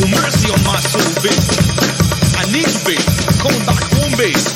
Well, 0.00 0.08
mercy 0.16 0.48
on 0.48 0.64
my 0.64 0.80
soul, 0.80 1.12
bass. 1.20 1.60
I 2.40 2.48
need 2.48 2.64
you, 2.64 2.80
bass. 2.88 3.04
Come 3.36 3.52
back 3.68 3.84
home, 3.92 4.16
bass. 4.16 4.48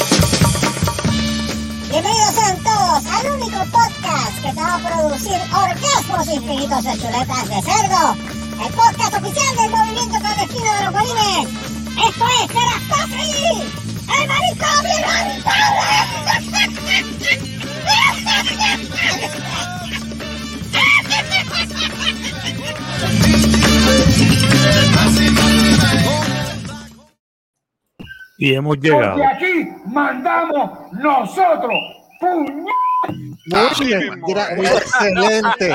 Bienvenidos 1.91 2.33
sean 2.33 2.57
todos 2.65 3.05
al 3.05 3.31
único 3.31 3.61
podcast 3.69 4.41
que 4.41 4.49
te 4.49 4.61
va 4.63 4.77
a 4.77 4.79
producir 4.79 5.37
orgasmos 5.53 6.29
infinitos 6.29 6.85
de 6.85 6.93
chuletas 6.97 7.45
de 7.51 7.61
cerdo. 7.61 8.17
El 8.57 8.73
podcast 8.73 9.21
oficial 9.21 9.57
del 9.57 9.69
movimiento 9.69 10.19
clandestino 10.19 10.73
de 10.73 10.83
los 10.83 10.93
bolines. 10.95 11.45
Esto 12.09 12.25
es 12.41 12.49
Serastofri, 12.49 13.69
el 14.17 14.25
marito 14.27 14.65
Y 28.37 28.55
hemos 28.55 28.79
llegado. 28.79 29.13
Porque 29.13 29.27
aquí 29.27 29.69
mandamos 29.87 30.93
nosotros. 30.93 31.73
¡Puñet! 32.21 32.75
Muy 33.47 33.87
bien, 33.87 34.21
excelente. 34.59 35.75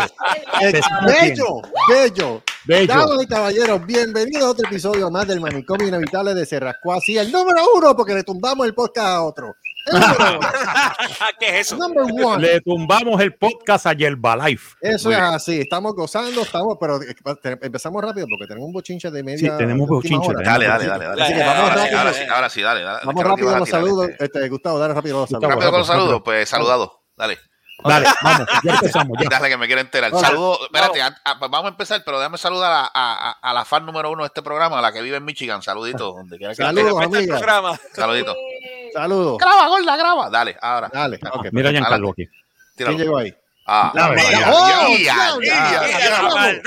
Bello, 1.05 1.61
bello. 1.87 2.41
Bello. 2.65 2.87
Damas 2.87 3.23
y 3.23 3.27
caballeros, 3.27 3.85
bienvenidos 3.85 4.43
a 4.43 4.49
otro 4.49 4.67
episodio 4.67 5.09
más 5.11 5.27
del 5.27 5.39
manicomio 5.39 5.87
inevitable 5.87 6.33
de 6.33 6.45
Cerrasco. 6.45 6.93
Así, 6.93 7.17
el 7.17 7.31
número 7.31 7.61
uno, 7.75 7.95
porque 7.95 8.15
le 8.15 8.23
tumbamos 8.23 8.65
el 8.65 8.73
podcast 8.73 9.07
a 9.07 9.23
otro. 9.23 9.55
¿Qué 11.39 11.47
es 11.59 11.67
eso? 11.67 11.77
Number 11.77 12.03
one. 12.25 12.41
Le 12.41 12.61
tumbamos 12.61 13.19
el 13.21 13.33
podcast 13.35 13.85
a 13.87 13.93
Yerbalife. 13.93 14.75
Eso 14.81 15.11
es 15.11 15.17
así, 15.17 15.61
estamos 15.61 15.95
gozando, 15.95 16.41
estamos, 16.41 16.77
pero 16.79 17.01
eh, 17.01 17.15
empezamos 17.61 18.03
rápido 18.03 18.27
porque 18.29 18.47
tenemos 18.47 18.67
un 18.67 18.73
bochinche 18.73 19.09
de 19.09 19.23
media. 19.23 19.51
Sí, 19.51 19.57
tenemos 19.57 19.87
bochinche, 19.87 20.29
hora. 20.29 20.41
Dale, 20.43 20.67
dale, 20.67 20.85
dale, 20.85 21.05
dale. 21.05 21.23
Así 21.23 21.33
que 21.33 21.39
vamos 21.39 21.57
ahora, 21.57 21.73
sí, 21.73 21.79
rápido. 21.81 21.99
ahora 21.99 22.13
sí, 22.13 22.23
ahora 22.29 22.49
sí, 22.49 22.61
dale, 22.61 22.81
dale. 22.83 22.99
Vamos 23.05 23.23
rápido 23.23 23.55
a 23.55 23.59
los 23.59 23.69
saludos. 23.69 24.09
este. 24.09 24.25
Este, 24.25 24.49
Gustavo, 24.49 24.79
dale 24.79 24.93
rápido 24.93 25.19
los 25.21 25.29
saludos. 25.29 25.49
Rápido 25.49 25.69
con 25.71 25.79
los 25.79 25.87
rápido. 25.87 26.03
saludos, 26.05 26.21
pues 26.23 26.49
saludado. 26.49 27.01
Dale, 27.15 27.37
Dale, 27.81 28.07
vamos, 28.21 28.47
ya 28.63 28.73
empezamos. 28.73 29.17
Ya. 29.21 29.29
dale 29.29 29.47
que 29.49 29.55
me 29.57 29.65
quiero 29.65 29.79
enterar. 29.81 30.11
Vamos. 30.11 30.27
Saludos, 30.27 30.59
espérate, 30.63 31.01
a- 31.01 31.15
a- 31.23 31.33
vamos 31.47 31.65
a 31.65 31.69
empezar, 31.69 32.01
pero 32.03 32.19
déjame 32.19 32.37
saludar 32.37 32.71
a, 32.73 32.91
a, 32.93 33.31
a- 33.41 33.53
la 33.53 33.63
fan 33.63 33.85
número 33.85 34.11
uno 34.11 34.23
de 34.23 34.27
este 34.27 34.41
programa, 34.41 34.79
a 34.79 34.81
la 34.81 34.91
que 34.91 35.01
vive 35.01 35.15
en 35.15 35.23
Michigan. 35.23 35.61
Saluditos, 35.61 36.13
donde 36.13 36.37
quiera 36.37 36.51
que 36.51 36.57
Saludos, 36.57 37.01
amiga. 37.05 37.37
programa. 37.37 37.79
Saluditos. 37.93 38.35
Saludos. 38.93 39.37
Graba, 39.37 39.67
gorda, 39.67 39.95
graba. 39.97 40.29
Dale, 40.29 40.57
ahora. 40.61 40.89
Dale, 40.93 41.19
ok. 41.33 41.47
Mira, 41.51 41.71
Giancarlo 41.71 42.11
aquí. 42.11 42.27
Tíralo. 42.75 42.95
¿Quién 42.97 43.07
llegó 43.07 43.17
ahí? 43.17 43.33
Ah, 43.71 43.91
La 43.93 44.01
ya, 44.01 44.09
verdad. 44.09 44.29
ya, 44.31 44.51
¡Oh, 44.51 44.67
ya, 44.67 44.97
diablo! 44.97 45.39
diablo. 45.41 46.59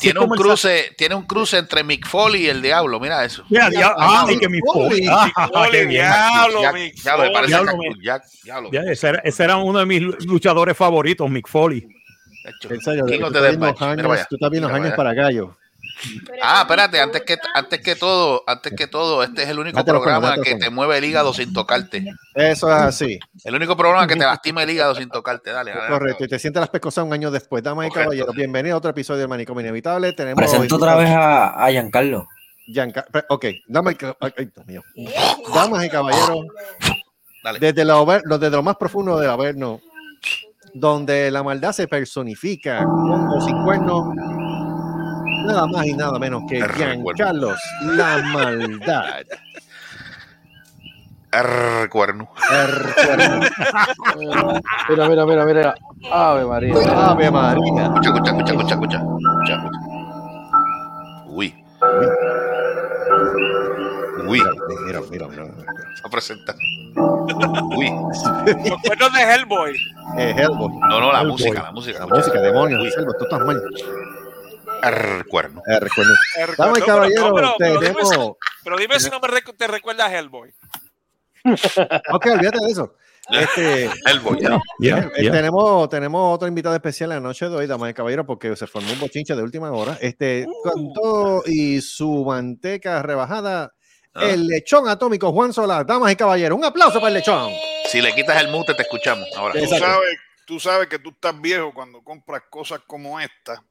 Tiene 0.00 0.20
un 0.20 0.30
cruce, 0.30 0.94
tiene 0.96 1.14
un 1.14 1.24
cruce 1.26 1.58
entre 1.58 1.84
Mick 1.84 2.06
Foley 2.06 2.44
y 2.44 2.48
el 2.48 2.62
diablo, 2.62 2.98
mira 3.00 3.24
eso. 3.24 3.44
Mira, 3.48 3.68
dia- 3.70 3.94
Ah, 3.96 4.24
ay, 4.28 4.38
que 4.38 4.48
mi 4.48 4.60
Foley. 4.60 5.06
Ah, 5.10 5.30
diablo, 5.88 6.72
Mick 6.72 6.94
Diablo, 7.02 7.32
diablo. 8.44 8.70
Ese, 8.90 9.08
era, 9.08 9.18
ese 9.24 9.44
era 9.44 9.56
uno 9.56 9.78
de 9.78 9.86
mis 9.86 10.02
luchadores 10.26 10.76
favoritos, 10.76 11.28
Mick 11.30 11.48
Foley. 11.48 11.86
En 12.70 12.80
serio, 12.80 13.04
tú 13.06 13.12
estás 13.26 14.50
viendo 14.50 14.68
años, 14.68 14.92
para 14.94 15.10
allá. 15.10 15.44
Ah, 16.42 16.60
espérate, 16.62 17.00
antes 17.00 17.22
que, 17.22 17.36
antes 17.54 17.80
que 17.80 17.96
todo, 17.96 18.42
antes 18.46 18.72
que 18.74 18.86
todo, 18.86 19.22
este 19.22 19.42
es 19.42 19.48
el 19.48 19.58
único 19.58 19.78
los 19.78 19.84
programa 19.84 20.36
que 20.42 20.52
los 20.52 20.60
te 20.60 20.70
mueve 20.70 20.98
el 20.98 21.04
hígado 21.04 21.32
sin 21.34 21.52
tocarte. 21.52 22.04
Eso 22.34 22.68
es 22.70 22.76
así. 22.82 23.18
El 23.44 23.54
único 23.54 23.76
programa 23.76 24.06
que 24.06 24.14
te 24.14 24.24
lastima 24.24 24.62
el 24.62 24.70
hígado 24.70 24.94
sin 24.94 25.08
tocarte. 25.08 25.50
Dale, 25.50 25.72
dale. 25.72 25.88
Correcto. 25.88 26.24
Y 26.24 26.28
te 26.28 26.38
sientes 26.38 26.60
las 26.60 26.70
pescosas 26.70 27.04
un 27.04 27.12
año 27.12 27.30
después. 27.30 27.62
Damas 27.62 27.88
y 27.88 27.90
caballeros, 27.90 28.34
bienvenidos 28.34 28.74
a 28.74 28.78
otro 28.78 28.90
episodio 28.90 29.20
del 29.20 29.28
Manicomio 29.28 29.60
Inevitable. 29.62 30.12
Tenemos 30.12 30.36
Presento 30.38 30.76
otra 30.76 30.94
vez 30.96 31.10
a, 31.10 31.64
a 31.64 31.70
Giancarlo. 31.70 32.26
Gianca- 32.68 33.06
pre- 33.10 33.24
Ok, 33.30 33.46
damas 33.66 33.94
y, 33.94 33.96
ca- 33.96 34.16
ay, 34.20 34.32
Dios 34.54 34.66
mío. 34.66 34.82
Damas 35.54 35.84
y 35.84 35.88
caballeros, 35.88 36.44
Dale. 37.42 37.58
desde 37.60 37.84
lo, 37.84 38.04
desde 38.06 38.50
lo 38.50 38.62
más 38.62 38.76
profundo 38.76 39.18
del 39.18 39.30
Averno, 39.30 39.80
donde 40.74 41.30
la 41.30 41.42
maldad 41.42 41.72
se 41.72 41.88
personifica 41.88 42.84
con 42.84 43.40
sin 43.40 43.64
cuernos, 43.64 44.14
nada 45.46 45.66
más 45.66 45.86
y 45.86 45.92
nada 45.94 46.18
menos 46.18 46.42
que. 46.48 46.60
Giancarlos, 46.74 47.58
la 47.82 48.18
maldad. 48.32 49.22
Arr, 51.30 51.88
cuerno. 51.90 52.30
El 52.50 52.94
cuerno. 52.94 53.46
Mira, 54.88 55.08
mira, 55.08 55.26
mira, 55.26 55.44
mira. 55.44 55.74
Ave 56.10 56.44
María. 56.46 56.74
Ave 57.10 57.30
María. 57.30 57.82
Escucha, 57.84 58.08
escucha, 58.10 58.30
escucha, 58.30 58.52
escucha, 58.52 58.74
escucha. 58.74 58.96
Escucha, 58.96 59.54
escucha. 59.54 59.78
Uy. 61.26 61.54
Uy, 64.26 64.42
Mira, 64.86 65.00
mira, 65.10 65.26
mira. 65.28 65.28
mira. 65.28 65.44
se 66.02 66.08
presenta. 66.10 66.54
Uy. 67.76 67.90
Los 67.90 68.82
cuernos 68.82 69.12
de 69.12 69.20
Hellboy. 69.34 69.76
Eh, 70.16 70.34
Hellboy. 70.36 70.68
No, 70.88 71.00
no, 71.00 71.12
la 71.12 71.20
Hellboy. 71.20 71.32
música, 71.32 71.62
la 71.62 71.72
música. 71.72 71.98
La 72.00 72.06
La 72.06 72.14
música, 72.16 72.40
demonios, 72.40 72.82
Uy. 72.82 72.90
Selva, 72.90 73.12
tú 73.18 73.24
estás 73.24 73.40
mal. 73.46 73.62
Arr, 74.82 75.26
cuerno. 75.28 75.62
Recuerden. 75.66 76.14
Eh, 76.38 76.46
Damas 76.56 76.78
y 76.78 76.80
no, 76.80 76.86
pero- 76.86 76.86
caballeros, 76.86 77.28
no, 77.28 77.34
pero- 77.34 77.54
pero 77.58 77.80
dime 77.80 77.94
si- 78.04 78.10
tenemos. 78.10 78.36
Pero 78.64 78.76
dime 78.78 79.00
si 79.00 79.10
no 79.10 79.20
me 79.20 79.28
recu- 79.28 79.56
te 79.56 79.66
recuerda 79.66 80.06
a 80.06 80.14
Hellboy. 80.18 80.54
Ok, 82.12 82.26
olvídate 82.26 82.58
de 82.64 82.70
eso. 82.72 82.94
Este, 83.30 83.90
El 84.06 84.20
boy. 84.20 84.38
Ya, 84.40 84.58
ya, 84.80 84.98
eh, 85.16 85.24
ya. 85.24 85.32
Tenemos, 85.32 85.88
tenemos 85.90 86.34
otro 86.34 86.48
invitado 86.48 86.74
especial 86.74 87.10
la 87.10 87.20
noche 87.20 87.48
de 87.48 87.54
hoy, 87.56 87.66
damas 87.66 87.90
y 87.90 87.94
caballeros, 87.94 88.24
porque 88.26 88.56
se 88.56 88.66
formó 88.66 88.90
un 88.92 89.00
bochinche 89.00 89.34
de 89.36 89.42
última 89.42 89.70
hora. 89.70 89.98
Este, 90.00 90.46
con 90.62 90.92
todo 90.94 91.42
y 91.46 91.80
su 91.82 92.24
manteca 92.24 93.02
rebajada, 93.02 93.72
Ah. 94.14 94.24
el 94.24 94.46
lechón 94.46 94.88
atómico 94.88 95.30
Juan 95.32 95.52
Solar. 95.52 95.84
Damas 95.86 96.10
y 96.10 96.16
caballeros, 96.16 96.56
un 96.58 96.64
aplauso 96.64 96.98
para 96.98 97.08
el 97.08 97.14
lechón. 97.14 97.50
Si 97.90 98.00
le 98.00 98.14
quitas 98.14 98.40
el 98.42 98.48
mute, 98.48 98.74
te 98.74 98.82
escuchamos. 98.82 99.28
Ahora. 99.36 99.54
Tú 99.60 99.66
sabes, 99.68 100.18
tú 100.46 100.58
sabes 100.60 100.88
que 100.88 100.98
tú 100.98 101.10
estás 101.10 101.38
viejo 101.38 101.72
cuando 101.74 102.02
compras 102.02 102.42
cosas 102.48 102.80
como 102.86 103.20
esta. 103.20 103.62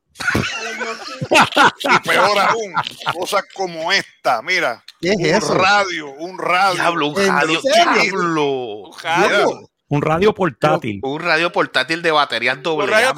Y 1.84 2.00
peor 2.08 2.40
aún, 2.40 2.74
cosas 3.14 3.44
como 3.54 3.92
esta. 3.92 4.42
Mira, 4.42 4.84
¿Qué 5.02 5.12
es 5.12 5.18
un 5.18 5.26
eso? 5.26 5.54
radio, 5.56 6.10
un 6.12 6.38
radio. 6.38 6.74
Diablo, 6.76 7.08
un 7.08 7.22
¿En 7.22 7.28
radio. 7.30 7.62
Diablo. 7.62 8.92
Un 9.90 10.02
radio 10.02 10.34
portátil. 10.34 11.00
Un 11.02 11.22
radio 11.22 11.52
portátil 11.52 12.02
de 12.02 12.12
baterías 12.12 12.62
doble. 12.62 12.94
A, 12.94 13.14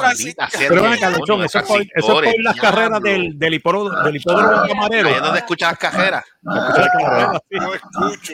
Pero 0.58 0.84
ven 0.84 0.94
acá, 0.94 1.10
eso 1.10 1.60
es 1.60 1.66
por, 1.66 1.82
eso 1.82 2.24
es 2.24 2.34
por 2.34 2.44
las 2.44 2.56
carreras 2.58 3.02
del, 3.02 3.40
del, 3.40 3.54
hipódromo, 3.56 3.90
del 4.04 4.18
hipódromo 4.18 4.68
camarero. 4.68 5.10
Ahí 5.10 5.16
es 5.16 5.22
donde 5.22 5.40
escuchas 5.40 5.72
las 5.72 5.80
cajeras. 5.80 6.26
No 6.42 7.74
escucho, 7.74 8.34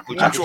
escucho 0.00 0.44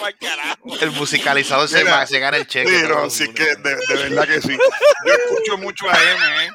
pa'l 0.00 0.16
carajo. 0.18 0.76
El 0.80 0.90
musicalizador 0.92 1.68
se, 1.68 1.84
va, 1.84 2.06
se 2.06 2.18
gana 2.18 2.36
el 2.36 2.46
cheque. 2.46 2.68
Sí, 2.68 2.82
no, 2.82 2.94
todo. 2.94 3.10
sí 3.10 3.32
que 3.32 3.56
de, 3.56 3.76
de 3.76 3.94
verdad 3.94 4.26
que 4.26 4.40
sí. 4.40 4.56
Yo 5.06 5.12
escucho 5.12 5.58
mucho 5.58 5.88
AM, 5.88 6.40
¿eh? 6.42 6.50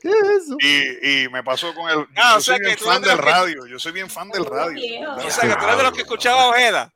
¿Qué 0.00 0.08
es 0.08 0.42
eso? 0.42 0.56
Y, 0.60 1.24
y 1.24 1.28
me 1.28 1.42
pasó 1.44 1.74
con 1.74 1.88
el. 1.90 2.06
Ah, 2.16 2.32
yo 2.32 2.36
o 2.38 2.40
sea 2.40 2.54
soy 2.56 2.58
bien 2.60 2.70
que 2.70 2.76
tú 2.76 2.84
fan 2.86 3.02
del 3.02 3.16
que- 3.16 3.22
radio. 3.22 3.66
Yo 3.66 3.78
soy 3.78 3.92
bien 3.92 4.08
fan 4.10 4.28
del 4.30 4.44
radio. 4.46 5.10
O 5.16 5.30
sea, 5.30 5.48
que 5.48 5.56
tú 5.56 5.64
eres 5.64 5.76
de 5.76 5.82
los 5.82 5.92
que 5.92 6.00
escuchaba 6.02 6.46
Ojeda. 6.48 6.92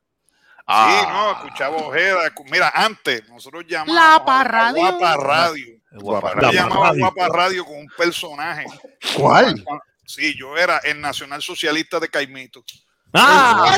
Ah, 0.67 0.87
Sí, 1.01 1.07
no, 1.11 1.31
escuchaba 1.45 1.77
Ojeda. 1.77 2.19
Mira, 2.51 2.71
antes 2.73 3.27
nosotros 3.29 3.63
llamábamos 3.67 3.95
Lapa 3.95 4.41
a 4.41 4.43
Radio. 4.43 4.81
Guapa 4.81 5.17
Radio. 5.17 5.65
guapa. 5.91 6.35
Lapa 6.35 6.51
llamaba 6.51 6.87
a 6.87 6.91
Radio. 6.91 7.01
Guapa 7.11 7.27
Radio 7.37 7.65
con 7.65 7.77
un 7.77 7.87
personaje. 7.95 8.65
¿Cuál? 9.15 9.63
Sí, 10.05 10.35
yo 10.37 10.57
era 10.57 10.77
el 10.79 10.99
nacional 11.01 11.41
socialista 11.41 11.99
de 11.99 12.09
Caimito. 12.09 12.63
¡Ah! 13.17 13.77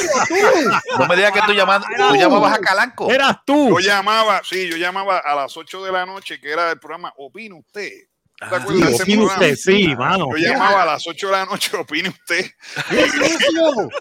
No 0.98 1.06
me 1.08 1.16
digas 1.16 1.32
que 1.32 1.42
tú, 1.42 1.54
llamas, 1.54 1.84
tú 1.86 2.16
llamabas 2.16 2.54
a 2.54 2.59
Calanco. 2.59 3.12
¡Eras 3.12 3.38
tú! 3.46 3.70
Yo 3.70 3.80
llamaba, 3.80 4.41
sí, 4.44 4.68
yo 4.68 4.78
llamaba 4.78 5.20
a 5.20 5.35
las 5.35 5.56
8 5.56 5.84
de 5.84 5.91
la 5.91 6.06
noche, 6.08 6.40
que 6.40 6.52
era 6.52 6.72
el 6.72 6.80
programa 6.80 7.14
Opine 7.18 7.53
Usted. 7.53 7.91
¿Te 8.39 8.45
Ah, 8.45 8.59
Sí, 8.67 8.73
opine 8.84 9.17
programa? 9.17 9.34
usted, 9.34 9.55
sí, 9.55 9.95
mano. 9.95 10.28
Yo 10.29 10.37
llamaba 10.37 10.84
a 10.84 10.85
las 10.85 11.07
8 11.07 11.25
de 11.28 11.31
la 11.31 11.45
noche, 11.45 11.72
opine 11.78 12.09
usted. 12.09 12.51
¿Qué 12.89 13.01
es? 13.01 13.13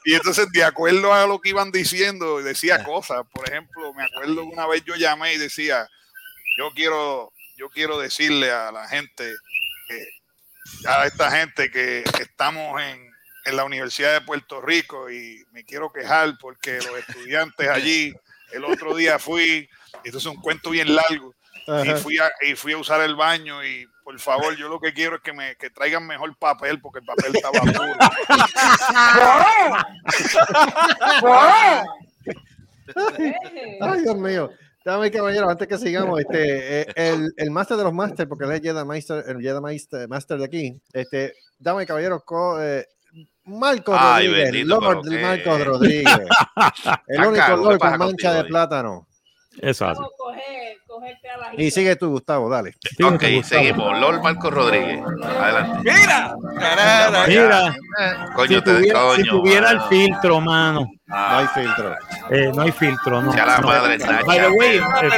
Y 0.04 0.14
entonces, 0.14 0.50
de 0.52 0.62
acuerdo 0.64 1.12
a 1.12 1.26
lo 1.26 1.40
que 1.40 1.48
iban 1.50 1.72
diciendo, 1.72 2.42
decía 2.42 2.84
cosas. 2.84 3.22
Por 3.32 3.48
ejemplo, 3.48 3.94
me 3.94 4.04
acuerdo 4.04 4.34
que 4.42 4.54
una 4.54 4.66
vez 4.66 4.84
yo 4.84 4.94
llamé 4.96 5.34
y 5.34 5.38
decía, 5.38 5.88
yo 6.58 6.70
quiero, 6.74 7.32
yo 7.56 7.70
quiero 7.70 7.98
decirle 7.98 8.50
a 8.50 8.70
la 8.72 8.86
gente, 8.88 9.32
que, 9.88 10.04
a 10.86 11.06
esta 11.06 11.30
gente 11.30 11.70
que 11.70 12.04
estamos 12.20 12.80
en, 12.82 13.10
en 13.46 13.56
la 13.56 13.64
Universidad 13.64 14.12
de 14.12 14.20
Puerto 14.20 14.60
Rico 14.60 15.10
y 15.10 15.44
me 15.52 15.64
quiero 15.64 15.90
quejar 15.92 16.36
porque 16.40 16.72
los 16.78 16.98
estudiantes 16.98 17.68
allí, 17.68 18.12
el 18.52 18.64
otro 18.64 18.94
día 18.94 19.18
fui, 19.18 19.66
y 20.04 20.08
entonces 20.08 20.30
un 20.30 20.40
cuento 20.42 20.70
bien 20.70 20.94
largo, 20.94 21.34
y 21.84 21.90
fui, 22.00 22.18
a, 22.18 22.30
y 22.48 22.54
fui 22.54 22.72
a 22.72 22.78
usar 22.78 23.00
el 23.02 23.16
baño 23.16 23.64
y 23.64 23.86
por 24.04 24.18
favor, 24.20 24.56
yo 24.56 24.68
lo 24.68 24.78
que 24.80 24.92
quiero 24.92 25.16
es 25.16 25.22
que 25.22 25.32
me 25.32 25.56
que 25.56 25.68
traigan 25.70 26.06
mejor 26.06 26.36
papel 26.38 26.80
porque 26.80 27.00
el 27.00 27.04
papel 27.06 27.34
estaba 27.34 27.58
duro. 27.60 27.96
Ay, 33.80 34.00
Dios 34.02 34.16
mío. 34.16 34.50
Dame 34.84 35.10
caballero, 35.10 35.50
antes 35.50 35.66
que 35.66 35.78
sigamos, 35.78 36.20
este, 36.20 36.82
eh, 36.82 36.86
el, 36.94 37.32
el 37.36 37.50
máster 37.50 37.76
de 37.76 37.82
los 37.82 37.92
máster, 37.92 38.28
porque 38.28 38.44
él 38.44 38.52
es 38.52 38.60
Jedi 38.60 38.84
Master, 38.84 39.24
el 39.26 39.40
Jedi 39.40 39.60
Master, 39.60 40.08
master 40.08 40.38
de 40.38 40.44
aquí, 40.44 40.80
este, 40.92 41.32
dame 41.58 41.84
caballero, 41.84 42.22
co- 42.24 42.62
eh, 42.62 42.86
Marcos 43.46 43.96
Ay, 43.98 44.26
Rodríguez, 44.28 44.52
bendito, 44.52 44.80
Lord 44.80 45.20
Marcos 45.20 45.64
Rodríguez, 45.64 46.04
el 47.08 47.20
único 47.24 47.44
¿qué 47.46 47.50
Lord 47.56 47.78
con 47.78 47.90
mancha 47.90 48.06
contigo 48.06 48.32
de 48.34 48.44
plátano. 48.44 49.05
Exacto. 49.62 50.10
Y 51.56 51.70
sigue 51.70 51.96
tú, 51.96 52.10
Gustavo, 52.10 52.48
dale. 52.48 52.74
Ok, 53.04 53.22
seguimos. 53.44 53.98
Lord 53.98 54.22
Marcos 54.22 54.52
Rodríguez. 54.52 55.00
Adelante. 55.24 55.78
Mira, 55.92 56.34
Mira, 57.28 57.76
Coño, 58.34 58.58
si 58.58 58.64
te 58.64 58.74
tuviera, 58.76 58.98
si 59.00 59.22
coño, 59.22 59.30
tuviera 59.42 59.70
el 59.70 59.80
filtro, 59.82 60.40
mano. 60.40 60.86
No 61.06 61.16
hay 61.16 61.46
filtro. 61.48 61.94
Eh, 62.30 62.50
no 62.54 62.62
hay 62.62 62.72
filtro, 62.72 63.22
no. 63.22 63.32
Sea 63.32 63.46
la 63.46 63.58
No. 63.58 63.68
madre 63.68 63.98
Nacha. 63.98 64.22
By 64.24 64.40
the 64.40 64.48
way, 64.48 64.78
Ah, 64.82 65.00
eh, 65.02 65.08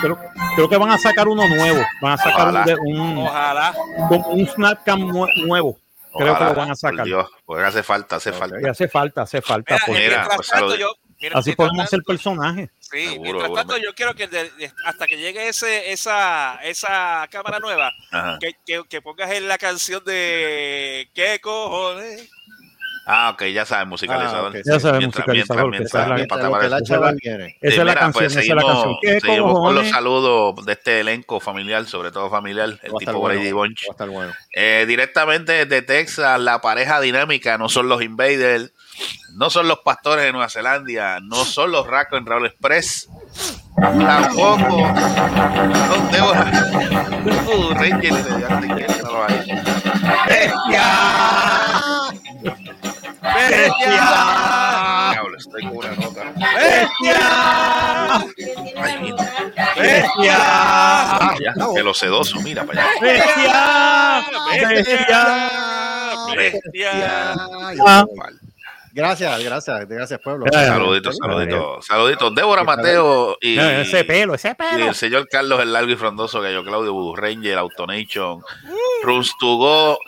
pero 0.00 0.16
creo, 0.18 0.30
creo 0.56 0.68
que 0.68 0.76
van 0.76 0.90
a 0.90 0.98
sacar 0.98 1.28
uno 1.28 1.46
nuevo. 1.48 1.82
Van 2.00 2.12
a 2.12 2.16
sacar 2.16 2.48
un, 2.48 2.56
Ojalá. 2.56 2.76
un, 2.84 3.18
ojalá. 3.18 3.74
con 4.08 4.22
un 4.26 4.46
Snapcam 4.46 5.00
nue- 5.02 5.46
nuevo. 5.46 5.78
Creo 6.16 6.38
que 6.38 6.44
lo 6.44 6.54
van 6.54 6.66
a 6.66 6.66
por 6.68 6.76
sacar. 6.76 7.04
Dios, 7.04 7.28
porque 7.44 7.64
hace 7.64 7.82
falta, 7.82 8.16
hace 8.16 8.32
falta. 8.32 8.56
Y 8.60 8.66
hace 8.66 8.88
falta, 8.88 9.22
hace 9.22 9.42
falta. 9.42 9.74
Mira, 9.74 9.84
porque 9.86 10.00
Mira, 10.00 10.16
mientras 10.18 10.36
pues, 10.36 10.48
tanto, 10.48 10.76
yo, 10.76 10.92
mira, 11.20 11.38
así 11.38 11.52
podemos 11.52 11.84
hacer 11.84 12.02
personajes. 12.02 12.70
Sí, 12.80 13.06
Seguro, 13.08 13.22
mientras 13.40 13.52
tanto, 13.54 13.76
yo 13.78 13.94
quiero 13.94 14.14
que 14.14 14.28
de- 14.28 14.50
de- 14.50 14.72
hasta 14.84 15.06
que 15.06 15.16
llegue 15.16 15.48
ese, 15.48 15.90
esa, 15.92 16.56
esa 16.62 17.26
cámara 17.30 17.58
nueva, 17.58 17.92
que, 18.40 18.52
que, 18.66 18.82
que 18.88 19.02
pongas 19.02 19.30
en 19.32 19.48
la 19.48 19.58
canción 19.58 20.04
de 20.04 21.08
¿Qué 21.14 21.40
cojones? 21.40 22.30
Ah, 23.06 23.32
ok, 23.34 23.42
ya 23.52 23.66
sabes, 23.66 23.86
musicalizador. 23.86 24.56
Ah, 24.56 24.60
Ya 24.64 24.80
sabes, 24.80 24.98
Mientras- 24.98 25.26
musicalizador, 25.26 25.70
mientras- 25.70 25.92
que 25.92 25.98
esa 25.98 26.02
es 26.04 26.08
la- 26.08 26.14
mientras-. 26.16 27.52
Esa 27.60 27.80
es 27.80 27.86
la 27.86 27.94
canción, 27.94 28.12
pues 28.12 28.32
esa 28.32 28.40
es 28.40 28.46
la 28.48 28.54
seguimos- 28.62 28.72
canción. 28.72 28.96
¿Qué 29.02 29.20
seguimos 29.20 29.58
con 29.60 29.74
los 29.74 29.88
saludos 29.90 30.64
de 30.64 30.72
este 30.72 31.00
elenco 31.00 31.38
familiar, 31.40 31.84
sobre 31.84 32.12
todo 32.12 32.30
familiar, 32.30 32.70
el 32.82 32.92
tipo 32.98 33.12
bueno, 33.18 33.38
Brady 33.38 33.52
Bunch. 33.52 33.84
Eh, 34.54 34.84
directamente 34.88 35.66
desde 35.66 35.82
Texas, 35.82 36.40
la 36.40 36.62
pareja 36.62 36.98
dinámica 37.02 37.58
no 37.58 37.68
son 37.68 37.90
los 37.90 38.00
Invaders, 38.02 38.72
no 39.34 39.50
son 39.50 39.68
los 39.68 39.80
pastores 39.80 40.24
de 40.24 40.32
Nueva 40.32 40.48
Zelanda, 40.48 41.20
no 41.20 41.44
son 41.44 41.72
los 41.72 41.86
Racos 41.86 42.18
en 42.18 42.26
Raúl 42.26 42.46
Express, 42.46 43.08
tampoco 43.76 44.94
son 45.88 46.10
Débora. 46.10 46.52
Uh, 47.24 47.74
Ranger, 47.74 48.12
ya 48.40 48.60
te 48.60 48.66
quiero, 48.68 48.94
no 49.02 49.12
lo 49.12 49.24
hay. 49.24 49.38
¡Bestia! 50.28 50.84
Diablo, 55.10 55.36
estoy 55.38 55.62
con 55.62 55.76
una 55.78 55.92
nota. 55.92 56.32
¡Bestia! 56.36 57.20
Ay, 58.76 58.98
mira, 59.00 59.24
¡Bestia! 59.76 60.38
ya, 61.40 61.82
lo 61.82 61.94
sedoso, 61.94 62.40
mira 62.40 62.64
para 62.64 62.82
allá. 62.82 62.90
¡Bestia! 63.00 64.24
¡Bestia! 64.68 65.22
¡Bestia! 66.36 67.34
Ah. 67.86 68.04
Gracias, 68.94 69.42
gracias, 69.42 69.88
gracias, 69.88 70.20
pueblo. 70.20 70.46
Saluditos, 70.52 71.16
saluditos, 71.16 71.84
saluditos. 71.84 72.32
Débora 72.34 72.62
Mateo 72.62 73.36
y, 73.40 73.58
Ese 73.58 74.04
pelo, 74.04 74.34
ese 74.34 74.50
y 74.50 74.54
pelo. 74.54 74.86
el 74.88 74.94
señor 74.94 75.28
Carlos 75.28 75.60
el 75.60 75.72
largo 75.72 75.90
y 75.90 75.96
frondoso, 75.96 76.40
Gallo 76.40 76.62
Claudio, 76.62 76.92
Voodoo 76.92 77.16
Ranger, 77.16 77.58
Autonation, 77.58 78.40
Runs 79.02 79.32
to 79.40 79.56
Go, 79.56 79.98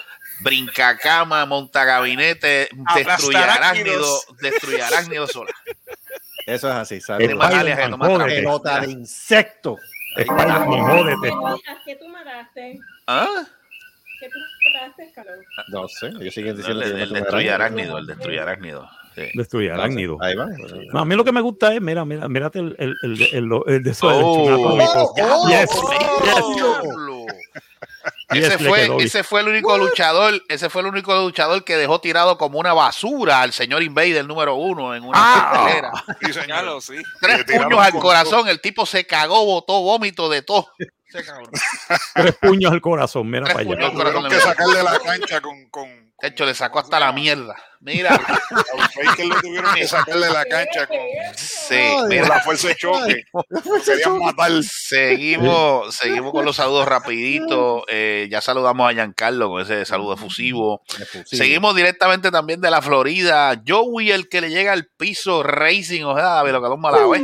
Brincacama, 0.41 1.45
Montagabinete, 1.47 2.69
Destruye 2.95 3.37
Arácnido. 3.37 4.07
Destruye 4.41 4.81
Arácnido 4.83 5.27
sola. 5.27 5.51
Eso 6.47 6.69
es 6.69 6.75
así, 6.77 7.01
Tiene 7.01 7.27
saludos. 7.35 7.37
más 7.39 7.55
alias 7.55 7.79
que 7.81 7.89
no 7.89 7.97
más 7.99 8.09
Jódete. 8.09 8.25
trapo. 8.43 8.63
Pelota 8.63 8.81
de 8.83 8.93
insecto. 8.93 9.77
Spider-Man, 10.17 10.81
jódete. 10.81 11.29
¿A 11.33 11.83
qué 11.85 11.97
tú 11.97 12.09
mataste? 12.09 12.79
¿Ah? 13.09 13.45
¿Qué 14.21 14.29
tú 14.29 14.39
mataste? 14.81 15.13
No 15.69 15.89
sé, 15.89 16.09
ellos 16.21 16.35
siguen 16.35 16.51
El, 16.51 16.57
diciendo 16.59 16.83
que 16.83 16.89
yo 16.91 16.97
el 17.05 17.13
Destruye. 17.13 17.51
Arácnido, 17.51 17.99
el 17.99 18.07
Destruye 18.07 18.41
Arácnido. 18.41 18.89
Sí. 19.15 19.23
Destruye 19.33 19.73
arácnido. 19.73 20.19
Ahí 20.21 20.35
va. 20.35 20.47
No, 20.93 20.99
a 21.01 21.05
mí 21.07 21.15
lo 21.17 21.25
que 21.25 21.33
me 21.33 21.41
gusta 21.41 21.73
es, 21.75 21.81
mira, 21.81 22.05
mira, 22.05 22.29
mírate 22.29 22.59
el, 22.59 22.77
el, 22.79 22.95
el, 23.03 23.23
el, 23.33 23.51
el 23.67 23.83
de 23.83 23.91
eso 23.91 24.09
Oh. 24.09 24.45
Oh, 24.45 24.77
Yes, 24.79 24.91
oh. 25.25 25.49
Yes, 25.49 25.71
Ese 28.29 28.59
fue, 28.59 28.89
ese 29.05 29.23
fue 29.23 29.41
el 29.41 29.49
único 29.49 29.79
luchador, 29.79 30.43
ese 30.49 30.69
fue 30.69 30.83
el 30.83 30.89
único 30.89 31.15
luchador 31.17 31.63
que 31.65 31.77
dejó 31.77 32.01
tirado 32.01 32.37
como 32.39 32.59
una 32.59 32.73
basura 32.73 33.43
al 33.43 33.53
señor 33.53 33.83
Invader 33.85 34.25
número 34.27 34.57
uno 34.57 34.95
en 34.97 35.05
una 35.05 35.17
Ah. 35.17 35.51
cartelera. 35.53 35.93
Sí, 36.21 36.33
señor. 36.33 36.49
Ya 36.49 36.63
lo 36.63 36.81
sí. 36.81 36.95
Tres 37.21 37.45
puños 37.45 37.79
al 37.79 37.93
corazón, 37.93 38.49
el 38.49 38.61
tipo 38.61 38.85
se 38.85 39.07
cagó, 39.07 39.45
botó 39.45 39.81
vómito 39.83 40.29
de 40.29 40.43
todo. 40.43 40.69
Tres 42.15 42.35
puños 42.43 42.73
al 42.73 42.81
corazón, 42.81 43.31
mira 43.31 43.45
Tres 43.45 43.55
para 43.65 43.71
allá. 43.79 43.91
Tuvieron 43.93 44.29
que 44.29 44.41
sacarle 44.41 44.83
la 44.83 44.99
cancha 44.99 45.41
con. 45.41 45.69
con 45.71 46.06
De 46.19 46.29
hecho, 46.29 46.47
le 46.47 46.55
sacó 46.55 46.79
hasta 46.79 46.99
la 46.99 47.13
mierda. 47.13 47.57
Mira, 47.81 48.15
a 48.15 49.07
Baker 49.07 49.27
lo 49.27 49.41
tuvieron 49.41 49.75
que 49.75 49.87
sacarle 49.87 50.31
la 50.31 50.47
cancha 50.47 50.87
con, 50.87 50.97
sí, 51.37 51.75
con 51.95 52.09
mira. 52.09 52.27
la 52.27 52.41
fuerza 52.41 52.69
de 52.69 52.75
choque. 52.77 53.25
Querían 53.85 54.19
matar. 54.21 54.51
Seguimos, 54.63 55.95
seguimos 55.95 56.33
con 56.33 56.47
los 56.47 56.57
saludos 56.57 56.89
rapidito. 56.89 57.85
Eh, 57.89 58.29
ya 58.31 58.41
saludamos 58.41 58.89
a 58.89 58.95
Giancarlo 58.95 59.51
con 59.51 59.61
ese 59.61 59.85
saludo 59.85 60.15
efusivo. 60.15 60.81
Seguimos 61.27 61.77
directamente 61.77 62.31
también 62.31 62.63
de 62.63 62.71
la 62.71 62.81
Florida. 62.81 63.63
Joey, 63.67 64.11
el 64.11 64.31
que 64.31 64.41
le 64.41 64.49
llega 64.49 64.73
al 64.73 64.87
piso 64.87 65.43
Racing, 65.43 66.05
o 66.05 66.17
sea, 66.17 66.43
de 66.43 66.53
lo 66.53 66.63
que 66.63 66.77
malo, 66.79 67.15
¿eh? 67.15 67.23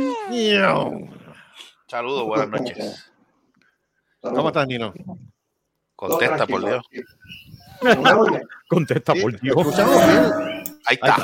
Saludos, 1.87 2.25
buenas 2.25 2.49
noches. 2.49 3.11
¿Cómo 4.21 4.49
estás, 4.49 4.67
Nino? 4.67 4.93
Contesta, 5.95 6.45
por 6.45 6.63
Dios. 6.63 6.83
Contesta, 8.67 9.13
por 9.13 9.39
Dios. 9.39 9.55
Ahí 10.85 10.95
está. 11.01 11.15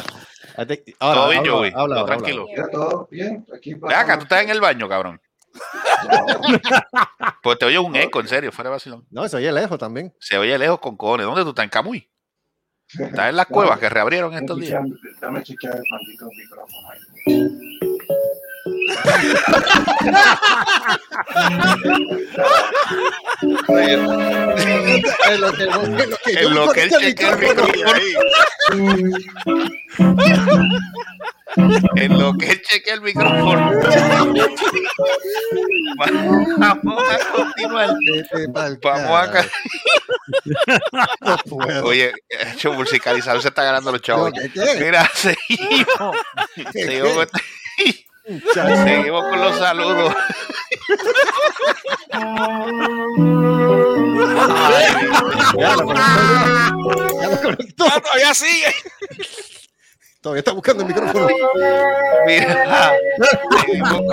Ahí 0.57 0.83
ahora, 0.99 1.15
Todo 1.21 1.29
bien, 1.29 1.39
habla, 1.39 1.51
Joey. 1.51 1.71
habla, 1.75 2.05
tranquilo. 2.05 2.45
todo 2.71 3.07
bien. 3.09 3.45
Aquí 3.55 3.73
Ve 3.75 3.93
acá, 3.95 4.17
tú 4.17 4.23
estás 4.23 4.43
en 4.43 4.49
el 4.49 4.59
baño, 4.61 4.87
cabrón. 4.89 5.21
Pues 7.41 7.57
te 7.57 7.65
oye 7.65 7.79
un 7.79 7.95
eco, 7.95 8.19
en 8.19 8.27
serio, 8.27 8.51
fuera 8.51 8.69
de 8.69 8.75
vacilón. 8.75 9.05
No, 9.09 9.23
eso 9.25 9.37
oye 9.37 9.51
lejos 9.51 9.77
también. 9.79 10.13
Se 10.19 10.37
oye 10.37 10.57
lejos 10.57 10.79
con 10.79 10.97
cojones. 10.97 11.25
¿Dónde 11.25 11.43
tú 11.43 11.49
estás? 11.49 11.63
¿En 11.63 11.69
Camuy? 11.69 12.09
¿Estás 12.99 13.29
en 13.29 13.35
las 13.37 13.45
cuevas 13.47 13.79
que 13.79 13.89
reabrieron 13.89 14.33
estos 14.33 14.59
días? 14.59 14.83
Dame 15.21 15.41
chequear 15.43 15.75
el 15.75 15.83
maldito 15.89 16.25
micrófono 16.35 16.89
ahí. 16.89 17.79
En 23.81 25.41
lo 25.41 25.51
que, 25.53 25.63
en 25.63 25.71
lo 25.71 26.17
que 26.17 26.33
En 26.33 26.55
lo 26.55 26.71
que 26.71 26.83
él 26.83 26.91
chequea 26.91 27.29
el 27.29 27.39
micrófono. 27.39 27.73
En 31.95 32.19
lo 32.19 32.37
que 32.37 32.51
él 32.51 32.61
chequea 32.61 32.93
el 32.95 33.01
micrófono. 33.01 33.71
Vamos 36.57 37.03
a 37.09 37.19
continuar. 37.31 37.89
Vamos 38.81 39.19
a. 39.19 39.45
No. 41.21 41.37
Oye, 41.83 42.13
hecho 42.29 42.73
musicalizador 42.73 43.41
se 43.41 43.47
está 43.49 43.63
ganando 43.63 43.91
los 43.91 44.01
chavos. 44.01 44.31
Mira, 44.79 45.09
seguimos. 45.13 46.15
¿Qué, 46.55 46.83
Seguimos. 46.83 47.27
Seguimos 48.83 49.23
con 49.29 49.41
los 49.41 49.57
saludos. 49.57 50.15
Ya 55.57 55.75
lo 55.75 55.85
conectó. 55.85 56.13
ya. 56.25 56.71
Ya 57.21 57.29
lo 57.29 57.41
conectó. 57.41 57.85
Ah, 57.89 58.01
todavía 58.01 58.33
sigue. 58.33 58.73
Todavía 60.21 60.39
está 60.39 60.51
buscando 60.51 60.83
el 60.83 60.89
micrófono. 60.89 61.27
Mira, 62.27 62.93
con, 63.89 64.07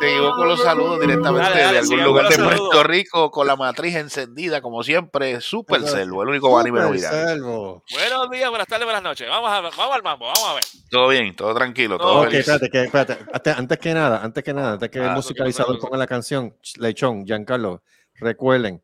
seguimos 0.00 0.36
con 0.36 0.48
los 0.48 0.60
saludos 0.62 1.00
directamente 1.00 1.48
Dale, 1.48 1.62
dale, 1.62 1.72
de 1.72 1.78
algún 1.78 2.04
lugar 2.04 2.28
de 2.28 2.36
Puerto. 2.42 2.82
Rico 2.82 3.30
con 3.30 3.46
la 3.46 3.54
matriz 3.54 3.94
encendida, 3.94 4.60
como 4.60 4.82
siempre. 4.82 5.40
Super. 5.40 5.82
Selvo, 5.86 6.24
el 6.24 6.30
único 6.30 6.58
anime. 6.58 6.98
Selvo. 6.98 7.84
Buenos 7.92 8.30
días, 8.30 8.48
buenas 8.50 8.66
tardes, 8.66 8.84
buenas 8.84 9.02
noches. 9.02 9.28
Vamos, 9.28 9.48
a, 9.50 9.60
vamos 9.60 9.94
al 9.96 10.02
mambo, 10.02 10.26
vamos 10.26 10.48
a 10.48 10.54
ver. 10.54 10.64
Todo 10.90 11.08
bien, 11.08 11.36
todo 11.36 11.54
tranquilo, 11.54 11.98
todo 11.98 12.14
No, 12.14 12.20
Ok, 12.22 12.30
feliz. 12.30 12.40
espérate, 12.40 12.68
que, 12.68 12.82
espérate. 12.84 13.18
Antes, 13.56 13.78
que 13.78 13.94
nada, 13.94 14.24
antes 14.24 14.42
que 14.42 14.52
nada, 14.52 14.72
antes 14.72 14.90
que 14.90 14.98
Ah, 14.98 15.04
el 15.10 15.12
musicalizador 15.12 15.78
ponga 15.78 15.96
la 15.98 16.06
canción, 16.08 16.56
Lechón, 16.78 17.24
Giancarlo, 17.26 17.82
recuerden, 18.14 18.82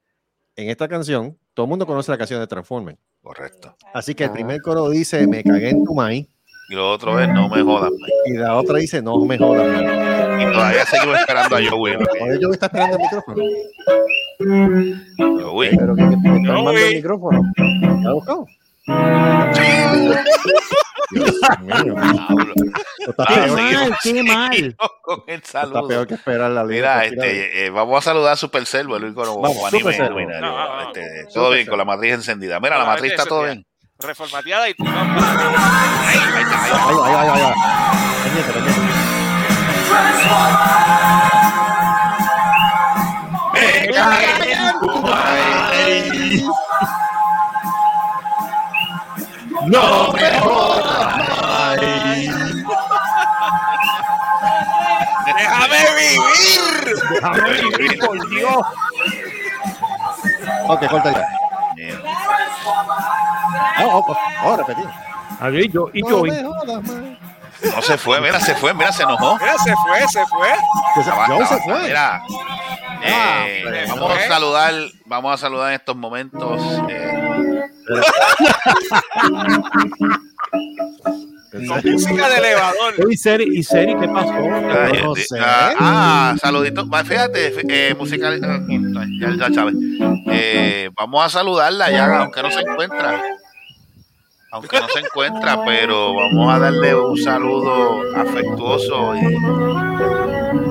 en 0.55 0.71
esta 0.71 0.87
canción, 0.87 1.37
todo 1.53 1.65
el 1.67 1.71
mundo 1.71 1.85
conoce 1.85 2.12
la 2.12 2.19
canción 2.19 2.38
de 2.38 2.47
Transformers. 2.47 2.99
Correcto. 3.26 3.75
Así 3.92 4.14
que 4.14 4.23
el 4.23 4.30
primer 4.30 4.61
coro 4.62 4.88
dice, 4.88 5.26
me 5.26 5.42
cagué 5.42 5.71
en 5.71 5.85
tu 5.85 5.95
maíz, 5.95 6.28
Y 6.71 6.75
lo 6.76 6.92
otro 6.92 7.18
es, 7.18 7.28
no 7.28 7.49
me 7.49 7.61
jodan. 7.61 7.90
man. 7.90 8.11
y 8.26 8.35
la 8.35 8.54
otra 8.54 8.78
dice, 8.78 9.02
no 9.02 9.18
me 9.25 9.37
jodas. 9.37 9.66
man". 9.66 10.40
Y 10.40 10.45
todavía 10.52 10.87
seguimos 10.87 11.18
esperando 11.18 11.56
a 11.56 11.59
Joey. 11.68 11.95
Oye, 11.97 12.38
yo 12.40 12.50
está 12.52 12.66
esperando 12.66 12.97
el 12.97 13.02
micrófono. 13.02 13.42
Joey. 15.42 15.76
Pero 15.76 15.97
que, 15.97 16.02
que, 16.02 16.09
que 16.23 16.37
está 16.37 16.52
armando 16.52 16.71
el 16.71 16.78
Joey. 16.78 16.95
micrófono. 16.97 17.42
¿Lo 18.02 18.11
ha 18.11 18.14
buscado? 18.14 18.47
Dios 21.10 21.32
mío. 21.60 21.94
Pablo. 22.26 22.54
Está 22.98 23.25
peor, 23.26 23.58
seguimos- 23.58 23.98
qué 24.02 24.22
mal. 24.34 24.50
seguimos 24.52 24.76
Con 25.02 25.22
el 25.26 25.34
está 25.36 25.60
saludo. 25.62 25.88
peor 25.88 26.06
que 26.06 26.14
esperar 26.14 26.50
la 26.50 26.64
línea. 26.64 26.76
Mira, 26.76 27.04
este, 27.04 27.66
eh, 27.66 27.70
vamos 27.70 27.98
a 27.98 28.02
saludar 28.10 28.32
a 28.32 28.36
Supercell, 28.36 28.86
el 28.92 29.04
único 29.04 29.20
Vamos, 29.40 29.72
anime 29.72 29.96
luminario, 30.10 30.40
No, 30.40 30.56
no, 30.56 30.82
no. 30.82 30.88
este, 30.88 31.26
todo 31.32 31.50
bien, 31.50 31.66
con 31.66 31.78
la 31.78 31.84
matriz 31.84 32.14
encendida. 32.14 32.58
Mira, 32.60 32.78
la 32.78 32.84
matriz 32.84 33.12
está 33.12 33.25
todo 33.26 33.44
bien. 33.44 33.64
Reformateada 33.98 34.68
y 34.68 34.75
Ahí, 34.78 34.86
ahí 37.04 37.28
ahí. 37.28 37.40
Ahí. 37.42 37.52
Pendiente, 38.26 38.52
pendiente. 38.52 38.86
No 49.66 50.12
me 50.12 50.20
¡Déjame 55.26 55.78
vivir! 55.96 56.94
Déjame 57.11 57.50
vivir, 57.52 57.99
por 57.99 58.30
Dios. 58.30 58.66
Ok, 60.68 60.87
corta 60.88 61.12
ya. 61.12 61.26
Bien. 61.75 62.00
Oh, 63.82 63.99
oh, 63.99 64.04
oh, 64.08 64.16
oh, 64.44 64.56
repetí. 64.56 64.82
A 65.40 65.49
ver, 65.49 65.68
yo, 65.70 65.90
y 65.92 66.02
No 66.02 66.25
yo, 66.26 66.52
jodas. 66.52 66.82
No 67.62 67.82
se 67.82 67.96
fue, 67.98 68.20
mira, 68.20 68.38
se 68.40 68.54
fue, 68.54 68.75
mira, 68.75 68.92
se 68.92 69.02
enojó. 69.02 69.38
Mira, 69.38 69.54
se 69.58 69.72
fue, 69.75 70.08
se 70.08 70.26
fue. 70.26 70.48
Ya 71.04 71.14
basta, 71.14 71.34
Joe 71.34 71.46
se 71.46 71.58
fue. 71.62 71.82
Mira, 71.82 72.22
Ah, 73.08 73.44
eh, 73.46 73.60
pero- 73.64 73.88
vamos 73.96 74.18
a 74.18 74.28
saludar, 74.28 74.75
vamos 75.04 75.34
a 75.34 75.36
saludar 75.36 75.68
en 75.70 75.75
estos 75.76 75.96
momentos. 75.96 76.60
eh, 76.88 77.12
Con 81.52 81.92
música 81.92 82.28
de 82.28 82.36
elevador. 82.36 82.94
y 83.10 83.16
Seri, 83.16 83.58
y 83.58 83.62
Seri, 83.62 83.96
¿qué 83.98 84.08
pasó? 84.08 84.32
ay, 84.32 85.02
no 85.02 85.16
eh, 85.16 85.25
sé. 85.26 85.38
ah, 85.40 85.72
ah, 85.78 86.34
saluditos. 86.40 86.86
Va, 86.92 87.04
Fíjate, 87.04 87.54
eh, 87.68 87.94
musical, 87.94 88.40
ya, 89.20 89.30
ya 89.48 89.54
sabes. 89.54 89.75
Eh, 90.30 90.90
vamos 90.94 91.25
a 91.25 91.28
saludarla 91.30 91.90
ya, 91.90 92.20
aunque 92.20 92.42
no 92.42 92.50
se 92.50 92.60
encuentra. 92.60 93.22
Aunque 94.56 94.80
no 94.80 94.88
se 94.88 95.00
encuentra, 95.00 95.62
pero 95.64 96.14
vamos 96.14 96.52
a 96.54 96.58
darle 96.58 96.94
un 96.94 97.16
saludo 97.18 98.02
afectuoso 98.16 99.14
y 99.16 99.20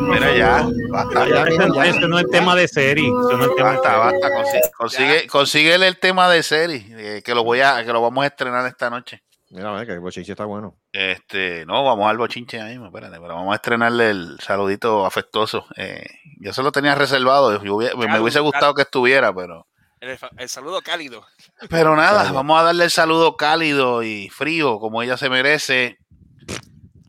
mira 0.10 0.36
ya, 0.36 0.68
basta, 0.90 1.28
Ya, 1.28 1.44
Ese, 1.44 1.68
ya. 1.74 1.86
ese 1.86 2.08
no 2.08 2.18
es 2.18 2.26
el 2.26 2.32
tema 2.32 2.56
de 2.56 2.68
Seri. 2.68 3.06
Ese 3.06 3.38
no 3.38 3.44
es 3.46 3.56
tema 3.56 3.72
basta, 3.74 3.98
basta, 3.98 4.30
consigue, 4.34 4.62
consigue, 4.78 5.28
consíguele 5.28 5.88
el 5.88 6.00
tema 6.00 6.30
de 6.30 6.44
serie, 6.44 6.86
eh, 7.18 7.22
que 7.24 7.36
lo 7.36 7.44
voy 7.44 7.62
a, 7.62 7.84
que 7.86 7.94
lo 7.94 8.02
vamos 8.02 8.24
a 8.24 8.28
estrenar 8.28 8.66
esta 8.68 8.90
noche. 8.90 9.22
Mira, 9.52 9.70
a 9.70 9.74
ver, 9.74 9.86
que 9.88 9.94
el 9.94 10.00
bochinche 10.00 10.32
está 10.32 10.46
bueno. 10.46 10.76
Este, 10.92 11.66
no, 11.66 11.84
vamos 11.84 12.10
al 12.10 12.18
bochinche 12.18 12.60
ahí 12.60 12.72
mismo, 12.72 12.88
espérate, 12.88 13.18
pero 13.22 13.36
vamos 13.36 13.54
a 13.54 13.56
estrenarle 13.56 14.10
el 14.10 14.38
saludito 14.40 15.06
afectuoso. 15.06 15.66
Eh, 15.78 16.04
yo 16.40 16.52
se 16.52 16.64
lo 16.64 16.72
tenía 16.72 16.96
reservado, 16.96 17.64
yo 17.64 17.76
hubiera- 17.76 17.96
me 17.96 18.20
hubiese 18.20 18.40
gustado 18.40 18.74
que 18.74 18.82
estuviera, 18.82 19.34
pero, 19.34 19.68
El, 20.00 20.18
el 20.38 20.50
saludo 20.50 20.82
cálido. 20.82 21.26
pero 21.70 21.96
nada, 21.96 22.22
Claro. 22.22 22.36
vamos 22.36 22.60
a 22.60 22.64
darle 22.64 22.84
el 22.86 22.92
saludo 22.92 23.36
cálido 23.38 24.04
y 24.04 24.30
frío, 24.30 24.80
como 24.80 25.02
ella 25.02 25.18
se 25.18 25.30
merece. 25.30 25.98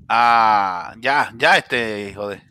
A, 0.08 0.94
ya, 0.98 1.32
ya, 1.34 1.56
este, 1.58 2.10
hijo 2.10 2.28
de. 2.28 2.42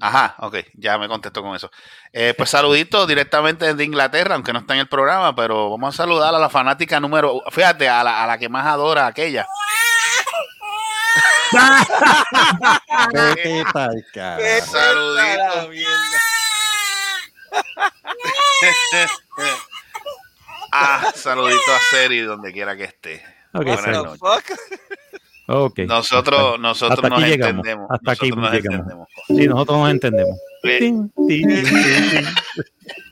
Ajá, 0.00 0.36
ok, 0.38 0.56
ya 0.74 0.96
me 0.98 1.08
contestó 1.08 1.42
con 1.42 1.56
eso. 1.56 1.70
Eh, 2.12 2.34
pues 2.36 2.50
saluditos 2.50 3.06
directamente 3.08 3.66
desde 3.66 3.84
Inglaterra, 3.84 4.34
aunque 4.36 4.52
no 4.52 4.60
está 4.60 4.74
en 4.74 4.80
el 4.80 4.88
programa, 4.88 5.34
pero 5.34 5.70
vamos 5.70 5.94
a 5.94 5.96
saludar 5.96 6.34
a 6.34 6.38
la 6.38 6.48
fanática 6.50 7.00
número, 7.00 7.42
fíjate, 7.50 7.88
a 7.88 8.04
la, 8.04 8.22
a 8.22 8.26
la 8.26 8.38
que 8.38 8.48
más 8.48 8.66
adora 8.66 9.06
aquella. 9.06 9.46
Saludito. 14.64 15.70
ah, 20.72 21.12
saludito 21.14 21.72
a 21.74 21.78
Seri 21.90 22.20
donde 22.20 22.52
quiera 22.52 22.76
que 22.76 22.84
esté. 22.84 23.22
Ok, 23.52 23.64
Buenas 23.64 23.86
noches. 23.86 24.20
Nosotros, 25.86 26.58
nosotros 26.58 26.98
Hasta 26.98 27.08
nos 27.10 27.22
aquí 27.22 27.30
llegamos. 27.30 27.66
entendemos. 27.66 27.90
Hasta 27.90 28.12
aquí 28.12 28.30
nosotros 28.30 28.44
nos 28.44 28.52
llegamos. 28.52 28.80
entendemos. 28.80 29.08
Sí, 29.28 29.48
nosotros 29.48 29.78
nos 29.78 29.90
entendemos. 29.90 30.38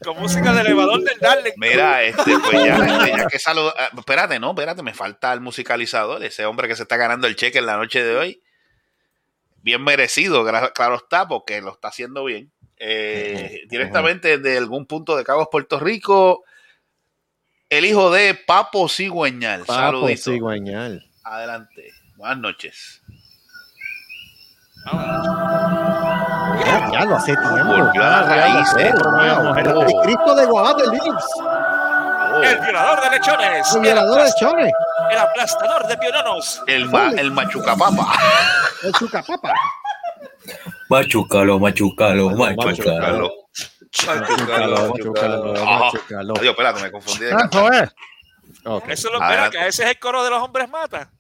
Con 0.02 0.18
música 0.18 0.52
de 0.54 0.61
elevador 0.62 1.02
del 1.02 1.18
Darling. 1.20 1.52
Mira, 1.56 2.02
este, 2.02 2.38
pues 2.38 2.64
ya, 2.64 2.76
este, 2.76 3.08
ya 3.18 3.26
que 3.26 3.38
saludo. 3.38 3.75
ah, 3.78 3.90
espérate, 3.96 4.38
no, 4.40 4.50
espérate, 4.50 4.82
me 4.82 4.94
falta 4.94 5.32
el 5.32 5.40
musicalizador, 5.40 6.22
ese 6.25 6.46
hombre 6.46 6.68
que 6.68 6.76
se 6.76 6.82
está 6.82 6.96
ganando 6.96 7.26
el 7.26 7.37
cheque 7.37 7.58
en 7.58 7.66
la 7.66 7.76
noche 7.76 8.02
de 8.02 8.16
hoy. 8.16 8.42
Bien 9.56 9.82
merecido, 9.82 10.44
claro 10.75 10.96
está, 10.96 11.28
porque 11.28 11.61
lo 11.61 11.72
está 11.72 11.88
haciendo 11.88 12.25
bien. 12.25 12.51
Eh, 12.85 13.61
directamente 13.69 14.39
de 14.39 14.59
algún 14.59 14.87
punto 14.87 15.17
de 15.17 15.23
Cabos, 15.23 15.47
Puerto 15.51 15.79
Rico. 15.79 16.43
El 17.69 17.85
hijo 17.85 18.11
de 18.11 18.35
Papo 18.35 18.89
Cigüeñal. 18.89 19.61
Papo 19.61 19.73
Saludito. 19.73 20.31
cigüeñal. 20.33 21.07
Adelante. 21.23 21.93
Buenas 22.17 22.39
noches. 22.39 23.03
Ya, 26.65 26.91
ya 26.93 27.05
lo 27.05 27.17
hace 27.17 27.37
tiempo. 27.37 27.65
Volvió 27.65 28.03
a 28.05 28.23
wow. 28.23 29.45
Mujer. 29.49 29.67
El 29.67 30.01
Cristo 30.03 30.35
de 30.35 30.47
Guabate 30.47 30.83
Leaves. 30.89 31.25
Oh, 31.39 32.43
El 32.43 32.59
violador 32.61 33.01
de 33.03 33.11
lechones. 33.11 33.75
El 33.75 33.81
violador 33.81 34.25
de 34.25 34.31
chones. 34.41 34.73
El 35.11 35.19
aplastador 35.19 35.87
de 35.87 35.97
piononos. 35.99 36.62
el, 36.67 36.89
ma- 36.91 37.11
el 37.17 37.31
machucapapa. 37.31 38.12
El 38.83 38.93
chucapapa. 38.93 39.55
Machucalo, 40.92 41.58
machucalo, 41.58 42.30
machucalo. 42.37 42.66
Machucalo. 42.68 43.32
Machucalo, 44.06 44.88
machucalo, 44.92 45.54
Ah, 45.66 45.78
machucalo. 45.78 46.34
Adiós, 46.37 46.50
espérate, 46.50 46.82
me 46.82 46.90
confundí 46.92 47.25
de 47.25 47.30
Eso 47.30 47.38
cantar. 47.38 47.84
es. 47.84 47.94
Ok. 48.64 48.84
Eso 48.90 49.08
es 49.08 49.14
lo 49.14 49.20
mira, 49.20 49.50
que 49.50 49.58
ese 49.68 49.84
es 49.84 49.90
el 49.90 49.99
coro 49.99 50.22
de 50.22 50.28
los 50.30 50.42
hombres 50.42 50.68
mata. 50.68 51.11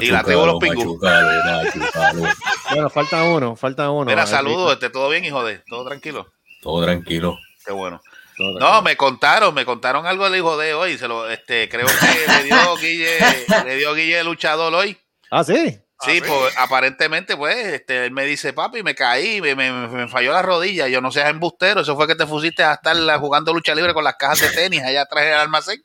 Y 0.00 0.06
la 0.10 0.22
tribu 0.22 0.40
de 0.40 0.46
los 0.46 0.54
Machucalo, 0.54 0.60
pingú. 0.60 0.98
machucalo, 0.98 1.62
machucalo. 1.62 2.34
Bueno, 2.70 2.90
falta 2.90 3.22
uno, 3.24 3.54
falta 3.56 3.90
uno. 3.90 4.06
Mira, 4.06 4.26
saludos, 4.26 4.72
este, 4.72 4.88
todo 4.88 5.10
bien, 5.10 5.26
hijo 5.26 5.44
de, 5.44 5.58
todo 5.68 5.84
tranquilo. 5.84 6.26
Todo 6.62 6.82
tranquilo. 6.84 7.36
Qué 7.66 7.72
bueno. 7.72 8.00
No, 8.38 8.80
me 8.80 8.96
contaron, 8.96 9.52
me 9.52 9.66
contaron 9.66 10.06
algo 10.06 10.24
del 10.24 10.36
hijo 10.38 10.56
de 10.56 10.72
hoy. 10.72 10.96
Se 10.96 11.06
lo, 11.06 11.28
este, 11.28 11.68
creo 11.68 11.86
que 11.86 12.32
le 12.32 12.44
dio 12.44 12.76
Guille, 12.76 13.18
le 13.66 13.76
dio 13.76 13.94
Guille 13.94 14.24
luchador 14.24 14.72
hoy. 14.74 14.96
Ah, 15.30 15.44
sí. 15.44 15.78
Sí, 16.00 16.20
pues 16.20 16.56
aparentemente, 16.56 17.36
pues, 17.36 17.56
este, 17.56 18.06
él 18.06 18.12
me 18.12 18.24
dice, 18.24 18.52
papi, 18.52 18.84
me 18.84 18.94
caí, 18.94 19.40
me, 19.40 19.56
me, 19.56 19.72
me 19.88 20.08
falló 20.08 20.32
la 20.32 20.42
rodilla. 20.42 20.86
Yo 20.86 21.00
no 21.00 21.10
seas 21.10 21.28
embustero, 21.28 21.80
eso 21.80 21.96
fue 21.96 22.06
que 22.06 22.14
te 22.14 22.26
pusiste 22.26 22.62
a 22.62 22.74
estar 22.74 22.96
jugando 23.18 23.52
lucha 23.52 23.74
libre 23.74 23.94
con 23.94 24.04
las 24.04 24.14
cajas 24.14 24.40
de 24.40 24.50
tenis 24.50 24.82
allá 24.82 25.02
atrás 25.02 25.24
del 25.24 25.34
almacén. 25.34 25.82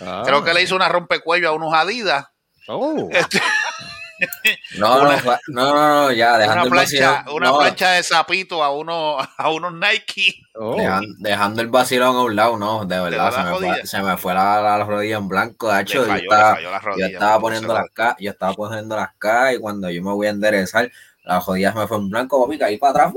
Ah. 0.00 0.22
Creo 0.24 0.44
que 0.44 0.54
le 0.54 0.62
hizo 0.62 0.76
una 0.76 0.88
rompecuello 0.88 1.48
a 1.48 1.52
unos 1.52 1.74
Adidas. 1.74 2.26
Oh. 2.68 3.08
Este, 3.10 3.40
No, 4.78 5.02
no, 5.02 5.18
fue- 5.18 5.38
no, 5.48 5.74
no, 5.74 6.04
no, 6.04 6.12
ya, 6.12 6.38
dejando 6.38 6.54
una 6.54 6.62
el 6.64 6.70
plancha, 6.70 7.10
vacilón. 7.12 7.34
una 7.36 7.46
no, 7.48 7.58
plancha 7.58 7.90
de 7.92 8.02
sapito 8.02 8.62
a 8.64 8.70
unos, 8.70 9.28
a 9.36 9.50
unos 9.50 9.72
Nike. 9.74 10.42
Oh. 10.54 10.76
dejan- 10.76 11.14
dejando 11.18 11.60
el 11.62 11.68
vacilón 11.68 12.16
a 12.16 12.22
un 12.22 12.36
lado, 12.36 12.56
no, 12.56 12.84
de 12.84 12.96
da 12.96 13.02
verdad, 13.04 13.30
se 13.32 13.42
me, 13.42 13.50
rodilla? 13.50 13.74
fue, 13.74 13.86
se 13.86 14.02
me 14.02 14.16
fue 14.16 14.34
la, 14.34 14.60
la 14.60 14.84
rodilla 14.84 15.16
en 15.18 15.28
blanco, 15.28 15.72
de 15.72 15.82
hecho, 15.82 16.06
yo 16.06 16.14
estaba, 16.14 16.54
falló 16.54 16.70
la 16.70 16.80
yo 16.80 16.86
rodilla. 16.86 17.06
estaba 17.08 17.40
poniendo 17.40 17.74
las 17.74 17.90
K, 17.92 18.16
yo 18.18 18.30
estaba 18.30 18.52
poniendo 18.54 18.96
las 18.96 19.10
K 19.18 19.52
y 19.54 19.58
cuando 19.58 19.90
yo 19.90 20.02
me 20.02 20.12
voy 20.12 20.26
a 20.26 20.30
enderezar, 20.30 20.90
la 21.24 21.40
rodilla 21.40 21.72
se 21.72 21.78
me 21.78 21.86
fue 21.86 21.96
en 21.98 22.08
blanco, 22.08 22.42
papi, 22.44 22.58
caí 22.58 22.78
para 22.78 22.90
atrás, 23.06 23.14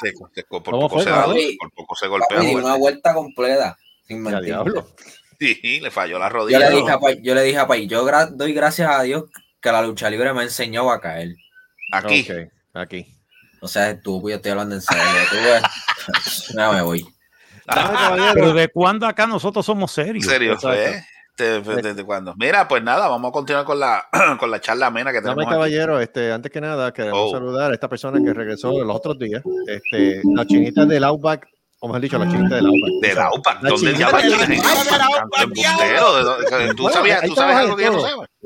se- 0.00 0.12
por, 0.48 0.62
¿Cómo 0.62 0.88
poco 0.88 0.94
fue, 0.96 1.04
se, 1.04 1.10
papi? 1.10 1.56
por 1.60 1.70
poco 1.72 1.94
se 1.96 2.06
golpea. 2.06 2.38
Papi, 2.38 2.54
una 2.54 2.76
vuelta 2.76 3.12
completa, 3.14 3.76
sin 4.06 4.22
mentir. 4.22 4.44
diablo. 4.44 4.86
Sí, 5.42 5.80
le 5.80 5.90
falló 5.90 6.20
la 6.20 6.28
Yo 6.28 6.34
rodilla. 6.34 6.70
le 6.70 6.76
dije 6.76 6.90
a 6.92 7.00
Pai, 7.00 7.18
yo 7.20 7.34
le 7.34 7.42
dije 7.42 7.58
a 7.58 7.66
Pai, 7.66 7.88
yo 7.88 8.06
gra- 8.06 8.28
doy 8.30 8.52
gracias 8.52 8.88
a 8.88 9.02
Dios 9.02 9.24
que 9.62 9.72
la 9.72 9.80
lucha 9.82 10.10
libre 10.10 10.32
me 10.34 10.42
enseñó 10.42 10.90
a 10.90 11.00
caer. 11.00 11.34
Aquí. 11.92 12.26
Ok, 12.28 12.48
aquí. 12.74 13.06
O 13.60 13.68
sea, 13.68 13.90
estúpido, 13.90 14.30
yo 14.30 14.36
estoy 14.36 14.50
hablando 14.52 14.74
en 14.74 14.82
serio. 14.82 15.02
Tú. 15.30 15.36
Ya 16.56 16.72
me 16.72 16.82
voy. 16.82 17.06
Dame, 17.66 17.94
caballero. 17.94 18.34
Pero 18.34 18.52
de 18.54 18.68
cuándo 18.68 19.06
acá 19.06 19.26
nosotros 19.26 19.64
somos 19.64 19.92
serios. 19.92 20.24
serio. 20.26 20.58
¿eh? 20.72 21.00
¿Desde, 21.38 21.80
desde 21.80 22.04
cuándo? 22.04 22.34
Mira, 22.36 22.66
pues 22.66 22.82
nada, 22.82 23.06
vamos 23.08 23.28
a 23.28 23.32
continuar 23.32 23.64
con 23.64 23.78
la, 23.78 24.04
con 24.40 24.50
la 24.50 24.60
charla 24.60 24.88
amena 24.88 25.12
que 25.12 25.20
Dame, 25.20 25.34
tenemos. 25.36 25.44
aquí. 25.46 25.52
caballero, 25.54 26.00
este, 26.00 26.32
antes 26.32 26.50
que 26.50 26.60
nada, 26.60 26.92
queremos 26.92 27.20
Oh. 27.28 27.30
saludar 27.30 27.70
a 27.70 27.74
esta 27.74 27.88
persona 27.88 28.20
que 28.22 28.34
regresó 28.34 28.72
los 28.82 28.96
otros 28.96 29.16
días. 29.18 29.42
Este, 29.68 30.20
la 30.24 30.44
chinita 30.44 30.84
del 30.84 31.04
Outback, 31.04 31.46
o 31.84 31.88
mejor 31.88 32.00
dicho, 32.00 32.16
la 32.18 32.28
chinita. 32.30 32.56
De 32.56 32.62
la 33.14 33.30
UPA, 33.34 33.58
La 33.60 33.70
¿dónde 33.70 33.76
chinita 33.92 33.98
llama 33.98 34.18
del 34.22 34.30
la 34.30 34.36
gente? 34.38 34.56
Outback. 34.56 34.92
de 34.92 34.98
la 34.98 35.08
UPA, 35.08 35.18
Tanto 35.18 35.42
embustero, 35.42 36.16
¿de 36.16 36.22
dónde- 36.22 36.74
¿Tú 36.74 36.88
sabías, 36.88 37.22
ahí 37.22 37.28
tú 37.28 37.34
sabes 37.34 37.56
trabaja 37.56 37.58
algo 37.58 37.76
de 37.76 37.82
que 37.84 37.90
yo 37.90 37.96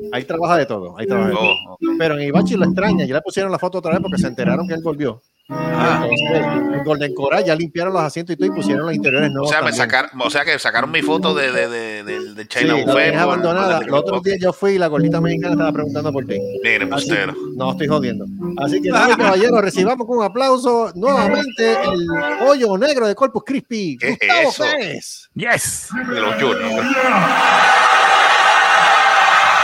no? 0.01 0.09
Ahí 0.11 0.23
trabaja 0.23 0.57
de 0.57 0.65
todo, 0.65 0.97
ahí 0.97 1.07
trabaja 1.07 1.29
de 1.29 1.35
todo. 1.35 1.45
Oh. 1.69 1.77
Pero 1.99 2.17
en 2.19 2.27
Ibachi 2.27 2.55
lo 2.55 2.65
extraña, 2.65 3.05
ya 3.05 3.13
le 3.15 3.21
pusieron 3.21 3.51
la 3.51 3.59
foto 3.59 3.77
otra 3.77 3.91
vez 3.91 4.01
porque 4.01 4.17
se 4.17 4.27
enteraron 4.27 4.67
que 4.67 4.73
él 4.73 4.81
volvió. 4.83 5.21
Entonces, 5.49 6.41
en 6.77 6.83
Golden 6.83 7.13
Coral 7.13 7.45
ya 7.45 7.55
limpiaron 7.55 7.93
los 7.93 8.01
asientos 8.01 8.33
y 8.35 8.37
todo 8.37 8.47
y 8.47 8.51
pusieron 8.51 8.85
los 8.85 8.93
interiores 8.93 9.29
O 9.29 9.33
nuevos. 9.33 9.49
sea, 9.49 9.61
me 9.61 9.71
sacaron, 9.71 10.11
o 10.19 10.29
sea 10.29 10.43
que 10.43 10.59
sacaron 10.59 10.91
mi 10.91 11.01
foto 11.01 11.33
de, 11.33 11.51
de, 11.53 11.69
de, 11.69 12.03
de, 12.03 12.33
de 12.33 12.41
Sí, 12.43 12.47
China 12.49 12.73
la 12.77 12.85
Buffet. 12.85 13.11
por- 13.13 13.21
abandonada. 13.21 13.81
Los 13.81 13.99
otros 13.99 14.23
días 14.23 14.37
yo 14.41 14.51
fui 14.51 14.71
y 14.71 14.77
la 14.77 14.87
gordita 14.87 15.21
mexicana 15.21 15.53
estaba 15.53 15.71
preguntando 15.71 16.11
por 16.11 16.25
ti. 16.25 16.37
Miren, 16.63 16.93
Así- 16.93 17.09
no, 17.55 17.71
estoy 17.71 17.87
jodiendo. 17.87 18.25
Así 18.57 18.81
que, 18.81 18.89
y 18.89 18.91
caballeros, 18.91 19.61
recibamos 19.61 20.05
con 20.05 20.17
un 20.17 20.25
aplauso 20.25 20.91
nuevamente 20.95 21.71
el 21.81 22.07
pollo 22.45 22.77
negro 22.77 23.07
de 23.07 23.15
Corpus 23.15 23.43
Crispy. 23.45 23.97
¿Qué 23.97 24.09
es 24.09 24.17
Gustavo 24.19 24.49
eso? 24.49 24.63
Pérez. 24.63 25.29
Yes. 25.33 25.87
De 26.09 26.19
los 26.19 26.33
Juniors. 26.35 26.87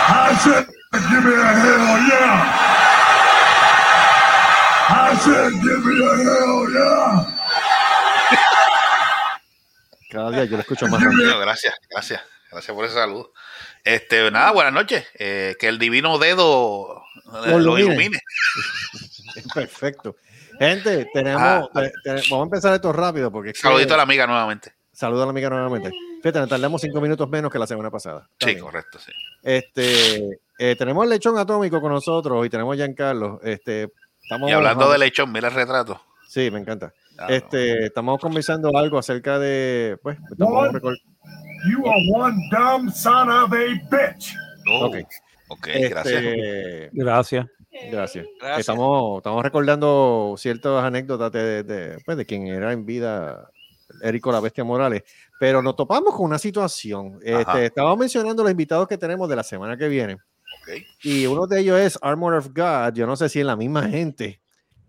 I 0.06 0.36
said, 0.44 0.66
give 1.10 1.24
me 1.24 1.34
a 1.36 1.54
hell 1.54 2.08
yeah. 2.08 2.80
Cada 10.10 10.30
día 10.32 10.46
yo 10.46 10.52
lo 10.58 10.62
escucho 10.62 10.88
más. 10.88 11.02
Bueno, 11.04 11.40
gracias, 11.40 11.74
gracias. 11.90 12.22
Gracias 12.52 12.76
por 12.76 12.86
ese 12.86 12.94
saludo. 12.94 13.34
Este, 13.84 14.30
nada, 14.30 14.52
buenas 14.52 14.74
noches. 14.74 15.06
Eh, 15.18 15.56
que 15.60 15.68
el 15.68 15.80
divino 15.80 16.20
dedo 16.20 17.02
eh, 17.46 17.50
Lo 17.50 17.60
lo 17.60 17.80
ilumine. 17.80 18.20
Perfecto. 19.56 20.16
Gente, 20.60 21.08
tenemos, 21.12 21.42
Ah. 21.42 21.68
te- 21.74 21.92
te- 22.04 22.22
vamos 22.30 22.42
a 22.42 22.44
empezar 22.44 22.74
esto 22.76 22.94
rápido 22.94 23.32
porque 23.32 23.54
que- 23.54 23.60
Saludito 23.60 23.96
a 23.96 23.98
la 23.98 24.04
amiga 24.04 24.28
nuevamente. 24.28 24.74
Saludo 24.92 25.24
a 25.24 25.26
la 25.26 25.32
amiga 25.32 25.50
nuevamente. 25.50 25.90
Fíjate, 26.22 26.40
nos 26.40 26.50
tardamos 26.50 26.80
cinco 26.80 27.02
minutos 27.02 27.28
menos 27.28 27.52
que 27.52 27.58
la 27.58 27.66
semana 27.66 27.90
pasada. 27.90 28.30
Sí, 28.40 28.56
correcto, 28.60 29.00
sí. 29.00 29.12
Este, 29.42 30.40
eh, 30.60 30.76
tenemos 30.78 31.04
el 31.06 31.10
lechón 31.10 31.36
atómico 31.40 31.82
con 31.82 31.92
nosotros 31.92 32.46
y 32.46 32.50
tenemos 32.52 32.74
a 32.74 32.78
Giancarlo. 32.78 33.40
Este, 33.44 33.90
estamos, 34.24 34.50
Y 34.50 34.54
hablando 34.54 34.92
de 34.92 34.98
lechón, 34.98 35.32
mira 35.32 35.48
el 35.50 35.54
retrato. 35.54 36.02
Sí, 36.28 36.50
me 36.52 36.60
encanta. 36.60 36.94
Ah, 37.18 37.28
este, 37.30 37.86
estamos 37.86 38.20
conversando 38.20 38.76
algo 38.76 38.98
acerca 38.98 39.38
de, 39.38 39.98
pues, 40.02 40.18
recor- 40.38 40.98
You 41.70 41.88
are 41.88 42.02
one 42.14 42.50
dumb 42.52 42.92
son 42.92 43.30
of 43.30 43.54
a 43.54 43.56
bitch. 43.56 44.36
no. 44.66 44.88
ok. 44.88 44.96
Ok, 45.50 45.68
Este, 45.68 45.90
gracias. 45.90 46.24
Gracias. 46.94 47.46
Gracias. 47.92 48.26
Gracias. 48.40 48.60
Estamos, 48.60 49.18
estamos 49.18 49.44
recordando 49.44 50.36
ciertas 50.38 50.84
anécdotas 50.84 51.32
de, 51.32 51.64
de, 51.64 51.98
pues, 52.06 52.18
de 52.18 52.26
quien 52.26 52.48
era 52.48 52.72
en 52.72 52.86
vida 52.86 53.50
Érico 54.02 54.32
la 54.32 54.40
Bestia 54.40 54.64
Morales, 54.64 55.04
pero 55.40 55.62
nos 55.62 55.76
topamos 55.76 56.16
con 56.16 56.26
una 56.26 56.40
situación. 56.40 57.20
Este, 57.24 57.66
estaba 57.68 57.96
mencionando 57.96 58.42
los 58.42 58.52
invitados 58.52 58.88
que 58.88 58.98
tenemos 58.98 59.30
de 59.30 59.36
la 59.36 59.44
semana 59.44 59.78
que 59.78 59.88
viene, 59.88 60.18
Y 61.02 61.26
uno 61.26 61.48
de 61.48 61.60
ellos 61.62 61.80
es 61.80 62.00
Armor 62.02 62.34
of 62.36 62.48
God. 62.54 62.94
Yo 62.94 63.06
no 63.06 63.16
sé 63.16 63.30
si 63.30 63.40
es 63.40 63.46
la 63.46 63.56
misma 63.56 63.88
gente, 63.90 64.42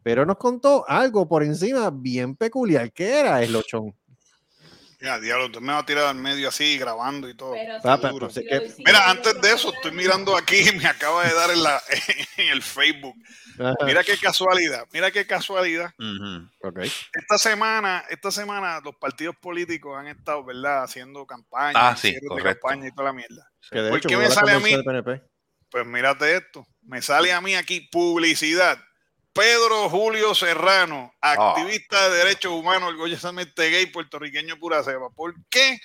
pero 0.03 0.25
nos 0.27 0.37
contó 0.37 0.85
algo 0.89 1.29
por 1.29 1.43
encima 1.43 1.91
bien 1.93 2.37
peculiar. 2.37 2.93
¿Qué 2.93 3.21
era 3.21 3.43
el 3.43 3.53
lochón? 3.53 3.95
Ya, 5.01 5.21
diablo, 5.21 5.51
tú 5.51 5.61
me 5.61 5.73
vas 5.73 5.83
a 5.83 5.87
tirar 5.87 6.07
al 6.07 6.15
medio 6.15 6.49
así, 6.49 6.79
grabando 6.79 7.29
y 7.29 7.37
todo. 7.37 7.53
Pero 7.53 7.75
Ah, 7.85 8.31
sí 8.31 8.41
que-. 8.49 8.73
Mira, 8.87 9.11
antes 9.11 9.39
de 9.39 9.53
eso, 9.53 9.71
estoy 9.75 9.93
mirando 9.93 10.35
aquí 10.35 10.57
y 10.57 10.73
me 10.79 10.87
acaba 10.87 11.27
de 11.27 11.35
dar 11.35 11.51
en, 11.51 11.63
la, 11.63 11.83
en 12.39 12.49
el 12.49 12.63
Facebook. 12.63 13.15
Ajá, 13.59 13.75
Mira 13.85 14.03
qué 14.03 14.17
casualidad, 14.17 14.87
mira 14.93 15.11
qué 15.11 15.27
casualidad. 15.27 15.93
Esta 17.13 17.39
semana, 17.39 18.03
esta 18.09 18.31
semana 18.31 18.81
los 18.83 18.97
partidos 18.97 19.37
políticos 19.37 19.97
han 19.97 20.07
estado, 20.09 20.43
¿verdad? 20.45 20.85
Haciendo 20.85 21.27
campaña, 21.27 21.91
Ah, 21.91 21.97
sí, 21.97 22.17
correcto. 22.27 22.61
campaña 22.67 22.89
y 22.89 22.93
toda 22.93 23.09
la 23.09 23.13
mierda. 23.13 23.49
Que 23.71 23.81
de 23.81 23.91
¿Por 23.91 23.99
hecho, 23.99 24.09
qué 24.09 24.17
hubo 24.17 24.23
me 24.23 24.29
la 24.29 24.35
sale 24.35 24.53
a 24.53 24.59
mí? 24.59 24.71
Pues 25.75 25.87
mírate 25.89 26.37
esto, 26.37 26.65
me 26.83 27.03
sale 27.03 27.33
a 27.33 27.41
mí 27.41 27.57
aquí 27.57 27.81
publicidad. 27.91 28.79
Pedro 29.33 29.91
Julio 29.91 30.33
Serrano, 30.33 31.13
Ah. 31.21 31.33
activista 31.51 32.11
de 32.11 32.19
derechos 32.19 32.53
humanos, 32.53 32.91
orgullosamente 32.91 33.71
gay, 33.71 33.87
puertorriqueño 33.87 34.57
pura 34.61 34.85
ceba. 34.85 35.11
¿Por 35.11 35.35
qué 35.51 35.81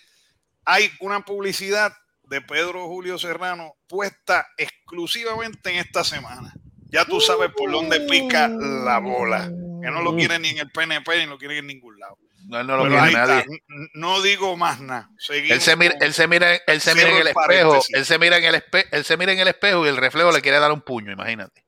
hay 0.64 0.92
una 1.00 1.22
publicidad 1.26 1.92
de 2.22 2.40
Pedro 2.40 2.86
Julio 2.86 3.18
Serrano 3.18 3.74
puesta 3.88 4.48
exclusivamente 4.58 5.72
en 5.72 5.78
esta 5.78 6.04
semana? 6.04 6.54
Ya 6.92 7.04
tú 7.04 7.20
sabes 7.20 7.50
por 7.58 7.72
dónde 7.72 8.02
pica 8.02 8.48
la 8.48 9.00
bola. 9.00 9.46
Que 9.82 9.90
no 9.90 10.04
lo 10.04 10.16
quieren 10.16 10.44
ni 10.44 10.50
en 10.50 10.60
el 10.60 10.70
PNP 10.72 11.18
ni 11.18 11.26
lo 11.26 11.40
quieren 11.40 11.58
en 11.58 11.66
ningún 11.66 11.98
lado. 11.98 12.16
No, 12.48 12.60
él 12.60 12.68
no 12.68 12.78
lo 12.78 12.84
Pero 12.84 12.96
quiere 12.96 13.12
nadie. 13.14 13.40
está. 13.40 13.52
No 13.94 14.22
digo 14.22 14.58
más 14.58 14.80
nada. 14.80 15.10
Él 15.30 15.62
se 15.62 15.76
mira, 15.76 15.96
él 16.02 16.14
se 16.14 16.28
mira, 16.28 16.56
él 16.66 16.82
se 16.82 16.96
mira 16.96 17.10
en 17.10 17.16
el 17.16 17.22
el 17.22 17.28
espejo, 17.28 17.80
él 17.90 18.06
se 18.06 18.18
mira 18.20 18.38
en 18.38 18.44
el 18.46 18.56
espejo, 18.56 18.88
él 18.92 19.04
se 19.06 19.18
mira 19.18 19.32
en 19.34 19.40
el 19.40 19.48
espejo 19.48 19.86
y 19.86 19.90
el 19.90 19.98
reflejo 19.98 20.32
le 20.32 20.42
quiere 20.42 20.60
dar 20.60 20.72
un 20.72 20.82
puño, 20.82 21.12
imagínate. 21.12 21.66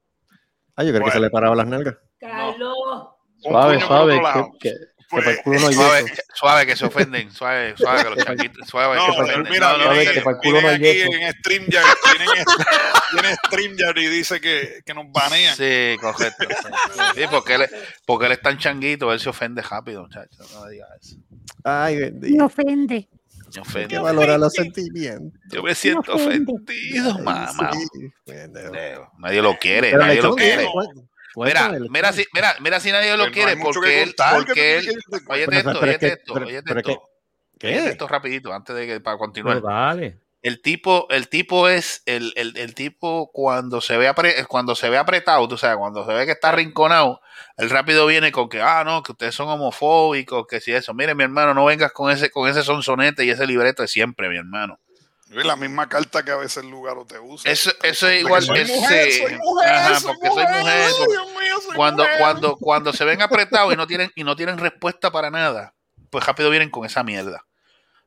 Ah, 0.76 0.84
yo 0.84 0.90
creo 0.90 0.94
que 0.94 1.00
Bueno. 1.02 1.14
se 1.14 1.20
le 1.20 1.30
paraba 1.30 1.56
las 1.56 1.68
nalgas. 1.68 1.96
Carlos. 2.20 2.76
un 3.44 3.52
Suave, 3.52 3.80
suave, 3.82 4.22
lado. 4.22 4.52
que, 4.60 4.74
que, 5.12 5.15
que 5.17 5.21
Pues, 5.21 5.24
para 5.26 5.32
el 5.38 5.43
culo 5.43 5.60
no 5.60 5.67
hay 5.67 5.74
Suave, 5.74 6.02
yeso. 6.04 6.21
suave 6.36 6.65
que 6.65 6.76
se 6.76 6.86
ofenden, 6.86 7.32
suave, 7.32 7.74
suave 7.78 8.04
que 8.04 8.10
los 8.10 8.17
changuitos, 8.26 8.67
suave 8.67 8.95
No, 8.95 9.06
que 9.06 9.12
se 9.12 9.17
pero 9.17 9.28
ofenden. 9.32 9.52
mira, 9.54 9.71
No, 9.78 9.78
no, 9.78 9.91
que 10.13 10.21
para 10.21 10.36
el 10.38 10.41
culo 10.41 10.62
no 10.62 10.67
hay 10.69 10.76
aquí 10.76 10.84
yeso. 10.86 11.12
en 11.13 11.34
StreamYard, 11.34 11.97
vienen, 12.17 12.45
viene 13.13 13.36
StreamYard 13.45 13.97
y 13.97 14.08
dice 14.08 14.41
que, 14.41 14.82
que 14.86 14.93
nos 14.93 15.06
banean. 15.12 15.56
Sí, 15.56 15.97
correcto. 16.02 16.45
Sí, 17.15 17.21
porque 17.30 17.56
él, 17.56 17.65
porque 18.06 18.26
él 18.28 18.32
es 18.34 18.41
tan 18.41 18.58
changuito, 18.58 19.12
él 19.13 19.19
se 19.19 19.30
ofende 19.30 19.62
rápido, 19.62 20.02
muchachos. 20.04 20.52
No 20.54 20.67
digas 20.67 20.89
eso. 21.02 21.15
Ay, 21.63 21.97
bendito. 21.97 22.45
ofende. 22.45 23.08
Me 23.54 23.58
Hay 23.58 23.62
ofende. 23.62 23.88
que 23.89 24.00
valorar 24.00 24.39
los 24.39 24.54
sentimientos. 24.54 25.38
Yo 25.52 25.62
me 25.62 25.76
siento 25.76 26.13
ofende. 26.13 26.54
ofendido, 26.54 27.19
mamá. 27.19 27.52
Sí. 27.74 28.10
Eh, 28.28 28.47
Nadie 29.19 29.41
lo 29.41 29.58
quiere, 29.58 29.91
Pero 29.91 30.06
nadie 30.06 30.21
lo 30.21 30.36
quiere. 30.36 30.65
cu- 30.65 31.10
Mira, 31.36 31.70
mira 31.89 32.12
si, 32.13 32.26
mira, 32.34 32.56
mira 32.60 32.80
si 32.80 32.91
nadie 32.91 33.12
lo 33.15 33.24
Pero 33.26 33.32
quiere, 33.34 33.56
porque 33.62 33.80
que 33.89 34.02
él, 34.04 34.15
porque 34.36 34.54
¿qué 34.54 34.78
él, 34.78 34.86
Pero- 35.28 35.58
esto, 35.58 35.80
que- 36.00 36.08
esto, 36.08 36.34
que- 36.46 36.58
esto, 36.58 37.10
¿Qué? 37.60 37.88
esto 37.89 38.08
rapidito, 38.08 38.54
antes 38.54 38.76
de 38.76 38.88
que, 38.88 39.00
para 39.00 39.17
continuar. 39.17 39.58
Pero 39.58 39.67
dale. 39.67 40.17
El 40.44 40.60
tipo, 40.63 41.08
el 41.12 41.28
tipo 41.30 41.70
es, 41.70 42.02
el, 42.08 42.34
el, 42.36 42.58
el 42.58 42.74
tipo 42.74 43.30
cuando 43.32 43.80
se 43.80 43.96
ve 43.98 44.10
apre- 44.10 44.48
cuando 44.48 44.74
se 44.74 44.89
ve 44.89 44.98
apretado, 44.98 45.48
tú 45.48 45.56
sabes, 45.56 45.78
cuando 45.78 46.04
se 46.04 46.13
ve 46.13 46.26
que 46.26 46.32
está 46.32 46.50
arrinconado, 46.50 47.22
el 47.58 47.70
rápido 47.70 48.08
viene 48.08 48.32
con 48.32 48.50
que, 48.50 48.60
ah, 48.60 48.84
no, 48.84 49.04
que 49.04 49.12
ustedes 49.12 49.36
son 49.36 49.48
homofóbicos, 49.50 50.48
que 50.50 50.60
si 50.60 50.72
eso, 50.74 50.96
mire 50.96 51.13
mi 51.13 51.24
hermano, 51.24 51.54
no 51.54 51.65
vengas 51.65 51.91
con 51.91 52.10
ese, 52.12 52.32
con 52.32 52.50
ese 52.50 52.63
sonsonete 52.63 53.24
y 53.24 53.30
ese 53.30 53.46
libreto 53.46 53.84
de 53.84 53.88
siempre, 53.88 54.30
mi 54.30 54.38
hermano. 54.38 54.80
Es 55.34 55.46
la 55.46 55.56
misma 55.56 55.88
carta 55.88 56.24
que 56.24 56.32
a 56.32 56.36
veces 56.36 56.63
el 56.63 56.70
lugar 56.70 56.96
te 57.08 57.17
usa. 57.20 57.50
Eso, 57.52 57.72
eso 57.84 58.08
es 58.10 58.22
igual, 58.22 58.44
soy 58.44 58.60
ese- 58.60 58.74
mujer, 58.76 59.12
soy 59.12 59.38
mujer, 59.38 59.70
ajá, 59.70 60.00
soy 60.00 60.13
porque 60.13 60.28
soy 60.28 60.44
mujer, 60.60 60.84
Ay, 60.86 60.94
porque- 60.98 61.12
Dios 61.13 61.28
mío, 61.41 61.56
soy 61.65 61.76
cuando, 61.76 62.04
mujer. 62.04 62.20
cuando, 62.20 62.56
cuando 62.58 62.94
se 62.94 63.06
ven 63.06 63.22
apretados 63.22 63.74
y 63.74 63.78
no 63.78 63.88
tienen, 63.88 64.12
y 64.15 64.24
no 64.24 64.36
tienen 64.36 64.58
respuesta 64.58 65.10
para 65.12 65.30
nada, 65.32 65.74
pues 66.10 66.26
rápido 66.26 66.50
vienen 66.50 66.70
con 66.70 66.86
esa 66.86 67.04
mierda. 67.04 67.46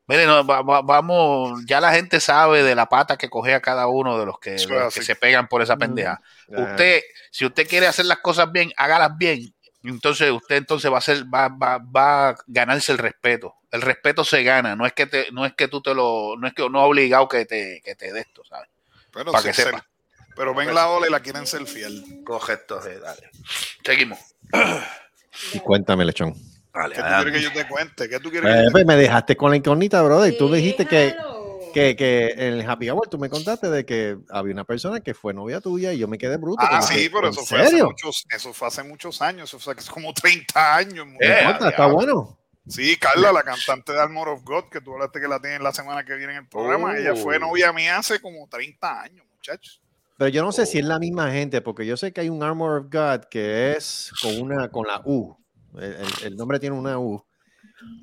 Miren, 0.07 0.27
no, 0.27 0.47
va- 0.47 0.61
va- 0.61 0.83
vamos, 0.83 1.63
ya 1.67 1.81
la 1.81 1.91
gente 1.93 2.21
sabe 2.21 2.63
de 2.63 2.75
la 2.75 2.91
pata 2.91 3.17
que 3.17 3.31
coge 3.31 3.55
a 3.55 3.63
cada 3.63 3.87
uno 3.87 4.19
de 4.19 4.27
los 4.27 4.39
que, 4.39 4.51
de 4.51 4.67
los 4.67 4.93
se 4.93 5.17
pegan 5.17 5.49
por 5.49 5.63
esa 5.63 5.79
pendeja. 5.79 6.21
Usted, 6.49 7.01
si 7.31 7.47
usted 7.47 7.67
quiere 7.67 7.87
hacer 7.87 8.05
las 8.05 8.19
cosas 8.19 8.53
bien, 8.53 8.71
hágalas 8.77 9.17
bien. 9.17 9.55
Entonces 9.83 10.31
usted 10.31 10.57
entonces 10.57 10.93
va 10.93 10.99
a 10.99 11.01
ser, 11.01 11.25
va, 11.25 11.49
va, 11.49 11.79
va 11.79 12.29
a 12.31 12.37
ganarse 12.47 12.93
el 12.93 12.99
respeto. 12.99 13.55
El 13.75 13.83
respeto 13.83 14.23
se 14.25 14.45
gana, 14.45 14.77
no 14.77 14.87
es 14.87 14.93
que 14.93 15.07
te, 15.07 15.33
no 15.33 15.45
es 15.45 15.53
que 15.55 15.67
tú 15.67 15.83
te 15.83 15.93
lo, 15.95 16.37
no 16.39 16.47
es 16.47 16.55
que 16.55 16.63
no 16.71 16.79
es 16.79 16.89
obligado 16.89 17.29
que 17.29 17.45
te, 17.45 17.81
que 17.85 17.97
te 17.97 18.13
dé 18.13 18.21
esto, 18.21 18.45
¿sabes? 18.45 18.69
Pero, 19.13 19.33
para 19.33 19.43
se- 19.43 19.49
que 19.49 19.55
se- 19.55 19.63
sepa. 19.65 19.85
pero 20.37 20.55
ven 20.55 20.73
la 20.73 20.89
ola 20.89 21.09
y 21.09 21.11
la 21.11 21.19
quieren 21.19 21.45
ser 21.45 21.67
fiel. 21.67 22.23
Correcto, 22.25 22.81
sí, 22.81 22.91
dale. 23.03 23.31
Seguimos. 23.85 24.19
Y 25.53 25.59
cuéntame, 25.59 26.05
lechón. 26.05 26.35
Dale, 26.73 26.95
¿Qué 26.95 27.03
tú 27.03 27.09
quieres 27.09 27.33
que 27.35 27.43
yo 27.43 27.53
te 27.53 27.69
cuente? 27.69 28.09
¿Qué 28.09 28.21
tú 28.21 28.31
quieres 28.31 28.49
Eh, 28.49 28.53
que 28.55 28.61
yo 28.61 28.67
te 28.67 28.71
pues, 28.73 28.87
me 28.87 28.97
dejaste 28.97 29.37
con 29.37 29.51
la 29.51 29.57
incógnita, 29.57 30.03
brother. 30.03 30.37
Tú 30.39 30.53
dijiste 30.53 30.87
que, 30.87 30.97
Déjalo. 31.07 31.59
que, 31.75 31.97
que 31.97 32.27
en 32.29 32.55
el 32.55 32.71
Happy 32.71 32.89
Hour 32.91 33.09
tú 33.09 33.19
me 33.19 33.29
contaste 33.29 33.71
de 33.71 33.85
que 33.85 34.17
había 34.31 34.53
una 34.55 34.65
persona 34.65 35.01
que 35.01 35.15
fue 35.15 35.35
novia 35.35 35.61
tuya 35.61 35.93
y 35.93 35.99
yo 35.99 36.07
me 36.07 36.19
quedé 36.19 36.37
bruto. 36.37 36.65
Ah, 36.69 36.81
sí, 36.81 37.09
pero 37.09 37.27
¿en 37.27 37.33
eso 37.33 37.45
fue, 37.45 37.61
hace 37.61 37.83
muchos, 37.83 38.25
eso 38.31 38.53
fue 38.53 38.69
hace 38.69 38.83
muchos 38.85 39.21
años, 39.21 39.51
eso 39.51 39.59
fue 39.59 39.75
hace 39.77 39.91
como 39.91 40.13
30 40.15 40.77
años. 40.77 41.07
Eh, 41.19 41.39
importa, 41.41 41.71
está 41.71 41.87
bueno. 41.87 42.39
Sí, 42.67 42.97
Carla, 42.97 43.33
la 43.33 43.43
cantante 43.43 43.93
de 43.93 44.01
Armor 44.01 44.29
of 44.31 44.43
God, 44.43 44.65
que 44.71 44.81
tú 44.81 44.95
hablaste 44.95 45.21
que 45.21 45.29
la 45.29 45.39
tienen 45.41 45.63
la 45.63 45.73
semana 45.73 46.05
que 46.05 46.15
viene 46.15 46.33
en 46.33 46.39
el 46.41 46.49
programa, 46.49 46.93
Oh. 46.93 46.95
ella 46.97 47.15
fue 47.15 47.39
novia 47.39 47.73
mía 47.73 47.99
hace 47.99 48.21
como 48.21 48.49
30 48.49 49.03
años, 49.03 49.27
muchachos. 49.37 49.83
Pero 50.17 50.29
yo 50.29 50.43
no 50.43 50.53
sé 50.53 50.65
si 50.65 50.79
es 50.79 50.85
la 50.85 50.99
misma 50.99 51.31
gente, 51.31 51.61
porque 51.61 51.85
yo 51.85 51.97
sé 51.97 52.13
que 52.13 52.21
hay 52.23 52.29
un 52.31 52.43
Armor 52.43 52.81
of 52.81 52.87
God 52.91 53.25
que 53.31 53.73
es 53.73 54.13
con 54.23 54.41
una 54.41 54.69
con 54.71 54.87
la 54.87 55.03
U. 55.05 55.37
El, 55.77 55.85
el- 55.95 56.27
el 56.27 56.37
nombre 56.37 56.59
tiene 56.61 56.77
una 56.77 56.99
U. 56.99 57.23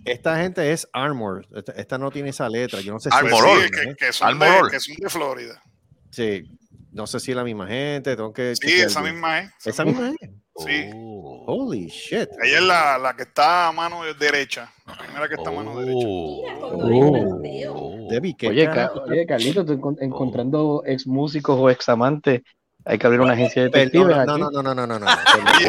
Esta 0.05 0.37
gente 0.37 0.71
es 0.71 0.87
Armor. 0.93 1.47
Esta, 1.55 1.71
esta 1.71 1.97
no 1.97 2.11
tiene 2.11 2.29
esa 2.29 2.47
letra. 2.49 2.81
Yo 2.81 2.93
no 2.93 2.99
sé 2.99 3.09
si 3.09 3.15
es 3.25 3.31
sí, 3.31 3.71
que, 3.71 3.81
¿eh? 3.89 3.95
que 3.97 4.13
son 4.13 4.37
de, 4.37 4.47
que 4.69 4.79
son 4.79 4.95
de 4.97 5.09
Florida. 5.09 5.63
Sí. 6.11 6.43
No 6.91 7.07
sé 7.07 7.19
si 7.21 7.31
es 7.31 7.37
la 7.37 7.43
misma 7.43 7.65
gente. 7.67 8.15
Tengo 8.15 8.33
que 8.33 8.55
Sí, 8.55 8.73
esa 8.81 9.01
misma 9.01 9.39
es. 9.39 9.51
Esa 9.65 9.85
misma 9.85 10.09
es. 10.09 10.29
Sí. 10.57 10.89
Oh. 10.93 11.10
Holy 11.53 11.87
shit. 11.87 12.29
Ella 12.43 12.57
es 12.59 12.63
la, 12.63 12.97
la 12.97 13.13
que 13.15 13.23
está 13.23 13.67
a 13.67 13.71
mano 13.73 14.01
derecha. 14.17 14.71
La 14.85 14.97
primera 14.97 15.27
que 15.27 15.33
está 15.35 15.49
a 15.49 15.53
mano 15.53 15.77
derecha. 15.79 16.07
Mira, 16.07 16.57
Oh. 16.63 16.77
todo 16.77 17.15
el 17.15 17.23
planteo. 17.25 17.91
Debbie, 18.09 18.35
¿qué 18.37 18.47
Oye, 18.49 18.65
carajo? 18.65 18.93
Ca- 19.05 19.11
oye, 19.11 19.25
Carlito, 19.25 19.65
tú 19.65 19.73
encon- 19.73 19.97
encontrando 20.01 20.83
ex 20.85 21.05
músicos 21.07 21.57
o 21.59 21.69
ex 21.69 21.89
amantes 21.89 22.41
Hay 22.85 22.97
que 22.97 23.05
abrir 23.05 23.21
una 23.21 23.33
agencia 23.33 23.61
de 23.63 23.67
detectives 23.69 24.07
no, 24.25 24.37
no, 24.37 24.49
no, 24.49 24.61
no, 24.63 24.73
no, 24.73 24.87
no, 24.87 24.97
no. 24.99 25.05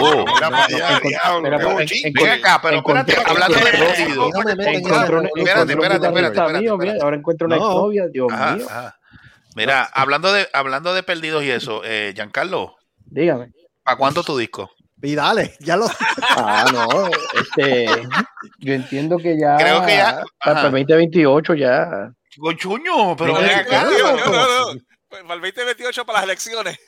Oh, 0.00 0.24
encont- 0.24 2.12
Ven 2.14 2.30
acá, 2.30 2.58
pero 2.62 2.76
espérate, 2.78 3.14
hablando 3.26 3.54
de 3.58 3.60
Espérate, 5.36 5.72
espérate, 5.72 6.06
espérate, 6.06 7.02
ahora 7.02 7.16
encuentro 7.16 7.46
una 7.46 7.56
No. 7.56 7.64
exnovia, 7.66 8.06
Dios 8.08 8.28
mío. 8.32 8.66
Mira, 9.56 9.84
hablando 9.92 10.32
de, 10.32 10.48
hablando 10.52 10.94
de 10.94 11.02
perdidos 11.02 11.44
y 11.44 11.50
eso, 11.50 11.82
eh, 11.84 12.12
Giancarlo, 12.14 12.76
Dígame. 13.04 13.52
¿para 13.82 13.98
cuándo 13.98 14.22
tu 14.22 14.38
disco? 14.38 14.70
Y 15.02 15.14
dale, 15.14 15.54
ya 15.60 15.76
lo 15.76 15.86
Ah, 16.36 16.64
no, 16.72 17.08
este, 17.40 17.86
yo 18.58 18.72
entiendo 18.74 19.18
que 19.18 19.36
ya, 19.38 19.56
Creo 19.56 19.84
que 19.84 19.96
ya, 19.96 20.22
para 20.44 20.60
el 20.66 20.70
2028 20.72 21.54
ya. 21.54 22.12
Conchuño, 22.38 23.16
pero 23.16 23.36
acá. 23.36 23.84
No, 23.84 24.16
no, 24.16 24.74
no. 24.74 24.80
Pues 25.08 25.22
Para 25.24 25.34
el 25.34 25.40
2028 25.42 26.06
para 26.06 26.18
las 26.20 26.24
elecciones. 26.24 26.78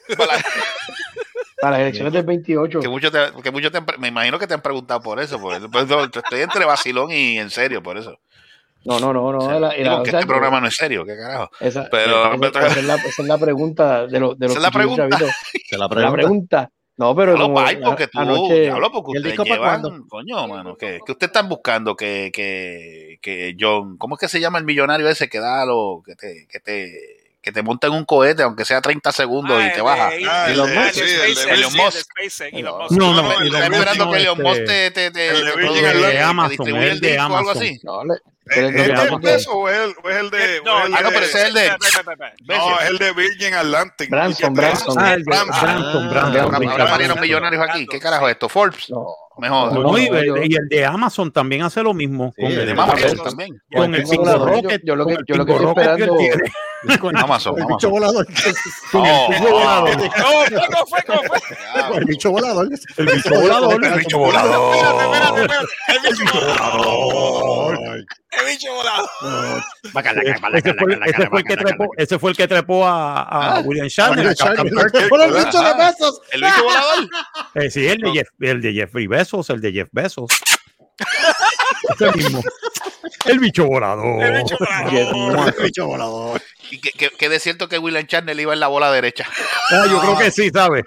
Para 1.60 1.70
las 1.72 1.80
elecciones 1.80 2.12
del 2.12 2.22
28. 2.24 2.80
Que 2.80 2.88
mucho 2.88 3.10
te, 3.10 3.18
que 3.42 3.50
mucho 3.50 3.70
te 3.70 3.80
me 3.98 4.08
imagino 4.08 4.38
que 4.38 4.46
te 4.46 4.54
han 4.54 4.62
preguntado 4.62 5.00
por 5.02 5.20
eso. 5.20 5.38
Por 5.38 5.54
eso. 5.54 5.70
Pues, 5.70 5.86
no, 5.88 6.04
estoy 6.04 6.40
entre 6.40 6.64
vacilón 6.64 7.10
y 7.10 7.38
en 7.38 7.50
serio, 7.50 7.82
por 7.82 7.98
eso. 7.98 8.16
No, 8.84 8.98
no, 9.00 9.12
no, 9.12 9.32
no. 9.32 9.38
O 9.38 9.48
sea, 9.48 9.58
la- 9.60 9.70
digo 9.74 9.90
la- 9.90 10.02
que 10.02 10.08
o 10.08 10.10
sea, 10.12 10.20
este 10.20 10.26
programa 10.28 10.60
no 10.60 10.68
es 10.68 10.76
serio, 10.76 11.04
¿qué 11.04 11.16
carajo? 11.16 11.50
Esa, 11.60 11.88
Pero- 11.90 12.32
esa- 12.34 12.66
esa 12.66 12.78
es 12.80 12.84
la, 12.84 12.94
esa 12.96 13.22
es 13.22 13.28
la 13.28 13.38
pregunta 13.38 14.06
de, 14.06 14.20
los 14.20 14.38
de 14.38 14.46
los 14.46 14.56
Esa 14.56 14.58
es 14.58 14.62
la 14.62 14.70
pregunta. 14.70 15.08
chavitos. 15.08 15.34
La 15.72 15.88
pregunta. 16.12 16.70
No, 16.96 17.14
pero 17.16 17.32
Hablo, 17.32 17.44
como 17.44 17.54
Pai, 17.56 17.80
porque 17.80 18.06
tú, 18.06 18.20
anoche, 18.20 18.60
diablo, 18.60 18.92
porque 18.92 19.12
¿Y 19.14 19.16
el 19.16 19.26
ustedes 19.26 19.48
llevan, 19.48 19.82
coño, 20.08 20.46
mano, 20.46 20.76
que, 20.76 21.00
que 21.04 21.12
ustedes 21.12 21.30
están 21.30 21.48
buscando 21.48 21.96
que, 21.96 22.30
que, 22.32 23.18
que 23.20 23.56
John, 23.58 23.96
¿cómo 23.98 24.14
es 24.14 24.20
que 24.20 24.28
se 24.28 24.40
llama 24.40 24.58
el 24.58 24.64
millonario 24.64 25.08
ese 25.08 25.28
que 25.28 25.40
da 25.40 25.66
lo, 25.66 26.02
que 26.06 26.14
te, 26.14 26.46
que 26.48 26.60
te, 26.60 27.13
que 27.44 27.52
te 27.52 27.62
monta 27.62 27.86
en 27.88 27.92
un 27.92 28.04
cohete, 28.04 28.42
aunque 28.42 28.64
sea 28.64 28.80
30 28.80 29.12
segundos 29.12 29.62
y 29.62 29.72
te 29.72 29.82
baja? 29.82 30.10
Ah, 30.28 30.50
Elon 30.50 30.74
Musk. 30.74 30.96
Elon 30.96 31.76
Musk. 31.76 32.08
No, 32.90 33.14
no, 33.14 33.22
No, 33.22 33.40
el 33.40 33.46
Elon 33.48 33.62
Está 33.62 33.68
Musk 33.68 33.78
esperando 33.78 34.04
no, 34.06 34.10
que 34.12 34.18
Elon 34.20 34.38
este, 34.38 34.42
Musk 34.48 34.64
te, 34.64 34.90
te, 34.90 35.10
te, 35.10 35.28
el 35.28 36.02
de 36.02 36.20
Amazon, 36.20 36.68
el 36.68 37.00
de 37.00 37.08
disco 37.10 37.22
o 37.22 37.36
algo 37.36 37.50
Amazon. 37.50 37.62
así. 37.62 37.80
¿Es 38.46 38.56
de 38.56 38.70
o 39.48 39.68
el, 39.68 40.30
de. 40.30 40.60
No, 40.64 40.74
o 40.74 40.78
es 40.80 40.86
el 40.86 40.94
ah, 40.94 41.00
no, 41.02 41.08
de- 41.08 41.14
pero 41.14 41.26
ese 41.26 41.38
es 41.38 41.44
el 41.48 41.54
de- 41.54 41.66
Espera, 41.66 41.88
espera, 41.88 42.12
espera. 42.12 42.34
No, 42.58 42.78
es 42.80 42.90
el 42.90 42.98
de 42.98 43.12
Virgin 43.12 43.54
Atlantic. 43.54 44.10
Branson, 44.10 44.52
Branson. 44.54 44.96
Ah, 44.98 45.14
el 45.14 45.22
de 45.22 45.24
Branson. 45.24 45.60
Branson, 45.62 46.08
Ah, 46.08 46.08
Branson. 46.10 46.68
Ahora, 46.68 46.88
salieron 46.88 47.20
millonarios 47.20 47.62
aquí. 47.66 47.86
¿Qué 47.86 47.98
carajo 48.00 48.28
es 48.28 48.32
esto? 48.32 48.48
Forbes. 48.50 48.90
No, 48.90 49.98
y, 49.98 50.06
el, 50.08 50.26
yo- 50.26 50.36
y 50.42 50.54
el 50.56 50.68
de 50.68 50.84
Amazon 50.84 51.32
también 51.32 51.62
hace 51.62 51.82
lo 51.82 51.94
mismo. 51.94 52.32
Sí, 52.36 52.42
con 52.42 52.52
el 52.52 52.66
De 52.66 52.72
Amazon 52.72 53.16
también. 53.24 53.62
con 53.74 53.94
el 53.94 54.04
yo- 54.04 54.46
Rocket. 54.46 54.82
yo 54.84 54.94
lo 54.96 55.06
que- 55.06 55.16
yo 55.26 55.36
lo 55.36 55.42
estoy 55.44 55.56
que 55.74 55.80
esperando- 55.80 56.16
tiene. 56.18 56.36
Con 57.00 57.16
Amazon, 57.16 57.58
El 57.58 57.66
bicho 57.66 57.90
volador. 57.90 58.26
con 58.92 59.06
el 59.06 59.12
Oh, 59.12 59.28
bicho 59.30 59.50
volador. 59.50 59.96
No, 59.96 60.60
¿cómo 60.66 60.86
fue? 60.86 61.02
¿Cómo 61.06 61.22
fue? 61.22 61.38
El 61.98 62.04
bicho 62.04 62.30
volador. 62.30 62.68
El 62.96 63.06
bicho 63.06 63.30
volador. 63.40 63.84
El 63.84 63.94
bicho 63.98 64.18
volador. 64.18 64.74
Espérate, 64.76 65.04
espérate, 65.04 65.40
espérate. 65.42 65.66
El 65.88 66.14
bicho 66.16 66.34
volador. 66.34 67.78
El 68.30 68.46
bicho 68.46 68.72
volador. 68.74 69.08
Ese 70.54 70.74
fue, 70.74 70.98
ese 71.06 71.26
fue 71.28 71.38
el 71.40 71.44
que 71.46 71.56
trepó, 71.56 71.86
ese 71.96 72.18
fue 72.18 72.30
el 72.30 72.36
que 72.36 72.48
trepó 72.48 72.86
a, 72.86 73.22
a 73.56 73.60
William 73.60 73.86
Shatner. 73.86 74.34
Por 75.08 75.20
el 75.22 75.32
bicho 75.32 75.62
de 75.62 75.74
besos. 75.74 76.20
El 76.32 76.40
bicho 76.42 76.64
volador. 76.64 77.08
Eh, 77.54 77.70
sí, 77.70 77.86
el 77.86 77.98
de, 77.98 78.10
Jeff, 78.12 78.28
el 78.40 78.60
de 78.60 78.72
Jeffrey 78.72 79.06
Bezos, 79.06 79.50
el 79.50 79.60
de 79.60 79.72
Jeff 79.72 79.88
Bezos. 79.92 80.30
Ese 81.94 82.12
mismo. 82.12 82.42
El 83.26 83.38
bicho 83.38 83.66
volador. 83.66 84.22
El 84.22 84.42
bicho 84.42 84.56
volador. 84.58 85.54
El 85.56 85.64
bicho 85.64 85.86
volador. 85.86 86.42
Y 86.70 86.80
que, 86.80 86.90
que, 86.92 87.10
que 87.10 87.28
de 87.28 87.38
cierto 87.40 87.68
que 87.68 87.78
William 87.78 88.06
Charnel 88.06 88.38
iba 88.40 88.52
en 88.52 88.60
la 88.60 88.68
bola 88.68 88.90
derecha. 88.92 89.26
Ah, 89.70 89.86
yo 89.90 90.00
creo 90.00 90.18
que 90.18 90.30
sí, 90.30 90.50
¿sabes? 90.50 90.84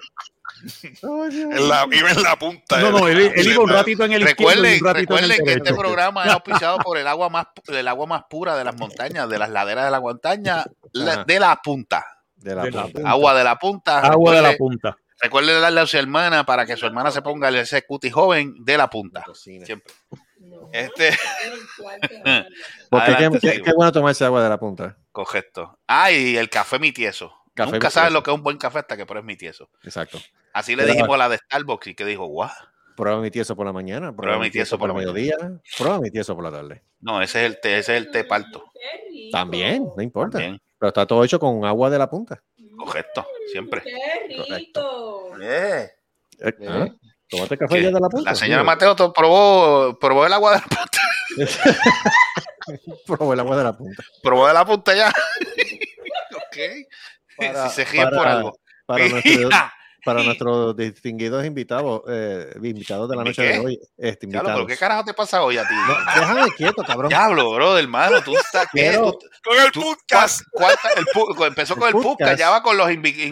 En 0.82 1.68
la, 1.68 1.86
iba 1.92 2.10
en 2.10 2.22
la 2.22 2.36
punta. 2.36 2.80
No, 2.80 2.90
no, 2.90 3.08
él, 3.08 3.32
él 3.34 3.46
iba 3.46 3.62
un 3.62 3.70
ratito 3.70 4.04
en 4.04 4.12
el 4.12 4.22
Recuerden, 4.22 4.80
un 4.80 4.86
ratito 4.86 5.16
en 5.16 5.24
el 5.24 5.30
recuerden 5.30 5.44
que 5.44 5.52
este 5.52 5.74
programa 5.74 6.24
es 6.24 6.32
auspiciado 6.32 6.78
por 6.78 6.98
el 6.98 7.06
agua 7.06 7.28
más 7.28 7.46
el 7.68 7.86
agua 7.86 8.06
más 8.06 8.22
pura 8.28 8.56
de 8.56 8.64
las 8.64 8.76
montañas, 8.76 9.28
de 9.28 9.38
las 9.38 9.50
laderas 9.50 9.84
de 9.84 9.90
la 9.92 10.00
montaña, 10.00 10.64
la- 10.92 11.24
de 11.24 11.38
la 11.40 11.56
punta. 11.62 12.04
De 12.36 12.54
la 12.54 12.62
De 12.64 12.70
la 12.72 12.82
punta. 12.86 13.08
Agua 13.10 13.34
de 13.34 13.44
la 13.44 13.56
punta. 13.58 13.98
Agua 14.00 14.34
de 14.34 14.42
la 14.42 14.56
punta. 14.56 14.96
Recuerde 15.20 15.58
darle 15.60 15.80
a 15.80 15.86
su 15.86 15.96
hermana 15.96 16.44
para 16.44 16.66
que 16.66 16.76
su 16.76 16.86
hermana 16.86 17.10
se 17.10 17.22
ponga 17.22 17.48
ese 17.50 17.82
cuti 17.82 18.10
joven 18.10 18.54
de 18.64 18.76
la 18.76 18.88
punta. 18.90 19.24
Siempre. 19.66 19.92
Este. 20.72 21.10
Porque 22.90 23.06
qué, 23.06 23.12
Adelante, 23.12 23.38
qué- 23.40 23.46
seguimos. 23.48 23.66
qué 23.68 23.72
bueno 23.74 23.92
tomarse 23.92 24.24
agua 24.24 24.42
de 24.42 24.48
la 24.48 24.58
punta. 24.58 24.96
Correcto. 25.12 25.78
Ah, 25.86 26.10
y 26.12 26.36
el 26.36 26.48
café 26.50 26.78
mi 26.78 26.92
tieso. 26.92 27.32
Café 27.54 27.72
Nunca 27.72 27.88
mi 27.88 27.92
sabes 27.92 28.08
tieso. 28.08 28.18
lo 28.18 28.22
que 28.22 28.30
es 28.30 28.36
un 28.36 28.42
buen 28.42 28.56
café 28.56 28.78
hasta 28.80 28.96
que 28.96 29.04
pruebes 29.06 29.26
mi 29.26 29.36
tieso. 29.36 29.68
Exacto. 29.82 30.18
Así 30.52 30.76
le 30.76 30.82
Pero- 30.84 30.94
dijimos 30.94 31.14
a 31.14 31.18
la 31.18 31.28
de 31.28 31.38
Starbucks 31.38 31.86
y 31.88 31.94
que 31.94 32.04
dijo, 32.04 32.26
guau. 32.26 32.50
Prueba 32.96 33.20
mi 33.20 33.30
tieso 33.30 33.54
por 33.54 33.64
la 33.64 33.72
mañana, 33.72 34.14
prueba, 34.14 34.40
mi 34.40 34.50
tieso 34.50 34.76
por 34.76 34.90
el 34.90 34.96
mediodía, 34.96 35.36
prueba 35.78 36.00
mi 36.00 36.10
tieso 36.10 36.34
por 36.34 36.42
la 36.42 36.50
tarde. 36.50 36.82
No, 36.98 37.22
ese 37.22 37.44
es 37.44 37.46
el 37.52 37.60
té, 37.60 37.78
ese 37.78 37.96
es 37.96 38.02
el 38.06 38.10
té 38.10 38.24
parto. 38.24 38.72
También, 39.30 39.88
no 39.96 40.02
importa. 40.02 40.38
También. 40.38 40.60
Pero 40.80 40.88
está 40.88 41.06
todo 41.06 41.22
hecho 41.22 41.38
con 41.38 41.64
agua 41.64 41.90
de 41.90 41.98
la 41.98 42.10
punta. 42.10 42.42
Correcto, 42.76 43.24
siempre. 43.52 43.82
¡Qué 43.82 44.56
rico! 44.56 45.30
Eh. 45.40 45.88
Eh, 46.40 46.52
ah, 46.68 46.88
Tómate 47.30 47.58
café 47.58 47.82
ya 47.82 47.88
de 47.90 48.00
la 48.00 48.08
punta. 48.08 48.30
La 48.30 48.34
señora 48.36 48.62
Sí. 48.62 48.66
Mateo 48.66 49.12
probó, 49.12 49.98
probó 49.98 50.26
el 50.26 50.32
agua 50.32 50.52
de 50.52 50.58
la 50.58 50.64
punta. 50.64 50.98
Probó 53.06 53.32
el 53.32 53.40
agua 53.40 53.56
de 53.56 53.64
la 53.64 53.72
punta. 53.76 54.02
Probó 54.22 54.46
de 54.46 54.54
la 54.54 54.64
punta 54.66 54.94
ya. 54.94 55.08
ok. 56.36 56.56
Para- 57.36 57.68
si 57.70 57.76
se 57.76 57.84
ríen 57.84 58.10
por 58.10 58.26
algo. 58.26 58.58
Para, 58.86 59.08
nuestro- 59.08 59.32
Mira. 59.48 59.72
para 60.04 60.22
nuestros 60.22 60.76
distinguidos 60.76 61.44
invitados, 61.44 62.02
eh, 62.08 62.52
invitados 62.62 63.08
de 63.08 63.16
la 63.16 63.22
¿Mi 63.22 63.28
noche 63.30 63.42
qué? 63.42 63.52
de 63.54 63.58
hoy. 63.58 63.80
Este, 63.96 64.26
Diablo, 64.26 64.50
pero 64.54 64.66
¿qué 64.66 64.76
carajo 64.76 65.04
te 65.04 65.14
pasa 65.14 65.42
hoy 65.42 65.58
a 65.58 65.66
ti? 65.66 65.74
No, 65.74 65.94
déjame 66.20 66.50
quieto, 66.56 66.82
cabrón. 66.84 67.08
Diablo, 67.08 67.52
bro, 67.54 67.78
hermano, 67.78 68.22
tú 68.22 68.36
estás 68.36 68.66
qué? 68.72 68.88
Quiero- 68.90 69.12
Tú- 69.12 69.26
Con 69.44 69.58
el 69.60 69.72
podcast. 69.72 70.40
¿cuánta- 70.52 70.90
el 70.96 71.04
pu- 71.06 71.46
empezó 71.46 71.76
con 71.76 71.88
el 71.88 71.94
podcast, 71.94 72.38
ya 72.38 72.50
va 72.50 72.62
con 72.62 72.76
los 72.76 72.88
invi- 72.88 73.26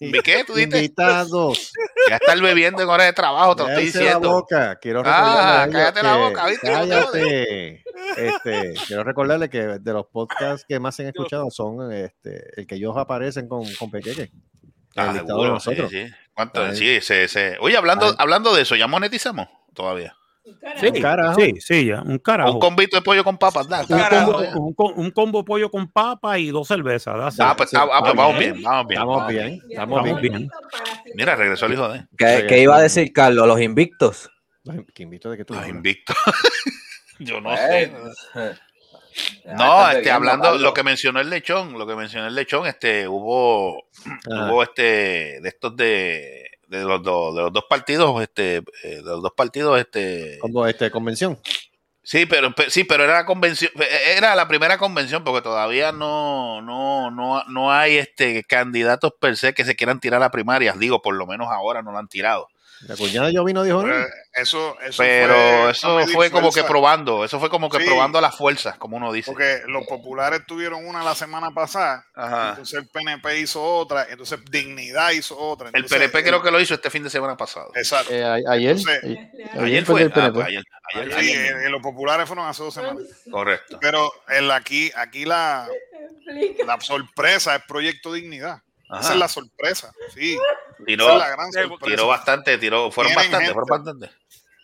inviqué. 0.00 0.32
¿Inviqué? 0.32 0.44
¿Tú 0.44 0.54
dices? 0.54 0.74
Invitados. 0.74 1.72
Ya 2.08 2.16
está 2.16 2.34
bebiendo 2.34 2.82
en 2.82 2.88
horas 2.88 3.06
de 3.06 3.12
trabajo, 3.12 3.56
te 3.56 3.62
lo 3.62 3.68
estoy 3.70 3.84
Cállate 3.84 3.98
la 3.98 4.04
diciendo. 4.04 4.30
boca. 4.32 4.78
Quiero 4.80 5.02
Ah, 5.04 5.66
cállate 5.70 6.02
la 6.02 6.16
boca, 6.16 6.46
¿viste? 6.46 6.66
Cállate. 6.66 7.84
Este, 8.16 8.74
quiero 8.86 9.04
recordarle 9.04 9.48
que 9.48 9.58
de 9.58 9.92
los 9.92 10.06
podcasts 10.06 10.64
que 10.68 10.78
más 10.78 10.94
se 10.94 11.02
han 11.02 11.08
escuchado 11.08 11.50
son 11.50 11.92
este, 11.92 12.60
el 12.60 12.66
que 12.66 12.74
ellos 12.76 12.96
aparecen 12.96 13.48
con, 13.48 13.64
con 13.74 13.90
Pequeque. 13.90 14.30
Ah, 14.94 15.12
de 15.12 15.20
seguro, 15.20 15.54
nosotros. 15.54 15.90
Sí, 16.74 17.00
sí. 17.00 17.38
Oye, 17.60 17.76
hablando, 17.76 18.14
hablando 18.18 18.54
de 18.54 18.62
eso, 18.62 18.76
¿ya 18.76 18.86
monetizamos 18.86 19.48
todavía? 19.74 20.16
Sí, 20.80 20.86
Un 20.88 21.00
carajo. 21.02 21.40
sí, 21.40 21.54
sí, 21.60 21.86
ya, 21.86 22.02
un 22.02 22.18
carajo. 22.18 22.52
Un 22.52 22.60
convito 22.60 22.96
de 22.96 23.02
pollo 23.02 23.24
con 23.24 23.36
papas, 23.36 23.68
da. 23.68 23.80
Un 23.80 23.86
carajo, 23.86 24.32
combo, 24.32 24.92
un, 24.94 25.04
un 25.06 25.10
combo 25.10 25.44
pollo 25.44 25.70
con 25.70 25.90
papa 25.90 26.38
y 26.38 26.50
dos 26.50 26.68
cervezas. 26.68 27.16
that's 27.18 27.40
Ah, 27.40 27.50
it. 27.52 27.56
pues, 27.56 27.74
ah, 27.74 27.86
ah, 27.92 28.00
pues 28.00 28.14
vamos 28.14 28.38
bien, 28.38 28.62
vamos 28.62 28.86
bien. 28.86 29.00
Estamos 29.00 29.16
vamos 29.16 29.32
bien. 29.32 29.62
Estamos 29.68 30.04
bien. 30.04 30.20
bien. 30.20 30.50
Mira, 31.14 31.34
regresó 31.36 31.66
el 31.66 31.72
hijo 31.72 31.88
de. 31.88 32.06
¿Qué, 32.16 32.46
qué 32.48 32.60
iba 32.62 32.76
a 32.76 32.80
decir 32.80 33.12
Carlos? 33.12 33.46
Los 33.48 33.60
invictos. 33.60 34.30
¿Qué 34.94 35.02
invito 35.02 35.30
de 35.30 35.36
que 35.36 35.44
tú? 35.44 35.54
Los 35.54 35.62
hablas? 35.62 35.76
invicto. 35.76 36.14
Yo 37.18 37.40
no 37.40 37.50
Pues, 37.50 37.90
sé. 38.34 38.56
No, 39.46 39.90
este, 39.90 40.10
hablando 40.10 40.58
lo 40.58 40.74
que 40.74 40.82
mencionó 40.82 41.20
el 41.20 41.30
lechón, 41.30 41.78
lo 41.78 41.86
que 41.86 41.96
mencionó 41.96 42.26
el 42.26 42.34
lechón, 42.34 42.66
este, 42.66 43.08
hubo, 43.08 43.88
Ajá. 44.04 44.52
hubo 44.52 44.62
este, 44.62 45.40
de 45.40 45.48
estos 45.48 45.74
de, 45.74 46.45
de 46.66 46.82
los 46.84 47.02
dos, 47.02 47.34
de 47.34 47.42
los 47.42 47.52
dos 47.52 47.64
partidos, 47.68 48.20
este, 48.22 48.56
eh, 48.56 48.62
de 48.96 49.02
los 49.02 49.22
dos 49.22 49.32
partidos, 49.36 49.78
este, 49.78 50.38
Como 50.40 50.66
este, 50.66 50.90
convención. 50.90 51.38
sí, 52.02 52.26
pero, 52.26 52.54
pe- 52.54 52.70
sí, 52.70 52.84
pero 52.84 53.04
era 53.04 53.14
la 53.14 53.26
convención, 53.26 53.70
era 54.16 54.34
la 54.34 54.48
primera 54.48 54.78
convención 54.78 55.24
porque 55.24 55.42
todavía 55.42 55.92
no, 55.92 56.60
no, 56.62 57.10
no, 57.10 57.42
no 57.44 57.72
hay 57.72 57.96
este 57.98 58.42
candidatos 58.44 59.12
per 59.20 59.36
se 59.36 59.54
que 59.54 59.64
se 59.64 59.76
quieran 59.76 60.00
tirar 60.00 60.22
a 60.22 60.30
primarias, 60.30 60.78
digo, 60.78 61.02
por 61.02 61.14
lo 61.14 61.26
menos 61.26 61.48
ahora 61.50 61.82
no 61.82 61.92
lo 61.92 61.98
han 61.98 62.08
tirado. 62.08 62.48
La 62.82 62.94
cuñada 62.96 63.30
yo 63.30 63.42
vino 63.44 63.62
dijo, 63.62 63.82
Eh, 63.82 63.86
"No". 63.86 64.06
Eso, 64.34 64.78
eso 64.82 64.98
Pero 65.02 65.34
fue 65.34 65.70
eso 65.70 66.08
fue 66.12 66.30
como 66.30 66.52
que 66.52 66.62
probando, 66.62 67.24
eso 67.24 67.40
fue 67.40 67.48
como 67.48 67.70
que 67.70 67.78
Sí. 67.80 67.86
probando 67.86 68.20
las 68.20 68.36
fuerzas, 68.36 68.76
como 68.76 68.98
uno 68.98 69.10
dice. 69.10 69.30
Porque 69.30 69.62
los 69.66 69.86
populares 69.86 70.42
tuvieron 70.46 70.86
una 70.86 71.02
la 71.02 71.14
semana 71.14 71.52
pasada. 71.52 72.04
Ajá. 72.14 72.50
Entonces 72.50 72.78
el 72.78 72.86
PNP 72.88 73.38
hizo 73.40 73.62
otra. 73.64 74.06
Entonces 74.10 74.38
Dignidad 74.50 75.12
hizo 75.12 75.38
otra. 75.38 75.70
El 75.72 75.86
PNP 75.86 76.22
creo 76.22 76.42
que 76.42 76.50
lo 76.50 76.60
hizo 76.60 76.74
este 76.74 76.90
fin 76.90 77.02
de 77.02 77.08
semana 77.08 77.34
pasado. 77.34 77.70
Exacto. 77.74 78.12
eh, 78.12 78.22
a- 78.22 78.34
ayer, 78.52 78.72
Entonces, 78.76 79.02
ayer, 79.04 79.30
Ayer 79.58 79.84
fue 79.86 79.94
fue, 79.94 80.02
del 80.02 80.10
ah, 80.12 80.14
PNP. 80.14 80.34
pues 80.34 80.46
ayer, 80.48 80.62
ayer, 80.94 81.12
Sí, 81.12 81.18
ayer 81.30 81.56
eh, 81.56 81.66
eh, 81.66 81.70
los 81.70 81.80
populares 81.80 82.26
fueron 82.26 82.46
hace 82.46 82.62
dos 82.62 82.74
semanas. 82.74 83.02
correcto. 83.30 83.78
Pero 83.80 84.12
el, 84.28 84.50
aquí, 84.50 84.92
aquí 84.96 85.24
la, 85.24 85.66
la 86.66 86.80
sorpresa 86.80 87.56
es 87.56 87.62
Proyecto 87.66 88.12
Dignidad. 88.12 88.60
Ajá. 88.90 89.00
Esa 89.00 89.12
es 89.14 89.18
la 89.18 89.28
sorpresa. 89.28 89.92
Sí. 90.14 90.38
Tiró, 90.84 91.20
tiró 91.84 92.06
bastante, 92.08 92.58
tiró, 92.58 92.90
fueron 92.90 93.12
gente. 93.14 93.36
fueron 93.52 93.64
bastantes. 93.68 94.10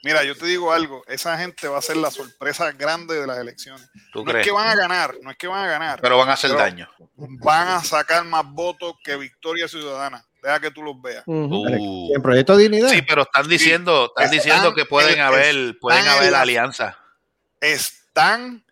Mira, 0.05 0.25
yo 0.25 0.37
te 0.37 0.47
digo 0.47 0.73
algo. 0.73 1.05
Esa 1.07 1.39
gente 1.39 1.69
va 1.69 1.79
a 1.79 1.83
ser 1.83 1.97
la 1.97 2.11
sorpresa 2.11 2.73
grande 2.73 3.21
de 3.21 3.27
las 3.27 3.39
elecciones. 3.39 3.89
¿Tú 4.13 4.21
No 4.21 4.25
crees? 4.33 4.41
es 4.41 4.47
que 4.49 4.53
van 4.53 4.67
a 4.69 4.75
ganar, 4.75 5.15
no 5.23 5.31
es 5.31 5.37
que 5.37 5.47
van 5.47 5.65
a 5.65 5.69
ganar. 5.69 6.01
Pero 6.01 6.19
van 6.19 6.29
a 6.29 6.33
hacer 6.33 6.51
daño. 6.57 6.91
Van 7.17 7.69
a 7.69 7.85
sacar 7.85 8.25
más 8.25 8.45
votos 8.45 8.95
que 9.05 9.17
Victoria 9.17 9.69
Ciudadana. 9.69 10.25
deja 10.43 10.59
que 10.59 10.73
tú 10.73 10.83
los 10.83 11.01
veas. 11.01 11.23
Uh. 11.27 12.13
En 12.17 12.21
Proyecto 12.21 12.57
Dignidad. 12.57 12.89
Sí, 12.89 13.01
pero 13.03 13.23
están 13.23 13.49
diciendo, 13.49 14.07
están 14.07 14.25
Están 14.25 14.39
diciendo 14.39 14.75
que 14.75 14.85
pueden 14.87 15.15
en- 15.15 15.21
haber, 15.21 15.79
pueden 15.79 16.01
están 16.01 16.15
en 16.15 16.19
haber 16.19 16.33
la- 16.33 16.41
alianzas. 16.41 16.97
Están 17.61 18.65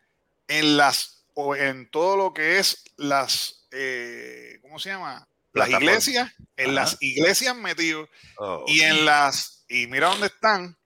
en 0.49 0.77
las, 0.77 1.25
o 1.35 1.55
en 1.55 1.89
todo 1.91 2.17
lo 2.17 2.35
que 2.35 2.59
es 2.59 2.83
las, 2.97 3.69
eh, 3.71 4.59
¿cómo 4.63 4.81
se 4.81 4.91
llama? 4.91 5.29
Las 5.53 5.69
iglesias, 5.71 6.33
en 6.57 6.67
Ajá. 6.67 6.75
las 6.75 6.97
iglesias 7.01 7.57
metidos 7.57 8.09
Oh, 8.39 8.65
y 8.67 8.83
en 8.83 9.05
las, 9.05 9.65
y 9.69 9.87
mira 9.87 10.09
dónde 10.09 10.27
están. 10.27 10.77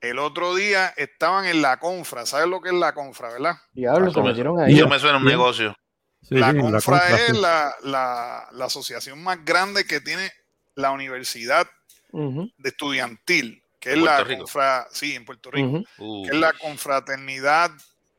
El 0.00 0.18
otro 0.18 0.54
día 0.54 0.92
estaban 0.96 1.46
en 1.46 1.62
la 1.62 1.78
confra, 1.78 2.26
¿sabes 2.26 2.46
lo 2.48 2.60
que 2.60 2.68
es 2.68 2.74
la 2.74 2.92
confra, 2.92 3.30
verdad? 3.32 3.54
Diablo, 3.72 4.12
se 4.12 4.20
metieron 4.20 4.60
ahí. 4.60 4.76
Eso 4.76 4.86
me 4.88 4.98
suena 4.98 5.16
un 5.18 5.24
negocio. 5.24 5.74
Sí, 6.20 6.34
la 6.34 6.52
sí, 6.52 6.58
confra 6.58 6.80
confra, 6.80 7.16
es 7.16 7.26
sí. 7.36 7.40
la, 7.40 7.74
la- 7.82 8.48
la 8.52 8.64
asociación 8.66 9.22
más 9.22 9.42
grande 9.44 9.86
que 9.86 10.00
tiene 10.00 10.30
la 10.74 10.90
universidad 10.90 11.66
de 12.12 12.68
estudiantil, 12.68 13.62
que 13.80 13.90
es 13.90 13.96
¿En 13.96 14.04
la 14.04 14.22
Rico? 14.24 14.40
confra, 14.42 14.86
sí, 14.90 15.14
en 15.14 15.24
Puerto 15.24 15.50
Rico. 15.50 15.82
Uh, 15.98 16.24
que 16.24 16.30
es 16.34 16.36
la 16.40 16.52
confraternidad 16.52 17.70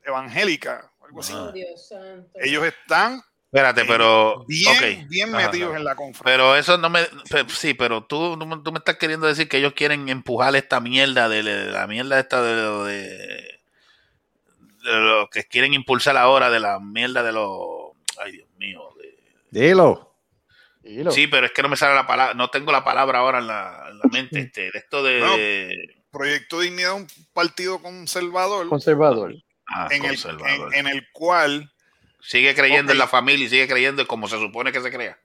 evangélica, 0.03 0.91
algo 1.03 1.19
así. 1.19 1.33
Ah. 1.35 1.51
Dios 1.53 1.87
santo. 1.87 2.29
Ellos 2.41 2.63
están 2.65 3.21
Espérate, 3.55 3.85
pero. 3.85 4.43
bien, 4.47 5.07
bien 5.07 5.31
metidos 5.31 5.69
ajá. 5.69 5.77
en 5.79 5.85
la 5.85 5.95
confra. 5.95 6.23
Pero 6.25 6.55
eso 6.57 6.77
no 6.77 6.89
me. 6.89 6.99
Sí, 7.47 7.73
pero 7.73 8.03
tú, 8.03 8.37
tú 8.37 8.71
me- 8.71 8.77
estás 8.79 8.97
queriendo 8.97 9.27
decir 9.27 9.47
que 9.47 9.57
ellos 9.57 9.71
quieren 9.73 10.09
empujar 10.09 10.55
esta 10.57 10.79
mierda 10.81 11.29
de, 11.29 11.41
de 11.41 11.71
la 11.71 11.87
mierda 11.87 12.19
esta 12.19 12.41
de 12.41 12.55
lo 12.61 12.83
de, 12.83 12.97
de 14.83 14.99
lo 14.99 15.29
que 15.29 15.43
quieren 15.45 15.73
impulsar 15.73 16.17
ahora 16.17 16.49
de 16.49 16.59
la 16.59 16.79
mierda 16.79 17.23
de 17.23 17.31
los. 17.31 17.91
Ay, 18.23 18.33
Dios 18.33 18.47
mío. 18.57 18.81
de- 19.51 19.59
Dilo. 19.67 20.13
Dilo. 20.81 21.11
sí, 21.11 21.27
pero 21.27 21.45
es 21.47 21.51
que 21.53 21.61
no 21.63 21.69
me 21.69 21.77
sale 21.77 21.95
la 21.95 22.05
palabra. 22.05 22.33
No 22.35 22.49
tengo 22.49 22.71
la 22.71 22.83
palabra 22.83 23.19
ahora 23.19 23.39
en 23.39 23.47
la, 23.47 23.85
en 23.89 23.97
la 23.99 24.03
mente. 24.11 24.39
Este, 24.39 24.61
de 24.71 24.77
esto 24.79 25.01
de. 25.03 25.95
Proyecto 26.11 26.59
Dignidad 26.59 26.93
un 26.93 27.07
partido 27.33 27.81
conservador 27.81 28.69
Conservador. 28.69 29.33
ah, 29.67 29.87
en, 29.91 30.03
el, 30.05 30.09
conservador. 30.11 30.73
en- 30.73 30.87
en 30.87 30.93
el 30.93 31.07
cual, 31.11 31.71
sigue 32.27 32.53
creyendo 32.55 32.91
en 32.91 32.97
la 32.97 33.07
familia 33.07 33.45
y 33.45 33.49
sigue 33.49 33.67
creyendo 33.67 34.01
en 34.01 34.07
como 34.07 34.27
se 34.27 34.37
supone 34.39 34.71
que 34.71 34.81
se 34.81 34.91
crea. 34.91 35.17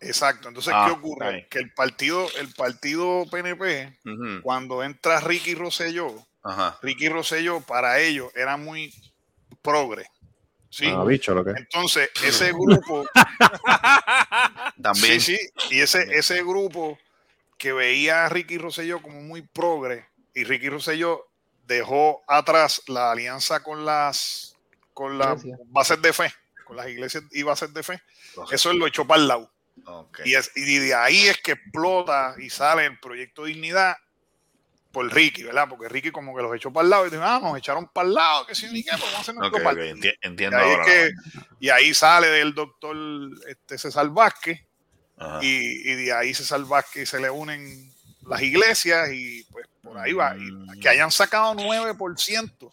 exacto, 0.00 0.48
entonces, 0.48 0.72
Ah, 0.76 0.84
¿qué 0.86 0.92
ocurre? 0.92 1.46
Que 1.50 1.58
el 1.58 1.72
partido, 1.72 2.28
el 2.38 2.52
partido 2.54 3.24
PNP, 3.30 3.98
cuando 4.42 4.82
entra 4.82 5.20
Ricky 5.20 5.54
Rosselló. 5.54 6.14
Ricky 6.82 7.08
Rosselló 7.08 7.60
para 7.60 7.98
ellos 8.00 8.30
era 8.34 8.56
muy 8.56 8.92
progre. 9.62 10.06
¿sí? 10.68 10.86
Ah, 10.88 11.04
bicho, 11.04 11.34
lo 11.34 11.44
que. 11.44 11.52
Entonces, 11.52 12.10
ese 12.24 12.52
grupo, 12.52 13.06
También. 14.82 15.20
sí, 15.20 15.36
sí, 15.36 15.50
y 15.70 15.80
ese, 15.80 16.02
ese 16.16 16.42
grupo 16.42 16.98
que 17.58 17.72
veía 17.72 18.26
a 18.26 18.28
Ricky 18.28 18.58
Rosselló 18.58 19.00
como 19.00 19.20
muy 19.22 19.42
progre, 19.42 20.06
y 20.34 20.44
Ricky 20.44 20.68
Rosselló 20.68 21.26
dejó 21.66 22.22
atrás 22.28 22.82
la 22.88 23.10
alianza 23.12 23.62
con 23.62 23.84
las 23.86 24.53
con 24.94 25.18
las 25.18 25.40
Iglesia. 25.44 25.56
bases 25.66 26.00
de 26.00 26.12
fe, 26.12 26.32
con 26.64 26.76
las 26.76 26.88
iglesias 26.88 27.24
y 27.32 27.42
bases 27.42 27.74
de 27.74 27.82
fe, 27.82 28.02
eso 28.50 28.70
él 28.70 28.78
lo 28.78 28.86
echó 28.86 29.06
para 29.06 29.20
el 29.20 29.28
lado. 29.28 29.50
Y, 30.24 30.34
es- 30.34 30.52
y 30.54 30.78
de 30.78 30.94
ahí 30.94 31.26
es 31.26 31.38
que 31.42 31.52
explota 31.52 32.34
y 32.38 32.48
sale 32.48 32.86
el 32.86 32.98
proyecto 33.00 33.44
Dignidad 33.44 33.96
por 34.92 35.12
Ricky, 35.12 35.42
¿verdad? 35.42 35.66
Porque 35.68 35.88
Ricky 35.88 36.12
como 36.12 36.34
que 36.36 36.42
los 36.42 36.54
echó 36.54 36.72
para 36.72 36.84
el 36.84 36.90
lado 36.90 37.06
y 37.06 37.10
dijo, 37.10 37.22
ah, 37.24 37.40
nos 37.42 37.58
echaron 37.58 37.88
para 37.88 38.06
el 38.08 38.14
lado, 38.14 38.46
que 38.46 38.54
si 38.54 38.68
ni 38.68 38.84
qué, 38.84 38.90
pues 38.92 39.02
vamos 39.02 39.16
a 39.16 39.20
hacer 39.22 39.34
nuestro 39.34 39.58
Ok, 39.58 39.60
ok, 39.60 39.64
partido". 39.64 39.96
enti- 39.96 40.14
Y 40.22 40.26
entiendo 40.28 40.58
es 40.60 40.86
que- 40.86 41.10
y 41.58 41.68
ahí 41.70 41.92
sale 41.92 42.28
del 42.28 42.54
doctor 42.54 42.96
este, 43.48 43.76
César 43.76 44.08
Vázquez 44.10 44.60
Ajá. 45.18 45.40
y, 45.42 45.48
y 45.90 45.94
de 45.96 46.12
ahí 46.12 46.32
César 46.32 46.60
Vázquez 46.64 47.08
se 47.08 47.18
le 47.20 47.28
unen 47.28 47.92
las 48.28 48.40
iglesias 48.40 49.10
y 49.12 49.42
pues 49.50 49.66
por 49.82 49.98
ahí 49.98 50.12
va. 50.12 50.34
Mm. 50.34 50.76
Y 50.76 50.80
que 50.80 50.88
hayan 50.88 51.10
sacado 51.10 51.52
9% 51.54 52.70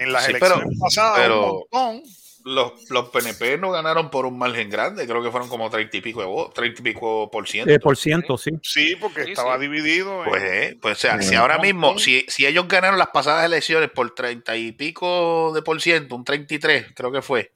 en 0.00 0.12
las 0.12 0.24
Sí, 0.24 0.30
elecciones 0.32 0.66
pero- 0.66 0.78
pasadas, 0.80 1.18
pero- 1.20 1.52
un 1.52 1.58
montón. 1.70 2.02
Los, 2.42 2.88
los 2.88 3.10
PNP 3.10 3.58
no 3.58 3.70
ganaron 3.70 4.10
por 4.10 4.24
un 4.24 4.38
margen 4.38 4.70
grande, 4.70 5.06
creo 5.06 5.22
que 5.22 5.30
fueron 5.30 5.50
como 5.50 5.68
30 5.68 5.98
y 5.98 6.00
pico 6.00 6.20
de 6.20 6.26
votos, 6.26 6.54
30 6.54 6.80
y 6.80 6.84
pico 6.84 7.30
por 7.30 7.46
ciento. 7.46 7.70
Eh, 7.70 7.78
por 7.78 7.98
ciento, 7.98 8.38
sí. 8.38 8.50
Sí, 8.62 8.96
porque 8.98 9.24
Sí, 9.24 9.32
estaba 9.32 9.56
sí. 9.56 9.60
dividido. 9.60 10.24
en- 10.24 10.30
Pues, 10.30 10.42
eh, 10.42 10.78
pues 10.80 10.96
o 10.96 11.00
sea, 11.02 11.20
Sí. 11.20 11.28
si 11.28 11.34
ahora 11.34 11.58
mismo, 11.58 11.98
si, 11.98 12.24
si 12.28 12.46
ellos 12.46 12.66
ganaron 12.66 12.98
las 12.98 13.08
pasadas 13.08 13.44
elecciones 13.44 13.90
por 13.90 14.14
30 14.14 14.56
y 14.56 14.72
pico 14.72 15.52
de 15.54 15.60
por 15.60 15.82
ciento, 15.82 16.16
un 16.16 16.24
33 16.24 16.86
creo 16.96 17.12
que 17.12 17.20
fue, 17.20 17.52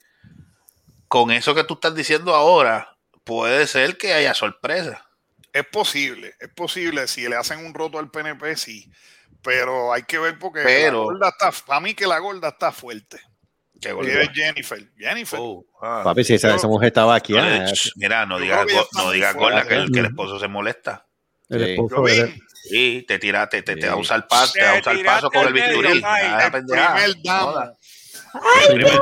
con 1.09 1.31
eso 1.31 1.55
que 1.55 1.65
tú 1.65 1.75
estás 1.75 1.95
diciendo 1.95 2.35
ahora, 2.35 2.97
puede 3.25 3.67
ser 3.67 3.97
que 3.97 4.13
haya 4.13 4.35
sorpresa. 4.35 5.09
Es 5.55 5.65
posible, 5.67 6.35
es 6.41 6.51
posible. 6.51 7.07
Si 7.09 7.27
le 7.27 7.37
hacen 7.37 7.65
un 7.65 7.73
roto 7.73 7.99
al 7.99 8.11
PNP, 8.11 8.55
sí. 8.57 8.91
Pero 9.45 9.93
hay 9.93 10.03
que 10.03 10.19
ver 10.19 10.39
porque 10.39 10.63
Pero- 10.65 11.01
la 11.01 11.05
gorda 11.05 11.29
está, 11.29 11.53
para 11.67 11.81
mí 11.81 11.95
que 11.95 12.07
la 12.07 12.19
gorda 12.19 12.49
está 12.49 12.73
fuerte. 12.73 13.21
Golpe. 13.93 14.23
es 14.23 14.31
Jennifer. 14.33 14.83
Jennifer. 14.97 15.39
Oh, 15.43 15.63
ah. 15.83 16.01
Papi, 16.05 16.25
si 16.25 16.35
esa, 16.35 16.55
esa 16.55 16.67
mujer 16.67 16.87
estaba 16.87 17.15
aquí. 17.15 17.35
No, 17.35 17.43
ah, 17.43 17.67
ch, 17.71 17.93
Mira, 17.97 18.25
no 18.25 18.39
digas 18.39 18.65
que 18.67 18.75
no 18.75 19.03
fuera, 19.03 19.33
gorda 19.35 19.69
que 19.69 19.75
el, 19.75 19.93
que 19.93 19.99
el 19.99 20.05
¿eh? 20.07 20.09
esposo 20.09 20.39
se 20.41 20.49
molesta. 20.49 21.07
El 21.51 21.65
Sí. 21.65 21.71
esposo 21.73 22.05
Sí, 22.71 23.05
te 23.07 23.19
tira, 23.19 23.47
te, 23.47 23.63
te, 23.63 23.75
te 23.75 23.83
Sí. 23.83 23.87
va 23.89 23.93
a 23.93 23.97
usar 23.97 24.27
paso, 24.27 24.55
te 24.55 24.61
Te 24.61 24.67
a 24.67 24.73
usar 24.81 24.83
paso 25.05 25.29
tiraste 25.29 25.29
con 25.39 25.47
el 25.49 25.53
bisturí. 25.53 25.89
El 25.89 26.51
primer 26.65 27.23
damo. 27.23 27.77
¡Ay, 28.35 28.75
primer- 28.75 29.01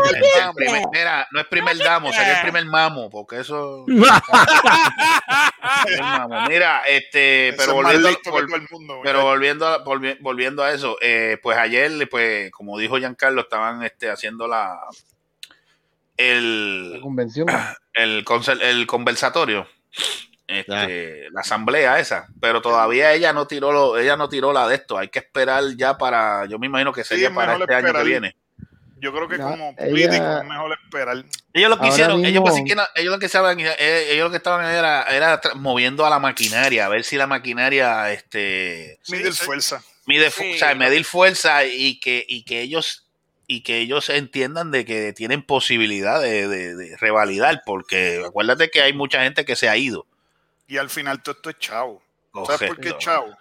primer- 0.54 0.82
mira, 0.92 1.26
no 1.30 1.40
es 1.40 1.46
primer 1.46 1.78
damo, 1.78 2.12
sería 2.12 2.36
el 2.36 2.42
primer 2.42 2.66
mamo, 2.66 3.08
porque 3.10 3.40
eso. 3.40 3.84
Mira, 6.48 6.82
este, 6.86 7.54
pero 7.56 7.74
volviendo, 7.74 8.08
vol- 8.10 8.54
el 8.54 8.68
mundo, 8.70 9.00
pero 9.02 9.22
volviendo, 9.22 9.66
a, 9.66 9.84
volvi- 9.84 10.16
volviendo 10.20 10.62
a 10.62 10.72
eso, 10.72 10.96
eh, 11.00 11.38
pues 11.42 11.56
ayer, 11.58 12.08
pues, 12.08 12.50
como 12.50 12.78
dijo 12.78 12.98
Giancarlo, 12.98 13.42
estaban 13.42 13.82
este, 13.82 14.10
haciendo 14.10 14.46
la 14.48 14.78
La 16.18 16.24
el, 16.24 16.98
convención. 17.02 17.48
el, 17.94 18.86
conversatorio, 18.86 19.66
este, 20.46 21.30
la 21.30 21.40
asamblea 21.40 21.98
esa, 21.98 22.28
pero 22.40 22.60
todavía 22.60 23.12
ella 23.12 23.32
no 23.32 23.46
tiró 23.46 23.72
lo, 23.72 23.96
ella 23.98 24.16
no 24.16 24.28
tiró 24.28 24.52
la 24.52 24.68
de 24.68 24.74
esto, 24.76 24.98
hay 24.98 25.08
que 25.08 25.20
esperar 25.20 25.62
ya 25.76 25.96
para, 25.96 26.46
yo 26.46 26.58
me 26.58 26.66
imagino 26.66 26.92
que 26.92 27.04
sería 27.04 27.32
para 27.32 27.56
este 27.56 27.74
año 27.74 27.92
que 27.94 28.04
viene. 28.04 28.36
Yo 29.02 29.12
creo 29.12 29.28
que 29.28 29.36
como 29.36 29.74
ella- 29.78 29.90
político 29.90 30.38
es 30.38 30.44
mejor 30.44 30.78
esperar. 30.84 31.16
Ellos 31.52 31.70
lo 31.70 31.76
que 31.76 31.82
Ahora 31.82 31.88
hicieron, 31.88 32.20
ellos, 32.20 32.30
mismo- 32.30 32.42
pues, 32.44 32.54
sí 32.54 32.64
que 32.64 32.74
no- 32.76 32.86
ellos 32.94 33.12
lo 33.12 33.18
que 33.18 33.26
estaban, 33.26 33.58
eh, 33.60 34.06
ellos 34.12 34.24
lo 34.26 34.30
que 34.30 34.36
estaban 34.36 34.64
era, 34.64 35.02
era 35.02 35.40
moviendo 35.56 36.06
a 36.06 36.10
la 36.10 36.20
maquinaria, 36.20 36.86
a 36.86 36.88
ver 36.88 37.02
si 37.02 37.16
la 37.16 37.26
maquinaria, 37.26 38.12
este, 38.12 39.00
Medir 39.08 39.34
sí. 39.34 39.44
fuerza. 39.44 39.82
mide, 40.06 40.30
fu- 40.30 40.42
Sí. 40.42 40.52
o 40.54 40.58
sea, 40.58 40.74
medir 40.76 41.04
fuerza 41.04 41.64
y 41.64 41.98
que, 41.98 42.24
y 42.28 42.44
que 42.44 42.60
ellos, 42.60 43.08
y 43.48 43.62
que 43.64 43.78
ellos 43.78 44.08
entiendan 44.08 44.70
de 44.70 44.84
que 44.84 45.12
tienen 45.12 45.42
posibilidad 45.42 46.20
de, 46.22 46.46
de- 46.48 46.74
de 46.76 46.96
revalidar, 46.96 47.62
porque 47.66 48.22
acuérdate 48.24 48.70
que 48.70 48.82
hay 48.82 48.92
mucha 48.92 49.22
gente 49.24 49.44
que 49.44 49.56
se 49.56 49.68
ha 49.68 49.76
ido. 49.76 50.06
Y 50.68 50.78
al 50.78 50.90
final 50.90 51.22
todo 51.22 51.34
esto 51.34 51.50
es 51.50 51.58
chavo. 51.58 52.00
¿Sabes 52.46 52.68
por 52.68 52.80
qué 52.80 52.96
chavo? 52.98 53.36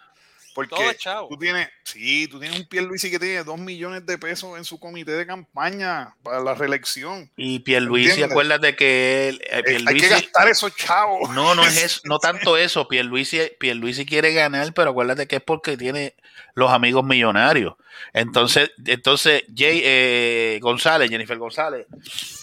Porque 0.54 0.76
Todo 0.76 0.90
es 0.90 0.98
chavo. 0.98 1.28
tú 1.30 1.38
tienes, 1.38 1.70
sí, 1.84 2.28
tú 2.28 2.40
tienes 2.40 2.60
un 2.60 2.66
Pierluisi 2.66 3.10
que 3.10 3.20
tiene 3.20 3.44
dos 3.44 3.58
millones 3.58 4.06
de 4.06 4.18
pesos 4.18 4.58
en 4.58 4.66
su 4.66 4.80
comité 4.80 5.12
de 5.12 5.26
campaña 5.26 6.16
para 6.24 6.40
la 6.42 6.54
reelección. 6.54 7.32
Y 7.38 7.60
Pierluisi, 7.60 8.24
acuérdate 8.24 8.76
que 8.76 9.30
él, 9.30 9.42
eh, 9.50 9.64
Eh, 9.66 9.84
Hay 9.88 9.98
que 9.98 10.10
gastar 10.10 10.48
esos 10.48 10.76
chavos. 10.76 11.30
No, 11.32 11.56
no 11.56 11.64
es 11.64 11.78
eso, 11.84 12.02
no 12.06 12.20
tanto 12.20 12.58
eso. 12.58 12.88
Pierluisi, 12.88 13.40
Pierluisi 13.60 14.06
quiere 14.06 14.34
ganar, 14.34 14.74
pero 14.74 14.92
acuérdate 14.92 15.28
que 15.28 15.38
es 15.38 15.42
porque 15.44 15.78
tiene 15.78 16.16
los 16.54 16.72
amigos 16.72 17.04
millonarios. 17.04 17.76
Entonces, 18.14 18.72
entonces 18.86 19.44
Jay 19.56 19.82
eh, 19.84 20.60
González, 20.62 21.10
Jennifer 21.10 21.38
González, 21.38 21.88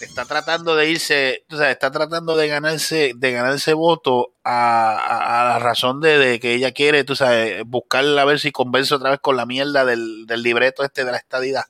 está 0.01 0.25
tratando 0.25 0.75
de 0.75 0.89
irse, 0.89 1.45
o 1.51 1.57
sea, 1.57 1.69
está 1.71 1.91
tratando 1.91 2.35
de 2.35 2.47
ganarse, 2.47 3.13
de 3.15 3.31
ganarse 3.31 3.73
voto 3.73 4.33
a, 4.43 4.95
a- 4.97 5.41
a 5.41 5.43
la 5.53 5.59
razón 5.59 6.01
de, 6.01 6.17
de 6.17 6.39
que 6.39 6.53
ella 6.55 6.71
quiere, 6.71 7.03
tú 7.03 7.15
sabes, 7.15 7.63
buscar 7.65 8.03
a 8.05 8.25
ver 8.25 8.39
si 8.39 8.51
convence 8.51 8.93
otra 8.95 9.11
vez 9.11 9.19
con 9.19 9.37
la 9.37 9.45
mierda 9.45 9.85
del, 9.85 10.25
del 10.25 10.41
libreto 10.43 10.83
este 10.83 11.05
de 11.05 11.11
la 11.11 11.17
estadidad. 11.17 11.65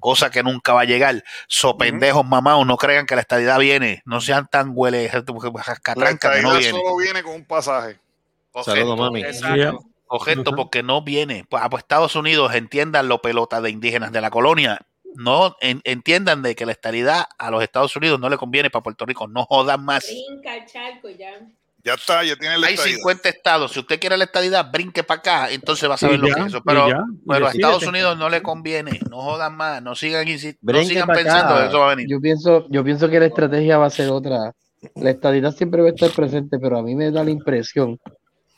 Cosa 0.00 0.30
que 0.30 0.44
nunca 0.44 0.74
va 0.74 0.82
a 0.82 0.84
llegar. 0.84 1.24
So 1.48 1.76
pendejos 1.76 2.24
mamados, 2.24 2.64
no 2.66 2.76
crean 2.76 3.04
que 3.06 3.16
la 3.16 3.22
estadidad 3.22 3.58
viene. 3.58 4.02
No 4.04 4.20
sean 4.20 4.46
tan 4.48 4.70
huele, 4.72 5.10
La 5.12 5.20
que 6.18 6.42
no 6.42 6.54
estadidad 6.54 6.58
viene. 6.58 6.78
solo 6.78 6.96
viene 6.98 7.22
con 7.24 7.34
un 7.34 7.44
pasaje. 7.44 7.98
Saludos, 8.64 8.96
mami. 8.98 9.22
Exacto. 9.22 9.84
Objeto, 10.08 10.50
Ujú. 10.50 10.56
porque 10.56 10.82
no 10.82 11.02
viene. 11.02 11.44
Pues, 11.48 11.62
ah, 11.62 11.70
pues 11.70 11.82
Estados 11.82 12.16
Unidos 12.16 12.54
entiendan 12.54 13.08
lo 13.08 13.20
pelota 13.22 13.60
de 13.60 13.70
indígenas 13.70 14.12
de 14.12 14.20
la 14.20 14.30
colonia. 14.30 14.80
No 15.14 15.56
en- 15.60 15.80
entiendan 15.84 16.42
de 16.42 16.54
que 16.54 16.66
la 16.66 16.72
estabilidad 16.72 17.24
a 17.38 17.50
los 17.50 17.62
Estados 17.62 17.94
Unidos 17.96 18.20
no 18.20 18.28
le 18.28 18.36
conviene 18.36 18.70
para 18.70 18.82
Puerto 18.82 19.04
Rico. 19.06 19.26
No 19.26 19.44
jodan 19.46 19.84
más. 19.84 20.04
Brinca 20.06 20.56
el 20.56 20.66
charco 20.66 21.08
ya. 21.10 21.30
Ya 21.84 21.94
está, 21.94 22.22
ya 22.24 22.36
tiene 22.36 22.58
la 22.58 22.66
Hay 22.66 22.74
estadidad. 22.74 22.96
50 22.98 23.28
estados. 23.28 23.72
Si 23.72 23.78
usted 23.80 23.98
quiere 24.00 24.16
la 24.16 24.24
estadidad, 24.24 24.70
brinque 24.70 25.04
para 25.04 25.20
acá. 25.20 25.50
Entonces 25.50 25.88
va 25.88 25.94
a 25.94 25.98
saber 25.98 26.16
Y 26.16 26.22
lo 26.22 26.28
ya, 26.28 26.34
que 26.34 26.40
es 26.40 26.46
eso. 26.48 26.62
Pero, 26.64 26.88
ya, 26.88 27.04
a. 27.46 27.50
Estados 27.50 27.86
Unidos 27.86 28.18
no 28.18 28.28
le 28.28 28.42
conviene. 28.42 28.98
No 29.10 29.22
jodan 29.22 29.56
más. 29.56 29.82
No 29.82 29.94
sigan, 29.94 30.26
no 30.26 30.84
sigan 30.84 31.08
pensando 31.08 31.56
que 31.56 31.66
eso 31.66 31.78
va 31.78 31.86
a 31.92 31.94
venir. 31.94 32.08
Yo 32.10 32.20
pienso, 32.20 32.66
yo 32.68 32.84
pienso 32.84 33.08
que 33.08 33.20
la 33.20 33.26
estrategia 33.26 33.78
va 33.78 33.86
a 33.86 33.90
ser 33.90 34.10
otra 34.10 34.52
la 34.94 35.10
estadidad 35.10 35.54
siempre 35.56 35.82
va 35.82 35.88
a 35.88 35.90
estar 35.90 36.10
presente, 36.10 36.58
pero 36.58 36.78
a 36.78 36.82
mí 36.82 36.94
me 36.94 37.10
da 37.10 37.24
la 37.24 37.30
impresión 37.30 37.98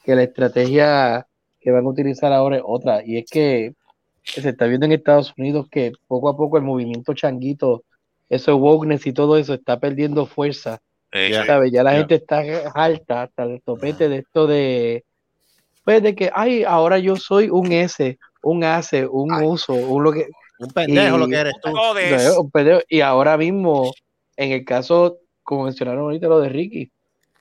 que 0.05 0.15
la 0.15 0.23
estrategia 0.25 1.27
que 1.61 1.71
van 1.71 1.85
a 1.85 1.89
utilizar 1.89 2.33
ahora 2.33 2.57
es 2.57 2.63
otra, 2.65 3.03
y 3.05 3.19
es 3.19 3.31
que 3.31 3.75
se 4.23 4.49
está 4.49 4.67
viendo 4.67 4.87
en 4.87 4.93
Estados 4.93 5.33
Unidos 5.37 5.67
que 5.71 5.93
poco 6.07 6.29
a 6.29 6.37
poco 6.37 6.57
el 6.57 6.63
movimiento 6.63 7.15
changuito, 7.15 7.85
eso 8.29 8.57
wokeness 8.57 9.07
y 9.07 9.13
todo 9.13 9.37
eso 9.37 9.55
está 9.55 9.79
perdiendo 9.81 10.27
fuerza. 10.27 10.81
Eh, 11.13 11.31
Ya. 11.33 11.45
¿sabes? 11.45 11.73
Ya 11.73 11.83
la 11.83 11.93
Ya. 11.93 11.99
gente 11.99 12.15
está 12.17 12.43
alta 12.75 13.23
hasta 13.23 13.43
el 13.43 13.61
topete 13.63 14.09
de 14.09 14.19
esto 14.19 14.47
de, 14.47 15.05
pues 15.85 16.03
de 16.03 16.15
que, 16.15 16.31
ay, 16.33 16.63
ahora 16.63 16.99
yo 16.99 17.17
soy 17.17 17.49
un 17.51 17.73
S, 17.73 18.17
un 18.43 18.63
ACE, 18.63 19.07
un 19.09 19.33
uso, 19.43 19.73
un 19.75 20.05
lo 20.05 20.13
que... 20.13 20.27
Un 20.61 20.69
pendejo 20.71 21.19
lo 21.19 21.27
y- 21.27 21.31
que 21.31 21.37
eres 21.37 21.55
tú. 21.63 21.71
no, 21.73 22.41
un 22.41 22.51
pendejo. 22.51 22.81
Y 22.89 23.01
ahora 23.01 23.37
mismo, 23.37 23.91
en 24.37 24.53
el 24.53 24.65
caso, 24.65 25.19
como 25.43 25.65
mencionaron 25.65 26.03
ahorita 26.05 26.29
lo 26.29 26.39
de 26.41 26.51
Ricky, 26.51 26.91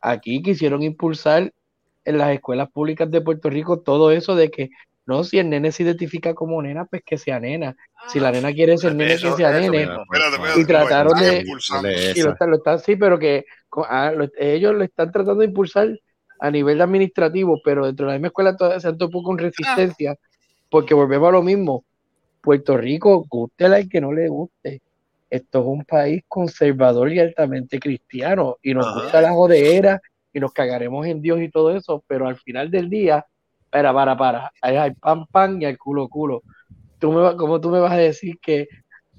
aquí 0.01 0.41
quisieron 0.41 0.81
impulsar 0.81 1.51
en 2.05 2.17
las 2.17 2.31
escuelas 2.31 2.69
públicas 2.71 3.09
de 3.11 3.21
Puerto 3.21 3.49
Rico 3.49 3.79
todo 3.79 4.11
eso 4.11 4.35
de 4.35 4.49
que 4.49 4.69
no, 5.05 5.23
si 5.23 5.39
el 5.39 5.49
nene 5.49 5.71
se 5.71 5.81
identifica 5.83 6.35
como 6.35 6.61
nena, 6.61 6.85
pues 6.85 7.01
que 7.03 7.17
sea 7.17 7.39
nena. 7.39 7.75
Si 8.09 8.19
la 8.19 8.31
nena 8.31 8.53
quiere 8.53 8.77
ser 8.77 8.93
nene, 8.93 9.13
Eso- 9.13 9.31
que 9.31 9.37
sea 9.37 9.49
eso 9.57 9.59
nene. 9.71 9.87
mismo. 9.87 10.03
Espérate, 10.03 10.35
espérate, 10.35 10.59
Y 10.61 10.65
trataron 10.65 11.13
lo 11.13 11.17
están 11.19 11.33
de- 11.35 11.41
impulsando. 11.41 11.89
Y 11.89 12.21
lo 12.21 12.31
están, 12.31 12.49
lo 12.51 12.57
están, 12.57 12.79
sí, 12.79 12.95
pero 12.95 13.17
que 13.17 13.45
ah, 13.87 14.11
lo- 14.15 14.29
ellos 14.37 14.75
lo 14.75 14.83
están 14.83 15.11
tratando 15.11 15.39
de 15.41 15.45
impulsar 15.47 15.89
a 16.39 16.51
nivel 16.51 16.79
administrativo, 16.79 17.59
pero 17.65 17.87
dentro 17.87 18.05
de 18.05 18.11
la 18.13 18.17
misma 18.17 18.27
escuela 18.27 18.55
todavía 18.55 18.79
se 18.79 18.87
han 18.87 18.97
topado 18.99 19.23
con 19.23 19.37
resistencia, 19.39 20.15
porque 20.69 20.93
volvemos 20.93 21.29
a 21.29 21.31
lo 21.31 21.41
mismo. 21.41 21.83
Puerto 22.41 22.77
Rico, 22.77 23.25
guste 23.27 23.65
al 23.65 23.89
que 23.89 23.99
no 23.99 24.13
le 24.13 24.27
guste. 24.29 24.81
Esto 25.29 25.59
es 25.59 25.65
un 25.65 25.83
país 25.85 26.23
conservador 26.27 27.11
y 27.11 27.19
altamente 27.19 27.79
cristiano, 27.79 28.57
y 28.61 28.73
nos 28.75 28.85
Ajá. 28.87 29.01
gusta 29.01 29.21
la 29.21 29.31
jodera, 29.31 30.01
y 30.33 30.39
nos 30.39 30.51
cagaremos 30.53 31.05
en 31.07 31.21
Dios 31.21 31.39
y 31.41 31.49
todo 31.49 31.75
eso, 31.75 32.03
pero 32.07 32.27
al 32.27 32.37
final 32.37 32.69
del 32.71 32.89
día, 32.89 33.25
para, 33.69 33.93
para, 33.93 34.17
para, 34.17 34.51
ahí 34.61 34.75
hay 34.75 34.91
pan, 34.93 35.25
pan 35.27 35.61
y 35.61 35.65
al 35.65 35.77
culo, 35.77 36.07
culo. 36.07 36.43
Tú 36.99 37.11
me, 37.11 37.21
va- 37.21 37.37
¿Cómo 37.37 37.59
tú 37.61 37.69
me 37.69 37.79
vas 37.79 37.91
a 37.93 37.97
decir 37.97 38.35
que, 38.41 38.67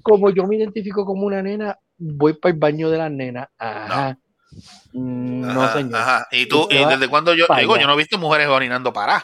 como 0.01 0.29
yo 0.29 0.45
me 0.47 0.55
identifico 0.55 1.05
como 1.05 1.25
una 1.25 1.41
nena, 1.41 1.77
voy 1.97 2.33
para 2.33 2.53
el 2.53 2.59
baño 2.59 2.89
de 2.89 2.97
las 2.97 3.11
nenas? 3.11 3.47
Ajá. 3.57 4.17
Mm, 4.93 5.53
No, 5.53 5.63
Ajá, 5.63 5.77
señor. 5.77 5.95
ajá. 5.99 6.27
¿Y 6.31 6.47
tú, 6.47 6.67
y 6.69 6.85
desde 6.85 7.07
cuándo 7.07 7.33
yo 7.33 7.45
digo, 7.57 7.77
yo 7.77 7.87
no 7.87 7.93
he 7.93 7.97
visto 7.97 8.17
mujeres 8.17 8.47
orinando 8.47 8.91
para? 8.93 9.23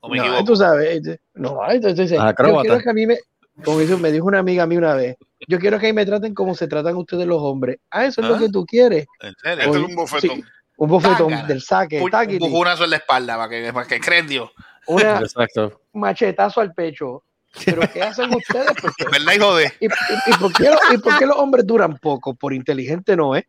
¿O 0.00 0.08
me 0.08 0.16
No, 0.16 0.22
equivoco? 0.24 0.44
tú 0.44 0.56
sabes, 0.56 1.06
eh, 1.06 1.18
no, 1.34 1.58
entonces, 1.70 2.10
yo 2.10 2.78
que 2.78 2.90
a 2.90 2.92
mí 2.92 3.06
me, 3.06 3.18
como 3.64 3.78
dice- 3.80 3.96
me 3.96 4.10
dijo 4.10 4.26
una 4.26 4.38
amiga 4.38 4.62
a 4.62 4.66
mí 4.66 4.76
una 4.76 4.94
vez, 4.94 5.16
yo 5.48 5.58
quiero 5.58 5.78
que 5.78 5.86
a 5.86 5.88
mí 5.90 5.92
me 5.94 6.06
traten 6.06 6.34
como 6.34 6.54
se 6.54 6.68
tratan 6.68 6.96
ustedes 6.96 7.26
los 7.26 7.40
hombres. 7.42 7.78
Ah, 7.90 8.04
eso 8.06 8.20
es 8.20 8.26
¿Ah? 8.26 8.30
lo 8.30 8.38
que 8.38 8.48
tú 8.48 8.64
quieres. 8.66 9.06
¿En 9.20 9.34
serio? 9.42 9.64
Este 9.64 9.78
es 9.78 9.84
un 9.84 9.94
bofetón. 9.94 10.36
sí, 10.36 10.44
un 10.76 10.88
bofetón 10.88 11.46
del 11.46 11.62
saque, 11.62 12.00
Un, 12.00 12.10
un 12.14 12.38
bujonazo 12.38 12.84
en 12.84 12.90
la 12.90 12.96
espalda 12.96 13.36
para 13.36 13.48
que, 13.48 13.72
para 13.72 13.86
que 13.86 14.00
creen 14.00 14.26
Dios. 14.26 14.50
una 14.86 15.18
Exacto. 15.20 15.80
machetazo 15.92 16.60
al 16.60 16.72
pecho. 16.74 17.24
Pero 17.64 17.82
¿qué 17.92 18.02
hacen 18.02 18.30
ustedes? 18.34 18.70
Porque- 18.80 19.04
¿Verdad, 19.10 19.32
hijo 19.34 19.56
de? 19.56 19.72
¿Y, 19.80 19.86
y- 19.86 19.88
y 20.26 20.32
por 20.38 20.52
qué, 20.52 20.64
lo- 20.70 20.94
y 20.94 20.98
por 20.98 21.18
qué 21.18 21.26
los 21.26 21.36
hombres 21.36 21.66
duran 21.66 21.98
poco? 21.98 22.34
Por 22.34 22.52
inteligente 22.54 23.16
no 23.16 23.34
es. 23.34 23.44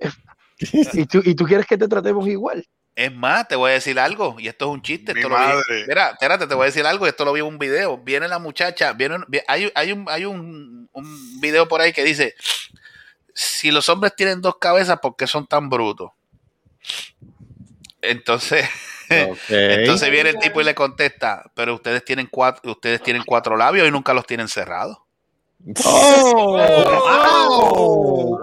¿Y 0.92 1.06
tú, 1.06 1.20
y 1.24 1.34
tú 1.34 1.44
quieres 1.44 1.66
que 1.66 1.76
te 1.76 1.88
tratemos 1.88 2.26
igual. 2.28 2.64
Es 2.94 3.12
más, 3.12 3.48
te 3.48 3.56
voy 3.56 3.70
a 3.70 3.74
decir 3.74 3.98
algo, 3.98 4.36
y 4.38 4.48
esto 4.48 4.66
es 4.66 4.70
un 4.70 4.82
chiste. 4.82 5.14
Mi 5.14 5.20
Esto 5.20 5.30
lo 5.30 5.38
vi-. 5.38 5.84
Mira, 5.88 6.10
espérate, 6.10 6.46
te 6.46 6.54
voy 6.54 6.64
a 6.64 6.66
decir 6.66 6.84
algo, 6.84 7.06
esto 7.06 7.24
lo 7.24 7.32
vi 7.32 7.40
en 7.40 7.46
un 7.46 7.58
video. 7.58 7.96
Viene 7.96 8.28
la 8.28 8.38
muchacha, 8.38 8.92
viene, 8.92 9.16
hay, 9.48 9.72
hay, 9.74 9.92
un, 9.92 10.04
hay 10.08 10.26
un, 10.26 10.90
un 10.92 11.40
video 11.40 11.66
por 11.68 11.80
ahí 11.80 11.92
que 11.92 12.04
dice: 12.04 12.34
Si 13.32 13.70
los 13.70 13.88
hombres 13.88 14.14
tienen 14.14 14.42
dos 14.42 14.58
cabezas, 14.58 14.98
¿por 15.00 15.16
qué 15.16 15.26
son 15.26 15.46
tan 15.46 15.70
brutos? 15.70 16.10
Entonces, 18.02 18.68
entonces 19.48 20.10
viene 20.10 20.30
el 20.30 20.38
tipo 20.38 20.60
y 20.60 20.64
le 20.64 20.74
contesta: 20.74 21.50
Pero 21.54 21.74
ustedes 21.74 22.04
tienen 22.04 22.28
cuatro, 22.30 22.72
ustedes 22.72 23.02
tienen 23.02 23.22
cuatro 23.24 23.56
labios 23.56 23.88
y 23.88 23.90
nunca 23.90 24.12
los 24.12 24.26
tienen 24.26 24.48
cerrados. 24.48 24.98
¡Oh! 25.84 26.58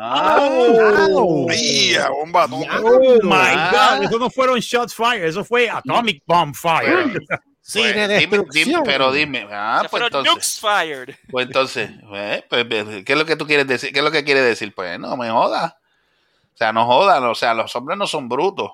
Ay, 0.02 1.96
a 1.96 2.10
bomba 2.10 2.44
atómica. 2.44 2.80
¡Oh, 2.84 3.00
my. 3.24 3.54
God! 3.72 4.04
Eso 4.04 4.20
no 4.20 4.30
fueron 4.30 4.60
shots 4.60 4.94
fire, 4.94 5.26
eso 5.26 5.44
fue 5.44 5.70
atomic 5.70 6.24
bomb 6.26 6.54
fire. 6.56 7.20
Cine 7.62 7.94
Pues, 7.94 8.08
de 8.08 8.48
dime- 8.52 8.82
pero 8.84 9.12
dime, 9.12 9.48
ah, 9.52 9.86
pues 9.92 10.02
entonces. 10.04 10.34
nukes 10.34 10.60
fired. 10.60 11.16
Pues 11.30 11.46
entonces, 11.48 11.92
eh, 12.14 12.44
pues, 12.50 12.66
pues, 12.66 13.04
¿qué 13.06 13.14
es 13.14 13.18
lo 13.20 13.26
que 13.26 13.36
tú 13.36 13.46
quieres 13.46 13.68
decir? 13.68 13.94
¿Qué 13.94 14.00
es 14.00 14.06
lo 14.06 14.12
que 14.12 14.24
quiere 14.24 14.42
decir? 14.42 14.74
Pues 14.74 15.00
no 15.00 15.16
me 15.18 15.30
jodas. 15.30 15.74
O 15.74 16.58
sea, 16.58 16.74
no 16.74 16.86
jodan, 16.86 17.24
o 17.26 17.36
sea, 17.36 17.54
los 17.54 17.76
hombres 17.76 17.98
no 17.98 18.08
son 18.08 18.28
brutos. 18.28 18.72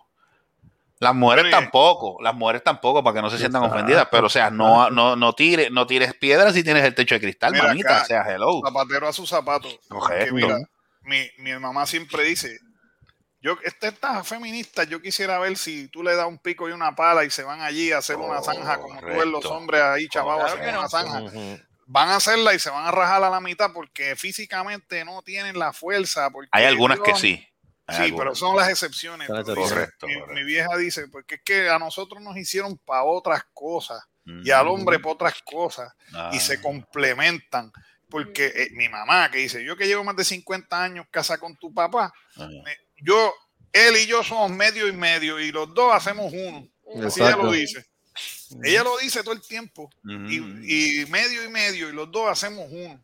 Las 1.00 1.14
mujeres 1.14 1.52
tampoco, 1.52 2.18
las 2.22 2.34
mujeres 2.34 2.64
tampoco, 2.64 3.04
para 3.04 3.16
que 3.16 3.22
no 3.22 3.30
se 3.30 3.38
sientan 3.38 3.64
Exacto. 3.64 3.76
ofendidas, 3.76 4.08
pero 4.10 4.28
o 4.28 4.30
sea, 4.30 4.50
no, 4.50 4.90
no, 4.90 5.16
no 5.16 5.34
tires, 5.34 5.70
no 5.70 5.86
tires 5.86 6.14
piedras 6.14 6.54
si 6.54 6.64
tienes 6.64 6.86
el 6.86 6.96
techo 6.96 7.16
de 7.16 7.22
cristal, 7.22 7.52
Mira 7.52 7.66
mamita, 7.66 7.96
acá. 7.96 8.04
o 8.04 8.06
sea, 8.06 8.22
hello. 8.34 8.62
Zapatero 8.66 9.08
a 9.08 9.14
su 9.14 9.28
zapato. 9.28 9.68
Correcto. 9.90 10.32
Porque 10.32 10.32
mira, 10.32 10.58
mi, 11.02 11.30
mi 11.40 11.60
mamá 11.60 11.86
siempre 11.86 12.24
dice, 12.24 12.58
yo, 13.46 13.58
esta, 13.64 13.90
esta 13.90 14.24
feminista, 14.24 14.86
yo 14.86 15.02
quisiera 15.02 15.38
ver 15.38 15.56
si 15.58 15.88
tú 15.90 16.02
le 16.02 16.16
das 16.16 16.28
un 16.28 16.40
pico 16.40 16.68
y 16.68 16.72
una 16.72 16.96
pala 16.96 17.24
y 17.26 17.30
se 17.30 17.44
van 17.44 17.62
allí 17.62 17.92
a 17.92 18.00
hacer 18.00 18.16
una 18.16 18.42
zanja 18.42 18.80
como 18.80 19.00
tú 19.00 19.06
ves 19.06 19.26
los 19.28 19.46
hombres 19.46 19.82
ahí 19.84 20.08
una 20.16 20.90
zanja. 20.90 21.22
Ujú. 21.22 21.60
Van 21.86 22.10
a 22.10 22.16
hacerla 22.16 22.56
y 22.56 22.60
se 22.60 22.72
van 22.72 22.88
a 22.88 22.92
rajar 22.92 23.24
a 23.24 23.30
la 23.30 23.40
mitad 23.40 23.72
porque 23.72 24.16
físicamente 24.16 25.06
no 25.06 25.22
tienen 25.22 25.60
la 25.60 25.74
fuerza. 25.74 26.32
Porque 26.32 26.50
Hay 26.54 26.66
algunas 26.66 27.00
que 27.02 27.14
sí. 27.14 27.48
Hay 27.88 28.10
Sí, 28.10 28.16
pero 28.18 28.34
son 28.36 28.56
las 28.56 28.70
excepciones. 28.70 29.28
Son 29.28 29.38
excepciones. 29.40 29.70
mi, 29.70 29.76
Correcto, 29.76 30.08
mi 30.34 30.44
vieja 30.44 30.76
dice, 30.78 31.08
porque 31.08 31.36
es 31.36 31.42
que 31.44 31.70
a 31.70 31.78
nosotros 31.80 32.22
nos 32.22 32.36
hicieron 32.38 32.78
para 32.80 33.04
otras 33.04 33.44
cosas 33.54 34.02
y 34.44 34.50
al 34.50 34.68
hombre 34.68 34.98
para 35.00 35.14
otras 35.14 35.36
cosas 35.44 35.94
Ah. 36.14 36.32
y 36.34 36.40
se 36.40 36.60
complementan. 36.62 37.72
Porque 38.10 38.46
eh, 38.48 38.70
mi 38.74 38.88
mamá 38.90 39.30
que 39.30 39.40
dice, 39.40 39.64
yo 39.64 39.76
que 39.78 39.86
llevo 39.88 40.04
más 40.04 40.16
de 40.16 40.24
50 40.26 40.82
años 40.84 41.06
casa 41.12 41.38
con 41.38 41.56
tu 41.58 41.74
papá, 41.74 42.12
Ah. 42.38 42.48
me- 42.64 42.78
yo, 43.02 43.34
él 43.74 43.98
y 43.98 44.08
yo 44.08 44.24
somos 44.24 44.50
medio 44.52 44.88
y 44.88 44.94
medio 44.94 45.40
y 45.40 45.52
los 45.52 45.74
dos 45.74 45.94
hacemos 45.94 46.32
uno. 46.34 46.68
Así 47.06 47.20
ella 47.20 47.30
Exacto. 47.32 47.44
lo 47.44 47.52
dice. 47.52 47.86
Ella 48.64 48.84
lo 48.84 48.98
dice 49.00 49.22
todo 49.24 49.34
el 49.34 49.42
tiempo. 49.42 49.90
Mm, 50.04 50.28
Y, 50.64 51.02
y 51.02 51.06
medio 51.08 51.44
y 51.44 51.50
medio 51.50 51.90
y 51.90 51.94
los 51.94 52.10
dos 52.12 52.30
hacemos 52.32 52.68
uno. 52.72 53.04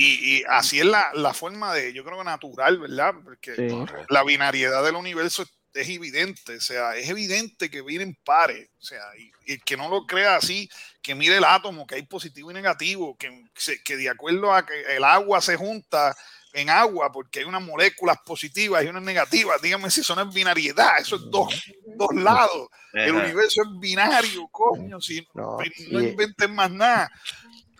Y, 0.00 0.38
y 0.38 0.44
así 0.48 0.78
es 0.78 0.86
la, 0.86 1.10
la 1.14 1.34
forma 1.34 1.74
de, 1.74 1.92
yo 1.92 2.04
creo 2.04 2.18
que 2.18 2.24
natural, 2.24 2.78
¿verdad? 2.78 3.14
Porque 3.24 3.56
Sí. 3.56 3.66
la 4.08 4.22
binariedad 4.22 4.84
del 4.84 4.94
universo 4.94 5.42
es, 5.42 5.48
es 5.74 5.88
evidente, 5.88 6.56
o 6.56 6.60
sea, 6.60 6.96
es 6.96 7.08
evidente 7.08 7.68
que 7.68 7.82
vienen 7.82 8.16
pares, 8.24 8.68
o 8.80 8.84
sea, 8.84 9.02
y, 9.18 9.32
y 9.44 9.54
el 9.54 9.64
que 9.64 9.76
no 9.76 9.88
lo 9.88 10.06
crea 10.06 10.36
así, 10.36 10.68
que 11.02 11.16
mire 11.16 11.38
el 11.38 11.44
átomo, 11.44 11.84
que 11.84 11.96
hay 11.96 12.02
positivo 12.06 12.50
y 12.52 12.54
negativo, 12.54 13.16
que, 13.16 13.44
que 13.84 13.96
de 13.96 14.08
acuerdo 14.08 14.54
a 14.54 14.64
que 14.64 14.80
el 14.96 15.02
agua 15.02 15.40
se 15.40 15.56
junta 15.56 16.16
en 16.52 16.70
agua 16.70 17.10
porque 17.10 17.40
hay 17.40 17.44
unas 17.44 17.62
moléculas 17.62 18.18
positivas 18.24 18.84
y 18.84 18.88
unas 18.88 19.02
negativas, 19.02 19.60
dígame 19.60 19.90
si 19.90 20.02
eso 20.02 20.14
no 20.14 20.22
es 20.28 20.32
binariedad, 20.32 21.00
eso 21.00 21.16
es 21.16 21.22
dos, 21.30 21.64
dos 21.96 22.14
lados, 22.14 22.68
el 22.92 23.14
universo 23.16 23.62
es 23.62 23.68
binario, 23.80 24.46
coño, 24.48 25.00
si 25.00 25.26
No, 25.34 25.58
no, 25.58 26.00
y- 26.00 26.08
inventes 26.10 26.48
más 26.48 26.70
nada. 26.70 27.10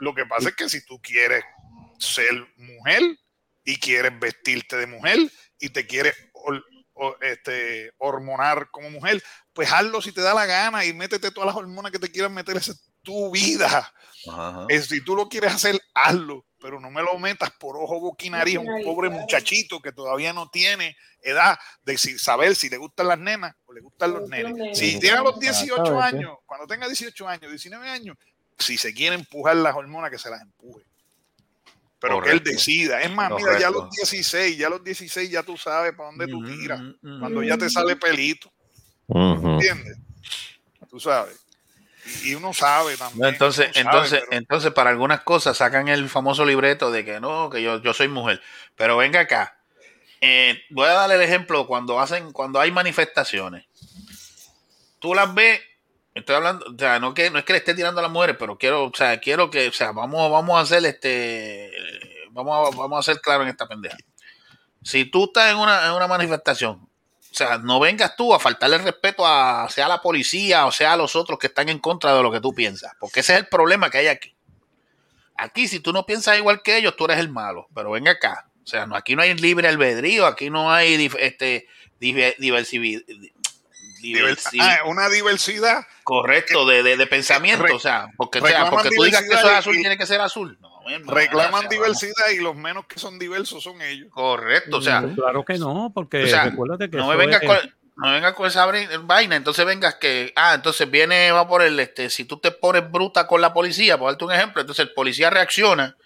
Lo 0.00 0.14
que 0.14 0.26
pasa 0.26 0.50
es 0.50 0.54
que 0.54 0.68
si 0.68 0.84
tú 0.84 1.00
quieres 1.00 1.42
ser 1.98 2.30
mujer 2.56 3.02
y 3.64 3.76
quieres 3.78 4.18
vestirte 4.18 4.76
de 4.76 4.86
mujer 4.86 5.18
y 5.58 5.70
te 5.70 5.86
quieres 5.86 6.14
o- 6.32 7.16
este, 7.20 7.92
hormonar 7.98 8.70
como 8.72 8.90
mujer, 8.90 9.22
pues 9.52 9.70
hazlo 9.72 10.02
si 10.02 10.10
te 10.10 10.20
da 10.20 10.34
la 10.34 10.46
gana 10.46 10.84
y 10.84 10.92
métete 10.92 11.30
todas 11.30 11.46
las 11.46 11.54
hormonas 11.56 11.92
que 11.92 11.98
te 12.00 12.10
quieras 12.10 12.30
meter, 12.32 12.56
esa 12.56 12.72
es 12.72 12.90
tu 13.02 13.30
vida. 13.30 13.92
Ajá. 14.28 14.66
Es, 14.68 14.86
si 14.86 15.00
tú 15.04 15.14
lo 15.14 15.28
quieres 15.28 15.52
hacer, 15.52 15.80
hazlo, 15.94 16.44
pero 16.58 16.80
no 16.80 16.90
me 16.90 17.00
lo 17.02 17.16
metas 17.18 17.52
por 17.52 17.76
ojo, 17.76 18.00
boca 18.00 18.24
y 18.26 18.30
nariz 18.30 18.56
a 18.56 18.60
un 18.60 18.82
pobre 18.82 19.10
muchachito 19.10 19.80
que 19.80 19.92
todavía 19.92 20.32
no 20.32 20.50
tiene 20.50 20.96
edad 21.22 21.56
de 21.82 21.96
si- 21.98 22.18
saber 22.18 22.56
si 22.56 22.68
le 22.68 22.78
gustan 22.78 23.06
las 23.06 23.18
nenas 23.18 23.54
o 23.66 23.72
le 23.72 23.80
gustan 23.80 24.12
los 24.14 24.28
nenes. 24.28 24.76
Si 24.76 24.98
tiene 24.98 25.18
a 25.18 25.22
los 25.22 25.38
18 25.38 25.80
Exactamente. 25.82 26.16
años, 26.16 26.38
cuando 26.46 26.66
tenga 26.66 26.88
18 26.88 27.28
años, 27.28 27.48
19 27.48 27.88
años, 27.88 28.16
si 28.58 28.76
se 28.76 28.92
quiere 28.92 29.14
empujar 29.14 29.54
las 29.54 29.76
hormonas, 29.76 30.10
que 30.10 30.18
se 30.18 30.30
las 30.30 30.42
empuje. 30.42 30.84
Pero 32.00 32.20
que 32.22 32.30
él 32.30 32.42
decida. 32.44 33.00
Es 33.02 33.10
más, 33.10 33.30
mira, 33.32 33.58
ya 33.58 33.68
a 33.68 33.70
los 33.70 33.80
Correcto. 33.82 33.96
16, 33.96 34.56
ya 34.56 34.66
a 34.68 34.70
los 34.70 34.84
16 34.84 35.30
ya 35.30 35.42
tú 35.42 35.56
sabes 35.56 35.92
para 35.96 36.10
dónde 36.10 36.28
tú 36.28 36.40
Mm, 36.40 36.46
tiras. 36.46 36.80
mm, 36.80 36.94
mm. 37.02 37.20
Cuando 37.20 37.42
ya 37.42 37.58
te 37.58 37.68
sale 37.68 37.96
pelito, 37.96 38.52
Ujú. 39.08 39.48
¿entiendes? 39.50 39.98
Tú 40.88 41.00
sabes. 41.00 41.36
Y, 42.24 42.34
uno 42.34 42.54
sabe 42.54 42.96
también. 42.96 43.20
No, 43.20 43.28
entonces, 43.28 43.66
sabe, 43.66 43.80
entonces, 43.80 44.20
pero- 44.28 44.38
entonces, 44.38 44.72
para 44.72 44.90
algunas 44.90 45.20
cosas 45.22 45.56
sacan 45.56 45.88
el 45.88 46.08
famoso 46.08 46.46
libreto 46.46 46.90
de 46.90 47.04
que 47.04 47.20
no, 47.20 47.50
que 47.50 47.62
yo, 47.62 47.82
yo 47.82 47.92
soy 47.92 48.08
mujer. 48.08 48.40
Pero 48.76 48.96
venga 48.96 49.20
acá. 49.20 49.58
Eh, 50.20 50.62
voy 50.70 50.86
a 50.86 50.92
darle 50.92 51.16
el 51.16 51.22
ejemplo 51.22 51.66
cuando 51.66 52.00
hacen, 52.00 52.32
cuando 52.32 52.60
hay 52.60 52.70
manifestaciones. 52.70 53.66
Tú 55.00 55.14
las 55.14 55.32
ves, 55.34 55.60
estoy 56.20 56.36
hablando, 56.36 56.66
o 56.66 56.78
sea, 56.78 56.98
no 57.00 57.14
que 57.14 57.30
no 57.30 57.38
es 57.38 57.44
que 57.44 57.52
le 57.52 57.58
esté 57.58 57.74
tirando 57.74 58.00
a 58.00 58.02
las 58.02 58.10
mujeres, 58.12 58.36
pero 58.38 58.56
quiero, 58.58 58.84
o 58.84 58.92
sea, 58.94 59.18
quiero 59.20 59.50
que, 59.50 59.68
o 59.68 59.72
sea, 59.72 59.92
vamos, 59.92 60.30
vamos 60.30 60.56
a 60.58 60.60
hacer 60.62 60.84
este, 60.86 61.70
vamos 62.30 62.72
a, 62.72 62.76
vamos 62.76 62.98
a 62.98 63.12
ser 63.12 63.20
claros 63.20 63.44
en 63.44 63.50
esta 63.50 63.66
pendeja. 63.68 63.96
si 64.82 65.04
tú 65.04 65.24
estás 65.24 65.52
en 65.52 65.58
una, 65.58 65.86
en 65.86 65.92
una 65.92 66.06
manifestación, 66.06 66.88
o 67.30 67.34
sea, 67.34 67.58
no 67.58 67.78
vengas 67.78 68.16
tú 68.16 68.34
a 68.34 68.40
faltarle 68.40 68.78
respeto 68.78 69.26
a 69.26 69.68
sea 69.70 69.86
la 69.86 70.00
policía 70.00 70.64
o 70.66 70.72
sea 70.72 70.94
a 70.94 70.96
los 70.96 71.14
otros 71.14 71.38
que 71.38 71.48
están 71.48 71.68
en 71.68 71.78
contra 71.78 72.14
de 72.14 72.22
lo 72.22 72.32
que 72.32 72.40
tú 72.40 72.54
piensas, 72.54 72.92
porque 72.98 73.20
ese 73.20 73.34
es 73.34 73.38
el 73.40 73.46
problema 73.46 73.90
que 73.90 73.98
hay 73.98 74.06
aquí. 74.08 74.34
Aquí, 75.36 75.68
si 75.68 75.78
tú 75.80 75.92
no 75.92 76.04
piensas 76.04 76.36
igual 76.36 76.62
que 76.62 76.76
ellos, 76.76 76.96
tú 76.96 77.04
eres 77.04 77.18
el 77.18 77.28
malo, 77.28 77.68
pero 77.74 77.92
venga 77.92 78.10
acá. 78.12 78.48
O 78.64 78.66
sea, 78.66 78.86
no, 78.86 78.96
aquí 78.96 79.14
no 79.14 79.22
hay 79.22 79.34
libre 79.34 79.68
albedrío, 79.68 80.26
aquí 80.26 80.50
no 80.50 80.72
hay 80.72 81.08
este, 81.20 81.68
div- 82.00 82.34
Ah, 84.60 84.78
una 84.86 85.08
diversidad. 85.08 85.86
correcto 86.04 86.66
de, 86.66 86.82
de, 86.82 86.96
de 86.96 87.06
pensamiento, 87.06 87.74
o 87.74 87.78
sea, 87.80 88.08
porque, 88.16 88.38
o 88.40 88.46
sea, 88.46 88.70
porque 88.70 88.90
tú 88.90 89.02
digas 89.02 89.22
que 89.22 89.34
eso 89.34 89.50
es 89.50 89.56
azul, 89.56 89.76
y- 89.76 89.80
tiene 89.80 89.98
que 89.98 90.06
ser 90.06 90.20
azul. 90.20 90.56
No, 90.60 90.80
mi 90.86 90.94
hermano, 90.94 91.12
Reclaman 91.18 91.68
diversidad 91.68 92.28
y 92.32 92.38
los 92.38 92.56
menos 92.56 92.86
que 92.86 92.98
son 92.98 93.18
diversos 93.18 93.62
son 93.62 93.80
ellos. 93.82 94.08
Correcto, 94.10 94.78
o 94.78 94.80
sea, 94.82 95.02
Claro 95.14 95.44
que 95.44 95.58
no, 95.58 95.90
porque 95.94 96.24
o 96.24 96.26
sea, 96.28 96.44
recuérdate 96.44 96.88
que 96.90 96.96
no 96.96 97.08
me 97.08 97.16
vengas 97.16 97.42
es- 97.42 97.48
con, 97.48 97.74
no 97.96 98.12
vengas 98.12 98.32
con 98.34 98.46
esa 98.46 98.64
vaina, 99.02 99.36
entonces 99.36 99.66
vengas 99.66 99.96
que, 99.96 100.32
ah, 100.36 100.54
entonces 100.54 100.88
viene, 100.90 101.30
va 101.32 101.46
por 101.48 101.62
el, 101.62 101.78
este, 101.80 102.08
si 102.10 102.24
tú 102.24 102.38
te 102.38 102.50
pones 102.52 102.88
bruta 102.90 103.26
con 103.26 103.40
la 103.40 103.52
policía, 103.52 103.98
por 103.98 104.10
darte 104.10 104.24
un 104.24 104.32
ejemplo, 104.32 104.60
entonces 104.60 104.86
el 104.86 104.94
policía 104.94 105.30
reacciona, 105.30 105.96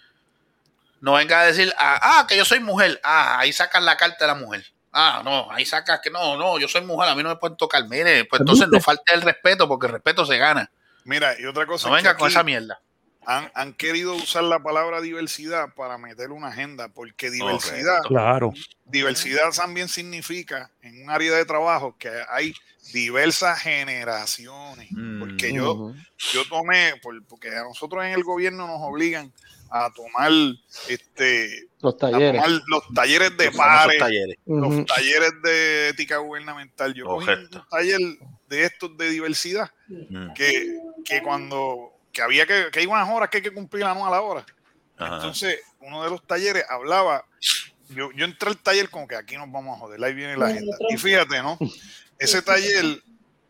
no 1.01 1.13
venga 1.13 1.41
a 1.41 1.45
decir, 1.45 1.71
ah, 1.77 1.99
ah, 2.01 2.25
que 2.27 2.35
yo 2.37 2.45
soy 2.45 2.59
mujer, 2.61 2.99
ah, 3.03 3.37
ahí 3.39 3.53
sacas 3.53 3.83
la 3.83 3.95
carta 3.97 4.25
de 4.25 4.27
la 4.27 4.35
mujer, 4.35 4.65
ah, 4.93 5.21
no, 5.25 5.51
ahí 5.51 5.65
sacas 5.65 5.99
que 6.01 6.09
no, 6.09 6.37
no, 6.37 6.59
yo 6.59 6.67
soy 6.67 6.81
mujer, 6.85 7.09
a 7.09 7.15
mí 7.15 7.23
no 7.23 7.29
me 7.29 7.35
pueden 7.35 7.57
tocar, 7.57 7.87
mire, 7.89 8.25
pues 8.25 8.39
entonces 8.41 8.67
no 8.69 8.79
falta 8.79 9.13
el 9.13 9.21
respeto, 9.21 9.67
porque 9.67 9.87
el 9.87 9.93
respeto 9.93 10.25
se 10.25 10.37
gana, 10.37 10.69
Mira, 11.05 11.35
y 11.37 11.45
otra 11.45 11.65
cosa 11.65 11.89
no 11.89 11.95
venga 11.95 12.15
con 12.15 12.29
esa 12.29 12.43
mierda. 12.43 12.79
Han, 13.25 13.49
han 13.55 13.73
querido 13.73 14.15
usar 14.15 14.43
la 14.43 14.59
palabra 14.61 14.99
diversidad 15.01 15.73
para 15.75 15.97
meter 15.97 16.31
una 16.31 16.47
agenda, 16.49 16.89
porque 16.89 17.29
diversidad, 17.31 18.01
Claro. 18.03 18.53
diversidad 18.85 19.51
también 19.55 19.87
significa 19.89 20.69
en 20.81 21.03
un 21.03 21.09
área 21.09 21.33
de 21.33 21.45
trabajo 21.45 21.95
que 21.97 22.09
hay 22.29 22.53
diversas 22.93 23.59
generaciones. 23.61 24.89
Porque 25.19 25.53
yo, 25.53 25.93
yo 26.33 26.45
tomé, 26.49 26.93
por- 27.01 27.25
porque 27.25 27.49
a 27.55 27.63
nosotros 27.63 28.03
en 28.03 28.11
el 28.11 28.23
gobierno 28.23 28.67
nos 28.67 28.81
obligan 28.81 29.31
a 29.75 29.91
tomar 29.91 30.31
este 30.87 31.67
Los 31.81 31.95
a 31.95 31.97
talleres. 31.97 32.41
tomar 32.43 32.61
los 32.67 32.83
talleres 32.93 33.37
de 33.37 33.45
Los 33.45 33.55
pares, 33.55 33.97
talleres. 33.99 34.37
los 34.45 34.85
talleres 34.85 35.31
de 35.43 35.89
ética 35.89 36.17
gubernamental. 36.17 36.93
Yo 36.93 37.05
cogí 37.05 37.29
un 37.31 37.49
taller 37.69 37.99
de 38.47 38.63
estos 38.65 38.95
de 38.97 39.09
diversidad 39.09 39.71
Mm. 39.87 40.33
que, 40.33 40.79
que 41.05 41.21
cuando 41.21 41.91
que 42.11 42.21
había 42.21 42.45
que, 42.45 42.67
que 42.71 42.79
hay 42.81 42.85
unas 42.85 43.09
horas 43.09 43.29
que 43.29 43.37
hay 43.37 43.43
que 43.43 43.51
cumplir 43.53 43.83
anual 43.83 44.13
ahora. 44.13 44.45
Ajá. 44.97 45.15
Entonces, 45.15 45.59
uno 45.79 46.03
de 46.03 46.11
los 46.11 46.25
talleres 46.27 46.63
hablaba, 46.69 47.25
yo, 47.89 48.11
yo 48.11 48.25
entré 48.25 48.49
al 48.49 48.57
taller 48.57 48.89
como 48.91 49.07
que 49.07 49.15
aquí 49.15 49.35
nos 49.35 49.51
vamos 49.51 49.75
a 49.75 49.79
joder, 49.79 50.03
ahí 50.03 50.13
viene 50.13 50.37
la 50.37 50.47
agenda. 50.47 50.77
Y 50.89 50.97
fíjate, 50.97 51.41
¿no? 51.41 51.57
Ese 52.19 52.41
taller, 52.43 53.01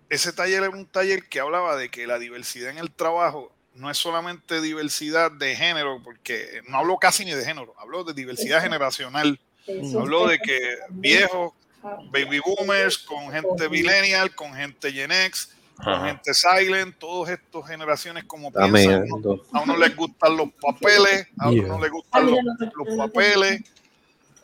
ese 0.09 0.31
taller 0.31 0.63
era 0.63 0.69
un 0.69 0.85
taller 0.85 1.27
que 1.27 1.41
hablaba 1.41 1.75
de 1.75 1.89
que 1.89 2.07
la 2.07 2.17
diversidad 2.19 2.69
en 2.71 2.77
el 2.77 2.91
trabajo 2.91 3.52
no 3.75 3.89
es 3.89 3.97
solamente 3.97 4.61
diversidad 4.61 5.31
de 5.31 5.55
género, 5.55 6.01
porque 6.03 6.61
no 6.67 6.77
hablo 6.77 6.97
casi 6.97 7.25
ni 7.25 7.31
de 7.31 7.43
género, 7.43 7.73
hablo 7.79 8.03
de 8.03 8.13
diversidad 8.13 8.61
generacional. 8.61 9.39
Habló 9.97 10.27
de 10.27 10.39
que 10.39 10.77
viejos, 10.89 11.53
baby 12.11 12.39
boomers, 12.39 12.97
con 12.97 13.31
gente 13.31 13.69
millennial, 13.69 14.33
con 14.35 14.53
gente 14.53 14.91
Gen 14.91 15.11
X, 15.11 15.49
con 15.83 16.05
gente 16.05 16.33
silent, 16.33 16.97
todas 16.97 17.31
estas 17.31 17.67
generaciones 17.67 18.25
como 18.25 18.51
piensan. 18.51 19.05
ando. 19.13 19.45
A 19.51 19.61
uno 19.61 19.77
les 19.77 19.95
gustan 19.95 20.37
los 20.37 20.49
papeles, 20.61 21.27
a 21.39 21.47
otro 21.47 21.61
Yeah. 21.61 21.67
no 21.67 21.81
les 21.81 21.91
gustan 21.91 22.25
los, 22.25 22.39
los 22.75 22.97
papeles. 22.97 23.61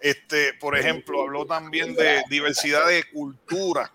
Este, 0.02 0.54
por 0.54 0.78
ejemplo, 0.78 1.22
habló 1.24 1.46
también 1.46 1.94
de 1.94 2.24
diversidad 2.30 2.88
de 2.88 3.04
cultura, 3.12 3.92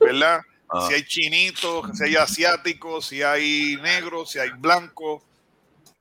¿verdad? 0.00 0.40
Ah. 0.76 0.86
Si 0.88 0.94
hay 0.94 1.04
chinitos, 1.04 1.96
si 1.96 2.04
hay 2.04 2.16
asiáticos, 2.16 3.06
si 3.06 3.22
hay 3.22 3.76
negros, 3.82 4.30
si 4.32 4.38
hay 4.40 4.50
blancos, 4.50 5.22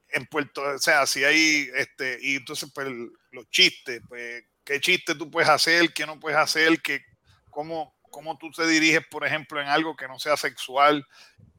en 0.10 0.26
Puerto, 0.28 0.62
o 0.62 0.78
sea, 0.78 1.06
si 1.08 1.24
hay, 1.24 1.70
este, 1.76 2.18
y 2.22 2.36
entonces, 2.36 2.70
pues, 2.74 2.88
los 3.32 3.50
chistes, 3.50 4.02
pues, 4.08 4.44
qué 4.64 4.80
chiste 4.80 5.16
tú 5.16 5.30
puedes 5.32 5.50
hacer, 5.50 5.92
qué 5.94 6.06
no 6.06 6.20
puedes 6.20 6.38
hacer, 6.38 6.80
que, 6.82 7.02
cómo, 7.50 7.96
cómo 8.12 8.38
tú 8.38 8.52
te 8.52 8.68
diriges, 8.68 9.02
por 9.10 9.26
ejemplo, 9.26 9.60
en 9.60 9.68
algo 9.68 9.96
que 9.96 10.08
no 10.08 10.20
sea 10.20 10.38
sexual. 10.38 11.04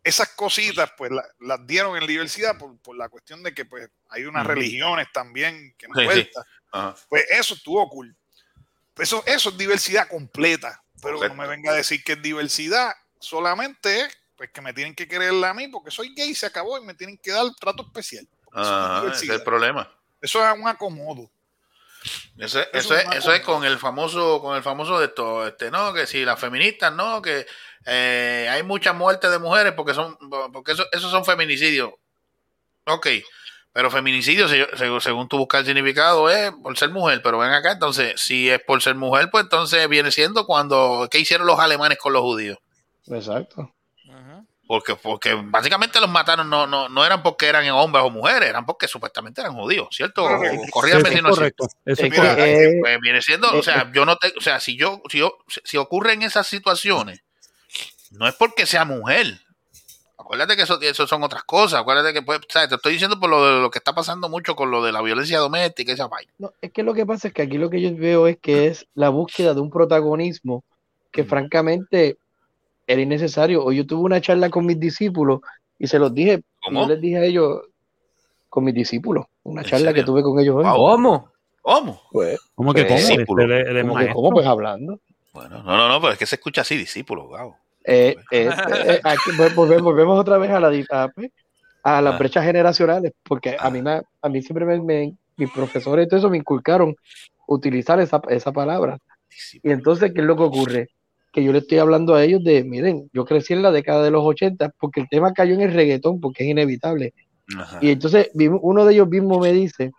Esas 0.05 0.29
cositas, 0.31 0.93
pues, 0.97 1.11
la- 1.11 1.27
las 1.41 1.67
dieron 1.67 1.95
en 1.97 2.03
la 2.03 2.07
diversidad 2.07 2.57
por, 2.57 2.79
por 2.81 2.97
la 2.97 3.09
cuestión 3.09 3.43
de 3.43 3.53
que, 3.55 3.65
pues, 3.65 3.89
hay 4.09 4.25
unas 4.25 4.45
Ujú. 4.45 4.55
religiones 4.55 5.09
también 5.13 5.75
que 5.77 5.87
Sí, 5.87 6.23
sí. 6.23 6.31
Ajá. 6.73 6.95
Pues 7.09 7.25
eso 7.31 7.55
estuvo 7.55 7.89
cool. 7.89 8.17
Eso, 8.99 9.25
eso 9.27 9.49
es 9.51 9.59
diversidad 9.59 10.07
completa. 10.09 10.81
Pero 11.03 11.17
Correcto. 11.17 11.37
no 11.37 11.43
me 11.43 11.49
venga 11.49 11.73
a 11.73 11.75
decir 11.75 12.03
que 12.05 12.13
es 12.13 12.23
diversidad 12.23 12.93
solamente 13.25 14.01
es 14.03 14.19
pues 14.37 14.51
que 14.51 14.61
me 14.61 14.73
tienen 14.75 14.95
que 14.95 15.07
querer 15.07 15.33
a 15.45 15.55
mí 15.55 15.69
porque 15.69 15.91
soy 15.91 16.13
gay 16.15 16.31
y 16.31 16.35
se 16.35 16.47
acabó 16.47 16.77
y 16.79 16.85
me 16.85 16.95
tienen 16.95 17.17
que 17.19 17.31
dar 17.31 17.45
trato 17.59 17.85
especial. 17.85 18.25
Es 18.25 18.53
Ajá, 18.53 19.13
ese 19.13 19.25
es 19.27 19.31
el 19.31 19.43
problema. 19.43 19.91
Eso 20.21 20.45
es 20.47 20.59
un 20.59 20.67
acomodo. 20.69 21.31
Eso, 22.39 22.61
es- 22.61 22.69
Eso 22.73 22.95
eso 22.95 22.97
es, 22.97 23.17
eso 23.17 23.33
es 23.33 23.41
con 23.41 23.65
el 23.65 23.79
famoso, 23.79 24.41
con 24.41 24.57
el 24.57 24.63
famoso 24.63 24.99
de 24.99 25.07
esto, 25.07 25.47
este, 25.47 25.71
no, 25.71 25.93
que 25.95 26.07
si 26.07 26.25
las 26.25 26.39
feministas, 26.39 26.93
no, 26.93 27.23
que 27.23 27.47
eh, 27.87 28.49
hay 28.51 28.63
muchas 28.63 28.95
muertes 28.95 29.31
de 29.31 29.39
mujeres 29.39 29.73
porque 29.75 29.95
son, 29.95 30.17
porque 30.53 30.73
eso, 30.73 30.85
esos 30.93 31.11
son 31.11 31.25
feminicidios. 31.25 31.93
Ok, 32.87 33.07
pero 33.73 33.91
feminicidio, 33.91 34.49
se- 34.49 34.69
se- 34.77 35.01
según 35.01 35.29
tú 35.29 35.39
buscas 35.39 35.61
el 35.61 35.67
significado, 35.67 36.29
es 36.29 36.53
por 36.63 36.77
ser 36.77 36.91
mujer, 36.91 37.23
pero 37.23 37.39
ven 37.39 37.53
acá, 37.53 37.73
entonces, 37.73 38.21
si 38.21 38.51
es 38.51 38.61
por 38.63 38.83
ser 38.83 38.97
mujer, 38.97 39.31
pues 39.31 39.45
entonces 39.45 39.89
viene 39.89 40.11
siendo 40.13 40.45
cuando, 40.45 41.09
¿qué 41.11 41.19
hicieron 41.21 41.47
los 41.47 41.59
alemanes 41.59 41.99
con 41.99 42.13
los 42.13 42.23
judíos? 42.23 42.59
Exacto. 43.09 43.73
Porque, 44.67 44.97
porque 44.97 45.35
básicamente 45.35 46.01
los 46.01 46.09
mataron, 46.09 46.49
no, 46.49 46.67
no, 46.67 46.89
no 46.89 47.05
eran 47.05 47.23
porque 47.23 47.47
eran 47.47 47.69
hombres 47.71 48.03
o 48.03 48.09
mujeres, 48.11 48.49
eran 48.49 48.65
porque 48.65 48.89
supuestamente 48.89 49.43
eran 49.43 49.55
judíos, 49.55 49.89
¿cierto? 49.91 50.23
Correcto. 50.23 50.63
Corrígame 50.71 51.09
Sí, 51.11 51.17
si 51.17 51.23
no 51.23 51.29
es 51.29 51.35
correcto. 51.35 51.65
cierto. 51.69 51.77
Eso 51.85 52.03
es 52.07 52.09
Es 52.09 52.15
que, 52.15 52.17
correcto. 52.29 52.45
eh, 52.45 52.79
Pues 52.81 53.01
viene 53.01 53.21
siendo, 53.23 53.53
eh, 53.55 53.59
o 53.59 53.63
sea, 53.63 53.91
yo 53.93 54.07
no 54.07 54.17
te, 54.17 54.33
o 54.39 54.41
sea, 54.41 54.61
si 54.61 54.77
yo, 54.79 55.03
si 55.11 55.19
yo, 55.19 55.37
si 55.65 55.77
ocurren 55.77 56.23
esas 56.23 56.47
situaciones, 56.47 57.23
no 58.11 58.27
es 58.27 58.35
porque 58.37 58.65
sea 58.65 58.87
mujer. 58.87 59.39
Acuérdate 60.17 60.57
que 60.57 60.63
eso, 60.63 60.81
eso 60.81 61.07
son 61.07 61.23
otras 61.25 61.45
cosas. 61.45 61.81
Acuérdate 61.81 62.15
que, 62.15 62.23
pues, 62.23 62.39
o 62.39 62.43
sea, 62.49 62.67
te 62.67 62.77
estoy 62.77 62.93
diciendo 62.95 63.21
por 63.21 63.29
lo, 63.29 63.45
de 63.57 63.61
lo 63.61 63.71
que 63.71 63.79
está 63.79 63.95
pasando 63.95 64.31
mucho 64.31 64.57
con 64.57 64.71
lo 64.71 64.83
de 64.83 64.93
la 64.93 65.03
violencia 65.03 65.39
doméstica 65.41 65.91
y 65.91 65.95
esa 65.95 66.07
vaina. 66.07 66.33
No, 66.39 66.53
es 66.63 66.73
que 66.73 66.83
lo 66.83 66.95
que 66.95 67.05
pasa 67.05 67.29
es 67.29 67.35
que 67.35 67.43
aquí 67.43 67.59
lo 67.59 67.69
que 67.69 67.83
yo 67.83 67.95
veo 67.95 68.27
es 68.29 68.39
que 68.41 68.69
es 68.69 68.87
la 68.95 69.11
búsqueda 69.11 69.53
de 69.53 69.61
un 69.61 69.69
protagonismo 69.71 70.65
que 71.13 71.25
francamente 71.25 72.17
era 72.87 73.01
innecesario. 73.01 73.65
Hoy 73.65 73.77
yo 73.77 73.87
tuve 73.87 74.03
una 74.03 74.21
charla 74.21 74.51
con 74.51 74.67
mis 74.67 74.79
discípulos 74.79 75.41
y 75.79 75.87
se 75.87 75.99
los 75.99 76.15
dije, 76.15 76.43
¿Cómo? 76.63 76.83
yo 76.83 76.89
les 76.89 77.01
dije 77.01 77.19
a 77.19 77.25
ellos, 77.25 77.63
con 78.49 78.65
mis 78.65 78.75
discípulos, 78.75 79.27
una 79.43 79.63
¿En 79.63 79.67
charla 79.69 79.93
que 79.93 80.03
tuve 80.05 80.23
con 80.23 80.39
ellos 80.39 80.57
hoy. 80.57 80.65
¿Cómo? 80.65 81.29
¿Cómo? 81.63 82.03
Pues, 82.13 82.39
¿Cómo 82.55 82.73
que 82.75 82.85
pues, 82.85 83.03
cómo? 83.03 83.09
discípulo. 83.17 83.43
Este, 83.45 83.71
el- 83.71 83.77
el 83.79 83.83
¿cómo 83.89 83.99
que 83.99 84.13
cómo? 84.13 84.31
Pues 84.31 84.47
hablando. 84.47 85.01
Bueno, 85.33 85.63
no, 85.63 85.77
no, 85.77 85.89
no, 85.89 86.01
pero 86.01 86.13
es 86.13 86.19
que 86.19 86.27
se 86.27 86.37
escucha 86.37 86.61
así, 86.61 86.77
discípulo, 86.77 87.27
wow. 87.29 87.55
Eh, 87.87 88.15
eh, 88.31 88.49
eh, 88.87 89.01
aquí 89.03 89.31
volvemos, 89.57 89.83
volvemos 89.83 90.19
otra 90.21 90.39
vez 90.39 90.51
a 90.51 90.61
la 90.61 90.69
a, 90.91 91.09
pues, 91.09 91.31
a 91.83 92.01
las 92.01 92.15
Ah. 92.15 92.19
brechas 92.19 92.45
generacionales, 92.45 93.13
porque 93.25 93.57
a 93.59 93.67
Ah. 93.67 93.71
mí 93.71 93.83
me, 93.83 94.01
a 94.23 94.29
mí 94.29 94.43
siempre 94.43 94.65
me, 94.65 94.81
me- 94.81 95.15
mis 95.37 95.51
profesores 95.51 96.07
y 96.07 96.09
todo 96.09 96.19
eso 96.19 96.31
me 96.31 96.37
inculcaron 96.39 96.95
utilizar 97.49 97.99
esa, 98.01 98.21
esa 98.29 98.53
palabra. 98.53 98.99
Y 99.63 99.71
entonces, 99.73 100.13
¿qué 100.15 100.21
es 100.21 100.27
lo 100.27 100.37
que 100.37 100.43
ocurre? 100.45 100.89
Que 101.35 101.43
yo 101.43 101.53
le 101.53 101.59
estoy 101.59 101.79
hablando 101.79 102.15
a 102.15 102.23
ellos 102.23 102.45
de, 102.45 102.63
miren, 102.63 103.11
yo 103.13 103.25
crecí 103.25 103.53
en 103.53 103.63
la 103.63 103.73
década 103.73 104.05
de 104.05 104.13
los 104.13 104.25
80 104.25 104.73
porque 104.79 105.01
el 105.01 105.09
tema 105.09 105.33
cayó 105.33 105.55
en 105.55 105.63
el 105.63 105.75
reggaetón, 105.75 106.21
porque 106.21 106.45
es 106.45 106.51
inevitable. 106.51 107.13
Ajá. 107.59 107.79
Y 107.83 107.91
entonces 107.91 108.31
uno 108.63 108.85
de 108.85 108.95
ellos 108.95 109.09
mismo 109.09 109.41
me 109.41 109.53
dice, 109.53 109.91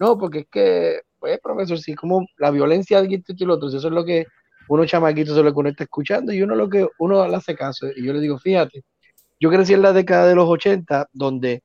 no, 0.00 0.16
porque 0.16 0.40
es 0.40 0.46
que, 0.50 1.00
pues, 1.18 1.38
profesor, 1.40 1.78
sí, 1.78 1.94
como 1.94 2.26
la 2.38 2.50
violencia 2.50 3.02
de 3.02 3.14
esto 3.14 3.34
y 3.36 3.44
lo 3.44 3.54
otro, 3.54 3.68
si 3.68 3.76
eso 3.76 3.88
es 3.88 3.94
lo 3.94 4.04
que 4.04 4.24
uno 4.68 4.86
chamaquito, 4.86 5.32
eso 5.32 5.40
es 5.40 5.44
lo 5.44 5.52
que 5.52 5.58
uno 5.58 5.68
está 5.68 5.84
escuchando, 5.84 6.32
y 6.32 6.42
uno 6.42 6.54
lo 6.54 6.68
que 6.70 6.86
uno 6.98 7.28
le 7.28 7.36
hace 7.36 7.54
caso. 7.54 7.88
Y 7.94 8.06
yo 8.06 8.14
le 8.14 8.20
digo, 8.20 8.38
fíjate, 8.38 8.82
yo 9.38 9.50
crecí 9.50 9.74
en 9.74 9.82
la 9.82 9.92
década 9.92 10.26
de 10.26 10.34
los 10.34 10.48
80, 10.48 11.08
donde 11.12 11.62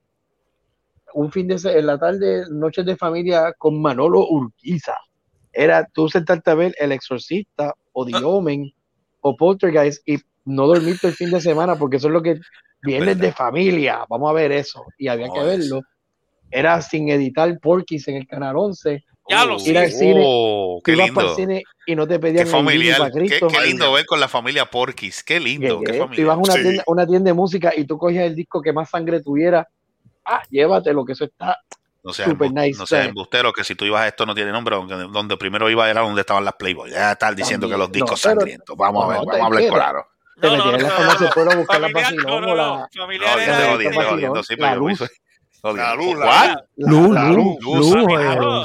un 1.13 1.31
fin 1.31 1.47
de 1.47 1.55
en 1.63 1.85
la 1.85 1.97
tarde, 1.97 2.43
noches 2.51 2.85
de 2.85 2.97
familia 2.97 3.53
con 3.57 3.81
Manolo 3.81 4.27
Urquiza, 4.27 4.97
era 5.53 5.87
tú 5.93 6.09
sentarte 6.09 6.51
a 6.51 6.55
ver 6.55 6.75
El 6.77 6.91
Exorcista 6.91 7.73
o 7.93 8.05
The 8.05 8.17
Omen 8.17 8.69
o 9.27 9.35
Poltergeist 9.35 10.07
y 10.07 10.17
no 10.45 10.67
dormirte 10.67 11.07
el 11.07 11.13
fin 11.15 11.31
de 11.31 11.41
semana 11.41 11.75
porque 11.77 11.97
eso 11.97 12.07
es 12.07 12.13
lo 12.13 12.21
que 12.21 12.39
viernes 12.83 13.17
de 13.17 13.31
familia, 13.31 14.05
vamos 14.07 14.29
a 14.29 14.33
ver 14.33 14.51
eso 14.51 14.85
y 14.99 15.07
había 15.07 15.29
que 15.33 15.39
verlo. 15.41 15.81
Era 16.51 16.79
sin 16.83 17.09
editar 17.09 17.57
Porky's 17.59 18.07
en 18.07 18.17
el 18.17 18.27
canal 18.27 18.55
11, 18.55 19.03
Ya 19.27 19.43
lo 19.45 19.57
ir 19.59 19.75
al 19.79 19.89
sé. 19.89 19.97
cine, 19.97 20.21
Oh, 20.23 20.79
qué 20.83 20.91
ibas 20.91 21.09
para 21.09 21.29
el 21.31 21.35
lindo. 21.35 21.51
cine 21.53 21.63
y 21.87 21.95
no 21.95 22.07
te 22.07 22.13
Qué 22.13 22.19
pedían 22.19 22.47
familiar. 22.47 22.99
para 22.99 23.09
Qué, 23.11 23.17
Cristo. 23.17 23.47
qué 23.47 23.65
lindo 23.65 23.91
ver 23.93 24.05
con 24.05 24.19
la 24.19 24.27
familia 24.27 24.69
Porquis. 24.69 25.23
Qué 25.23 25.39
lindo. 25.39 25.79
Qué 25.81 25.93
familiar. 25.93 26.19
ibas 26.19 26.35
a 26.35 26.39
una, 26.39 26.53
Sí. 26.53 26.61
tienda, 26.61 26.83
una 26.85 27.07
tienda 27.07 27.29
de 27.29 27.33
música 27.33 27.73
y 27.75 27.85
tú 27.85 27.97
cogías 27.97 28.25
el 28.25 28.35
disco 28.35 28.61
que 28.61 28.71
más 28.71 28.87
sangre 28.91 29.21
tuviera, 29.23 29.67
ah, 30.23 30.43
llévatelo, 30.51 31.03
que 31.03 31.13
eso 31.13 31.25
está 31.25 31.57
No 32.05 32.13
seas 32.13 32.29
super 32.29 32.51
nice. 32.51 32.77
no 32.79 32.85
seas 32.85 33.07
embustero, 33.07 33.51
que 33.51 33.63
si 33.63 33.73
tú 33.75 33.83
ibas 33.83 34.03
a 34.03 34.07
esto 34.07 34.25
no 34.27 34.35
tiene 34.35 34.51
nombre, 34.51 34.75
aunque 34.75 34.93
donde 34.93 35.35
primero 35.37 35.69
iba 35.69 35.89
era 35.89 36.01
donde 36.01 36.21
estaban 36.21 36.45
las 36.45 36.53
Playboy. 36.53 36.91
Ya 36.91 37.13
estás 37.13 37.35
diciendo 37.35 37.67
que 37.67 37.75
los 37.77 37.91
discos 37.91 38.23
No, 38.23 38.29
pero- 38.29 38.39
sangrientos. 38.41 38.77
Vamos 38.77 39.05
a 39.05 39.07
ver, 39.07 39.17
vamos 39.17 39.41
a 39.41 39.45
hablar 39.45 39.63
claro. 39.69 40.07
Te 40.39 40.47
no. 40.47 40.55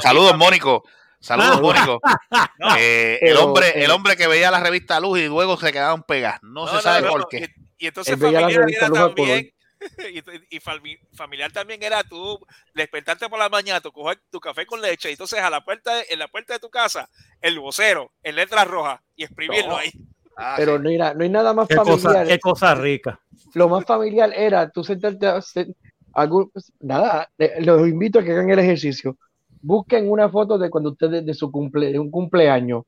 Saludos, 0.01 0.37
Mónico. 0.37 0.83
Saludos, 1.19 1.57
Ah. 1.57 1.61
Mónico. 1.61 2.01
No, 2.59 2.75
Eh, 2.77 3.17
el, 3.21 3.37
hombre, 3.37 3.67
eh, 3.69 3.85
el 3.85 3.91
hombre 3.91 4.15
que 4.15 4.27
veía 4.27 4.51
la 4.51 4.59
revista 4.59 4.99
Luz 4.99 5.19
y 5.19 5.27
luego 5.27 5.57
se 5.57 5.71
quedaban 5.71 6.03
pegadas. 6.03 6.39
No, 6.43 6.65
no, 6.65 6.67
se 6.67 6.81
sabe 6.81 7.01
no, 7.01 7.09
por 7.09 7.27
qué. 7.27 7.49
Y, 7.77 7.85
y 7.85 7.87
entonces 7.87 8.19
familiar 8.19 8.65
era 8.69 8.89
también. 8.89 9.49
Y, 10.13 10.19
y 10.55 10.59
fami- 10.59 10.99
familiar 11.13 11.51
también 11.51 11.81
era 11.83 12.03
tú 12.03 12.39
despertarte 12.73 13.27
por 13.29 13.39
la 13.39 13.49
mañana, 13.49 13.81
tú 13.81 13.91
coger 13.91 14.19
tu 14.29 14.39
café 14.39 14.65
con 14.65 14.81
leche 14.81 15.09
y 15.09 15.13
entonces 15.13 15.39
a 15.39 15.49
la 15.49 15.63
puerta 15.63 15.95
de- 15.95 16.05
en 16.09 16.19
la 16.19 16.27
puerta 16.27 16.53
de 16.53 16.59
tu 16.59 16.69
casa 16.69 17.09
el 17.41 17.59
vocero 17.59 18.11
en 18.23 18.35
letras 18.35 18.67
rojas 18.67 19.01
y 19.15 19.23
exprimirlo 19.23 19.69
No. 19.71 19.77
ahí. 19.77 19.91
Ah, 20.37 20.53
Pero 20.57 20.79
no, 20.79 20.89
hay, 20.89 20.97
no 20.97 21.23
hay 21.23 21.29
nada 21.29 21.53
más 21.53 21.67
qué 21.67 21.75
cosa, 21.75 21.97
familiar. 21.97 22.27
qué 22.27 22.39
cosa 22.39 22.73
rica. 22.75 23.19
Lo 23.53 23.67
más 23.69 23.83
familiar 23.85 24.31
era 24.35 24.69
tú 24.69 24.83
sentarte 24.83 25.27
a 25.27 25.35
hacer 25.37 25.67
algún, 26.13 26.51
nada, 26.79 27.29
le- 27.37 27.61
los 27.61 27.87
invito 27.87 28.19
a 28.19 28.23
que 28.23 28.31
hagan 28.31 28.49
el 28.49 28.59
ejercicio. 28.59 29.17
Busquen 29.61 30.09
una 30.09 30.29
foto 30.29 30.57
de 30.57 30.69
cuando 30.69 30.91
ustedes 30.91 31.25
de 31.25 31.33
su 31.33 31.51
cumple, 31.51 31.91
de 31.91 31.99
un 31.99 32.09
cumpleaños 32.09 32.83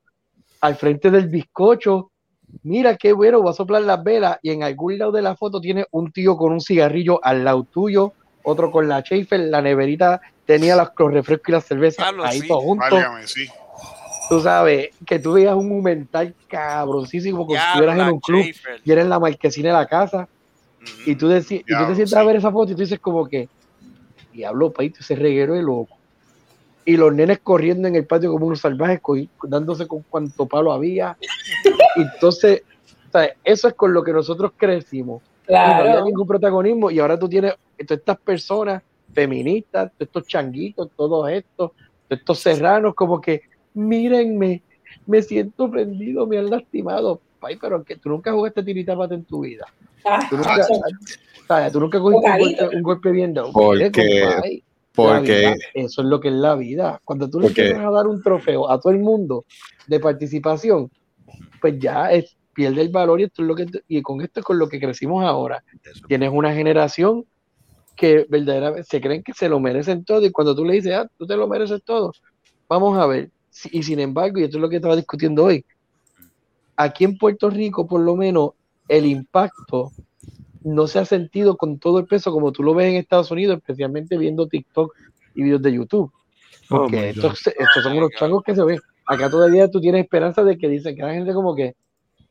al 0.62 0.76
frente 0.76 1.12
del 1.12 1.28
bizcocho. 1.28 2.12
Mira 2.62 2.96
qué 2.98 3.14
bueno, 3.14 3.42
voy 3.42 3.50
a 3.52 3.54
soplar 3.54 3.82
las 3.82 4.04
velas 4.04 4.38
y 4.42 4.52
en 4.52 4.64
algún 4.64 4.98
lado 4.98 5.12
de 5.12 5.22
la 5.22 5.36
foto 5.36 5.60
tiene 5.60 5.86
un 5.92 6.12
tío 6.12 6.38
con 6.38 6.54
un 6.54 6.62
cigarrillo 6.62 7.20
al 7.24 7.44
lado 7.44 7.68
tuyo, 7.72 8.14
otro 8.44 8.72
con 8.72 8.88
la 8.88 9.02
Schaefer, 9.02 9.40
la 9.40 9.62
neverita 9.62 10.22
tenía 10.46 10.76
los, 10.76 10.90
los 10.98 11.14
refrescos 11.14 11.50
y 11.50 11.52
las 11.54 11.66
cervezas 11.66 12.08
ahí 12.22 12.42
sí. 12.42 12.48
todos 12.48 12.62
juntos. 12.62 12.90
Válgame, 12.92 13.28
sí. 13.28 13.46
Tú 14.30 14.40
sabes, 14.40 14.90
que 15.06 15.20
tú 15.20 15.34
veías 15.34 15.56
un 15.56 15.82
mental 15.82 16.36
cabroncísimo 16.48 17.46
como 17.46 17.56
si 17.56 17.56
Ya, 17.56 17.66
estuvieras 17.68 18.00
en 18.00 18.14
un 18.14 18.20
club 18.20 18.44
Schaefer. 18.44 18.82
y 18.84 18.92
eres 18.92 19.06
la 19.08 19.20
marquesina 19.20 19.70
de 19.70 19.76
la 19.76 19.86
casa 19.88 20.28
y 21.06 21.16
tú, 21.16 21.28
deci- 21.30 21.64
y 21.66 21.78
tú 21.78 21.88
te 21.88 21.96
sientas 21.96 22.14
a 22.20 22.24
ver 22.24 22.36
esa 22.38 22.52
foto 22.52 22.72
y 22.72 22.76
tú 22.76 22.82
dices 22.82 23.00
como 23.00 23.28
que, 23.28 23.50
diablo, 24.32 24.72
paito, 24.72 25.00
ese 25.02 25.16
reguero 25.16 25.54
de 25.54 25.62
loco. 25.64 25.98
Y 26.86 26.98
los 26.98 27.14
nenes 27.14 27.40
corriendo 27.40 27.88
en 27.88 27.96
el 27.96 28.06
patio 28.06 28.32
como 28.32 28.48
unos 28.48 28.60
salvajes, 28.60 29.00
dándose 29.44 29.88
con 29.88 30.02
cuanto 30.10 30.46
palo 30.46 30.72
había. 30.74 31.18
Entonces, 31.96 32.64
o 33.08 33.12
sea, 33.12 33.30
eso 33.44 33.68
es 33.68 33.74
con 33.74 33.94
lo 33.94 34.04
que 34.04 34.12
nosotros 34.12 34.52
crecimos. 34.58 35.22
Y 35.48 35.54
no 35.54 35.60
había 35.60 36.02
ningún 36.02 36.28
protagonismo. 36.28 36.92
Y 36.92 37.00
ahora 37.00 37.18
tú 37.18 37.30
tienes 37.30 37.54
todas 37.86 38.00
estas 38.00 38.18
personas 38.20 38.82
feministas, 39.14 39.92
todos 39.92 40.08
estos 40.08 40.28
changuitos, 40.28 40.90
todos 40.96 41.30
estos, 41.30 41.72
todos 41.72 42.20
estos 42.20 42.40
serranos, 42.40 42.96
como 42.96 43.22
que, 43.22 43.44
mírenme, 43.74 44.62
me 45.06 45.22
siento 45.22 45.66
ofendido, 45.66 46.26
me 46.28 46.38
han 46.38 46.50
lastimado. 46.50 47.22
Ay, 47.42 47.58
pero 47.60 47.84
que 47.84 47.98
tú 47.98 48.10
nunca 48.10 48.32
jugaste 48.32 48.64
tirita 48.64 48.96
pata 48.96 49.14
en 49.16 49.26
tu 49.26 49.42
vida. 49.42 49.66
Ah, 50.06 50.26
Tú 50.30 50.38
nunca, 50.38 50.58
chacho. 50.58 50.74
¿sabes? 51.48 51.72
Tú 51.74 51.80
nunca 51.80 52.00
cogiste 52.00 52.30
un 52.32 52.38
golpe, 52.40 52.76
un 52.78 52.84
golpe 52.84 53.12
bien 53.12 53.34
dado. 53.34 53.52
Porque- 53.52 53.92
Porque 54.96 55.56
eso 55.74 56.02
es 56.02 56.08
lo 56.08 56.20
que 56.20 56.28
es 56.28 56.34
la 56.36 56.56
vida. 56.56 57.02
Cuando 57.04 57.30
tú 57.30 57.40
le 57.40 57.48
empiezas 57.48 57.80
a 57.80 57.90
dar 57.90 58.08
un 58.08 58.22
trofeo 58.22 58.70
a 58.70 58.80
todo 58.80 58.94
el 58.94 59.00
mundo 59.00 59.46
de 59.88 60.00
participación, 60.00 60.92
pues 61.60 61.80
ya 61.80 62.12
es, 62.12 62.38
pierde 62.54 62.82
el 62.82 62.90
valor 62.90 63.20
y 63.20 63.24
esto 63.24 63.42
es 63.42 63.48
lo 63.48 63.56
que 63.56 63.66
y 63.88 64.02
con 64.04 64.22
esto 64.22 64.40
es 64.40 64.46
con 64.46 64.60
lo 64.60 64.70
que 64.70 64.80
crecimos 64.80 65.24
ahora. 65.24 65.64
Tienes 66.08 66.32
una 66.32 66.54
generación 66.54 67.26
que 67.96 68.26
verdaderamente 68.30 68.88
se 68.90 69.02
creen 69.02 69.24
que 69.24 69.34
se 69.34 69.50
lo 69.50 69.60
merecen 69.60 70.04
todo 70.04 70.26
y 70.26 70.32
cuando 70.32 70.56
tú 70.56 70.64
le 70.66 70.74
dices, 70.74 70.94
ah, 70.94 71.10
tú 71.18 71.26
te 71.26 71.36
lo 71.36 71.48
mereces 71.48 71.82
todo, 71.84 72.12
vamos 72.68 72.98
a 72.98 73.06
ver. 73.08 73.30
Y 73.72 73.84
sin 73.84 74.00
embargo, 74.00 74.40
y 74.40 74.44
esto 74.44 74.58
es 74.58 74.62
lo 74.62 74.70
que 74.70 74.78
estaba 74.78 74.96
discutiendo 74.96 75.44
hoy, 75.46 75.64
aquí 76.76 77.04
en 77.04 77.18
Puerto 77.18 77.50
Rico, 77.50 77.88
por 77.88 78.02
lo 78.02 78.16
menos, 78.16 78.52
el 78.88 79.06
impacto 79.06 79.92
no 80.64 80.88
se 80.88 81.00
ha 81.00 81.06
sentido 81.06 81.58
con 81.58 81.80
todo 81.80 82.00
el 82.00 82.06
peso 82.06 82.32
como 82.32 82.52
tú 82.52 82.64
lo 82.64 82.74
ves 82.74 82.88
en 82.90 82.96
Estados 82.96 83.32
Unidos, 83.32 83.58
especialmente 83.58 84.18
viendo 84.18 84.48
TikTok 84.48 84.94
y 85.36 85.44
videos 85.44 85.62
de 85.62 85.74
YouTube. 85.74 86.12
Oh 86.70 86.78
Porque 86.78 87.10
estos, 87.10 87.48
estos 87.48 87.84
son 87.84 87.98
unos 87.98 88.12
changos 88.18 88.44
que 88.44 88.56
se 88.56 88.64
ven. 88.64 88.80
Acá 89.06 89.30
todavía 89.30 89.70
tú 89.70 89.82
tienes 89.82 90.04
esperanza 90.04 90.44
de 90.44 90.58
que 90.58 90.70
dicen 90.70 90.96
que 90.96 91.02
la 91.02 91.14
gente 91.14 91.34
como 91.34 91.56
que, 91.56 91.76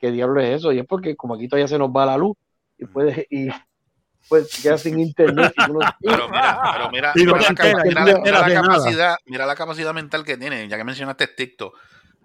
¿qué 0.01 0.11
diablo 0.11 0.41
es 0.41 0.57
eso? 0.57 0.73
Y 0.73 0.79
es 0.79 0.87
porque 0.87 1.15
como 1.17 1.35
aquí 1.35 1.49
todavía 1.49 1.69
se 1.69 1.79
nos 1.79 1.91
va 1.91 2.07
la 2.07 2.17
luz 2.17 2.37
y 2.79 2.87
puedes, 2.87 3.27
y 3.31 3.49
pues 4.29 4.63
quedas 4.63 4.81
sin 4.81 4.99
internet. 4.99 5.53
Pero 6.01 6.29
mira, 6.31 6.59
pero 6.73 6.91
mira, 6.91 7.13
mira 7.27 7.39
la, 7.43 7.55
capa- 7.55 7.83
mira 7.85 8.05
mira 8.23 8.39
capacidad, 8.63 9.17
mira 9.27 9.47
la 9.47 9.55
capacidad 9.55 9.93
mental 9.95 10.25
que 10.25 10.37
tiene, 10.39 10.67
ya 10.69 10.77
que 10.79 10.85
mencionaste 10.85 11.27
TikTok. 11.27 11.77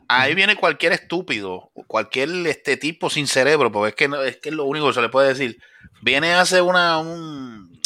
Ahí 0.08 0.34
viene 0.36 0.56
cualquier 0.56 0.94
estúpido, 0.94 1.70
cualquier 1.88 2.30
este 2.48 2.78
tipo 2.78 3.10
sin 3.10 3.28
cerebro, 3.28 3.70
porque 3.72 3.90
es 3.90 3.96
que 3.96 4.08
no- 4.08 4.22
es 4.22 4.38
que 4.38 4.50
es 4.50 4.56
lo 4.56 4.64
único 4.64 4.88
que 4.88 4.94
se 4.94 5.02
le 5.02 5.10
puede 5.10 5.28
decir. 5.30 5.58
Viene 6.02 6.34
a 6.34 6.42
hacer 6.42 6.62
una 6.62 7.00
un, 7.00 7.80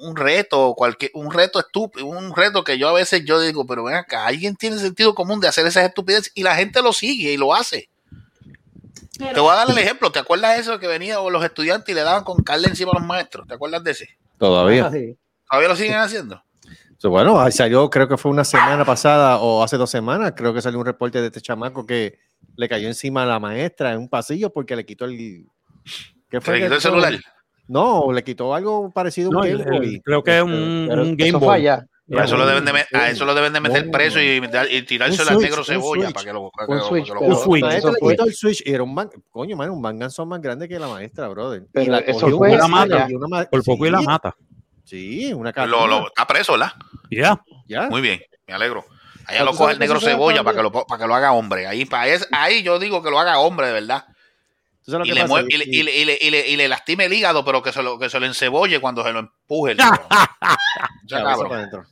un 0.00 0.16
reto, 0.16 0.74
cualquier 0.76 1.10
un 1.14 1.32
reto 1.32 1.58
estúpido, 1.58 2.06
un 2.06 2.34
reto 2.34 2.64
que 2.64 2.78
yo 2.78 2.88
a 2.88 2.92
veces 2.92 3.24
yo 3.24 3.40
digo, 3.40 3.66
pero 3.66 3.84
ven 3.84 3.96
acá, 3.96 4.26
alguien 4.26 4.56
tiene 4.56 4.78
sentido 4.78 5.14
común 5.14 5.40
de 5.40 5.48
hacer 5.48 5.66
esas 5.66 5.84
estupideces 5.84 6.32
y 6.34 6.42
la 6.42 6.56
gente 6.56 6.82
lo 6.82 6.92
sigue 6.92 7.32
y 7.32 7.36
lo 7.36 7.54
hace. 7.54 7.88
Te 9.18 9.38
voy 9.38 9.52
a 9.52 9.56
dar 9.56 9.70
el 9.70 9.76
ejemplo, 9.76 10.10
¿te 10.10 10.18
acuerdas 10.18 10.54
de 10.54 10.62
eso 10.62 10.78
que 10.78 10.86
venía 10.86 11.18
los 11.20 11.44
estudiantes 11.44 11.90
y 11.90 11.94
le 11.94 12.02
daban 12.02 12.24
con 12.24 12.42
carne 12.42 12.68
encima 12.68 12.92
a 12.92 12.98
los 12.98 13.06
maestros? 13.06 13.46
¿Te 13.46 13.54
acuerdas 13.54 13.84
de 13.84 13.90
ese? 13.90 14.08
todavía. 14.38 14.86
Ah. 14.86 15.16
¿Todavía 15.50 15.68
lo 15.68 15.76
siguen 15.76 15.96
haciendo? 15.96 16.42
So, 16.96 17.10
bueno, 17.10 17.40
ahí 17.40 17.52
salió, 17.52 17.88
creo 17.90 18.08
que 18.08 18.16
fue 18.16 18.30
una 18.30 18.44
semana 18.44 18.84
pasada 18.84 19.38
o 19.38 19.62
hace 19.62 19.76
dos 19.76 19.90
semanas, 19.90 20.32
creo 20.36 20.54
que 20.54 20.62
salió 20.62 20.78
un 20.78 20.86
reporte 20.86 21.20
de 21.20 21.26
este 21.26 21.40
chamaco 21.40 21.86
que 21.86 22.18
le 22.56 22.68
cayó 22.68 22.88
encima 22.88 23.22
a 23.22 23.26
la 23.26 23.38
maestra 23.38 23.92
en 23.92 23.98
un 23.98 24.08
pasillo 24.08 24.52
porque 24.52 24.76
le 24.76 24.84
quitó 24.84 25.04
el... 25.04 25.46
¿Qué 26.30 26.40
¿Se 26.40 26.52
le 26.52 26.58
que 26.58 26.64
quitó 26.64 26.74
el 26.76 26.80
celular? 26.80 27.14
No, 27.68 28.10
le 28.12 28.24
quitó 28.24 28.54
algo 28.54 28.90
parecido 28.90 29.28
a 29.28 29.30
un 29.30 29.34
No, 29.36 29.42
Game 29.42 29.78
Boy. 29.78 30.00
creo 30.04 30.22
que 30.24 30.36
es 30.38 30.42
un, 30.42 30.86
Pero 30.88 31.02
un 31.02 31.16
Game 31.16 31.28
eso 31.30 31.38
Boy. 31.40 31.48
falla. 31.48 31.86
A 32.12 32.24
eso, 32.24 32.36
lo 32.36 32.44
deben 32.44 32.64
de, 32.64 32.72
Sí. 32.72 32.96
a 32.96 33.08
eso 33.10 33.24
lo 33.24 33.34
deben 33.36 33.52
de 33.52 33.60
meter 33.60 33.86
No, 33.86 33.92
preso 33.92 34.18
no. 34.18 34.24
y, 34.24 34.42
y 34.76 34.82
tirárselo 34.82 35.30
Un 35.30 35.36
al 35.36 35.42
negro 35.42 35.58
un 35.60 35.64
cebolla 35.64 36.02
switch. 36.06 36.14
para 36.14 36.26
que 36.26 36.32
lo, 36.32 36.50
para 36.50 36.66
Un 36.66 36.74
que 36.76 36.80
lo- 36.82 36.88
switch, 36.88 37.06
que 37.06 37.14
lo 37.14 37.20
Un 37.20 37.36
switch. 37.36 37.58
Eso 37.62 37.66
maestra 37.68 37.92
le 37.92 37.98
fue- 38.00 38.12
quitó 38.14 38.24
el 38.24 38.34
switch 38.34 38.62
y 38.66 38.72
era 38.72 38.82
un 38.82 38.92
man, 38.92 39.08
coño, 39.30 39.56
man, 39.56 39.70
un 39.70 39.80
manganzón 39.80 40.28
más 40.28 40.40
grande 40.42 40.68
que 40.68 40.76
la 40.80 40.88
maestra, 40.88 41.28
brother. 41.28 41.62
Pero 41.72 41.86
y 41.86 41.88
la 41.88 41.98
eso 42.00 42.20
cogió 42.22 42.38
fue 42.38 42.56
la 42.56 42.66
mata, 42.66 43.06
y 43.08 43.14
una 43.14 43.28
ma- 43.28 43.44
Por 43.44 43.62
poco 43.62 43.86
y 43.86 43.90
la 43.90 44.00
Sí, 44.00 44.06
mata. 44.06 44.34
Sí, 44.84 45.32
una 45.32 45.50
lo- 45.50 45.54
cartilla. 45.54 45.86
lo- 45.86 46.06
está 46.08 46.26
preso, 46.26 46.52
¿verdad? 46.54 46.72
Ya. 47.12 47.40
Ya. 47.68 47.88
Muy 47.88 48.00
bien, 48.00 48.20
me 48.48 48.54
alegro. 48.54 48.84
Allá 49.26 49.44
lo 49.44 49.52
coge 49.54 49.74
el 49.74 49.78
negro 49.78 50.00
cebolla 50.00 50.42
para 50.42 50.56
que, 50.56 50.62
lo, 50.64 50.72
para 50.72 51.00
que 51.00 51.06
lo 51.06 51.14
haga 51.14 51.30
hombre. 51.30 51.68
Ahí, 51.68 51.84
para 51.84 52.08
es- 52.08 52.26
ahí 52.32 52.64
yo 52.64 52.80
digo 52.80 53.04
que 53.04 53.10
lo 53.10 53.20
haga 53.20 53.38
hombre, 53.38 53.68
de 53.68 53.74
verdad. 53.74 54.04
¿Tú 54.84 54.92
sabes 54.92 55.06
Y 55.06 55.10
lo 55.10 55.14
le, 55.14 55.20
que 55.22 55.28
mueve- 55.28 55.48
pasa? 55.50 55.54
y, 55.54 55.58
le, 55.58 55.64
Y- 55.76 55.80
y 55.80 55.82
le- 55.82 55.96
y 55.98 56.04
le- 56.04 56.18
y 56.20 56.30
le- 56.30 56.48
y 56.50 56.56
le 56.56 56.68
lastime 56.68 57.04
el 57.04 57.12
hígado, 57.12 57.44
pero 57.44 57.62
que 57.62 57.72
se 57.72 57.82
lo, 57.82 57.98
que 57.98 58.08
se 58.08 58.18
lo 58.18 58.26
encebolle 58.26 58.80
cuando 58.80 59.02
se 59.04 59.12
lo 59.12 59.18
empuje. 59.20 59.72
el 59.72 59.78
Ya, 61.06 61.22
cabrón. 61.22 61.86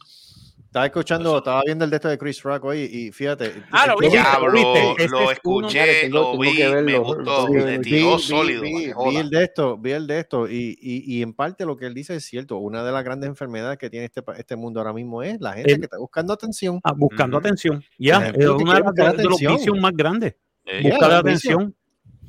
Estaba 0.67 0.85
escuchando, 0.85 1.39
estaba 1.39 1.63
viendo 1.65 1.85
el 1.87 1.91
de 1.91 1.97
esto 1.97 2.09
de 2.09 2.19
Chris 2.19 2.43
Rock 2.43 2.65
hoy 2.65 2.81
y 2.81 3.11
fíjate. 3.11 3.63
Ah, 3.73 3.87
lo 3.87 3.95
el- 3.95 4.11
vi, 4.11 5.07
lo 5.09 5.31
escuché, 5.31 6.09
lo 6.11 6.39
vi, 6.39 6.57
que 6.57 6.69
verlo, 6.69 6.83
me 6.85 6.99
gustó, 6.99 7.47
tiró 7.83 8.19
sólido. 8.19 8.63
vi, 8.63 9.17
el 9.17 9.31
de 9.31 9.45
esto, 9.45 9.79
vi 9.79 9.93
el 9.93 10.07
de 10.07 10.21
esto 10.21 10.47
y, 10.47 10.77
y, 10.81 11.17
y 11.17 11.23
en 11.23 11.33
parte 11.33 11.65
lo 11.65 11.75
que 11.77 11.87
él 11.87 11.95
dice 11.95 12.17
es 12.17 12.25
cierto. 12.27 12.59
Una 12.59 12.85
de 12.85 12.93
las 12.93 13.03
grandes 13.03 13.29
enfermedades 13.29 13.79
que 13.79 13.89
tiene 13.89 14.05
este, 14.07 14.23
este 14.37 14.57
mundo 14.57 14.81
ahora 14.81 14.93
mismo 14.93 15.23
es 15.23 15.41
la 15.41 15.55
gente 15.55 15.73
El- 15.73 15.79
que 15.79 15.85
está 15.87 15.97
buscando 15.99 16.35
atención. 16.35 16.81
Ah, 16.85 16.93
buscando 16.95 17.39
atención. 17.39 17.83
Ya, 17.99 18.29
es 18.29 18.47
una 18.47 18.75
de, 18.75 18.81
las- 19.03 19.17
de 19.17 19.25
los 19.25 19.39
vicios 19.41 19.79
más 19.79 19.93
grandes. 19.95 20.37
Eh, 20.67 20.83
Yeah, 20.83 20.91
Buscar 20.91 21.09
la 21.11 21.21
un 21.21 21.25
vicio. 21.25 21.51
atención. 21.57 21.75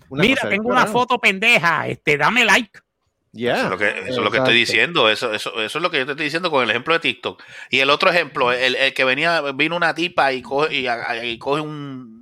Una 0.09 0.23
Mira, 0.23 0.49
tengo 0.49 0.69
una 0.69 0.85
foto 0.87 1.17
pendeja. 1.19 1.87
Este, 1.87 2.17
dame 2.17 2.45
like. 2.45 2.79
Yeah. 3.31 3.55
Eso 3.57 3.63
es 3.65 3.69
lo 3.69 3.77
que, 3.77 3.89
eso 3.89 3.99
es 3.99 4.07
lo 4.07 4.15
que 4.15 4.37
Exacto. 4.37 4.37
estoy 4.43 4.55
diciendo. 4.55 5.09
Eso, 5.09 5.33
eso, 5.33 5.61
eso 5.61 5.77
es 5.77 5.81
lo 5.83 5.91
que 5.91 5.99
yo 5.99 6.05
te 6.05 6.11
estoy 6.13 6.25
diciendo 6.25 6.49
con 6.49 6.63
el 6.63 6.69
ejemplo 6.71 6.93
de 6.95 6.99
TikTok. 6.99 7.43
Y 7.69 7.79
el 7.79 7.89
otro 7.91 8.09
ejemplo, 8.09 8.51
el, 8.51 8.75
el 8.75 8.93
que 8.93 9.03
venía, 9.03 9.41
vino 9.53 9.75
una 9.75 9.93
tipa 9.93 10.33
y 10.33 10.41
coge, 10.41 10.73
y, 10.75 10.87
a- 10.87 11.23
y 11.23 11.37
coge 11.37 11.61
un- 11.61 12.19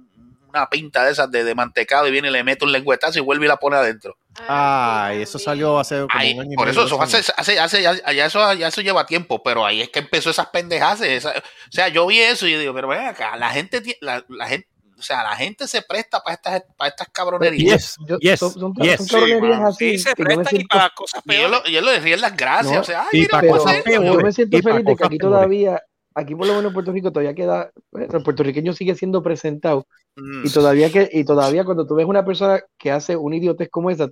una 0.50 0.70
pinta 0.70 1.06
de 1.06 1.12
esas 1.12 1.30
de, 1.32 1.44
de 1.44 1.56
mantecado 1.56 2.08
y 2.08 2.12
viene 2.12 2.28
y 2.30 2.32
le 2.32 2.44
mete 2.44 2.66
un 2.66 2.72
lengüetazo 2.72 3.20
y 3.20 3.22
vuelve 3.22 3.46
y 3.46 3.48
la 3.50 3.58
pone 3.58 3.78
adentro. 3.78 4.18
Ay, 4.48 5.22
eso 5.22 5.40
salió 5.40 5.80
hace 5.80 5.96
como 5.96 6.14
un 6.14 6.20
año 6.42 6.44
y 6.52 6.56
por 6.56 6.68
eso, 6.70 6.86
eso 6.86 7.02
hace, 7.02 7.18
hace, 7.38 7.60
hace- 7.60 7.82
ya, 7.82 7.94
ya 8.12 8.26
eso, 8.26 8.54
ya 8.54 8.68
eso 8.68 8.82
lleva 8.82 9.06
tiempo, 9.06 9.42
pero 9.44 9.66
ahí 9.66 9.82
es 9.82 9.90
que 9.90 10.00
empezó 10.00 10.30
esas 10.30 10.48
pendejas. 10.48 11.02
esa- 11.02 11.32
o 11.32 11.72
sea, 11.72 11.88
yo 11.90 12.06
vi 12.08 12.20
eso 12.20 12.48
y 12.48 12.52
yo 12.52 12.60
digo, 12.60 12.74
pero 12.74 12.88
ven 12.88 13.06
acá, 13.08 13.36
la 13.38 13.50
gente, 13.50 13.82
la, 14.02 14.24
la 14.30 14.48
gente, 14.48 14.68
o 14.98 15.02
sea, 15.02 15.24
la 15.24 15.36
gente 15.36 15.68
se 15.68 15.82
presta 15.82 16.22
para 16.22 16.36
estas, 16.36 16.64
para 16.78 16.90
estas 16.90 17.08
cabronerías. 17.10 17.96
Yes, 17.98 18.08
Yo- 18.08 18.18
yes, 18.20 18.40
son, 18.40 18.52
son, 18.54 18.74
yes. 18.76 18.98
son 18.98 19.08
cabronerías 19.08 19.78
Sí, 19.78 19.86
así. 19.86 19.98
Sí, 19.98 20.00
se 20.00 20.10
yo 20.10 20.16
prestan 20.24 20.56
y 20.62 20.64
para 20.66 20.90
cosas 20.96 21.22
peores. 21.24 21.52
lo- 21.52 21.70
y 21.72 21.76
él 21.76 21.86
le 21.86 22.00
ríe 22.00 22.18
las 22.18 22.36
gracias. 22.36 22.74
No, 22.74 22.82
o 22.82 22.84
sea, 22.84 23.02
ay, 23.12 23.20
mira, 23.22 23.40
pues, 23.40 23.52
cosas 23.52 23.82
peores. 23.84 24.12
yo 24.14 24.20
me 24.20 24.32
siento 24.32 24.58
feliz 24.62 24.86
de 24.86 24.96
que 24.96 25.04
aquí 25.06 25.18
peores. 25.18 25.20
todavía, 25.20 25.84
aquí 26.16 26.36
por 26.36 26.48
lo 26.48 26.54
menos 26.56 26.70
en 26.70 26.74
Puerto 26.74 26.92
Rico 26.92 27.12
todavía 27.12 27.36
queda, 27.36 27.72
el 27.94 28.24
puertorriqueño 28.24 28.74
sigue 28.74 28.96
siendo 28.96 29.22
presentado 29.22 29.86
mm, 30.16 30.46
y 30.46 30.50
todavía 30.50 30.92
que 30.92 31.10
y 31.12 31.24
todavía 31.26 31.64
cuando 31.64 31.86
tú 31.86 31.96
ves 31.96 32.06
una 32.08 32.26
persona 32.26 32.60
que 32.78 32.92
hace 32.92 33.16
un 33.16 33.34
idiotez 33.34 33.70
como 33.70 33.92
esa, 33.92 34.08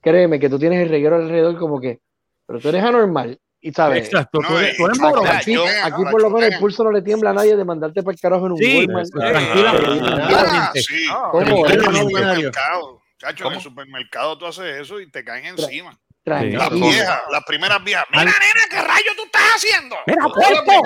créeme 0.00 0.38
que 0.40 0.48
tú 0.48 0.58
tienes 0.58 0.82
el 0.82 0.88
reguero 0.88 1.16
alrededor 1.16 1.58
como 1.58 1.80
que, 1.80 2.00
pero 2.46 2.58
tú 2.60 2.68
eres 2.68 2.82
anormal 2.82 3.38
y 3.60 3.72
sabes, 3.72 4.04
Exacto, 4.06 4.38
tú 4.40 4.52
No, 4.52 4.56
aquí, 5.28 5.52
yo- 5.54 5.64
aquí 5.64 5.92
ahora 5.92 6.10
por 6.10 6.22
lo 6.22 6.30
menos 6.30 6.52
el 6.52 6.58
pulso 6.60 6.84
no 6.84 6.92
le 6.92 7.02
tiembla 7.02 7.30
a 7.30 7.32
nadie 7.34 7.56
de 7.56 7.64
mandarte 7.64 8.02
para 8.02 8.14
el 8.14 8.20
carajo 8.20 8.46
en 8.46 8.52
un 8.52 8.58
Sí, 8.58 8.76
Walmart. 8.86 9.08
tranquila, 9.10 9.72
Eh, 9.74 9.78
tranquilamente. 9.80 10.82
Sí. 10.82 11.06
¿Cómo? 11.32 11.66
En 11.66 11.72
el 11.72 11.84
supermercado. 11.96 13.02
Chacho, 13.18 13.46
en 13.48 13.52
el 13.54 13.60
supermercado 13.60 14.38
tú 14.38 14.46
haces 14.46 14.80
eso 14.80 15.00
y 15.00 15.10
te 15.10 15.24
caen 15.24 15.46
encima. 15.46 15.98
Tranquilo. 16.28 16.58
Las 16.58 16.70
viejas, 16.70 17.20
las 17.30 17.44
primeras 17.44 17.84
viejas. 17.84 18.04
Mira, 18.10 18.24
nena, 18.24 18.66
¿qué 18.70 18.80
rayo 18.82 19.10
tú 19.16 19.24
estás 19.24 19.42
haciendo? 19.56 19.96
Mira, 20.06 20.22
puerco. 20.24 20.82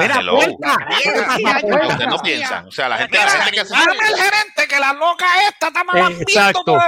Mira, 0.00 0.20
puerca. 0.20 0.86
Vieja, 0.88 1.86
Ustedes 1.88 2.08
no 2.08 2.18
piensan. 2.18 2.66
O 2.66 2.70
sea, 2.70 2.88
la 2.88 2.98
gente, 2.98 3.18
Mira, 3.18 3.24
la 3.24 3.30
gente 3.30 3.50
que 3.52 3.60
hace- 3.60 3.74
dame 3.74 3.92
el 3.92 4.16
gerente 4.16 4.66
que 4.68 4.78
la 4.78 4.92
loca 4.92 5.26
esta 5.48 5.68
está 5.68 5.82
exacto. 6.20 6.78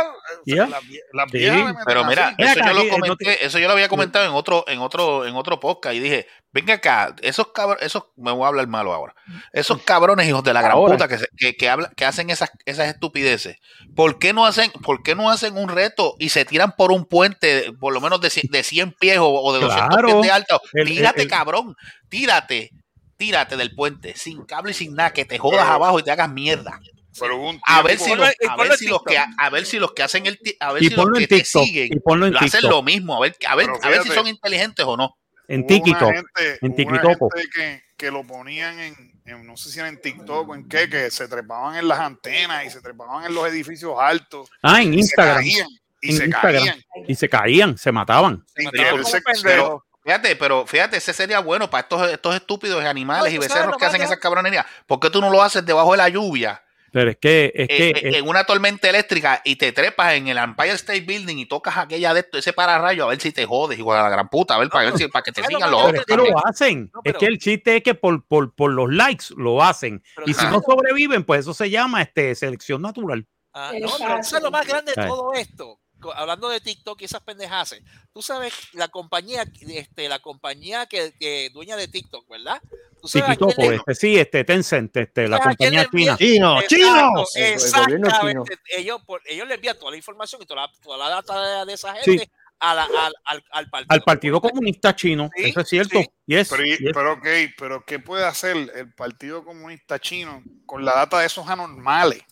Sí. 0.44 0.52
viejas 0.54 0.68
le 1.12 1.26
meten 1.26 1.76
Pero 1.86 2.04
mira, 2.04 2.34
eso 2.38 2.60
yo 2.60 2.72
lo 2.72 2.84
no 2.84 2.90
comenté, 2.90 3.44
eso 3.44 3.58
yo 3.58 3.66
lo 3.66 3.72
había 3.74 3.88
comentado 3.88 4.24
en 4.24 4.32
otro, 4.32 4.64
en 4.68 4.80
otro, 4.80 5.26
en 5.26 5.34
otro 5.36 5.60
podcast 5.60 5.94
y 5.94 6.00
dije, 6.00 6.26
venga 6.52 6.74
acá, 6.74 7.14
esos 7.22 7.48
cabrones, 7.52 7.84
esos, 7.84 8.04
me 8.16 8.30
voy 8.32 8.44
a 8.44 8.48
hablar 8.48 8.66
malo 8.66 8.92
ahora, 8.92 9.14
esos 9.52 9.82
cabrones 9.82 10.26
hijos 10.28 10.42
de 10.44 10.52
la 10.54 10.62
gran 10.62 10.76
puta 10.76 11.08
que, 11.08 11.18
se- 11.18 11.28
que, 11.36 11.54
que, 11.56 11.68
habla- 11.68 11.90
que 11.96 12.04
hacen 12.04 12.30
esas, 12.30 12.50
esas 12.64 12.88
estupideces, 12.88 13.56
¿por 13.94 14.18
qué 14.18 14.32
no 14.32 14.46
hacen, 14.46 14.70
por 14.84 15.02
qué 15.02 15.14
no 15.14 15.30
hacen 15.30 15.56
un 15.56 15.68
reto 15.68 16.14
y 16.18 16.28
se 16.30 16.44
tiran 16.44 16.72
por 16.76 16.92
un 16.92 17.04
puente, 17.04 17.72
por 17.82 17.92
lo 17.92 18.00
menos 18.00 18.20
de, 18.20 18.28
cien- 18.28 18.48
de 18.48 18.62
100 18.62 18.92
pies 18.92 19.18
o, 19.18 19.26
o 19.28 19.52
de 19.52 19.58
200 19.60 19.88
Claro. 19.88 20.06
pies 20.08 20.22
de 20.22 20.30
alto? 20.30 20.62
Tírate, 20.86 21.22
el- 21.22 21.28
cabrón, 21.28 21.74
tírate, 22.08 22.70
tírate 23.16 23.56
del 23.56 23.74
puente, 23.74 24.14
sin 24.16 24.44
cable 24.44 24.70
y 24.70 24.74
sin 24.74 24.94
nada, 24.94 25.12
que 25.12 25.24
te 25.24 25.36
jodas 25.38 25.62
Pero- 25.64 25.72
abajo 25.74 25.98
y 25.98 26.04
te 26.04 26.12
hagas 26.12 26.30
mierda. 26.30 26.80
Pero 27.18 27.36
hubo 27.36 27.50
un 27.50 27.60
A 27.66 27.82
ver 27.82 27.98
si 27.98 28.14
los, 28.14 28.28
en- 28.28 28.48
a 28.50 28.54
ponlo 28.56 28.62
ver 28.70 28.72
en 28.72 28.78
si 28.78 28.86
los 28.86 29.02
que, 29.02 29.18
a 29.18 29.50
ver 29.50 29.66
si 29.66 29.78
los 29.80 29.92
que 29.92 30.02
hacen 30.04 30.26
el, 30.26 30.38
ti- 30.38 30.56
a 30.60 30.72
ver 30.72 30.82
Y 30.84 30.88
si 30.88 30.94
los 30.94 31.04
ponlo 31.04 31.16
que 31.18 31.24
en 31.24 31.28
te 31.28 31.36
TikTok. 31.42 31.64
siguen 31.64 31.88
Y 31.92 32.00
ponlo 32.00 32.26
en 32.26 32.32
lo 32.34 32.38
hacen 32.38 32.62
lo 32.70 32.82
mismo, 32.84 33.16
a 33.16 33.20
ver, 33.20 33.36
a 33.48 33.56
ver, 33.56 33.68
a 33.82 33.88
ver 33.88 34.02
si 34.04 34.10
son 34.10 34.28
inteligentes 34.28 34.86
o 34.86 34.96
no. 34.96 35.14
En 35.48 35.66
TikTok. 35.66 36.10
En 36.60 36.74
gente 36.74 36.86
que, 37.54 37.82
que 37.98 38.10
lo 38.10 38.24
ponían 38.26 38.78
en, 38.78 39.12
en- 39.26 39.46
no 39.46 39.56
sé 39.56 39.70
si 39.70 39.78
era 39.80 39.88
en 39.88 40.00
TikTok 40.00 40.48
o 40.48 40.54
en 40.54 40.68
qué, 40.68 40.88
que 40.88 41.10
se 41.10 41.28
trepaban 41.28 41.76
en 41.76 41.88
las 41.88 41.98
antenas 41.98 42.64
y 42.64 42.70
se 42.70 42.80
trepaban 42.80 43.24
en 43.26 43.34
los 43.34 43.46
edificios 43.46 43.94
altos. 43.98 44.48
Ah, 44.62 44.80
en 44.80 44.94
Instagram. 44.94 45.42
Se 45.44 45.50
caían, 45.50 45.68
y 46.02 46.10
En 46.10 46.16
se 46.18 46.24
Instagram. 46.26 46.52
caían. 46.64 46.84
Y 47.08 47.14
se 47.14 47.28
caían, 47.28 47.78
se 47.78 47.92
mataban. 47.92 48.44
pendejos. 48.54 49.12
Fíjate, 50.04 50.34
pero 50.34 50.66
fíjate, 50.66 50.96
ese 50.96 51.12
sería 51.12 51.38
bueno 51.38 51.70
para 51.70 51.82
estos, 51.82 52.10
estos 52.10 52.34
estúpidos 52.34 52.84
animales 52.84 53.32
No, 53.32 53.36
y 53.36 53.38
becerros 53.38 53.76
que 53.76 53.84
hacen 53.86 54.02
esas 54.02 54.18
cabronerías. 54.18 54.66
¿Por 54.86 54.98
qué 54.98 55.10
tú 55.10 55.20
no 55.20 55.30
lo 55.30 55.40
haces 55.42 55.64
debajo 55.64 55.92
de 55.92 55.98
la 55.98 56.08
lluvia, 56.08 56.60
Pero 56.90 57.08
es 57.12 57.18
que, 57.18 57.52
es 57.54 57.68
que, 57.68 57.90
eh, 57.90 57.94
eh, 57.96 58.18
en 58.18 58.26
una 58.28 58.42
tormenta 58.42 58.88
eléctrica 58.90 59.40
y 59.44 59.54
te 59.54 59.70
trepas 59.70 60.14
en 60.14 60.26
el 60.26 60.38
Empire 60.38 60.72
State 60.72 61.02
Building 61.02 61.36
y 61.38 61.46
tocas 61.46 61.76
aquella 61.76 62.12
de 62.14 62.20
esto, 62.20 62.36
ese 62.36 62.52
pararrayo, 62.52 63.04
a 63.04 63.08
ver 63.10 63.20
si 63.20 63.30
te 63.30 63.46
jodes, 63.46 63.78
igual 63.78 64.00
a 64.00 64.02
la 64.02 64.08
gran 64.10 64.28
puta, 64.28 64.56
a 64.56 64.58
ver, 64.58 64.68
para, 64.70 64.86
ver 64.90 64.98
si, 64.98 65.06
para 65.06 65.22
que 65.22 65.30
te 65.30 65.40
¿sabes 65.40 65.52
lo 65.52 65.58
sigan 65.58 65.70
los 65.70 65.80
pero 65.82 65.88
otros. 65.88 66.00
es 66.00 66.06
que 66.26 66.32
lo 66.32 66.46
hacen. 66.48 66.90
No, 66.92 66.98
Es 66.98 67.02
pero- 67.04 67.18
que 67.20 67.26
el 67.26 67.38
chiste 67.38 67.76
es 67.76 67.82
que 67.84 67.94
por, 67.94 68.26
por, 68.26 68.52
por 68.56 68.72
los 68.72 68.92
likes 68.92 69.26
lo 69.36 69.62
hacen. 69.62 70.02
Pero 70.16 70.26
Y 70.28 70.34
si 70.34 70.40
¿sabes 70.40 70.52
no 70.52 70.60
sobreviven, 70.62 71.22
pues 71.22 71.42
eso 71.42 71.54
se 71.54 71.70
llama 71.70 72.02
este, 72.02 72.34
selección 72.34 72.82
natural. 72.82 73.24
Ah, 73.54 73.70
no, 73.72 73.78
pero 73.78 73.86
Exacto. 73.88 74.22
¿sabes 74.24 74.42
lo 74.42 74.50
más 74.50 74.66
grande 74.66 74.92
de 74.96 75.06
todo 75.06 75.32
esto? 75.34 75.78
Hablando 76.14 76.48
de 76.48 76.60
TikTok 76.60 77.00
y 77.02 77.04
esas 77.04 77.20
pendejadas. 77.22 77.76
Tú 78.12 78.22
sabes 78.22 78.52
la 78.72 78.88
compañía, 78.88 79.44
este, 79.60 80.08
la 80.08 80.18
compañía 80.18 80.86
que, 80.86 81.12
que 81.20 81.50
dueña 81.52 81.76
de 81.76 81.88
TikTok, 81.88 82.28
¿verdad? 82.28 82.60
Tú 83.00 83.08
sabes 83.08 83.38
le- 83.58 83.74
este, 83.76 83.94
sí, 83.94 84.18
este 84.18 84.44
Tencent, 84.44 84.96
este, 84.96 85.28
la 85.28 85.38
¿sabes 85.38 85.54
a 85.54 85.56
quién 85.56 85.74
compañía 85.74 86.16
china. 86.16 86.16
¡Chino! 86.16 86.54
gobierno 86.54 87.24
exactamente. 87.34 88.58
Ellos, 88.76 89.02
por- 89.04 89.22
ellos 89.26 89.46
le 89.48 89.54
envían 89.54 89.78
toda 89.78 89.90
la 89.90 89.96
información 89.96 90.40
y 90.42 90.46
toda 90.46 90.62
la, 90.62 90.72
toda 90.82 90.96
la 90.98 91.08
data 91.08 91.60
de, 91.60 91.66
de 91.66 91.72
esa 91.74 91.94
Sí. 92.02 92.12
gente 92.18 92.30
a 92.60 92.74
la- 92.76 92.84
al, 92.84 93.12
al, 93.24 93.44
al 93.50 93.70
partido. 93.70 93.86
Al 93.94 94.02
Partido 94.02 94.40
Comunista 94.40 94.94
Chino, 94.94 95.28
Sí, 95.36 95.50
eso 95.50 95.60
es 95.60 95.68
cierto. 95.68 95.98
sí. 95.98 96.08
Yes, 96.26 96.48
Pero, 96.48 96.64
y- 96.64 96.70
yes. 96.78 96.90
pero 96.94 97.12
ok, 97.14 97.26
pero 97.58 97.84
¿qué 97.84 97.98
puede 97.98 98.24
hacer 98.24 98.56
el 98.76 98.94
Partido 98.94 99.44
Comunista 99.44 99.98
Chino 99.98 100.42
con 100.64 100.84
la 100.84 100.92
data 100.94 101.18
de 101.18 101.26
esos 101.26 101.48
anormales? 101.48 102.22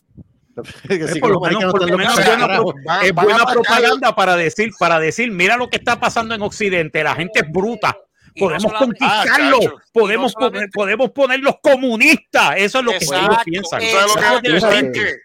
es 0.89 1.19
van 1.19 3.19
a 3.19 3.23
buena 3.23 3.45
propaganda 3.45 4.15
para 4.15 4.35
decir, 4.35 4.71
para 4.79 4.99
decir, 4.99 5.31
mira 5.31 5.57
lo 5.57 5.69
que 5.69 5.77
está 5.77 5.99
pasando 5.99 6.35
en 6.35 6.41
Occidente, 6.41 7.03
la 7.03 7.15
gente 7.15 7.39
es 7.41 7.51
bruta. 7.51 7.97
No 8.35 8.45
Podemos 8.47 8.73
conquistarlo, 8.73 9.57
Ah, 9.61 9.81
podemos, 9.91 10.33
no 10.39 10.51
poner, 10.51 10.69
podemos 10.71 11.11
poner 11.11 11.39
los 11.41 11.55
comunistas. 11.61 12.53
Eso 12.57 12.79
es 12.79 12.85
lo 12.85 12.91
que 12.91 13.03
ellos 13.03 13.37
piensan. 13.43 13.81
¿Tú 13.81 13.85
sabes 13.87 14.35
lo 14.35 14.41
que 14.41 14.49
Exacto. 14.55 14.99
es? 15.01 15.17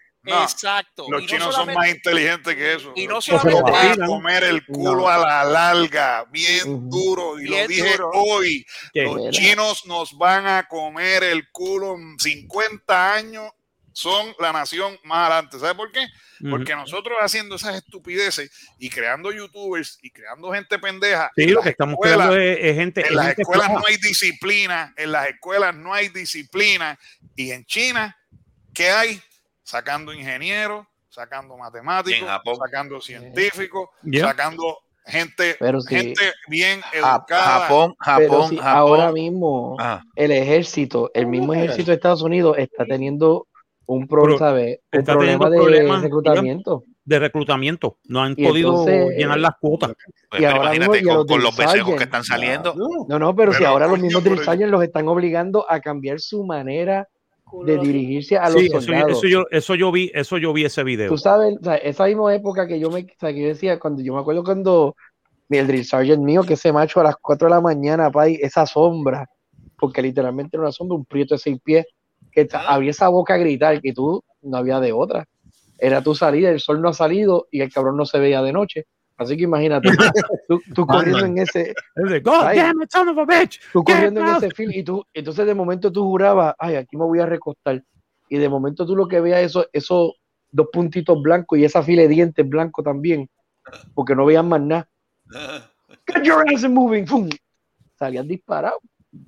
Los 1.09 1.21
Y 1.21 1.25
no 1.25 1.25
chinos 1.25 1.55
son 1.55 1.73
más 1.73 1.87
inteligentes 1.87 2.53
que 2.55 2.73
eso. 2.73 2.91
y 2.95 3.07
no 3.07 3.21
solamente- 3.21 3.71
van 3.71 4.03
a 4.03 4.07
comer 4.07 4.43
el 4.43 4.65
culo 4.65 4.95
No. 5.03 5.07
a 5.07 5.17
la 5.19 5.43
larga, 5.45 6.25
bien 6.29 6.89
duro. 6.89 7.39
Y 7.39 7.43
Bien 7.43 7.61
lo 7.61 7.67
dije 7.69 7.91
duro. 7.97 8.11
hoy. 8.13 8.65
Los 8.93 9.29
chinos 9.31 9.85
nos 9.85 10.17
van 10.17 10.45
a 10.47 10.67
comer 10.67 11.23
el 11.23 11.49
culo 11.51 11.95
en 11.95 12.19
50 12.19 13.13
años. 13.13 13.51
Son 13.97 14.31
la 14.39 14.53
nación 14.53 14.95
más 15.03 15.21
adelante. 15.25 15.57
¿Sabes 15.57 15.73
por 15.73 15.91
qué? 15.91 16.05
Porque 16.51 16.75
nosotros 16.75 17.17
haciendo 17.19 17.55
esas 17.55 17.77
estupideces 17.77 18.51
y 18.77 18.91
creando 18.91 19.31
youtubers 19.31 19.97
y 20.03 20.11
creando 20.11 20.51
gente 20.51 20.77
pendeja. 20.77 21.31
Sí, 21.35 21.47
lo 21.47 21.63
que 21.63 21.69
estamos 21.69 21.93
escuelas- 21.93 22.27
creando 22.27 22.37
es, 22.37 22.57
es 22.61 22.75
gente. 22.75 23.01
es 23.01 23.07
en 23.09 23.15
las 23.15 23.25
gente 23.25 23.41
escuelas 23.41 23.65
floja. 23.65 23.79
no 23.81 23.87
hay 23.87 23.97
disciplina, 23.97 24.93
en 24.97 25.11
las 25.11 25.27
escuelas 25.29 25.75
no 25.75 25.93
hay 25.95 26.09
disciplina. 26.09 26.99
Y 27.35 27.49
en 27.49 27.65
China, 27.65 28.15
¿qué 28.71 28.91
hay? 28.91 29.19
Sacando 29.63 30.13
ingenieros, 30.13 30.85
sacando 31.09 31.57
matemáticos, 31.57 32.29
sacando 32.59 33.01
científicos, 33.01 33.89
sacando 34.21 34.77
gente, 35.07 35.55
Pero 35.59 35.81
gente 35.81 36.33
bien 36.47 36.81
educada. 36.93 37.61
Japón, 37.61 37.95
Pero 38.15 38.29
Japón, 38.29 38.49
si 38.49 38.57
Japón. 38.57 38.77
ahora 38.77 39.11
mismo 39.11 39.75
Ah, 39.79 40.03
el 40.15 40.31
ejército, 40.33 41.09
el 41.15 41.25
mismo 41.25 41.55
ejército 41.55 41.89
de 41.89 41.95
Estados 41.95 42.21
Unidos 42.21 42.59
está 42.59 42.85
teniendo 42.85 43.47
un, 43.87 44.07
problema 44.07 44.51
de 44.51 44.79
problemas, 45.03 46.01
reclutamiento. 46.01 46.83
de 47.05 47.19
reclutamiento. 47.19 47.97
No 48.05 48.21
han 48.21 48.33
Y 48.37 48.45
podido 48.47 48.69
entonces, 48.71 49.17
llenar 49.17 49.39
las 49.39 49.51
cuotas. 49.59 49.93
pues, 50.29 50.41
Y 50.41 50.45
pero 50.45 50.57
ahora 50.57 50.75
imagínate 50.75 50.97
mismo, 51.01 51.09
y 51.09 51.13
a 51.13 51.25
con, 51.25 51.41
los 51.41 51.55
con 51.55 51.65
Sargent. 51.65 51.97
que 51.97 52.03
están 52.03 52.23
saliendo. 52.23 52.75
No, 53.07 53.17
no, 53.19 53.35
pero, 53.35 53.53
si 53.53 53.63
ahora 53.63 53.87
los 53.87 53.99
mismos 53.99 54.23
Sargent 54.43 54.71
los 54.71 54.83
están 54.83 55.07
obligando 55.07 55.65
a 55.69 55.79
cambiar 55.79 56.19
su 56.19 56.43
manera 56.45 57.07
de 57.65 57.77
dirigirse 57.77 58.37
a 58.37 58.49
los 58.49 58.59
Sí, 58.59 58.67
eso, 58.67 58.81
soldados. 58.81 59.11
eso 59.19 59.27
yo, 59.27 59.45
eso 59.51 59.75
yo 59.75 59.89
vi, 59.91 60.11
eso 60.13 60.37
yo 60.37 60.51
vi 60.51 60.65
ese 60.65 60.83
video. 60.83 61.07
Tú 61.09 61.17
sabes, 61.17 61.55
o 61.61 61.63
sea, 61.63 61.75
esa 61.75 62.05
misma 62.05 62.35
época 62.35 62.67
que 62.67 62.77
yo 62.77 62.89
me, 62.91 63.01
o 63.03 63.07
sea, 63.19 63.33
que 63.33 63.41
yo 63.41 63.47
decía, 63.47 63.79
cuando 63.79 64.01
yo 64.01 64.13
me 64.13 64.19
acuerdo 64.19 64.43
cuando 64.43 64.95
el 65.49 65.65
drill 65.65 65.85
sergeant 65.85 66.21
mío, 66.21 66.43
que 66.43 66.55
ese 66.55 66.73
macho 66.73 66.99
a 66.99 67.05
las 67.05 67.15
4 67.21 67.47
de 67.47 67.53
la 67.55 67.61
mañana, 67.61 68.11
pay, 68.11 68.37
esa 68.41 68.65
sombra, 68.65 69.29
porque 69.79 70.01
literalmente 70.01 70.57
era 70.57 70.63
una 70.63 70.73
sombra, 70.73 70.97
un 70.97 71.05
prieto 71.05 71.35
de 71.35 71.39
seis 71.39 71.57
pies, 71.63 71.85
que 72.31 72.45
ta- 72.45 72.67
abría 72.67 72.91
esa 72.91 73.07
boca 73.09 73.33
a 73.33 73.37
gritar, 73.37 73.81
que 73.81 73.93
tú 73.93 74.23
no 74.41 74.57
había 74.57 74.79
de 74.79 74.91
otra. 74.93 75.25
Era 75.79 76.01
tu 76.01 76.15
salida, 76.15 76.49
el 76.49 76.59
sol 76.59 76.81
no 76.81 76.89
ha 76.89 76.93
salido 76.93 77.47
y 77.51 77.61
el 77.61 77.71
cabrón 77.71 77.97
no 77.97 78.05
se 78.05 78.19
veía 78.19 78.41
de 78.41 78.53
noche. 78.53 78.85
Así 79.17 79.35
que 79.35 79.43
imagínate, 79.43 79.89
tú, 80.47 80.61
tú 80.75 80.85
corriendo 80.87 81.25
en 81.25 81.37
ese, 81.39 81.71
Es 81.95 82.09
de, 82.09 82.19
God 82.19 82.43
Ay. 82.45 82.57
damn 82.57 82.81
it, 82.83 82.89
son 82.91 83.09
of 83.09 83.17
a 83.17 83.25
bitch. 83.25 83.59
tú 83.73 83.83
Get 83.85 83.95
corriendo 83.95 84.21
en 84.21 84.27
ese 84.37 84.51
film 84.51 84.71
y 84.73 84.83
tú, 84.83 85.03
entonces 85.13 85.45
de 85.45 85.53
momento 85.55 85.91
tú 85.91 86.03
jurabas, 86.03 86.53
ay, 86.59 86.75
aquí 86.75 86.95
me 86.97 87.05
voy 87.05 87.19
a 87.19 87.25
recostar. 87.25 87.83
Y 88.29 88.37
de 88.37 88.49
momento 88.49 88.85
tú 88.85 88.95
lo 88.95 89.07
que 89.07 89.19
veas 89.19 89.41
eso, 89.41 89.65
esos 89.73 90.13
dos 90.51 90.67
puntitos 90.71 91.19
blancos 91.21 91.57
y 91.57 91.65
esa 91.65 91.81
fila 91.81 92.03
de 92.03 92.07
dientes 92.09 92.47
blancos 92.47 92.83
también, 92.85 93.27
porque 93.95 94.15
no 94.15 94.25
veían 94.25 94.47
más 94.47 94.61
nada. 94.61 94.87
Get 96.05 96.23
your 96.23 96.43
ass 96.53 96.67
moving, 96.69 97.07
¡fum! 97.07 97.29
Salían 97.97 98.27
disparados. 98.27 98.79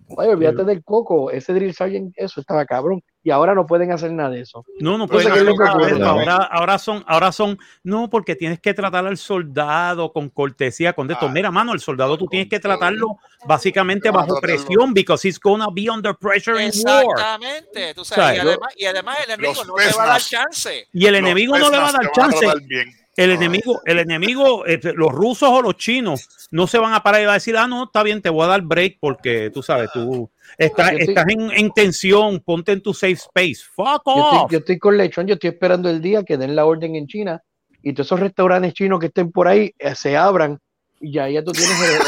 Oye, 0.07 0.29
olvídate 0.29 0.63
del 0.65 0.83
coco, 0.83 1.31
ese 1.31 1.53
drill 1.53 1.73
sergeant, 1.73 2.13
eso 2.17 2.41
estaba 2.41 2.65
cabrón. 2.65 3.01
Y 3.23 3.31
ahora 3.31 3.53
no 3.53 3.65
pueden 3.65 3.91
hacer 3.91 4.11
nada 4.11 4.29
de 4.29 4.41
eso. 4.41 4.65
No, 4.79 4.97
no 4.97 5.07
pueden 5.07 5.31
¿qué 5.31 5.39
es 5.39 5.45
lo 5.45 5.51
hacer 5.51 5.65
nada 5.65 5.71
de 5.71 5.83
ocurre? 5.83 5.97
eso. 5.97 6.05
Ahora, 6.05 6.35
ahora 6.51 6.79
son, 6.79 7.03
ahora 7.07 7.31
son, 7.31 7.57
no, 7.83 8.09
porque 8.09 8.35
tienes 8.35 8.59
que 8.59 8.73
tratar 8.73 9.05
al 9.05 9.17
soldado 9.17 10.11
con 10.11 10.29
cortesía, 10.29 10.93
con 10.93 11.07
de 11.07 11.13
esto. 11.13 11.27
Ah, 11.27 11.31
Mira, 11.31 11.51
mano, 11.51 11.73
el 11.73 11.79
soldado 11.79 12.17
tú 12.17 12.27
tienes 12.27 12.49
que 12.49 12.59
tratarlo 12.59 13.17
básicamente 13.45 14.09
bajo 14.09 14.39
presión, 14.39 14.93
because 14.93 15.27
he's 15.27 15.39
gonna 15.39 15.67
be 15.71 15.89
under 15.89 16.15
pressure 16.15 16.63
in 16.63 16.71
war. 16.85 17.03
Exactamente. 17.05 17.93
Tú 17.93 18.05
sabes, 18.05 18.37
y, 18.37 18.39
además, 18.39 18.73
y 18.77 18.85
además 18.85 19.17
el 19.25 19.31
enemigo 19.31 19.65
no 19.65 19.73
te 19.75 19.93
va 19.97 20.03
a 20.03 20.07
dar 20.07 20.21
chance. 20.21 20.87
Y 20.93 21.05
el 21.05 21.15
enemigo 21.15 21.57
no 21.57 21.69
le 21.69 21.77
va 21.77 21.89
a 21.89 21.91
dar 21.91 22.05
a 22.05 22.11
chance. 22.11 22.45
bien. 22.67 22.98
El 23.21 23.31
Ah. 23.31 23.33
enemigo, 23.35 23.81
el 23.85 23.99
enemigo, 23.99 24.65
este, 24.65 24.93
los 24.93 25.11
rusos 25.11 25.49
o 25.51 25.61
los 25.61 25.75
chinos 25.75 26.29
no 26.51 26.67
se 26.67 26.77
van 26.77 26.93
a 26.93 27.03
parar 27.03 27.21
y 27.21 27.25
va 27.25 27.31
a 27.31 27.35
decir, 27.35 27.57
ah, 27.57 27.67
no, 27.67 27.83
está 27.85 28.01
bien, 28.03 28.21
te 28.21 28.29
voy 28.29 28.45
a 28.45 28.47
dar 28.47 28.61
break 28.61 28.97
porque 29.01 29.49
tú 29.53 29.61
sabes, 29.61 29.89
tú 29.91 30.29
estás, 30.57 30.91
Yo 30.91 30.97
estoy- 30.99 31.09
estás 31.15 31.25
en, 31.29 31.51
en 31.51 31.71
tensión, 31.71 32.39
ponte 32.39 32.71
en 32.71 32.81
tu 32.81 32.93
safe 32.93 33.13
space. 33.13 33.57
Fuck 33.75 34.03
Yo 34.05 34.13
off. 34.13 34.33
estoy, 34.35 34.51
yo 34.51 34.57
estoy 34.59 34.79
con 34.79 34.97
lechón, 34.97 35.27
yo 35.27 35.33
estoy 35.33 35.49
esperando 35.49 35.89
el 35.89 36.01
día 36.01 36.23
que 36.23 36.37
den 36.37 36.55
la 36.55 36.65
orden 36.65 36.95
en 36.95 37.07
China 37.07 37.43
y 37.83 37.93
todos 37.93 38.07
esos 38.07 38.19
restaurantes 38.21 38.73
chinos 38.73 38.99
que 38.99 39.07
estén 39.07 39.31
por 39.31 39.47
ahí 39.47 39.73
eh, 39.77 39.95
se 39.95 40.15
abran 40.15 40.59
y 41.01 41.11
ya, 41.13 41.27
ya 41.29 41.43
tú 41.43 41.51
tienes 41.51 41.77
el- 41.77 41.99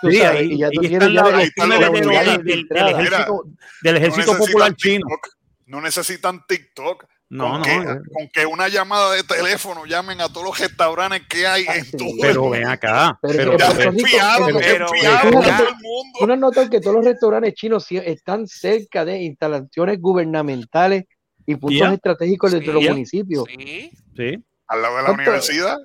tú 0.00 0.10
Sí, 0.10 0.16
sabes, 0.18 0.40
ahí- 0.40 0.52
y 0.52 0.58
ya 0.58 0.70
tú 0.70 0.80
ahí 0.82 0.88
tienes 0.88 1.08
ya 1.08 1.14
la- 1.14 1.22
unidad 1.28 2.24
del- 2.24 2.24
de 2.24 2.26
del- 2.26 2.44
del 2.44 2.58
entrada. 2.60 2.90
ejército, 2.90 3.42
Mira, 3.44 3.54
del 3.82 3.96
ejército 3.96 4.32
no 4.32 4.38
popular 4.38 4.74
chino. 4.76 5.06
TikTok, 5.06 5.28
no 5.66 5.80
necesitan 5.80 6.44
TikTok, 6.46 7.04
No, 7.30 7.50
con, 7.50 7.58
no. 7.60 7.64
que, 7.64 7.74
eh, 7.74 7.98
con 8.12 8.28
que 8.32 8.46
una 8.46 8.68
llamada 8.68 9.12
de 9.12 9.22
teléfono 9.24 9.86
llamen 9.86 10.20
a 10.20 10.28
todos 10.28 10.44
los 10.46 10.58
restaurantes 10.58 11.22
que 11.28 11.46
hay 11.46 11.64
en 11.64 11.90
todo 11.90 12.08
el 12.08 12.18
Pero 12.20 12.50
ven 12.50 12.66
acá. 12.66 13.18
Pero 13.22 13.56
Ya 13.58 13.70
se 13.70 13.90
Rico, 13.90 14.06
enfiaron, 14.06 14.46
pero- 14.46 14.58
se 14.60 14.64
pero- 14.72 14.86
enfiaron 14.94 15.20
pero- 15.30 15.38
a 15.40 15.56
todo 15.58 15.68
el 15.68 15.74
mundo. 15.74 16.18
¿Tú 16.20 16.26
no 16.26 16.32
has 16.34 16.38
notado 16.38 16.70
que 16.70 16.80
todos 16.80 16.96
los 16.96 17.04
restaurantes 17.06 17.54
chinos 17.54 17.84
sí 17.86 17.96
están 17.96 18.46
cerca 18.46 19.04
de 19.04 19.22
instalaciones 19.22 20.00
gubernamentales 20.00 21.04
y 21.46 21.56
puntos 21.56 21.92
estratégicos 21.92 22.52
dentro 22.52 22.72
de 22.74 22.78
Sí. 22.78 22.84
los 22.84 22.92
municipios? 22.94 23.44
Sí. 23.48 23.90
sí. 24.16 24.44
Al 24.68 24.82
lado 24.82 24.96
de 24.98 25.02
la 25.02 25.10
universidad. 25.12 25.76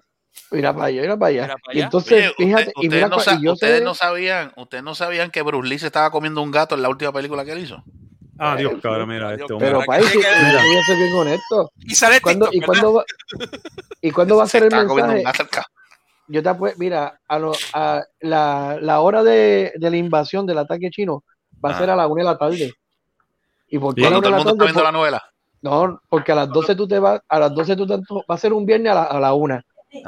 Mira 0.51 0.73
para 0.73 0.85
allá, 0.85 1.01
mira 1.01 1.17
para 1.17 1.29
allá. 1.29 1.41
Mira 1.43 1.55
para 1.65 1.77
Y 1.77 1.81
entonces, 1.81 2.11
Oye, 2.13 2.27
usted- 2.29 2.43
fíjate, 2.45 2.63
y 2.63 2.67
ustedes, 2.87 2.91
mira, 2.93 3.07
no, 3.09 3.17
cua- 3.17 3.23
sa- 3.23 3.33
y 3.35 3.43
yo 3.43 3.53
ustedes 3.53 3.79
sé- 3.79 3.83
no 3.83 3.95
sabían, 3.95 4.51
ustedes 4.55 4.83
no 4.83 4.95
sabían 4.95 5.31
que 5.31 5.41
Bruce 5.41 5.67
Lee 5.67 5.79
se 5.79 5.85
estaba 5.87 6.11
comiendo 6.11 6.41
un 6.41 6.51
gato 6.51 6.75
en 6.75 6.81
la 6.81 6.89
última 6.89 7.11
película 7.11 7.43
que 7.43 7.51
él 7.53 7.59
hizo. 7.59 7.83
Ah, 8.39 8.55
Dios, 8.55 8.73
cabrón, 8.81 9.09
mira 9.09 9.29
Dios, 9.29 9.41
este 9.41 9.53
hombre. 9.53 9.67
pero 9.67 9.81
país, 9.85 10.05
que- 10.11 10.19
que- 10.19 10.23
yo 10.23 10.59
voy 10.67 10.77
a 10.77 10.83
ser 10.83 10.97
bien 10.97 11.13
honesto. 11.13 11.71
Y 11.79 11.95
sale 11.95 12.21
¿Cuándo, 12.21 12.49
TikTok, 12.49 12.63
y, 12.63 12.65
cuándo 12.65 12.93
va, 12.93 13.03
¿Y 14.01 14.11
cuándo 14.11 14.37
va 14.37 14.43
a 14.43 14.47
Se 14.47 14.59
ser 14.59 14.63
el 14.73 14.85
mensaje? 14.87 15.23
Yo 16.27 16.43
te 16.43 16.49
apuesto, 16.49 16.77
mira, 16.79 17.19
a, 17.27 17.39
lo- 17.39 17.53
a 17.73 18.03
la, 18.21 18.77
la 18.81 18.99
hora 19.01 19.23
de, 19.23 19.73
de 19.75 19.89
la 19.89 19.97
invasión 19.97 20.45
del 20.45 20.59
ataque 20.59 20.89
chino 20.91 21.23
va 21.63 21.71
a 21.71 21.77
ser 21.77 21.89
Ah. 21.89 21.93
a 21.93 21.95
la 21.97 22.07
una 22.07 22.21
de 22.23 22.29
la 22.29 22.37
tarde. 22.37 22.73
¿Y 23.67 23.77
por 23.79 23.93
qué 23.95 24.05
a 24.05 24.09
la 24.11 24.19
una 24.19 24.27
de 24.27 24.33
tarde? 24.43 24.57
viendo 24.57 24.79
la 24.81 24.85
Por- 24.85 24.93
novela. 24.93 25.23
no, 25.61 25.99
porque 26.07 26.31
a 26.31 26.35
las 26.35 26.49
12 26.49 26.75
tú 26.75 26.87
te 26.87 26.99
vas, 26.99 27.19
a 27.27 27.39
las 27.39 27.53
12 27.53 27.75
tú 27.75 27.85
te, 27.87 27.95
va 27.97 28.35
a 28.35 28.37
ser 28.37 28.53
un 28.53 28.65
viernes 28.65 28.91
a 28.91 28.95
la, 28.95 29.03
a 29.05 29.19
la 29.19 29.33
una. 29.33 29.63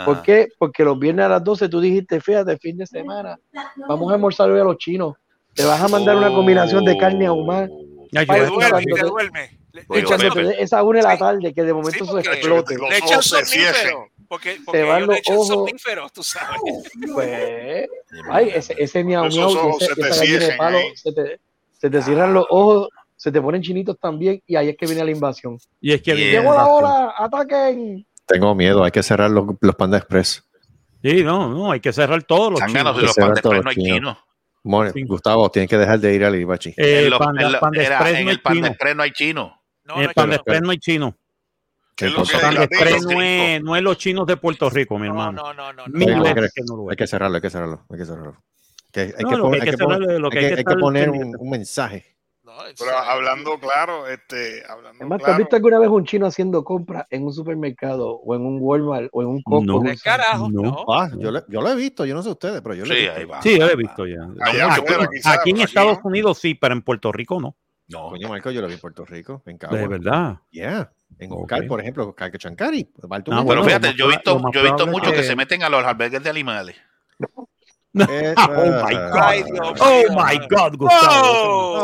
¿Por 0.06 0.14
Ajá. 0.18 0.24
qué? 0.24 0.48
Porque 0.60 0.84
los 0.84 0.98
viernes 1.00 1.26
a 1.26 1.30
las 1.30 1.44
12 1.44 1.68
tú 1.68 1.82
dijiste, 1.82 2.22
fíjate, 2.22 2.56
fin 2.60 2.78
de 2.78 2.86
semana, 2.86 3.36
vamos 3.88 4.12
a 4.12 4.14
almorzar 4.16 4.50
hoy 4.52 4.60
a 4.62 4.64
los 4.64 4.78
chinos. 4.78 5.16
Te 5.56 5.66
vas 5.66 5.82
a 5.82 5.88
mandar 5.88 6.16
una 6.18 6.30
combinación 6.30 6.86
de 6.86 6.96
carne 6.98 7.26
ahumada. 7.26 7.68
Ya, 8.12 8.24
yo 8.24 8.46
duerme, 8.48 8.84
te 8.86 9.02
duerme. 9.02 9.58
Le- 9.74 9.86
echan 10.00 10.20
esa 10.60 10.84
una 10.84 11.00
de 11.00 11.04
la 11.08 11.18
tarde, 11.18 11.54
que 11.54 11.64
de 11.64 11.74
momento 11.74 12.04
Sí, 12.06 12.12
porque- 12.12 12.30
explote. 12.30 12.78
Le 12.78 12.98
echan 12.98 13.24
se 13.24 13.30
somníferos. 13.46 14.08
Porque, 14.28 14.58
porque 14.66 14.84
van 14.84 15.02
los 15.02 15.10
le 15.10 15.18
echan 15.20 15.36
ojos. 15.36 15.48
somníferos, 15.48 16.14
tú 16.14 16.24
sabes. 16.24 16.60
Pues, 17.14 17.90
ay, 18.30 18.52
ese, 18.54 18.76
ese 18.78 19.04
miau 19.04 19.26
miau 19.28 19.50
y 19.52 19.56
ojos 19.56 19.82
ese- 19.82 19.94
se 19.96 20.02
te 20.02 20.08
esa 20.10 20.20
gallina 20.20 20.34
de 20.34 20.40
cierren 20.40 20.58
palo, 20.58 20.78
ahí. 20.78 20.96
se 20.96 21.12
te, 21.14 21.40
se 21.78 21.90
te 21.90 22.02
cierran 22.02 22.34
los 22.34 22.46
ojos, 22.50 22.90
se 23.16 23.32
te 23.32 23.42
ponen 23.42 23.62
chinitos 23.62 23.98
también, 24.00 24.42
y 24.46 24.56
ahí 24.56 24.70
es 24.70 24.78
que 24.78 24.86
viene 24.86 25.04
la 25.06 25.12
invasión. 25.12 25.58
Y 25.80 25.94
es 25.94 26.02
que 26.02 26.12
Yeah. 26.12 26.16
viene 26.16 26.32
¡Llegó 26.40 26.54
la 26.54 26.66
hora! 26.68 27.14
¡Ataquen! 27.18 28.06
Tengo 28.26 28.56
miedo, 28.56 28.84
hay 28.84 28.92
que 28.92 29.04
cerrar 29.04 29.30
los, 29.32 29.46
los 29.60 29.76
Panda 29.76 29.98
Express. 29.98 30.44
Sí, 31.04 31.24
no, 31.24 31.50
no, 31.50 31.72
hay 31.72 31.80
que 31.80 31.92
cerrar 31.92 32.24
todos 32.24 32.52
los 32.52 32.60
Zánganos, 32.60 32.94
chinos. 32.96 33.00
si 33.00 33.06
los 33.06 33.14
Será 33.16 33.28
pan 33.28 33.42
todo 33.42 33.54
después 33.54 33.64
no 33.64 33.70
hay 33.70 33.76
chino. 33.94 34.18
More, 34.64 34.92
Sí. 34.92 35.04
Gustavo, 35.04 35.50
tienes 35.50 35.70
que 35.70 35.78
dejar 35.78 36.00
de 36.00 36.14
ir 36.14 36.24
al 36.24 36.36
Ibachi. 36.36 36.74
Eh, 36.78 37.04
En 37.06 37.10
los- 37.10 37.20
Panda- 37.20 37.42
en 37.46 37.52
lo- 37.54 37.60
Panda 37.60 37.82
era, 37.84 37.98
en 37.98 38.02
no 38.02 38.08
hay 38.08 38.28
el 38.36 38.42
chino. 38.44 38.68
Express 38.68 38.96
no 38.96 39.04
hay 39.04 39.12
chino. 39.12 39.62
No, 39.86 39.96
En 39.96 40.04
no, 40.04 40.10
el 40.24 40.30
no, 40.30 40.36
Express 40.36 40.62
no 40.62 40.70
hay 40.72 40.78
chino. 40.78 41.18
¿Qué 41.96 42.06
es 42.06 42.14
lo 42.14 42.24
que 42.24 42.24
es 42.36 42.42
Panda 42.42 42.60
latino? 42.62 42.64
Express 42.64 43.04
latino. 43.04 43.12
no 43.20 43.22
es, 43.24 43.64
no 43.64 43.76
es 43.76 43.82
los 43.84 43.98
chinos 43.98 44.28
de 44.28 44.38
Puerto 44.38 44.70
Rico, 44.70 44.98
mi 45.00 45.08
no, 45.08 45.14
hermano. 45.14 45.42
no, 45.42 45.54
no, 45.54 45.74
no, 45.74 45.88
no. 45.88 46.16
No, 46.24 46.34
creo- 46.34 46.50
que 46.54 46.62
no 46.66 46.76
lo 46.78 46.90
Hay 46.92 46.96
que 46.96 47.08
cerrarlo, 47.08 47.36
hay 47.36 47.42
que 47.42 47.50
cerrarlo, 47.50 47.86
hay 47.90 47.98
que 47.98 48.06
cerrarlo. 48.06 48.44
Que- 48.92 49.00
hay, 49.02 49.08
No, 49.08 49.16
que 49.18 49.24
lo 49.24 49.30
que 49.30 49.42
pon- 49.42 49.54
hay 49.54 49.60
hay 49.62 49.66
que 49.66 49.72
que 49.72 49.78
pon- 49.84 49.94
cerrarlo, 49.94 50.20
lo 50.20 50.30
que 50.30 50.40
hay 50.40 50.46
hay 50.46 50.52
que- 50.64 50.64
hay 50.68 50.76
poner 50.78 51.10
un, 51.10 51.36
un 51.38 51.50
mensaje. 51.50 52.06
No, 52.52 52.58
Pero 52.78 52.98
hablando 52.98 53.58
claro, 53.60 54.08
este, 54.08 54.62
hablando 54.68 55.02
Es 55.04 55.10
más, 55.10 55.20
¿tú 55.20 55.26
has 55.32 55.38
visto 55.38 55.56
alguna 55.56 55.80
vez 55.80 55.90
un 55.90 56.04
chino 56.06 56.26
haciendo 56.26 56.64
compras 56.64 57.06
en 57.10 57.24
un 57.26 57.34
supermercado, 57.34 58.10
o 58.12 58.36
en 58.36 58.42
un 58.46 58.58
Walmart, 58.60 59.08
o 59.14 59.22
en 59.22 59.28
un 59.30 59.42
Costco? 59.42 59.66
No. 59.66 59.82
¿Qué 59.82 59.96
carajo? 59.98 60.50
No. 60.52 60.62
No. 60.62 60.86
Ah, 60.94 61.10
yo, 61.18 61.32
le- 61.32 61.44
yo 61.48 61.62
lo 61.62 61.70
he 61.70 61.76
visto, 61.76 62.04
yo 62.06 62.14
no 62.14 62.22
sé 62.22 62.30
ustedes, 62.30 62.62
pero 62.62 62.76
yo 62.76 62.86
lo 62.86 62.94
he 62.94 62.98
Sí, 62.98 63.02
visto. 63.04 63.18
ahí 63.20 63.26
va. 63.26 63.42
Sí, 63.42 63.58
yo 63.58 63.66
lo 63.66 63.72
he 63.72 63.76
visto 63.78 64.06
ya. 64.06 64.22
Allá 64.42 64.74
aquí, 64.74 65.50
en 65.50 65.56
aquí 65.56 65.62
Estados 65.64 66.00
no. 66.04 66.10
Unidos 66.10 66.38
sí, 66.40 66.54
pero 66.56 66.74
en 66.74 66.82
Puerto 66.82 67.12
Rico 67.12 67.40
no. 67.40 67.56
No. 67.88 68.10
Coño, 68.10 68.30
Marco, 68.30 68.52
yo 68.52 68.62
lo 68.62 68.68
vi 68.68 68.74
en 68.74 68.80
Puerto 68.80 69.06
Rico, 69.06 69.42
en 69.46 69.54
De 69.58 69.60
Cagua. 69.60 69.88
verdad. 69.88 70.38
Yeah. 70.52 70.92
En 71.20 71.32
Ok. 71.32 71.48
Cal, 71.50 71.68
por 71.68 71.80
ejemplo, 71.82 72.14
Calque 72.14 72.38
Chancari. 72.38 72.90
Baltimore. 73.04 73.42
Ah, 73.44 73.46
Pero 73.48 73.64
fíjate, 73.64 73.94
yo 73.96 74.06
he 74.06 74.10
visto, 74.10 74.40
yo 74.54 74.60
he 74.60 74.64
visto 74.64 74.88
muchos 74.88 75.12
que... 75.12 75.18
que- 75.18 75.24
se 75.24 75.36
meten 75.36 75.64
a 75.64 75.70
los 75.70 75.84
albergues 75.84 76.24
de 76.24 76.30
animales. 76.30 76.76
Eh, 77.94 78.34
Oh 78.38 78.86
my 78.86 78.94
God. 78.94 79.20
Ay, 79.22 79.44
Dios 79.44 79.74
Oh 79.82 80.04
my 80.12 80.38
God, 80.50 80.78
Gustavo. 80.78 81.84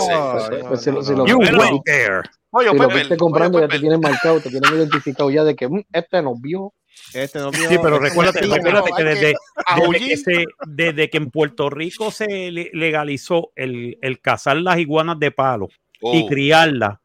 You 1.27 1.37
went 1.39 1.83
there. 1.85 2.21
Oye, 2.51 2.69
Si 2.71 2.77
lo 2.77 2.87
viste 2.87 3.17
comprando, 3.17 3.59
ya 3.59 3.67
te 3.67 3.79
tienen 3.79 3.99
marcado, 3.99 4.39
te 4.39 4.49
tienen 4.49 4.73
identificado 4.73 5.29
ya 5.29 5.43
de 5.43 5.55
que 5.55 5.67
"Mm, 5.67 5.83
este 5.91 6.21
nos 6.21 6.39
vio. 6.41 6.73
Este 7.13 7.39
no 7.39 7.51
vio- 7.51 7.69
Sí, 7.69 7.77
pero 7.81 7.97
este 7.97 8.09
recuérdate, 8.09 8.41
no 8.41 8.47
vio, 8.47 8.55
recuérdate 8.63 8.91
que 8.97 9.03
desde, 9.03 9.35
desde, 9.75 10.07
que 10.07 10.17
se- 10.17 10.45
desde 10.65 11.09
que 11.09 11.17
en 11.17 11.29
Puerto 11.29 11.69
Rico 11.69 12.09
se 12.09 12.51
le- 12.51 12.71
legalizó 12.73 13.51
el, 13.55 13.97
el 14.01 14.19
cazar 14.21 14.57
las 14.57 14.79
iguanas 14.79 15.19
de 15.19 15.31
palo 15.31 15.67
y 16.01 16.23
Oh. 16.23 16.27
criarlas 16.27 16.97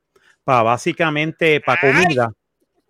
para 0.44 0.62
básicamente 0.62 1.60
para 1.60 1.80
comida. 1.80 2.32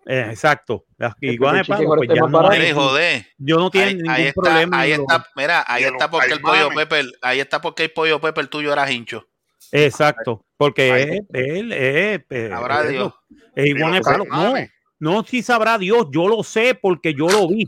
eh, 0.06 0.26
exacto, 0.30 0.84
las 1.02 1.14
el 1.20 1.32
iguanas 1.34 1.66
de 1.66 1.74
ahora 1.74 1.98
pues 1.98 2.08
ya 2.08 2.26
no 2.26 2.48
hay, 2.48 2.70
joder. 2.70 3.26
yo 3.36 3.56
no 3.58 3.70
tiene 3.70 3.88
Ahí, 3.88 3.94
ningún 3.96 4.10
ahí 4.10 4.22
está, 4.26 4.40
problema. 4.40 4.80
ahí 4.80 4.92
está, 4.92 5.26
mira, 5.34 5.64
ahí 5.66 5.84
está 5.84 6.10
porque 6.10 6.32
el 6.32 6.40
pollo. 6.40 6.68
Pepper, 6.70 7.06
ahí 7.22 7.40
está 7.40 7.60
porque 7.60 7.82
el 7.84 7.90
pollo 7.90 8.20
Pepper 8.20 8.46
tuyo 8.46 8.72
era 8.72 8.90
hincho. 8.90 9.26
Exacto, 9.72 10.44
porque 10.56 10.92
Ay, 10.92 11.02
es, 11.02 11.20
él 11.32 11.72
es, 11.72 12.20
eh, 12.30 12.50
Habrá 12.52 12.82
es 12.84 12.90
Dios. 12.90 13.12
es 13.56 13.66
iguana 13.66 13.96
de 13.96 14.02
palo. 14.02 14.24
No, 14.26 14.54
no, 15.00 15.24
sí 15.24 15.42
sabrá 15.42 15.76
Dios, 15.78 16.06
yo 16.12 16.28
lo 16.28 16.42
sé 16.44 16.74
porque 16.74 17.14
yo 17.14 17.26
lo 17.26 17.48
vi. 17.48 17.64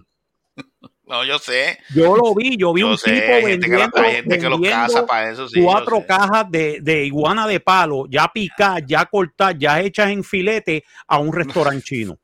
No, 1.06 1.24
yo 1.24 1.38
sé. 1.38 1.78
Yo 1.94 2.16
lo 2.16 2.34
vi, 2.34 2.56
yo 2.56 2.72
vi 2.72 2.80
Yo 2.82 2.90
un 2.90 2.98
sé, 2.98 3.10
tipo 3.12 3.32
hay 3.34 3.42
gente 3.46 3.66
que, 3.66 3.72
lo- 3.72 3.78
vendiendo, 3.78 3.98
hay 4.00 4.12
gente 4.14 4.38
que 4.38 4.48
los 4.48 4.60
caza 4.60 5.06
para 5.06 5.30
eso, 5.30 5.48
sí. 5.48 5.60
cuatro 5.60 6.04
cajas 6.06 6.50
de, 6.50 6.78
de 6.80 7.04
iguana 7.04 7.46
de 7.48 7.58
palo, 7.60 8.06
ya 8.08 8.28
picadas, 8.32 8.82
ya 8.86 9.04
cortadas, 9.04 9.56
ya 9.58 9.80
hechas 9.80 10.10
en 10.10 10.22
filete 10.22 10.84
a 11.08 11.18
un 11.18 11.32
restaurante 11.32 11.82
chino. 11.84 12.16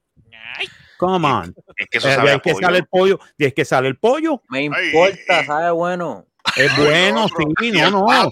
Come 1.00 1.26
on. 1.28 1.54
Es 1.76 1.86
que 1.88 1.98
eso 1.98 2.08
Eh, 2.08 2.14
sabe 2.14 2.26
de 2.26 2.30
a 2.30 2.34
ahí 2.34 2.40
que 2.40 2.52
pollo. 2.52 2.66
sale 2.66 2.78
el 2.78 2.86
pollo, 2.86 3.20
de 3.38 3.44
ahí 3.46 3.52
que 3.52 3.64
sale 3.64 3.88
el 3.88 3.96
pollo, 3.96 4.42
Me 4.48 4.58
Ay, 4.58 4.64
importa, 4.66 5.42
y- 5.42 5.46
sabe 5.46 5.70
bueno. 5.72 6.26
es 6.56 6.76
No, 6.78 6.84
bueno, 6.84 7.24
otro, 7.26 7.36
sí, 7.60 7.70
no, 7.70 7.90
no. 7.90 8.06
palo, 8.06 8.30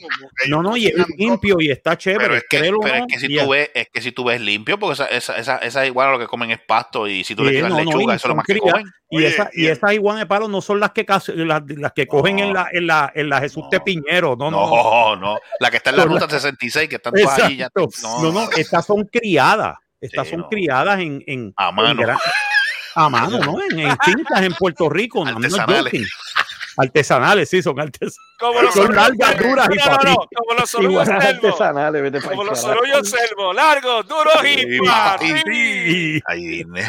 No, 0.48 0.62
no, 0.62 0.76
y 0.76 0.86
es 0.86 0.94
limpio 1.18 1.56
y 1.60 1.70
está 1.70 1.90
Pero 1.90 1.96
chévere, 1.98 2.36
es 2.38 2.44
que, 2.48 2.58
créelo 2.58 2.78
o 2.78 2.80
pero 2.80 2.94
es 2.96 3.02
que 3.06 3.18
si 3.20 3.28
tú 3.28 3.40
es- 3.40 3.48
ves, 3.48 3.70
es 3.74 3.88
que 3.92 4.00
si 4.02 4.12
tú 4.12 4.24
ves 4.24 4.40
limpio, 4.40 4.78
porque 4.78 4.94
esa, 4.94 5.06
esa, 5.06 5.36
esa, 5.36 5.56
esa 5.58 5.86
iguana 5.86 6.12
lo 6.12 6.18
que 6.18 6.26
comen 6.26 6.50
es 6.50 6.58
pasto 6.66 7.06
y 7.06 7.22
si 7.22 7.34
tú 7.34 7.44
le 7.44 7.52
tiras 7.52 7.70
no, 7.70 7.78
lechuga, 7.78 8.14
eso 8.14 8.26
es 8.26 8.28
lo 8.30 8.34
más 8.34 8.46
que 8.46 8.58
comen. 8.58 8.86
Y, 9.10 9.18
Oye, 9.18 9.26
esa, 9.28 9.50
y 9.52 9.66
esas 9.66 9.92
iguanas 9.92 10.20
de 10.22 10.26
palo 10.26 10.48
no 10.48 10.60
son 10.62 10.80
las 10.80 10.90
que 10.92 11.04
las, 11.06 11.28
las 11.66 11.92
que 11.92 12.06
cogen 12.06 12.38
en 12.40 12.52
la, 12.54 12.68
en 12.72 12.86
la, 12.86 13.12
en 13.14 13.28
la 13.28 13.40
Jesús 13.40 13.64
No. 13.64 13.70
de 13.70 13.80
Piñero, 13.80 14.36
no, 14.36 14.50
no. 14.50 14.66
No, 14.68 15.16
no, 15.16 15.38
La 15.60 15.70
que 15.70 15.76
está 15.76 15.90
en 15.90 15.96
la 15.98 16.04
ruta 16.04 16.28
66, 16.28 16.88
que 16.88 16.96
están 16.96 17.12
todas 17.12 17.38
allí 17.40 17.56
ya. 17.58 17.66
Exacto. 17.66 17.88
No, 18.22 18.32
no, 18.32 18.50
estas 18.56 18.84
son 18.86 19.04
criadas. 19.04 19.76
Estas 20.00 20.26
Sí, 20.26 20.30
son 20.32 20.40
no. 20.40 20.48
criadas 20.48 20.98
en, 21.00 21.22
en 21.26 21.52
A 21.56 21.68
en 21.70 21.74
mano. 21.74 22.00
gran- 22.02 22.18
a 23.04 23.08
mano, 23.08 23.38
¿no? 23.38 23.62
En, 23.62 23.78
en 23.78 23.96
fincas 24.04 24.42
en 24.42 24.52
Puerto 24.54 24.88
Rico. 24.88 25.24
no, 25.24 25.38
no 25.38 25.46
es 25.46 25.54
Artesanales. 25.54 26.08
Artesanales, 26.76 27.50
sí, 27.50 27.60
son 27.62 27.80
artesanales. 27.80 28.16
Como 28.38 28.62
los 28.62 28.72
Son 28.72 28.94
largas, 28.94 29.36
duras 29.38 29.68
y 29.72 29.76
no, 29.76 29.96
no, 30.10 30.16
como 30.32 30.54
los 30.60 30.70
sorullos 30.70 31.08
artesanales, 31.08 32.02
vete 32.02 32.20
Como 32.20 32.44
los 32.44 32.60
sorullos 32.60 33.10
selvo, 33.10 33.52
largos, 33.52 34.06
duros 34.06 34.34
y 34.44 34.78
para. 34.78 35.18
Ay, 36.26 36.46
dime. 36.46 36.88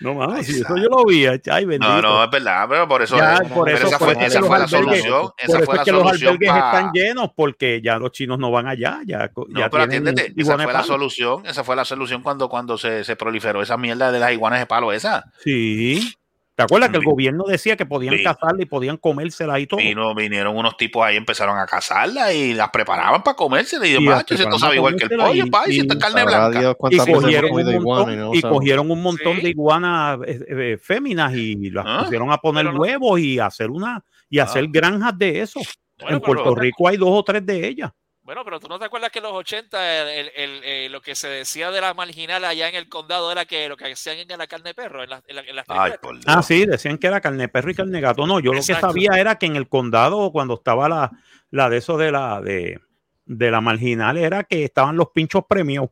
No 0.00 0.14
mames, 0.14 0.46
si 0.46 0.60
eso 0.60 0.76
yo 0.76 0.88
lo 0.88 1.04
vi. 1.04 1.24
Ay, 1.26 1.64
bendito. 1.64 1.88
No, 1.92 2.02
no, 2.02 2.24
es 2.24 2.30
verdad, 2.30 2.66
pero 2.68 2.88
por 2.88 3.02
eso, 3.02 3.16
Ya, 3.16 3.38
por 3.54 3.64
pero 3.66 3.76
eso, 3.78 3.86
esa 3.86 3.98
por 3.98 4.12
fue, 4.14 4.24
esa 4.26 4.40
los 4.40 4.50
la 4.50 4.56
albergues- 4.56 4.68
solución. 4.70 5.20
Por 5.22 5.34
Esa 5.38 5.56
eso 5.58 5.64
fue 5.64 5.74
es 5.74 5.78
la 5.78 5.84
que 5.84 5.92
los 5.92 6.02
solución 6.02 6.28
albergues 6.32 6.50
pa- 6.50 6.58
están 6.78 6.92
llenos 6.92 7.30
porque 7.36 7.80
ya 7.82 7.98
los 7.98 8.10
chinos 8.10 8.38
no 8.38 8.50
van 8.50 8.66
allá. 8.66 9.00
Ya, 9.06 9.30
No, 9.36 9.60
ya 9.60 9.70
pero 9.70 9.84
atiéndete, 9.84 10.32
esa 10.36 10.54
fue 10.56 10.66
la 10.66 10.72
palo. 10.72 10.84
solución, 10.84 11.46
esa 11.46 11.62
fue 11.64 11.76
la 11.76 11.84
solución 11.84 12.22
cuando, 12.22 12.48
cuando 12.48 12.76
se, 12.76 13.04
se 13.04 13.16
proliferó 13.16 13.62
esa 13.62 13.76
mierda 13.76 14.10
de 14.10 14.18
las 14.18 14.32
iguanas 14.32 14.58
de 14.58 14.66
palo 14.66 14.92
esa. 14.92 15.24
Sí. 15.42 16.14
¿Te 16.56 16.62
acuerdas 16.62 16.90
que 16.90 16.98
el 16.98 17.04
gobierno 17.04 17.44
decía 17.48 17.76
que 17.76 17.84
podían 17.84 18.14
vi- 18.16 18.22
cazarla 18.22 18.62
y 18.62 18.66
podían 18.66 18.96
comérselas 18.96 19.58
y 19.58 19.66
todo? 19.66 19.78
Vino, 19.78 20.14
vinieron 20.14 20.56
unos 20.56 20.76
tipos 20.76 21.04
ahí, 21.04 21.16
empezaron 21.16 21.58
a 21.58 21.66
cazarlas 21.66 22.32
y 22.32 22.54
las 22.54 22.70
preparaban 22.70 23.24
para 23.24 23.34
comérselas. 23.36 23.88
Y 23.88 23.92
yo, 23.94 24.00
Y 24.00 24.04
macho, 24.04 24.34
esto 24.34 24.58
sabe 24.58 24.76
igual 24.76 24.94
que 24.94 25.04
el 25.06 25.10
pollo, 25.18 25.44
y- 25.46 25.50
pa, 25.50 25.64
y 25.66 25.72
si 25.72 25.76
y 25.78 25.80
esto 25.80 25.94
es 25.94 26.00
carne 26.00 26.24
blanca. 26.24 26.60
Dios 26.60 26.76
y 26.90 26.96
cogieron, 26.98 27.50
un 27.52 27.82
montón, 27.82 28.12
y 28.12 28.16
no 28.16 28.34
y 28.34 28.40
cogieron 28.42 28.90
un 28.90 29.02
montón 29.02 29.36
Sí. 29.36 29.42
de 29.42 29.48
iguanas 29.50 30.18
eh, 30.26 30.40
eh, 30.48 30.78
féminas 30.80 31.34
y 31.34 31.70
las 31.70 31.84
Ah, 31.88 32.00
pusieron 32.04 32.30
a 32.30 32.38
poner 32.38 32.66
no- 32.66 32.78
huevos 32.78 33.18
y 33.18 33.40
hacer 33.40 33.70
una 33.70 34.04
y 34.30 34.38
hacer 34.38 34.64
Ah. 34.64 34.70
granjas 34.70 35.18
de 35.18 35.40
eso. 35.40 35.60
Bueno, 36.00 36.16
en 36.16 36.22
pero- 36.22 36.34
Puerto 36.42 36.54
Rico 36.54 36.86
hay 36.88 36.96
dos 36.96 37.08
o 37.10 37.22
tres 37.24 37.44
de 37.44 37.66
ellas. 37.66 37.90
Bueno, 38.24 38.42
pero 38.42 38.58
tú 38.58 38.68
no 38.68 38.78
te 38.78 38.86
acuerdas 38.86 39.10
que 39.12 39.18
en 39.18 39.24
los 39.24 39.32
80 39.34 40.00
el, 40.02 40.08
el- 40.08 40.32
el- 40.34 40.64
eh, 40.64 40.88
lo 40.88 41.02
que 41.02 41.14
se 41.14 41.28
decía 41.28 41.70
de 41.70 41.80
la 41.82 41.92
marginal 41.92 42.42
allá 42.44 42.68
en 42.70 42.74
el 42.74 42.88
condado 42.88 43.30
era 43.30 43.44
que 43.44 43.68
lo 43.68 43.76
que 43.76 43.92
hacían 43.92 44.16
en 44.18 44.38
la 44.38 44.46
carne 44.46 44.70
de 44.70 44.74
perro, 44.74 45.02
en, 45.04 45.10
la- 45.10 45.22
en 45.26 45.36
la- 45.36 45.42
en 45.42 45.56
las 45.56 45.66
Ay, 45.68 45.92
por. 46.00 46.18
Ah, 46.26 46.42
sí, 46.42 46.64
decían 46.64 46.96
que 46.96 47.06
era 47.06 47.20
carne 47.20 47.48
perro 47.48 47.70
y 47.70 47.74
carne 47.74 48.00
gato. 48.00 48.26
No, 48.26 48.40
yo 48.40 48.52
Exacto. 48.54 48.86
lo 48.88 48.92
que 48.94 49.00
sabía 49.00 49.20
era 49.20 49.36
que 49.36 49.44
en 49.46 49.56
el 49.56 49.68
condado, 49.68 50.32
cuando 50.32 50.54
estaba 50.54 50.88
la, 50.88 51.10
la 51.50 51.68
de 51.68 51.76
eso 51.76 51.98
de 51.98 52.10
la 52.12 52.40
de, 52.40 52.80
de 53.26 53.50
la 53.50 53.60
marginal, 53.60 54.16
era 54.16 54.42
que 54.44 54.64
estaban 54.64 54.96
los 54.96 55.08
pinchos 55.10 55.42
premios. 55.48 55.88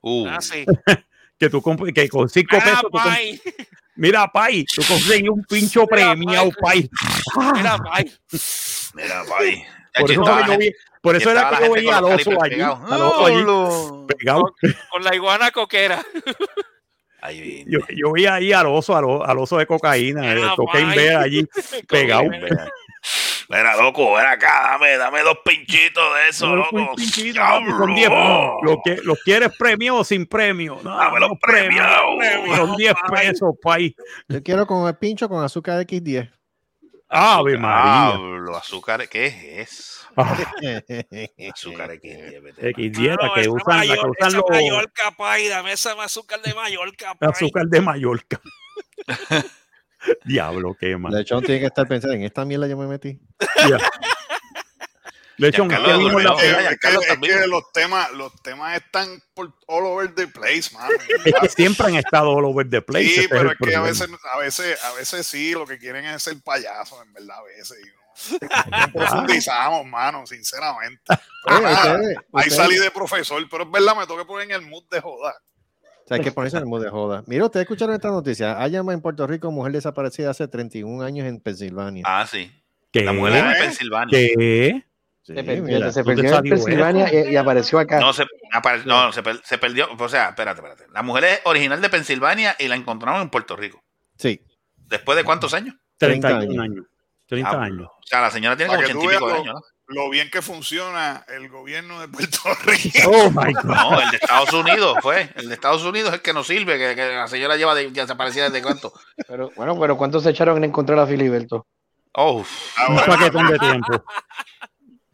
Uh, 0.00 0.26
Ah, 0.28 0.40
sí. 0.40 0.64
Que 1.38 1.50
tú 1.50 1.62
que 1.94 2.08
con 2.08 2.30
cinco 2.30 2.56
Ah, 2.58 2.64
pesos. 2.64 2.80
tú 2.84 2.90
pay. 2.92 3.38
mira, 3.96 4.26
Pai, 4.32 4.64
tú 4.64 4.80
conseguías 4.88 5.28
un 5.28 5.44
pincho 5.44 5.80
Mira, 5.82 6.14
premiado, 6.14 6.48
Pai. 6.58 6.88
Mira, 7.54 7.76
pay. 7.76 8.10
mira, 8.94 9.22
pa' 9.28 9.38
ahí. 9.40 9.62
Por 10.00 10.10
eso, 10.10 10.24
yo 10.24 10.34
gente- 10.46 10.56
vi, 10.56 10.72
Por 11.06 11.14
eso 11.16 11.30
era 11.30 11.50
que 11.50 11.64
yo 11.66 11.72
veía 11.72 11.98
al 11.98 12.04
oso 12.04 12.42
allí. 12.42 12.60
Al 12.60 13.02
oso 13.02 13.26
allí 13.26 14.06
pegado. 14.08 14.54
Con 14.90 15.04
la 15.04 15.14
iguana 15.14 15.50
coquera. 15.52 16.04
Ahí. 17.22 17.64
Yo, 17.68 17.78
yo 17.94 18.10
veía 18.12 18.34
ahí 18.34 18.52
al 18.52 18.66
oso, 18.66 18.96
al, 18.96 19.38
oso 19.38 19.58
de 19.58 19.66
cocaína, 19.66 20.32
el 20.32 20.42
Ah, 20.44 20.54
cocaine 20.56 20.88
vaya. 20.88 21.00
bear 21.02 21.22
allí 21.22 21.46
pegado. 21.88 22.24
Mira, 23.48 23.76
loco, 23.76 24.14
ven 24.14 24.26
acá, 24.26 24.70
dame, 24.72 24.96
dame 24.96 25.22
dos 25.22 25.38
pinchitos 25.44 26.02
de 26.16 26.28
eso, 26.28 26.56
loco. 26.56 26.74
un 26.74 26.94
pinchito, 26.96 27.38
papi, 27.40 27.66
Son 27.70 27.94
10 27.94 28.08
¡Diablo! 28.10 28.58
¿Lo, 28.64 28.80
que, 28.84 28.96
¿Los 29.04 29.18
quieres 29.22 29.56
premio 29.56 29.98
o 29.98 30.04
sin 30.04 30.26
premio? 30.26 30.80
No, 30.82 30.96
Dame 30.96 31.20
los 31.20 31.28
no 31.30 31.36
premio. 31.38 31.82
premios. 32.18 32.56
Son 32.56 32.76
10 32.76 32.94
pesos, 33.12 33.54
país. 33.62 33.94
Yo 34.26 34.42
quiero 34.42 34.66
con 34.66 34.88
el 34.88 34.96
pincho 34.96 35.28
con 35.28 35.44
azúcar 35.44 35.78
X10. 35.86 36.28
Ave 37.08 37.56
María. 37.56 38.16
Diablo, 38.18 38.56
azúcar, 38.56 39.08
¿qué 39.08 39.26
es 39.26 39.70
eso? 39.70 39.95
Azúcar 40.16 41.90
X10, 41.92 42.42
vete. 42.42 42.68
X 42.70 42.92
dieta 42.92 43.26
No, 43.26 43.34
que 43.34 43.48
usan, 43.48 43.86
la 43.86 43.94
que 43.94 44.00
usan 44.00 44.28
esa 44.28 44.36
los 44.38 44.44
Mallorca, 44.50 45.10
pay, 45.16 45.48
dame 45.48 45.72
esa 45.72 45.92
azúcar 46.02 46.40
de 46.42 46.54
Mallorca, 46.54 47.14
pay. 47.14 47.28
azúcar 47.28 47.66
de 47.66 47.80
Mallorca. 47.80 48.40
Diablo, 50.24 50.76
qué 50.78 50.96
mal. 50.96 51.12
Lechón 51.12 51.42
tiene 51.44 51.60
que 51.60 51.66
estar 51.66 51.86
pensando 51.88 52.14
en 52.14 52.22
esta 52.22 52.44
mierda 52.44 52.66
yo 52.66 52.76
me 52.76 52.86
metí. 52.86 53.18
Ya. 53.68 53.78
Lechón, 55.38 55.68
Giancarlo 55.68 55.98
¿qué 55.98 56.04
vimos 56.04 56.24
la- 56.24 56.30
durmió. 56.30 56.58
Es 56.60 56.78
que, 56.78 56.88
es 57.34 57.42
es 57.42 57.46
los 57.46 57.70
temas, 57.72 58.10
los 58.12 58.32
temas 58.42 58.74
están 58.76 59.22
por 59.34 59.52
all 59.66 59.84
over 59.84 60.14
the 60.14 60.26
place, 60.28 60.70
mano. 60.72 60.88
es 61.26 61.34
que 61.42 61.48
siempre 61.50 61.88
han 61.88 61.96
estado 61.96 62.30
all 62.30 62.44
over 62.46 62.68
the 62.70 62.80
place. 62.80 63.06
Sí, 63.08 63.20
ese 63.20 63.28
pero 63.28 63.42
el 63.42 63.48
es 63.50 63.68
que 63.68 63.74
a 63.76 63.80
veces, 63.82 64.08
a 64.32 64.38
veces, 64.38 64.82
a 64.84 64.92
veces 64.94 65.26
sí, 65.26 65.52
lo 65.52 65.66
que 65.66 65.78
quieren 65.78 66.06
es 66.06 66.22
ser 66.22 66.40
payasos, 66.42 67.02
en 67.04 67.12
verdad, 67.12 67.36
a 67.38 67.42
veces. 67.42 67.76
no- 67.84 67.92
no 67.92 68.05
profundizamos, 68.92 69.86
mano, 69.86 70.26
sinceramente. 70.26 71.02
Oye, 71.46 71.60
nada, 71.60 71.94
ustedes- 71.94 72.16
ahí 72.18 72.24
ustedes- 72.48 72.54
salí 72.56 72.76
de 72.78 72.90
profesor, 72.90 73.42
pero 73.50 73.64
es 73.64 73.70
verdad, 73.70 73.96
me 73.96 74.06
tengo 74.06 74.18
que 74.18 74.24
poner 74.26 74.44
en 74.50 74.52
el 74.52 74.62
mood 74.62 74.84
de 74.90 75.00
joda. 75.00 75.34
O 76.04 76.08
sea, 76.08 76.16
hay 76.18 76.22
que 76.22 76.30
ponerse 76.32 76.56
en 76.56 76.62
el 76.62 76.68
mood 76.68 76.82
de 76.84 76.90
joda. 76.90 77.24
Mira, 77.26 77.44
ustedes 77.44 77.64
escucharon 77.64 77.94
esta 77.94 78.08
noticia. 78.08 78.60
Hay 78.62 78.70
llama 78.70 78.92
en 78.92 79.00
Puerto 79.00 79.26
Rico 79.26 79.50
mujer 79.50 79.72
desaparecida 79.72 80.30
hace 80.30 80.46
31 80.46 81.02
años 81.04 81.26
en 81.26 81.40
Pensilvania. 81.40 82.04
Ah, 82.06 82.24
sí. 82.30 82.50
¿Qué? 82.92 83.02
La 83.02 83.12
mujer 83.12 83.32
de 83.34 83.40
¿Eh? 83.40 83.54
Pensilvania. 83.58 84.10
¿Qué? 84.18 84.84
Sí, 85.22 85.34
Se 85.34 85.42
perdió, 85.42 85.62
mira. 85.64 85.90
se 85.92 86.04
¿dónde 86.04 86.22
perdió 86.22 86.30
en 86.30 86.36
salió 86.36 86.54
Pensilvania 86.54 87.12
y, 87.28 87.32
y 87.32 87.36
apareció 87.36 87.80
acá. 87.80 87.98
No, 87.98 88.12
se, 88.12 88.24
apare- 88.52 88.84
no 88.84 89.10
se, 89.12 89.24
per- 89.24 89.40
se 89.44 89.58
perdió. 89.58 89.88
O 89.98 90.08
sea, 90.08 90.28
espérate, 90.28 90.60
espérate. 90.60 90.84
La 90.92 91.02
mujer 91.02 91.24
es 91.24 91.40
original 91.42 91.80
de 91.80 91.88
Pensilvania 91.90 92.54
y 92.60 92.68
la 92.68 92.76
encontraron 92.76 93.22
en 93.22 93.28
Puerto 93.30 93.56
Rico. 93.56 93.82
Sí. 94.16 94.40
¿Después 94.76 95.16
de 95.18 95.24
cuántos 95.24 95.52
años? 95.54 95.74
31 95.98 96.38
30 96.46 96.62
años. 96.62 96.86
30 97.26 97.50
Ah, 97.50 97.62
años. 97.64 97.88
O 97.88 98.06
sea, 98.06 98.20
la 98.20 98.30
señora 98.30 98.56
tiene 98.56 98.72
como 98.74 98.86
que 98.86 98.92
tú 98.92 98.98
ochenta 98.98 99.14
y 99.14 99.18
pico 99.18 99.28
de 99.28 99.34
años, 99.34 99.54
¿no? 99.54 99.60
Lo 99.88 100.10
bien 100.10 100.28
que 100.30 100.42
funciona 100.42 101.24
el 101.28 101.48
gobierno 101.48 102.00
de 102.00 102.08
Puerto 102.08 102.38
Rico. 102.64 103.08
Oh 103.08 103.30
my 103.30 103.52
God. 103.52 103.64
No, 103.64 104.00
el 104.00 104.10
de 104.10 104.16
Estados 104.16 104.52
Unidos 104.52 104.96
fue. 105.00 105.30
El 105.36 105.48
de 105.48 105.54
Estados 105.54 105.84
Unidos 105.84 106.08
es 106.08 106.14
el 106.16 106.22
que 106.22 106.32
nos 106.32 106.46
sirve, 106.46 106.76
que, 106.78 106.94
que 106.96 107.14
la 107.14 107.28
señora 107.28 107.56
lleva 107.56 107.74
de, 107.74 107.90
desaparecida 107.90 108.44
desde 108.50 108.62
cuánto. 108.62 108.92
Pero, 109.28 109.50
bueno, 109.56 109.78
pero 109.78 109.96
¿cuántos 109.96 110.24
se 110.24 110.30
echaron 110.30 110.56
en 110.58 110.64
encontrar 110.64 110.98
a 110.98 111.06
Filiberto? 111.06 111.66
Oh, 112.12 112.44
Ah, 112.76 112.86
Un 112.88 112.94
bueno, 112.96 113.12
paquetón 113.16 113.46
de 113.48 113.58
tiempo. 113.60 114.04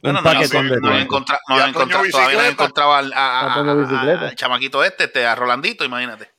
bueno, 0.02 0.18
Un 0.20 0.24
no, 0.24 0.30
paquetón 0.32 0.68
de 0.68 0.76
no, 0.76 0.80
no, 0.88 0.92
tiempo. 0.96 1.16
encontra- 1.16 1.38
no 1.48 1.56
Y 1.56 1.58
he 1.58 1.62
a 1.62 1.64
Toño 1.66 1.76
encontrado- 1.84 2.04
todavía 2.10 2.42
no 2.42 2.48
encontrado 2.48 2.94
al, 2.94 3.12
a- 3.12 3.40
a- 3.40 3.52
A 3.52 3.54
Toño 3.56 3.70
a- 3.70 3.74
Bicicleta. 3.74 4.28
al 4.28 4.36
chamaquito 4.36 4.84
este, 4.84 5.04
este, 5.04 5.26
a 5.26 5.34
Rolandito, 5.34 5.84
imagínate. 5.84 6.30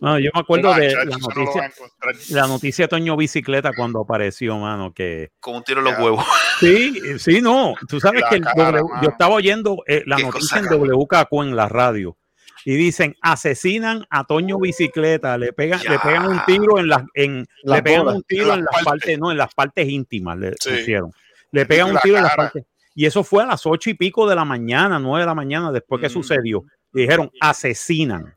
No, 0.00 0.18
yo 0.18 0.30
me 0.34 0.40
acuerdo 0.40 0.72
de 0.74 0.88
chacho, 0.92 1.04
la 1.04 1.16
no 1.16 1.28
noticia, 1.28 1.64
encontrar. 1.66 2.14
la 2.30 2.46
noticia 2.46 2.84
de 2.84 2.88
Toño 2.88 3.16
Bicicleta 3.16 3.72
cuando 3.76 4.00
apareció, 4.00 4.56
mano, 4.58 4.92
que 4.92 5.30
Con 5.40 5.56
un 5.56 5.64
tiro 5.64 5.80
en 5.80 5.84
los 5.86 5.98
huevos. 5.98 6.24
sí, 6.60 7.00
sí, 7.18 7.40
no, 7.40 7.74
tú 7.88 7.98
sabes 8.00 8.20
La 8.22 8.28
que 8.28 8.36
el 8.36 8.42
cara, 8.44 8.78
W- 8.78 8.84
mano. 8.88 9.02
yo 9.02 9.08
estaba 9.10 9.34
oyendo 9.34 9.82
eh, 9.86 10.02
la 10.06 10.18
noticia 10.18 10.58
en. 10.58 10.66
WKQ 10.66 11.32
en 11.42 11.56
la 11.56 11.68
radio 11.68 12.16
y 12.64 12.74
dicen 12.76 13.16
asesinan 13.22 14.04
a 14.10 14.24
Toño 14.24 14.58
Bicicleta, 14.58 15.36
le 15.38 15.52
pegan, 15.52 15.80
le 15.88 15.98
pegan 15.98 16.26
un 16.26 16.40
tiro 16.46 16.78
en 16.78 16.88
las, 16.88 17.02
en, 17.14 17.46
le 17.64 17.82
pegan 17.82 18.08
un 18.08 18.22
tiro 18.22 18.52
En 18.52 18.58
en 18.60 18.64
las 18.64 18.72
partes. 18.74 18.84
partes, 18.84 19.18
no, 19.18 19.30
en 19.30 19.36
las 19.38 19.54
partes 19.54 19.88
íntimas 19.88 20.38
le 20.38 20.54
Sí. 20.60 20.70
pusieron. 20.70 21.10
Le 21.50 21.66
pegan 21.66 21.90
un 21.92 21.98
tiro 22.02 22.16
en 22.18 22.22
las 22.24 22.36
partes. 22.36 22.64
Y 22.94 23.06
eso 23.06 23.22
fue 23.24 23.44
a 23.44 23.46
las 23.46 23.64
ocho 23.64 23.90
y 23.90 23.94
pico 23.94 24.28
de 24.28 24.34
la 24.34 24.44
mañana, 24.44 24.98
nueve 24.98 25.20
de 25.20 25.26
la 25.26 25.34
mañana, 25.34 25.70
después 25.72 26.00
que 26.00 26.08
Mm. 26.08 26.12
sucedió. 26.12 26.64
Y 26.92 27.02
dijeron, 27.02 27.30
asesinan. 27.40 28.34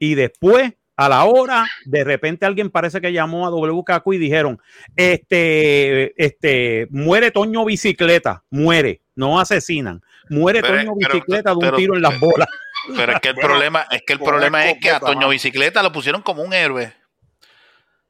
Y 0.00 0.14
después, 0.16 0.72
a 0.96 1.08
la 1.08 1.24
hora, 1.24 1.66
de 1.86 2.04
repente 2.04 2.46
alguien 2.46 2.70
parece 2.70 3.00
que 3.00 3.12
llamó 3.12 3.46
a 3.46 3.50
WKQ 3.50 4.12
y 4.14 4.18
dijeron, 4.18 4.60
este, 4.96 6.14
este, 6.22 6.86
muere 6.90 7.30
Toño 7.30 7.64
Bicicleta, 7.64 8.44
muere, 8.50 9.02
no 9.16 9.40
asesinan. 9.40 10.02
Muere 10.30 10.60
Pero- 10.62 10.76
Toño 10.78 10.92
pero- 10.98 11.14
Bicicleta 11.14 11.50
de 11.50 11.56
un 11.56 11.60
pero- 11.60 11.76
tiro 11.76 11.96
en 11.96 12.02
las 12.02 12.18
bolas. 12.20 12.48
Pero 12.96 13.12
es 13.12 13.20
que 13.20 13.28
el 13.28 13.34
Bueno, 13.34 13.48
problema, 13.48 13.86
es 13.90 14.02
que 14.06 14.12
el 14.12 14.18
problema 14.18 14.68
es 14.68 14.78
que 14.78 14.90
a 14.90 15.00
Toño. 15.00 15.28
Bicicleta 15.30 15.82
lo 15.82 15.90
pusieron 15.90 16.20
como 16.22 16.42
un 16.42 16.52
héroe. 16.52 16.92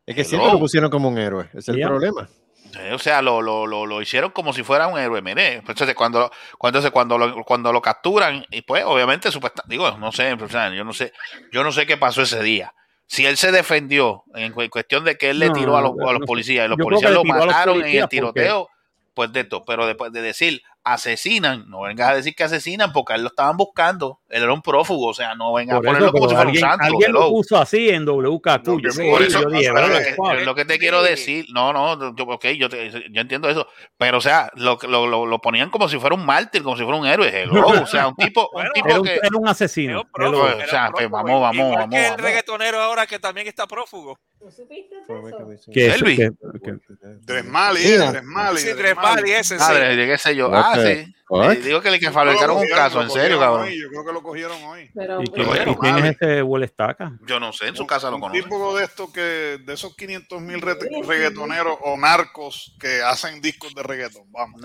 Es 0.06 0.14
que 0.14 0.20
Hello. 0.22 0.28
siempre 0.28 0.52
lo 0.52 0.58
pusieron 0.58 0.90
como 0.90 1.08
un 1.08 1.16
héroe. 1.18 1.44
Ese 1.54 1.58
es 1.58 1.68
el 1.78 1.80
problema. 1.86 2.28
Eh, 2.76 2.92
O 2.94 2.98
sea, 2.98 3.22
lo, 3.22 3.40
lo, 3.42 3.66
lo, 3.66 3.86
lo 3.86 4.00
hicieron 4.02 4.30
como 4.30 4.52
si 4.52 4.62
fuera 4.62 4.86
un 4.86 4.98
héroe. 4.98 5.22
Mire, 5.22 5.62
pues, 5.64 5.70
entonces 5.70 5.94
cuando, 5.94 6.30
cuando, 6.58 6.92
cuando, 6.92 7.18
lo, 7.18 7.44
cuando 7.44 7.72
lo 7.72 7.80
capturan, 7.82 8.44
y 8.50 8.62
pues 8.62 8.84
obviamente, 8.84 9.30
supuesta, 9.30 9.62
digo, 9.66 9.90
no 9.98 10.12
sé, 10.12 10.36
yo 10.74 10.84
no 10.84 10.92
sé, 10.92 11.12
yo 11.52 11.62
no 11.64 11.72
sé 11.72 11.86
qué 11.86 11.96
pasó 11.96 12.22
ese 12.22 12.42
día. 12.42 12.74
Si 13.06 13.26
él 13.26 13.36
se 13.36 13.52
defendió 13.52 14.24
en 14.34 14.52
cu- 14.52 14.68
cuestión 14.70 15.04
de 15.04 15.16
que 15.18 15.30
él 15.30 15.38
le 15.38 15.48
No, 15.48 15.52
tiró 15.54 15.76
a 15.76 15.82
los, 15.82 15.92
a 16.08 16.12
los 16.12 16.22
policías 16.26 16.66
y 16.66 16.68
los 16.68 16.78
policías 16.78 17.12
lo 17.12 17.22
mataron 17.24 17.74
en 17.76 17.80
policías 17.82 18.02
el 18.04 18.08
tiroteo, 18.08 18.68
pues 19.12 19.32
de 19.32 19.40
esto. 19.40 19.62
Pero 19.66 19.86
después 19.86 20.10
de 20.12 20.22
decir 20.22 20.62
asesinan, 20.84 21.68
no 21.68 21.80
vengas 21.82 22.10
a 22.10 22.14
decir 22.14 22.34
que 22.34 22.44
asesinan 22.44 22.92
porque 22.92 23.14
a 23.14 23.16
él 23.16 23.22
lo 23.22 23.28
estaban 23.28 23.56
buscando. 23.56 24.20
Él 24.28 24.42
era 24.42 24.52
un 24.52 24.60
prófugo, 24.62 25.08
o 25.08 25.14
sea, 25.14 25.34
no 25.34 25.52
vengas 25.54 25.76
a 25.78 25.80
ponerlo 25.80 26.06
eso, 26.06 26.12
como 26.12 26.28
si 26.28 26.34
fuera 26.34 26.42
un 26.42 26.48
alguien, 26.56 26.68
santo. 26.70 26.84
alguien 26.84 27.12
lo 27.12 27.28
puso 27.30 27.56
así 27.56 27.88
en 27.88 28.04
WKQ. 28.04 28.66
Lo 28.66 28.78
Yo, 28.78 28.90
Por 28.90 28.92
Sí, 28.92 29.26
eso, 29.28 29.42
yo 29.42 29.48
dije, 29.50 29.70
o 29.70 29.76
sea, 29.76 29.86
"What 29.86 29.92
the 29.98 30.04
que- 30.04 30.14
fuck?". 30.14 30.32
es 30.34 30.44
lo 30.46 30.54
que 30.54 30.64
te 30.64 30.78
quiero 30.78 31.02
decir. 31.02 31.46
No, 31.52 31.72
no, 31.72 32.14
yo, 32.14 32.24
ok, 32.24 32.46
yo, 32.58 32.68
te- 32.68 32.90
yo 33.10 33.20
entiendo 33.20 33.48
eso. 33.48 33.66
Pero, 33.96 34.18
o 34.18 34.20
sea, 34.20 34.50
lo, 34.56 34.78
lo, 34.88 35.06
lo, 35.06 35.24
lo 35.26 35.38
ponían 35.40 35.70
como 35.70 35.88
si 35.88 35.98
fuera 35.98 36.14
un 36.14 36.26
mártir, 36.26 36.62
como 36.62 36.76
si 36.76 36.82
fuera 36.82 36.98
un 36.98 37.06
héroe. 37.06 37.28
Hello, 37.42 37.66
o 37.66 37.86
sea, 37.86 38.08
un 38.08 38.16
tipo, 38.16 38.50
un 38.54 38.64
tipo 38.74 38.88
Era 38.88 38.98
un, 39.00 39.06
que. 39.06 39.14
era 39.14 39.28
un 39.38 39.42
Era 39.44 39.50
asesino. 39.52 40.00
un 40.02 40.10
prófugo, 40.12 40.48
era 40.48 40.64
o 40.64 40.68
sea, 40.68 40.90
pues, 40.92 41.08
vamos, 41.08 41.40
vamos, 41.40 41.54
Igual 41.56 41.78
vamos, 41.78 41.94
que 41.94 42.06
el 42.08 42.18
reggaetonero 42.18 42.80
ahora 42.80 43.06
que 43.06 43.18
también 43.18 43.46
está 43.46 43.66
prófugo. 43.66 44.18
¿Tú 44.38 44.50
supiste 44.50 44.94
eso? 45.06 46.04
que- 46.04 46.30
que- 46.62 46.78
Tres 47.26 47.44
Mali, 47.46 47.80
tres 47.82 48.22
Mali. 48.24 48.58
Sí, 48.58 48.68
tres 48.76 48.94
Mali, 48.96 49.30
ese 49.32 49.54
sí. 49.58 49.60
Madre, 49.60 49.96
qué 50.06 50.18
sé 50.18 50.36
yo. 50.36 50.50
Ah, 50.52 50.73
Ok. 50.78 50.86
sí. 50.86 51.14
Eh, 51.30 51.56
Digo 51.64 51.80
que 51.80 51.90
le 51.90 51.98
que 51.98 52.10
fabricaron 52.10 52.58
un 52.58 52.68
caso, 52.68 53.00
en 53.02 53.10
serio, 53.10 53.40
cabrón. 53.40 53.66
Yo 53.68 53.88
creo 53.88 54.04
que 54.04 54.12
lo 54.12 54.22
cogieron 54.22 54.62
hoy. 54.64 54.90
Pero, 54.94 55.22
¿Y 55.22 55.26
quién, 55.26 55.46
bueno, 55.46 55.72
y 55.72 55.74
quién 55.76 55.98
es 55.98 56.04
este 56.04 56.42
Will 56.42 56.62
Estaca? 56.62 57.12
Yo 57.26 57.40
no 57.40 57.52
sé, 57.52 57.68
en 57.68 57.74
su 57.76 57.82
Un- 57.82 57.88
casa 57.88 58.10
lo 58.10 58.16
un 58.16 58.20
conocen. 58.22 58.44
tipo 58.44 58.76
de 58.76 58.84
estos 58.84 59.10
que, 59.10 59.20
de 59.64 59.72
esos 59.72 59.96
500 59.96 60.40
mil 60.42 60.60
reggaetoneros 60.60 61.76
o 61.82 61.96
narcos 61.96 62.76
que 62.78 63.02
hacen 63.02 63.40
discos 63.40 63.74
de 63.74 63.82
reggaeton, 63.82 64.30
vamos. 64.30 64.60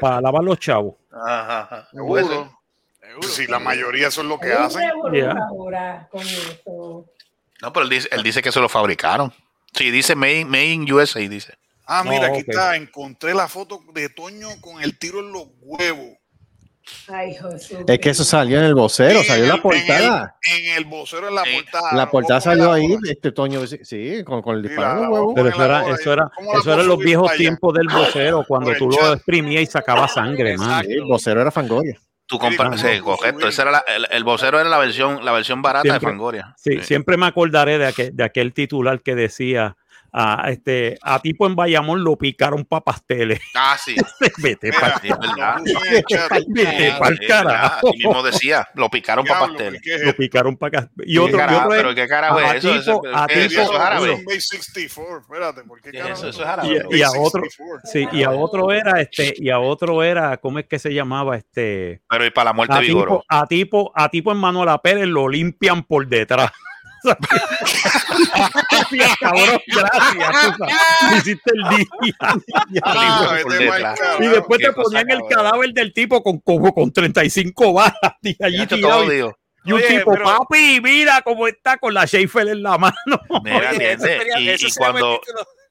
Para 0.00 0.20
lavar 0.20 0.42
los 0.44 0.58
chavos. 0.58 0.96
Ajá, 1.12 1.60
ajá. 1.60 1.76
Ser. 1.90 1.90
Seguro. 2.00 2.60
Si 3.22 3.46
la 3.46 3.60
mayoría 3.60 4.08
eso 4.08 4.22
es 4.22 4.26
lo 4.26 4.38
que 4.40 4.48
un 4.50 4.62
hacen. 4.62 4.82
eso. 5.12 7.06
No, 7.62 7.72
pero 7.72 7.84
él 7.84 7.90
dice, 7.90 8.08
él 8.10 8.22
dice 8.22 8.42
que 8.42 8.52
se 8.52 8.60
lo 8.60 8.68
fabricaron. 8.68 9.32
Sí, 9.72 9.90
dice 9.90 10.14
Made, 10.14 10.40
in- 10.40 10.48
made 10.50 10.66
in 10.72 10.92
USA, 10.92 11.20
dice. 11.20 11.54
Ah, 11.86 12.02
mira, 12.04 12.28
No, 12.28 12.34
aquí 12.34 12.44
está. 12.48 12.76
Encontré 12.76 13.34
la 13.34 13.48
foto 13.48 13.80
de 13.92 14.08
Toño 14.08 14.48
con 14.60 14.82
el 14.82 14.98
tiro 14.98 15.20
en 15.20 15.32
los 15.32 15.44
huevos. 15.60 16.16
Ay, 17.08 17.32
Jesús. 17.34 17.78
Es 17.86 17.98
que 17.98 18.10
eso 18.10 18.24
salió 18.24 18.58
en 18.58 18.64
el 18.64 18.74
vocero, 18.74 19.20
Sí, 19.20 19.26
salió 19.28 19.44
en 19.44 19.50
la 19.50 19.62
portada. 19.62 20.36
En 20.46 20.54
el, 20.64 20.70
en 20.70 20.76
el 20.76 20.84
vocero, 20.84 21.28
en 21.28 21.34
la 21.34 21.42
portada. 21.42 21.94
La 21.94 22.10
portada 22.10 22.40
salió 22.42 22.66
la 22.66 22.74
ahí, 22.74 22.96
este 23.08 23.32
Toño, 23.32 23.66
sí, 23.66 24.22
con, 24.22 24.42
con 24.42 24.56
el 24.56 24.62
disparo 24.62 24.90
en 24.90 24.96
la- 24.96 25.08
los 25.08 25.10
huevos. 25.10 25.32
Pero 25.34 25.48
eso 25.48 25.64
era, 25.64 25.88
eso 25.94 26.12
era, 26.12 26.30
¿cómo 26.34 26.52
la 26.52 26.58
eso 26.58 26.64
puedo 26.64 26.82
los 26.82 26.98
viejos 26.98 27.32
tiempos 27.36 27.72
del 27.74 27.88
vocero, 27.88 28.44
cuando 28.46 28.68
Por 28.70 28.78
tú 28.78 28.90
lo 28.90 29.14
exprimías 29.14 29.62
y 29.62 29.66
sacaba 29.66 30.06
sangre, 30.08 30.58
man. 30.58 30.84
Sí, 30.84 30.92
el 30.92 31.04
vocero 31.04 31.40
era 31.40 31.50
Fangoria. 31.50 31.98
Tú 32.26 32.36
Sí, 32.36 32.40
compras, 32.40 32.68
¿cómo 32.82 32.92
sí, 32.94 33.00
correcto. 33.00 33.48
Ese 33.48 33.62
era 33.62 33.70
la- 33.70 33.84
el, 33.86 34.06
el 34.10 34.24
vocero 34.24 34.60
era 34.60 34.68
la 34.68 34.78
versión, 34.78 35.24
la 35.24 35.32
versión 35.32 35.62
barata 35.62 35.82
Siempre- 35.82 36.06
de 36.06 36.12
Fangoria. 36.12 36.54
Sí, 36.58 36.80
siempre 36.82 37.16
me 37.16 37.26
acordaré 37.26 37.78
de 37.78 37.86
aquel, 37.86 38.14
de 38.14 38.24
aquel 38.24 38.52
titular 38.52 39.00
que 39.00 39.14
decía 39.14 39.76
a, 40.16 40.48
este, 40.50 40.96
a 41.02 41.18
tipo 41.18 41.44
en 41.46 41.56
Bayamón 41.56 42.04
lo 42.04 42.16
picaron 42.16 42.64
para 42.64 42.84
pasteles. 42.84 43.40
Ah, 43.56 43.76
sí. 43.84 43.96
Vete 44.42 44.72
para 44.72 45.00
el 47.08 47.26
carajo. 47.26 47.88
Así 47.88 47.98
mismo 47.98 48.22
decía, 48.22 48.68
lo 48.74 48.88
picaron 48.88 49.24
para 49.26 49.40
pasteles. 49.40 49.82
¿qué 49.82 49.96
es 49.96 50.02
Lo 50.02 50.14
picaron 50.14 50.56
para 50.56 50.88
Y 51.04 51.14
¿Qué 51.14 51.18
otro, 51.18 51.36
y 51.36 51.38
carajo? 51.40 51.58
otro 51.64 51.74
es- 51.74 51.82
pero 51.82 51.94
qué 51.96 52.06
carajo 52.08 52.38
a 52.38 52.56
es 52.56 52.64
eso? 52.64 53.00
Tipo- 53.00 53.08
a 53.12 53.26
¿qué 53.26 53.44
es 53.44 53.48
tipo- 53.48 53.62
eso? 53.62 53.70
¿Eso 53.72 53.74
es 53.74 53.80
árabe? 53.80 54.06
Son 54.12 54.24
Base 54.24 54.40
64, 54.40 55.18
espérate, 55.20 55.62
¿por 55.64 55.80
qué 55.80 55.90
¿Qué 55.90 55.96
es 55.98 56.02
carajo? 56.04 56.20
eso? 56.20 56.28
Eso 56.28 56.42
es 56.42 56.48
árabe. 56.48 56.82
y, 56.90 56.96
y 56.96 57.02
a 57.02 57.10
otro 57.10 57.42
64. 57.42 57.80
sí 57.90 58.08
y 58.12 58.22
a 58.22 58.30
otro 58.30 58.72
era 58.72 59.00
este 59.00 59.34
y 59.36 59.50
a 59.50 59.58
otro 59.58 60.02
era 60.04 60.36
cómo 60.36 60.60
es 60.60 60.66
que 60.66 60.78
se 60.78 60.94
llamaba 60.94 61.36
este 61.36 62.02
Pero 62.08 62.24
y 62.24 62.30
para 62.30 62.50
la 62.50 62.52
muerte 62.52 62.74
a 62.74 62.78
vigorosa. 62.78 63.20
tipo 63.20 63.24
a 63.28 63.46
tipo 63.46 63.92
a 63.96 64.08
tipo 64.10 64.30
en 64.32 64.38
Manuela 64.38 64.78
Pérez 64.78 65.06
lo 65.08 65.28
limpian 65.28 65.82
por 65.82 66.06
detrás 66.06 66.52
Gracias, 68.70 69.16
cabrón, 69.20 69.60
gracias. 69.66 70.58
Me 71.10 71.16
hiciste 71.18 71.50
el 71.54 71.76
día. 71.76 71.86
Ah. 72.82 73.36
Y 74.20 74.26
después 74.28 74.60
te 74.60 74.72
cosa, 74.72 74.82
ponían 74.82 75.10
el 75.10 75.18
cabrón. 75.20 75.28
cadáver 75.30 75.72
del 75.72 75.92
tipo 75.92 76.22
con, 76.22 76.38
con, 76.40 76.70
con 76.72 76.92
35 76.92 77.72
balas 77.72 77.94
y 78.22 78.36
allí 78.42 78.66
tirado. 78.66 79.02
todo 79.04 79.38
Y, 79.66 79.72
un 79.72 79.78
Oye, 79.78 79.88
tipo, 79.98 80.12
pero- 80.12 80.24
papi, 80.24 80.80
mira 80.82 81.22
cómo 81.22 81.46
está 81.48 81.78
con 81.78 81.94
la 81.94 82.06
Schaefer 82.06 82.48
en 82.48 82.62
la 82.62 82.76
mano. 82.78 82.94
Mira, 83.44 83.70
Oye, 83.70 83.96
Y, 84.38 84.50
y 84.66 84.72
cuando, 84.76 85.20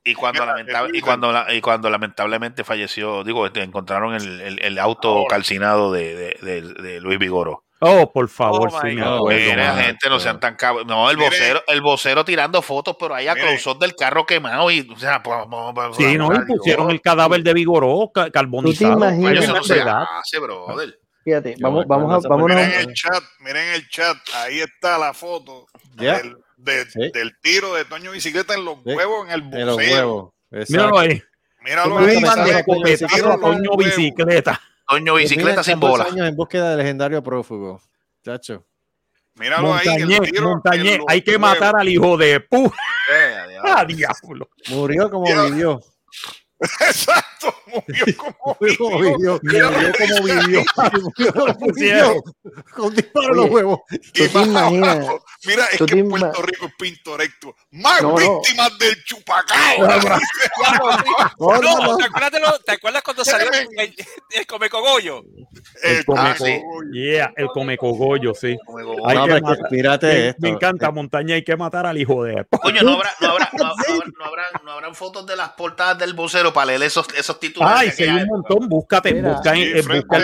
y 0.04 0.14
cuando 0.16 0.44
el 0.56 0.96
y 0.96 1.02
cuando 1.02 1.32
la- 1.32 1.54
y 1.54 1.62
cuando 1.62 1.90
lamentablemente 1.92 2.64
falleció, 2.64 3.24
digo, 3.24 3.46
este, 3.46 3.62
encontraron 3.62 4.16
el, 4.16 4.42
el- 4.42 4.60
el 4.64 4.80
auto 4.80 5.26
calcinado 5.30 5.92
de, 5.92 6.16
de, 6.16 6.38
de- 6.42 6.74
de 6.74 7.02
Luis 7.02 7.20
Vigoro. 7.20 7.66
Oh, 7.86 8.12
por 8.12 8.30
favor, 8.30 8.70
Oh, 8.74 8.82
sí, 8.82 9.00
acuerdo, 9.00 9.26
Mira, 9.28 9.74
mano. 9.74 9.82
gente, 9.84 10.10
no 10.10 10.20
sean 10.20 10.40
tan 10.40 10.56
cabros. 10.56 10.86
No, 10.86 11.10
el 11.12 11.18
vocero, 11.18 11.62
el 11.68 11.82
vocero 11.82 12.24
tirando 12.26 12.62
fotos, 12.62 12.96
pero 13.00 13.14
ahí 13.16 13.28
a 13.28 13.36
close 13.36 13.74
del 13.80 13.96
carro 13.96 14.26
quemado 14.26 14.72
y, 14.72 14.82
o 14.90 14.98
sea, 14.98 15.22
pues, 15.22 15.38
Sí, 15.98 16.18
no, 16.18 16.34
y 16.34 16.40
pusieron 16.58 16.90
el 16.92 17.02
cadáver 17.02 17.44
de 17.44 17.54
Vigoró 17.54 18.10
ca- 18.14 18.30
carbonizado. 18.32 18.94
imaginas? 18.94 19.16
Coño, 19.16 19.28
Coño, 19.30 19.42
eso 19.42 19.54
no 19.54 19.64
se 19.64 19.74
¿verdad? 19.76 20.04
hace, 20.20 20.40
brother. 20.40 21.00
Fíjate, 21.24 21.56
vamos, 21.62 21.86
vamos 21.88 22.26
a, 22.26 22.28
vámonos. 22.28 22.58
Miren 22.58 22.74
el 22.82 22.94
chat, 22.94 23.24
miren 23.40 23.68
el 23.76 23.88
chat, 23.90 24.18
ahí 24.36 24.60
está 24.60 24.98
la 24.98 25.14
foto 25.14 25.68
del, 25.94 26.36
de- 26.58 26.86
Sí. 26.90 27.12
del 27.14 27.38
tiro 27.42 27.74
de 27.76 27.86
Toño 27.86 28.12
Bicicleta 28.12 28.54
en 28.56 28.66
los 28.66 28.76
Sí. 28.86 28.94
huevos, 28.94 29.28
en 29.28 29.34
el 29.34 29.42
buceo. 29.44 30.34
Míralo 30.52 31.00
ahí. 31.00 31.22
Míralo 31.62 31.92
Tú 31.92 31.98
ahí. 32.00 32.06
me 32.08 32.14
Tumban 32.16 32.44
de 32.44 32.52
sabes, 32.52 32.66
Toño 33.42 33.78
Bicicleta. 33.78 34.62
Toño 34.88 35.16
Bicicleta. 35.16 35.64
Sin 35.64 35.80
bola. 35.80 36.06
años 36.06 36.28
en 36.28 36.36
búsqueda 36.36 36.70
del 36.72 36.80
legendario 36.80 37.24
prófugo. 37.24 37.82
Chacho. 38.24 38.66
Míralo 39.36 39.74
ahí. 39.74 39.88
Montañé, 39.88 40.18
el 40.18 40.32
tiro 40.32 40.50
Montañé, 40.50 40.94
en 40.94 40.98
los 41.00 41.08
hay 41.10 41.22
que 41.22 41.38
matar 41.40 41.76
al 41.76 41.90
hijo 41.90 42.16
de 42.18 42.40
pu. 42.40 42.72
Eh, 43.12 43.36
adiós. 43.44 43.64
¡Ah, 43.66 43.86
diablo! 43.86 44.50
Murió 44.70 45.10
como 45.10 45.28
Ya. 45.28 45.44
vivió. 45.46 45.80
Exacto, 47.88 48.58
murió 48.60 48.78
como 48.78 49.00
vivió. 49.00 49.40
vivió. 49.42 49.72
Murió 49.72 49.94
como 49.98 50.24
vivió. 50.24 50.64
Murió 51.18 51.34
como 51.34 51.58
pusieron. 51.60 52.14
vivió. 52.14 52.64
Con 52.76 52.96
disparo 52.96 53.28
en 53.30 53.36
los 53.36 53.50
huevos. 53.50 53.80
Y 53.92 53.98
¿Tú 54.28 54.40
te 54.40 54.46
más 54.48 54.64
abajo, 54.74 55.24
Mira, 55.46 55.66
es 55.72 55.78
¿Tú 55.78 55.86
que 55.86 56.04
Puerto 56.04 56.42
Rico 56.42 56.66
es 56.68 56.74
pintorecto. 56.80 57.56
Más 57.72 58.02
No, 58.02 58.10
no. 58.12 58.40
víctimas 58.40 58.78
del 58.80 59.04
chupacao. 59.04 59.58
No, 61.40 61.62
no, 61.62 61.62
No, 61.62 61.78
no. 61.88 61.98
¿te 61.98 62.06
acuerdas, 62.06 62.32
de 62.32 62.40
lo- 62.40 62.60
¿te 62.60 62.72
acuerdas 62.74 63.02
cuando 63.04 63.26
salió 63.26 63.50
el, 63.52 63.94
el, 64.32 64.48
Comecogollo? 64.48 65.24
El 65.82 66.04
ah, 66.16 66.36
sí. 66.38 66.62
Yeah, 66.92 67.34
el 67.36 67.48
come 67.48 67.78
cogollo, 67.78 68.34
sí. 68.34 68.58
Como 68.66 68.78
Hay 68.80 69.18
que 69.18 69.28
No, 69.28 69.28
matar- 69.28 69.58
me, 70.02 70.28
esto. 70.30 70.38
me 70.42 70.50
encanta 70.50 70.92
Montaña, 70.92 71.36
hay 71.36 71.44
que 71.44 71.56
matar 71.58 71.86
al 71.86 71.98
hijo 71.98 72.24
de. 72.24 72.46
Coño, 72.62 72.82
no 72.84 72.94
habrá, 72.94 73.12
no 73.20 73.30
habrá, 73.32 73.50
no, 73.54 73.64
no 73.64 73.70
habrá- 73.74 74.12
no 74.18 74.26
habrán, 74.26 74.46
no 74.64 74.72
habrán 74.72 74.96
fotos 74.96 75.26
de 75.26 75.36
las 75.36 75.50
portadas 75.50 75.98
del 75.98 76.14
vocero 76.14 76.54
para 76.54 76.68
leer 76.68 76.84
esos, 76.84 77.08
esos 77.18 77.33
titulares. 77.40 77.80
Ay, 77.80 77.88
de 77.88 77.94
si 77.94 78.04
hay 78.04 78.22
un 78.24 78.28
montón, 78.28 78.68
búscate, 78.70 79.14
Mira. 79.14 79.34
busca, 79.34 79.54
Sí, 79.56 79.62
en- 79.64 79.78
eh, 79.78 79.84
frente 79.84 80.06
busca 80.06 80.18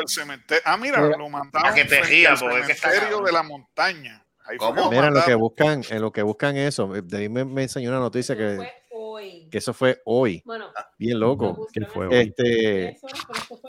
el 0.00 0.08
cementerio. 0.08 0.62
Ah, 0.64 0.76
mira, 0.76 1.00
Mira. 1.00 1.16
lo 1.16 1.28
mandaron 1.28 1.62
Para 1.62 1.74
que 1.74 1.84
te 1.84 1.98
al 1.98 2.38
porque 2.38 2.60
es 2.60 2.66
que 2.66 2.72
está 2.72 2.90
de 3.22 3.32
la 3.32 3.42
montaña. 3.42 4.24
Ahí 4.44 4.56
fue 4.56 4.68
¿Cómo? 4.68 4.90
Mira, 4.90 5.10
lo 5.10 5.24
que 5.24 5.34
buscan, 5.34 5.82
en 5.90 6.00
lo 6.00 6.10
que 6.10 6.22
buscan 6.22 6.56
eso, 6.56 6.88
de 6.88 7.16
ahí 7.18 7.28
me, 7.28 7.44
me 7.44 7.64
enseñó 7.64 7.90
una 7.90 7.98
noticia 7.98 8.34
que, 8.34 8.56
Fue 8.56 8.72
hoy. 8.92 9.48
que 9.50 9.58
eso 9.58 9.74
fue 9.74 10.00
hoy. 10.06 10.42
Bueno, 10.46 10.66
Bien 10.98 11.20
lo 11.20 11.26
loco. 11.28 11.68
¿Qué 11.72 11.84
fue 11.84 12.06
hoy? 12.06 12.14
Este, 12.14 12.96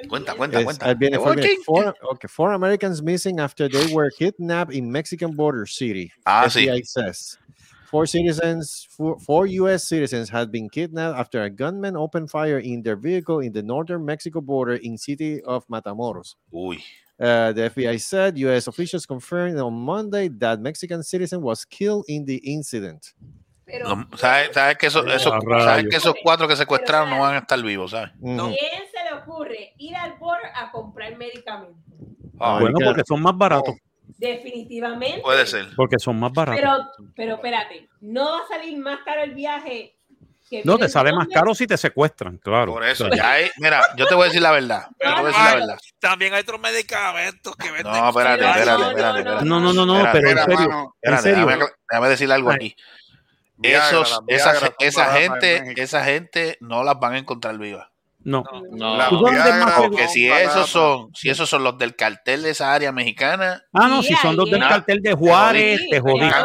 Cuenta, 0.07 0.35
cuenta, 0.35 0.59
es- 0.59 0.65
cuenta. 0.65 0.91
okay, 2.09 2.27
four 2.29 2.53
Americans 2.53 3.01
missing 3.03 3.39
after 3.39 3.69
they 3.69 3.93
were 3.93 4.09
kidnapped 4.17 4.73
in 4.73 4.89
Mexican 4.89 5.35
border 5.35 5.67
city. 5.67 6.11
Ah, 6.25 6.49
sí. 6.49 6.67
Says. 6.85 7.37
Four 7.89 8.05
citizens, 8.05 8.87
four, 8.91 9.17
four 9.19 9.47
U.S. 9.47 9.83
citizens 9.83 10.29
had 10.29 10.51
been 10.51 10.69
kidnapped 10.69 11.17
after 11.17 11.41
a 11.41 11.49
gunman 11.49 11.97
opened 11.97 12.29
fire 12.29 12.59
in 12.59 12.83
their 12.83 12.95
vehicle 12.95 13.39
in 13.39 13.51
the 13.51 13.63
northern 13.63 14.05
Mexico 14.05 14.41
border 14.41 14.75
in 14.75 14.95
city 14.95 15.41
of 15.41 15.67
Matamoros. 15.67 16.35
Uy. 16.53 16.77
Uh, 17.19 17.51
the 17.51 17.71
FBI 17.71 17.99
said 17.99 18.37
U.S. 18.37 18.67
officials 18.67 19.07
confirmed 19.07 19.57
on 19.57 19.73
Monday 19.73 20.27
that 20.27 20.59
Mexican 20.61 21.01
citizen 21.01 21.41
was 21.41 21.65
killed 21.65 22.05
in 22.07 22.25
the 22.25 22.37
incident. 22.37 23.13
Pero, 23.65 23.89
No, 23.89 24.07
¿Sabes, 24.17 24.51
sabes 24.53 24.77
que 24.77 24.87
esos, 24.87 25.05
esos, 25.07 25.33
Ah, 25.33 25.39
sabes 25.63 25.85
que 25.89 25.97
esos 25.97 26.13
cuatro 26.23 26.47
que 26.47 26.55
secuestraron 26.55 27.09
no 27.09 27.19
van 27.19 27.35
a 27.35 27.39
estar 27.39 27.61
vivos, 27.61 27.91
¿sabes? 27.91 28.11
Ujú. 28.19 28.55
¿quién 28.55 28.83
se 28.93 29.03
le 29.03 29.19
ocurre 29.19 29.73
ir 29.79 29.95
al 29.95 30.17
border 30.19 30.51
a 30.55 30.71
comprar 30.71 31.17
medicamentos? 31.17 31.75
Ah, 32.39 32.59
Bueno, 32.61 32.77
porque 32.85 33.01
son 33.05 33.21
más 33.21 33.35
baratos. 33.35 33.75
Definitivamente. 34.17 35.21
puede 35.21 35.45
ser. 35.45 35.67
Porque 35.75 35.99
son 35.99 36.19
más 36.19 36.31
baratos. 36.33 36.61
Pero, 36.61 37.13
pero 37.15 37.35
espérate, 37.35 37.87
no 38.01 38.31
va 38.31 38.39
a 38.39 38.47
salir 38.47 38.77
más 38.77 38.99
caro 39.05 39.21
el 39.23 39.33
viaje. 39.33 39.95
Que 40.49 40.63
No, 40.65 40.79
te 40.79 40.89
sale 40.89 41.13
más 41.13 41.27
caro 41.27 41.53
si 41.53 41.67
te 41.67 41.77
secuestran, 41.77 42.37
claro. 42.39 42.73
Por 42.73 42.83
eso, 42.83 43.07
ya 43.09 43.33
hay, 43.33 43.51
mira, 43.57 43.83
yo 43.95 44.07
te 44.07 44.15
voy 44.15 44.23
a 44.23 44.25
decir 44.27 44.41
la 44.41 44.51
verdad. 44.51 44.87
Yo 44.99 45.15
te 45.15 45.21
voy 45.21 45.25
a 45.25 45.27
decir 45.27 45.43
la 45.43 45.55
verdad. 45.55 45.77
También 45.99 46.33
hay 46.33 46.41
otros 46.41 46.59
medicamentos 46.59 47.55
que 47.55 47.71
venden. 47.71 47.93
No, 47.93 48.09
espérate, 48.09 48.41
No, 48.41 48.49
espérate, 48.49 48.79
no, 48.79 48.89
espérate, 48.89 49.03
no, 49.03 49.19
espérate. 49.19 49.45
No, 49.45 49.59
no, 49.59 49.73
no, 49.73 49.85
no, 49.85 49.97
Espérate, 49.97 50.21
pero 50.47 50.95
en 51.01 51.17
serio, 51.19 51.41
en 51.43 51.49
déjame, 51.49 51.65
déjame 51.87 52.09
decir 52.09 52.31
algo 52.31 52.51
aquí. 52.51 52.75
Esos, 53.61 54.21
esa, 54.27 54.53
Viagra 54.79 55.05
gente, 55.13 55.81
esa 55.81 56.03
gente 56.03 56.57
no 56.61 56.83
las 56.83 56.99
van 56.99 57.13
a 57.13 57.17
encontrar 57.19 57.57
vivas. 57.57 57.87
No. 58.21 58.43
Las 58.97 59.09
¿Tú 59.09 59.15
dónde 59.17 59.31
Viagra 59.41 59.65
más- 59.65 59.73
Porque 59.79 60.07
si 60.09 60.27
esos 60.29 60.69
son, 60.69 61.09
si 61.15 61.29
esos 61.29 61.49
son 61.49 61.63
los 61.63 61.77
del 61.77 61.95
cartel 61.95 62.43
de 62.43 62.49
esa 62.49 62.73
área 62.73 62.91
mexicana, 62.91 63.61
Ah, 63.73 63.87
no, 63.87 64.03
si 64.03 64.13
son 64.15 64.35
dos 64.35 64.49
del 64.51 64.59
cartel 64.59 65.01
de 65.01 65.13
Juárez, 65.13 65.79
te 65.89 65.99
jodiste. 66.01 66.35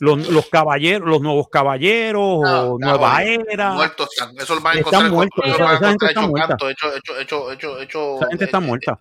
Los, 0.00 0.28
los 0.28 0.48
caballeros, 0.48 1.08
los 1.08 1.20
nuevos 1.20 1.48
caballeros, 1.48 2.40
No, 2.42 2.62
o 2.74 2.78
Nueva. 2.78 3.22
Era. 3.22 3.72
muertos 3.72 4.08
están. 4.12 4.34
Eso 4.36 4.54
lo 4.54 4.60
van 4.60 4.76
a 4.76 4.80
Están 4.80 5.06
encontrar. 5.06 5.12
muertos, 5.12 5.44
esa- 5.46 5.78
gente 5.88 6.06
está 6.06 6.20
muerta. 6.20 6.56
Esa 6.56 8.28
gente 8.28 8.44
está 8.44 8.58
eh, 8.58 8.60
muerta. 8.60 8.98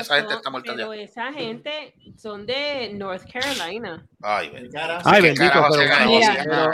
esa 0.00 0.14
gente 0.16 0.28
son- 0.30 0.36
está 0.38 0.50
muerta 0.50 0.70
ya. 0.72 0.76
pero 0.76 0.92
esa 0.92 1.32
gente 1.32 1.94
son 2.16 2.46
de 2.46 2.90
North 2.94 3.22
Carolina. 3.32 4.06
Ay, 4.22 4.50
bendito. 5.22 5.48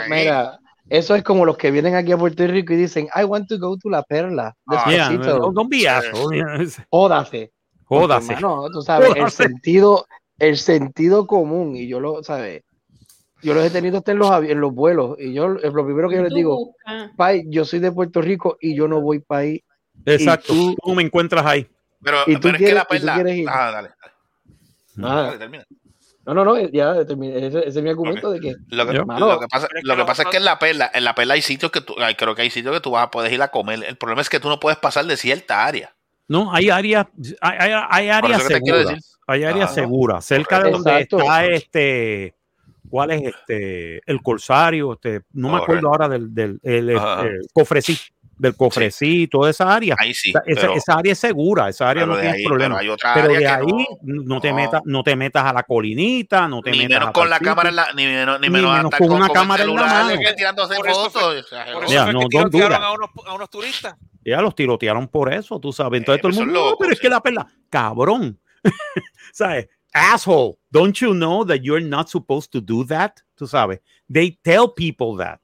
Mira. 0.09 0.59
Eso 0.89 1.15
es 1.15 1.23
como 1.23 1.45
los 1.45 1.57
que 1.57 1.71
vienen 1.71 1.95
aquí 1.95 2.11
a 2.11 2.17
Puerto 2.17 2.45
Rico 2.45 2.73
y 2.73 2.77
dicen, 2.77 3.07
I 3.15 3.23
want 3.23 3.47
to 3.47 3.57
go 3.57 3.77
to 3.77 3.89
La 3.89 4.03
Perla. 4.03 4.53
Ah, 4.67 4.85
Yeah, 4.89 5.09
Despacito. 5.09 5.37
don't, 5.39 5.55
don't 5.55 5.69
be 5.69 5.87
asshole. 5.87 6.43
Jódase. 6.89 7.51
Jódase. 7.85 8.35
No, 8.41 8.69
tú 8.69 8.81
sabes, 8.81 9.09
el 9.09 9.15
Jódase. 9.15 9.43
sentido, 9.43 10.05
el 10.39 10.57
sentido 10.57 11.25
común, 11.27 11.75
y 11.75 11.87
yo 11.87 11.99
lo, 11.99 12.23
¿sabes? 12.23 12.63
Yo 13.41 13.53
los 13.53 13.65
he 13.65 13.69
tenido 13.69 13.97
hasta 13.97 14.11
en 14.13 14.19
los, 14.19 14.31
en 14.43 14.59
los 14.61 14.73
vuelos, 14.73 15.17
y 15.19 15.33
yo, 15.33 15.53
eh, 15.55 15.71
lo 15.71 15.85
primero 15.85 16.09
que 16.09 16.15
yo 16.17 16.23
les 16.23 16.33
digo. 16.33 16.75
Pai, 17.17 17.43
yo 17.49 17.65
soy 17.65 17.79
de 17.79 17.91
Puerto 17.91 18.21
Rico 18.21 18.57
y 18.61 18.75
yo 18.75 18.87
no 18.87 19.01
voy 19.01 19.19
para 19.19 19.41
ahí. 19.41 19.63
Exacto. 20.05 20.53
Tú- 20.53 20.75
Tú 20.83 20.95
me 20.95 21.03
encuentras 21.03 21.45
ahí. 21.45 21.67
Pero, 22.01 22.17
¿Y 22.27 22.35
tú 22.35 22.41
pero 22.41 22.55
es 22.55 22.59
que 22.59 22.65
quieres- 22.65 22.73
la 22.75 22.85
perla. 22.85 23.13
quieres 23.15 23.35
ir? 23.37 23.47
Ah, 23.49 23.71
dale, 23.71 23.89
dale, 23.89 24.13
Nada. 24.95 25.23
dale, 25.23 25.37
termina. 25.37 25.65
No, 26.25 26.33
no, 26.33 26.45
no, 26.45 26.57
ya 26.69 27.05
terminé. 27.05 27.47
Ese, 27.47 27.59
ese 27.59 27.67
es 27.79 27.83
mi 27.83 27.89
argumento 27.89 28.31
de 28.31 28.39
que 28.39 28.55
Lo 28.69 28.87
que, 28.87 28.93
lo 28.93 29.39
que 29.39 29.47
pasa, 29.47 29.67
pero 29.67 29.79
es 29.79 29.83
que 29.83 29.87
lo 29.87 29.95
que 29.97 30.05
pasa 30.05 30.23
es 30.23 30.29
que 30.29 30.37
en 30.37 30.45
la 30.45 30.57
perla, 30.57 30.89
en 30.93 31.03
la 31.03 31.13
perla 31.15 31.33
hay 31.33 31.41
sitios 31.41 31.69
que 31.71 31.81
tú, 31.81 31.95
ay, 31.99 32.15
creo 32.15 32.33
que 32.33 32.43
hay 32.43 32.49
sitios 32.49 32.73
que 32.73 32.79
tú 32.81 32.91
vas 32.91 33.03
a 33.07 33.11
poder 33.11 33.33
ir 33.33 33.41
a 33.41 33.49
comer. 33.49 33.83
El 33.85 33.97
problema 33.97 34.21
es 34.21 34.29
que 34.29 34.39
tú 34.39 34.47
no 34.47 34.59
puedes 34.59 34.79
pasar 34.79 35.05
de 35.05 35.17
cierta 35.17 35.65
área. 35.65 35.93
No, 36.29 36.53
hay 36.53 36.69
áreas, 36.69 37.07
hay, 37.41 37.57
hay- 37.71 37.83
hay 37.89 38.09
áreas 38.09 38.43
seguras. 38.43 39.19
Hay 39.27 39.43
áreas 39.43 39.71
Ah, 39.71 39.73
seguras. 39.73 40.25
Cerca 40.25 40.61
de 40.63 40.71
donde 40.71 40.91
Exacto. 40.91 41.17
está 41.19 41.45
este. 41.45 42.33
¿Cuál 42.89 43.11
es 43.11 43.23
este? 43.23 44.01
El 44.09 44.21
Corsario. 44.21 44.93
Este, 44.93 45.21
no 45.33 45.49
me 45.49 45.57
acuerdo 45.57 45.87
ahora 45.89 46.07
del, 46.07 46.33
del 46.33 46.59
el, 46.63 46.97
Ajá. 46.97 47.23
el 47.23 47.41
cofrecí. 47.53 47.97
Del 48.43 48.57
cofrecí, 48.57 49.27
toda 49.27 49.49
esa 49.49 49.73
área. 49.73 49.95
Ahí 49.97 50.13
sí. 50.13 50.29
Esa, 50.31 50.39
esa- 50.45 50.61
pero, 50.61 50.73
esa 50.75 50.93
área 50.95 51.11
es 51.13 51.19
segura. 51.19 51.69
Esa 51.69 51.89
área 51.89 52.05
no 52.05 52.15
de 52.15 52.23
tiene 52.23 52.35
ahí, 52.37 52.43
problema. 52.43 52.75
pero 52.75 52.81
hay 52.81 52.89
otra 52.89 53.13
Pero 53.13 53.25
área 53.27 53.37
de 53.39 53.43
que 53.45 53.49
ahí 53.49 53.85
no, 54.01 54.23
no, 54.25 54.41
te 54.41 54.49
no. 54.49 54.55
metas, 54.55 54.81
no 54.83 55.03
te 55.03 55.15
metas 55.15 55.45
a 55.45 55.53
la 55.53 55.63
colinita, 55.63 56.47
no 56.49 56.61
te 56.61 56.71
ni 56.71 56.79
metas 56.79 56.89
menos 56.91 57.07
a 57.09 57.13
con 57.13 57.29
la 57.29 57.39
cámara 57.39 57.69
en 57.69 57.75
la, 57.77 57.87
ni 57.93 58.05
menos, 58.05 58.39
ni 58.41 58.47
Ni 58.47 58.53
menos 58.53 58.71
hasta 58.77 58.97
con 58.97 59.07
con, 59.07 59.17
una 59.17 59.27
con 59.27 59.33
cámara 59.35 59.63
en 59.63 59.75
la 59.75 59.81
mano. 59.81 60.19
que 60.19 60.33
tirándose 60.33 60.75
Por 60.75 60.87
eso 60.89 61.09
fotos. 61.09 61.21
Por 61.23 61.37
exagerado. 61.37 61.83
eso 61.83 61.93
Ya, 61.93 62.03
fue 62.03 62.13
no, 62.13 62.19
que 62.19 62.37
don't 62.37 62.51
do 62.51 62.57
tirotearon 62.57 62.83
a 62.83 62.91
unos, 62.91 63.09
a 63.25 63.33
unos 63.33 63.49
turistas. 63.49 63.95
Ya 64.25 64.41
los 64.41 64.55
tirotearon 64.55 65.07
por 65.07 65.33
eso, 65.33 65.59
tú 65.59 65.71
sabes. 65.73 65.99
Entonces 65.99 66.19
Eh, 66.19 66.21
todo 66.21 66.31
el 66.31 66.45
mundo, 66.45 66.69
no, 66.71 66.75
pero 66.77 66.91
es 66.93 66.99
que 66.99 67.09
la 67.09 67.21
perla, 67.21 67.47
cabrón. 67.69 68.37
¿Sabes? 69.31 69.67
Asshole, 69.93 70.55
don't 70.69 70.95
you 70.97 71.13
know 71.13 71.45
that 71.45 71.59
you're 71.61 71.81
not 71.85 72.07
supposed 72.09 72.51
to 72.51 72.59
do 72.61 72.85
that? 72.87 73.13
Tú 73.35 73.47
sabes. 73.47 73.79
They 74.11 74.37
tell 74.43 74.67
people 74.75 75.17
that. 75.23 75.39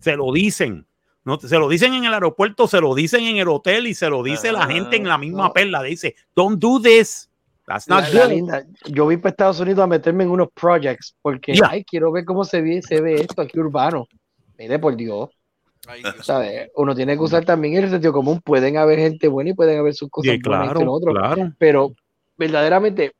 Se 0.00 0.14
lo 0.16 0.32
dicen. 0.32 0.86
No, 1.24 1.38
se 1.38 1.58
lo 1.58 1.68
dicen 1.68 1.92
en 1.94 2.04
el 2.04 2.14
aeropuerto, 2.14 2.66
se 2.68 2.80
lo 2.80 2.94
dicen 2.94 3.24
en 3.24 3.36
el 3.36 3.48
hotel 3.48 3.86
y 3.86 3.94
se 3.94 4.08
lo 4.08 4.22
dice 4.22 4.50
la 4.52 4.66
gente 4.66 4.96
en 4.96 5.06
la 5.08 5.18
misma 5.18 5.48
no. 5.48 5.52
perla. 5.52 5.82
Dice, 5.82 6.14
don't 6.34 6.58
do 6.58 6.80
this. 6.80 7.28
That's 7.66 7.86
not 7.86 8.04
la, 8.04 8.10
la 8.20 8.24
good. 8.24 8.30
linda, 8.32 8.64
yo 8.86 9.04
voy 9.04 9.18
para 9.18 9.30
Estados 9.30 9.60
Unidos 9.60 9.80
a 9.84 9.86
meterme 9.86 10.24
en 10.24 10.30
unos 10.30 10.48
projects 10.54 11.14
porque 11.20 11.54
Ya. 11.54 11.68
ay, 11.70 11.84
quiero 11.84 12.10
ver 12.10 12.24
cómo 12.24 12.44
se 12.44 12.62
ve, 12.62 12.80
se 12.80 13.00
ve 13.02 13.16
esto 13.16 13.42
aquí 13.42 13.58
urbano. 13.60 14.06
Mire, 14.56 14.78
por 14.78 14.96
Dios, 14.96 15.28
Ay. 15.86 16.02
¿sabes? 16.22 16.70
Uno 16.76 16.94
tiene 16.94 17.14
que 17.14 17.22
usar 17.22 17.44
también 17.44 17.74
el 17.84 17.90
sentido 17.90 18.12
común. 18.14 18.40
Pueden 18.40 18.78
haber 18.78 18.98
gente 18.98 19.28
buena 19.28 19.50
y 19.50 19.54
pueden 19.54 19.78
haber 19.78 19.92
sus 19.94 20.08
cosas 20.08 20.32
Sí, 20.32 20.40
buenas 20.42 20.72
claro, 20.72 20.90
otro, 20.92 21.12
claro. 21.12 21.52
pero 21.58 21.92
verdaderamente 22.38 23.12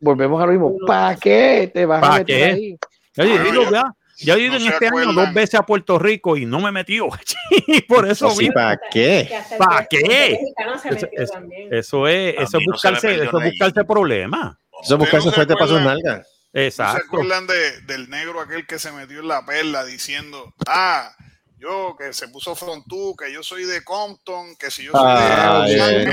volvemos 0.00 0.42
a 0.42 0.46
lo 0.46 0.52
mismo. 0.52 0.76
¿Para 0.86 1.14
qué 1.16 1.70
te 1.72 1.86
vas 1.86 1.98
a 1.98 2.00
¿Para 2.00 2.14
meter 2.18 2.36
qué? 2.36 2.44
ahí? 2.44 2.76
Ya 3.14 3.24
yo 3.24 3.34
he 3.34 3.38
Bueno, 3.38 3.62
ido, 3.62 3.82
yo- 4.26 4.34
he 4.34 4.40
ido 4.40 4.52
no 4.58 4.60
en 4.60 4.72
este 4.72 4.86
año 4.86 4.98
acuerdan. 4.98 5.14
dos 5.14 5.34
veces 5.34 5.54
a 5.60 5.62
Puerto 5.66 5.98
Rico 5.98 6.36
y 6.36 6.46
no 6.46 6.60
me 6.60 6.68
he 6.68 6.72
metido. 6.72 7.08
Por 7.88 8.08
eso 8.08 8.34
mismo. 8.36 8.54
¿para 8.54 8.80
qué? 8.90 9.30
¿Para 9.58 9.86
qué? 9.86 10.32
Eso, 10.34 10.88
metió 10.90 11.08
eso- 11.22 11.32
también. 11.32 11.74
eso 11.74 12.08
es, 12.08 12.34
eso 12.38 12.58
es 12.58 12.64
buscarse, 12.66 13.14
eso 13.14 13.38
es 13.40 13.44
buscarse 13.50 13.84
problemas. 13.84 14.56
Eso 14.82 14.94
es 14.94 14.98
buscarse 14.98 15.18
¿Ustedes 15.18 15.24
no 15.26 15.30
se 15.30 15.34
suerte 15.34 15.54
para 15.54 15.66
sus 15.66 15.80
nalgas. 15.80 16.18
¿No 16.18 16.60
se 16.60 16.66
Exacto. 16.66 17.02
acuerdan 17.06 17.46
de- 17.46 17.80
del 17.82 18.10
negro 18.10 18.40
aquel 18.40 18.66
que 18.66 18.78
se 18.78 18.90
metió 18.92 19.20
en 19.20 19.28
la 19.28 19.44
perla 19.46 19.84
diciendo, 19.84 20.52
ah, 20.66 21.14
yo 21.60 21.94
que 21.98 22.12
se 22.12 22.28
puso 22.28 22.54
frontú, 22.54 23.14
que 23.16 23.32
yo 23.32 23.42
soy 23.42 23.64
de 23.64 23.84
Compton, 23.84 24.56
que 24.56 24.70
si 24.70 24.84
yo 24.84 24.92
soy 24.92 25.74
de 25.74 26.10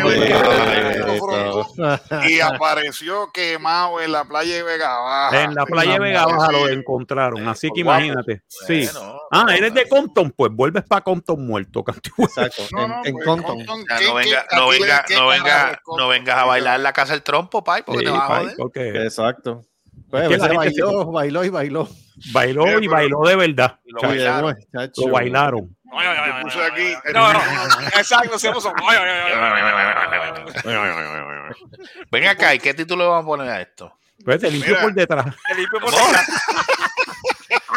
y 2.29 2.39
apareció 2.41 3.31
quemado 3.31 4.01
en 4.01 4.11
la 4.11 4.25
playa 4.25 4.55
de 4.55 4.63
Vega 4.63 4.97
Baja. 4.99 5.43
En 5.43 5.55
la 5.55 5.65
playa 5.65 5.93
de 5.93 5.99
Vega 5.99 6.25
Baja 6.25 6.51
lo 6.51 6.67
encontraron, 6.69 7.47
así 7.47 7.69
que 7.73 7.81
imagínate. 7.81 8.41
Sí. 8.47 8.89
Ah, 9.31 9.45
eres 9.55 9.73
de 9.73 9.87
Compton, 9.87 10.31
pues 10.31 10.51
vuelves 10.51 10.83
para 10.83 11.01
Compton 11.01 11.45
muerto. 11.45 11.83
Exacto. 12.17 12.63
No, 12.71 12.83
En, 12.83 12.89
no, 12.89 13.01
en 13.05 13.13
pues, 13.13 13.25
Compton. 13.25 13.65
Compton, 13.65 13.85
Ya, 13.89 13.97
¿qué- 13.97 14.05
no 14.55 14.67
venga, 14.67 15.05
venga, 15.07 15.81
venga, 15.87 16.07
vengas 16.07 16.37
a 16.37 16.45
bailar 16.45 16.75
en 16.77 16.83
la 16.83 16.93
casa 16.93 17.13
del 17.13 17.23
trompo, 17.23 17.63
pai, 17.63 17.83
porque 17.83 17.99
Sí, 17.99 18.05
te 18.05 18.11
vas 18.11 18.23
a 18.23 18.27
pai, 18.27 18.41
joder. 18.43 18.55
porque 18.57 18.89
Exacto. 19.03 19.61
Pues, 20.09 20.23
Es 20.23 20.29
que 20.29 20.35
gente 20.35 20.49
se- 20.49 20.55
bailó, 20.57 21.05
bailó 21.11 21.43
y 21.43 21.49
bailó. 21.49 21.89
bailó 22.31 22.79
y 22.79 22.87
bailó 22.87 23.21
de 23.23 23.35
verdad. 23.35 23.79
Y 23.85 23.91
lo 23.91 24.01
bailaron. 24.01 24.57
Lo 24.97 25.09
bailaron. 25.11 25.77
No, 27.13 27.33
no, 27.33 27.39
exacto, 27.97 28.37
se 28.39 28.51
puso. 28.51 28.73
Ven 32.11 32.27
acá, 32.27 32.53
¿y 32.55 32.59
qué 32.59 32.73
título 32.73 33.03
le 33.03 33.09
vamos 33.09 33.23
a 33.23 33.27
poner 33.27 33.49
a 33.49 33.61
esto? 33.61 33.93
Pues 34.23 34.39
te 34.41 34.49
limpió 34.51 34.71
Mira. 34.71 34.81
por 34.81 34.93
detrás. 34.93 35.25
Te 35.47 35.55
limpio 35.55 35.79
por 35.79 35.91
detrás. 35.91 36.27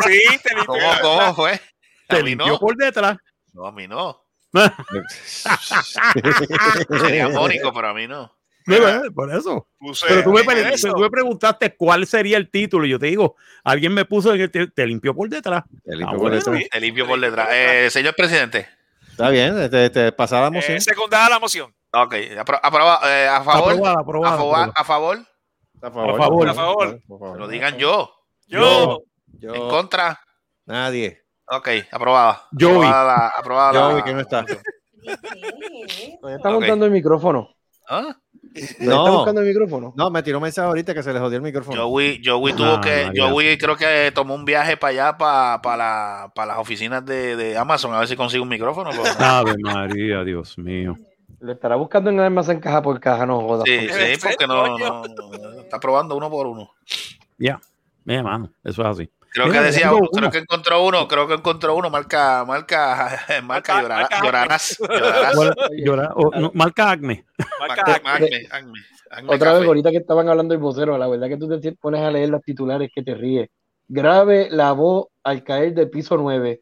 Sí, 0.07 0.23
te 0.43 0.55
limpio. 0.55 0.67
¿Cómo, 0.67 0.93
cómo 1.03 1.35
fue? 1.35 1.61
Te 2.09 2.23
limpió 2.23 2.47
no. 2.47 2.59
por 2.59 2.77
detrás. 2.77 3.17
No, 3.53 3.67
a 3.67 3.73
mí 3.73 3.87
no. 3.87 4.25
Sería 7.01 7.29
Mónico, 7.29 7.73
pero 7.73 7.89
a 7.89 7.95
mí 7.95 8.07
no. 8.09 8.33
Mira, 8.67 9.03
Por 9.15 9.35
eso. 9.35 9.67
puse 9.79 10.07
Pero 10.09 10.23
tú 10.25 10.31
me, 10.33 10.41
el- 10.41 10.81
tú 10.81 10.99
me 10.99 11.11
preguntaste 11.11 11.75
cuál 11.77 12.07
sería 12.07 12.37
el 12.37 12.51
título. 12.51 12.87
Y 12.87 12.91
yo 12.91 12.99
te 12.99 13.07
digo, 13.07 13.37
alguien 13.65 13.93
me 13.95 14.05
puso 14.05 14.35
en 14.35 14.41
el 14.43 14.51
te, 14.51 14.67
te 14.69 14.87
limpió 14.87 15.15
por 15.15 15.29
detrás. 15.29 15.65
Te 15.85 15.93
limpio 15.97 16.07
Ah, 16.09 16.11
por 16.13 16.21
bueno. 16.21 16.37
detrás. 16.37 16.63
Te 16.71 16.81
limpio 16.81 17.07
por 17.07 17.19
detrás. 17.21 17.49
Eh, 17.53 17.89
señor 17.91 18.15
presidente. 18.15 18.69
Está 19.11 19.29
bien, 19.31 19.71
te, 19.71 19.91
te 19.91 20.13
pasábamos 20.13 20.67
Eh, 20.69 20.81
secundada 20.81 21.29
la 21.31 21.39
moción. 21.39 21.75
Ok, 21.93 22.15
apro- 22.15 22.61
eh, 23.05 23.27
a 23.29 23.43
favor. 23.43 23.73
Aprobada, 23.73 24.01
aprobada, 24.01 24.35
a, 24.35 24.37
favor 24.39 24.57
aprobada. 24.57 24.73
a 24.77 24.85
favor. 24.85 25.19
A 25.83 25.91
favor. 25.91 26.11
A 26.11 26.17
favor. 26.19 26.49
A 26.49 26.55
favor. 26.55 27.01
Por 27.09 27.19
favor. 27.19 27.39
Lo 27.39 27.49
digan 27.49 27.77
yo. 27.79 28.13
Yo. 28.47 29.03
Yo, 29.39 29.55
En 29.55 29.69
contra. 29.69 30.21
nadie. 30.67 31.23
Ok, 31.47 31.69
aprobada. 31.91 32.47
Joey. 32.59 32.77
Aprobada 32.77 33.05
la- 33.05 33.29
aprobada 33.37 33.73
la- 33.73 33.81
Joey, 33.91 34.03
que 34.05 34.13
no 34.15 34.21
está. 34.21 34.45
Está 35.03 36.49
Ok. 36.51 36.55
montando 36.61 36.85
el 36.87 36.91
micrófono. 36.93 37.49
¿Ah? 37.89 38.17
Todavía 38.55 38.71
está 38.71 38.85
No, 38.85 39.17
buscando 39.17 39.41
el 39.43 39.47
micrófono. 39.49 39.93
no, 39.97 40.11
me 40.11 40.23
tiró 40.23 40.39
un 40.39 40.43
mensaje 40.43 40.67
ahorita 40.69 40.93
que 40.95 41.03
se 41.03 41.13
le 41.13 41.21
jodió 41.21 41.37
el 41.37 41.43
micrófono. 41.43 41.81
Joey, 41.89 42.21
Joey 42.25 42.53
Ah, 42.53 42.57
tuvo 42.57 42.81
que, 42.81 43.07
María. 43.07 43.31
Joey 43.31 43.59
creo 43.59 43.77
que 43.77 44.13
tomó 44.15 44.35
un 44.35 44.45
viaje 44.45 44.77
para 44.77 44.91
allá, 44.91 45.19
para, 45.19 45.63
para, 45.63 45.77
la- 45.77 46.33
para 46.35 46.53
las 46.53 46.59
oficinas 46.59 47.05
de, 47.07 47.37
de 47.37 47.57
Amazon, 47.57 47.95
a 47.95 47.99
ver 48.01 48.09
si 48.09 48.17
consigue 48.17 48.41
un 48.43 48.49
micrófono. 48.49 48.91
pero- 48.91 49.03
Ave 49.19 49.55
María, 49.63 50.25
Dios 50.25 50.59
mío. 50.59 50.97
Lo 51.39 51.53
estará 51.53 51.77
buscando 51.77 52.11
en 52.11 52.17
el 52.19 52.25
almacén 52.25 52.61
caja 52.61 52.83
por 52.83 52.99
caja, 53.01 53.25
no 53.25 53.41
jodas. 53.41 53.65
Sí, 53.67 53.87
porque- 53.89 54.17
sí, 54.17 54.21
porque 54.29 54.47
no, 54.47 54.79
no- 54.79 55.03
no- 55.05 55.61
está 55.61 55.79
probando 55.81 56.17
uno 56.17 56.29
por 56.29 56.47
uno. 56.47 56.71
Ya. 57.39 57.61
Mira, 58.05 58.23
mano, 58.23 58.51
eso 58.65 58.83
es 58.83 58.89
así. 58.89 59.11
Creo 59.33 59.47
Mira, 59.47 59.61
que 59.61 59.67
decía 59.67 59.91
uno, 59.93 59.99
uno. 60.01 60.11
creo 60.11 60.31
que 60.31 60.39
encontró 60.39 60.85
uno, 60.85 61.07
creo 61.07 61.29
que 61.29 61.35
encontró 61.35 61.77
uno, 61.77 61.89
marca, 61.89 62.45
marca, 62.45 63.21
marca, 63.45 63.83
marca- 63.83 64.21
llorarás, 64.23 64.79
llorarás. 65.85 66.13
O, 66.17 66.31
no, 66.39 66.51
marca 66.55 66.91
Acme. 66.91 67.25
Marca, 67.61 67.95
Acme, 67.95 68.11
Acme, 68.51 68.81
Acme 69.11 69.35
Otra 69.35 69.53
vez, 69.55 69.67
ahorita 69.67 69.91
que 69.91 69.99
estaban 69.99 70.29
hablando 70.29 70.53
del 70.53 70.61
vocero, 70.61 70.99
la 70.99 71.07
verdad 71.09 71.29
que 71.29 71.37
tú 71.37 71.49
te 71.61 71.73
pones 71.73 72.03
a 72.03 72.11
leer 72.11 72.31
las 72.31 72.43
titulares 72.43 72.91
que 72.95 73.03
te 73.03 73.15
ríes. 73.15 73.49
Grave 73.87 74.49
la 74.51 74.73
voz 74.73 75.07
al 75.23 75.45
caer 75.45 75.75
del 75.75 75.91
piso 75.91 76.17
9. 76.17 76.61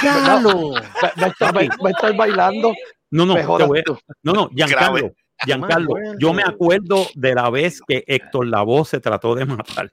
¡Claro! 0.00 0.70
Va, 1.02 1.12
va 1.20 1.26
a 1.26 1.28
estar, 1.28 1.56
va- 1.56 1.60
va 1.84 1.88
a 1.88 1.90
estar 1.90 2.16
bailando. 2.16 2.72
No, 3.10 3.26
no, 3.26 3.34
voy 3.46 3.82
no, 4.22 4.32
no, 4.32 4.48
Giancarlo. 4.48 5.12
Giancarlo, 5.44 5.94
yo 6.18 6.32
me 6.32 6.42
acuerdo 6.42 7.06
de 7.14 7.34
la 7.34 7.50
vez 7.50 7.80
que 7.86 8.02
Héctor 8.06 8.46
Lavoe 8.46 8.84
se 8.86 9.00
trató 9.00 9.34
de 9.34 9.44
matar. 9.44 9.92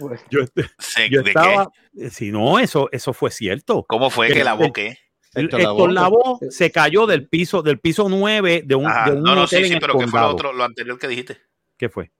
Pues, 0.00 0.20
Yo, 0.30 0.40
Sí, 0.78 1.02
yo 1.10 1.22
¿de 1.22 1.30
estaba, 1.30 1.70
qué? 1.94 2.10
si 2.10 2.32
no, 2.32 2.58
eso, 2.58 2.88
eso 2.92 3.12
fue 3.12 3.30
cierto. 3.30 3.84
¿Cómo 3.88 4.10
fue 4.10 4.28
que 4.28 4.42
la 4.42 4.54
boqué? 4.54 4.98
Héctor 5.32 5.60
Héctor 5.60 5.92
Lavoe. 5.92 6.38
Se 6.50 6.72
cayó 6.72 7.06
del 7.06 7.28
piso, 7.28 7.62
del 7.62 7.78
piso 7.78 8.08
9 8.08 8.62
de 8.66 8.74
un, 8.74 8.86
Ajá, 8.86 9.10
de 9.10 9.16
un 9.18 9.22
no, 9.22 9.34
no, 9.36 9.42
hotel 9.44 9.62
sí, 9.62 9.68
sí, 9.68 9.72
en 9.74 9.78
pero 9.78 9.96
¿qué 9.96 10.06
fue 10.08 10.20
lo 10.20 10.28
otro, 10.28 10.52
lo 10.52 10.64
anterior 10.64 10.98
que 10.98 11.06
dijiste? 11.06 11.38
¿Qué 11.76 11.88
fue? 11.88 12.10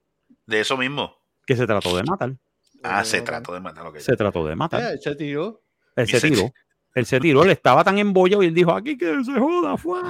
De 0.45 0.61
eso 0.61 0.77
mismo. 0.77 1.17
Que 1.45 1.57
se 1.57 1.65
trató 1.67 1.95
de 1.97 2.03
matar. 2.03 2.37
Ah, 2.83 3.03
se 3.03 3.21
trató 3.21 3.53
de 3.53 3.59
matar. 3.59 3.85
ok. 3.87 3.97
Se 3.97 4.15
trató 4.15 4.45
de 4.45 4.55
matar. 4.55 4.93
Eh, 4.93 4.97
se 4.97 5.13
tiró. 5.15 5.61
Él 5.95 6.07
se- 6.07 6.21
tiró. 6.21 6.51
Él 6.93 7.05
se 7.05 7.19
tiró, 7.21 7.43
él 7.43 7.51
estaba 7.51 7.83
tan 7.85 7.97
embollado 7.99 8.43
y 8.43 8.47
él 8.47 8.53
dijo, 8.53 8.71
aquí 8.73 8.97
que 8.97 9.23
se 9.23 9.39
joda, 9.39 9.77
fue. 9.77 10.01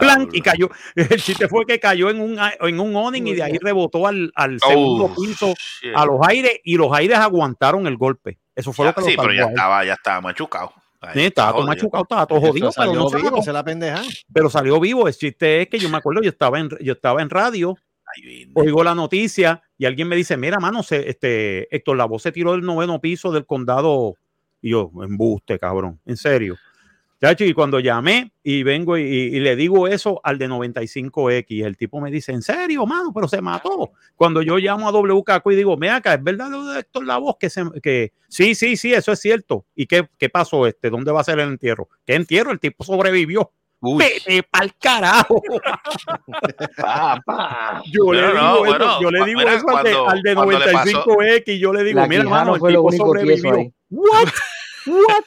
Plan, 0.00 0.28
y 0.32 0.40
cayó. 0.40 0.70
El 0.94 1.20
chiste 1.22 1.46
fue 1.48 1.66
que 1.66 1.78
cayó 1.78 2.08
en 2.10 2.20
un, 2.20 2.38
en 2.60 2.80
un 2.80 2.96
awning 2.96 3.26
y 3.26 3.34
de 3.34 3.42
ahí 3.42 3.58
rebotó 3.60 4.06
al, 4.06 4.32
al 4.34 4.58
segundo 4.60 5.04
Oh, 5.04 5.14
piso 5.14 5.54
shit. 5.80 5.92
a 5.94 6.06
los 6.06 6.18
aires 6.26 6.52
y 6.64 6.76
los 6.76 6.90
aires 6.92 7.18
aguantaron 7.18 7.86
el 7.86 7.96
golpe. 7.96 8.38
Eso 8.54 8.72
fue 8.72 8.84
Ya, 8.86 8.90
lo 8.90 8.94
que 8.94 9.00
lo 9.02 9.06
sí, 9.08 9.16
pero 9.18 9.32
ya 9.34 9.44
estaba, 9.44 9.84
ya 9.84 9.92
estaba 9.94 10.20
machucado. 10.22 10.72
Ahí 11.00 11.14
Sí, 11.14 11.20
estaba 11.26 11.52
todo 11.52 11.66
machucado, 11.66 12.02
estaba 12.04 12.26
todo 12.26 12.40
jodido, 12.40 12.68
Eso 12.68 12.80
pero 12.80 12.86
salió 12.92 13.00
no 13.00 13.10
vivo, 13.10 13.24
mató. 13.30 13.36
esa 13.42 13.50
es 13.50 13.54
la 13.54 13.64
pendeja. 13.64 14.02
Pero 14.32 14.48
salió 14.50 14.78
vivo. 14.80 15.08
El 15.08 15.14
chiste 15.14 15.62
es 15.62 15.68
que 15.68 15.78
yo 15.78 15.88
me 15.88 15.96
acuerdo, 15.98 16.22
yo 16.22 16.30
estaba 16.30 16.58
en, 16.60 16.68
yo 16.80 16.92
estaba 16.92 17.20
en 17.22 17.28
radio, 17.28 17.76
Ay, 18.16 18.46
oigo 18.54 18.84
la 18.84 18.94
noticia 18.94 19.62
y 19.78 19.84
alguien 19.86 20.06
me 20.08 20.16
dice, 20.16 20.36
mira, 20.36 20.58
mano, 20.60 20.82
se, 20.82 21.08
este, 21.08 21.74
Héctor 21.74 21.96
Lavoe 21.96 22.18
se 22.20 22.30
tiró 22.30 22.52
del 22.52 22.60
noveno 22.62 23.00
piso 23.00 23.32
del 23.32 23.46
condado. 23.46 24.16
Y 24.62 24.70
yo, 24.70 24.90
embuste, 25.02 25.58
cabrón, 25.58 26.00
en 26.06 26.16
serio. 26.16 26.56
Chacho, 27.22 27.44
y 27.44 27.54
cuando 27.54 27.78
llamé 27.78 28.32
y 28.42 28.64
vengo 28.64 28.98
y, 28.98 29.38
le 29.38 29.54
digo 29.54 29.86
eso 29.86 30.20
al 30.24 30.38
de 30.38 30.48
95X, 30.48 31.64
el 31.64 31.76
tipo 31.76 32.00
me 32.00 32.10
dice, 32.10 32.32
¿en 32.32 32.42
serio, 32.42 32.84
mano? 32.84 33.12
Pero 33.14 33.28
se 33.28 33.40
mató. 33.40 33.92
Cuando 34.16 34.42
yo 34.42 34.56
llamo 34.56 34.88
a 34.88 34.90
WKQ 34.90 35.52
y 35.52 35.54
digo, 35.54 35.76
mira 35.76 35.96
acá, 35.96 36.14
¿es 36.14 36.24
verdad 36.24 36.50
lo 36.50 36.64
de 36.64 36.80
Héctor 36.80 37.06
Lavoe? 37.06 37.36
Que, 37.38 37.48
se, 37.48 37.62
que 37.80 38.12
sí, 38.26 38.56
sí, 38.56 38.76
sí, 38.76 38.92
eso 38.92 39.12
es 39.12 39.20
cierto. 39.20 39.66
¿Y 39.76 39.86
qué, 39.86 40.08
qué 40.18 40.30
pasó 40.30 40.66
este? 40.66 40.90
¿Dónde 40.90 41.12
va 41.12 41.20
a 41.20 41.24
ser 41.24 41.38
el 41.38 41.50
entierro? 41.50 41.88
¿Qué 42.04 42.16
entierro? 42.16 42.50
El 42.50 42.58
tipo 42.58 42.82
sobrevivió. 42.82 43.52
Uy. 43.84 43.98
Vete 44.04 44.44
pa'l 44.44 44.72
carajo. 44.80 45.42
Yo 47.90 48.12
le 48.12 48.26
digo, 48.28 48.32
no, 48.34 48.54
eso, 48.54 48.64
bueno, 48.64 49.00
yo 49.00 49.10
le 49.10 49.18
cu- 49.18 49.24
digo 49.26 49.38
mira, 49.40 49.54
eso 49.54 49.68
al 49.76 49.84
de, 49.84 49.92
cuando- 49.92 50.10
al 50.10 50.22
de 50.22 50.34
cuando 50.34 50.58
le 50.58 50.72
pasó- 50.72 51.04
95X, 51.04 51.58
yo 51.58 51.72
le 51.72 51.84
digo, 51.84 52.00
La 52.00 52.06
mira, 52.06 52.22
hermano, 52.22 52.54
el 52.54 52.60
tipo 52.62 52.92
sobrevivió. 52.92 53.72
What? 53.90 54.28
What? 54.86 55.24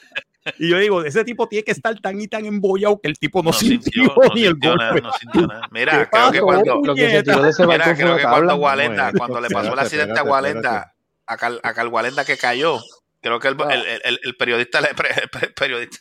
Y 0.60 0.70
yo 0.70 0.78
digo, 0.78 1.03
ese 1.03 1.24
tipo 1.26 1.47
tiene 1.47 1.64
que 1.64 1.72
estar 1.72 1.99
tan 1.99 2.22
y 2.22 2.28
tan 2.28 2.45
embollado 2.45 2.99
que 3.01 3.08
el 3.10 3.18
tipo 3.18 3.39
no, 3.41 3.49
No 3.49 3.53
sintió, 3.53 3.91
sintió, 3.91 4.14
no 4.16 4.34
ni 4.36 4.43
el 4.43 4.51
sintió 4.51 4.76
nada, 4.76 4.91
golpe. 4.91 5.08
no 5.08 5.12
sintió 5.14 5.47
nada. 5.47 5.68
Mira, 5.72 5.99
¿Qué 6.03 6.10
creo 6.12 6.32
que 6.32 6.41
cuando, 6.41 6.82
Lo 6.84 6.95
que 6.95 7.10
se 7.10 7.24
tiró 7.24 7.41
de 7.41 7.49
ese 7.49 7.66
Mira, 7.68 7.95
creo 7.95 8.18
que 8.18 8.24
cuando. 8.24 8.56
Walenda, 8.56 9.12
cuando 9.18 9.41
le 9.41 9.49
pasó 9.49 9.74
el 9.74 9.80
accidente 9.80 10.20
a 10.20 10.24
Walenda, 10.24 10.93
a 11.26 11.38
Cal, 11.38 11.60
a 11.64 11.74
Cal 11.74 11.88
Walenda 11.88 12.24
que 12.26 12.38
cayó, 12.38 12.80
creo 13.22 13.39
que 13.39 13.47
el, 13.49 13.58
el, 13.72 14.01
el- 14.03 14.20
el 14.24 14.36
periodista, 14.38 14.82
le- 14.82 14.89
el 14.91 15.53
periodista, 15.53 15.98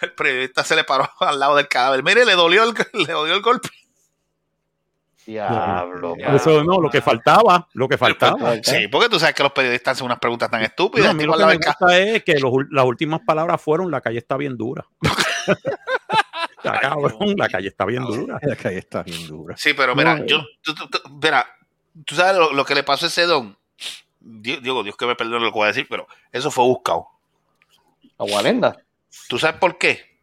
el 0.00 0.12
periodista 0.12 0.64
se 0.64 0.76
le 0.76 0.84
paró 0.84 1.08
al 1.20 1.38
lado 1.38 1.56
del 1.56 1.68
cadáver. 1.68 2.02
Mire, 2.02 2.24
le 2.24 2.34
dolió 2.34 2.64
el, 2.64 2.74
le 3.06 3.12
dolió 3.12 3.34
el 3.34 3.42
golpe. 3.42 3.68
Diablo. 5.26 6.14
Eso 6.18 6.62
no, 6.64 6.80
lo 6.80 6.90
que 6.90 7.00
faltaba, 7.00 7.66
lo 7.72 7.88
que 7.88 7.96
faltaba. 7.96 8.56
Sí, 8.62 8.88
porque 8.88 9.08
tú 9.08 9.18
sabes 9.18 9.34
que 9.34 9.42
los 9.42 9.52
periodistas 9.52 9.92
hacen 9.92 10.04
unas 10.04 10.18
preguntas 10.18 10.50
tan 10.50 10.60
estúpidas. 10.62 11.06
No, 11.06 11.10
a 11.12 11.14
mí 11.14 11.24
lo 11.24 11.32
que 11.38 11.46
me 11.46 11.56
gusta 11.56 11.98
es 11.98 12.22
que 12.24 12.38
los 12.38 12.52
las 12.70 12.84
últimas 12.84 13.20
palabras 13.24 13.60
fueron 13.62 13.90
la 13.90 14.02
calle 14.02 14.18
está 14.18 14.36
bien 14.36 14.56
dura. 14.56 14.84
Está 16.64 16.80
cabrón, 16.80 17.34
la 17.36 17.46
calle 17.46 17.68
está 17.68 17.84
bien 17.84 18.02
dura. 18.06 18.38
La 18.40 18.56
calle 18.56 18.78
está 18.78 19.02
bien 19.02 19.26
dura. 19.26 19.54
Sí, 19.54 19.74
pero 19.74 19.94
mira, 19.94 20.16
No, 20.16 20.24
yo, 20.24 20.42
tú, 20.62 20.74
tú- 20.74 20.88
tú- 20.88 20.98
mira, 21.22 21.46
tú 22.06 22.14
sabes 22.14 22.38
lo, 22.38 22.54
lo 22.54 22.64
que 22.64 22.74
le 22.74 22.82
pasó 22.82 23.04
a 23.04 23.08
ese 23.08 23.26
don. 23.26 23.54
Dios, 24.18 24.62
digo, 24.62 24.82
Dios 24.82 24.96
que 24.96 25.04
me 25.04 25.14
perdone 25.14 25.40
lo 25.44 25.52
que 25.52 25.58
voy 25.58 25.64
a 25.64 25.68
decir, 25.68 25.86
pero 25.90 26.06
eso 26.32 26.50
fue 26.50 26.64
buscado. 26.64 27.06
A 28.16 28.24
Walenda. 28.24 28.78
¿Tú 29.28 29.38
sabes 29.38 29.58
por 29.58 29.78
qué? 29.78 30.18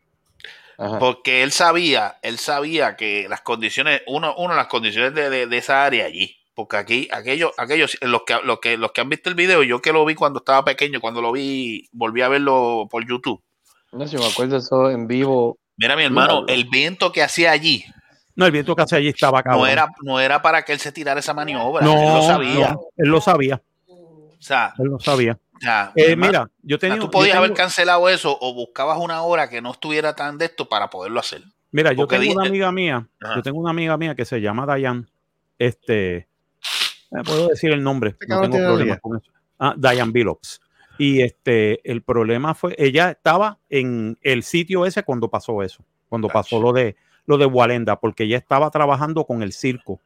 Ajá. 0.77 0.99
Porque 0.99 1.43
él 1.43 1.51
sabía, 1.51 2.17
él 2.23 2.37
sabía 2.39 2.95
que 2.95 3.27
las 3.29 3.41
condiciones, 3.41 4.01
uno, 4.07 4.33
uno 4.37 4.55
las 4.55 4.67
condiciones 4.67 5.13
de, 5.13 5.29
de- 5.29 5.47
de 5.47 5.57
esa 5.57 5.85
área 5.85 6.05
allí. 6.05 6.35
Porque 6.53 6.77
aquí, 6.77 7.07
aquellos, 7.11 7.51
aquellos, 7.57 7.97
los 8.01 8.23
que, 8.23 8.35
los 8.43 8.59
que, 8.59 8.77
los 8.77 8.91
que 8.91 9.01
han 9.01 9.09
visto 9.09 9.29
el 9.29 9.35
video, 9.35 9.63
yo 9.63 9.81
que 9.81 9.93
lo 9.93 10.03
vi 10.05 10.15
cuando 10.15 10.39
estaba 10.39 10.65
pequeño, 10.65 10.99
cuando 10.99 11.21
lo 11.21 11.31
vi, 11.31 11.87
volví 11.91 12.21
a 12.21 12.27
verlo 12.27 12.87
por 12.89 13.07
YouTube. 13.07 13.41
No 13.93 14.05
sé 14.07 14.17
si 14.17 14.23
me 14.23 14.29
acuerdo 14.29 14.57
eso 14.57 14.89
en 14.89 15.07
vivo. 15.07 15.57
Mira, 15.77 15.95
mi 15.95 16.03
hermano, 16.03 16.45
el 16.47 16.65
viento 16.65 17.11
que 17.11 17.23
hacía 17.23 17.51
allí, 17.51 17.85
No, 18.35 18.45
el 18.45 18.51
viento 18.51 18.75
casi 18.75 18.95
allí 18.95 19.07
estaba 19.09 19.41
cabrón. 19.43 19.61
No 19.61 19.67
era, 19.67 19.87
no 20.03 20.19
era 20.19 20.41
para 20.41 20.63
que 20.63 20.73
él 20.73 20.79
se 20.79 20.91
tirara 20.91 21.19
esa 21.19 21.33
maniobra. 21.33 21.85
No, 21.85 21.93
él 21.93 22.13
lo 22.15 22.21
sabía. 22.23 22.69
no, 22.71 22.81
él 22.97 23.09
lo 23.09 23.21
sabía. 23.21 23.61
O 23.87 24.35
sea, 24.39 24.73
Él 24.79 24.85
lo 24.87 24.99
sabía. 24.99 25.37
O 25.61 25.63
sea, 25.63 25.91
Eh, 25.95 26.03
además, 26.07 26.29
mira, 26.29 26.49
yo 26.63 26.79
tenía. 26.79 26.99
tú 26.99 27.11
podías 27.11 27.37
haber 27.37 27.53
cancelado 27.53 28.09
eso 28.09 28.37
o 28.41 28.53
buscabas 28.53 28.97
una 28.99 29.21
hora 29.21 29.49
que 29.49 29.61
no 29.61 29.71
estuviera 29.71 30.15
tan 30.15 30.37
de 30.37 30.45
esto 30.45 30.67
para 30.67 30.89
poderlo 30.89 31.19
hacer. 31.19 31.43
Mira, 31.71 31.93
yo 31.93 32.05
tengo 32.07 32.33
una 32.33 32.47
amiga 32.47 32.71
mía, 32.71 33.07
Ajá. 33.21 33.35
yo 33.35 33.41
tengo 33.43 33.59
una 33.59 33.69
amiga 33.69 33.95
mía 33.97 34.15
que 34.15 34.25
se 34.25 34.41
llama 34.41 34.65
Dayan. 34.65 35.07
Este, 35.57 36.15
eh, 36.17 36.27
puedo 37.25 37.47
decir 37.49 37.71
el 37.71 37.83
nombre, 37.83 38.15
no 38.27 38.41
tengo 38.41 38.49
tiene 38.49 38.65
problema 38.65 38.81
amiga. 38.93 38.99
con 38.99 39.17
eso. 39.17 39.31
Ah, 39.59 39.75
Diane 39.77 40.11
Billups. 40.11 40.59
Y 40.97 41.21
este, 41.21 41.79
el 41.89 42.01
problema 42.01 42.53
fue, 42.53 42.75
ella 42.77 43.11
estaba 43.11 43.57
en 43.69 44.17
el 44.21 44.43
sitio 44.43 44.85
ese 44.85 45.03
cuando 45.03 45.29
pasó 45.29 45.63
eso, 45.63 45.83
cuando 46.09 46.27
pasó 46.27 46.59
lo 46.59 46.73
de 46.73 46.95
lo 47.25 47.37
de 47.37 47.45
Walenda, 47.45 47.99
porque 47.99 48.23
ella 48.23 48.37
estaba 48.37 48.69
trabajando 48.71 49.25
con 49.25 49.41
el 49.43 49.53
circo. 49.53 50.01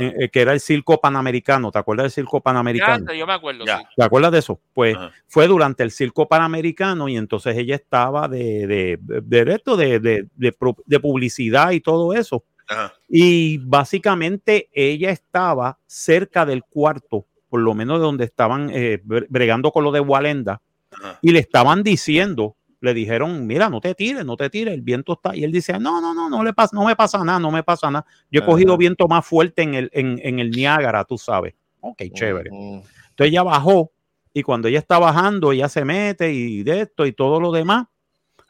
Eh, 0.00 0.14
eh, 0.20 0.28
que 0.28 0.40
era 0.40 0.52
el 0.52 0.60
circo 0.60 1.00
panamericano. 1.00 1.70
¿Te 1.70 1.78
acuerdas 1.78 2.04
del 2.04 2.10
circo 2.12 2.40
panamericano? 2.40 3.06
Ya, 3.12 3.18
yo 3.18 3.26
me 3.26 3.32
acuerdo. 3.32 3.64
Ya. 3.64 3.78
sí. 3.78 3.84
¿Te 3.96 4.04
acuerdas 4.04 4.32
de 4.32 4.38
eso? 4.38 4.60
Pues 4.74 4.96
Ajá. 4.96 5.12
fue 5.26 5.46
durante 5.46 5.82
el 5.82 5.90
circo 5.90 6.28
panamericano 6.28 7.08
y 7.08 7.16
entonces 7.16 7.56
ella 7.56 7.74
estaba 7.76 8.28
de, 8.28 8.66
de, 8.66 8.98
de 9.22 9.52
esto, 9.54 9.76
de, 9.76 9.98
de, 10.00 10.28
de 10.36 11.00
publicidad 11.00 11.70
y 11.72 11.80
todo 11.80 12.12
eso. 12.12 12.44
Ajá. 12.68 12.92
Y 13.08 13.58
básicamente 13.58 14.68
ella 14.72 15.10
estaba 15.10 15.78
cerca 15.86 16.46
del 16.46 16.62
cuarto, 16.64 17.26
por 17.48 17.60
lo 17.60 17.74
menos 17.74 17.98
de 17.98 18.04
donde 18.04 18.24
estaban 18.24 18.70
eh, 18.72 19.00
bre- 19.04 19.26
bregando 19.28 19.70
con 19.72 19.84
lo 19.84 19.90
de 19.92 20.00
Walenda, 20.00 20.60
Ajá. 20.90 21.18
y 21.22 21.32
le 21.32 21.38
estaban 21.38 21.82
diciendo, 21.82 22.56
le 22.82 22.94
dijeron, 22.94 23.46
mira, 23.46 23.70
no 23.70 23.80
te 23.80 23.94
tires, 23.94 24.24
no 24.24 24.36
te 24.36 24.50
tires, 24.50 24.74
el 24.74 24.82
viento 24.82 25.12
está. 25.12 25.36
Y 25.36 25.44
él 25.44 25.52
dice, 25.52 25.78
no, 25.78 26.00
no, 26.00 26.12
no, 26.12 26.28
no 26.28 26.42
le 26.42 26.52
pasa, 26.52 26.74
no 26.74 26.84
me 26.84 26.96
pasa 26.96 27.22
nada, 27.24 27.38
no 27.38 27.52
me 27.52 27.62
pasa 27.62 27.88
nada. 27.92 28.04
Yo 28.28 28.40
he 28.40 28.44
cogido 28.44 28.76
viento 28.76 29.06
más 29.06 29.24
fuerte 29.24 29.62
en 29.62 29.74
el, 29.74 29.88
en, 29.92 30.20
en 30.20 30.40
el 30.40 30.50
Niágara, 30.50 31.04
tú 31.04 31.16
sabes. 31.16 31.54
Ok, 31.80 32.02
chévere. 32.12 32.50
Entonces 32.50 32.84
ella 33.18 33.44
bajó 33.44 33.92
y 34.34 34.42
cuando 34.42 34.66
ella 34.66 34.80
está 34.80 34.98
bajando, 34.98 35.52
ella 35.52 35.68
se 35.68 35.84
mete 35.84 36.32
y 36.32 36.64
de 36.64 36.80
esto 36.80 37.06
y 37.06 37.12
todo 37.12 37.40
lo 37.40 37.52
demás. 37.52 37.86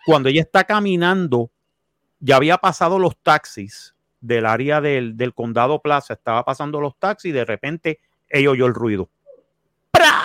Cuando 0.07 0.31
ella 0.31 0.41
está 0.41 0.65
caminando, 0.65 1.51
ya 2.19 2.37
había 2.37 2.57
pasado 2.57 2.99
los 2.99 3.15
taxis 3.19 3.95
del 4.19 4.47
área 4.47 4.81
del, 4.81 5.15
del 5.15 5.35
condado 5.35 5.83
Plaza, 5.83 6.15
estaba 6.15 6.43
pasando 6.43 6.81
los 6.81 6.97
taxis 6.99 7.29
y 7.29 7.33
de 7.33 7.45
repente 7.45 8.01
ella 8.31 8.49
oyó 8.49 8.65
el 8.65 8.73
ruido. 8.73 9.11
¡Pra! 9.91 10.22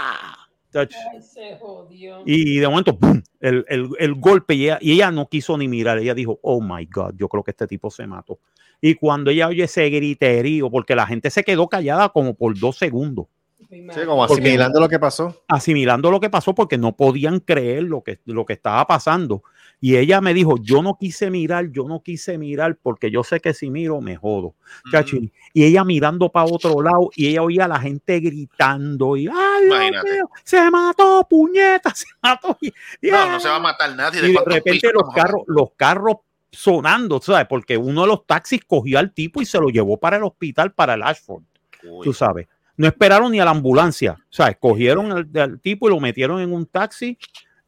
Touch. 0.86 0.94
Ay, 1.14 1.22
se 1.22 1.56
jodió. 1.60 2.22
Y 2.26 2.58
de 2.60 2.68
momento, 2.68 2.98
¡pum! 2.98 3.22
El, 3.40 3.66
el- 3.70 3.90
el 3.99 4.14
golpe 4.16 4.56
y 4.56 4.66
ella, 4.66 4.78
y 4.82 4.91
ella 4.94 5.12
no 5.12 5.28
quiso 5.30 5.58
ni 5.58 5.68
mirar. 5.68 5.98
Ella 5.99 6.14
dijo, 6.14 6.40
oh 6.41 6.62
my 6.62 6.86
God, 6.86 7.14
yo 7.18 7.28
creo 7.30 7.44
que 7.44 7.52
este 7.52 7.68
tipo 7.68 7.90
se 7.91 8.06
mató. 8.08 8.40
Y 8.82 8.95
cuando 8.95 9.32
ella 9.32 9.48
oye 9.48 9.64
ese 9.64 9.90
griterío, 9.90 10.70
porque 10.70 10.95
la 10.95 11.08
gente 11.08 11.30
se 11.30 11.44
quedó 11.44 11.68
callada 11.68 12.10
como 12.10 12.34
por 12.36 12.58
dos 12.60 12.78
segundos 12.78 13.26
Sí, 13.70 13.86
como 14.06 14.26
Porque- 14.28 14.44
asimilando 14.44 14.80
lo 14.80 14.88
que 14.88 14.99
pasó. 14.99 15.44
asimilando 15.48 16.10
lo 16.12 16.20
que 16.22 16.30
pasó 16.30 16.54
porque 16.56 16.78
no 16.78 16.95
podían 16.95 17.40
creer 17.40 17.84
lo 17.84 18.02
que, 18.02 18.20
lo 18.26 18.45
que 18.45 18.54
estaba 18.54 18.86
pasando. 18.88 19.44
Y 19.80 19.95
ella 19.95 20.22
me 20.22 20.34
dijo, 20.34 20.58
yo 20.60 20.82
no 20.82 20.98
quise 20.98 21.30
mirar, 21.30 21.70
yo 21.72 21.88
no 21.88 22.02
quise 22.02 22.38
mirar 22.40 22.78
porque 22.82 23.12
yo 23.12 23.24
sé 23.24 23.40
que 23.40 23.54
si 23.54 23.70
miro 23.70 24.02
me 24.02 24.16
jodo. 24.16 24.56
Chachi. 24.91 25.32
Y 25.54 25.66
ella 25.66 25.84
mirando 25.84 26.30
para 26.30 26.48
otro 26.48 26.82
lado 26.82 27.12
y 27.16 27.28
ella 27.28 27.44
oía 27.44 27.66
a 27.66 27.68
la 27.68 27.80
gente 27.80 28.20
gritando 28.20 29.16
y, 29.16 29.28
ay, 29.28 29.66
Dios 29.66 30.04
mío, 30.04 30.30
se 30.44 30.72
mató, 30.72 31.28
puñeta, 31.30 31.91
se 31.95 32.08
mató. 32.22 32.58
Y, 32.60 32.74
y, 33.02 33.12
No, 33.12 33.18
ay, 33.18 33.30
no 33.30 33.40
se 33.40 33.49
va 33.49 33.58
a 33.58 33.60
matar 33.60 33.95
nadie. 33.95 34.20
y 34.20 34.22
¿De 34.24 34.28
de 34.30 34.34
cuántos 34.34 34.54
repente 34.56 34.80
pisos 34.80 34.94
los 34.94 35.14
carros, 35.14 35.41
los 35.45 35.72
carros 35.76 36.18
sonando, 36.52 37.22
¿sabes? 37.22 37.45
Porque 37.48 37.78
uno 37.78 38.02
de 38.02 38.08
los 38.08 38.26
taxis 38.26 38.62
cogió 38.66 38.98
al 38.98 39.14
tipo 39.14 39.41
y 39.41 39.45
se 39.45 39.60
lo 39.60 39.70
llevó 39.70 39.98
para 39.98 40.18
el 40.18 40.24
hospital, 40.24 40.74
para 40.74 40.95
el 40.95 41.04
Ashford? 41.04 41.44
Uy. 41.84 42.04
tú 42.04 42.14
sabes. 42.14 42.48
No 42.78 42.88
esperaron 42.88 43.32
ni 43.32 43.40
a 43.40 43.45
la 43.45 43.52
ambulancia, 43.52 44.18
¿sabes? 44.30 44.58
Cogieron 44.60 45.12
al, 45.12 45.30
al 45.36 45.60
tipo 45.60 45.88
y 45.88 45.91
lo 45.91 45.99
metieron 45.99 46.41
en 46.41 46.52
un 46.52 46.66
taxi 46.66 47.18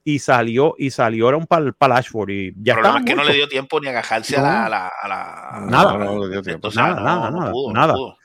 y 0.04 0.20
salió 0.20 0.76
y 0.78 0.92
salieron 0.92 1.46
para 1.46 1.66
el 1.66 1.74
Ashford 1.92 2.30
y 2.30 2.54
ya 2.62 2.74
El 2.74 2.80
problema 2.80 2.80
estaba 2.80 3.00
es 3.00 3.06
que 3.06 3.16
no 3.16 3.24
le 3.24 3.34
dio 3.34 3.48
tiempo 3.48 3.80
ni 3.80 3.88
a 3.88 3.90
agajarse 3.92 4.38
a 4.38 4.42
la, 4.42 4.66
a 4.66 4.70
la, 4.70 4.88
a 4.88 5.08
la- 5.08 5.66
Nada. 5.70 5.98
No, 5.98 6.06
no 6.16 6.26
le 6.26 6.32
dio 6.32 6.42
tiempo. 6.42 6.68
Entonces, 6.68 6.82
ah, 6.82 6.88
Nada, 6.96 7.30
no, 7.32 7.40
nada, 7.40 7.52
no 7.52 7.74
nada, 7.74 7.94
pudo. 7.94 8.16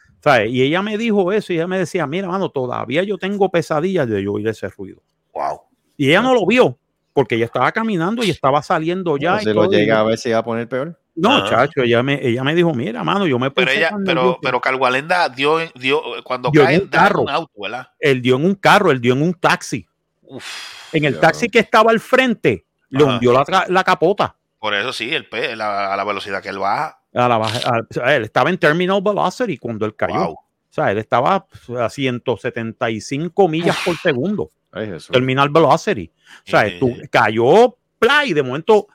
Y 0.46 0.62
ella 0.62 0.80
me 0.80 0.96
dijo 0.96 1.30
eso 1.32 1.52
y 1.52 1.56
ella 1.56 1.66
me 1.66 1.78
decía, 1.78 2.06
mira, 2.06 2.28
mano, 2.28 2.48
todavía 2.48 3.02
yo 3.02 3.18
tengo 3.18 3.50
pesadillas 3.50 4.08
de 4.08 4.22
yo 4.22 4.32
oír 4.32 4.48
ese 4.48 4.68
ruido. 4.68 5.02
Wow. 5.34 5.60
Y 5.98 6.08
ella 6.08 6.22
no 6.22 6.32
lo 6.32 6.46
vio 6.46 6.78
porque 7.12 7.34
ella 7.34 7.44
estaba 7.44 7.70
caminando 7.72 8.24
y 8.24 8.30
estaba 8.30 8.62
saliendo 8.62 9.16
ya. 9.18 9.36
y 9.42 9.44
si 9.44 9.52
lo 9.52 9.66
y- 9.66 9.76
llega 9.76 10.00
a 10.00 10.02
ver 10.04 10.16
si 10.16 10.30
va 10.30 10.38
a 10.38 10.44
poner 10.44 10.66
peor. 10.68 10.98
No, 11.16 11.30
Ajá. 11.30 11.48
chacho, 11.68 11.82
ella 11.82 12.02
me, 12.02 12.26
ella 12.26 12.42
me 12.42 12.54
dijo, 12.56 12.72
mira, 12.74 13.04
mano, 13.04 13.24
yo 13.26 13.38
me 13.38 13.50
Pero 13.50 13.70
ella, 13.70 13.90
pero, 14.04 14.14
nervioso". 14.22 14.38
pero 14.42 14.60
Calgualenda 14.60 15.28
dio, 15.28 15.58
dio 15.76 16.00
cuando 16.24 16.50
Dio 16.50 16.62
en 16.62 16.66
cae 16.66 16.78
un 16.80 16.90
da 16.90 16.98
en 16.98 17.04
carro. 17.04 17.20
un 17.22 17.30
auto, 17.30 17.52
¿verdad? 17.60 17.88
él 18.00 18.20
dio 18.22 18.34
en 18.36 18.44
un 18.46 18.54
carro, 18.56 18.90
él 18.90 19.00
dio 19.00 19.12
en 19.12 19.22
un 19.22 19.34
taxi. 19.34 19.86
Uf, 20.26 20.94
En 20.94 21.04
el 21.04 21.18
taxi 21.20 21.48
que 21.48 21.58
estaba 21.60 21.90
al 21.90 22.00
frente, 22.00 22.64
le 22.90 23.04
Ajá. 23.04 23.14
hundió 23.14 23.32
la, 23.68 23.84
capota. 23.84 24.36
por 24.58 24.74
eso 24.74 24.92
sí, 24.92 25.12
el 25.14 25.28
pe- 25.28 25.56
la, 25.56 25.92
a 25.92 25.96
la 25.96 26.04
velocidad 26.04 26.42
que 26.42 26.48
él 26.48 26.58
baja. 26.58 26.98
A 27.12 27.28
la 27.28 27.36
baja- 27.38 27.60
a- 28.02 28.14
él 28.14 28.24
estaba 28.24 28.50
en 28.50 28.58
terminal 28.58 29.00
velocity 29.02 29.58
cuando 29.58 29.84
él 29.86 29.94
cayó. 29.94 30.14
Wow. 30.26 30.32
O 30.34 30.42
sea, 30.74 30.90
él 30.90 30.98
estaba 30.98 31.46
a 31.78 31.88
175 31.88 33.48
millas 33.48 33.76
por 33.84 33.96
segundo. 33.98 34.50
Ay. 34.72 34.90
Terminal 35.10 35.48
velocity. 35.50 36.10
O 36.46 36.50
sea, 36.50 36.66
Eh. 36.66 36.78
tú- 36.80 36.96
cayó 37.10 37.76
play 37.98 38.32
de 38.32 38.42
momento 38.42 38.88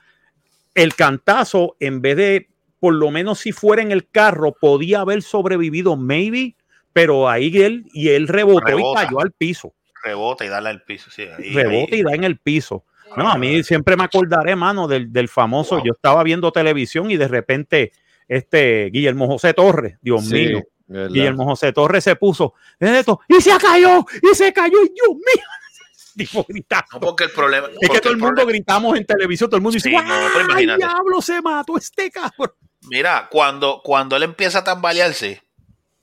el 0.74 0.94
cantazo, 0.94 1.76
en 1.80 2.00
vez 2.02 2.16
de, 2.16 2.48
por 2.78 2.94
lo 2.94 3.10
menos 3.10 3.38
si 3.40 3.52
fuera 3.52 3.82
en 3.82 3.90
el 3.92 4.08
carro, 4.08 4.52
podía 4.52 5.00
haber 5.00 5.22
sobrevivido, 5.22 5.96
maybe, 5.96 6.54
pero 6.92 7.28
ahí 7.28 7.50
él, 7.62 7.86
y 7.92 8.10
él 8.10 8.28
rebotó 8.28 8.66
Rebota. 8.66 9.02
y 9.02 9.06
cayó 9.06 9.20
al 9.20 9.32
piso. 9.32 9.72
Rebota 10.02 10.44
y 10.44 10.48
dale 10.48 10.68
al 10.70 10.82
piso. 10.82 11.10
Sí, 11.10 11.22
ahí- 11.22 11.52
Rebota 11.52 11.94
ahí. 11.94 12.00
y 12.00 12.02
da 12.02 12.14
en 12.14 12.24
el 12.24 12.38
piso. 12.38 12.84
No, 13.16 13.28
a 13.28 13.36
mí 13.36 13.62
siempre 13.64 13.96
me 13.96 14.04
acordaré, 14.04 14.54
mano, 14.54 14.86
del, 14.86 15.12
del 15.12 15.28
famoso. 15.28 15.76
Wow. 15.76 15.84
Yo 15.84 15.92
estaba 15.94 16.22
viendo 16.22 16.52
televisión 16.52 17.10
y 17.10 17.16
de 17.16 17.26
repente, 17.26 17.92
este 18.28 18.88
Guillermo 18.92 19.26
José 19.26 19.52
Torres, 19.52 19.98
Dios 20.00 20.24
Sí, 20.26 20.34
mío, 20.34 20.62
¿verdad? 20.86 21.08
Guillermo 21.12 21.44
José 21.44 21.72
Torres 21.72 22.04
se 22.04 22.14
puso 22.14 22.54
esto 22.78 23.20
y 23.28 23.40
se 23.40 23.50
cayó, 23.58 24.04
y 24.22 24.34
se 24.34 24.52
cayó, 24.52 24.76
y 24.84 24.88
Dios 24.90 25.08
mío. 25.08 25.44
Tipo 26.16 26.44
gritando. 26.48 26.86
No, 26.92 27.00
porque 27.00 27.24
el 27.24 27.30
problema. 27.30 27.66
Es 27.68 27.74
porque 27.88 27.92
que 27.94 28.00
todo 28.00 28.12
el 28.12 28.18
mundo 28.18 28.42
problema- 28.42 28.50
gritamos 28.52 28.96
en 28.96 29.04
televisión, 29.06 29.50
todo 29.50 29.56
el 29.56 29.62
mundo 29.62 29.74
dice, 29.74 29.88
Sí, 29.90 29.94
no, 29.96 30.02
pero 30.02 30.18
¡ay, 30.38 30.44
imagínate. 30.64 30.78
diablo, 30.78 31.20
se 31.22 31.40
mató 31.42 31.76
este 31.76 32.10
cabrón! 32.10 32.52
Mira, 32.88 33.28
cuando, 33.30 33.80
cuando 33.82 34.16
él 34.16 34.22
empieza 34.22 34.60
a 34.60 34.64
tambalearse, 34.64 35.42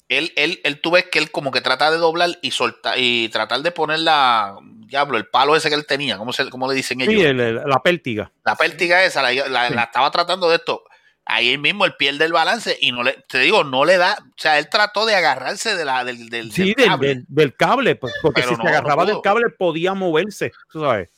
él, 0.10 0.32
él, 0.36 0.62
él 0.64 0.80
tú 0.82 0.92
ves 0.92 1.06
que 1.12 1.20
él 1.20 1.32
como 1.32 1.52
que 1.52 1.62
trata 1.62 1.92
de 1.92 1.98
doblar 1.98 2.38
y 2.42 2.52
soltar 2.52 2.96
y 2.98 3.30
tratar 3.30 3.62
de 3.62 3.72
poner 3.72 4.00
la 4.00 4.56
diablo, 4.86 5.18
el 5.18 5.28
palo 5.28 5.56
ese 5.56 5.68
que 5.70 5.76
él 5.76 5.86
tenía, 5.86 6.18
¿cómo, 6.18 6.32
se, 6.32 6.50
cómo 6.50 6.68
le 6.70 6.76
dicen 6.76 7.02
ellos? 7.02 7.14
Sí, 7.14 7.22
el- 7.22 7.56
la 7.56 7.82
pértiga. 7.84 8.32
La 8.46 8.56
pértiga 8.56 9.04
esa, 9.04 9.22
la, 9.22 9.34
la- 9.50 9.68
Sí. 9.68 9.74
la 9.74 9.84
estaba 9.84 10.10
tratando 10.12 10.50
de 10.50 10.56
esto. 10.56 10.84
Ahí 11.30 11.58
mismo 11.58 11.84
él 11.84 11.94
pierde 12.00 12.24
el 12.24 12.32
balance 12.32 12.78
y 12.80 12.94
no 12.94 13.04
le, 13.04 13.18
te 13.28 13.40
digo, 13.40 13.66
no 13.66 13.84
le 13.84 13.98
da, 13.98 14.16
o 14.22 14.34
sea, 14.38 14.58
él 14.60 14.70
trató 14.70 15.06
de 15.06 15.14
agarrarse 15.14 15.76
de 15.76 15.84
la, 15.84 16.06
del, 16.06 16.30
del, 16.30 16.54
Sí, 16.54 16.68
del 16.68 16.76
del, 16.76 16.86
cable. 16.88 17.24
del- 17.28 17.56
cable, 17.58 17.96
pues, 17.98 18.14
porque 18.22 18.44
Pero 18.44 18.54
si 18.54 18.58
no, 18.60 18.64
se 18.64 18.70
agarraba 18.70 19.04
no 19.04 19.12
del 19.12 19.22
cable 19.22 19.50
podía 19.50 19.94
moverse, 19.94 20.54
tú 20.72 20.80
sabes. 20.80 21.10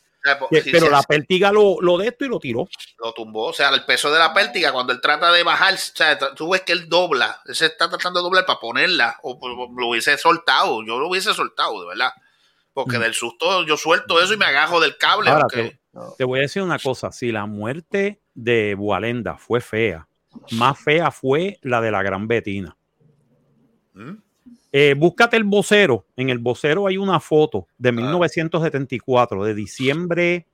Sí, 0.63 0.69
pero 0.71 0.89
la 0.89 1.01
pértiga 1.03 1.51
lo, 1.51 1.81
lo 1.81 1.97
de 1.97 2.07
esto 2.09 2.25
y 2.25 2.27
lo 2.27 2.39
tiró. 2.39 2.67
lo 3.03 3.13
tumbó, 3.13 3.45
o 3.47 3.53
sea, 3.53 3.69
el 3.69 3.85
peso 3.85 4.11
de 4.11 4.19
la 4.19 4.33
pértiga 4.33 4.71
cuando 4.71 4.91
él 4.93 4.99
trata 5.01 5.31
de 5.31 5.43
bajar, 5.43 5.73
o 5.73 5.77
sea, 5.77 6.17
tú 6.35 6.49
ves 6.51 6.61
que 6.61 6.73
él 6.73 6.89
dobla, 6.89 7.41
él 7.45 7.55
se 7.55 7.67
está 7.67 7.89
tratando 7.89 8.19
de 8.19 8.23
doblar 8.25 8.45
para 8.45 8.59
ponerla, 8.59 9.17
o, 9.23 9.37
o 9.39 9.71
lo 9.79 9.87
hubiese 9.87 10.17
soltado, 10.17 10.83
yo 10.85 10.99
lo 10.99 11.07
hubiese 11.07 11.33
soltado, 11.33 11.81
de 11.81 11.87
verdad, 11.87 12.11
porque 12.73 12.97
del 12.99 13.13
susto 13.13 13.65
yo 13.65 13.77
suelto 13.77 14.21
eso 14.21 14.33
y 14.33 14.37
me 14.37 14.45
agajo 14.45 14.79
del 14.79 14.97
cable, 14.97 15.29
Mm. 15.29 15.33
Ahora, 15.33 15.41
aunque- 15.53 15.71
te, 15.71 15.99
te 16.17 16.23
voy 16.25 16.39
a 16.39 16.41
decir 16.43 16.61
una 16.61 16.79
cosa, 16.79 17.11
si 17.11 17.31
la 17.31 17.45
muerte 17.45 18.21
de 18.33 18.75
Bualenda 18.75 19.37
fue 19.37 19.61
fea, 19.61 20.07
más 20.51 20.77
fea 20.79 21.11
fue 21.11 21.57
la 21.61 21.81
de 21.81 21.91
la 21.91 22.03
gran 22.03 22.27
Betina. 22.27 22.75
¿Mm? 23.93 24.13
Eh, 24.71 24.95
búscate 24.97 25.37
el 25.37 25.43
vocero. 25.43 26.05
En 26.15 26.29
el 26.29 26.39
vocero 26.39 26.87
hay 26.87 26.97
una 26.97 27.19
foto 27.19 27.67
de 27.77 27.91
1974, 27.91 29.43
de 29.43 29.53
diciembre. 29.55 30.45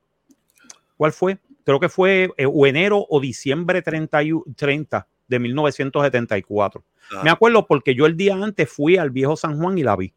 ¿Cuál 0.98 1.12
fue? 1.12 1.38
Creo 1.66 1.80
que 1.80 1.90
fue 1.90 2.32
eh, 2.38 2.46
o 2.46 2.66
enero 2.66 3.06
o 3.10 3.20
diciembre 3.20 3.82
30, 3.82 4.24
y- 4.24 4.32
30 4.56 5.08
de 5.28 5.40
1974. 5.40 6.84
Ah. 7.12 7.22
Me 7.24 7.30
acuerdo 7.30 7.66
porque 7.66 7.96
yo 7.96 8.06
el 8.06 8.16
día 8.16 8.36
antes 8.36 8.70
fui 8.70 8.98
al 8.98 9.10
viejo 9.10 9.36
San 9.36 9.60
Juan 9.60 9.78
y 9.78 9.84
la 9.84 9.96
vi. 9.96 10.14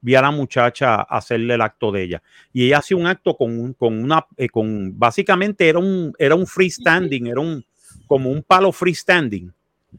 Vi 0.00 0.14
a 0.14 0.22
la 0.22 0.30
muchacha 0.30 1.00
hacerle 1.02 1.54
el 1.54 1.60
acto 1.60 1.90
de 1.90 2.02
ella. 2.02 2.22
Y 2.52 2.66
ella 2.66 2.78
hacía 2.78 2.96
un 2.96 3.06
acto 3.06 3.36
con, 3.36 3.72
con 3.72 4.02
una, 4.02 4.26
eh, 4.36 4.48
con, 4.48 4.96
básicamente 4.98 5.68
era 5.68 5.78
un, 5.78 6.12
era 6.18 6.34
un 6.34 6.46
freestanding, 6.46 7.26
era 7.26 7.40
un, 7.40 7.64
como 8.06 8.30
un 8.30 8.42
palo 8.42 8.70
freestanding. 8.70 9.52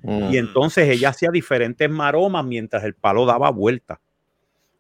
Mm. 0.04 0.32
Y 0.34 0.38
entonces 0.38 0.88
ella 0.90 1.10
hacía 1.10 1.30
diferentes 1.32 1.90
maromas 1.90 2.46
mientras 2.46 2.84
el 2.84 2.94
palo 2.94 3.26
daba 3.26 3.50
vuelta. 3.52 4.00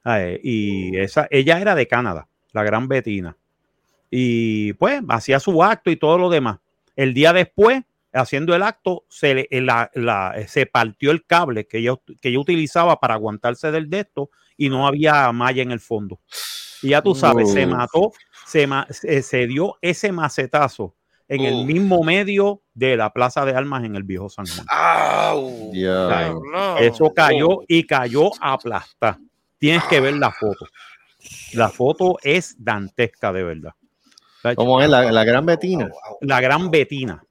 Eh, 0.06 0.40
y 0.44 0.98
esa, 0.98 1.28
ella 1.30 1.60
era 1.60 1.76
de 1.76 1.88
Canadá, 1.88 2.28
la 2.54 2.64
gran 2.64 2.88
Betina. 2.88 3.36
Y 4.12 4.74
pues 4.74 5.02
hacía 5.10 5.40
su 5.40 5.64
acto 5.64 5.92
y 5.92 5.96
todo 5.98 6.18
lo 6.18 6.30
demás. 6.30 6.60
El 6.96 7.14
día 7.14 7.34
después 7.34 7.84
haciendo 8.12 8.56
el 8.56 8.64
acto, 8.64 9.04
se, 9.08 9.36
le- 9.36 9.48
eh, 9.52 9.62
la- 9.62 9.92
la- 9.94 10.36
se 10.48 10.66
partió 10.66 11.12
el 11.12 11.26
cable 11.26 11.68
que 11.68 11.78
ella, 11.80 11.94
que 12.22 12.30
ella 12.30 12.40
utilizaba 12.40 13.00
para 13.00 13.14
aguantarse 13.14 13.72
del 13.72 13.90
de 13.90 14.00
esto 14.00 14.32
y 14.58 14.70
no 14.70 14.88
había 14.88 15.32
malla 15.32 15.62
en 15.62 15.72
el 15.72 15.80
fondo. 15.80 16.20
Y 16.82 16.90
ya 16.90 17.02
tú 17.04 17.14
sabes, 17.14 17.52
se 17.52 17.68
mató, 17.68 18.12
se, 18.48 18.68
se, 18.90 19.22
se 19.22 19.48
dio 19.48 19.78
ese 19.82 20.12
macetazo 20.12 20.96
en 21.30 21.42
el 21.46 21.66
mismo 21.66 22.04
medio 22.04 22.62
de 22.74 22.98
la 22.98 23.12
Plaza 23.14 23.46
de 23.46 23.54
Armas 23.54 23.84
en 23.86 23.96
el 23.96 24.04
Viejo 24.04 24.30
San 24.30 24.46
Juan. 24.48 24.66
¡Au! 24.70 25.72
Ya. 25.74 26.34
Eso 26.80 27.14
cayó 27.14 27.60
y 27.68 27.86
cayó 27.86 28.32
aplastada. 28.42 29.20
Tienes 29.58 29.84
que 29.86 30.00
ver 30.02 30.16
la 30.16 30.32
foto. 30.32 30.66
La 31.54 31.70
foto 31.70 32.18
es 32.24 32.56
dantesca 32.58 33.32
de 33.32 33.44
verdad. 33.44 33.74
¿Cómo 34.56 34.82
es 34.82 34.90
la, 34.90 35.12
la 35.12 35.24
gran 35.24 35.46
Betina? 35.46 35.90
La 36.22 36.42
gran 36.42 36.72
Betina. 36.72 37.24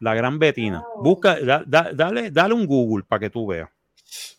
La 0.00 0.14
gran 0.14 0.38
Betina. 0.38 0.84
Busca, 1.02 1.40
da- 1.40 1.64
da- 1.66 1.90
dale, 1.92 2.30
dale 2.30 2.54
un 2.54 2.66
Google 2.66 3.04
para 3.08 3.20
que 3.20 3.30
tú 3.30 3.46
veas. 3.48 3.68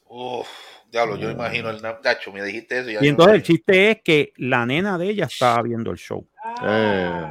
Uf, 0.08 0.48
diablo, 0.90 1.18
yo 1.18 1.30
imagino 1.32 1.70
el 1.70 1.82
Nacho, 1.82 2.32
me 2.32 2.44
dijiste 2.44 2.80
eso. 2.80 2.90
ya 2.92 3.04
Y 3.04 3.08
entonces 3.08 3.36
el 3.36 3.44
chiste 3.44 3.92
es 3.92 4.02
que 4.04 4.32
la 4.38 4.66
nena 4.66 4.98
de 4.98 5.10
ella 5.10 5.26
estaba 5.26 5.62
viendo 5.64 5.92
el 5.92 5.98
show. 5.98 6.26
Eh, 6.64 7.26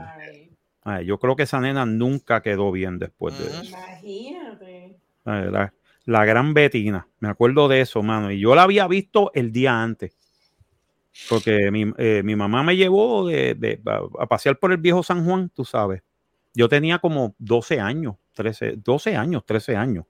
Ay, 0.88 1.06
yo 1.06 1.18
creo 1.18 1.36
que 1.36 1.44
esa 1.44 1.60
nena 1.60 1.86
nunca 1.86 2.42
quedó 2.42 2.72
bien 2.72 2.98
después 2.98 3.36
de 3.36 3.58
eso. 3.60 3.78
Imagínate. 3.78 4.96
Ay, 5.24 5.50
La, 5.50 5.72
la 6.06 6.24
gran 6.24 6.54
Betina. 6.54 7.08
Me 7.20 7.28
acuerdo 7.28 7.68
de 7.68 7.80
eso, 7.82 8.02
mano. 8.02 8.30
Y 8.32 8.40
yo 8.40 8.54
la 8.54 8.62
había 8.64 8.86
visto 8.88 9.30
el 9.34 9.52
día 9.52 9.80
antes. 9.82 10.12
Porque 11.26 11.70
mi, 11.70 11.92
eh, 11.98 12.22
mi 12.24 12.36
mamá 12.36 12.62
me 12.62 12.76
llevó 12.76 13.26
de, 13.26 13.54
de- 13.54 13.80
a, 13.86 14.00
a 14.22 14.26
pasear 14.26 14.58
por 14.58 14.72
el 14.72 14.78
viejo 14.78 15.02
San 15.02 15.24
Juan, 15.24 15.50
tú 15.50 15.64
sabes. 15.64 16.02
Yo 16.54 16.68
tenía 16.68 16.98
como 16.98 17.34
12 17.38 17.80
años, 17.80 18.16
13, 18.34 18.76
12 18.76 19.16
años, 19.16 19.44
13 19.46 19.76
años. 19.76 20.06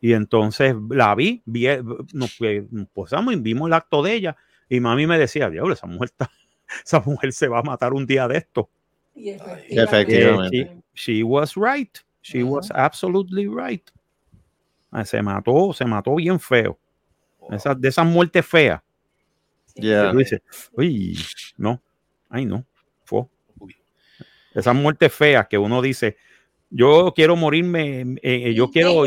Y 0.00 0.12
entonces 0.14 0.74
la 0.90 1.14
vi, 1.14 1.42
vi 1.46 1.68
nos, 2.14 2.34
pues, 2.38 2.70
nos 2.72 2.88
posamos 2.90 3.34
y 3.34 3.38
vimos 3.40 3.68
el 3.68 3.74
acto 3.74 4.02
de 4.02 4.14
ella. 4.14 4.36
Y 4.68 4.80
mami 4.80 5.06
me 5.06 5.18
decía, 5.18 5.50
diablo, 5.50 5.74
esa 5.74 5.86
mujer, 5.86 6.10
está, 6.12 6.30
esa 6.84 7.00
mujer 7.00 7.32
se 7.32 7.48
va 7.48 7.60
a 7.60 7.62
matar 7.62 7.94
un 7.94 8.06
día 8.06 8.28
de 8.28 8.38
esto. 8.38 8.70
Y 9.16 9.30
Efectivamente. 9.70 10.82
She, 10.94 11.12
she 11.18 11.22
was 11.22 11.56
right. 11.56 11.98
She 12.20 12.42
was 12.42 12.70
absolutely 12.72 13.46
right. 13.46 13.82
Ah, 14.90 15.04
Se 15.04 15.22
mató, 15.22 15.72
se 15.72 15.84
mató 15.84 16.14
bien 16.16 16.38
feo. 16.38 16.78
Esas, 17.50 17.80
de 17.80 17.88
esas 17.88 18.06
muertes 18.06 18.44
feas. 18.44 18.82
dices, 20.16 20.40
uy, 20.72 21.18
no, 21.56 21.80
ay, 22.28 22.44
no, 22.44 22.64
fue. 23.04 23.24
Esas 24.54 24.74
muertes 24.74 25.12
feas 25.12 25.46
que 25.48 25.58
uno 25.58 25.82
dice, 25.82 26.16
yo 26.70 27.12
quiero 27.14 27.36
morirme, 27.36 28.00
eh, 28.00 28.16
eh, 28.22 28.54
yo 28.54 28.70
quiero. 28.70 29.04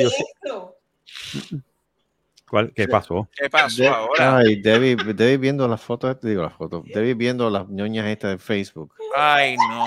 ¿Cuál- 2.50 2.74
¿Qué 2.74 2.88
pasó? 2.88 3.30
¿Qué 3.36 3.50
pasó 3.50 3.82
De- 3.82 3.88
ahora? 3.88 4.38
Ay, 4.38 4.62
Debbie, 4.62 4.96
Debbie 4.96 5.38
viendo 5.38 5.68
las 5.68 5.82
fotos, 5.82 6.20
digo 6.22 6.42
las 6.44 6.54
fotos, 6.54 6.84
Debbie 6.86 7.14
viendo 7.14 7.50
las 7.50 7.68
ñoñas 7.70 8.06
estas 8.08 8.32
de 8.32 8.38
Facebook. 8.40 8.94
Ay, 9.16 9.56
no. 9.58 9.86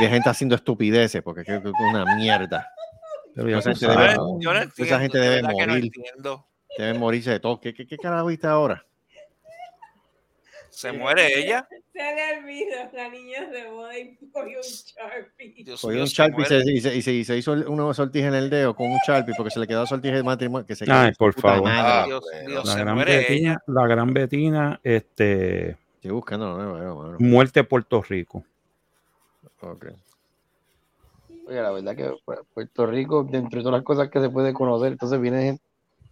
De 0.00 0.08
gente 0.08 0.28
haciendo 0.28 0.54
estupideces, 0.54 1.22
porque 1.22 1.44
creo 1.44 1.62
que 1.62 1.68
es 1.68 1.74
una 1.90 2.16
mierda. 2.16 2.70
Pero 3.34 3.58
Esa 3.58 3.70
gente 3.74 3.86
debe, 3.88 4.14
Yo 4.38 4.52
no 4.52 4.58
esa 4.60 4.62
entiendo, 4.62 4.98
gente 4.98 5.18
debe 5.18 5.42
no 5.42 5.48
morir, 5.50 5.90
debe 6.78 6.94
morirse 6.98 7.30
de 7.32 7.40
todo. 7.40 7.60
¿Qué, 7.60 7.74
qué, 7.74 7.86
qué 7.86 7.96
carajo 7.98 8.26
viste 8.26 8.46
ahora? 8.46 8.84
¿Se 10.70 10.92
muere 10.92 11.38
ella? 11.38 11.66
Se 11.94 12.00
le 12.02 12.38
olvidó 12.38 12.76
la 12.92 13.08
niña 13.08 13.46
de 13.50 13.70
boda 13.70 13.96
y 13.96 14.16
cogió 14.32 14.58
un 14.58 14.64
Sharpie. 14.64 15.54
Dios 15.64 15.80
Cogió 15.80 16.00
un 16.00 16.06
se 16.08 16.14
Sharpie 16.14 16.42
y 16.42 16.46
se, 16.46 16.58
y 16.58 16.80
se- 16.80 16.96
y 16.96 17.02
se- 17.02 17.12
y 17.12 17.24
se 17.24 17.36
hizo 17.38 17.52
una 17.52 17.94
sortija 17.94 18.26
en 18.26 18.34
el 18.34 18.50
dedo 18.50 18.74
con 18.74 18.90
un 18.90 18.98
Sharpie 18.98 19.32
porque 19.36 19.52
se 19.52 19.60
le 19.60 19.68
quedó 19.68 19.86
sortija 19.86 20.16
de 20.16 20.24
matrimonio. 20.24 20.66
Que 20.66 20.74
se 20.74 20.86
Ay, 20.90 21.12
por 21.16 21.32
favor. 21.34 21.70
Ah, 21.72 22.04
Dios 22.08 22.24
La 22.66 22.72
se 22.72 22.80
gran, 22.80 22.98
Betina, 22.98 23.62
la 23.68 23.86
gran 23.86 24.12
Betina, 24.12 24.80
este, 24.82 25.76
Estoy 25.94 26.10
buscando, 26.10 26.58
no, 26.58 27.12
no, 27.12 27.16
muerte 27.20 27.62
Puerto 27.62 28.02
Rico. 28.02 28.44
Ok. 29.60 29.86
Oye, 31.46 31.62
la 31.62 31.70
verdad 31.70 31.94
que 31.94 32.10
Puerto 32.52 32.86
Rico, 32.86 33.22
dentro 33.22 33.58
de 33.60 33.62
todas 33.64 33.78
las 33.78 33.84
cosas 33.84 34.08
que 34.10 34.20
se 34.20 34.30
puede 34.30 34.52
conocer, 34.52 34.92
entonces 34.92 35.20
viene 35.20 35.42
gente, 35.44 35.62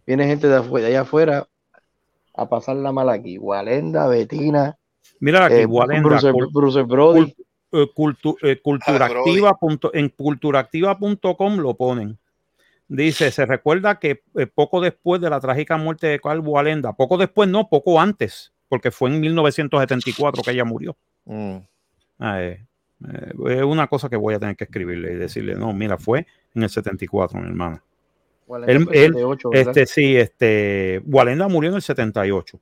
viene 0.06 0.26
gente 0.26 0.46
de, 0.46 0.56
afuera, 0.56 0.86
de 0.86 0.92
allá 0.92 1.00
afuera 1.02 1.48
a 2.34 2.48
pasarla 2.48 2.92
mal 2.92 3.09
aquí. 3.09 3.36
Walenda, 3.36 4.06
Betina, 4.06 4.78
Mira 5.20 5.45
aquí, 5.47 5.55
eh, 5.57 5.66
Walenda, 5.66 6.09
Bruce, 6.09 6.33
cul- 6.33 6.49
Bruce 6.53 6.83
Brody. 6.83 7.35
eh, 7.73 7.87
cultu- 7.95 8.37
eh, 8.43 8.61
culturactiva 8.61 9.55
punto- 9.55 9.91
en 9.95 10.09
culturactiva.com 10.09 11.57
lo 11.59 11.74
ponen. 11.74 12.19
Dice, 12.89 13.31
se 13.31 13.47
recuerda 13.47 13.99
que 13.99 14.23
eh, 14.37 14.47
poco 14.47 14.81
después 14.81 15.20
de 15.20 15.31
la 15.31 15.41
trágica 15.41 15.77
muerte 15.79 16.09
de 16.09 16.20
Carl 16.20 16.41
Walenda, 16.41 16.93
poco 16.93 17.16
después 17.16 17.49
no, 17.49 17.69
poco 17.69 18.01
antes, 18.01 18.53
porque 18.69 18.91
fue 18.91 19.09
en 19.11 19.20
1974 19.20 20.43
que 20.43 20.51
ella 20.51 20.65
murió. 20.65 20.97
Mm. 21.24 21.57
Ah, 22.19 22.43
eh, 22.43 22.65
eh, 23.11 23.33
es 23.49 23.62
una 23.62 23.87
cosa 23.87 24.09
que 24.11 24.16
voy 24.16 24.35
a 24.35 24.39
tener 24.39 24.57
que 24.57 24.65
escribirle 24.65 25.12
y 25.12 25.16
decirle, 25.16 25.55
no, 25.55 25.73
mira, 25.73 25.97
fue 25.97 26.27
en 26.55 26.62
el 26.65 26.69
74, 26.69 27.41
mi 27.41 27.47
hermana. 27.49 27.83
Walenda 28.47 28.73
Él- 28.73 28.85
fue 28.85 28.97
él, 28.97 29.12
78, 29.12 29.51
¿verdad? 29.51 29.69
Este 29.79 29.87
sí, 29.87 30.16
este, 30.16 31.01
Walenda 31.07 31.49
murió 31.49 31.70
en 31.70 31.77
el 31.77 31.83
78. 31.83 32.61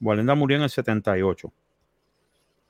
Walenda 0.00 0.34
murió 0.34 0.56
en 0.56 0.62
el 0.64 0.70
78. 0.70 1.52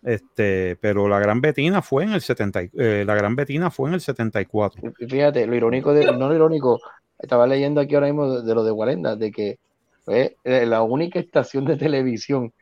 Este, 0.02 0.76
pero 0.80 1.08
la 1.08 1.18
gran 1.18 1.40
Betina 1.40 1.82
fue 1.82 2.04
en 2.04 2.12
el 2.12 2.20
70, 2.22 2.62
y- 2.62 2.70
eh, 2.78 3.04
la 3.06 3.14
gran 3.14 3.36
Betina 3.36 3.70
fue 3.70 3.88
en 3.88 3.94
el 3.94 4.00
74. 4.00 4.80
Y 4.98 5.06
fíjate, 5.06 5.46
lo 5.46 5.54
irónico 5.54 5.92
de, 5.92 6.06
no 6.06 6.28
lo 6.28 6.34
irónico, 6.34 6.80
estaba 7.18 7.46
leyendo 7.46 7.80
aquí 7.80 7.94
ahora 7.94 8.06
mismo 8.06 8.32
de, 8.32 8.42
de 8.46 8.54
lo 8.54 8.64
de 8.64 8.70
Walenda, 8.70 9.16
de 9.16 9.30
que 9.30 9.58
fue 10.04 10.36
eh, 10.44 10.64
la 10.64 10.82
única 10.82 11.18
estación 11.18 11.66
de 11.66 11.76
televisión 11.76 12.52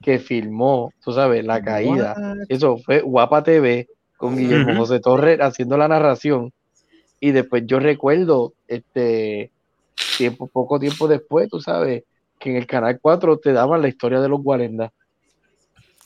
que 0.00 0.20
filmó, 0.20 0.92
tú 1.02 1.12
sabes, 1.12 1.44
la 1.44 1.60
caída. 1.60 2.14
Eso 2.48 2.78
fue 2.78 3.00
Guapa 3.00 3.42
TV 3.42 3.88
con 4.16 4.36
Guillermo. 4.36 4.76
José 4.76 5.00
Torres 5.00 5.40
haciendo 5.40 5.76
la 5.76 5.88
narración. 5.88 6.52
Y 7.18 7.32
después 7.32 7.64
yo 7.66 7.80
recuerdo, 7.80 8.52
este, 8.68 9.50
tiempo, 10.16 10.46
poco 10.46 10.78
tiempo 10.78 11.08
después, 11.08 11.48
tú 11.48 11.60
sabes, 11.60 12.04
que 12.38 12.50
en 12.50 12.56
el 12.56 12.66
canal 12.66 12.98
4 13.00 13.38
te 13.38 13.52
daban 13.52 13.82
la 13.82 13.88
historia 13.88 14.20
de 14.20 14.28
los 14.28 14.40
Walenda. 14.42 14.92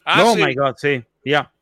Ah, 0.04 0.22
no, 0.22 0.34
sí. 0.34 0.42
my 0.44 0.54
God, 0.54 0.74
sí, 0.76 1.02
ya. 1.24 1.52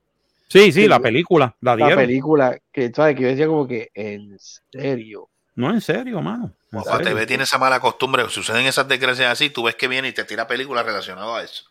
Sí, 0.48 0.64
sí, 0.64 0.72
Sí, 0.72 0.88
la 0.88 0.98
película, 0.98 1.54
la 1.60 1.76
La 1.76 1.94
película, 1.94 2.58
que 2.72 2.90
sabes, 2.92 3.14
que 3.14 3.22
yo 3.22 3.28
decía 3.28 3.46
como 3.46 3.68
que, 3.68 3.90
en 3.94 4.36
serio. 4.38 5.28
No, 5.54 5.70
en 5.70 5.80
serio, 5.80 6.20
mano. 6.20 6.52
en 6.72 6.82
serio. 6.82 6.98
TV 7.04 7.26
tiene 7.26 7.44
esa 7.44 7.58
mala 7.58 7.78
costumbre. 7.78 8.28
Suceden 8.28 8.66
esas 8.66 8.88
desgracias 8.88 9.30
así. 9.30 9.50
Tú 9.50 9.62
ves 9.62 9.76
que 9.76 9.86
viene 9.86 10.08
y 10.08 10.12
te 10.12 10.24
tira 10.24 10.46
películas 10.46 10.84
relacionadas 10.84 11.36
a 11.36 11.44
eso. 11.44 11.64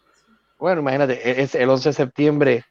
Bueno, 0.57 0.81
imagínate, 0.81 1.13
e- 1.29 1.41
es 1.41 1.55
el 1.55 1.69
11 1.69 1.89
de 1.89 1.93
septiembre. 1.93 2.63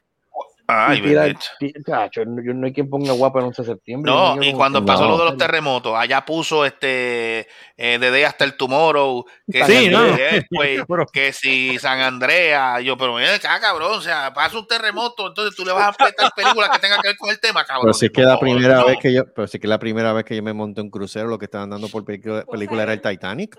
Ay, 0.71 1.01
tira- 1.01 1.23
bendito. 1.23 1.45
ti- 1.57 1.73
chacho, 1.83 2.25
no, 2.25 2.43
yo 2.43 2.53
no 2.53 2.67
hay 2.67 2.73
quien 2.73 2.87
ponga 2.87 3.11
guapa 3.13 3.39
el 3.39 3.45
11 3.45 3.63
de 3.63 3.67
septiembre. 3.69 4.11
No, 4.11 4.41
y 4.43 4.53
cuando 4.53 4.85
pasó 4.85 5.03
no. 5.05 5.09
lo 5.09 5.17
de 5.17 5.25
los 5.25 5.37
terremotos, 5.37 5.95
allá 5.97 6.23
puso 6.23 6.63
este 6.63 7.47
eh, 7.75 7.97
de 7.99 8.11
Day 8.11 8.23
hasta 8.23 8.45
el 8.45 8.55
Tomorrow, 8.55 9.25
que 9.51 9.65
Sí, 9.65 9.85
si 9.85 9.89
no. 9.89 9.99
Que 11.11 11.33
si 11.33 11.79
San 11.79 11.99
Andrea, 12.01 12.79
yo, 12.81 12.97
pero 12.97 13.15
mira 13.15 13.33
acá, 13.33 13.59
cabrón, 13.59 13.93
o 13.97 14.01
sea, 14.01 14.31
pasa 14.31 14.59
un 14.59 14.67
terremoto, 14.67 15.27
entonces 15.27 15.55
tú 15.55 15.65
le 15.65 15.71
vas 15.71 15.85
a 15.85 15.87
apretar 15.87 16.31
películas 16.35 16.69
que 16.69 16.79
tengan 16.79 17.01
que 17.01 17.07
ver 17.07 17.17
con 17.17 17.31
el 17.31 17.39
tema, 17.39 17.65
cabrón. 17.65 17.85
Pero 17.85 17.93
si 17.93 18.05
es 18.05 18.11
que 18.11 18.21
la 18.21 18.39
primera 18.39 18.75
no. 18.75 18.85
vez 18.85 18.97
que 19.01 19.11
yo, 19.11 19.23
pero 19.33 19.47
si 19.47 19.57
es 19.57 19.61
que 19.61 19.67
la 19.67 19.79
primera 19.79 20.13
vez 20.13 20.23
que 20.23 20.35
yo 20.35 20.43
me 20.43 20.53
monté 20.53 20.81
un 20.81 20.91
crucero, 20.91 21.27
lo 21.27 21.39
que 21.39 21.45
estaban 21.45 21.71
dando 21.71 21.89
por 21.89 22.05
película, 22.05 22.45
película 22.45 22.83
era 22.83 22.93
el 22.93 23.01
Titanic. 23.01 23.57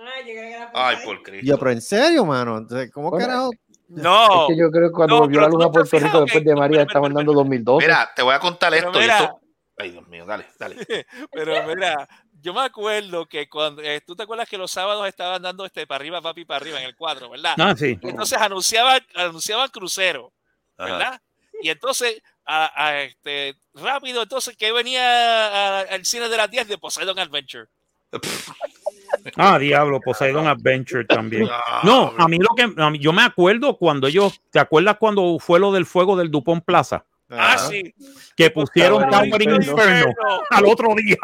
Ah, 0.75 0.91
Ay, 0.91 0.97
por 1.05 1.23
Cristo. 1.23 1.45
yo, 1.45 1.59
pero 1.59 1.73
en 1.73 1.81
serio, 1.83 2.25
mano, 2.25 2.59
entonces, 2.59 2.91
¿cómo 2.93 3.11
Bueno, 3.11 3.27
carajo? 3.27 3.51
No. 3.91 4.43
Es 4.43 4.55
que 4.55 4.57
yo 4.61 4.71
creo 4.71 4.89
que 4.89 4.95
cuando 4.95 5.17
No, 5.17 5.21
volvió 5.23 5.41
la 5.41 5.49
luz 5.49 5.65
a 5.65 5.71
Puerto 5.71 5.99
Rico 5.99 6.21
después 6.23 6.45
de 6.45 6.55
María, 6.55 6.83
estaban 6.83 7.13
dando 7.13 7.33
2012. 7.33 7.87
Mira, 7.87 8.11
te 8.15 8.23
voy 8.23 8.35
a 8.35 8.39
contar 8.39 8.73
esto, 8.75 8.93
mira. 8.93 9.19
esto. 9.19 9.41
Ay, 9.77 9.91
Dios 9.91 10.07
mío, 10.09 10.25
dale, 10.27 10.47
dale. 10.59 10.77
Pero 11.33 11.67
mira, 11.67 12.09
yo 12.41 12.55
me 12.55 12.61
acuerdo 12.61 13.27
que 13.27 13.49
cuando 13.49 13.83
eh, 13.83 14.01
tú 14.07 14.15
te 14.15 14.23
acuerdas 14.23 14.49
que 14.49 14.59
los 14.59 14.71
sábados 14.71 15.09
estaban 15.09 15.43
dando 15.43 15.65
este 15.65 15.87
para 15.87 15.97
arriba, 15.97 16.21
papi, 16.23 16.45
para 16.45 16.59
arriba 16.61 16.79
en 16.81 16.87
el 16.87 16.95
cuadro, 16.95 17.31
¿verdad? 17.31 17.55
Ah, 17.59 17.75
sí. 17.77 17.99
Entonces 18.01 18.39
anunciaban, 18.39 19.01
anunciaban 19.15 19.69
crucero, 19.71 20.33
Ajá. 20.77 20.93
¿verdad? 20.93 21.23
Y 21.63 21.71
entonces, 21.71 22.23
a, 22.45 22.71
a 22.87 23.03
este, 23.03 23.57
rápido, 23.75 24.23
entonces, 24.23 24.57
que 24.57 24.73
venía 24.73 25.81
al 25.81 26.05
cine 26.05 26.29
de 26.29 26.37
las 26.37 26.51
10 26.51 26.69
de 26.69 26.79
Poseidon 26.79 27.19
Adventure. 27.19 27.67
Ah, 29.37 29.59
diablo, 29.59 30.01
Poseidon 30.01 30.47
Adventure 30.47 31.05
también. 31.05 31.49
Ah, 31.51 31.81
No, 31.85 32.13
a 32.17 32.29
mí 32.29 32.39
lo 32.39 32.49
que 32.57 32.71
a 32.83 32.91
mí- 32.91 32.99
yo 32.99 33.13
me 33.13 33.23
acuerdo 33.23 33.77
cuando 33.77 34.07
ellos, 34.07 34.41
¿te 34.51 34.59
acuerdas 34.59 34.97
cuando 34.99 35.39
fue 35.39 35.59
lo 35.61 35.73
del 35.73 35.87
fuego 35.87 36.17
del 36.17 36.31
Dupont 36.31 36.65
Plaza? 36.65 37.05
Ah, 37.33 37.53
Ajá. 37.55 37.59
sí. 37.69 37.95
que 38.37 38.51
pusieron 38.51 39.09
Towering 39.09 39.31
Towering 39.31 39.51
Inferno. 39.55 40.09
Inferno 40.09 40.43
al 40.51 40.65
otro 40.67 40.89
día. 40.97 41.17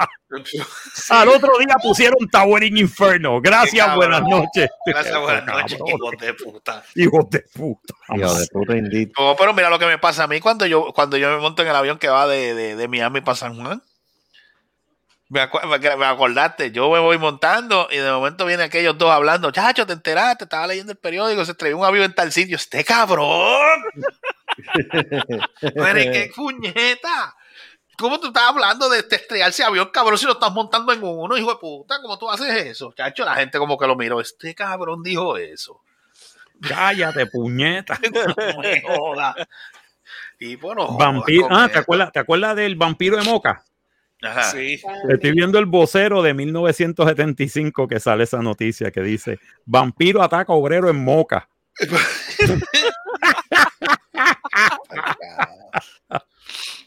Al 1.11 1.29
otro 1.29 1.59
día 1.59 1.77
pusieron 1.83 2.29
Towering 2.31 2.77
Inferno. 2.77 3.41
Gracias, 3.41 3.95
buenas 3.97 4.23
noches. 4.23 4.69
Gracias, 4.85 5.19
buenas 5.21 5.47
noches, 5.47 5.79
hijos 5.87 6.11
de 6.21 6.35
puta. 6.35 6.83
Hijos 6.95 7.31
de 7.31 7.41
puta. 7.55 7.95
Hijo 8.15 8.35
de 8.35 8.47
puta, 8.49 8.77
indeed. 8.77 9.09
No, 9.19 9.35
pero 9.37 9.55
mira 9.55 9.71
lo 9.71 9.79
que 9.79 9.87
me 9.87 9.99
pasa 9.99 10.25
a 10.25 10.27
mí 10.29 10.41
cuando 10.41 10.67
yo, 10.67 10.93
cuando 10.95 11.17
yo 11.17 11.31
me 11.31 11.39
monto 11.39 11.63
en 11.63 11.69
el 11.69 11.77
avión 11.77 11.99
que 11.99 12.09
va 12.09 12.27
de, 12.27 12.55
de, 12.55 12.77
de 12.77 12.89
Miami 12.89 13.21
para 13.23 13.35
San 13.37 13.57
Juan. 13.57 13.83
Me, 15.29 15.41
acu- 15.41 15.97
me- 15.97 16.05
acordaste, 16.07 16.71
yo 16.71 16.89
me 16.91 17.01
voy 17.01 17.19
montando 17.19 17.89
y 17.91 17.97
de 17.97 18.11
momento 18.13 18.47
vienen 18.47 18.67
aquellos 18.67 18.97
dos 18.97 19.11
hablando, 19.11 19.51
chacho, 19.51 19.85
te 19.85 19.93
enteraste, 19.93 20.45
estaba 20.45 20.69
leyendo 20.69 20.93
el 20.93 20.99
periódico, 20.99 21.45
se 21.45 21.51
estrelló 21.51 21.79
un 21.79 21.85
avión 21.85 22.05
en 22.05 22.15
tal 22.15 22.31
sitio, 22.31 22.55
este 22.57 22.85
cabrón, 22.85 23.83
pero 25.75 26.01
¿y 26.01 26.11
qué 26.13 26.31
puñeta, 26.37 27.35
¿cómo 27.99 28.21
tú 28.21 28.29
estás 28.29 28.45
hablando 28.45 28.89
de 28.89 29.01
este 29.01 29.17
estrellarse 29.17 29.65
avión, 29.65 29.91
cabrón, 29.93 30.17
si 30.19 30.27
lo 30.27 30.33
estás 30.33 30.53
montando 30.53 30.93
en 30.93 31.03
uno, 31.03 31.37
hijo 31.37 31.51
de 31.51 31.57
puta, 31.59 32.01
¿cómo 32.01 32.19
tú 32.19 32.31
haces 32.31 32.49
eso? 32.67 32.93
Chacho, 32.97 33.25
la 33.25 33.35
gente 33.35 33.59
como 33.59 33.77
que 33.77 33.87
lo 33.87 33.97
miró, 33.97 34.21
este 34.21 34.55
cabrón 34.55 35.03
dijo 35.03 35.37
eso. 35.37 35.81
Cállate, 36.67 37.27
puñeta. 37.27 37.99
No 38.37 38.61
me 38.63 38.81
jodas. 38.83 39.35
Y 40.39 40.57
bueno, 40.57 40.97
Vampiro. 40.97 41.49
Ah, 41.51 41.69
¿te 41.69 41.79
acuerdas, 41.79 42.13
¿te 42.13 42.19
acuerdas 42.21 42.55
del 42.57 42.77
vampiro 42.77 43.17
de 43.17 43.25
Moca? 43.25 43.65
Ajá. 44.23 44.45
Sí. 44.51 44.81
Estoy 45.11 45.33
viendo 45.33 45.59
el 45.59 45.67
vocero 45.67 46.23
de 46.23 46.33
1975 46.35 47.87
que 47.87 48.01
sale 48.01 48.25
esa 48.25 48.41
noticia 48.43 48.91
que 48.91 49.03
dice: 49.03 49.39
Vampiro 49.67 50.23
ataca 50.23 50.53
obrero 50.53 50.89
en 50.89 51.03
Moca. 51.05 51.49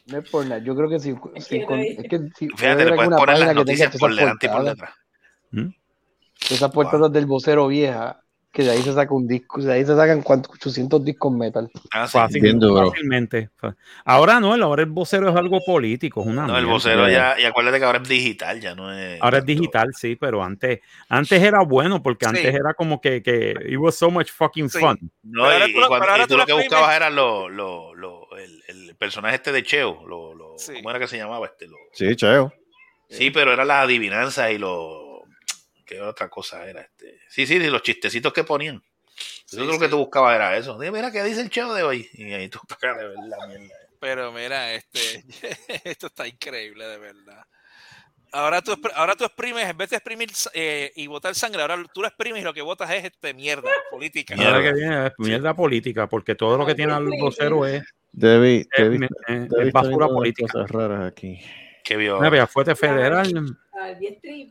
No 0.05 0.17
es 0.17 0.29
por 0.29 0.45
nada. 0.45 0.61
Yo 0.63 0.75
creo 0.75 0.89
que 0.89 0.99
si, 0.99 1.15
si 1.37 1.63
con- 1.65 1.79
es 1.79 1.97
que 2.09 2.19
si 2.35 2.49
Fíjate, 2.49 2.85
le 2.85 2.93
puedes 2.95 3.09
poner 3.09 3.09
las 3.09 3.19
página 3.19 3.37
que 3.37 3.37
tenga 3.45 3.53
noticias 3.53 3.97
por 3.97 4.11
esas 4.11 4.19
delante 4.19 4.45
y 4.45 4.49
por 4.49 4.63
detrás. 4.63 4.91
¿Mm? 5.51 5.67
esas 6.51 6.71
portadas 6.71 7.11
del 7.11 7.25
vocero 7.25 7.67
vieja, 7.67 8.21
que 8.51 8.63
de 8.63 8.71
ahí 8.71 8.81
se 8.81 8.93
saca 8.93 9.13
un 9.13 9.27
disco, 9.27 9.61
de 9.61 9.71
ahí 9.71 9.85
se 9.85 9.95
sacan 9.95 10.23
cuántos 10.23 10.55
800 10.55 11.05
discos 11.05 11.31
metal. 11.31 11.69
Ah, 11.93 12.07
sí. 12.07 12.17
Fácil- 12.17 12.41
Bien 12.41 12.59
duro. 12.59 12.89
fácilmente. 12.89 13.49
Ahora 14.03 14.39
no, 14.39 14.53
ahora 14.53 14.81
el 14.81 14.89
vocero 14.89 15.29
es 15.29 15.35
algo 15.35 15.59
político. 15.63 16.21
Es 16.21 16.27
una 16.27 16.47
No, 16.47 16.57
el 16.57 16.65
vocero 16.65 17.07
ya, 17.07 17.39
y 17.39 17.45
acuérdate 17.45 17.77
que 17.77 17.85
ahora 17.85 17.99
es 18.01 18.09
digital, 18.09 18.59
ya 18.59 18.73
no 18.73 18.91
es. 18.91 19.21
Ahora 19.21 19.37
es 19.37 19.45
digital, 19.45 19.89
sí, 19.95 20.15
pero 20.15 20.43
antes, 20.43 20.79
antes 21.09 21.41
era 21.43 21.61
bueno 21.63 22.01
porque 22.01 22.25
Sí. 22.25 22.29
antes 22.37 22.55
era 22.55 22.73
como 22.73 22.99
que, 22.99 23.21
que 23.21 23.53
it 23.69 23.77
was 23.77 23.95
so 23.95 24.09
much 24.09 24.31
fucking 24.31 24.67
Sí. 24.69 24.79
fun. 24.79 24.97
No, 25.21 25.43
Pero 25.47 25.67
y, 25.67 25.71
tú 25.73 25.77
y 25.77 25.81
lo- 25.81 25.87
cuando- 25.87 26.07
y 26.17 26.21
tú 26.21 26.27
tú 26.29 26.37
lo 26.37 26.45
que 26.47 26.53
buscabas 26.53 26.95
era 26.95 27.09
lo, 27.11 27.49
lo, 27.49 27.93
lo- 27.93 28.27
el, 28.35 28.63
el 28.67 28.95
personaje 28.95 29.35
este 29.35 29.51
de 29.51 29.61
Cheo. 29.63 30.07
Lo, 30.07 30.33
lo- 30.33 30.57
Sí. 30.57 30.73
¿Cómo 30.73 30.89
era 30.89 30.97
que 30.99 31.07
se 31.07 31.17
llamaba 31.17 31.45
este? 31.45 31.67
Lo- 31.67 31.77
Sí, 31.93 32.15
cheo. 32.15 32.51
sí, 33.09 33.29
pero 33.29 33.53
eran 33.53 33.67
las 33.67 33.83
adivinanzas 33.85 34.51
y 34.51 34.57
lo. 34.57 35.07
¿Qué 35.89 35.99
otra 36.01 36.29
cosa 36.29 36.69
era? 36.69 36.81
este 36.81 37.19
Sí, 37.29 37.47
sí, 37.47 37.55
y 37.55 37.67
los 37.67 37.81
chistecitos 37.81 38.31
que 38.31 38.43
ponían. 38.43 38.83
Eso 39.47 39.61
es 39.61 39.65
lo 39.67 39.73
sí. 39.73 39.79
que 39.79 39.87
tú 39.89 39.97
buscabas 39.97 40.35
era 40.35 40.55
eso. 40.55 40.77
Dime, 40.77 40.97
mira, 40.97 41.11
¿qué 41.11 41.23
dice 41.23 41.41
el 41.41 41.49
Cheo 41.49 41.73
de 41.73 41.81
hoy? 41.81 42.07
Y 42.13 42.31
ahí 42.31 42.47
tú 42.47 42.59
para 42.79 42.95
de 42.95 43.07
ver 43.07 43.17
la 43.27 43.47
mierda. 43.47 43.75
Pero 43.99 44.31
mira, 44.31 44.71
este, 44.75 45.23
esto 45.83 46.07
está 46.07 46.27
increíble, 46.27 46.85
de 46.87 46.97
verdad. 46.99 47.43
Ahora 48.31 48.61
tú, 48.61 48.79
ahora 48.93 49.15
tú 49.15 49.25
exprimes, 49.25 49.67
en 49.67 49.75
vez 49.75 49.89
de 49.89 49.95
exprimir 49.95 50.29
eh, 50.53 50.91
y 50.95 51.07
botar 51.07 51.33
sangre, 51.33 51.63
ahora 51.63 51.83
tú 51.91 52.01
lo 52.01 52.07
exprimes 52.07 52.41
y 52.41 52.45
lo 52.45 52.53
que 52.53 52.61
botas 52.61 52.91
es 52.91 53.05
este 53.05 53.33
mierda 53.33 53.71
política. 53.89 54.35
Mierda. 54.35 54.61
Que 54.61 54.73
viene 54.73 55.07
es 55.07 55.13
mierda 55.17 55.55
política, 55.55 56.07
porque 56.07 56.35
todo 56.35 56.55
lo 56.55 56.63
que 56.67 56.75
tiene 56.75 56.95
el 56.95 57.05
vocero 57.19 57.65
es, 57.65 57.81
Debbie, 58.11 58.59
es, 58.59 58.67
Debbie, 58.77 59.05
es- 59.05 59.11
es 59.35 59.49
Debbie 59.49 59.67
está 59.69 59.81
basura 59.81 60.07
política. 60.07 60.53
cosas 60.53 60.69
raras 60.69 61.11
aquí. 61.11 61.41
¿Qué 61.89 61.97
vio? 61.97 62.19
Una 62.19 62.29
vea, 62.29 62.45
fuerte 62.45 62.75
federal. 62.75 63.33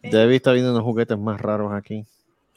Debbie 0.03 0.35
está 0.37 0.51
viendo 0.51 0.73
unos 0.73 0.83
juguetes 0.83 1.17
más 1.17 1.41
raros 1.41 1.73
aquí. 1.73 2.05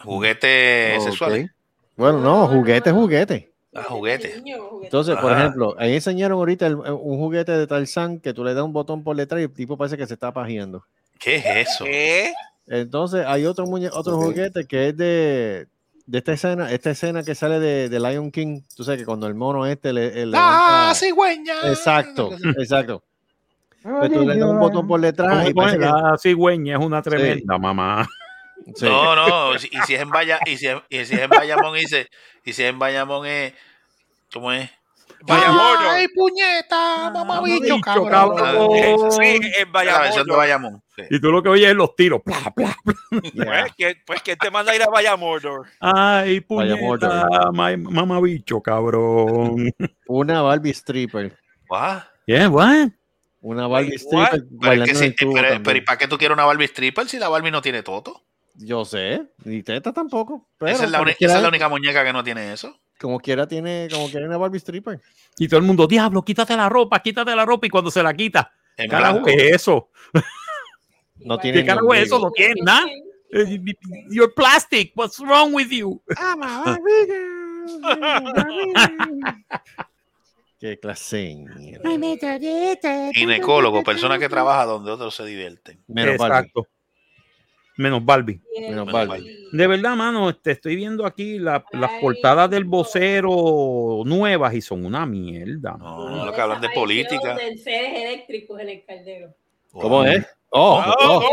Juguetes 0.03 0.98
Ok. 0.98 1.03
sexuales. 1.03 1.52
Bueno, 1.95 2.18
no, 2.20 2.48
juguete, 2.48 2.90
juguete. 2.91 3.52
Ah, 3.76 3.84
juguete. 3.84 4.41
Entonces, 4.82 5.16
por 5.18 5.32
Ajá. 5.34 5.41
ejemplo, 5.41 5.76
ahí 5.78 5.94
enseñaron 5.94 6.40
ahorita 6.40 6.66
el- 6.66 6.78
un 6.78 7.18
juguete 7.20 7.52
de 7.52 7.68
Tarzán 7.68 8.20
que 8.20 8.34
tú 8.34 8.44
le 8.44 8.56
das 8.56 8.64
un 8.64 8.74
botón 8.74 9.03
por 9.03 9.16
detrás 9.16 9.40
y 9.41 9.44
el 9.44 9.53
tipo 9.53 9.78
parece 9.78 9.98
que 9.98 10.08
se 10.08 10.16
está 10.16 10.32
pajeando. 10.34 10.84
¿Qué 11.20 11.36
es 11.36 11.70
eso? 11.70 11.86
¿Qué? 11.86 12.34
Entonces, 12.66 13.24
hay 13.28 13.45
otro, 13.45 13.68
muñe 13.68 13.88
otro 13.94 14.18
juguete 14.18 14.66
que 14.66 14.90
es 14.90 14.98
de, 14.98 15.68
de 16.08 16.18
esta 16.18 16.34
escena, 16.34 16.72
esta 16.72 16.90
escena 16.90 17.22
que 17.22 17.36
sale 17.36 17.60
de, 17.60 17.88
de 17.88 17.99
Lion 17.99 18.32
King. 18.32 18.62
Tú 18.76 18.84
sabes 18.84 18.99
que 19.02 19.06
cuando 19.06 19.28
el 19.28 19.36
mono 19.36 19.68
este 19.68 19.94
le, 19.94 20.26
le 20.26 20.36
¡Ah, 20.36 20.90
levanta- 20.90 20.95
cigüeña! 20.95 21.53
Exacto, 21.70 22.32
exacto. 22.58 23.03
Pero 23.84 24.10
tú 24.10 24.26
le 24.28 24.38
das 24.38 24.49
un 24.49 24.60
botón 24.60 24.88
por 24.88 24.99
detrás 25.02 25.49
y 25.49 25.53
¿Cómo 25.53 25.64
parece 25.66 25.78
es? 25.78 25.91
que- 25.94 26.02
La 26.02 26.18
cigüeña 26.18 26.78
es 26.78 26.86
una 26.86 27.02
tremenda 27.02 27.58
mamá. 27.58 28.08
sí. 28.76 28.86
No, 28.86 29.16
no, 29.16 29.56
y 29.56 29.60
si 29.60 29.95
es 29.95 30.02
en 30.02 30.10
Vaya, 30.10 30.40
y 30.45 30.58
si, 30.58 30.68
es- 30.68 30.82
y 30.90 31.06
si 31.06 31.16
es 31.16 31.22
en 31.22 31.30
Bayamón, 31.30 31.78
y, 31.78 31.84
se- 31.84 32.08
y 32.45 32.53
si 32.53 32.64
es 32.64 32.70
en 32.70 32.78
Bayamón 32.80 33.26
es, 33.26 33.53
¿cómo 34.34 34.52
es? 34.52 34.70
Bayamón. 35.24 35.78
¡Ay, 35.82 36.08
puñeta! 36.16 37.12
¡Mamá 37.14 37.41
bicho, 37.44 37.62
bicho, 37.62 37.80
cabrón! 37.82 38.36
cabrón. 38.38 38.70
Eh, 38.76 38.95
sí, 39.12 39.40
en 39.60 39.72
versión 39.72 40.26
de 40.26 40.36
Bayamón. 40.36 40.38
Bayamón. 40.38 40.84
sí. 40.95 41.03
Y 41.12 41.22
tú 41.22 41.32
lo 41.32 41.44
que 41.44 41.49
oyes 41.49 41.70
es 41.70 41.76
los 41.76 41.95
tiros. 41.95 42.22
Pla, 42.24 42.52
pla. 42.56 42.76
Yeah. 43.34 43.45
Pues, 43.45 43.74
que, 43.78 43.95
pues 44.08 44.22
que 44.24 44.36
te 44.36 44.49
manda 44.49 44.72
a 44.72 44.76
ir 44.76 44.82
a 44.82 44.88
Bayamón. 44.90 45.40
Ay, 45.80 46.44
Vaya 46.49 46.76
puñeta, 46.76 47.28
ma- 47.53 47.78
mamá 47.78 48.20
bicho, 48.20 48.62
cabrón. 48.62 49.72
Una 50.08 50.41
Barbie 50.41 50.72
stripper. 50.74 51.38
What? 51.70 51.99
¿Qué? 52.26 52.48
¿What? 52.48 52.88
Una 53.42 53.68
Barbie 53.68 53.90
Wait, 53.90 54.00
stripper 54.00 54.46
Pero, 54.62 54.86
que 54.86 54.96
sí, 54.96 55.16
¿y 55.20 55.82
para 55.82 55.98
qué 55.98 56.08
tú 56.08 56.18
quieres 56.18 56.36
una 56.36 56.46
Barbie 56.46 56.66
stripper 56.68 57.10
si 57.10 57.18
la 57.18 57.28
Barbie 57.28 57.52
no 57.52 57.62
tiene 57.62 57.82
toto? 57.84 58.24
Yo 58.56 58.86
sé, 58.86 59.24
ni 59.46 59.64
teta 59.64 59.92
tampoco. 59.94 60.48
Pero 60.58 60.72
esa, 60.72 60.86
es 60.86 60.92
la, 60.92 61.00
quiera- 61.00 61.18
esa 61.20 61.36
es 61.38 61.42
la 61.42 61.48
única 61.50 61.70
muñeca 61.70 62.04
que 62.04 62.14
no 62.14 62.24
tiene 62.24 62.54
eso. 62.54 62.78
Como 63.00 63.20
quiera 63.20 63.48
tiene, 63.48 63.88
como 63.92 64.10
quiera 64.12 64.28
una 64.28 64.38
Barbie 64.38 64.60
stripper. 64.60 65.02
Y 65.40 65.48
todo 65.48 65.60
el 65.60 65.66
mundo, 65.66 65.88
diablo, 65.88 66.22
quítate 66.22 66.56
la 66.56 66.70
ropa, 66.70 67.02
quítate 67.02 67.36
la 67.36 67.46
ropa. 67.46 67.66
Y 67.66 67.70
cuando 67.72 67.90
se 67.90 68.04
la 68.04 68.14
quita, 68.14 68.54
En 68.78 68.90
carajo. 68.90 69.24
¿qué 69.24 69.34
es 69.34 69.56
eso? 69.56 69.90
No 71.24 71.38
tiene 71.38 71.58
¿Qué 71.60 71.64
ni 71.64 71.68
carajo 71.68 71.94
es 71.94 72.08
eso? 72.08 72.18
No 72.20 72.32
tiene 72.32 72.56
nada. 72.64 72.84
Eh, 73.32 73.60
You're 74.10 74.34
plastic. 74.36 74.92
What's 74.96 75.20
wrong 75.20 75.54
with 75.54 75.70
you? 75.70 76.02
Qué 80.62 80.80
clase. 80.80 81.44
Ginecólogo, 83.16 83.84
persona 83.84 84.20
que 84.20 84.30
trabaja 84.30 84.66
donde 84.66 84.92
otros 84.92 85.16
se 85.16 85.26
divierten. 85.26 85.84
Menos 85.88 86.18
Barbie. 86.20 86.38
Exacto. 86.38 86.68
Menos 87.78 88.06
Barbie. 88.06 88.40
Menos 88.60 88.70
Menos 88.86 88.94
Barbie. 88.94 89.48
De 89.52 89.66
verdad, 89.68 89.96
mano, 89.96 90.30
este, 90.30 90.52
estoy 90.52 90.76
viendo 90.76 91.04
aquí 91.04 91.40
la- 91.40 91.66
las 91.72 91.90
portadas 92.00 92.48
del 92.52 92.66
vocero 92.66 94.04
nuevas 94.06 94.54
y 94.54 94.62
son 94.62 94.86
una 94.86 95.04
mierda. 95.08 95.78
No, 95.80 96.08
no, 96.08 96.26
lo 96.28 96.32
que 96.32 96.42
hablan 96.42 96.62
de 96.62 96.70
política. 96.70 97.34
De 97.34 97.58
seres 97.58 98.00
eléctricos 98.00 98.60
en 98.60 98.70
el 98.70 98.86
caldero. 98.86 99.34
¿Cómo 99.72 100.06
es? 100.06 100.24
Oh, 100.52 100.78
Ah, 100.80 100.96
oh. 101.00 101.18
oh, 101.18 101.24
oh. 101.24 101.32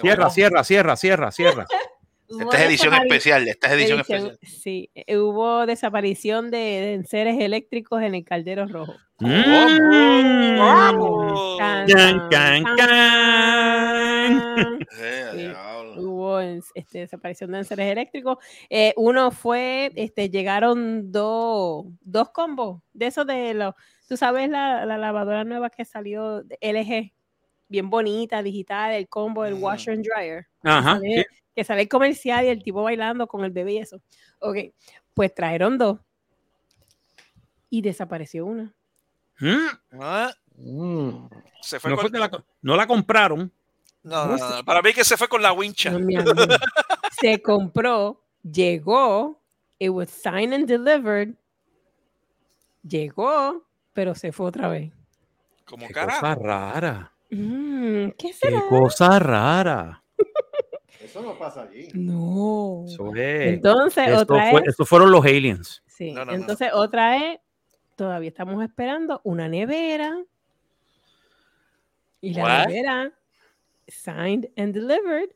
Cierra, 0.00 0.28
cierra, 0.30 0.64
cierra, 0.64 0.96
cierra, 0.96 1.30
cierra. 1.30 1.66
Esta 2.38 2.58
es 2.58 2.64
edición 2.68 2.94
especial, 2.94 3.48
esta 3.48 3.66
es 3.68 3.72
edición 3.74 3.98
edición- 4.00 4.26
especial. 4.30 4.60
Sí, 4.62 4.90
eh, 4.94 5.18
hubo 5.18 5.66
desaparición 5.66 6.50
de, 6.50 6.58
de 6.58 6.94
enseres 6.94 7.38
eléctricos 7.40 8.02
en 8.02 8.14
el 8.14 8.24
caldero 8.24 8.66
rojo. 8.66 8.94
Mm. 9.18 10.58
Vamos. 10.58 11.58
Can, 11.58 12.28
Can, 12.30 12.64
can, 12.76 14.78
Sí. 15.32 15.46
Hubo 15.96 16.40
este, 16.40 17.00
desaparición 17.00 17.50
de 17.52 17.58
enseres 17.58 17.90
eléctricos. 17.90 18.38
Eh, 18.68 18.92
uno 18.96 19.30
fue, 19.30 19.90
este, 19.96 20.30
llegaron 20.30 21.10
dos, 21.10 21.86
dos 22.00 22.30
combos 22.30 22.82
de 22.92 23.06
esos 23.06 23.26
de 23.26 23.54
los, 23.54 23.74
tú 24.08 24.16
sabes 24.16 24.48
la, 24.48 24.84
la 24.86 24.98
lavadora 24.98 25.44
nueva 25.44 25.70
que 25.70 25.84
salió 25.84 26.42
de 26.42 26.58
LG, 26.60 27.12
bien 27.68 27.90
bonita, 27.90 28.42
digital, 28.42 28.92
el 28.92 29.08
combo, 29.08 29.44
el 29.44 29.54
washer 29.54 29.94
and 29.94 30.04
dryer. 30.06 30.46
Ajá. 30.62 31.00
Que 31.54 31.64
sale 31.64 31.82
el 31.82 31.88
comercial 31.88 32.44
y 32.44 32.48
el 32.48 32.62
tipo 32.62 32.82
bailando 32.82 33.26
con 33.26 33.44
el 33.44 33.50
bebé 33.50 33.72
y 33.74 33.78
eso. 33.78 34.00
Ok, 34.40 34.56
pues 35.14 35.34
trajeron 35.34 35.78
dos 35.78 35.98
y 37.68 37.82
desapareció 37.82 38.46
una. 38.46 38.74
Mm. 39.40 39.66
Ah, 40.00 40.32
Mm. 40.62 41.26
Se 41.62 41.80
fue 41.80 41.90
No, 41.90 41.96
con- 41.96 42.10
fue 42.10 42.18
la, 42.18 42.30
no 42.60 42.76
la 42.76 42.86
compraron. 42.86 43.50
no, 44.02 44.26
no, 44.26 44.36
no, 44.36 44.64
Para 44.64 44.82
mí 44.82 44.92
que 44.92 45.04
se 45.04 45.16
fue 45.16 45.26
con 45.26 45.40
la 45.40 45.52
wincha. 45.54 45.90
Se 47.18 47.40
compró, 47.40 48.20
llegó, 48.42 49.40
it 49.78 49.88
was 49.88 50.10
signed 50.10 50.52
and 50.52 50.66
delivered, 50.66 51.34
llegó, 52.82 53.64
pero 53.94 54.14
se 54.14 54.32
fue 54.32 54.46
otra 54.46 54.68
vez. 54.68 54.92
Como 55.64 55.86
Qué 55.86 55.94
carajo. 55.94 56.20
cosa 56.20 56.34
rara. 56.34 57.12
Mm, 57.30 58.08
¿Qué 58.10 58.14
Qué 58.18 58.32
será? 58.34 58.62
cosa 58.68 59.18
rara. 59.18 60.02
Eso 61.02 61.22
no 61.22 61.38
pasa 61.38 61.62
allí. 61.62 61.88
No. 61.94 62.84
Eso 62.86 63.14
es. 63.14 63.48
Entonces, 63.54 64.08
Esto 64.08 64.20
otra 64.22 64.50
fue- 64.50 64.60
es. 64.62 64.68
estos 64.68 64.88
fueron 64.88 65.10
los 65.10 65.24
aliens. 65.24 65.82
Sí, 65.86 66.12
No, 66.12 66.20
no, 66.24 66.32
no, 66.32 66.32
entonces 66.38 66.70
otra 66.72 67.16
es 67.32 67.40
todavía 67.96 68.28
estamos 68.28 68.62
esperando 68.64 69.20
una 69.24 69.48
nevera. 69.48 70.22
Y 72.20 72.34
la 72.34 72.42
What? 72.42 72.66
nevera, 72.68 73.12
signed 73.88 74.50
and 74.56 74.74
delivered, 74.74 75.30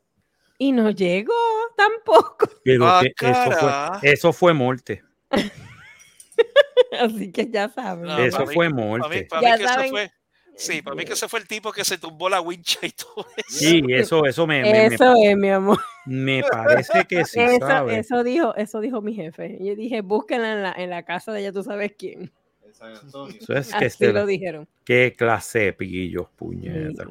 y 0.59 0.73
no 0.73 0.91
llegó 0.91 1.33
tampoco. 1.77 2.47
Pero 2.65 2.87
Ah, 2.87 3.01
que 3.03 3.31
eso, 3.31 3.51
fue, 3.53 3.71
eso 4.13 4.33
fue 4.33 4.53
muerte. 4.53 5.03
Así 7.01 7.33
que 7.33 7.51
ya 7.51 7.69
saben. 7.69 8.05
No, 8.05 8.19
eso 8.19 8.47
fue 8.47 8.67
Para 8.69 8.77
mí, 8.77 8.83
muerte. 8.83 9.27
para 9.31 9.43
Ya 9.43 9.53
mí 9.53 9.57
que 9.59 9.65
eso 9.65 9.75
saben. 9.75 10.11
Sí, 10.57 10.83
para 10.83 10.95
mí 10.95 11.05
que 11.05 11.15
ese 11.15 11.29
fue 11.29 11.41
el 11.41 11.49
tipo 11.49 11.73
que 11.73 11.85
se 11.85 11.99
tumbó 11.99 12.29
la 12.29 12.41
wincha 12.41 12.79
y 12.87 12.91
todo 12.91 13.27
eso. 13.37 13.47
Sí, 13.59 13.83
eso, 13.91 14.25
eso 14.25 14.47
me, 14.47 14.63
me, 14.63 14.73
me- 14.73 14.87
Eso 14.87 15.15
es, 15.23 15.37
mi 15.37 15.49
amor. 15.51 15.79
me 16.07 16.43
parece 16.49 17.05
que 17.07 17.25
sí, 17.25 17.41
eso, 17.41 17.67
¿sabes? 17.67 17.99
eso 17.99 18.23
dijo, 18.23 18.55
eso 18.55 18.81
dijo 18.81 19.01
mi 19.03 19.15
jefe. 19.15 19.59
Yo 19.61 19.75
dije, 19.75 20.01
búsquenla 20.01 20.53
en 20.53 20.63
la, 20.63 20.73
en 20.77 20.91
la 20.91 21.03
casa 21.03 21.33
de 21.33 21.41
ella, 21.41 21.53
tú 21.53 21.63
sabes 21.63 21.93
quién. 21.99 22.31
Eso 22.69 23.27
es 23.29 23.69
que 23.69 23.77
Así 23.77 23.85
este- 23.87 24.13
lo 24.13 24.27
dijeron. 24.27 24.69
qué 24.85 25.15
clase 25.17 25.59
de 25.61 25.73
pillos, 25.73 26.27
puñeta. 26.37 27.07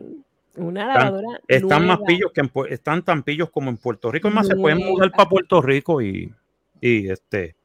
Una 0.56 0.82
Están- 0.82 1.04
lavadora. 1.06 1.40
Están 1.48 1.88
más 1.88 2.00
nueva. 2.00 2.06
pillos 2.06 2.32
que 2.32 2.42
en, 2.42 2.52
están 2.70 3.04
tan 3.04 3.24
pillos 3.24 3.50
como 3.50 3.70
en 3.72 3.78
Puerto 3.78 4.12
Rico. 4.12 4.28
Es 4.28 4.34
más, 4.34 4.46
se 4.48 4.56
pueden 4.56 4.78
mudar 4.80 5.12
para 5.12 5.28
Puerto 5.28 5.62
Rico 5.62 6.02
y, 6.02 6.32
y 6.80 7.10
este 7.10 7.56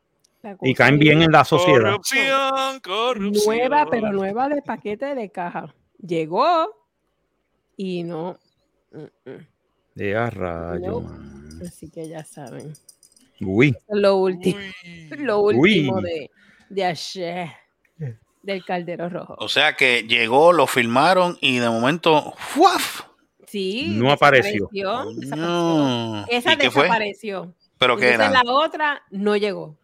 y 0.63 0.75
caen 0.75 0.99
bien 0.99 1.23
en 1.23 1.31
la 1.33 1.45
sociedad. 1.45 1.91
Corrupción, 1.93 2.81
corrupción. 2.81 3.57
Nueva, 3.57 3.87
pero 3.91 4.13
nueva 4.13 4.49
de 4.49 4.63
paquete 4.63 5.15
de 5.15 5.31
caja. 5.31 5.75
Llegó 5.99 6.69
y 7.77 8.03
no. 8.05 8.39
De 9.95 10.17
a 10.17 10.31
rayo, 10.31 10.91
No. 10.93 11.01
man. 11.01 11.49
Así 11.67 11.91
que 11.91 12.09
ya 12.09 12.25
saben. 12.25 12.73
Uy, 13.41 13.75
Lo 13.89 14.17
último, 14.17 14.59
lo 15.19 15.41
último 15.41 15.97
Uy. 15.97 16.03
de, 16.03 16.31
de 16.71 16.85
ayer 16.85 17.49
del 18.43 18.65
caldero 18.65 19.09
rojo. 19.09 19.35
O 19.39 19.49
sea 19.49 19.75
que 19.77 20.05
llegó, 20.05 20.53
lo 20.53 20.67
filmaron 20.67 21.37
y 21.41 21.59
de 21.59 21.69
momento, 21.69 22.33
¡fuaf! 22.37 23.03
Sí, 23.47 23.95
No 23.97 24.11
apareció. 24.13 24.69
desapareció, 24.73 25.21
desapareció. 25.21 25.37
No. 25.37 26.27
Esa 26.29 26.53
¿Y 26.53 26.57
qué 26.59 26.71
fue? 26.71 26.83
desapareció. 26.85 27.55
Pero 27.79 27.97
que 27.97 28.13
Entonces 28.13 28.31
era. 28.31 28.43
la 28.45 28.53
otra 28.53 29.03
no 29.11 29.37
llegó. 29.37 29.77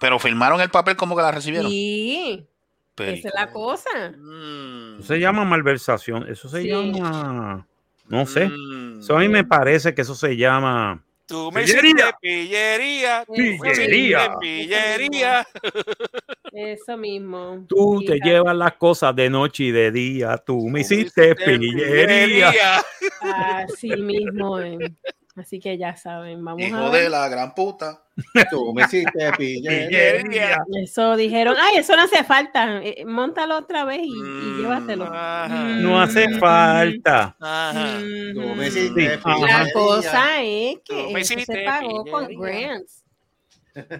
Pero 0.00 0.18
filmaron 0.18 0.60
el 0.60 0.70
papel 0.70 0.96
como 0.96 1.16
que 1.16 1.22
la 1.22 1.32
recibieron. 1.32 1.70
Sí, 1.70 2.46
Pero- 2.94 3.12
esa 3.12 3.28
es 3.28 3.34
la 3.34 3.50
cosa. 3.50 3.90
Mm, 4.16 4.98
eso 5.00 5.06
se 5.08 5.18
llama 5.20 5.44
malversación. 5.44 6.28
Eso 6.28 6.48
se 6.48 6.62
Sí. 6.62 6.68
llama. 6.68 7.66
No 8.08 8.24
sé. 8.26 8.48
mm. 8.48 9.00
Eso 9.00 9.16
a 9.16 9.20
mí 9.20 9.28
me 9.28 9.44
parece 9.44 9.94
que 9.94 10.02
eso 10.02 10.14
se 10.14 10.36
llama. 10.36 11.02
Tú 11.26 11.50
me 11.52 11.62
Pillería. 11.64 11.90
hiciste 11.90 12.14
pillería. 12.20 13.24
Pillería. 13.26 14.36
Pillería. 14.40 15.48
Eso 16.52 16.96
mismo. 16.96 17.64
Tú 17.68 18.00
te 18.06 18.20
llevas 18.20 18.54
las 18.56 18.74
cosas 18.74 19.14
de 19.16 19.28
noche 19.28 19.64
y 19.64 19.70
de 19.72 19.90
día. 19.90 20.36
Tú 20.38 20.68
me 20.68 20.82
hiciste 20.82 21.34
pillería. 21.34 22.52
Así 23.20 23.88
mismo. 23.96 24.60
eh. 24.60 24.78
Así 25.36 25.60
que 25.60 25.76
ya 25.76 25.94
saben, 25.96 26.42
vamos 26.42 26.62
a 26.62 26.66
Hijo 26.66 26.90
ver. 26.90 27.02
de 27.04 27.10
la 27.10 27.28
gran 27.28 27.54
puta. 27.54 28.02
Tú 28.48 28.72
me 28.72 28.84
hiciste 28.84 29.30
pillería. 29.38 30.64
Eso 30.82 31.14
dijeron, 31.14 31.54
ay, 31.58 31.76
eso 31.76 31.94
no 31.94 32.04
hace 32.04 32.24
falta. 32.24 32.82
eh, 32.82 33.04
móntalo 33.04 33.58
otra 33.58 33.84
vez 33.84 34.00
y, 34.02 34.08
y 34.08 34.22
Mm, 34.22 34.58
llévatelo. 34.60 35.04
Ajá. 35.04 35.64
No 35.80 36.00
hace 36.00 36.26
Mm, 36.28 36.38
falta. 36.38 37.36
Ajá. 37.38 37.98
Tú 38.34 38.40
mm, 38.40 38.56
me 38.56 38.66
hiciste. 38.68 39.20
La 39.22 39.70
cosa 39.72 40.42
es 40.42 40.82
Tú 40.84 40.94
que 40.94 41.12
me 41.12 41.20
eso 41.20 41.34
se 41.38 41.64
pagó 41.66 42.04
con 42.06 42.26
pillería. 42.28 42.68
grants. 42.68 43.04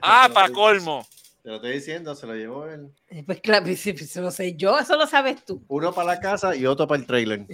Ah, 0.01 0.31
para 0.33 0.49
colmo. 0.49 1.07
Te 1.43 1.51
lo 1.51 1.57
estoy 1.57 1.73
diciendo, 1.73 2.15
se 2.15 2.27
lo 2.27 2.35
llevó 2.35 2.67
él. 2.67 2.89
Eh, 3.09 3.23
Pues 3.27 3.41
claro, 3.43 3.65
pues, 3.67 3.83
pues, 3.83 4.01
eso 4.03 4.23
lo 4.23 4.31
sé 4.31 4.57
yo, 4.57 4.79
eso 4.79 4.97
lo 4.97 5.07
sabes 5.07 5.45
tú. 5.45 5.63
Uno 5.69 5.93
para 5.93 6.15
la 6.15 6.21
casa 6.21 6.57
y 6.57 6.65
otro 6.65 6.89
para 6.89 6.99
el 6.99 7.07
trailer. 7.07 7.47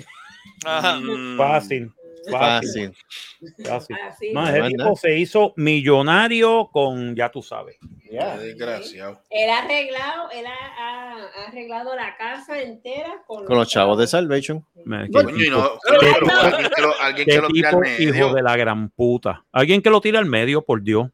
Ajá. 0.65 1.01
Mm. 1.01 1.37
Fácil. 1.37 1.93
Fácil. 2.31 2.93
Fácil. 3.41 3.67
fácil. 3.67 3.97
Así. 4.07 4.31
Más, 4.33 4.55
ese 4.55 4.69
tipo 4.69 4.97
se 4.97 5.19
hizo 5.19 5.53
millonario 5.57 6.69
con, 6.73 7.15
ya 7.17 7.31
tú 7.31 7.43
sabes. 7.43 7.77
Qué 8.09 8.19
desgraciado. 8.19 9.21
Él 9.31 9.51
ha 9.51 9.59
arreglado, 9.61 10.31
él 10.31 10.45
ha, 10.47 10.51
ha- 10.79 11.47
arreglado 11.49 11.97
la 11.97 12.17
casa 12.17 12.61
entera 12.61 13.23
con, 13.27 13.45
Con 13.45 13.57
los 13.57 13.69
chavos 13.69 13.99
de 13.99 14.07
Salvation. 14.07 14.65
Qué 14.75 15.09
Coño, 15.13 15.51
no, 15.51 15.71
pero 16.01 16.27
alguien 16.41 16.71
que 16.75 16.83
lo, 16.83 17.01
alguien 17.01 17.27
qué 17.27 17.33
que 17.35 17.41
lo 17.41 17.49
tira 17.49 17.71
al 17.71 17.79
medio. 17.81 18.15
hijo 18.15 18.35
de 18.35 18.43
la 18.43 18.57
gran 18.57 18.89
puta. 18.91 19.45
Alguien 19.53 19.81
que 19.83 19.91
lo 19.91 20.01
tire 20.01 20.19
al 20.19 20.27
medio, 20.27 20.63
por 20.63 20.83
Dios. 20.83 21.09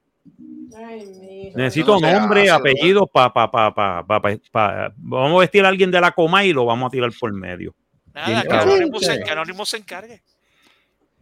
Ay. 0.77 1.53
Necesito 1.55 1.99
no 1.99 2.13
nombre, 2.13 2.43
hace, 2.43 2.51
apellido, 2.51 3.07
pa, 3.07 3.33
pa, 3.33 3.51
pa, 3.51 3.73
pa, 3.75 4.05
pa, 4.07 4.21
pa- 4.21 4.37
pa- 4.53 4.93
vamos 4.97 5.39
a 5.39 5.41
vestir 5.41 5.65
a 5.65 5.69
alguien 5.69 5.91
de 5.91 6.01
la 6.01 6.13
coma 6.13 6.45
y 6.45 6.53
lo 6.53 6.67
vamos 6.67 6.89
a 6.89 6.91
tirar 6.91 7.11
por 7.19 7.33
medio. 7.33 7.75
Nada, 8.13 8.27
Bien, 8.29 8.43
que 8.43 8.49
cabrón. 8.49 8.75
Anónimo 8.77 9.01
se, 9.01 9.21
que 9.23 9.31
Anónimo 9.31 9.65
se 9.67 9.77
encargue. 9.79 10.23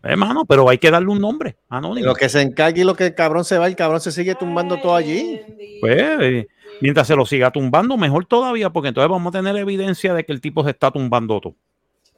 Hermano, 0.03 0.45
pero 0.45 0.69
hay 0.69 0.79
que 0.79 0.91
darle 0.91 1.09
un 1.09 1.21
nombre 1.21 1.57
anónimo. 1.69 2.07
Lo 2.07 2.15
que 2.15 2.29
se 2.29 2.41
encargue 2.41 2.83
y 2.83 2.85
lo 2.85 2.95
que 2.95 3.07
el 3.07 3.15
cabrón 3.15 3.45
se 3.45 3.59
va, 3.59 3.67
el 3.67 3.75
cabrón 3.77 4.01
se 4.01 4.13
sigue 4.13 4.35
tumbando 4.35 4.79
todo 4.81 4.95
allí. 4.95 5.41
Pues, 5.81 5.97
eh, 6.21 6.47
mientras 6.81 7.07
se 7.09 7.17
lo 7.17 7.27
siga 7.27 7.51
tumbando, 7.51 7.97
mejor 7.97 8.25
todavía, 8.27 8.71
porque 8.71 8.89
entonces 8.89 9.11
vamos 9.11 9.35
a 9.35 9.39
tener 9.39 9.57
evidencia 9.57 10.15
de 10.15 10.25
que 10.25 10.33
el 10.33 10.41
tipo 10.41 10.63
se 10.65 10.71
está 10.71 10.91
tumbando 10.91 11.41
todo. 11.41 11.57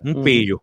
Un 0.01 0.23
pillo. 0.23 0.63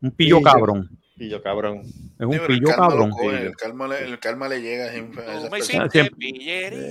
Un 0.00 0.10
pillo 0.12 0.38
Pillo. 0.38 0.50
cabrón. 0.50 0.88
Yo, 1.16 1.42
cabrón. 1.42 1.82
Es 2.18 2.26
un 2.26 2.40
pillo 2.46 2.68
cabrón. 2.74 3.10
coge, 3.10 3.42
el, 3.46 3.54
karma 3.54 3.86
le, 3.86 4.04
el 4.06 4.18
karma 4.18 4.48
le 4.48 4.62
llega 4.62 4.86
a. 4.86 4.94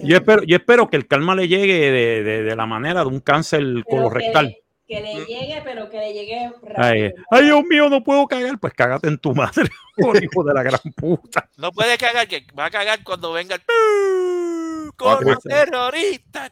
Yo 0.03 0.15
espero, 0.17 0.43
yo 0.43 0.55
espero 0.57 0.87
que 0.87 0.97
el 0.97 1.07
calma 1.07 1.33
le 1.33 1.47
llegue 1.47 1.91
de, 1.91 2.23
de- 2.23 2.43
de 2.43 2.55
la 2.55 2.67
manera 2.67 3.01
de 3.01 3.07
un 3.07 3.19
cáncer 3.21 3.63
colorectal. 3.89 4.49
Que, 4.49 4.61
que 4.89 5.01
le 5.01 5.23
llegue, 5.25 5.61
pero 5.63 5.87
que 5.87 5.99
le 5.99 6.13
llegue 6.13 6.51
rápido. 6.63 6.73
Ay, 6.77 7.13
ay, 7.29 7.45
Dios 7.45 7.63
mío, 7.65 7.89
no 7.89 8.03
puedo 8.03 8.25
cagar. 8.27 8.57
Pues 8.59 8.73
cágate 8.73 9.07
en 9.07 9.19
tu 9.19 9.35
madre, 9.35 9.69
por 9.95 10.21
hijo 10.23 10.43
de 10.43 10.53
la 10.55 10.63
gran 10.63 10.81
puta. 10.95 11.47
No 11.57 11.71
puede 11.71 11.95
cagar, 11.99 12.27
que 12.27 12.43
va 12.57 12.65
a 12.65 12.71
cagar 12.71 13.03
cuando 13.03 13.31
venga 13.31 13.55
el 13.55 13.61
con 14.95 15.23
pues, 15.23 15.37
terrorista. 15.43 16.49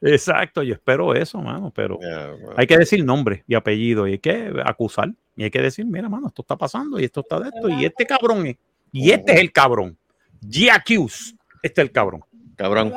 Exacto, 0.00 0.62
yo 0.62 0.72
espero 0.72 1.14
eso, 1.14 1.42
mano, 1.42 1.70
pero 1.74 1.98
bueno. 1.98 2.54
hay 2.56 2.66
que 2.66 2.78
decir 2.78 3.04
nombre 3.04 3.44
y 3.46 3.54
apellido 3.54 4.08
y 4.08 4.12
hay 4.12 4.18
que 4.18 4.50
acusar 4.64 5.10
y 5.36 5.44
hay 5.44 5.50
que 5.50 5.60
decir, 5.60 5.84
mira, 5.84 6.08
mano, 6.08 6.28
esto 6.28 6.40
está 6.40 6.56
pasando 6.56 6.98
y 6.98 7.04
esto 7.04 7.20
está 7.20 7.38
de 7.38 7.50
esto 7.50 7.68
y 7.68 7.84
este 7.84 8.06
cabrón 8.06 8.46
es, 8.46 8.56
y 8.90 9.10
este 9.10 9.34
es 9.34 9.40
el 9.40 9.52
cabrón. 9.52 9.98
G-Accuse, 10.40 11.34
este 11.62 11.82
es 11.82 11.86
el 11.86 11.92
cabrón. 11.92 12.24
Cabrón. 12.56 12.94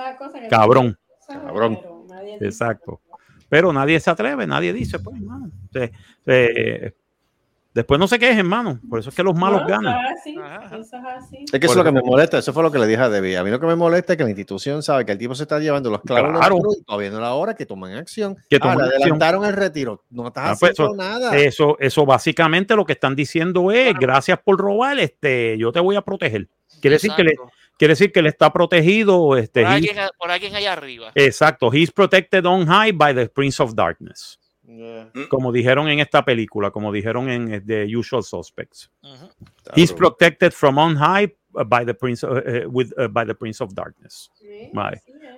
Cabrón. 0.50 0.98
Cabrón. 1.28 1.80
Exacto. 2.40 3.02
Pero 3.50 3.72
nadie 3.72 4.00
se 4.00 4.10
atreve, 4.10 4.48
nadie 4.48 4.74
dice, 4.74 5.00
pues, 5.00 5.18
hermano. 5.18 5.52
se- 5.72 5.92
se- 6.26 6.96
después 7.74 8.00
no 8.00 8.08
se 8.08 8.18
quejen, 8.18 8.40
hermano. 8.40 8.80
Por 8.90 9.00
eso 9.00 9.10
es 9.10 9.16
que 9.16 9.22
los 9.24 9.36
malos 9.36 9.62
No, 9.64 9.68
ganan. 9.68 9.94
eso 9.94 10.10
es 10.10 10.20
así, 10.20 10.76
eso 10.76 10.98
es 10.98 11.04
así. 11.06 11.38
Es 11.52 11.52
que 11.60 11.66
eso 11.66 11.72
es 11.72 11.76
lo 11.76 11.84
que 11.84 11.92
me 11.92 12.02
molesta. 12.02 12.38
Eso 12.38 12.54
fue 12.54 12.64
lo 12.64 12.72
que 12.72 12.80
le 12.80 12.88
dije 12.88 13.02
a 13.02 13.10
Debbie. 13.10 13.38
A 13.38 13.44
mí 13.44 13.50
lo 13.52 13.60
que 13.60 13.68
me 13.68 13.76
molesta 13.76 14.14
es 14.14 14.18
que 14.18 14.24
la 14.24 14.30
institución 14.30 14.82
sabe 14.82 15.06
que 15.06 15.12
el 15.12 15.18
tipo 15.18 15.36
se 15.36 15.44
está 15.44 15.60
llevando 15.60 15.90
los 15.92 16.02
clavos 16.02 16.32
Claro. 16.40 16.58
y 16.80 16.84
todavía 16.84 17.10
no 17.10 17.18
es 17.18 17.22
la 17.22 17.34
hora 17.34 17.54
que 17.54 17.66
tomen 17.66 17.94
acción. 17.98 18.36
Que 18.50 18.56
Ah, 18.56 18.60
tomen 18.60 18.78
le 18.78 18.84
acción. 18.86 19.02
adelantaron 19.04 19.46
el 19.46 19.54
retiro. 19.54 20.04
No 20.10 20.28
estás 20.28 20.44
Ah, 20.52 20.56
pues 20.60 20.72
haciendo 20.72 20.94
eso- 20.94 21.04
nada. 21.20 21.38
Eso, 21.38 21.78
eso 21.80 22.06
básicamente 22.06 22.76
lo 22.76 22.86
que 22.86 22.94
están 22.94 23.16
diciendo 23.16 23.72
es, 23.72 23.94
gracias 24.00 24.40
por 24.44 24.58
robar, 24.60 24.98
este, 25.00 25.58
yo 25.58 25.72
te 25.72 25.80
voy 25.82 25.96
a 25.98 26.02
proteger. 26.02 26.48
Quiere 26.82 26.96
decir 26.96 27.12
que 27.16 27.24
le. 27.24 27.36
Quiere 27.78 27.94
decir 27.94 28.12
que 28.12 28.20
él 28.22 28.28
está 28.28 28.52
protegido, 28.52 29.38
este, 29.38 29.62
Por 29.64 29.72
he- 29.72 29.74
alguien, 29.76 29.96
por 30.18 30.32
alguien 30.32 30.56
allá 30.56 30.74
arriba. 30.74 31.12
exacto, 31.16 31.70
he's 31.74 31.92
protected 31.92 32.46
on 32.46 32.66
high 32.68 32.92
by 32.92 33.14
the 33.14 33.28
Prince 33.30 33.62
of 33.62 33.74
Darkness, 33.76 34.40
Yeah. 34.68 35.12
como 35.30 35.52
dijeron 35.52 35.88
en 35.90 36.00
esta 36.00 36.26
película, 36.26 36.72
como 36.72 36.92
dijeron 36.92 37.30
en 37.30 37.54
eh, 37.54 37.62
The 37.62 37.86
Usual 37.96 38.24
Suspects. 38.24 38.90
He's 39.76 39.94
protected 39.94 40.52
from 40.54 40.78
on 40.80 40.96
high 40.96 41.32
uh, 41.54 41.64
by 41.64 41.86
the 41.86 41.94
Prince, 41.94 42.26
uh, 42.26 42.30
uh, 42.66 42.70
with, 42.70 42.92
uh, 42.98 43.08
by 43.08 43.26
the 43.26 43.36
Prince 43.36 43.62
of 43.64 43.74
Darkness. 43.74 44.32
Sí. 44.40 44.72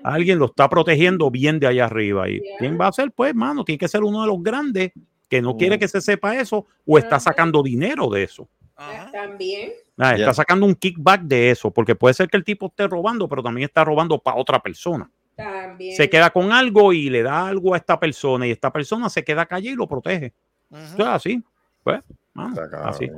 Alguien 0.04 0.40
lo 0.40 0.46
está 0.46 0.70
protegiendo 0.70 1.30
bien 1.30 1.60
de 1.60 1.68
allá 1.68 1.86
arriba. 1.86 2.30
¿Y 2.30 2.40
Yeah. 2.42 2.58
quién 2.60 2.78
va 2.80 2.88
a 2.88 2.92
ser? 2.94 3.12
Pues, 3.12 3.36
mano, 3.36 3.64
tiene 3.66 3.78
que 3.80 3.88
ser 3.88 4.04
uno 4.04 4.22
de 4.22 4.28
los 4.28 4.42
grandes 4.42 4.92
que 5.30 5.42
no 5.42 5.54
Mm. 5.54 5.58
quiere 5.58 5.80
que 5.80 5.88
se 5.90 6.00
sepa 6.00 6.38
eso 6.40 6.66
o 6.86 6.98
está 6.98 7.20
sacando 7.20 7.62
dinero 7.62 8.10
de 8.10 8.24
eso. 8.24 8.48
Ajá. 8.78 9.12
También. 9.12 9.72
Ah. 9.98 10.14
Está 10.16 10.34
sacando 10.34 10.66
un 10.66 10.76
kickback 10.76 11.22
de 11.24 11.50
eso, 11.52 11.72
porque 11.72 11.96
puede 11.96 12.14
ser 12.14 12.30
que 12.30 12.38
el 12.38 12.44
tipo 12.44 12.68
esté 12.68 12.88
robando, 12.88 13.28
pero 13.28 13.42
también 13.44 13.66
está 13.66 13.84
robando 13.84 14.20
para 14.20 14.38
otra 14.38 14.60
persona. 14.62 15.10
También. 15.36 15.96
Se 15.96 16.10
queda 16.10 16.30
con 16.30 16.52
algo 16.52 16.94
y 16.94 17.10
le 17.10 17.24
da 17.24 17.48
algo 17.48 17.74
a 17.74 17.78
esta 17.78 18.00
persona 18.00 18.48
y 18.48 18.52
esta 18.52 18.72
persona 18.72 19.10
se 19.10 19.24
queda 19.24 19.46
callada 19.46 19.72
y 19.74 19.76
lo 19.76 19.88
protege. 19.88 20.34
Eso 20.72 20.98
es 21.00 21.08
así. 21.08 21.44
Pues, 21.84 22.02
mano, 22.34 22.56
así. 22.84 23.10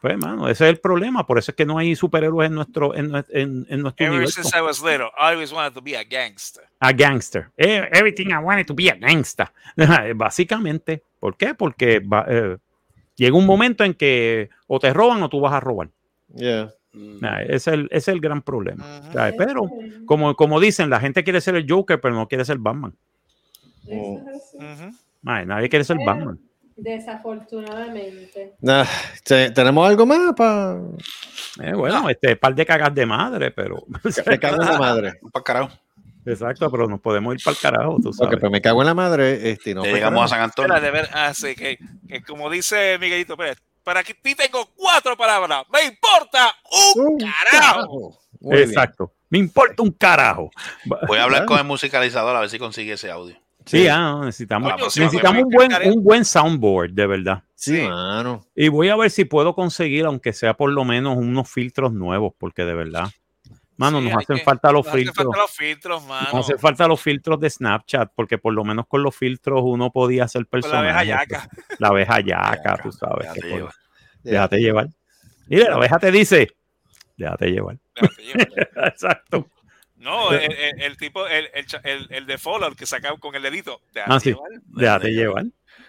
Pues, 0.00 0.16
mano, 0.18 0.48
ese 0.48 0.64
es 0.64 0.70
el 0.70 0.78
problema. 0.78 1.26
Por 1.26 1.38
eso 1.38 1.50
es 1.52 1.56
que 1.56 1.64
no 1.64 1.78
hay 1.78 1.94
superhéroes 1.96 2.48
en 2.48 2.54
nuestro, 2.54 2.94
en, 2.94 3.14
en- 3.30 3.66
en 3.68 3.82
nuestro 3.82 4.06
Ever 4.06 4.16
universo. 4.18 4.42
since 4.42 4.56
I 4.56 4.60
was 4.60 4.82
little, 4.82 5.06
I 5.18 5.32
always 5.32 5.52
wanted 5.52 5.72
to 5.74 5.82
be 5.82 5.96
a 5.96 6.04
gangster. 6.04 6.64
A 6.80 6.92
gangster. 6.92 7.50
Eh, 7.56 7.88
everything 7.92 8.28
I 8.28 8.38
wanted 8.42 8.66
to 8.66 8.74
be 8.74 8.90
a 8.90 8.94
gangster. 8.94 9.48
Básicamente. 10.16 11.02
¿Por 11.20 11.36
qué? 11.36 11.54
Porque 11.54 12.00
eh, 12.28 12.56
llega 13.16 13.36
un 13.36 13.46
momento 13.46 13.84
en 13.84 13.94
que 13.94 14.50
o 14.66 14.78
te 14.78 14.92
roban 14.92 15.22
o 15.22 15.28
tú 15.28 15.40
vas 15.40 15.52
a 15.52 15.60
robar. 15.60 15.88
Yeah. 16.34 16.72
Nah, 16.92 17.40
ese, 17.42 17.54
es 17.54 17.66
el, 17.68 17.84
ese 17.86 17.96
es 17.96 18.08
el 18.08 18.20
gran 18.20 18.40
problema. 18.40 19.02
Pero, 19.36 19.68
como, 20.06 20.34
como 20.34 20.58
dicen, 20.60 20.88
la 20.88 20.98
gente 21.00 21.24
quiere 21.24 21.40
ser 21.40 21.56
el 21.56 21.66
Joker, 21.68 22.00
pero 22.00 22.14
no 22.14 22.26
quiere 22.26 22.44
ser 22.44 22.58
Batman. 22.58 22.94
Nah, 25.22 25.44
nadie 25.44 25.68
quiere 25.68 25.84
ser 25.84 25.98
Batman. 26.04 26.38
Desafortunadamente. 26.76 28.54
Nah, 28.60 28.84
¿Tenemos 29.24 29.88
algo 29.88 30.04
más 30.04 30.34
para 30.34 30.78
Eh, 31.62 31.72
bueno, 31.72 32.08
este 32.10 32.36
par 32.36 32.54
de 32.54 32.66
cagas 32.66 32.94
de 32.94 33.06
madre, 33.06 33.50
pero. 33.50 33.84
cago 34.40 34.62
en 34.62 34.68
la 34.68 34.78
madre? 34.78 35.14
Para 35.32 35.42
carajo. 35.42 35.70
Exacto, 36.26 36.70
pero 36.70 36.86
nos 36.88 37.00
podemos 37.00 37.34
ir 37.34 37.40
para 37.42 37.54
el 37.54 37.60
carajo, 37.60 37.96
tú 38.02 38.08
Ok, 38.08 38.14
sabes. 38.14 38.38
pues 38.40 38.52
me 38.52 38.60
cago 38.60 38.82
en 38.82 38.86
la 38.86 38.94
madre. 38.94 39.50
Este, 39.50 39.74
no 39.74 39.84
llegamos 39.84 40.24
a. 40.24 40.28
San 40.28 40.40
Antonio. 40.42 40.74
Espera, 40.74 40.84
de 40.84 40.90
ver, 40.90 41.08
ah, 41.14 41.32
sí, 41.32 41.54
que, 41.54 41.78
que 42.08 42.22
como 42.22 42.50
dice 42.50 42.98
Miguelito 42.98 43.36
Pérez, 43.36 43.58
para 43.84 44.02
que 44.02 44.14
ti 44.14 44.34
tengo 44.34 44.68
cuatro 44.74 45.16
palabras. 45.16 45.64
Me 45.72 45.84
importa 45.84 46.54
un 46.96 47.12
Un 47.12 47.18
carajo. 47.18 48.18
Bien. 48.40 48.62
Exacto. 48.62 49.12
Me 49.30 49.38
importa 49.38 49.82
un 49.82 49.90
carajo. 49.92 50.50
Voy 51.08 51.18
a 51.18 51.24
hablar 51.24 51.46
con 51.46 51.58
el 51.58 51.64
musicalizador 51.64 52.34
a 52.36 52.40
ver 52.40 52.50
si 52.50 52.58
consigue 52.58 52.92
ese 52.94 53.10
audio. 53.10 53.36
Sí, 53.64 53.88
ah, 53.88 53.98
no, 53.98 54.24
necesitamos, 54.26 54.72
Coño, 54.72 54.90
sí, 54.90 55.00
necesitamos 55.00 55.42
un 55.42 55.50
buen, 55.50 55.72
un 55.92 56.04
buen 56.04 56.24
soundboard, 56.24 56.92
de 56.92 57.06
verdad. 57.08 57.42
Sí, 57.56 57.76
Sí. 57.80 57.82
mano. 57.88 58.46
Y 58.54 58.68
voy 58.68 58.90
a 58.90 58.96
ver 58.96 59.10
si 59.10 59.24
puedo 59.24 59.56
conseguir, 59.56 60.04
aunque 60.04 60.32
sea 60.32 60.54
por 60.54 60.70
lo 60.70 60.84
menos 60.84 61.16
unos 61.16 61.50
filtros 61.50 61.92
nuevos, 61.92 62.32
porque 62.38 62.64
de 62.64 62.74
verdad, 62.74 63.08
mano, 63.76 64.00
Sí, 64.00 64.08
nos 64.08 64.22
hacen 64.22 64.36
que- 64.38 64.42
falta 64.44 64.72
los 64.72 64.84
Nos 64.86 64.94
hacen 64.94 65.04
filtros. 65.04 65.24
falta 65.26 65.38
los 65.40 65.50
filtros, 65.50 66.06
mano. 66.06 66.28
Nos 66.32 66.44
hacen 66.46 66.58
falta 66.58 66.88
los 66.88 67.00
filtros 67.00 67.40
de 67.40 67.50
Snapchat, 67.50 68.12
porque 68.14 68.38
por 68.38 68.52
lo 68.54 68.64
menos 68.64 68.86
con 68.86 69.02
los 69.02 69.14
filtros 69.16 69.60
uno 69.64 69.90
podía 69.90 70.24
hacer 70.24 70.46
Con 70.46 70.60
la 70.62 70.78
abeja 70.78 70.98
personajes. 70.98 71.28
yaca. 71.28 71.48
La 71.78 71.88
abeja 71.88 72.20
yaca, 72.20 72.76
tú 72.82 72.92
sabes. 72.92 73.28
Déjate 73.32 73.48
llevar. 73.48 73.72
Déjate 74.22 74.56
llevar. 74.58 74.88
Mira, 75.48 75.70
la 75.70 75.76
abeja 75.76 75.98
te 75.98 76.10
dice, 76.10 76.48
déjate 77.16 77.46
llevar. 77.50 77.76
Déjate 77.94 78.22
llevar. 78.22 78.48
Exacto. 78.92 79.48
No, 79.96 80.30
el, 80.32 80.52
el- 80.52 80.82
el 80.82 80.96
tipo, 80.96 81.26
el, 81.26 81.48
el, 81.54 81.66
cha- 81.66 81.80
el, 81.84 82.06
el 82.10 82.26
de 82.26 82.38
Fallout 82.38 82.76
que 82.76 82.86
sacaba 82.86 83.16
con 83.18 83.34
el 83.34 83.42
dedito. 83.42 83.80
Déjate 83.94 84.12
Ah, 84.14 84.20
sí. 84.20 84.30
llevar. 84.30 84.50
Déjate 84.66 85.08
llevar. 85.10 85.44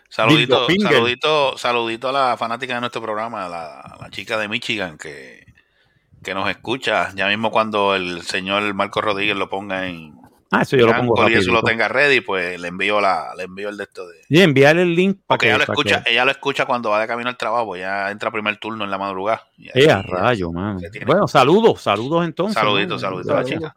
Saludito, 0.10 0.68
saludito, 0.70 1.58
saludito 1.58 2.08
a 2.10 2.12
la 2.14 2.38
fanática 2.38 2.76
de 2.76 2.80
nuestro 2.80 3.02
programa, 3.02 3.50
la, 3.50 3.98
la 4.00 4.10
chica 4.10 4.38
de 4.38 4.48
Michigan 4.48 4.98
que, 4.98 5.44
que 6.24 6.34
nos 6.34 6.50
escucha. 6.50 7.10
Ya 7.16 7.28
mismo 7.28 7.52
cuando 7.52 7.96
el 7.96 8.22
señor 8.24 8.74
Marco 8.74 9.02
Rodríguez 9.02 9.36
lo 9.36 9.50
ponga 9.50 9.88
en 9.88 10.16
Ah, 10.50 10.62
eso 10.62 10.78
yo 10.78 10.86
lo 10.88 10.96
pongo 10.96 11.30
y 11.30 11.34
eso 11.34 11.52
lo 11.52 11.62
tenga 11.62 11.90
ready, 11.90 12.22
pues 12.22 12.58
le 12.58 12.70
envío 12.70 13.02
la, 13.02 13.34
le 13.36 13.44
envío 13.44 13.68
el 13.68 13.76
de 13.76 13.84
esto 13.84 14.08
de. 14.08 14.16
Y 14.30 14.40
enviarle 14.42 14.84
el 14.84 14.96
link 14.96 15.18
para 15.28 15.38
Porque 15.38 15.48
que, 15.48 15.50
ella 15.50 15.58
lo 15.58 15.64
escucha, 15.74 16.04
que- 16.04 16.12
ella 16.14 16.24
lo 16.26 16.32
escucha 16.32 16.66
cuando 16.66 16.90
va 16.90 17.02
de 17.02 17.08
camino 17.08 17.30
al 17.30 17.36
trabajo, 17.38 17.76
ya 17.76 18.10
entra 18.12 18.32
primer 18.32 18.56
turno 18.58 18.86
en 18.86 18.90
la 18.92 18.98
madrugada. 18.98 19.46
Ahí- 19.76 19.84
Eh, 19.84 20.02
rayo, 20.04 20.52
mano. 20.54 20.80
Bueno, 21.06 21.28
saludos, 21.28 21.82
saludos 21.82 22.24
entonces. 22.24 22.54
Saludito, 22.56 22.94
¿no? 22.94 23.00
saludito 23.00 23.34
a 23.34 23.42
la 23.42 23.44
chica. 23.44 23.76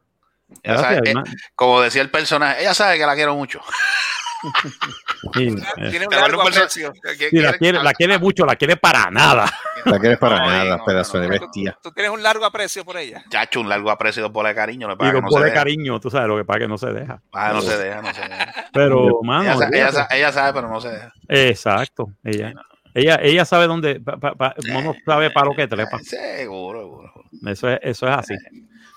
Gracias, 0.62 0.94
sabe- 0.94 1.10
eh, 1.10 1.14
como 1.56 1.80
decía 1.80 2.02
el 2.02 2.10
personaje, 2.10 2.60
ella 2.60 2.72
sabe 2.74 2.98
que 2.98 3.06
la 3.06 3.14
quiero 3.16 3.34
mucho. 3.34 3.60
Sí, 5.34 5.48
eh, 5.76 5.90
Tiene 5.90 6.06
un 6.06 6.14
largo 6.14 6.42
aprecio. 6.42 6.92
sí, 6.94 7.38
la 7.40 7.52
quiere, 7.58 7.82
la 7.82 7.92
quiere 7.92 8.18
mucho, 8.18 8.44
la 8.46 8.56
quiere 8.56 8.76
para 8.76 9.10
nada. 9.10 9.46
La 9.84 9.98
quieres 9.98 10.18
para 10.18 10.38
No, 10.40 10.46
nada, 10.46 10.76
no, 10.78 10.84
pedazo 10.84 11.14
no, 11.18 11.20
de 11.22 11.26
no. 11.28 11.32
bestia. 11.32 11.78
Tú 11.82 11.90
tienes 11.92 12.12
un 12.12 12.22
largo 12.22 12.44
aprecio 12.44 12.84
por 12.84 12.96
ella. 12.98 13.22
Chacho, 13.30 13.60
un 13.60 13.68
largo 13.68 13.90
aprecio 13.90 14.28
bolas 14.30 14.50
de 14.50 14.54
cariño. 14.56 14.88
Lo 14.88 14.96
no 14.96 15.30
se 15.30 15.38
de 15.38 15.44
deja. 15.44 15.54
cariño, 15.54 16.00
tú 16.00 16.10
sabes, 16.10 16.28
lo 16.28 16.36
que 16.36 16.44
pasa 16.44 16.58
que 16.60 16.68
no 16.68 16.78
se 16.78 16.92
deja. 16.92 17.22
Ah, 17.32 17.52
no 17.54 17.60
se 17.62 17.76
deja, 17.78 18.02
no 18.02 18.12
se 18.12 18.20
deja. 18.22 18.54
Pero, 18.72 19.20
mano, 19.22 19.42
ella, 19.52 19.68
ella 19.90 20.08
ella 20.10 20.32
sabe, 20.32 20.52
pero 20.52 20.68
no 20.68 20.80
se 20.80 20.88
deja. 20.90 21.12
exacto. 21.28 22.08
Ella, 22.24 22.52
ella, 22.94 23.18
ella 23.22 23.44
sabe 23.44 23.66
dónde, 23.66 24.00
pa- 24.00 24.18
pa- 24.18 24.34
pa- 24.34 24.54
mono 24.72 24.94
sabe 25.06 25.30
para 25.30 25.46
lo 25.46 25.54
que 25.54 25.66
trepa. 25.66 25.98
Seguro, 26.00 26.80
seguro. 26.80 27.12
Eso 27.46 27.68
es, 27.70 27.78
eso 27.82 28.06
es 28.06 28.12
así. 28.16 28.34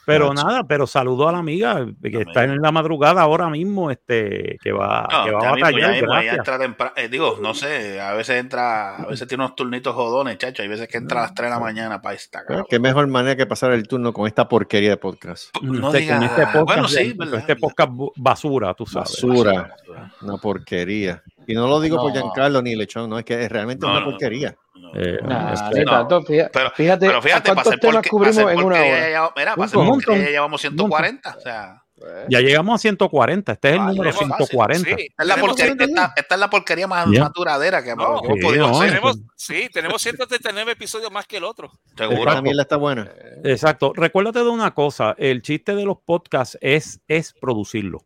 Pero 0.06 0.34
nada, 0.34 0.64
pero 0.66 0.86
saludo 0.88 1.30
a 1.30 1.32
la 1.32 1.38
amiga 1.40 1.86
que 2.02 2.22
está 2.22 2.44
en 2.44 2.62
la 2.62 2.72
madrugada 2.72 3.22
ahora 3.22 3.50
mismo, 3.50 3.90
este, 3.92 4.58
que 4.62 4.72
va, 4.72 5.08
No, 5.12 5.24
que 5.26 5.32
va 5.32 5.42
ya 5.42 5.50
a 5.50 5.54
mismo, 5.56 5.70
ya 5.70 5.88
batallar. 5.88 5.92
mismo, 5.94 6.14
entra 6.38 6.60
temprano. 6.60 6.94
eh, 6.98 7.08
digo, 7.10 7.38
no 7.42 7.54
sé, 7.54 8.02
a 8.02 8.14
veces 8.14 8.38
entra, 8.40 8.98
a 8.98 9.06
veces 9.06 9.28
tiene 9.28 9.44
unos 9.44 9.56
turnitos 9.56 9.94
jodones, 9.96 10.38
chacho. 10.38 10.62
Hay 10.62 10.68
veces 10.68 10.88
que 10.88 10.98
entra 10.98 11.20
a 11.20 11.24
las 11.24 11.34
3 11.34 11.50
de 11.50 11.56
la 11.56 11.60
mañana 11.60 12.02
para 12.02 12.16
esta 12.16 12.42
Pero 12.48 12.66
Qué 12.70 12.80
mejor 12.80 13.08
manera 13.08 13.36
que 13.36 13.46
pasar 13.46 13.72
el 13.72 13.88
turno 13.88 14.12
con 14.14 14.28
esta 14.28 14.48
porquería 14.50 14.90
de 14.90 14.98
podcast. 14.98 15.56
No 15.62 15.88
Este- 15.88 16.00
diga- 16.02 16.16
con 16.16 16.24
este 16.24 16.42
podcast, 16.48 16.66
bueno, 16.66 16.88
sí, 16.88 17.18
con 17.18 17.34
este 17.36 17.56
podcast 17.56 17.92
basura, 18.18 18.74
tú 18.74 18.86
sabes. 18.86 19.10
Basura. 19.22 19.76
Una 20.22 20.38
porquería. 20.38 21.24
Y 21.48 21.54
no 21.54 21.68
lo 21.68 21.80
digo 21.80 21.98
por 21.98 22.14
No. 22.14 22.20
Giancarlo 22.22 22.62
ni 22.62 22.76
Lechón, 22.76 23.10
no, 23.10 23.20
es 23.20 23.26
que 23.26 23.44
es 23.44 23.52
realmente 23.52 23.86
No, 23.86 23.92
una 23.92 24.02
no, 24.02 24.12
porquería. 24.12 24.56
Eh, 24.96 25.18
Nah, 25.24 25.54
tanto, 25.86 26.22
fíjate, 26.24 26.50
Pero, 26.54 26.72
fíjate, 26.72 27.08
pero 27.08 27.22
fíjate, 27.22 27.52
¿a 27.52 27.56
para 27.56 27.64
cuántos 27.64 27.72
ser 27.72 27.80
temas 27.80 27.96
porque, 27.96 28.10
cubrimos 28.10 28.36
para 28.38 28.50
ser 28.50 28.60
en 28.60 28.66
una 28.66 28.76
hora? 28.76 29.10
ya- 29.10 29.32
mira, 29.36 29.56
para 29.56 29.80
Un 29.80 30.02
ser 30.02 30.24
ya 30.24 30.30
llevamos 30.30 30.62
140. 30.62 31.36
O 31.36 31.42
sea, 31.42 31.80
Ya 32.28 32.42
llegamos 32.42 32.76
a 32.76 32.78
140. 32.80 33.54
Este 33.54 33.70
es 33.70 33.74
el 33.76 33.80
Ah, 33.80 33.86
número 33.88 34.12
tenemos- 34.12 34.36
140. 34.38 34.90
Sí, 34.98 35.06
esta 35.10 35.24
es 35.24 35.28
la 35.30 35.36
porquería, 35.38 35.66
ciento- 35.74 35.84
esta, 35.86 36.14
esta 36.18 36.36
es 36.36 36.40
la 36.42 36.50
porquería 36.50 36.88
más, 36.88 37.08
duradera 37.34 37.82
que 37.84 37.92
hemos, 37.92 38.22
No, 38.22 38.34
sí, 38.36 38.42
podido 38.42 38.68
no, 38.68 38.76
hacer. 38.76 38.90
tenemos, 38.90 39.20
sí, 39.38 39.70
tenemos 39.72 40.02
139 40.02 40.72
episodios 40.74 41.12
más 41.12 41.26
que 41.26 41.38
el 41.38 41.46
otro. 41.46 41.72
Seguro. 41.98 42.30
Esta 42.30 42.42
mierda 42.42 42.62
está 42.64 42.76
buena. 42.78 43.10
Exacto. 43.46 43.94
Recuérdate 43.96 44.40
de 44.40 44.50
una 44.50 44.74
cosa: 44.74 45.16
el 45.18 45.42
chiste 45.44 45.76
de 45.76 45.86
los 45.86 45.98
podcasts 46.06 46.58
es, 46.62 47.00
es 47.08 47.34
producirlo, 47.40 48.00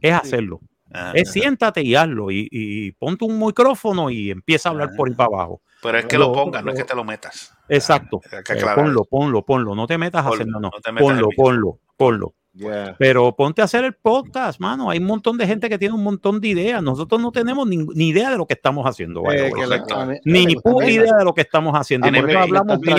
es 0.00 0.12
hacerlo. 0.14 0.60
Ajá. 0.94 1.12
Es 1.14 1.32
siéntate 1.32 1.82
y 1.82 1.94
hazlo 1.96 2.30
y, 2.30 2.48
y 2.50 2.92
ponte 2.92 3.24
un 3.24 3.38
micrófono 3.38 4.10
y 4.10 4.30
empieza 4.30 4.68
a 4.68 4.72
hablar 4.72 4.90
por 4.96 5.08
ahí 5.08 5.14
para 5.14 5.26
abajo. 5.26 5.60
Pero 5.82 5.98
es 5.98 6.06
que 6.06 6.16
Lo- 6.16 6.28
lo 6.28 6.32
pongas, 6.32 6.64
no 6.64 6.70
es 6.70 6.78
que 6.78 6.84
te 6.84 6.94
lo 6.94 7.04
metas. 7.04 7.52
Exacto. 7.68 8.20
Que 8.20 8.52
Eh, 8.54 8.64
ponlo, 8.74 9.04
ponlo, 9.04 9.44
ponlo. 9.44 9.74
No 9.74 9.86
te 9.86 9.98
metas 9.98 10.20
a 10.24 10.28
Ponlo, 10.28 10.34
hacer, 10.34 10.46
no, 10.46 10.60
no. 10.60 10.70
no 10.72 10.80
te 10.80 10.92
metas 10.92 11.06
Ponlo, 11.08 11.28
ponlo, 11.36 11.78
ponlo. 11.96 12.34
Yeah. 12.52 12.94
Pero 13.00 13.34
ponte 13.34 13.60
a 13.62 13.64
hacer 13.64 13.84
el 13.84 13.94
podcast, 13.94 14.60
mano. 14.60 14.88
Hay 14.88 14.98
un 15.00 15.06
montón 15.06 15.36
de 15.36 15.44
gente 15.46 15.68
que 15.68 15.76
tiene 15.76 15.92
un 15.92 16.04
montón 16.04 16.40
de 16.40 16.46
ideas. 16.48 16.80
Nosotros 16.80 17.20
no 17.20 17.32
tenemos 17.32 17.66
ni, 17.66 17.78
ni 17.78 18.10
idea 18.10 18.30
de 18.30 18.36
lo 18.38 18.46
que 18.46 18.54
estamos 18.54 18.86
haciendo. 18.86 19.22
Eh, 19.32 19.50
que 19.52 19.66
la-. 19.66 19.84
A 19.90 20.06
Ni 20.24 20.44
a 20.54 20.60
puta 20.62 20.84
a 20.84 20.86
mí- 20.86 20.92
idea 20.94 21.16
de 21.16 21.24
lo 21.24 21.34
que 21.34 21.40
estamos 21.40 21.74
haciendo. 21.74 22.06
a 22.06 22.10
mí 22.12 22.18
hablamos 22.32 22.80
de. 22.80 22.92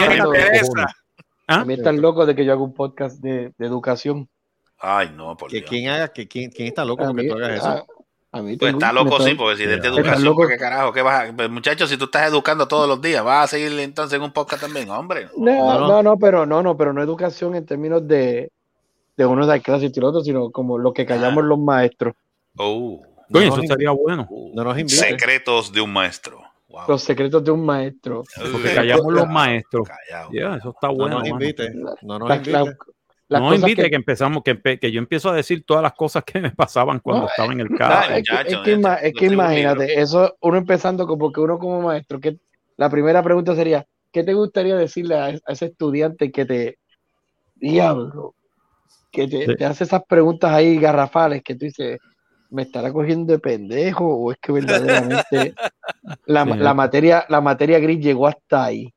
¿Ah? 1.47 1.61
A 1.61 1.65
mí 1.65 1.75
están 1.75 2.01
locos 2.01 2.27
de 2.27 2.35
que 2.35 2.43
yo 2.43 2.51
haga 2.53 2.61
un 2.63 2.73
podcast 2.73 3.21
de, 3.21 3.53
de 3.57 3.65
educación. 3.65 4.27
Ay, 4.87 5.11
no, 5.15 5.35
por 5.35 5.49
Que 5.49 5.57
Dios. 5.57 5.69
quién 5.69 5.89
haga, 5.89 6.07
que 6.09 6.27
quién, 6.27 6.51
quién 6.51 6.67
está 6.67 6.85
loco 6.85 7.05
porque 7.05 7.27
tú 7.27 7.35
hagas 7.35 7.57
eso. 7.59 7.87
a 8.31 8.41
mí 8.41 8.57
Pues 8.57 8.73
está 8.73 8.91
loco, 8.93 9.19
sí, 9.21 9.33
porque 9.33 9.55
si 9.57 9.63
desde 9.63 9.75
Estás 9.77 9.91
educación, 9.97 10.23
loco. 10.25 10.41
¿para 10.43 10.53
¿qué 10.53 10.57
carajo? 10.59 10.91
¿Qué 10.93 11.01
vas 11.01 11.29
a- 11.29 11.33
pues, 11.35 11.49
muchachos, 11.49 11.89
si 11.89 11.97
tú 11.97 12.05
estás 12.05 12.27
educando 12.29 12.67
todos 12.67 12.87
los 12.87 13.01
días, 13.01 13.23
vas 13.23 13.45
a 13.45 13.47
seguir 13.57 13.79
entonces 13.79 14.17
en 14.17 14.23
un 14.23 14.31
podcast 14.33 14.61
también, 14.63 14.89
hombre. 14.89 15.27
No, 15.37 15.51
No, 15.53 15.79
no. 15.79 15.87
no, 15.87 16.03
no, 16.03 16.17
pero 16.19 16.45
no, 16.45 16.61
no, 16.61 16.75
pero 16.77 16.91
no 16.93 17.01
educación 17.01 17.55
en 17.55 17.65
términos 17.65 18.05
de, 18.07 18.51
de 19.17 19.25
uno 19.25 19.45
dar 19.47 19.61
clases 19.61 19.91
y 19.95 19.99
el 19.99 20.05
otro, 20.05 20.21
sino 20.21 20.51
como 20.51 20.77
lo 20.77 20.91
que 20.93 21.05
callamos 21.05 21.43
Ah. 21.43 21.47
los 21.47 21.59
maestros, 21.59 22.13
Oh, 22.57 23.01
Coño, 23.31 23.47
No 23.47 23.53
eso 23.53 23.57
nos 23.57 23.67
sería 23.67 23.91
bueno. 23.91 24.27
No 24.53 24.63
nos 24.63 24.77
inviten. 24.77 24.99
secretos 24.99 25.71
de 25.71 25.81
un 25.81 25.91
maestro. 25.91 26.41
Wow. 26.67 26.83
los 26.89 27.01
secretos 27.03 27.41
de 27.41 27.51
un 27.51 27.65
maestro. 27.65 28.23
Porque 28.51 28.73
callamos 28.75 29.13
los 29.13 29.27
maestros. 29.29 29.87
Callado. 29.87 30.29
Ya, 30.33 30.55
eso 30.57 30.71
está 30.71 30.87
No 30.89 30.93
bueno. 30.95 31.19
nos 31.19 31.23
mano. 31.29 31.35
invite. 31.41 31.69
No 32.01 32.19
nos 32.19 32.27
Las, 32.27 32.37
invite. 32.39 32.75
Las- 33.27 33.41
no 33.41 33.53
invite 33.55 33.83
que, 33.83 33.89
que- 33.89 33.95
empezamos, 33.95 34.43
que, 34.43 34.61
empe- 34.61 34.79
que 34.79 34.91
yo 34.91 34.99
empiezo 34.99 35.29
a 35.29 35.35
decir 35.35 35.63
todas 35.65 35.81
las 35.83 35.93
cosas 35.93 36.23
que 36.23 36.39
me 36.39 36.51
pasaban 36.51 36.99
cuando 36.99 37.23
No, 37.23 37.29
estaba 37.29 37.51
en 37.53 37.59
el 37.61 37.69
carro. 37.75 38.15
es 38.15 38.23
que, 38.29 38.71
es 38.73 38.77
ima- 38.77 38.99
es 39.01 39.13
imagínate, 39.21 39.99
eso 39.99 40.35
uno 40.41 40.57
empezando 40.57 41.07
como 41.07 41.31
que 41.31 41.39
uno 41.41 41.57
como 41.57 41.81
maestro, 41.81 42.19
que 42.19 42.37
la 42.77 42.89
primera 42.89 43.23
pregunta 43.23 43.55
sería, 43.55 43.85
¿qué 44.11 44.23
te 44.23 44.33
gustaría 44.33 44.75
decirle 44.75 45.15
a, 45.15 45.25
a 45.25 45.51
ese 45.53 45.65
estudiante 45.65 46.31
que 46.31 46.45
te, 46.45 46.77
diablo, 47.55 48.35
que 49.11 49.27
te, 49.27 49.45
Sí. 49.45 49.55
te 49.55 49.65
hace 49.65 49.85
esas 49.85 50.03
preguntas 50.07 50.51
ahí 50.51 50.77
garrafales 50.77 51.41
que 51.43 51.55
tú 51.55 51.65
dices, 51.65 51.99
¿me 52.49 52.61
estará 52.63 52.91
cogiendo 52.93 53.33
de 53.33 53.39
pendejo 53.39 54.05
o 54.05 54.31
es 54.31 54.37
que 54.39 54.51
verdaderamente 55.31 55.53
la, 56.25 56.43
Sí. 56.45 56.51
la 56.57 56.73
materia, 56.73 57.25
la 57.29 57.41
materia 57.41 57.79
gris 57.79 57.99
llegó 57.99 58.27
hasta 58.27 58.65
ahí? 58.65 58.93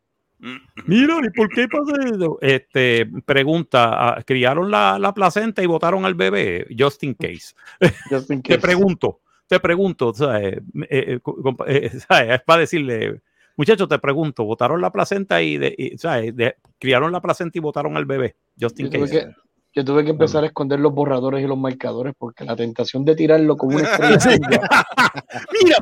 Mira, 0.87 1.17
¿y 1.25 1.31
por 1.31 1.49
qué 1.49 1.67
pasa 1.69 1.97
eso? 2.15 2.39
Este, 2.41 3.07
pregunta, 3.25 3.91
ah, 4.09 4.23
¿criaron 4.25 4.71
la, 4.71 4.99
la 4.99 5.13
placenta 5.13 5.63
y 5.63 5.67
votaron 5.67 6.05
al 6.05 6.15
bebé? 6.15 6.67
Just 6.77 7.03
in 7.03 7.15
case. 7.15 7.55
Just 8.11 8.31
in 8.31 8.43
Te 8.43 8.55
case. 8.55 8.61
pregunto, 8.61 9.21
te 9.47 9.59
pregunto, 9.61 10.15
¿sabes? 10.15 10.59
Eh, 10.89 11.19
eh, 11.19 11.21
eh, 11.67 11.91
¿sabes? 11.99 12.35
Es 12.35 12.43
para 12.43 12.61
decirle, 12.61 13.21
muchachos, 13.57 13.89
te 13.89 13.99
pregunto, 13.99 14.45
¿votaron 14.45 14.81
la 14.81 14.93
placenta 14.93 15.43
y, 15.43 15.59
de, 15.59 15.75
y, 15.77 15.99
¿sabes? 15.99 16.35
De- 16.37 16.57
criaron 16.79 17.11
la 17.13 17.21
placenta 17.21 17.59
y 17.59 17.61
votaron 17.61 17.97
al 17.97 18.07
bebé? 18.07 18.37
Just 18.61 18.79
in 18.81 18.87
Yo 18.87 18.93
tuve, 18.93 19.09
case. 19.09 19.27
que, 19.27 19.33
yo 19.75 19.85
tuve 19.85 20.05
que 20.05 20.11
empezar 20.11 20.45
a 20.45 20.47
esconder 20.47 20.81
los 20.81 20.93
borradores 20.93 21.45
y 21.45 21.47
los 21.47 21.59
marcadores 21.59 22.15
porque 22.19 22.45
la 22.45 22.57
tentación 22.57 23.05
de 23.05 23.15
tirarlo 23.15 23.57
como 23.57 23.77
una 23.77 23.89
estrella. 23.89 24.61
Mira. 25.63 25.77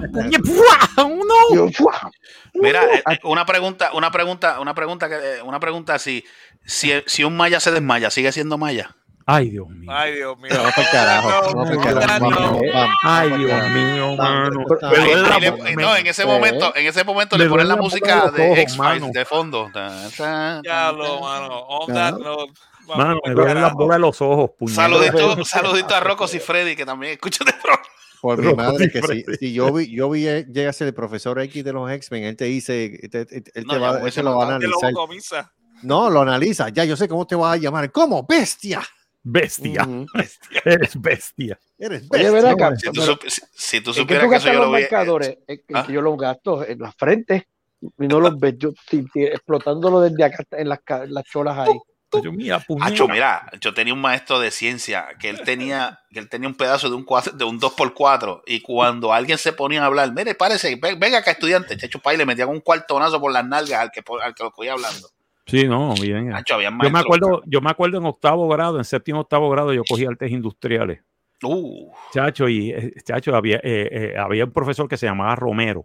¡No! 0.97 1.71
Mira, 2.55 2.85
eh, 2.85 3.03
eh, 3.11 3.19
una 3.25 3.47
pregunta, 3.47 3.91
una 3.95 4.11
pregunta, 4.11 4.61
una 4.61 4.75
pregunta 4.75 5.09
que, 5.09 5.15
eh, 5.15 5.43
una 5.43 5.61
pregunta 5.61 5.99
si, 5.99 6.25
si, 6.65 6.93
si 7.07 7.25
un 7.25 7.37
maya 7.37 7.61
se 7.61 7.71
desmaya, 7.71 8.11
¿sigue 8.11 8.33
siendo 8.33 8.59
maya? 8.59 8.95
Ay, 9.29 9.51
Dios 9.51 9.69
mío. 9.69 9.91
Ay, 9.93 10.15
Dios 10.15 10.39
mío. 10.39 10.53
Vamos 10.57 10.73
pa'l 10.73 10.87
carajo, 10.93 11.29
vamos 11.57 11.85
carajo, 11.85 12.31
no, 12.31 12.37
vamos, 12.37 12.63
no. 12.63 12.73
vamos, 12.73 12.97
Ay, 13.03 13.29
Dios 13.31 13.71
mío, 13.71 14.17
mano. 14.17 14.65
no, 15.77 15.97
en 15.97 16.07
ese 16.07 16.25
momento, 16.25 16.73
en 16.77 16.87
ese 16.87 17.03
momento 17.03 17.37
me 17.37 17.45
le 17.45 17.51
ponen 17.51 17.67
la 17.67 17.75
música 17.75 18.31
de 18.31 18.61
X-Files 18.63 19.13
de 19.13 19.25
fondo. 19.25 19.69
Ya 19.75 20.93
lo, 20.93 21.21
mano. 21.23 21.59
On 21.67 21.93
that 21.93 22.15
note, 22.19 22.53
Mano, 22.87 23.21
me 23.25 23.33
duelen 23.35 23.61
las 23.63 23.73
bolas 23.75 23.97
de 23.97 24.01
los 24.01 24.21
ojos. 24.21 24.51
Saludito, 24.73 25.45
saludito 25.45 25.95
a 25.95 26.01
Rocco 26.01 26.27
y 26.33 26.39
Freddy, 26.39 26.77
que 26.77 26.85
también 26.87 27.13
escuchan 27.15 27.47
de 27.47 27.53
pro. 27.55 27.75
Por 28.21 28.43
mi 28.43 28.55
madre, 28.55 28.91
que 28.91 29.03
si, 29.03 29.25
si 29.39 29.53
yo 29.53 29.73
vi, 29.73 29.95
yo 29.95 30.09
vi, 30.11 30.27
eh, 30.27 30.47
llega 30.53 30.71
a 30.71 30.73
ser 30.73 30.89
el 30.89 30.95
profesor 30.95 31.39
X 31.41 31.63
de 31.65 31.73
los 31.73 31.91
X-Men, 31.91 32.25
él 32.25 32.37
te 32.37 32.47
dice, 32.47 32.99
te- 33.11 33.27
te- 33.27 33.43
él 33.55 33.65
No, 33.67 33.75
te, 33.75 33.79
va, 33.79 34.01
él 34.01 34.07
ese 34.09 34.21
te 34.21 34.25
lo 34.25 34.37
va 34.37 34.45
a 34.45 34.57
analizar. 34.57 35.51
No, 35.83 36.09
lo 36.11 36.23
analiza. 36.23 36.71
Ya, 36.71 36.85
yo 36.85 36.97
sé 36.97 37.07
cómo 37.09 37.27
te 37.27 37.35
vas 37.37 37.55
a 37.55 37.57
llamar. 37.57 37.93
¿Cómo? 37.93 38.27
¡Bestia! 38.27 38.83
Bestia. 39.23 39.83
Ujú. 39.85 40.07
Eres 40.65 41.01
bestia. 41.01 41.59
Eres 41.79 42.05
Oye, 42.11 42.31
bestia. 42.31 42.31
ven 42.33 42.47
acá, 42.47 42.77
Si 42.77 42.87
tú, 42.87 42.93
pero- 43.01 43.15
supi- 43.17 43.29
si- 43.29 43.43
si 43.55 43.81
tú 43.81 43.91
¿En 43.91 43.95
qué 43.97 44.01
supieras 44.01 44.25
tú 44.25 44.31
que 44.31 44.37
eso 44.37 44.45
gastas 44.47 44.53
yo 44.53 44.59
los 44.61 44.67
lo 44.71 44.77
vi. 44.77 44.83
marcadores? 44.83 45.39
En- 45.47 45.61
en 45.69 45.77
¿Ah? 45.77 45.85
que 45.87 45.93
yo 45.93 46.01
los 46.01 46.17
gasto 46.17 46.67
en 46.67 46.79
la 46.79 46.93
frente 46.93 47.49
y 47.83 48.07
no 48.09 48.21
los 48.21 48.39
veo 48.41 48.53
yo 48.57 48.71
explotándolo 49.15 50.01
desde 50.01 50.25
acá 50.25 50.45
en 50.53 50.69
las, 50.71 50.81
en 50.89 51.13
las 51.15 51.25
cholas 51.25 51.59
ahí. 51.59 51.75
Yo, 52.23 52.33
mira. 52.33 52.65
Hacho, 52.81 53.09
mira, 53.09 53.51
yo 53.61 53.73
tenía 53.75 53.95
un 53.95 54.01
maestro 54.01 54.39
de 54.41 54.51
ciencia 54.51 55.09
que 55.21 55.29
él 55.29 55.41
tenía, 55.45 56.01
que 56.11 56.19
él 56.19 56.29
tenía 56.29 56.49
un 56.49 56.55
pedazo 56.55 56.89
de 56.91 56.97
un 56.97 57.05
cuatro- 57.05 57.33
de 57.33 57.45
un 57.45 57.59
2x4 57.61 58.43
y 58.47 58.61
cuando 58.61 59.13
alguien 59.13 59.39
se 59.39 59.53
ponía 59.53 59.83
a 59.83 59.87
hablar, 59.87 60.13
mire, 60.13 60.35
párese, 60.35 60.77
ven- 60.77 60.99
venga 60.99 61.19
acá 61.19 61.31
estudiante, 61.33 61.77
Checho 61.77 61.99
Pay 62.01 62.17
le 62.17 62.27
metían 62.27 62.49
un 62.49 62.61
cuartonazo 62.61 63.21
por 63.21 63.33
las 63.33 63.47
nalgas 63.47 63.81
al 63.81 63.91
que, 63.91 64.03
al 64.23 64.35
que 64.35 64.43
lo 64.45 64.51
cogía 64.53 64.73
hablando. 64.73 65.09
Sí, 65.47 65.69
no, 65.69 65.95
bien. 65.95 66.33
Había 66.55 66.71
Yo 66.71 66.91
me 66.91 66.99
acuerdo, 66.99 67.43
yo 67.47 67.61
me 67.61 67.71
acuerdo 67.71 67.99
en 67.99 68.07
octavo 68.07 68.49
grado, 68.49 68.79
en 68.79 68.85
séptimo 68.85 69.21
octavo 69.21 69.49
grado, 69.49 69.73
yo 69.73 69.85
cogí 69.85 70.05
artes 70.05 70.31
industriales. 70.33 71.01
Uh, 71.43 71.93
Chacho, 72.13 72.49
y 72.49 72.71
eh, 72.71 72.93
chacho, 73.05 73.35
había, 73.37 73.57
eh, 73.59 73.89
eh, 73.93 74.15
había 74.19 74.45
un 74.47 74.53
profesor 74.53 74.89
que 74.89 74.97
se 74.97 75.07
llamaba 75.07 75.37
Romero. 75.37 75.85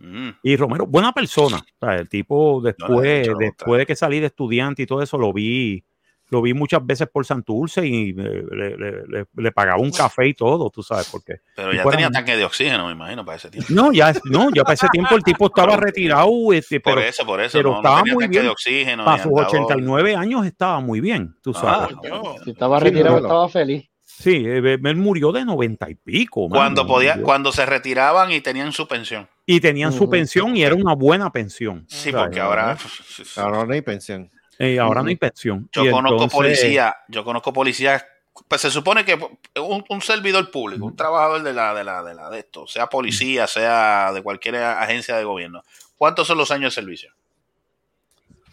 Mm, 0.00 0.28
Y 0.42 0.56
Romero, 0.56 0.86
buena 0.86 1.12
persona. 1.12 1.58
O 1.80 1.86
sea, 1.86 1.96
el 1.96 2.08
tipo 2.08 2.60
después, 2.62 3.28
después 3.38 3.78
de 3.78 3.86
que 3.86 3.94
salí 3.96 4.18
de 4.20 4.26
estudiante 4.26 4.82
y 4.82 4.86
todo 4.86 5.02
eso, 5.02 5.16
lo 5.18 5.32
vi, 5.32 5.84
lo 6.32 6.40
vi 6.42 6.54
muchas 6.54 6.86
veces 6.86 7.08
por 7.12 7.26
Santurce 7.26 7.84
y 7.84 8.10
eh, 8.10 8.14
le, 8.52 8.76
le- 8.76 9.06
le- 9.08 9.26
le 9.36 9.50
pagaba 9.52 9.80
un 9.80 9.90
café 9.90 10.28
y 10.28 10.34
todo, 10.34 10.70
tú 10.70 10.80
sabes 10.80 11.08
por 11.10 11.24
qué. 11.24 11.38
pero 11.56 11.72
Y 11.72 11.76
ya 11.78 11.82
fuera- 11.82 11.98
tenía 11.98 12.10
tanque 12.10 12.36
de 12.36 12.44
oxígeno, 12.44 12.86
me 12.86 12.92
imagino, 12.92 13.24
para 13.24 13.36
ese 13.36 13.50
tiempo. 13.50 13.68
No, 13.72 13.92
ya, 13.92 14.12
no, 14.26 14.48
ya 14.54 14.62
para 14.62 14.74
ese 14.74 14.86
tiempo 14.92 15.16
el 15.16 15.24
tipo 15.24 15.46
estaba 15.46 15.76
retirado, 15.76 16.30
este, 16.52 16.78
Por 16.78 16.94
pero, 16.94 17.06
eso, 17.08 17.26
por 17.26 17.40
eso, 17.40 17.58
pero 17.58 17.76
estaba 17.76 17.98
tenía 18.02 18.14
muy 18.14 18.28
bien. 18.28 18.44
de 18.44 18.48
oxígeno. 18.48 19.04
para 19.04 19.20
sus 19.20 19.32
andaba- 19.32 19.48
89 19.48 20.14
años 20.14 20.46
estaba 20.46 20.78
muy 20.80 21.00
bien, 21.00 21.34
tú 21.42 21.50
Ah, 21.56 21.88
sabes. 21.90 21.96
Si 22.44 22.50
estaba 22.52 22.78
Sí, 22.78 22.84
retirado, 22.84 23.16
estaba 23.18 23.48
feliz. 23.48 23.89
Sí, 24.20 24.44
eh, 24.46 24.78
él 24.84 24.96
murió 24.96 25.32
de 25.32 25.46
90 25.46 25.88
y 25.88 25.94
pico. 25.94 26.46
mano. 26.48 26.60
Cuando 26.60 26.86
podía, 26.86 27.22
cuando 27.22 27.52
se 27.52 27.64
retiraban 27.64 28.30
y 28.32 28.42
tenían 28.42 28.70
su 28.72 28.86
pensión. 28.86 29.26
Y 29.46 29.60
tenían 29.60 29.92
su 29.94 30.10
pensión 30.10 30.54
y 30.56 30.62
era 30.62 30.74
una 30.74 30.94
buena 30.94 31.32
pensión. 31.32 31.86
Sí, 31.88 32.12
porque 32.12 32.38
ahora. 32.38 32.76
Ahora 33.36 33.64
no 33.64 33.72
hay 33.72 33.80
pensión. 33.80 34.30
Eh, 34.58 34.78
ahora 34.78 35.02
no 35.02 35.08
hay 35.08 35.16
pensión. 35.16 35.70
Yo 35.72 35.86
Y 35.86 35.90
conozco 35.90 36.22
entonces- 36.24 36.36
policía, 36.36 36.96
yo 37.08 37.24
conozco 37.24 37.50
policías, 37.50 38.04
pues 38.46 38.60
se 38.60 38.70
supone 38.70 39.06
que 39.06 39.14
un, 39.58 39.82
un 39.88 40.00
servidor 40.02 40.50
público, 40.50 40.84
un 40.84 40.94
trabajador 40.94 41.42
de 41.42 41.54
la, 41.54 41.72
de 41.72 41.82
la, 41.82 42.02
de 42.02 42.14
la 42.14 42.28
de 42.28 42.40
esto, 42.40 42.66
sea 42.66 42.86
policía, 42.88 43.46
sea 43.46 44.12
de 44.12 44.22
cualquier 44.22 44.56
agencia 44.56 45.16
de 45.16 45.24
gobierno. 45.24 45.62
¿Cuántos 45.96 46.26
son 46.26 46.36
los 46.36 46.50
años 46.50 46.74
de 46.74 46.80
servicio? 46.82 47.10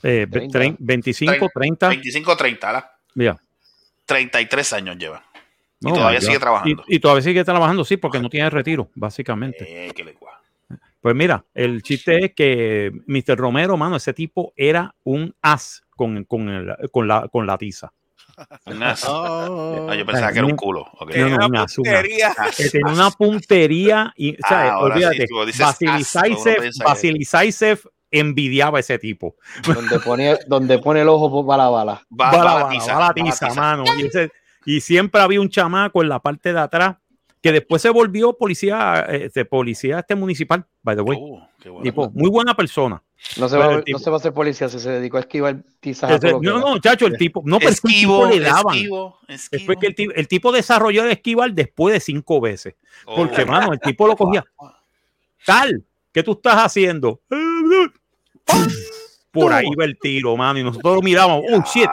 eh, 0.04 0.26
ve- 0.30 0.48
30. 0.48 0.60
trein- 0.60 0.76
25, 0.80 1.50
30. 1.54 1.90
25 1.90 2.32
o 2.32 2.38
30, 2.38 2.68
¿verdad? 2.68 2.92
ya. 3.16 3.38
33 4.06 4.72
años 4.74 4.98
lleva. 4.98 5.22
Y 5.80 5.90
Oh, 5.90 5.94
todavía 5.94 6.22
sigue 6.22 6.40
trabajando. 6.40 6.84
Y, 6.88 6.96
y 6.96 7.00
todavía 7.00 7.22
sigue 7.22 7.44
trabajando, 7.44 7.86
sí, 7.86 7.98
porque 7.98 8.20
no 8.20 8.30
tiene 8.30 8.50
retiro, 8.50 8.90
básicamente. 8.96 9.88
Eh, 9.88 9.92
que 9.94 10.04
le 10.04 10.16
cua- 10.16 10.40
Pues 11.02 11.16
mira, 11.16 11.46
el 11.54 11.82
chiste 11.84 12.26
es 12.26 12.34
que 12.34 12.92
Mr. 13.06 13.38
Romero, 13.38 13.78
mano, 13.78 13.96
ese 13.98 14.14
tipo 14.14 14.54
era 14.56 14.94
un 15.04 15.34
as 15.42 15.84
con, 15.96 16.24
con, 16.26 16.50
el- 16.50 16.76
con 16.92 17.08
la, 17.08 17.28
con 17.28 17.46
la 17.46 17.58
tiza. 17.58 17.94
un 18.66 18.84
as. 18.84 19.04
Oh. 19.08 19.88
Ah, 19.90 19.96
yo 19.96 20.06
pensaba 20.06 20.32
que 20.32 20.40
era 20.40 20.48
un 20.48 20.56
culo. 20.56 20.82
ok. 21.00 21.16
No, 21.16 21.30
no, 21.30 21.36
Una 21.36 21.46
un 21.48 21.56
as, 21.58 21.78
un 21.78 21.88
as. 21.88 21.94
puntería. 21.94 22.36
Que 22.56 22.70
tenía 22.70 22.94
una 22.94 23.12
puntería 23.12 24.14
y, 24.16 24.32
o 24.34 24.48
sea, 24.48 24.76
Ah, 24.76 24.78
sí, 24.80 24.84
olvídate, 24.86 25.26
dices 25.46 26.80
Vasily 26.84 27.26
envidiaba 28.12 28.78
a 28.78 28.82
ese 28.82 28.98
tipo. 29.00 29.36
Donde 29.66 30.00
pone, 30.00 30.38
donde 30.48 30.80
pone 30.80 31.02
el 31.02 31.10
ojo 31.10 31.46
para 31.46 31.64
la 31.64 31.70
bala. 31.70 31.94
Va, 32.20 32.32
Va 32.32 32.32
va 32.32 32.38
la 32.38 32.44
la 32.44 32.54
bala, 32.64 32.70
tiza, 32.70 32.86
va 32.88 32.94
la 32.94 33.00
va 33.00 33.08
la 33.08 33.14
tiza, 33.14 33.48
tiza. 33.50 33.62
mano. 33.62 33.84
Y, 33.98 34.06
ese- 34.08 34.32
y 34.68 34.82
siempre 34.82 35.22
había 35.22 35.40
un 35.40 35.48
chamaco 35.48 36.04
en 36.04 36.10
la 36.10 36.20
parte 36.20 36.52
de 36.52 36.60
atrás 36.60 36.98
que 37.42 37.54
después 37.54 37.82
se 37.82 37.90
volvió 37.90 38.34
policía, 38.34 39.00
este, 39.10 39.46
policía 39.46 40.00
este 40.00 40.14
municipal, 40.14 40.66
by 40.84 40.98
the 40.98 41.02
way. 41.02 41.18
Qué 41.58 41.70
bueno. 41.70 41.84
Tipo, 41.84 42.10
muy 42.10 42.30
buena 42.30 42.54
persona. 42.54 43.02
No 43.38 43.48
se, 43.48 43.58
va, 43.58 43.76
el 43.76 43.86
no 43.88 43.98
se 43.98 44.10
va 44.10 44.18
a 44.18 44.20
hacer 44.20 44.34
policía 44.34 44.68
si 44.68 44.80
se 44.80 44.90
dedicó 44.90 45.16
a 45.16 45.22
esquivar 45.22 45.56
a 45.56 46.20
que 46.20 46.34
no, 46.42 46.60
no, 46.60 46.80
chacho, 46.80 47.08
el 47.08 47.18
tipo, 47.18 47.42
no, 47.46 47.60
pero 47.60 47.70
el 47.70 47.76
Esquivo, 47.76 48.28
tipo 48.28 48.36
le 48.36 48.42
daban. 48.42 48.76
esquivo, 48.76 49.18
esquivo. 49.30 49.50
Después 49.52 49.78
que 49.80 49.88
el 49.88 49.96
tipo, 49.96 50.14
el 50.14 50.28
tipo 50.28 50.52
desarrolló 50.52 51.06
el 51.06 51.12
esquivar 51.12 51.54
después 51.54 51.94
de 51.94 52.02
cinco 52.02 52.42
veces. 52.42 52.76
Oh. 53.06 53.16
Porque, 53.16 53.46
mano, 53.46 53.72
el 53.72 53.80
tipo 53.80 54.06
lo 54.06 54.18
cogía. 54.18 54.44
Tal, 55.46 55.86
¿qué 56.12 56.24
tú 56.24 56.34
estás 56.34 56.58
haciendo? 56.58 57.22
Por 59.32 59.54
ahí 59.54 59.70
va 59.80 59.86
el 59.86 59.98
tiro, 59.98 60.36
mano. 60.36 60.60
Y 60.60 60.64
nosotros 60.64 60.96
lo 60.96 61.02
miramos. 61.02 61.42
Oh, 61.52 61.64
shit. 61.74 61.90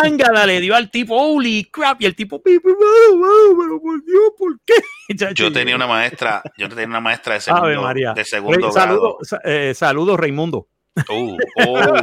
Pángala 0.00 0.46
le 0.46 0.60
dio 0.60 0.74
al 0.74 0.90
tipo. 0.90 1.16
Holy 1.16 1.64
crap. 1.70 2.00
Y 2.02 2.06
el 2.06 2.14
tipo. 2.16 2.42
"Pi, 2.42 2.58
pi, 2.58 2.68
mano, 2.68 3.16
mano, 3.20 3.58
Pero 3.58 3.80
por 3.80 4.04
Dios, 4.04 4.32
¿por 4.38 4.60
qué? 4.66 4.74
Yo 5.34 5.52
tenía 5.52 5.76
una 5.76 5.86
maestra, 5.86 6.42
yo 6.56 6.68
tenía 6.68 6.86
una 6.86 7.00
maestra 7.00 7.34
de 7.34 7.40
segundo, 7.42 7.82
María. 7.82 8.12
de 8.14 8.24
segundo 8.24 8.72
saludo- 8.72 9.18
grado. 9.30 9.42
eh, 9.44 9.74
saludos, 9.74 10.18
Raimundo. 10.18 10.68
Uh, 11.08 11.36
oh. 11.66 11.94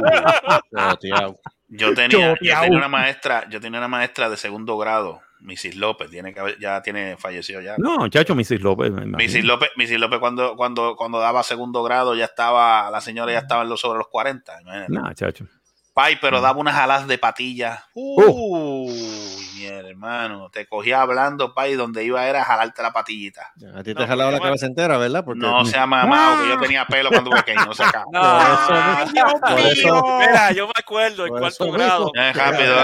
Choteado. 0.70 1.40
Yo 1.68 1.94
tenía, 1.94 2.34
yo 2.40 2.60
tenía 2.60 2.76
una 2.76 2.88
maestra, 2.88 3.48
yo 3.48 3.60
tenía 3.60 3.78
una 3.78 3.88
maestra 3.88 4.28
de 4.28 4.36
segundo 4.36 4.76
grado, 4.76 5.20
Mrs. 5.40 5.76
López, 5.76 6.10
tiene 6.10 6.34
que 6.34 6.56
ya 6.60 6.82
tiene 6.82 7.16
fallecido 7.16 7.60
ya. 7.62 7.76
No, 7.78 8.06
chacho, 8.08 8.34
Mrs. 8.34 8.60
López. 8.60 8.92
Mrs. 8.92 9.44
López, 9.44 9.70
Mrs. 9.76 9.98
López 9.98 10.18
cuando, 10.20 10.54
cuando, 10.54 10.94
cuando 10.96 11.18
daba 11.18 11.42
segundo 11.42 11.82
grado 11.82 12.14
ya 12.14 12.26
estaba, 12.26 12.90
la 12.90 13.00
señora 13.00 13.32
ya 13.32 13.38
estaba 13.38 13.62
en 13.62 13.70
los 13.70 13.80
sobre 13.80 13.98
los 13.98 14.08
40. 14.08 14.60
imagínate. 14.60 14.92
Nah, 14.92 15.14
chacho. 15.14 15.46
Pai, 15.94 16.18
pero 16.20 16.40
daba 16.40 16.58
unas 16.58 16.76
alas 16.76 17.06
de 17.06 17.18
patilla. 17.18 17.84
Uy, 17.94 18.92
mi 19.70 19.88
hermano, 19.90 20.50
te 20.50 20.66
cogía 20.66 21.02
hablando, 21.02 21.54
pai, 21.54 21.74
donde 21.74 22.04
iba 22.04 22.26
era 22.26 22.42
a 22.42 22.44
jalarte 22.44 22.82
la 22.82 22.92
patillita. 22.92 23.52
A 23.74 23.82
ti 23.82 23.94
te 23.94 24.00
No, 24.00 24.06
jalaba 24.06 24.30
la 24.30 24.40
cabeza 24.40 24.66
entera, 24.66 24.96
¿verdad? 24.98 25.24
Porque 25.24 25.40
No 25.40 25.64
sea 25.64 25.86
mamado, 25.86 26.42
que 26.42 26.48
yo 26.48 26.58
tenía 26.60 26.84
pelo 26.86 27.10
cuando 27.10 27.30
pequeño, 27.44 27.64
no 27.66 27.74
se 27.74 27.84
acaba. 27.84 28.04
Ay, 28.12 29.08
Dios 29.12 29.32
por 29.40 29.58
eso- 29.60 30.02
mío. 30.02 30.18
Mira, 30.20 30.52
yo 30.52 30.66
me 30.66 30.72
acuerdo 30.76 31.26
en 31.26 31.30
cuarto 31.30 31.64
eso 31.64 31.72
grado. 31.72 32.04
mismo. 32.06 32.20
Eh, 32.22 32.32
rápido. 32.32 32.74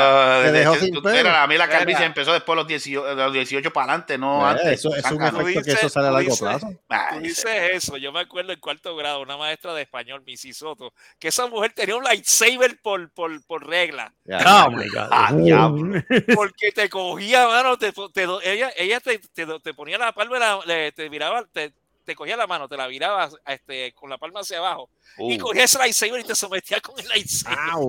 Te 0.43 0.53
de- 0.53 0.59
dejó 0.59 0.73
de- 0.75 0.81
sin 0.81 0.95
tú- 0.95 1.03
pelo. 1.03 1.17
mira, 1.17 1.43
a 1.43 1.47
mí 1.47 1.57
la 1.57 1.69
calvicie 1.69 2.05
empezó 2.05 2.33
después 2.33 2.55
de 2.57 2.63
los 2.63 2.69
18, 2.69 3.05
de 3.17 3.25
los 3.25 3.33
18 3.33 3.73
para 3.73 3.85
adelante, 3.93 4.19
no 4.19 4.47
Eh, 4.47 4.51
antes. 4.51 4.67
eso 4.79 4.95
es 4.95 5.11
un 5.11 5.23
efecto 5.23 5.63
que 5.63 5.73
eso 5.73 5.89
sale 5.89 6.09
a 6.09 6.11
largo 6.11 6.31
dices- 6.31 6.41
plazo. 6.41 6.69
Tú 7.15 7.21
dices 7.21 7.71
eso, 7.73 7.97
yo 7.97 8.13
me 8.13 8.21
acuerdo 8.21 8.53
en 8.53 8.61
cuarto 8.61 8.95
grado, 8.97 9.21
una 9.21 9.37
maestra 9.37 9.75
de 9.75 9.83
español, 9.83 10.23
Missy 10.27 10.53
Soto, 10.53 10.93
que 11.19 11.29
esa 11.29 11.47
mujer 11.47 11.73
tenía 11.75 11.97
un 11.97 12.05
lightsaber 12.05 12.81
por, 12.83 13.11
por, 13.13 13.45
por 13.47 13.67
regla, 13.67 14.13
Ya, 14.25 14.67
Oh, 14.67 14.71
my 14.71 14.87
God. 14.89 15.09
Ah, 15.11 15.33
diablo. 15.33 16.03
porque 16.35 16.68
te 16.73 16.89
cogía, 16.89 17.47
mano, 17.47 17.77
te, 17.79 17.93
te- 17.93 18.25
ella, 18.45 18.71
ella 18.77 19.01
te, 19.01 19.19
te, 19.19 19.47
te 19.61 19.75
ponía 19.75 19.99
la 19.99 20.13
palma, 20.13 20.39
la- 20.39 20.61
le- 20.67 20.93
te 20.93 21.09
miraba, 21.11 21.45
te, 21.53 21.73
te 22.05 22.15
cogía 22.15 22.37
la 22.37 22.47
mano, 22.47 22.69
te 22.69 22.77
la 22.77 22.87
viraba 22.87 23.29
este, 23.47 23.93
con 23.93 24.09
la 24.11 24.19
palma 24.19 24.41
hacia 24.41 24.59
abajo, 24.59 24.89
y 25.19 25.37
Uh, 25.37 25.43
cogía 25.45 25.65
ese 25.65 25.79
lightsaber 25.79 26.21
y 26.21 26.25
te 26.25 26.35
sometía 26.35 26.81
con 26.81 26.99
el 26.99 27.07
lightsaber. 27.09 27.59
Au. 27.71 27.89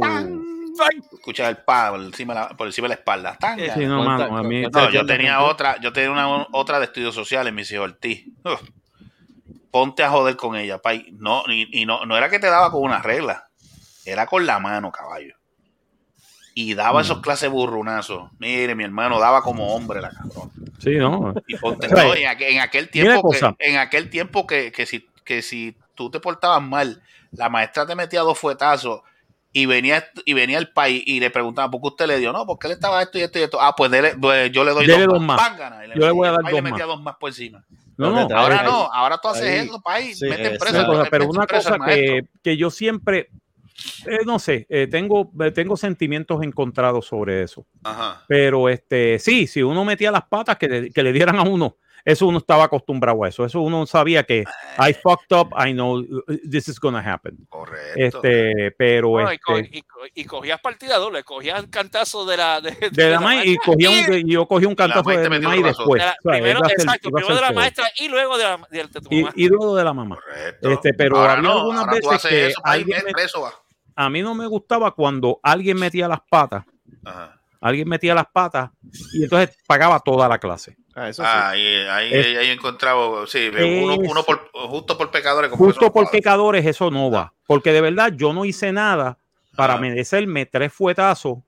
escucha 1.14 1.50
el 1.50 1.58
pa 1.58 1.90
por 1.92 2.00
encima, 2.02 2.34
de 2.34 2.40
la- 2.40 2.50
por 2.50 2.68
encima 2.68 2.86
de 2.86 2.90
la 2.90 2.96
espalda. 2.96 3.38
Sí, 3.76 3.86
no, 3.86 4.04
¿Cuánta- 4.04 4.28
mano, 4.28 4.38
a 4.38 4.44
mí. 4.44 4.62
cuánta- 4.64 4.82
No, 4.86 4.90
yo 4.92 5.06
tenía 5.06 5.42
otra, 5.44 5.80
yo 5.82 5.92
tenía 5.94 6.12
una 6.12 6.48
otra 6.54 6.80
de 6.80 6.86
estudios 6.86 7.14
sociales, 7.16 7.54
mis 7.54 7.72
hijos 7.72 7.86
Ortiz. 7.92 8.26
Uf. 8.44 8.62
Ponte 9.72 10.04
a 10.04 10.10
joder 10.10 10.36
con 10.36 10.56
ella, 10.56 10.80
pay. 10.80 11.10
No, 11.12 11.44
y, 11.48 11.82
y 11.82 11.86
no, 11.86 12.06
no 12.06 12.18
era 12.18 12.30
que 12.30 12.40
te 12.40 12.48
daba 12.48 12.72
con 12.72 12.82
una 12.82 13.02
regla, 13.02 13.50
era 14.04 14.26
con 14.26 14.46
la 14.46 14.60
mano, 14.60 14.92
caballo. 14.92 15.36
Y 16.56 16.74
daba 16.74 17.00
Mm. 17.00 17.04
esos 17.04 17.20
clases 17.22 17.50
burrunazos. 17.50 18.30
Mire, 18.40 18.76
mi 18.76 18.84
hermano, 18.84 19.20
daba 19.20 19.42
como 19.42 19.74
hombre 19.76 20.02
la 20.02 20.10
cabrón. 20.10 20.52
Sí, 20.80 20.96
no. 20.96 21.34
Y 21.48 21.54
no, 21.56 21.74
en, 22.16 22.28
aquel, 22.28 22.54
en 22.54 22.60
aquel 22.62 22.90
tiempo, 22.90 23.30
que, 23.32 23.56
en 23.60 23.78
aquel 23.78 24.10
tiempo 24.10 24.46
que, 24.48 24.72
que 24.72 24.86
si, 24.86 25.08
que 25.24 25.42
si 25.42 25.76
tú 25.96 26.10
te 26.10 26.20
portabas 26.20 26.62
mal, 26.62 27.02
la 27.32 27.50
maestra 27.50 27.86
te 27.86 27.96
metía 27.96 28.22
dos 28.22 28.38
fuetazos 28.40 29.02
y 29.54 29.66
venía 29.66 30.06
y 30.26 30.34
venía 30.34 30.58
el 30.58 30.70
país 30.72 31.04
y 31.06 31.20
le 31.20 31.30
preguntaba 31.32 31.70
por 31.72 31.82
qué 31.82 31.88
usted 31.88 32.08
le 32.08 32.18
dio, 32.20 32.32
no, 32.32 32.46
porque 32.46 32.68
él 32.68 32.74
estaba 32.74 33.02
esto 33.02 33.18
y 33.18 33.22
esto 33.22 33.40
y 33.40 33.44
esto. 33.44 33.60
Ah, 33.62 33.74
pues 33.76 33.92
dele- 33.92 34.16
pues 34.20 34.52
yo 34.52 34.64
le 34.64 34.72
doy 34.72 34.86
Dele 34.86 35.06
dos, 35.06 35.14
dos 35.16 35.22
más. 35.24 35.40
Y 35.96 36.00
Yo 36.00 36.06
le 36.06 36.12
voy 36.12 36.28
a 36.28 36.32
dar 36.32 36.42
país 36.42 36.54
le 36.56 36.62
dos 36.62 36.72
metía 36.72 36.86
más. 36.88 36.96
dos 36.96 37.02
más 37.04 37.16
por 37.18 37.30
encima. 37.30 37.64
No, 37.98 38.12
no. 38.12 38.36
Ahora 38.38 38.64
no, 38.64 38.90
ahora 38.94 39.18
tú 39.18 39.28
haces 39.28 39.44
ahí- 39.44 39.68
eso, 39.68 39.82
país. 39.82 40.18
sí, 40.20 40.26
exacto. 40.28 40.58
preso, 40.60 41.04
pero 41.12 41.28
una 41.28 41.46
cosa 41.48 41.78
que, 41.86 42.22
que 42.44 42.56
yo 42.58 42.70
siempre, 42.70 43.30
eh, 44.06 44.20
no 44.26 44.40
sé, 44.40 44.66
eh, 44.70 44.88
tengo, 44.88 45.32
eh, 45.42 45.52
tengo 45.52 45.78
sentimientos 45.78 46.42
encontrados 46.44 47.06
sobre 47.06 47.44
eso. 47.44 47.66
Ajá. 47.84 48.24
Pero 48.28 48.70
este, 48.70 49.20
sí, 49.20 49.48
si 49.48 49.62
uno 49.64 49.84
metía 49.86 50.12
las 50.12 50.24
patas 50.26 50.58
que 50.58 50.68
le, 50.68 50.92
que 50.92 51.04
le 51.04 51.14
dieran 51.14 51.38
a 51.38 51.44
uno, 51.44 51.78
eso 52.06 52.28
uno 52.28 52.38
estaba 52.38 52.64
acostumbrado 52.64 53.26
a 53.26 53.28
eso. 53.28 53.44
Eso 53.44 53.60
uno 53.60 53.86
sabía 53.86 54.24
que 54.24 54.46
I 54.80 54.94
fucked 54.94 55.36
up, 55.38 55.50
I 55.60 55.74
know 55.74 55.98
uh, 56.00 56.24
this 56.50 56.70
is 56.70 56.80
gonna 56.80 57.00
happen. 57.02 57.46
Correcto. 57.50 58.24
Este, 58.24 58.72
pero 58.78 59.20
No, 59.20 59.34
y, 59.34 59.38
co- 59.38 59.58
este, 59.58 59.78
y 59.78 59.82
co- 59.82 60.00
y 60.16 60.24
cogías 60.24 60.62
partida 60.62 60.96
doble, 60.98 61.24
cogías 61.26 61.62
cantazo 61.70 62.26
de 62.26 62.38
la 62.38 62.62
de, 62.62 62.72
de 62.90 63.10
la 63.10 63.20
ma- 63.20 63.44
y 63.44 63.58
cogía 63.58 63.90
un, 63.90 64.14
y 64.14 64.32
yo 64.32 64.48
cogí 64.48 64.66
un 64.66 64.76
cantazo 64.76 65.10
de 65.10 65.30
metió 65.30 65.50
ma 65.50 65.56
el 65.56 65.60
y 65.60 65.64
después. 65.64 66.02
de 66.02 66.06
la- 66.08 66.12
o 66.14 66.22
sea, 66.24 66.32
primero, 66.32 66.60
ser- 66.62 66.72
exacto, 66.72 67.10
primero 67.12 67.36
de 67.36 67.42
la 67.42 67.48
todo. 67.48 67.56
maestra 67.60 67.86
y 68.00 68.08
luego 68.08 68.38
de, 68.38 68.44
la, 68.46 68.68
de, 68.72 68.88
tu 68.88 69.00
y, 69.12 69.22
mamá. 69.22 69.34
y 69.36 69.48
luego 69.50 69.76
de 69.76 69.84
la 69.84 69.94
mamá. 69.94 70.16
Correcto. 70.16 70.70
Este, 70.72 70.94
pero 70.94 71.18
ahora 71.18 71.34
había 71.34 71.44
no, 71.50 71.58
algunas 71.60 71.80
ahora 71.82 72.00
tú 72.00 72.10
veces 72.10 72.26
haces 72.26 72.56
que 72.56 72.62
alguien 72.64 73.02
me- 73.06 73.12
preso 73.12 73.42
va. 73.42 73.54
A 74.02 74.10
mí 74.10 74.22
no 74.22 74.34
me 74.34 74.48
gustaba 74.48 74.92
cuando 74.92 75.40
alguien 75.44 75.78
metía 75.78 76.08
las 76.08 76.22
patas, 76.30 76.64
Ajá. 77.04 77.38
alguien 77.60 77.90
metía 77.90 78.16
las 78.16 78.28
patas 78.32 78.70
y 79.14 79.24
entonces 79.24 79.58
pagaba 79.68 80.00
toda 80.00 80.30
la 80.30 80.38
clase. 80.40 80.78
Ah, 80.96 81.10
eso 81.10 81.22
sí. 81.22 81.28
Ah, 81.30 81.50
ahí, 81.50 81.66
ahí, 81.66 82.14
Es- 82.14 82.26
sí, 83.28 83.50
uno, 83.84 83.94
Es- 83.94 84.10
uno 84.10 84.24
por, 84.24 84.50
justo 84.70 84.98
por 84.98 85.12
pecadores. 85.12 85.50
como 85.52 85.66
Justo 85.66 85.92
por 85.92 86.10
pecadores 86.10 86.66
eso 86.66 86.90
no 86.90 87.12
va, 87.12 87.34
porque 87.46 87.74
de 87.74 87.82
verdad 87.82 88.14
yo 88.16 88.32
no 88.32 88.46
hice 88.46 88.72
nada 88.72 89.18
para 89.58 89.74
Ajá. 89.74 89.82
merecerme 89.82 90.46
tres 90.46 90.72
fuetazos 90.72 91.40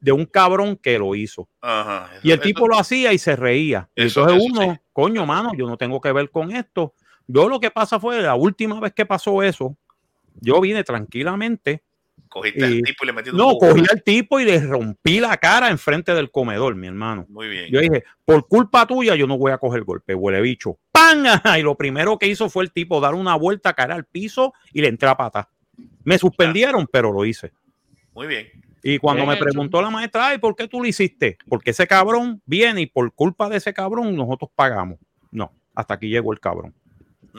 de 0.00 0.12
un 0.12 0.24
cabrón 0.24 0.76
que 0.76 0.98
lo 0.98 1.14
hizo. 1.14 1.48
Ajá. 1.60 2.10
Y 2.22 2.30
el 2.30 2.38
Eso- 2.38 2.42
tipo 2.44 2.66
lo 2.66 2.78
hacía 2.78 3.12
y 3.12 3.18
se 3.18 3.36
reía. 3.36 3.90
Y 3.94 4.04
Eso- 4.06 4.20
entonces 4.22 4.48
eso 4.50 4.54
uno, 4.62 4.72
sí. 4.74 4.80
coño, 4.94 5.26
mano, 5.26 5.52
yo 5.54 5.66
no 5.66 5.76
tengo 5.76 6.00
que 6.00 6.12
ver 6.12 6.30
con 6.30 6.50
esto. 6.50 6.94
Yo 7.26 7.46
lo 7.48 7.60
que 7.60 7.70
pasa 7.70 8.00
fue 8.00 8.22
la 8.22 8.34
última 8.36 8.80
vez 8.80 8.94
que 8.94 9.04
pasó 9.04 9.42
eso, 9.42 9.76
yo 10.40 10.58
vine 10.60 10.82
tranquilamente. 10.84 11.82
Cogiste 12.28 12.60
y- 12.60 12.64
al 12.78 12.82
tipo 12.82 13.04
y 13.04 13.06
le 13.06 13.12
metiste 13.12 13.30
un 13.32 13.38
No, 13.38 13.56
cogí 13.58 13.82
al 13.90 14.02
tipo 14.02 14.38
y 14.40 14.44
le 14.44 14.60
rompí 14.60 15.20
la 15.20 15.36
cara 15.36 15.68
enfrente 15.70 16.14
del 16.14 16.30
comedor, 16.30 16.74
mi 16.76 16.86
hermano. 16.86 17.26
Muy 17.28 17.48
bien. 17.48 17.70
Yo 17.70 17.80
dije, 17.80 18.04
por 18.24 18.46
culpa 18.46 18.86
tuya 18.86 19.14
yo 19.16 19.26
no 19.26 19.38
voy 19.38 19.52
a 19.52 19.58
coger 19.58 19.82
golpe, 19.84 20.14
huele 20.14 20.40
bicho. 20.40 20.78
¡Pam! 20.92 21.24
Y 21.60 21.62
lo 21.62 21.74
primero 21.76 22.18
que 22.18 22.26
hizo 22.28 22.48
fue 22.48 22.64
el 22.64 22.72
tipo 22.72 23.00
dar 23.00 23.14
una 23.14 23.34
vuelta, 23.36 23.72
cara 23.74 23.94
al 23.94 24.04
piso 24.04 24.52
y 24.72 24.80
le 24.80 24.88
entré 24.88 25.08
a 25.08 25.16
pata. 25.16 25.48
Me 26.04 26.18
suspendieron, 26.18 26.86
pero 26.90 27.12
lo 27.12 27.24
hice. 27.24 27.52
Muy 28.14 28.26
bien. 28.26 28.48
Y 28.82 28.98
cuando 28.98 29.22
Bien 29.22 29.28
me 29.28 29.34
hecho. 29.34 29.44
preguntó 29.44 29.82
la 29.82 29.90
maestra, 29.90 30.28
ay, 30.28 30.38
¿por 30.38 30.56
qué 30.56 30.66
tú 30.66 30.80
lo 30.80 30.86
hiciste? 30.86 31.36
Porque 31.48 31.70
ese 31.72 31.86
cabrón 31.86 32.40
viene 32.46 32.80
y 32.82 32.86
por 32.86 33.12
culpa 33.12 33.48
de 33.48 33.58
ese 33.58 33.74
cabrón 33.74 34.16
nosotros 34.16 34.50
pagamos. 34.54 34.98
No, 35.30 35.52
hasta 35.74 35.94
aquí 35.94 36.08
llegó 36.08 36.32
el 36.32 36.40
cabrón. 36.40 36.74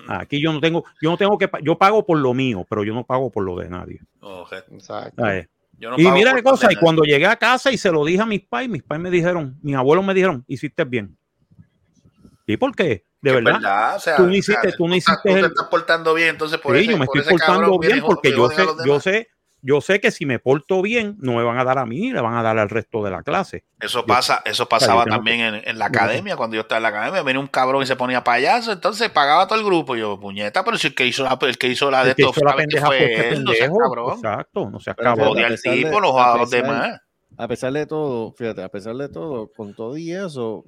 Aquí 0.08 0.42
yo 0.42 0.54
no 0.54 0.60
tengo, 0.60 0.84
yo 1.02 1.10
no 1.12 1.18
tengo 1.18 1.38
que, 1.38 1.50
yo 1.62 1.78
pago 1.78 2.06
por 2.06 2.18
lo 2.18 2.34
mío, 2.34 2.66
pero 2.70 2.84
yo 2.84 2.94
no 2.94 3.04
pago 3.06 3.30
por 3.30 3.44
lo 3.44 3.56
de 3.58 3.70
nadie. 3.70 4.00
Oje. 4.22 4.58
Exacto. 4.72 5.24
Ay. 5.24 5.46
Yo 5.78 5.90
no 5.90 5.96
y 5.98 6.04
pago 6.04 6.16
mira 6.16 6.34
qué 6.36 6.44
cosa, 6.44 6.72
y 6.72 6.76
cuando 6.76 7.04
llegué 7.04 7.26
a 7.26 7.36
casa 7.36 7.72
y 7.72 7.78
se 7.78 7.92
lo 7.92 8.06
dije 8.06 8.22
a 8.22 8.26
mis 8.26 8.42
pais, 8.42 8.70
mis 8.70 8.84
pais 8.84 9.02
me 9.02 9.10
dijeron, 9.10 9.58
mis 9.62 9.76
abuelos 9.76 10.06
me 10.06 10.14
dijeron, 10.14 10.44
hiciste 10.48 10.84
bien. 10.86 11.18
¿Y 12.46 12.58
por 12.58 12.76
qué? 12.76 13.06
De 13.22 13.32
verdad. 13.32 13.96
o 13.96 14.00
sea, 14.00 14.18
Tú 14.18 14.24
no 14.24 14.30
o 14.30 14.32
sea, 14.32 14.40
hiciste- 14.40 14.74
tú 14.78 14.88
no 14.88 14.96
hiciste 14.96 15.30
tú 15.30 15.34
te 15.34 15.40
el- 15.40 15.46
estás 15.46 15.68
portando 15.70 16.14
bien, 16.14 16.30
entonces 16.30 16.60
por 16.60 16.76
Sí, 16.78 16.88
yo 16.88 16.98
me 16.98 17.06
por 17.06 17.18
estoy 17.20 17.38
portando 17.38 17.80
bien 17.80 18.02
porque 18.02 18.32
yo 18.32 18.50
sé, 18.50 18.66
yo 18.86 19.00
sé, 19.00 19.28
yo 19.62 19.82
sé 19.82 20.00
que 20.00 20.12
si 20.12 20.26
me 20.26 20.40
porto 20.40 20.82
bien, 20.82 21.16
no 21.20 21.34
me 21.34 21.44
van 21.44 21.58
a 21.60 21.64
dar 21.64 21.78
a 21.78 21.86
mí, 21.86 22.12
le 22.12 22.22
van 22.22 22.36
a 22.36 22.44
dar 22.44 22.58
al 22.58 22.70
resto 22.70 23.04
de 23.04 23.12
la 23.12 23.22
clase. 23.24 23.64
Eso 23.80 24.06
pasa, 24.06 24.42
eso 24.46 24.68
pasaba 24.68 25.02
o 25.02 25.04
sea, 25.04 25.14
también 25.14 25.40
en, 25.40 25.62
en 25.68 25.80
la 25.80 25.86
academia, 25.86 26.36
cuando 26.36 26.56
yo 26.56 26.62
estaba 26.62 26.78
en 26.78 26.84
la 26.84 26.90
academia, 26.90 27.22
venía 27.24 27.40
un 27.40 27.48
cabrón 27.48 27.84
y 27.84 27.86
se 27.86 27.96
ponía 27.96 28.24
payaso, 28.24 28.72
entonces 28.72 29.10
pagaba 29.10 29.48
todo 29.48 29.60
el 29.60 29.66
grupo. 29.66 29.96
Y 29.96 30.00
yo, 30.00 30.20
puñeta, 30.20 30.64
pero 30.64 30.78
si 30.78 30.88
el 30.88 30.96
que 30.96 31.06
hizo 31.06 31.24
la, 31.24 31.38
el 31.42 31.58
que 31.58 31.68
hizo 31.68 31.90
la 31.92 32.04
de 32.04 32.12
estos 32.12 32.36
fue 32.36 33.30
él, 33.30 33.44
no 33.44 33.52
seas 33.54 33.72
cabrón. 33.78 34.14
Exacto, 34.16 34.70
no 34.70 34.80
seas 34.80 34.96
Pero 34.98 35.16
cabrón. 35.16 35.38
Al 35.40 35.48
pesar 35.52 35.74
de- 35.76 35.84
tipo, 35.84 36.02
no 36.02 36.20
a 36.22 36.38
los 36.38 36.50
demás. 36.50 37.00
A 37.38 37.48
pesar 37.48 37.72
de 37.74 37.86
todo, 37.86 38.34
fíjate, 38.34 38.62
a 38.62 38.70
pesar 38.70 38.96
de 38.96 39.10
todo, 39.10 39.50
con 39.56 39.74
todo 39.74 39.98
y 39.98 40.12
eso, 40.12 40.66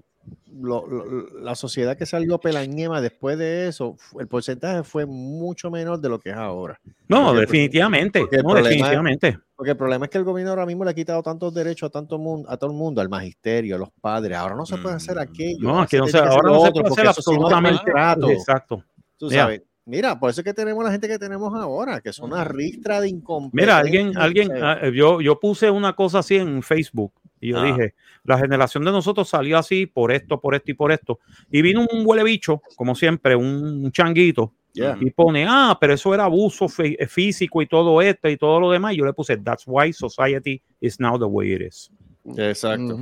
lo- 0.62 0.86
lo- 0.88 1.40
la 1.42 1.56
sociedad 1.56 1.98
que 1.98 2.06
salió 2.06 2.38
pelañema 2.40 3.02
después 3.02 3.38
de 3.38 3.68
eso, 3.68 3.98
el 4.20 4.28
porcentaje 4.28 4.84
fue 4.84 5.06
mucho 5.06 5.72
menor 5.72 6.00
de 6.00 6.10
lo 6.10 6.20
que 6.20 6.30
es 6.30 6.36
ahora. 6.36 6.80
No, 7.08 7.26
Porque- 7.28 7.42
definitivamente, 7.42 8.20
porque 8.22 8.38
no, 8.38 8.44
problema- 8.50 8.70
definitivamente. 8.70 9.38
Porque 9.56 9.72
el 9.72 9.78
problema 9.78 10.06
es 10.06 10.12
que 10.12 10.18
el 10.20 10.24
gobierno 10.24 10.52
ahora 10.52 10.66
mismo 10.66 10.84
le 10.84 10.92
ha 10.92 10.94
quitado 10.94 11.24
tantos 11.24 11.54
derechos 11.54 11.88
a 11.88 11.90
tanto 11.92 12.18
mundo, 12.18 12.50
a 12.50 12.58
todo 12.58 12.70
el 12.72 12.78
mundo, 12.78 13.02
al 13.02 13.10
magisterio, 13.10 13.76
a 13.76 13.80
los 13.80 13.90
padres. 14.02 14.38
Ahora 14.38 14.56
no 14.56 14.66
se 14.66 14.78
puede 14.78 14.96
hacer 14.96 15.18
aquello. 15.18 15.60
No, 15.62 15.80
aquí 15.82 15.98
no 15.98 16.08
se, 16.08 16.18
ahora 16.18 16.50
no 16.52 16.66
se 16.66 16.72
puede 16.72 16.88
hacer 16.90 17.08
absolutamente 17.08 17.82
maltrato. 17.92 18.30
Exacto. 18.30 18.84
Tú 19.18 19.28
Mira. 19.30 19.42
sabes. 19.44 19.62
Mira, 19.86 20.18
por 20.18 20.30
eso 20.30 20.40
es 20.40 20.46
que 20.46 20.54
tenemos 20.54 20.82
la 20.84 20.92
gente 20.94 21.10
que 21.10 21.20
tenemos 21.20 21.54
ahora, 21.54 22.00
que 22.00 22.14
son 22.14 22.32
una 22.32 22.46
ristra 22.46 23.02
de 23.02 23.10
incompetencia. 23.10 23.66
Mira, 23.66 23.78
alguien, 23.80 24.18
alguien, 24.18 24.52
ah, 24.64 24.80
yo, 24.94 25.20
yo 25.20 25.38
puse 25.42 25.70
una 25.70 25.94
cosa 25.94 26.20
así 26.20 26.38
en 26.38 26.64
Facebook 26.64 27.12
y 27.44 27.50
yo 27.52 27.60
Ah. 27.60 27.66
dije, 27.66 27.94
la 28.24 28.38
generación 28.38 28.84
de 28.86 28.92
nosotros 28.92 29.28
salió 29.30 29.58
así 29.58 29.86
por 29.86 30.12
esto, 30.12 30.40
por 30.40 30.56
esto 30.56 30.72
y 30.72 30.74
por 30.74 30.92
esto. 30.92 31.20
Y 31.52 31.62
vino 31.62 31.86
un 31.92 32.04
huele 32.06 32.24
bicho, 32.24 32.62
como 32.76 32.96
siempre, 32.96 33.36
un 33.36 33.92
changuito, 33.92 34.54
Yeah. 34.76 34.98
y 35.00 35.12
pone, 35.12 35.46
ah, 35.48 35.78
pero 35.80 35.94
eso 35.94 36.14
era 36.16 36.24
abuso 36.24 36.66
fí- 36.68 36.98
físico 37.08 37.62
y 37.62 37.68
todo 37.68 38.02
esto 38.02 38.28
y 38.28 38.38
todo 38.38 38.60
lo 38.60 38.72
demás. 38.72 38.94
Y 38.94 38.98
yo 38.98 39.06
le 39.06 39.14
puse, 39.14 39.38
that's 39.38 39.66
why 39.68 39.94
society 39.94 40.60
is 40.82 41.00
now 41.00 41.20
the 41.20 41.26
way 41.26 41.54
it 41.54 41.62
is. 41.62 41.92
Exacto. 42.38 42.98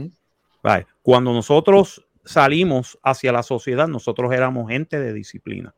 Right. 0.64 0.86
Cuando 1.02 1.32
nosotros 1.32 2.06
salimos 2.26 3.00
hacia 3.04 3.32
la 3.32 3.42
sociedad, 3.42 3.88
nosotros 3.88 4.34
éramos 4.34 4.70
gente 4.70 5.00
de 5.00 5.14
disciplina. 5.14 5.74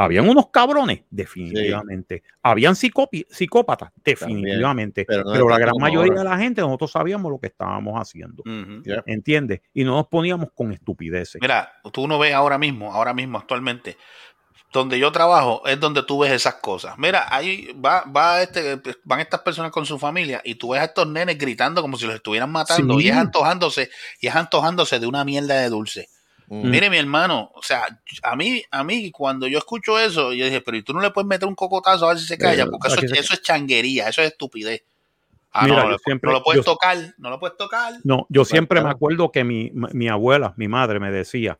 Habían 0.00 0.28
unos 0.28 0.48
cabrones, 0.50 1.00
definitivamente. 1.10 2.22
Habían 2.42 2.74
psicópi- 2.74 3.26
psicópatas, 3.28 3.90
definitivamente. 4.04 5.04
pero 5.04 5.24
pero 5.24 5.38
no 5.40 5.44
de 5.46 5.50
la 5.50 5.58
gran 5.58 5.74
mayoría 5.80 6.12
ahora. 6.12 6.22
de 6.22 6.28
la 6.36 6.38
gente, 6.38 6.60
nosotros 6.60 6.92
sabíamos 6.92 7.32
lo 7.32 7.38
que 7.38 7.48
estábamos 7.48 8.00
haciendo. 8.00 8.42
Yeah. 8.84 9.02
¿Entiendes? 9.06 9.60
Y 9.74 9.82
no 9.84 9.96
nos 9.96 10.06
poníamos 10.06 10.50
con 10.54 10.72
estupideces. 10.72 11.40
Mira, 11.40 11.72
tú 11.92 12.06
no 12.06 12.18
ves 12.18 12.32
ahora 12.32 12.58
mismo, 12.58 12.92
ahora 12.94 13.12
mismo 13.12 13.38
actualmente, 13.38 13.96
donde 14.72 14.98
yo 14.98 15.10
trabajo 15.10 15.62
es 15.66 15.80
donde 15.80 16.02
tú 16.02 16.20
ves 16.20 16.30
esas 16.32 16.54
cosas. 16.56 16.96
Mira, 16.98 17.26
ahí 17.34 17.72
va, 17.84 18.04
va 18.04 18.42
este, 18.42 18.80
van 19.04 19.20
estas 19.20 19.40
personas 19.40 19.72
con 19.72 19.84
su 19.86 19.98
familia 19.98 20.40
y 20.44 20.54
tú 20.56 20.70
ves 20.70 20.80
a 20.80 20.84
estos 20.84 21.08
nenes 21.08 21.38
gritando 21.38 21.80
como 21.82 21.96
si 21.96 22.06
los 22.06 22.14
estuvieran 22.14 22.50
matando 22.52 22.98
Sí. 22.98 23.06
y 23.06 23.08
es 23.08 23.16
antojándose, 23.16 23.90
y 24.20 24.26
es 24.28 24.36
antojándose 24.36 25.00
de 25.00 25.06
una 25.06 25.24
mierda 25.24 25.54
de 25.60 25.70
dulce. 25.70 26.08
Mm. 26.50 26.70
Mire, 26.70 26.88
mi 26.90 26.96
hermano, 26.96 27.50
o 27.54 27.62
sea, 27.62 27.82
a 28.22 28.34
mí, 28.36 28.62
a 28.70 28.82
mí, 28.82 29.10
cuando 29.10 29.46
yo 29.46 29.58
escucho 29.58 29.98
eso, 29.98 30.32
yo 30.32 30.46
dije, 30.46 30.60
pero 30.62 30.76
¿y 30.78 30.82
tú 30.82 30.94
no 30.94 31.00
le 31.00 31.10
puedes 31.10 31.28
meter 31.28 31.46
un 31.46 31.54
cocotazo 31.54 32.06
a 32.06 32.08
ver 32.10 32.18
si 32.18 32.26
se 32.26 32.38
calla? 32.38 32.64
Eh, 32.64 32.66
Porque 32.70 32.88
eso, 32.88 33.00
se- 33.00 33.20
eso 33.20 33.34
es 33.34 33.42
changuería, 33.42 34.08
eso 34.08 34.22
es 34.22 34.28
estupidez. 34.32 34.82
Ah, 35.52 35.64
Mira, 35.66 35.84
no, 35.84 35.90
yo 35.90 35.98
siempre- 35.98 36.28
no 36.30 36.38
lo 36.38 36.42
puedes 36.42 36.64
yo- 36.64 36.72
tocar, 36.72 36.96
no 37.18 37.30
lo 37.30 37.38
puedes 37.38 37.56
tocar. 37.56 37.94
No, 38.04 38.26
yo 38.28 38.44
siempre 38.44 38.80
me 38.82 38.90
acuerdo 38.90 39.30
que 39.30 39.44
mi, 39.44 39.70
mi 39.74 40.08
abuela, 40.08 40.54
mi 40.56 40.68
madre 40.68 41.00
me 41.00 41.10
decía, 41.10 41.58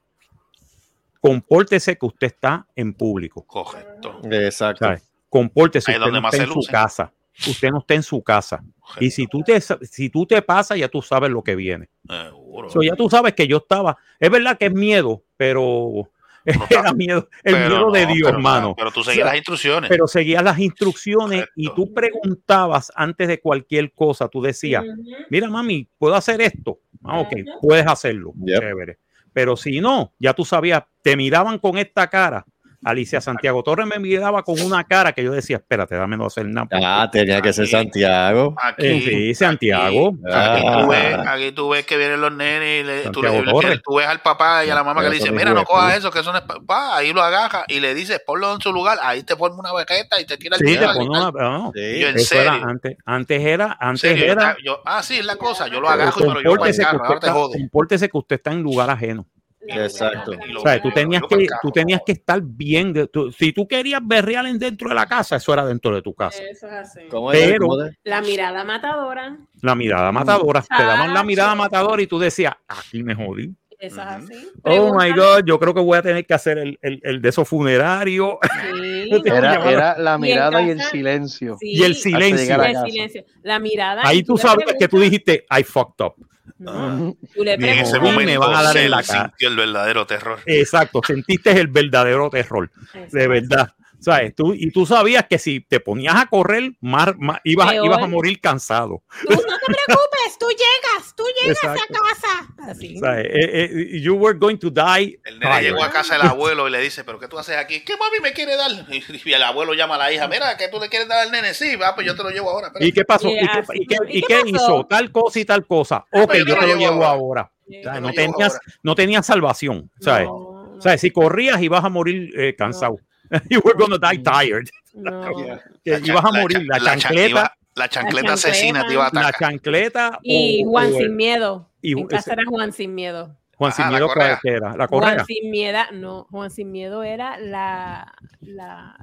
compórtese 1.20 1.96
que 1.98 2.06
usted 2.06 2.28
está 2.28 2.66
en 2.76 2.94
público. 2.94 3.44
Correcto. 3.46 4.20
Exacto. 4.30 4.84
¿sabes? 4.84 5.02
Compórtese, 5.28 5.90
es 5.90 5.96
usted 5.96 6.00
donde 6.06 6.18
no 6.18 6.22
más 6.22 6.34
está 6.34 6.46
en 6.46 6.52
su 6.52 6.60
casa. 6.70 7.12
Usted 7.46 7.70
no 7.70 7.78
está 7.78 7.94
en 7.94 8.02
su 8.02 8.22
casa. 8.22 8.62
Y 8.98 9.10
si 9.10 9.26
tú 9.26 9.42
te, 9.42 9.60
si 9.60 10.10
tú 10.10 10.26
te 10.26 10.42
pasas, 10.42 10.78
ya 10.78 10.88
tú 10.88 11.02
sabes 11.02 11.30
lo 11.30 11.42
que 11.42 11.54
viene. 11.54 11.88
Seguro. 12.08 12.70
So, 12.70 12.82
ya 12.82 12.96
tú 12.96 13.08
sabes 13.08 13.34
que 13.34 13.46
yo 13.46 13.58
estaba. 13.58 13.96
Es 14.18 14.30
verdad 14.30 14.58
que 14.58 14.66
es 14.66 14.72
miedo, 14.72 15.22
pero 15.36 16.10
era 16.70 16.92
miedo, 16.92 17.28
el 17.44 17.54
Pero 17.54 17.68
miedo 17.68 17.90
de 17.90 18.06
Dios, 18.06 18.28
hermano. 18.28 18.74
Pero 18.76 18.90
tú 18.90 19.04
seguías 19.04 19.18
O 19.18 19.24
sea, 19.24 19.24
las 19.26 19.36
instrucciones. 19.36 19.88
Pero 19.88 20.08
seguías 20.08 20.42
las 20.42 20.58
instrucciones 20.58 21.44
y 21.54 21.72
tú 21.74 21.92
preguntabas 21.92 22.90
antes 22.94 23.28
de 23.28 23.40
cualquier 23.40 23.92
cosa. 23.92 24.28
Tú 24.28 24.42
decías, 24.42 24.84
mira, 25.30 25.48
mami, 25.48 25.88
¿puedo 25.98 26.14
hacer 26.14 26.40
esto? 26.40 26.80
Ah, 27.04 27.20
ok, 27.20 27.34
puedes 27.60 27.86
hacerlo. 27.86 28.32
Yep. 28.44 28.60
Chévere. 28.60 28.98
Pero 29.32 29.56
si 29.56 29.80
no, 29.80 30.12
ya 30.18 30.34
tú 30.34 30.44
sabías, 30.44 30.84
te 31.02 31.16
miraban 31.16 31.58
con 31.58 31.78
esta 31.78 32.08
cara. 32.08 32.44
Alicia 32.84 33.20
Santiago 33.20 33.62
Torres 33.64 33.86
me 33.86 33.98
miraba 33.98 34.42
con 34.44 34.60
una 34.60 34.84
cara 34.84 35.12
que 35.12 35.24
yo 35.24 35.32
decía, 35.32 35.56
espérate, 35.56 35.96
dame 35.96 36.16
no 36.16 36.26
hacer 36.26 36.46
nada. 36.46 36.68
Ah, 36.72 37.08
tenía 37.10 37.40
que 37.42 37.52
ser. 37.52 37.66
Santiago. 37.66 38.54
Aquí, 38.62 38.86
Eh, 38.86 39.02
sí, 39.04 39.34
Santiago. 39.34 40.12
Ah. 40.30 40.54
Aquí 40.54 40.62
tú, 40.82 40.88
ves, 40.88 41.14
aquí 41.26 41.52
tú 41.52 41.68
ves 41.70 41.86
que 41.86 41.96
vienen 41.96 42.20
los 42.20 42.32
nenes 42.32 42.82
y 42.82 42.86
le- 42.86 43.10
tú, 43.10 43.20
le- 43.22 43.30
le- 43.42 43.78
tú 43.84 43.96
ves 43.96 44.06
al 44.06 44.20
papá 44.20 44.64
y 44.64 44.70
a 44.70 44.74
la 44.76 44.84
mamá 44.84 45.02
que 45.02 45.08
le 45.10 45.16
dice, 45.16 45.32
mira, 45.32 45.52
no 45.52 45.64
cojas 45.64 45.98
eso, 45.98 46.10
que 46.12 46.20
eso 46.20 46.30
no 46.32 46.38
es 46.38 46.44
papá. 46.44 46.96
Ahí 46.96 47.12
lo 47.12 47.20
agarra 47.22 47.64
y 47.66 47.80
le 47.80 47.94
dices, 47.94 48.22
ponlo 48.24 48.54
en 48.54 48.60
su 48.60 48.72
lugar. 48.72 48.98
Ahí 49.02 49.22
te 49.24 49.34
forma 49.34 49.58
una 49.58 49.72
baqueta 49.72 50.20
y 50.20 50.24
te 50.26 50.36
tira 50.36 50.56
el 50.56 50.66
Sí, 50.66 50.76
te 50.76 50.84
pone 50.86 51.08
una- 51.08 51.30
no, 51.32 51.72
Sí. 51.74 51.80
Y 51.80 52.00
yo, 52.00 52.08
en 52.08 52.16
eso 52.16 52.34
era 52.36 52.52
serio. 52.52 52.68
antes, 52.68 52.96
antes 53.04 53.42
era, 53.44 53.76
antes 53.80 54.00
serio, 54.02 54.24
era, 54.32 54.56
yo- 54.64 54.80
ah, 54.84 55.02
sí, 55.02 55.18
es 55.18 55.24
la 55.26 55.36
cosa. 55.36 55.66
Yo 55.68 55.80
lo 55.80 55.88
agarro, 55.88 56.12
pero 56.16 56.40
yo 56.42 56.54
para 56.56 56.70
el 56.70 56.76
carro, 56.76 57.04
ahora 57.04 57.20
te 57.20 57.30
jode. 57.30 57.58
compórtese 57.58 58.08
que 58.08 58.16
usted 58.18 58.36
está 58.36 58.52
en 58.52 58.62
lugar 58.62 58.88
ajeno. 58.90 59.26
Exacto. 59.68 60.32
Y 60.32 60.56
O 60.56 60.60
sea, 60.60 60.80
tú 60.82 60.90
tenías 60.90 61.22
que, 61.28 61.46
tú 61.62 61.70
tenías 61.70 62.00
que 62.04 62.12
estar 62.12 62.40
bien. 62.42 62.92
de- 62.92 63.06
tú- 63.08 63.30
si 63.32 63.52
tú 63.52 63.66
querías 63.68 64.00
berrear 64.04 64.46
en 64.46 64.58
dentro 64.58 64.88
de 64.88 64.94
la 64.94 65.06
casa, 65.06 65.36
eso 65.36 65.52
era 65.52 65.64
dentro 65.66 65.94
de 65.94 66.02
tu 66.02 66.14
casa. 66.14 66.42
Eso 66.42 66.66
es 66.66 66.72
así. 66.72 67.00
Pero-. 67.32 67.68
La 68.04 68.20
mirada 68.20 68.64
matadora. 68.64 69.36
La 69.62 69.74
mirada 69.74 70.10
matadora, 70.12 70.62
te 70.62 70.82
daban 70.82 71.12
la 71.12 71.22
mirada 71.22 71.54
matadora 71.54 72.00
y 72.02 72.06
tú 72.06 72.18
decías, 72.18 72.54
aquí 72.66 73.02
me 73.02 73.14
jodí. 73.14 73.54
Eso 73.80 74.00
es 74.00 74.06
así. 74.08 74.48
Oh 74.64 74.92
my. 74.98 75.12
God, 75.12 75.44
yo 75.46 75.56
creo 75.60 75.72
que 75.72 75.80
voy 75.80 75.96
a 75.96 76.02
tener 76.02 76.26
que 76.26 76.34
hacer 76.34 76.58
el, 76.58 76.78
el, 76.82 77.00
el 77.04 77.22
de 77.22 77.28
esos 77.28 77.46
funerarios. 77.48 78.34
Sí. 78.72 79.10
Era, 79.24 79.70
era 79.70 79.98
la 79.98 80.16
Y 80.16 80.18
mirada 80.20 80.60
y 80.62 80.70
el 80.70 80.82
silencio. 80.82 81.56
Sí, 81.60 81.70
Y 81.76 81.82
el 81.84 81.94
silencio. 81.94 82.60
a 82.60 82.70
el 82.70 82.90
silencio. 82.90 83.24
La 83.42 83.58
mirada. 83.60 84.02
Ahí 84.04 84.18
y 84.18 84.22
tú 84.24 84.36
sabes 84.36 84.66
que 84.78 84.88
tú 84.88 84.98
dijiste, 85.00 85.46
I 85.56 85.62
fucked 85.62 86.04
up. 86.04 86.14
No, 86.58 87.16
tú 87.34 87.44
le 87.44 87.52
Y 87.52 87.54
en 87.54 87.64
ese 87.64 87.92
preguntas. 87.98 88.02
me 88.02 88.10
momento 88.10 88.40
van 88.40 88.54
a 88.54 88.62
dar 88.62 88.76
en 88.76 88.82
Cell 88.82 88.90
la 88.90 89.02
cara. 89.02 89.22
sintió 89.28 89.48
el 89.48 89.56
verdadero 89.56 90.06
terror. 90.06 90.38
Exacto, 90.46 91.00
sentiste 91.06 91.50
el 91.52 91.68
verdadero 91.68 92.30
terror, 92.30 92.70
de 93.12 93.28
verdad. 93.28 93.72
¿Sabes? 94.00 94.34
Tú, 94.34 94.54
y 94.54 94.70
tú 94.70 94.86
sabías 94.86 95.26
que 95.28 95.38
si 95.38 95.60
te 95.60 95.80
ponías 95.80 96.14
a 96.14 96.26
correr, 96.26 96.70
más, 96.80 97.16
más- 97.18 97.40
ibas, 97.42 97.74
ibas 97.74 97.98
a 98.00 98.06
morir 98.06 98.40
cansado. 98.40 99.02
Tú 99.26 99.34
no 99.34 99.36
te 99.36 99.44
preocupes, 99.66 100.38
tú 100.38 100.46
llegas, 100.50 101.14
tú 101.16 101.24
llegas 101.42 101.58
Exacto. 101.64 101.94
a 101.94 102.14
casa. 102.14 102.70
Así. 102.70 102.96
¿Sabes? 102.98 103.26
Eh, 103.26 103.64
eh, 103.94 104.00
you 104.00 104.14
were 104.14 104.38
going 104.38 104.56
to 104.56 104.70
die. 104.70 105.18
El 105.24 105.40
nene 105.40 105.62
llegó 105.62 105.82
a 105.82 105.90
casa 105.90 106.16
del 106.16 106.28
abuelo 106.28 106.68
y 106.68 106.70
le 106.70 106.80
dice, 106.80 107.02
¿pero 107.02 107.18
qué 107.18 107.26
tú 107.26 107.38
haces 107.38 107.56
aquí? 107.56 107.80
¿Qué 107.84 107.96
mami 107.96 108.20
me 108.22 108.32
quiere 108.32 108.56
dar? 108.56 108.70
Y 109.24 109.32
el 109.32 109.42
abuelo 109.42 109.74
llama 109.74 109.96
a 109.96 109.98
la 109.98 110.12
hija, 110.12 110.28
mira, 110.28 110.56
¿qué 110.56 110.68
tú 110.68 110.78
le 110.78 110.88
quieres 110.88 111.08
dar 111.08 111.26
al 111.26 111.32
nene? 111.32 111.52
Sí, 111.54 111.74
va, 111.76 111.94
pues 111.94 112.06
yo 112.06 112.14
te 112.14 112.22
lo 112.22 112.30
llevo 112.30 112.50
ahora. 112.50 112.68
espérate". 112.68 112.86
¿Y 112.88 112.92
qué 112.92 113.04
pasó? 113.04 113.28
¿Y 113.28 113.34
qué, 113.38 113.44
así 113.46 113.58
y 113.74 113.86
qué- 113.86 113.96
fue. 113.96 114.06
y 114.12 114.18
¿Y 114.18 114.22
qué 114.22 114.26
qué 114.28 114.34
pasó? 114.52 114.54
hizo? 114.64 114.86
Tal 114.86 115.10
cosa 115.10 115.40
y 115.40 115.44
tal 115.44 115.66
cosa. 115.66 116.04
Ah, 116.12 116.22
Ok, 116.22 116.34
yo 116.46 116.56
te 116.56 116.66
lo 116.68 116.76
llevo 116.76 117.04
ahora. 117.04 117.50
O 117.66 117.82
sea, 117.82 118.00
no, 118.00 118.12
tenías, 118.12 118.52
ahora. 118.54 118.60
no 118.82 118.94
tenías 118.94 119.26
salvación. 119.26 119.90
¿sabes? 120.00 120.26
No, 120.28 120.34
O 120.34 120.80
sea, 120.80 120.96
si 120.96 121.10
corrías 121.10 121.60
ibas 121.60 121.84
a 121.84 121.88
morir 121.88 122.30
eh, 122.38 122.54
cansado. 122.56 122.98
You 123.50 123.60
were 123.64 123.74
gonna 123.78 123.98
die 123.98 124.18
tired. 124.22 124.68
no. 124.94 125.58
Que 125.84 125.98
La 126.00 126.06
ibas 126.06 126.24
a 126.24 126.32
morir. 126.32 126.66
La 126.66 126.78
chan- 126.80 126.98
chancleta, 126.98 127.54
La 127.74 127.88
chancleta 127.88 128.26
La 128.28 128.34
asesina 128.34 128.86
te 128.86 128.92
iba 128.94 129.06
a 129.06 129.10
la 129.12 129.20
atacar. 129.28 129.50
chancleta. 129.52 130.18
Y 130.22 130.64
Juan 130.64 130.92
sin 130.92 131.16
miedo. 131.16 131.70
y- 131.82 131.92
en 131.98 132.06
casa 132.06 132.32
era 132.32 132.44
Juan 132.46 132.72
sin 132.72 132.94
miedo. 132.94 133.34
Juan 133.56 133.72
Ah, 133.72 133.74
sin 133.74 133.84
la 133.86 133.90
miedo. 133.92 134.08
¿cuál 134.14 134.38
que 134.42 134.48
era? 134.50 134.76
La 134.76 134.86
correa. 134.88 135.14
Juan 135.14 135.26
sin 135.26 135.50
miedo, 135.50 135.78
no, 135.92 136.26
Juan 136.30 136.50
sin 136.50 136.70
miedo 136.70 137.02
era 137.02 137.38
la, 137.40 138.12
la 138.40 138.96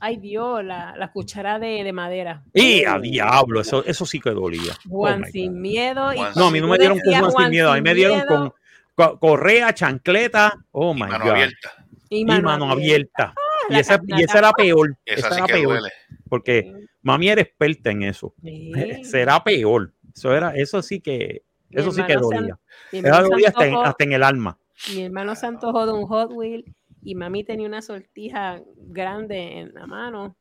ay 0.00 0.16
Dios, 0.18 0.62
la, 0.64 0.94
la 0.96 1.12
cuchara 1.12 1.58
de, 1.58 1.82
de 1.84 1.92
madera. 1.92 2.42
Y 2.52 2.84
a 2.84 2.98
diablo, 2.98 3.60
eso, 3.60 3.84
eso 3.86 4.04
sí 4.04 4.18
que 4.20 4.30
dolía. 4.30 4.72
Oh 4.90 4.98
Juan 4.98 5.24
sin 5.32 5.52
God. 5.52 5.58
miedo. 5.60 6.12
y 6.12 6.16
Juan 6.16 6.32
No, 6.36 6.46
a 6.48 6.50
mí 6.50 6.60
no 6.60 6.66
me 6.68 6.78
dieron 6.78 6.98
con 7.00 7.14
Juan 7.14 7.32
sin 7.44 7.50
miedo, 7.50 7.70
a 7.72 7.74
mí 7.76 7.82
me 7.82 7.94
dieron 7.94 8.16
miedo 8.16 8.28
con 8.28 8.52
co- 8.96 9.18
correa, 9.18 9.72
chancleta. 9.72 10.52
Oh 10.72 10.90
Y 10.92 10.94
my 10.94 11.00
mano 11.08 11.24
God. 11.24 11.30
abierta. 11.32 11.72
y 12.10 12.18
Y 12.20 12.24
mano, 12.24 12.42
mano 12.42 12.70
abierta. 12.70 13.22
abierta. 13.22 13.34
Y, 13.72 13.74
la 13.74 13.80
esa, 13.80 14.00
y 14.06 14.22
esa 14.22 14.38
era 14.38 14.52
peor. 14.52 14.96
Esa 15.04 15.18
Esa 15.26 15.28
sí 15.30 15.34
era 15.38 15.46
que 15.46 15.52
peor. 15.52 15.66
duele. 15.80 15.88
Porque 16.28 16.72
mami 17.02 17.28
era 17.28 17.42
experta 17.42 17.90
en 17.90 18.02
eso. 18.04 18.34
Sí. 18.42 18.72
Será 19.04 19.42
peor. 19.42 19.92
Eso 20.14 20.34
era, 20.34 20.54
eso 20.54 20.82
sí 20.82 21.00
que, 21.00 21.42
Mi 21.70 21.80
eso 21.80 21.90
sí 21.92 22.02
que 22.04 22.14
dolía. 22.14 22.38
an- 22.54 22.60
mi 22.92 22.98
Eso 22.98 23.06
hermano 23.08 23.24
se 23.26 23.30
dolía 23.32 23.48
hasta 23.48 23.66
en, 23.66 23.74
hasta 23.76 24.04
en 24.04 24.12
el 24.12 24.22
alma. 24.22 24.58
Mi 24.94 25.02
hermano 25.02 25.34
se 25.34 25.46
antojó 25.46 25.86
de 25.86 25.92
un 25.92 26.06
Hot 26.06 26.30
Wheel 26.32 26.64
y 27.04 27.14
mami 27.16 27.42
tenía 27.44 27.66
una 27.66 27.82
sortija 27.82 28.60
grande 28.76 29.58
en 29.58 29.74
la 29.74 29.86
mano. 29.86 30.36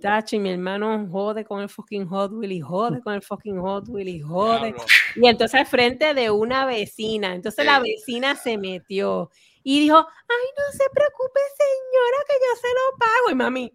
Tacho, 0.00 0.36
y 0.36 0.40
mi 0.40 0.50
hermano 0.50 1.06
jode 1.10 1.44
con 1.44 1.62
el 1.62 1.68
fucking 1.68 2.06
Hot 2.08 2.32
Wheel 2.32 2.52
y 2.52 2.60
jode 2.60 3.00
con 3.00 3.14
el 3.14 3.22
fucking 3.22 3.58
Hot 3.60 3.88
Wheel 3.88 4.08
y 4.08 4.20
jode. 4.20 4.72
Diablo. 4.72 4.84
Y 5.16 5.26
entonces 5.26 5.58
al 5.60 5.66
frente 5.66 6.12
de 6.14 6.30
una 6.30 6.66
vecina, 6.66 7.34
entonces 7.34 7.64
la 7.64 7.78
Eh. 7.78 7.82
vecina 7.96 8.34
se 8.36 8.58
metió 8.58 9.30
y 9.68 9.80
dijo, 9.80 9.96
ay, 9.96 10.46
no 10.56 10.72
se 10.78 10.84
preocupe 10.94 11.40
señora 11.58 12.18
que 12.28 12.34
yo 12.40 12.60
se 12.60 12.68
lo 12.68 12.98
pago. 12.98 13.30
Y 13.32 13.34
mami, 13.34 13.72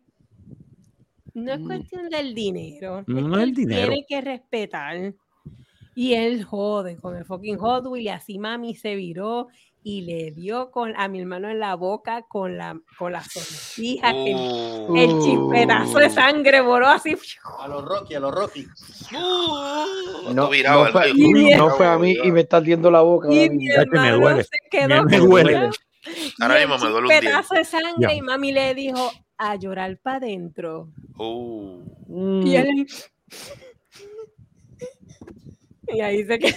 no 1.34 1.52
es 1.52 1.60
Mm. 1.60 1.66
cuestión 1.68 2.10
del 2.10 2.34
dinero. 2.34 3.04
No 3.08 3.36
es 3.38 3.44
el 3.44 3.54
dinero. 3.54 3.88
Tiene 3.90 4.06
que 4.08 4.22
respetar. 4.22 5.14
Y 5.94 6.14
él 6.14 6.46
jode 6.46 6.96
con 6.96 7.18
el 7.18 7.26
fucking 7.26 7.58
Hot 7.58 7.86
Wheel 7.88 8.06
y 8.06 8.08
así 8.08 8.40
mami 8.40 8.74
se 8.74 8.96
viró 8.96 9.50
y 9.84 10.02
le 10.02 10.32
dio 10.32 10.70
con, 10.70 10.94
a 10.96 11.08
mi 11.08 11.20
hermano 11.22 11.50
en 11.50 11.60
la 11.60 11.74
boca 11.76 12.24
con 12.28 12.56
la, 12.58 12.80
con 13.00 13.12
la 13.14 13.24
sortija 13.24 14.12
que 14.12 14.32
el, 14.32 14.38
uh, 14.38 14.96
el 14.96 15.20
chispetazo 15.22 15.98
de 16.00 16.10
sangre 16.12 16.62
voló 16.62 16.88
así. 16.88 17.16
A 17.60 17.68
los 17.68 17.84
Rocky, 17.84 18.14
a 18.14 18.20
los 18.20 18.32
Rocky. 18.34 18.68
uh, 19.14 20.34
No, 20.34 20.44
todo 20.44 20.50
virado 20.52 20.82
no 20.82 20.86
el- 20.88 20.92
fue, 21.14 21.56
no 21.58 21.70
fue 21.72 21.88
a 21.88 21.98
mí 21.98 22.16
y 22.24 22.32
me 22.32 22.42
está 22.42 22.58
ardiendo 22.58 22.92
la 22.92 23.02
boca. 23.02 23.28
Y 23.34 23.50
mi 23.50 23.68
que 23.68 23.78
me 23.78 23.82
hermano 24.08 24.18
duele. 24.20 24.44
se 24.44 24.50
quedó 24.70 25.04
Me 25.06 25.18
con 25.20 25.30
duele. 25.30 25.70
Ahora 26.40 26.60
mismo 26.60 26.78
me 26.78 26.90
duele 26.90 27.08
un 27.08 27.10
chispetazo 27.12 27.56
de 27.56 27.64
sangre 27.64 28.14
y 28.16 28.22
mami 28.22 28.52
le 28.52 28.76
dijo 28.76 29.12
a 29.38 29.56
llorar 29.56 29.98
para 30.04 30.18
adentro. 30.18 30.90
uh. 31.18 31.82
Y 32.46 32.56
él. 32.56 32.86
Y 35.94 36.00
ahí 36.00 36.24
se 36.24 36.40
quedó. 36.40 36.56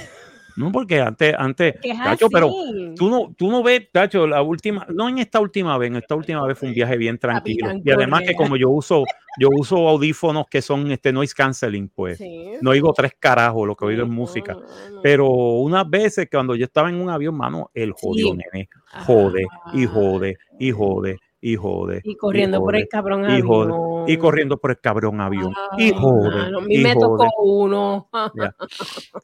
No, 0.56 0.70
porque 0.70 1.00
antes, 1.00 1.34
antes, 1.36 1.74
Tacho, 1.80 2.28
pero 2.30 2.48
tú 2.96 3.08
no, 3.10 3.34
tú 3.36 3.50
no 3.50 3.62
ves, 3.62 3.90
Tacho, 3.90 4.26
la 4.26 4.40
última, 4.42 4.86
no 4.94 5.08
en 5.08 5.18
esta 5.18 5.40
última 5.40 5.76
vez, 5.78 5.88
en 5.88 5.96
esta 5.96 6.14
última 6.14 6.46
vez 6.46 6.56
fue 6.58 6.68
un 6.68 6.74
viaje 6.74 6.96
bien 6.96 7.18
tranquilo. 7.18 7.72
Y 7.84 7.90
además 7.90 8.22
que 8.22 8.34
como 8.34 8.56
yo 8.56 8.70
uso, 8.70 9.04
yo 9.40 9.48
uso 9.50 9.88
audífonos 9.88 10.46
que 10.48 10.62
son 10.62 10.90
este 10.92 11.12
noise 11.12 11.34
canceling, 11.34 11.88
pues 11.88 12.18
Sí. 12.18 12.52
no 12.60 12.70
oigo 12.70 12.92
tres 12.92 13.12
carajos 13.18 13.66
lo 13.66 13.74
que 13.74 13.84
oigo 13.84 14.04
es 14.04 14.08
música. 14.08 14.52
no, 14.54 14.60
no. 14.60 15.02
Pero 15.02 15.26
unas 15.28 15.90
veces 15.90 16.28
cuando 16.30 16.54
yo 16.54 16.64
estaba 16.66 16.88
en 16.88 16.96
un 17.00 17.10
avión, 17.10 17.34
mano, 17.36 17.70
el 17.74 17.92
jodido 17.92 18.30
Sí. 18.32 18.38
nene, 18.52 18.68
jode 19.06 19.46
y 19.72 19.84
Ah. 19.86 19.88
jode 19.88 20.36
y 20.60 20.70
jode 20.70 21.18
y 21.46 21.56
jode. 21.56 22.00
Y 22.04 22.16
corriendo 22.16 22.58
por 22.60 22.74
el 22.74 22.88
cabrón 22.88 23.30
y 23.30 23.42
jode, 23.42 23.70
avión. 23.70 24.04
y 24.08 24.16
corriendo 24.16 24.56
por 24.56 24.70
el 24.70 24.80
cabrón 24.80 25.20
avión. 25.20 25.52
Ay, 25.72 25.88
y 25.88 25.92
jode. 25.92 26.30
mano, 26.30 26.58
a 26.58 26.60
mí 26.62 26.74
y 26.76 26.78
me 26.82 26.94
jode. 26.94 27.00
tocó 27.28 27.42
uno. 27.42 28.08
Ya. 28.34 28.54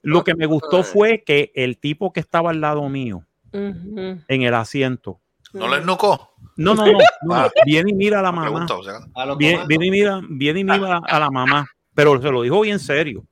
Lo 0.03 0.23
que 0.23 0.35
me 0.35 0.45
gustó 0.45 0.83
fue 0.83 1.23
que 1.25 1.51
el 1.55 1.79
tipo 1.79 2.13
que 2.13 2.21
estaba 2.21 2.51
al 2.51 2.61
lado 2.61 2.87
mío, 2.91 3.25
en 3.53 4.23
el 4.29 4.53
asiento, 4.55 5.21
¿No 5.55 5.67
le 5.69 5.79
esnucó? 5.79 6.35
no, 6.59 6.75
no, 6.75 6.85
no, 6.87 6.93
no, 7.23 7.35
Ah. 7.35 7.51
viene 7.65 7.91
y 7.91 7.95
mira 7.95 8.21
a 8.21 8.23
la 8.23 8.33
mamá. 8.33 8.67
O 8.71 8.83
sea, 8.85 8.99
A 9.15 9.25
los 9.25 9.39
Viene, 9.39 9.65
y 9.87 9.91
mira, 9.91 10.21
viene 10.29 10.61
y 10.61 10.65
mira 10.65 11.01
a 11.03 11.19
la 11.19 11.31
mamá, 11.31 11.67
pero 11.95 12.21
se 12.21 12.31
lo 12.31 12.43
dijo 12.43 12.61
bien 12.61 12.79
serio. 12.79 13.25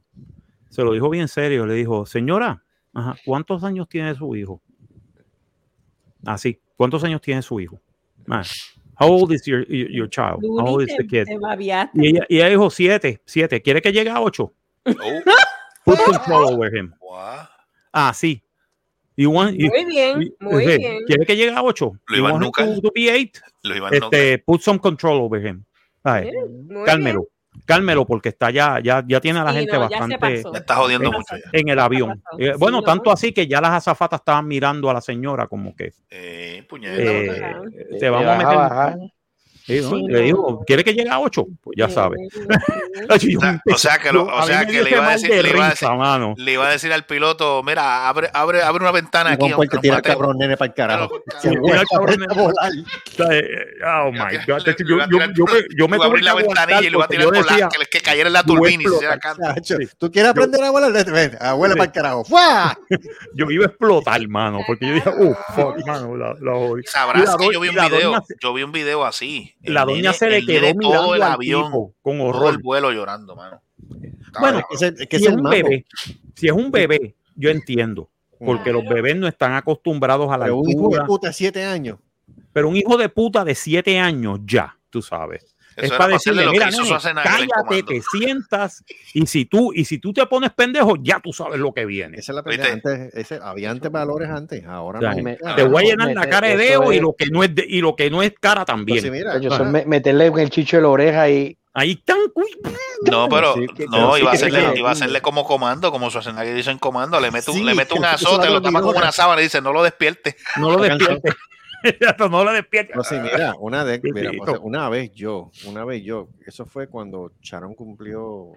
Se 0.71 0.83
lo 0.83 0.93
dijo 0.93 1.11
bien 1.11 1.29
serio. 1.29 1.67
Le 1.67 1.75
dijo, 1.75 2.07
señora, 2.07 2.63
ajá, 2.95 3.17
¿cuántos 3.27 3.63
años 3.65 3.87
tiene 3.87 4.15
su 4.15 4.35
hijo? 4.35 4.63
Así, 6.25 6.59
¿cuántos 6.77 7.05
años 7.05 7.21
tiene 7.21 7.43
su 7.43 7.61
hijo? 7.61 7.79
Ah, 8.31 8.43
how 8.99 9.09
old 9.09 9.33
is 9.33 9.47
your, 9.47 9.63
your, 9.69 9.89
your 9.91 10.07
child? 10.09 10.43
How 10.59 10.67
old 10.67 10.83
is 10.83 10.97
the 10.97 11.07
kid? 11.07 11.29
Y 11.29 12.07
ella, 12.09 12.27
y 12.29 12.37
ella 12.39 12.49
dijo 12.51 12.71
siete, 12.71 13.21
siete. 13.25 13.61
¿Quiere 13.63 13.81
que 13.81 13.93
llegue 13.93 14.11
a 14.11 14.21
ocho? 14.21 14.53
oh, 14.87 14.93
Put 15.85 15.99
control 16.05 16.53
over 16.55 16.75
him. 16.75 16.93
Ah, 17.93 18.13
sí. 18.13 18.43
You 19.17 19.31
want, 19.31 19.57
you- 19.57 19.69
Muy 19.71 19.85
bien, 19.85 20.21
you- 20.21 20.37
muy 20.41 20.65
sí, 20.65 20.77
bien. 20.77 21.05
¿Quiere 21.07 21.27
que 21.27 21.35
llegue 21.37 21.51
a 21.53 21.63
ocho? 21.63 21.99
Lo 22.09 22.19
him 22.29 22.39
nunca. 22.39 22.65
to- 22.65 22.81
to 22.81 22.91
be 22.95 23.09
eight? 23.09 23.41
Lo 23.63 23.75
iban 23.75 23.93
a 23.93 23.97
Este, 23.97 24.39
put 24.39 24.61
some 24.61 24.79
control 24.79 25.21
over 25.23 25.45
him. 25.45 25.65
Ay, 26.05 26.31
cálmelo, 26.85 27.27
cálmelo, 27.65 28.07
porque 28.07 28.29
está 28.31 28.51
ya, 28.51 28.81
ya, 28.83 29.05
ya 29.07 29.21
tiene 29.21 29.39
a 29.41 29.45
la 29.45 29.53
Sí, 29.53 29.59
gente 29.59 29.73
no, 29.75 29.81
bastante 29.81 30.43
está 30.55 30.77
jodiendo 30.77 31.09
en, 31.09 31.15
mucho 31.17 31.37
ya. 31.37 31.51
en 31.53 31.69
el 31.69 31.79
avión. 31.79 32.23
Eh, 32.39 32.53
Sí, 32.53 32.59
bueno, 32.59 32.79
no. 32.79 32.83
tanto 32.85 33.11
así 33.11 33.33
que 33.33 33.47
ya 33.47 33.61
las 33.61 33.71
azafatas 33.73 34.21
estaban 34.21 34.47
mirando 34.47 34.89
a 34.91 34.95
la 34.95 35.01
señora 35.01 35.47
como 35.47 35.75
que 35.75 35.93
Eh, 36.11 36.65
puñeta. 36.69 36.95
eh, 37.03 37.55
te 37.99 38.09
vamos 38.11 38.29
a 38.29 38.37
meter. 38.39 39.11
Sí, 39.69 39.81
¿no? 39.83 39.91
Sí, 39.91 40.03
Le 40.09 40.19
no. 40.19 40.25
digo, 40.25 40.65
¿quiere 40.67 40.83
que 40.83 40.95
llegue 40.95 41.11
a 41.11 41.21
ocho? 41.21 41.47
Pues 41.63 41.77
ya 41.77 41.89
Sí, 41.89 41.93
sí. 43.33 43.37
O 43.75 43.77
sea- 43.79 43.99
que 43.99 44.11
lo- 44.13 44.25
o 44.25 44.43
sea 44.43 44.65
que 44.67 44.83
le 44.83 44.91
iba 44.91 45.13
decir- 45.13 45.31
de 45.31 45.43
le 45.43 45.51
iba 45.51 45.67
a 45.67 45.71
risa, 45.71 45.95
mano. 45.95 46.35
Le 46.37 46.53
iba 46.53 46.67
a 46.67 46.71
decir 46.71 46.93
al 46.93 47.05
piloto, 47.05 47.63
mira, 47.63 48.09
abre, 48.09 48.31
abre, 48.33 48.63
abre 48.63 48.83
una 48.83 48.93
ventana 48.93 49.33
aquí. 49.33 49.51
Aunque 49.51 49.69
te 49.69 49.75
nos 49.77 49.83
tira 49.83 50.03
cabrón 50.03 50.39
nene 50.39 50.57
para 50.57 50.69
el 50.69 50.75
carajo. 50.75 51.23
Volar. 51.61 52.73
Oh 54.07 54.11
my 54.13 54.19
God. 54.19 54.31
le- 54.31 54.45
Yo, 54.47 54.59
le 54.59 54.75
iba 54.95 55.05
a 55.05 55.07
yo, 55.07 55.17
tirar 55.19 55.33
yo, 55.35 55.45
por- 55.45 55.55
me, 55.55 55.61
yo 55.77 55.89
me 55.89 55.97
iba 55.97 56.05
a 56.05 56.09
tuve 56.09 56.19
abrir 56.19 56.25
la 56.25 56.35
ventanilla 56.35 56.79
y 56.81 56.83
le 56.85 56.97
iba 56.97 57.05
a 57.05 57.09
tirar 57.09 57.27
la 57.27 57.69
que, 57.69 57.87
que 57.91 58.01
cayera 58.01 58.27
en 58.29 58.33
la 58.33 58.43
turbina 58.43 58.83
y 58.83 58.87
se 58.87 58.95
hiciera 58.95 59.19
¿Tú 59.99 60.11
quieres 60.11 60.31
aprender 60.31 60.63
a 60.65 60.71
volar? 60.71 60.93
Ven, 60.93 61.37
abuela 61.41 61.75
para 61.75 61.85
el 61.87 61.93
carajo. 61.93 62.25
¡Fua! 62.25 62.79
yo 63.35 63.51
iba 63.51 63.65
a 63.65 63.69
explotar, 63.69 64.27
mano, 64.29 64.61
porque 64.67 64.87
yo 64.87 64.95
dije, 64.95 65.11
fuck, 65.55 65.87
mano, 65.87 66.17
la, 66.17 66.35
jodí. 66.55 66.83
Sabrás 66.87 67.37
que 67.37 67.53
yo 67.53 67.61
vi 67.61 67.69
un 67.69 67.75
video, 67.75 68.25
yo 68.41 68.55
vi 68.55 68.63
un 68.63 68.73
video 68.73 69.05
así. 69.05 69.55
El 69.63 69.75
La 69.75 69.85
doña 69.85 70.13
nene- 70.13 70.15
se 70.15 70.31
le 70.31 70.47
quedó 70.47 70.61
mirando 70.75 70.91
todo 70.91 71.15
el 71.15 71.23
al 71.23 71.33
avión, 71.33 71.65
tipo 71.65 71.95
con 72.03 72.19
todo 72.19 72.27
horror. 72.29 72.55
el 72.55 72.59
vuelo 72.59 72.93
llorando, 72.93 73.35
mano. 73.37 73.61
Bueno, 74.41 74.63
Es 74.71 74.83
el- 74.83 75.09
que 75.09 75.19
si 75.19 75.27
es 75.27 75.33
un 75.33 75.43
bebé, 75.43 75.87
si 76.35 76.47
es 76.47 76.53
un 76.53 76.71
bebé, 76.71 77.17
yo 77.35 77.51
entiendo, 77.51 78.09
porque 78.39 78.73
los 78.73 78.85
bebés 78.89 79.17
no 79.17 79.27
están 79.27 79.55
acostumbrados 79.55 80.31
a 80.31 80.39
la 80.39 80.45
Pero 80.45 80.59
un 80.59 80.71
hijo 80.71 80.89
de 80.91 81.05
puta, 81.05 81.33
siete 81.33 81.65
años. 81.65 81.99
pero 82.53 82.69
un 82.69 82.77
hijo 82.77 82.97
de 82.97 83.09
puta 83.09 83.45
de 83.45 83.55
siete 83.55 83.99
años 83.99 84.39
ya, 84.45 84.77
tú 84.91 85.03
sabes. 85.03 85.55
Es 85.85 85.93
para 85.93 86.15
decirle, 86.15 86.47
mira, 86.51 86.71
nene, 86.71 86.89
cállate, 87.23 87.47
Comando". 87.49 87.87
te 87.87 88.03
sientas 88.03 88.85
y 89.15 89.27
si 89.27 89.45
tú 89.45 89.73
y 89.75 89.85
si 89.85 89.99
tú 89.99 90.13
te 90.13 90.27
pones 90.27 90.51
pendejo, 90.53 90.95
ya 91.01 91.21
tú 91.21 91.33
sabes 91.33 91.59
lo 91.61 91.73
que 91.73 91.87
viene. 91.87 92.19
Esa 92.19 92.33
es 92.33 92.37
la 92.37 92.43
pendeja. 92.43 92.73
Antes, 92.73 93.15
ese, 93.15 93.39
había 93.43 93.71
antes 93.71 93.91
valores 93.91 94.29
antes, 94.29 94.65
ahora 94.67 95.01
no. 95.01 95.23
me- 95.23 95.37
Te 95.37 95.63
voy 95.65 95.85
a 95.85 95.87
llenar 95.89 96.09
la 96.09 96.21
Mete- 96.23 96.31
cara 96.31 96.49
de 96.49 96.57
dedo 96.57 96.93
y 96.93 97.01
lo 97.01 97.15
que 97.15 97.27
no 97.27 97.43
es 97.45 97.55
de- 97.55 97.67
y 97.69 97.81
lo 97.81 97.95
que 97.97 98.11
no 98.11 98.23
es 98.23 98.33
cara 98.41 98.65
también. 98.65 98.99
Entonces, 98.99 99.19
mira, 99.19 99.39
Yo 99.39 99.65
me- 99.65 99.85
meterle 99.87 100.27
en 100.27 100.39
el 100.39 100.51
chicho 100.51 100.77
de 100.77 100.83
la 100.83 100.89
oreja 100.89 101.29
y 101.31 101.57
Ahí 101.75 101.93
están. 101.93 102.17
No, 103.09 103.29
pero 103.29 103.55
Sí, 103.55 103.67
que- 103.77 103.87
no, 103.87 104.15
sí 104.15 104.23
iba, 104.23 104.31
a 104.33 104.35
hacerle, 104.35 104.73
iba 104.75 104.89
a 104.89 104.93
hacerle 104.93 105.21
como 105.23 105.45
comando, 105.45 105.93
como 105.93 106.09
Schwarzenegger 106.11 106.53
dice 106.57 106.73
en 106.73 106.79
comando, 106.79 107.21
le 107.21 107.31
meto, 107.31 107.53
un- 107.53 107.59
Sí, 107.59 107.63
le 107.63 107.75
meto 107.75 107.95
un 107.95 108.05
azote, 108.05 108.49
lo 108.51 108.61
tapa 108.61 108.81
con 108.81 108.97
una 108.97 109.13
sábana 109.13 109.41
y 109.43 109.45
dice, 109.45 109.61
no 109.61 109.73
lo 109.73 109.85
despierte. 109.85 110.35
No 110.57 110.71
lo 110.73 110.83
despierte. 110.83 111.31
no 112.31 112.45
lo 112.45 112.53
despierte. 112.53 112.95
No, 112.95 113.03
sí, 113.05 113.17
mira, 113.21 113.55
una, 113.59 113.85
de, 113.85 114.01
mira, 114.13 114.31
o 114.41 114.45
sea, 114.47 114.59
una 114.61 114.89
vez 114.89 115.13
yo, 115.13 115.51
una 115.67 115.85
vez 115.85 116.03
yo, 116.03 116.29
eso 116.47 116.67
fue 116.67 116.89
cuando 116.89 117.33
Sharon 117.43 117.75
cumplió 117.75 118.53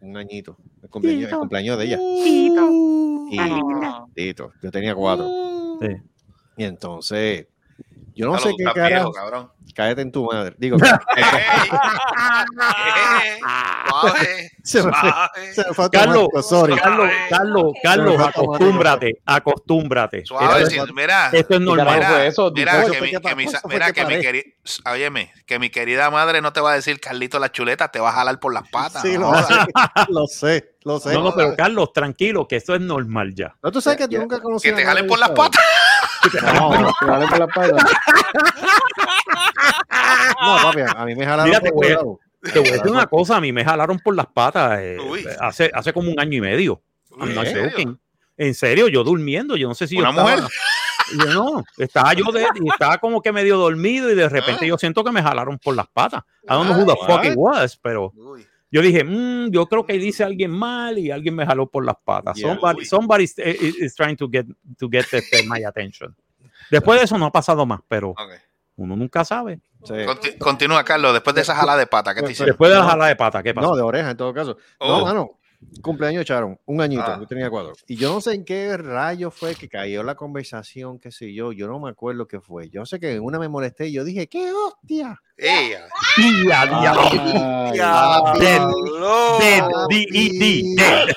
un 0.00 0.16
añito, 0.16 0.56
el 0.82 0.88
cumpleaños, 0.90 1.22
el 1.22 1.28
Tito. 1.28 1.38
cumpleaños 1.40 1.78
de 1.78 1.84
ella. 1.84 1.98
Y, 2.00 2.52
Ah. 3.38 4.04
Tito, 4.14 4.52
yo 4.62 4.70
tenía 4.70 4.94
cuatro. 4.94 5.26
Sí. 5.80 5.88
Y 6.58 6.64
entonces, 6.64 7.48
yo 8.16 8.26
no 8.26 8.32
Ya 8.34 8.38
sé 8.40 8.48
qué 8.56 8.62
estás 8.64 8.74
cara, 8.74 8.88
viejo, 8.88 9.12
cabrón. 9.12 9.52
cállate 9.74 10.00
en 10.02 10.10
tu 10.12 10.24
madre. 10.24 10.54
Digo, 10.58 10.78
Carlos. 15.90 16.28
Carlos, 16.28 16.28
Carlos, 17.30 17.72
Carlos, 17.82 18.20
acostúmbrate, 18.20 19.20
acostúmbrate. 19.24 20.24
suave, 20.26 20.62
Esto, 20.62 20.86
sí, 20.86 20.92
mira, 20.94 21.26
esto 21.32 21.38
es 21.38 21.46
¿Qué 21.48 21.60
normal. 21.60 21.86
carajo 21.86 22.12
Mira, 22.14 22.26
eso? 22.26 22.50
mira, 22.54 22.84
que 22.84 23.00
mi, 23.00 23.10
que 23.10 23.20
que 23.20 23.34
mi, 23.36 23.46
mira, 23.68 23.86
que 23.92 23.92
que 23.92 24.06
mi 24.06 24.20
querida, 24.20 24.44
óyeme, 24.90 25.32
que 25.46 25.58
mi 25.58 25.70
querida 25.70 26.10
madre 26.10 26.40
no 26.40 26.52
te 26.52 26.60
va 26.60 26.72
a 26.72 26.74
decir 26.74 27.00
Carlito 27.00 27.38
la 27.38 27.50
chuleta, 27.52 27.88
te 27.88 28.00
va 28.00 28.10
a 28.10 28.12
jalar 28.12 28.40
por 28.40 28.52
las 28.52 28.68
patas. 28.68 29.02
Sí, 29.02 29.16
no 29.18 29.32
lo, 29.32 29.38
sé, 29.42 29.54
lo 30.08 30.26
sé, 30.26 30.70
lo 30.84 31.00
sé. 31.00 31.12
No, 31.14 31.22
no, 31.22 31.34
pero 31.34 31.54
Carlos, 31.56 31.92
tranquilo, 31.92 32.46
que 32.48 32.56
esto 32.56 32.74
es 32.74 32.80
normal 32.80 33.34
ya. 33.34 33.54
¿No 33.62 33.70
tú 33.70 33.80
sabes 33.80 33.98
que 33.98 34.08
tú 34.08 34.18
nunca 34.18 34.36
que 34.36 34.42
conociste 34.42 34.76
te 34.80 34.84
jalen 34.86 35.06
por 35.06 35.18
las 35.18 35.30
patas. 35.30 35.62
No, 36.54 36.70
vale 37.06 37.26
por 37.28 37.38
la 37.38 37.44
espalda. 37.46 37.86
no, 40.42 40.56
papi, 40.62 40.80
a 40.96 41.04
mí 41.04 41.14
me 41.14 41.24
jalaron 41.24 41.48
Mira, 41.48 41.60
te 41.60 41.70
por 41.70 41.84
voy 41.84 41.86
a- 41.86 41.90
un 41.90 41.94
lado. 42.06 42.20
Te 42.52 42.58
voy 42.60 42.68
a 42.68 42.72
decir 42.72 42.90
una 42.92 43.06
cosa, 43.06 43.36
a 43.36 43.40
mí 43.40 43.50
me 43.52 43.64
jalaron 43.64 43.98
por 43.98 44.14
las 44.14 44.26
patas 44.26 44.78
eh, 44.80 44.98
Uy. 45.00 45.26
hace, 45.40 45.68
hace 45.74 45.92
como 45.92 46.10
un 46.12 46.20
año 46.20 46.38
y 46.38 46.40
medio. 46.40 46.80
I'm 47.18 47.30
¿En 47.30 47.34
not 47.34 47.46
serio? 47.46 47.70
joking. 47.70 47.98
En 48.36 48.54
serio, 48.54 48.86
yo 48.88 49.02
durmiendo, 49.02 49.56
yo 49.56 49.66
no 49.66 49.74
sé 49.74 49.88
si 49.88 49.96
yo 49.96 50.02
¿Una 50.02 50.10
estaba- 50.10 50.30
mujer? 50.36 50.48
Yo 51.20 51.26
no, 51.32 51.62
estaba 51.78 52.14
yo 52.14 52.32
de, 52.32 52.44
y 52.60 52.68
estaba 52.68 52.98
como 52.98 53.22
que 53.22 53.30
medio 53.30 53.56
dormido 53.58 54.10
y 54.10 54.16
de 54.16 54.28
repente 54.28 54.64
Ah. 54.64 54.68
yo 54.70 54.76
siento 54.76 55.04
que 55.04 55.12
me 55.12 55.22
jalaron 55.22 55.56
por 55.56 55.76
las 55.76 55.86
patas. 55.86 56.24
I 56.42 56.48
don't 56.48 56.66
know 56.68 56.76
who 56.76 56.84
the 56.84 56.98
Ah, 57.00 57.06
fuck 57.06 57.24
it 57.24 57.34
was, 57.36 57.76
pero 57.76 58.10
Uy. 58.16 58.44
Yo 58.76 58.82
dije, 58.82 59.04
"Mm, 59.04 59.50
yo 59.50 59.66
creo 59.66 59.86
que 59.86 59.94
dice 59.94 60.22
alguien 60.22 60.50
mal 60.50 60.98
y 60.98 61.10
alguien 61.10 61.34
me 61.34 61.46
jaló 61.46 61.66
por 61.66 61.84
las 61.84 61.96
patas. 62.04 62.36
Yeah. 62.36 62.50
somebody, 62.50 62.78
Uy. 62.80 62.84
somebody 62.84 63.24
is, 63.24 63.94
trying 63.94 64.16
to 64.16 64.28
get, 64.30 64.46
to 64.78 64.88
get 64.90 65.06
este, 65.10 65.42
my 65.48 65.64
attention. 65.64 66.14
Después 66.70 66.98
de 66.98 67.04
eso 67.06 67.16
no 67.16 67.26
ha 67.26 67.32
pasado 67.32 67.64
más, 67.64 67.80
pero 67.88 68.14
uno 68.76 68.96
nunca 68.96 69.24
sabe. 69.24 69.60
Sí. 69.84 69.94
Conti- 70.04 70.36
Continúa, 70.36 70.84
Carlos, 70.84 71.12
después 71.14 71.34
de 71.34 71.42
esa 71.42 71.54
jala 71.54 71.76
de 71.76 71.86
pata, 71.86 72.14
¿qué 72.14 72.22
te 72.22 72.32
hicieron? 72.32 72.50
Después 72.52 72.70
de 72.70 72.76
la 72.76 72.84
jala 72.84 73.06
de 73.06 73.16
pata, 73.16 73.42
¿qué 73.42 73.54
pasa? 73.54 73.66
No, 73.68 73.76
de 73.76 73.82
oreja 73.82 74.10
en 74.10 74.16
todo 74.16 74.34
caso. 74.34 74.58
Oh. 74.78 74.98
No, 74.98 75.04
mano. 75.04 75.38
Cumpleaños 75.82 76.22
echaron, 76.22 76.58
un 76.64 76.80
añito, 76.80 77.02
Ah. 77.06 77.18
yo 77.20 77.26
tenía 77.26 77.50
cuatro. 77.50 77.74
Y 77.86 77.96
yo 77.96 78.12
no 78.12 78.20
sé 78.20 78.34
en 78.34 78.44
qué 78.44 78.76
rayo 78.76 79.30
fue 79.30 79.54
que 79.54 79.68
cayó 79.68 80.02
la 80.02 80.14
conversación, 80.14 80.98
qué 80.98 81.12
sé 81.12 81.32
yo, 81.34 81.52
yo 81.52 81.66
no 81.68 81.78
me 81.78 81.90
acuerdo 81.90 82.26
qué 82.26 82.40
fue. 82.40 82.68
Yo 82.70 82.86
sé 82.86 82.98
que 82.98 83.12
en 83.14 83.22
una 83.22 83.38
me 83.38 83.48
molesté 83.48 83.88
y 83.88 83.92
yo 83.92 84.04
dije, 84.04 84.26
¡qué 84.26 84.50
hostia! 84.52 85.20
Ella. 85.36 85.86
Dead. 89.38 91.08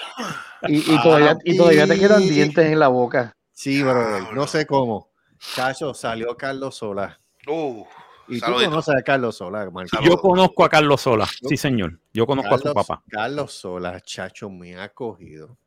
Y, 0.67 0.97
todavía, 1.01 1.37
y 1.45 1.57
todavía 1.57 1.87
te 1.87 1.97
quedan 1.99 2.21
dientes 2.27 2.65
en 2.65 2.79
la 2.79 2.89
boca. 2.89 3.33
Sí, 3.53 3.81
bro, 3.81 4.31
no 4.33 4.45
sé 4.47 4.65
cómo. 4.65 5.09
Chacho, 5.55 5.93
salió 5.93 6.35
Carlos 6.35 6.75
Sola. 6.75 7.19
Uh, 7.47 7.85
Y 8.29 8.39
tú 8.39 8.45
saludito. 8.45 8.69
conoces 8.69 8.95
a 8.95 9.01
Carlos 9.01 9.35
Sola, 9.37 9.69
Marco. 9.71 9.97
Yo 10.03 10.17
conozco 10.17 10.63
a 10.63 10.69
Carlos 10.69 11.01
Sola, 11.01 11.27
sí 11.47 11.57
señor. 11.57 11.99
Yo 12.13 12.25
conozco 12.25 12.53
a 12.55 12.57
su 12.57 12.63
Carlos- 12.65 12.87
papá. 12.87 13.03
Carlos 13.09 13.53
Sola, 13.53 13.99
chacho, 14.01 14.49
me 14.49 14.77
ha 14.79 14.89
cogido. 14.89 15.57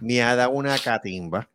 Me 0.00 0.22
ha 0.22 0.34
dado 0.36 0.50
una 0.52 0.78
catimba. 0.78 1.48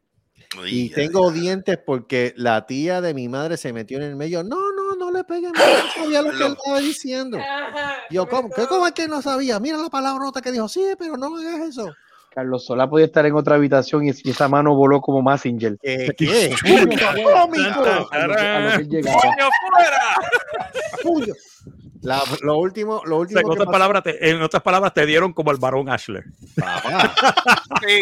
Uy, 0.59 0.69
Y 0.69 0.89
ya, 0.89 0.95
tengo 0.95 1.31
dientes 1.31 1.77
porque 1.85 2.33
la 2.35 2.65
tía 2.65 3.01
de 3.01 3.13
mi 3.13 3.27
madre 3.29 3.55
se 3.57 3.71
metió 3.73 3.97
en 3.97 4.03
el 4.03 4.15
medio. 4.15 4.43
No, 4.43 4.71
no, 4.71 4.95
no 4.95 5.11
le 5.11 5.23
peguen. 5.23 5.51
No 5.99 6.03
sabía 6.03 6.21
lo 6.21 6.31
que 6.31 6.43
él 6.45 6.53
estaba 6.57 6.79
diciendo. 6.79 7.37
Yo, 8.09 8.27
¿cómo? 8.27 8.49
¿Qué, 8.49 8.65
¿Cómo 8.67 8.85
es 8.87 8.93
que 8.93 9.07
no 9.07 9.21
sabía? 9.21 9.59
Mira 9.59 9.77
la 9.77 9.89
palabrota 9.89 10.41
que 10.41 10.51
dijo. 10.51 10.67
Sí, 10.67 10.83
pero 10.97 11.17
no 11.17 11.35
hagas 11.37 11.69
eso. 11.69 11.93
Carlos 12.34 12.65
Solá 12.65 12.89
podía 12.89 13.06
estar 13.06 13.26
en 13.26 13.34
otra 13.35 13.56
habitación 13.56 14.06
y, 14.06 14.10
esa 14.10 14.47
mano 14.47 14.76
voló 14.76 15.01
como 15.01 15.22
Massinger. 15.22 15.77
¿Qué? 15.81 16.14
¿Qué? 16.18 16.56
¡Coño, 16.61 16.97
fuera! 19.03 20.15
Puño. 21.03 21.34
La- 22.01 22.22
lo 22.43 22.57
último, 22.57 23.01
lo 23.06 23.18
O 23.18 23.19
último 23.19 23.39
sea, 23.39 23.45
en, 23.45 23.51
otras 23.51 23.65
pasó- 23.65 23.72
palabras, 23.72 24.03
te, 24.03 24.30
en 24.30 24.41
otras 24.41 24.64
palabras, 24.64 24.93
te 24.93 25.06
dieron 25.06 25.34
como 25.34 25.51
el 25.51 25.57
varón 25.57 25.89
Ashler. 25.89 26.23
Papá, 26.56 27.14
Sí. 27.85 27.99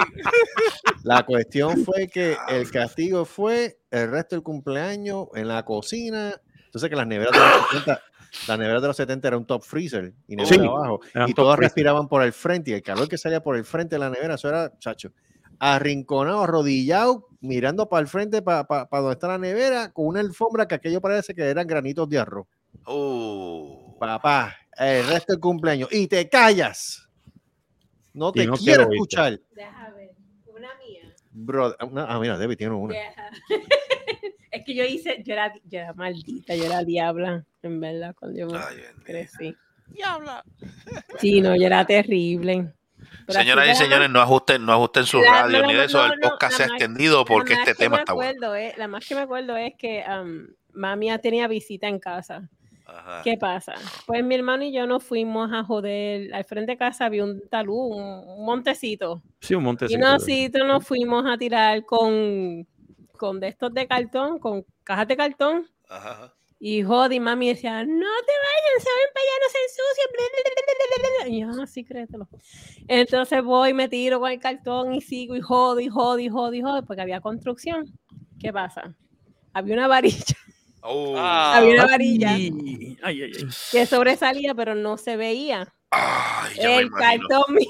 La 1.04 1.24
cuestión 1.26 1.84
fue 1.84 2.08
que 2.08 2.38
el 2.49 2.70
castigo 2.70 3.26
fue 3.26 3.80
el 3.90 4.12
resto 4.12 4.36
del 4.36 4.44
cumpleaños 4.44 5.28
en 5.34 5.48
la 5.48 5.64
cocina. 5.66 6.40
Entonces 6.66 6.90
que 6.90 6.95
las 6.95 7.08
neveras 7.08 7.32
de 7.34 7.40
los 7.40 7.70
70, 7.72 8.02
las 8.48 8.60
neveras 8.60 8.82
de 8.82 8.88
los 8.88 8.98
70 8.98 9.28
era 9.28 9.38
un 9.38 9.46
top 9.46 9.64
freezer 9.64 10.14
y 10.28 10.36
nevera 10.36 10.56
Sí, 10.56 10.68
abajo. 10.68 11.00
Y 11.28 11.34
top 11.34 11.36
todas 11.36 11.56
freezer. 11.58 11.60
respiraban 11.60 12.08
por 12.08 12.24
el 12.24 12.34
frente 12.34 12.72
y 12.72 12.74
el 12.74 12.82
calor 12.84 13.08
que 13.08 13.18
salía 13.18 13.42
por 13.42 13.56
el 13.58 13.66
frente 13.66 13.96
de 13.96 14.00
la 14.00 14.10
nevera, 14.10 14.36
eso 14.36 14.48
era, 14.50 14.78
chacho, 14.80 15.12
arrinconado, 15.60 16.44
arrodillado, 16.44 17.28
mirando 17.42 17.90
para 17.90 18.02
el 18.02 18.08
frente, 18.08 18.42
para 18.42 18.66
donde 18.92 19.12
está 19.14 19.28
la 19.28 19.38
nevera, 19.38 19.92
con 19.92 20.08
una 20.08 20.20
alfombra 20.20 20.68
que 20.68 20.76
aquello 20.76 21.02
parece 21.02 21.34
que 21.34 21.44
eran 21.44 21.66
granitos 21.68 22.08
de 22.10 22.20
arroz. 22.20 22.48
Uh, 22.86 23.98
Papá, 24.00 24.56
el 24.78 25.08
resto 25.08 25.34
del 25.34 25.40
cumpleaños. 25.40 25.90
Y 25.92 26.08
te 26.08 26.30
callas. 26.30 27.08
No 28.14 28.32
te 28.32 28.46
no 28.46 28.54
quiero 28.56 28.84
escuchar. 28.92 29.40
Deja 29.56 29.92
ver, 29.92 30.12
una 30.48 30.70
mía. 30.78 31.14
Bro, 31.32 31.76
una- 31.88 32.06
ah, 32.06 32.20
mira, 32.20 32.38
Debbie 32.38 32.56
tiene 32.56 32.74
una. 32.76 32.94
Deja. 32.94 33.30
Es 34.52 34.64
que 34.65 34.74
yo 34.76 34.84
hice, 34.84 35.22
yo 35.26 35.34
era, 35.34 35.53
yo 35.65 35.80
era 35.80 35.94
maldita, 35.94 36.56
yo 36.56 36.65
era 36.65 36.84
diabla, 36.84 37.45
en 37.64 37.80
verdad, 37.80 38.15
cuando 38.18 38.38
yo 38.40 38.48
me 38.48 38.57
ay, 38.57 38.78
crecí. 39.03 39.56
Diabla. 39.88 40.44
Sí, 41.19 41.41
no, 41.41 41.56
yo 41.56 41.65
era 41.65 41.86
terrible. 41.86 42.74
Pero 43.26 43.40
Señoras 43.40 43.69
y 43.69 43.76
señores, 43.76 44.10
no 44.10 44.19
ajusten, 44.22 44.65
no 44.65 44.74
ajusten 44.74 45.06
su 45.06 45.19
La- 45.22 45.44
radio 45.44 45.61
no, 45.61 45.68
ni 45.68 45.74
de 45.76 45.86
eso. 45.86 46.06
no, 46.06 46.14
el 46.14 46.19
podcast 46.19 46.57
se 46.57 46.64
ha 46.64 46.65
extendido 46.68 47.24
porque 47.26 47.53
este 47.53 47.76
tema 47.76 47.98
está 47.99 48.14
bueno. 48.14 48.56
es- 48.56 48.78
la 48.78 48.88
más 48.88 49.07
que 49.07 49.15
me 49.15 49.22
acuerdo 49.22 49.56
es 49.56 49.74
que 49.78 50.03
am, 50.03 50.49
mami 50.74 51.10
tenía 51.19 51.48
visita 51.48 51.88
en 51.88 51.99
casa. 51.99 52.49
Ajá. 52.86 53.22
¿Qué 53.24 53.36
pasa? 53.38 53.74
Pues 54.06 54.24
mi 54.24 54.36
hermano 54.36 54.64
y 54.64 54.72
yo 54.72 54.88
nos 54.88 55.03
fuimos 55.03 55.52
a 55.52 55.64
joder. 55.64 56.34
Al 56.34 56.45
frente 56.45 56.72
de 56.72 56.78
casa 56.78 57.06
había 57.06 57.24
un 57.26 57.41
talú, 57.49 57.76
un, 57.76 58.45
montecito. 58.45 59.22
Sí, 59.41 59.56
un 59.56 59.61
Y 59.61 59.65
montecito. 59.65 59.99
nosotros 59.99 60.68
nos 60.68 60.86
fuimos 60.88 61.26
a 61.26 61.38
tirar 61.38 61.84
con, 61.86 62.65
con 63.18 63.39
de 63.39 63.49
estos 63.49 63.73
de 63.73 63.88
cartón, 63.88 64.39
con 64.39 64.65
cajas 64.84 65.07
de 65.07 65.18
cartón. 65.18 65.69
Ajá, 65.89 66.11
ajá. 66.11 66.34
Y 66.60 66.81
jodi, 66.81 67.19
mami 67.19 67.49
decía, 67.49 67.84
no 67.84 67.85
te 67.85 68.34
vayan, 68.34 68.80
se 68.80 68.89
ven 68.89 69.10
para 69.14 69.23
allá, 69.23 69.35
no 69.44 69.49
se 69.52 69.60
ensucian. 69.64 70.10
bla, 70.14 70.23
bla, 70.34 70.52
bla, 70.56 70.64
bla, 70.65 71.10
bla, 71.10 71.10
bla". 71.19 71.30
Y 71.30 71.41
yo, 71.41 71.61
ah, 71.64 71.68
sí, 71.68 71.84
créetelo. 71.85 72.27
Entonces 72.88 73.44
voy, 73.44 73.73
me 73.76 73.88
tiro 73.88 74.19
con 74.19 74.31
el 74.31 74.39
cartón 74.39 74.95
y 74.95 75.02
sigo 75.02 75.35
y 75.35 75.41
jodo 75.41 75.80
y 75.80 75.88
jodo 75.88 76.18
y 76.19 76.30
jodo 76.30 76.53
y 76.53 76.61
jodo, 76.61 76.84
porque 76.84 77.02
había 77.03 77.22
construcción. 77.22 77.85
¿Qué 78.39 78.52
pasa? 78.52 78.95
Había 79.53 79.76
una 79.76 79.88
varilla, 79.88 80.35
Uh, 80.84 81.15
Ah. 81.18 81.57
había 81.57 81.73
una 81.73 81.85
varilla 81.88 82.30
Ay, 82.30 82.53
ay, 83.03 83.22
ay. 83.23 83.31
que 83.72 83.85
sobresalía, 83.85 84.56
pero 84.56 84.73
no 84.73 84.98
se 84.98 85.18
veía. 85.18 85.73
me 86.56 86.76
El 86.80 86.89
cartón 86.91 87.44
mío, 87.56 87.69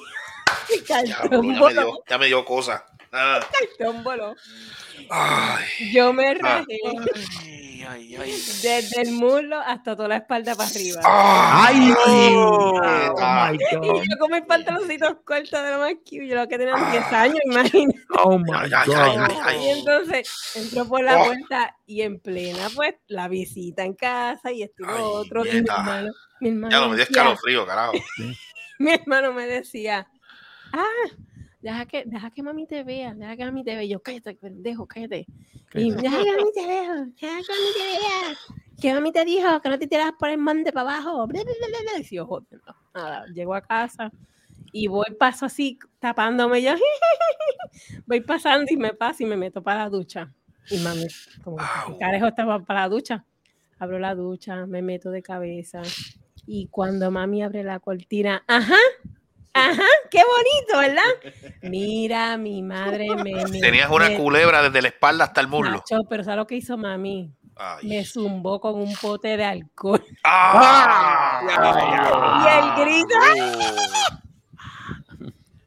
el 0.73 0.83
cartón 0.85 1.31
ya, 1.31 1.39
me 1.53 1.59
voló, 1.59 1.81
dio, 1.81 2.03
ya 2.07 2.17
me 2.17 2.25
dio 2.27 2.45
cosa. 2.45 2.85
Ah, 3.11 3.39
el 3.61 3.69
cartón 3.77 4.03
voló. 4.03 4.35
Ay, 5.09 5.65
Yo 5.93 6.13
me 6.13 6.31
Ah. 6.31 6.35
rajé 6.39 6.79
Ay, 7.39 7.83
ay, 7.87 8.15
ay. 8.15 8.31
desde 8.61 9.01
el 9.01 9.11
muslo 9.13 9.57
hasta 9.59 9.95
toda 9.95 10.09
la 10.09 10.17
espalda 10.17 10.55
para 10.55 10.69
arriba. 10.69 11.01
ay, 11.05 11.93
Oh 12.35 13.15
ah, 13.21 13.49
my 13.51 13.57
Y 13.57 13.75
God. 13.75 14.03
yo 14.03 14.17
con 14.19 14.31
mis 14.31 14.41
pantaloncitos 14.41 15.17
cortos 15.23 15.63
de 15.63 15.71
lo 15.71 15.79
más 15.79 15.93
cute, 16.03 16.27
yo 16.27 16.35
lo 16.35 16.47
que 16.47 16.57
tenía 16.57 16.75
10 16.91 17.13
años, 17.13 17.39
imagínate. 17.45 17.99
Oh 18.23 18.37
my 18.37 18.45
God. 18.45 18.95
ay, 18.95 19.17
ay, 19.17 19.37
ay. 19.43 19.57
Y 19.63 19.69
entonces 19.69 20.53
entró 20.55 20.87
por 20.87 21.03
la 21.03 21.21
Oh. 21.21 21.25
puerta 21.25 21.75
y 21.85 22.01
en 22.01 22.19
plena, 22.19 22.69
pues, 22.75 22.95
la 23.07 23.27
visita 23.27 23.83
en 23.83 23.93
casa 23.93 24.51
y 24.51 24.63
y 24.63 24.65
Ay, 24.85 25.01
otro. 25.03 25.45
Y 25.45 25.49
mi 25.51 25.57
hermano, 25.59 26.11
mi 26.41 26.49
hermano, 26.49 26.71
Ya 26.71 26.81
no 26.81 26.89
me 26.89 26.95
dio 26.95 27.03
escalofrío, 27.03 27.65
carajo. 27.65 27.93
mi 28.79 28.91
hermano 28.91 29.33
me 29.33 29.45
decía, 29.47 30.07
ah, 30.73 30.83
deja 31.61 31.85
que, 31.85 32.03
deja 32.05 32.31
que 32.31 32.43
mami 32.43 32.67
te 32.67 32.83
vea, 32.83 33.13
deja 33.13 33.35
que 33.35 33.45
mami 33.45 33.63
te 33.63 33.75
vea. 33.75 33.83
Y 33.83 33.89
yo, 33.89 34.01
cállate, 34.01 34.35
pendejo, 34.35 34.87
cállate. 34.87 35.25
Y 35.73 35.91
deja 35.91 36.23
que 36.23 36.31
mami 36.31 36.51
te 36.53 36.67
vea, 36.67 37.05
deja 37.05 37.15
que 37.17 37.27
mami 37.27 37.73
te 37.73 37.99
vea. 37.99 38.37
Que 38.79 38.93
mami 38.93 39.11
te 39.11 39.25
dijo 39.25 39.61
que 39.61 39.69
no 39.69 39.79
te 39.79 39.87
tiras 39.87 40.11
por 40.19 40.29
el 40.29 40.37
mande 40.37 40.71
para 40.71 40.97
abajo. 40.97 41.27
Y 41.99 42.15
yo, 42.15 42.25
jodiendo. 42.25 42.75
Nada, 42.93 43.25
llego 43.33 43.53
a 43.55 43.61
casa 43.61 44.11
y 44.71 44.87
voy, 44.87 45.05
paso 45.19 45.45
así, 45.45 45.79
tapándome 45.99 46.61
yo. 46.61 46.73
voy 48.05 48.21
pasando 48.21 48.65
y 48.69 48.77
me 48.77 48.93
paso 48.93 49.23
y 49.23 49.25
me 49.25 49.37
meto 49.37 49.63
para 49.63 49.83
la 49.83 49.89
ducha. 49.89 50.33
Y 50.69 50.77
mami, 50.79 51.07
como 51.43 51.57
el 51.87 51.97
carejo 51.97 52.27
estaba 52.27 52.59
para 52.63 52.81
la 52.81 52.89
ducha. 52.89 53.25
Abro 53.79 53.99
la 53.99 54.15
ducha, 54.15 54.65
me 54.65 54.81
meto 54.81 55.11
de 55.11 55.21
cabeza. 55.21 55.81
Y 56.45 56.67
cuando 56.67 57.11
mami 57.11 57.43
abre 57.43 57.63
la 57.63 57.79
cortina, 57.79 58.43
ajá, 58.47 58.77
ajá, 59.57 59.83
qué 60.11 60.19
bonito, 60.19 60.79
¿verdad? 60.79 61.33
Mira, 61.63 62.37
mi 62.37 62.61
madre 62.63 63.07
me. 63.15 63.45
me- 63.45 63.59
Tenías 63.59 63.89
una 63.91 64.09
me- 64.09 64.17
culebra 64.17 64.61
desde 64.63 64.81
la 64.81 64.87
espalda 64.89 65.25
hasta 65.25 65.41
el 65.41 65.47
muslo. 65.47 65.71
Nacho, 65.71 65.99
pero 66.09 66.23
¿sabes 66.23 66.37
lo 66.37 66.47
que 66.47 66.55
hizo 66.55 66.77
mami? 66.77 67.31
Ay. 67.55 67.87
Me 67.87 68.05
zumbó 68.05 68.59
con 68.61 68.75
un 68.75 68.93
pote 68.95 69.35
de 69.37 69.43
alcohol. 69.45 70.03
¡Ah! 70.23 71.41
Y 72.45 72.85
el 72.85 72.85
grito. 72.85 73.15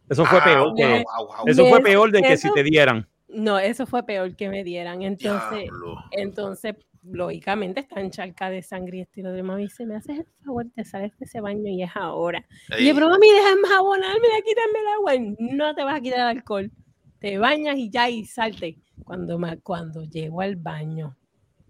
Eso 0.08 0.24
fue 0.24 0.40
peor 0.42 0.74
que, 0.74 0.84
me- 0.86 1.04
eso 1.46 1.66
fue 1.66 1.80
peor 1.80 2.10
de 2.10 2.22
que 2.22 2.36
si 2.36 2.52
te 2.52 2.62
dieran. 2.62 3.06
No, 3.28 3.58
eso 3.60 3.86
fue 3.86 4.02
peor 4.02 4.34
que 4.34 4.48
me 4.48 4.64
dieran. 4.64 5.02
Entonces, 5.02 5.60
Diablo. 5.62 5.96
entonces, 6.10 6.74
lógicamente 7.02 7.80
está 7.80 8.00
en 8.00 8.10
charca 8.10 8.50
de 8.50 8.62
sangre 8.62 8.98
y 8.98 9.00
estilo 9.02 9.32
de 9.32 9.42
mami. 9.42 9.68
Se 9.68 9.86
me 9.86 9.96
haces 9.96 10.18
el 10.20 10.26
favor, 10.44 10.66
te 10.74 10.84
sales 10.84 11.16
de 11.18 11.24
ese 11.24 11.40
baño 11.40 11.68
y 11.68 11.82
es 11.82 11.90
ahora. 11.94 12.44
Y 12.70 12.74
Ey. 12.82 12.86
yo, 12.88 12.94
pero 12.94 13.08
mami, 13.08 13.26
déjame 13.30 13.68
jabonarme, 13.68 14.28
quítame 14.46 14.78
el 14.80 14.86
agua. 14.96 15.36
No 15.38 15.74
te 15.74 15.84
vas 15.84 15.96
a 15.96 16.00
quitar 16.00 16.20
el 16.20 16.38
alcohol. 16.38 16.70
Te 17.18 17.38
bañas 17.38 17.76
y 17.76 17.90
ya, 17.90 18.08
y 18.08 18.24
salte. 18.24 18.78
Cuando, 19.04 19.38
me, 19.38 19.58
cuando 19.60 20.04
llego 20.04 20.40
al 20.40 20.56
baño, 20.56 21.16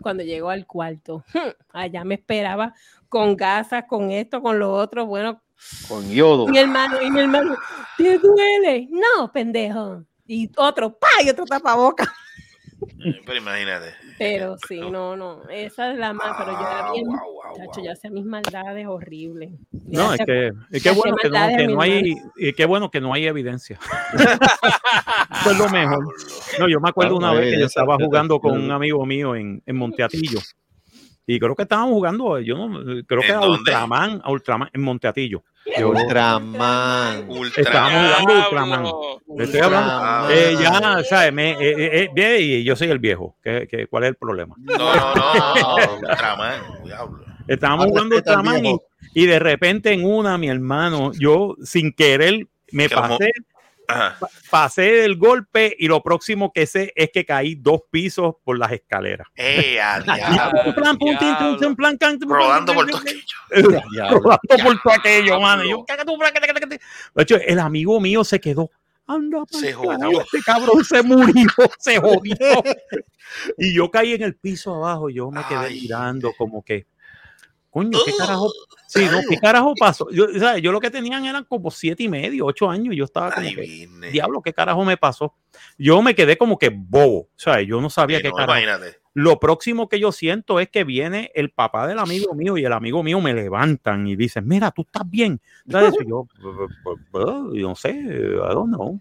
cuando 0.02 0.22
llego 0.22 0.50
al 0.50 0.66
cuarto, 0.66 1.24
allá 1.72 2.04
me 2.04 2.14
esperaba 2.16 2.74
con 3.08 3.36
gasas, 3.36 3.84
con 3.88 4.10
esto, 4.10 4.42
con 4.42 4.58
lo 4.58 4.72
otro. 4.72 5.06
Bueno, 5.06 5.40
Con 5.88 6.08
yodo. 6.10 6.46
mi 6.48 6.58
hermano, 6.58 7.00
y 7.02 7.10
mi 7.10 7.20
hermano, 7.20 7.54
¿te 7.96 8.18
duele? 8.18 8.88
No, 8.90 9.30
pendejo. 9.32 10.04
Y 10.26 10.50
otro, 10.56 10.96
pa, 10.96 11.08
y 11.24 11.28
otro 11.30 11.44
tapaboca. 11.44 12.12
Pero 13.26 13.38
imagínate. 13.38 13.94
Pero 14.18 14.56
sí, 14.68 14.80
no, 14.80 15.16
no, 15.16 15.42
esa 15.48 15.92
es 15.92 15.98
la 15.98 16.12
más, 16.12 16.36
pero 16.38 16.52
yo 16.52 16.58
era 16.60 16.86
Ah, 16.88 16.92
bien, 16.92 17.06
wow, 17.06 17.16
wow, 17.16 17.56
chacho, 17.56 17.70
wow. 17.76 17.84
yo 17.86 17.92
hacía 17.92 18.10
mis 18.10 18.24
maldades 18.26 18.86
horribles. 18.86 19.50
Yo 19.72 20.02
No, 20.02 20.12
es 20.12 20.20
que, 20.26 20.52
es 20.70 20.82
que 20.82 20.90
bueno 20.90 21.16
que 21.16 21.30
no, 21.30 21.48
que 21.56 21.66
no 21.68 21.80
hay, 21.80 22.14
y 22.36 22.52
qué 22.52 22.66
bueno 22.66 22.90
que 22.90 23.00
no 23.00 23.14
hay 23.14 23.26
evidencia. 23.26 23.78
Eso 25.40 25.50
es 25.52 25.58
lo 25.58 25.68
mejor. 25.70 26.04
No, 26.58 26.68
yo 26.68 26.80
me 26.80 26.90
acuerdo 26.90 27.14
Ah, 27.14 27.18
una 27.18 27.32
vez 27.32 27.54
que 27.54 27.60
yo 27.60 27.66
estaba 27.66 27.96
jugando 27.96 28.38
con 28.40 28.60
un 28.60 28.70
amigo 28.70 29.04
mío 29.06 29.34
en, 29.34 29.62
en 29.64 29.76
Monteatillo. 29.76 30.40
Y 31.32 31.38
creo 31.38 31.54
que 31.54 31.62
estábamos 31.62 31.92
jugando, 31.92 32.40
yo 32.40 32.56
no, 32.56 33.04
creo 33.06 33.20
que 33.20 33.28
¿En 33.28 33.36
a? 33.36 33.46
Ultraman, 33.46 34.20
a 34.24 34.32
Ultraman 34.32 34.68
en 34.72 34.82
Monteatillo. 34.82 35.44
Yo- 35.78 35.90
Ultraman. 35.90 37.28
Estábamos 37.56 38.16
jugando 38.16 38.34
Ultraman. 38.34 38.84
Estoy 39.38 39.60
hablando. 39.60 39.92
Ultraman. 39.92 40.30
Eh, 40.32 40.56
ya, 40.60 41.04
¿sabes? 41.04 41.32
Me, 41.32 41.52
eh, 41.52 41.56
eh, 41.60 41.90
eh, 42.02 42.10
ve, 42.12 42.40
y 42.40 42.64
yo 42.64 42.74
soy 42.74 42.88
el 42.90 42.98
viejo. 42.98 43.36
¿Qué, 43.44 43.68
qué, 43.70 43.86
cuál 43.86 44.02
es 44.02 44.08
el 44.08 44.16
problema? 44.16 44.56
No, 44.58 44.76
no, 44.76 45.14
no, 45.14 45.54
no, 45.54 45.98
Ultraman, 46.00 46.62
diablo. 46.84 47.24
Estábamos 47.46 47.86
jugando 47.86 48.16
Ultraman 48.16 48.66
y, 48.66 48.76
y 49.14 49.26
de 49.26 49.38
repente 49.38 49.92
en 49.92 50.04
una, 50.04 50.36
mi 50.36 50.48
hermano, 50.48 51.12
yo 51.16 51.54
sin 51.62 51.92
querer 51.92 52.48
me 52.72 52.88
pasé, 52.88 53.30
Ajá. 53.90 54.18
pasé 54.50 54.82
del 54.82 55.16
golpe 55.16 55.74
y 55.78 55.86
lo 55.88 56.02
próximo 56.02 56.52
que 56.52 56.66
sé 56.66 56.92
es 56.96 57.10
que 57.12 57.24
caí 57.24 57.54
dos 57.54 57.82
pisos 57.90 58.34
por 58.44 58.58
las 58.58 58.72
escaleras. 58.72 59.26
¡Eh, 59.34 59.80
a 59.80 59.98
Y 60.00 60.32
diablo! 60.32 60.60
un 60.66 60.74
plan, 60.74 60.96
pum, 60.98 61.16
tin, 61.18 61.36
tin, 61.38 61.56
tin, 61.58 61.76
plan, 61.76 61.96
can, 61.98 62.18
tum, 62.18 62.30
Rodando 62.30 62.72
plan, 62.72 62.86
por 62.86 62.90
todo 62.90 63.00
aquello. 63.02 63.22
Rodando 64.20 64.64
por 64.64 64.82
todo 64.82 64.92
aquello, 64.92 65.40
mano. 65.40 65.62
De 67.14 67.22
hecho, 67.22 67.36
el 67.36 67.58
amigo 67.58 68.00
mío 68.00 68.24
se 68.24 68.40
quedó. 68.40 68.70
Anda, 69.06 69.42
Se 69.50 69.72
jodió. 69.72 70.20
Este 70.20 70.38
cabrón 70.40 70.84
se 70.84 71.02
murió, 71.02 71.48
se 71.80 71.98
jodió. 71.98 72.36
Y 73.58 73.74
yo 73.74 73.90
caí 73.90 74.12
en 74.14 74.22
el 74.22 74.36
piso 74.36 74.72
abajo 74.76 75.10
y 75.10 75.14
yo 75.14 75.30
me 75.32 75.44
quedé 75.48 75.58
Ay. 75.66 75.80
mirando 75.80 76.32
como 76.38 76.62
que, 76.62 76.86
coño, 77.70 77.98
¿qué 78.04 78.12
carajo? 78.16 78.52
Sí, 78.92 79.06
no, 79.10 79.20
¿qué 79.28 79.36
carajo 79.36 79.72
pasó? 79.78 80.08
Yo, 80.10 80.26
¿sabes? 80.38 80.62
yo 80.62 80.72
lo 80.72 80.80
que 80.80 80.90
tenían 80.90 81.24
eran 81.24 81.44
como 81.44 81.70
siete 81.70 82.02
y 82.02 82.08
medio, 82.08 82.46
ocho 82.46 82.68
años. 82.68 82.92
y 82.92 82.96
Yo 82.98 83.04
estaba 83.04 83.30
como 83.30 83.46
que, 83.46 83.88
diablo, 84.10 84.42
¿qué 84.42 84.52
carajo 84.52 84.84
me 84.84 84.96
pasó? 84.96 85.34
Yo 85.78 86.02
me 86.02 86.14
quedé 86.14 86.36
como 86.36 86.58
que 86.58 86.70
bobo. 86.70 87.20
O 87.20 87.28
sea, 87.36 87.60
yo 87.62 87.80
no 87.80 87.88
sabía 87.88 88.16
Sí, 88.18 88.24
qué 88.24 88.28
no, 88.30 88.34
carajo. 88.36 88.58
imagínate. 88.60 88.98
Lo 89.12 89.38
próximo 89.40 89.88
que 89.88 89.98
yo 89.98 90.12
siento 90.12 90.60
es 90.60 90.68
que 90.68 90.84
viene 90.84 91.32
el 91.34 91.50
papá 91.50 91.86
del 91.88 91.98
amigo 91.98 92.32
mío 92.34 92.56
y 92.56 92.64
el 92.64 92.72
amigo 92.72 93.02
mío 93.02 93.20
me 93.20 93.34
levantan 93.34 94.06
y 94.06 94.14
dicen, 94.16 94.46
mira, 94.46 94.70
tú 94.70 94.82
estás 94.82 95.08
bien. 95.08 95.40
¿Sabes? 95.68 95.94
Y 96.00 96.08
yo, 96.08 96.26
"Pues, 96.84 96.98
pues, 97.10 97.26
yo 97.54 97.68
no 97.68 97.74
sé, 97.76 97.90
I 97.90 98.54
don't 98.54 98.72
know. 98.72 98.98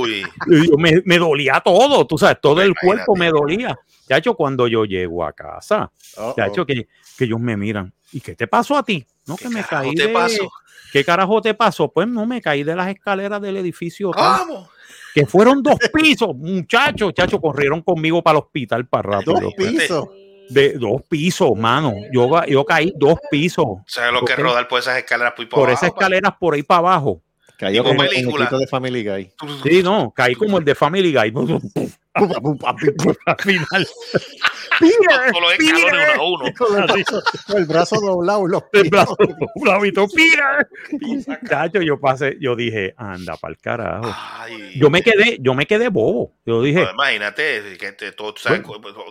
Uy. 0.00 0.22
Yo, 0.70 0.76
me, 0.78 1.02
me 1.04 1.18
dolía 1.18 1.60
todo, 1.64 2.06
tú 2.06 2.18
sabes, 2.18 2.38
todo 2.40 2.60
el 2.62 2.74
cuerpo 2.74 3.16
me 3.16 3.28
dolía. 3.30 3.78
Chacho, 4.08 4.34
cuando 4.34 4.66
yo 4.66 4.84
llego 4.84 5.24
a 5.24 5.32
casa, 5.32 5.90
Uh-oh. 6.18 6.34
chacho, 6.36 6.66
que, 6.66 6.86
que 7.16 7.24
ellos 7.24 7.40
me 7.40 7.56
miran, 7.56 7.92
¿y 8.12 8.20
qué 8.20 8.34
te 8.34 8.46
pasó 8.46 8.76
a 8.76 8.82
ti? 8.82 9.04
No, 9.26 9.36
¿Qué 9.36 9.44
que 9.44 9.50
me 9.50 9.62
carajo 9.62 9.84
caí 9.84 9.94
te 9.94 10.06
de... 10.06 10.12
pasó? 10.12 10.50
¿Qué 10.92 11.04
carajo 11.04 11.40
te 11.40 11.54
pasó? 11.54 11.90
Pues 11.90 12.06
no, 12.06 12.26
me 12.26 12.40
caí 12.40 12.62
de 12.64 12.76
las 12.76 12.88
escaleras 12.88 13.40
del 13.40 13.56
edificio. 13.56 14.10
¿Cómo? 14.10 14.68
Que 15.14 15.26
fueron 15.26 15.62
dos 15.62 15.78
pisos, 15.92 16.34
muchachos, 16.36 17.12
chacho, 17.14 17.40
corrieron 17.40 17.82
conmigo 17.82 18.22
para 18.22 18.38
el 18.38 18.44
hospital 18.44 18.86
para 18.86 19.10
rápido. 19.10 19.40
Dos 19.40 19.54
pues. 19.56 19.70
pisos. 19.72 20.08
De 20.48 20.72
dos 20.74 21.02
pisos, 21.08 21.56
mano. 21.56 21.94
Yo, 22.12 22.44
yo 22.46 22.64
caí 22.64 22.92
dos 22.96 23.18
pisos. 23.30 23.66
¿Sabes 23.86 24.12
lo 24.12 24.24
que 24.24 24.36
rodar 24.36 24.68
por 24.68 24.80
esas 24.80 24.98
escaleras 24.98 25.32
por, 25.32 25.44
ahí 25.44 25.48
Por 25.48 25.60
abajo, 25.60 25.72
esas 25.72 25.88
escaleras 25.88 26.32
por 26.38 26.54
ahí 26.54 26.62
para 26.62 26.78
abajo. 26.78 27.22
Cayó 27.58 27.84
como 27.84 28.02
en 28.02 28.10
el 28.10 28.58
de 28.58 28.66
Family 28.66 29.08
Guy. 29.08 29.32
Sí, 29.62 29.82
no, 29.82 30.12
caí 30.14 30.34
como 30.34 30.58
el 30.58 30.64
de 30.64 30.74
Family 30.74 31.14
Guy. 31.14 31.32
Al 32.14 32.28
final. 33.38 33.88
Con 34.78 35.32
todos 35.32 35.42
los 35.42 35.52
escalones 35.52 36.08
uno 36.16 36.22
a 36.22 36.28
uno. 36.28 36.44
El 36.46 36.54
brazo, 36.86 37.22
con 37.46 37.56
el 37.58 37.64
brazo 37.66 38.00
doblado. 38.00 38.46
Los 38.46 38.62
El 38.72 38.90
brazo 38.90 39.16
doblado, 39.54 40.08
Peter. 40.08 41.38
Chacho, 41.48 41.80
yo 41.82 41.98
pasé, 41.98 42.36
yo 42.40 42.54
dije, 42.56 42.94
anda 42.96 43.36
para 43.36 43.52
el 43.52 43.58
carajo. 43.58 44.14
Ay. 44.14 44.72
Yo 44.78 44.90
me 44.90 45.02
quedé, 45.02 45.38
yo 45.40 45.54
me 45.54 45.66
quedé 45.66 45.88
bobo. 45.88 46.34
Yo 46.44 46.62
dije, 46.62 46.84
No, 46.84 46.90
imagínate, 46.92 47.76
que 47.78 47.92
te- 47.92 48.12
tú 48.12 48.32
sabes, 48.36 48.62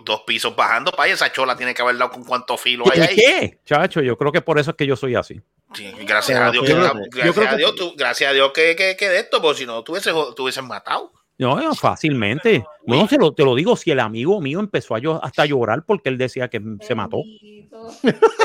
dos 0.04 0.22
pisos 0.26 0.54
bajando 0.54 0.92
para 0.92 1.10
esa 1.12 1.30
chola 1.32 1.56
tiene 1.56 1.74
que 1.74 1.82
haber 1.82 1.96
dado 1.98 2.10
con 2.10 2.24
cuánto 2.24 2.56
filo 2.56 2.84
hay 2.92 2.98
¿y 2.98 3.02
ahí. 3.02 3.16
qué? 3.16 3.58
Chacho, 3.64 4.00
yo 4.00 4.16
creo 4.16 4.30
que 4.32 4.40
por 4.42 4.58
eso 4.58 4.70
es 4.70 4.76
que 4.76 4.86
yo 4.86 4.96
soy 4.96 5.14
así. 5.16 5.40
Sí, 5.74 5.90
gracias 6.06 6.38
a 6.38 6.50
Dios, 6.50 6.64
que, 6.66 6.74
gracias 6.74 7.26
yo 7.26 7.32
creo 7.34 7.46
a 7.48 7.50
que- 7.50 7.56
Dios, 7.56 7.74
tú- 7.74 7.94
gracias 7.96 8.30
a 8.30 8.34
Dios 8.34 8.52
que, 8.54 8.76
que, 8.76 8.96
que 8.96 9.08
de 9.08 9.20
esto, 9.20 9.40
porque 9.40 9.60
si 9.60 9.66
no, 9.66 9.82
tú 9.82 9.92
hubieses, 9.92 10.12
tú 10.36 10.42
hubieses 10.44 10.62
matado. 10.62 11.12
No, 11.38 11.74
fácilmente. 11.74 12.64
No, 12.86 13.08
se 13.08 13.16
lo, 13.18 13.32
te 13.32 13.44
lo 13.44 13.54
digo, 13.54 13.74
si 13.76 13.90
el 13.90 14.00
amigo 14.00 14.40
mío 14.40 14.60
empezó 14.60 14.94
a 14.94 15.00
llo- 15.00 15.18
hasta 15.22 15.42
a 15.42 15.46
llorar 15.46 15.84
porque 15.84 16.08
él 16.08 16.18
decía 16.18 16.48
que 16.48 16.60
se 16.80 16.94
mató. 16.94 17.22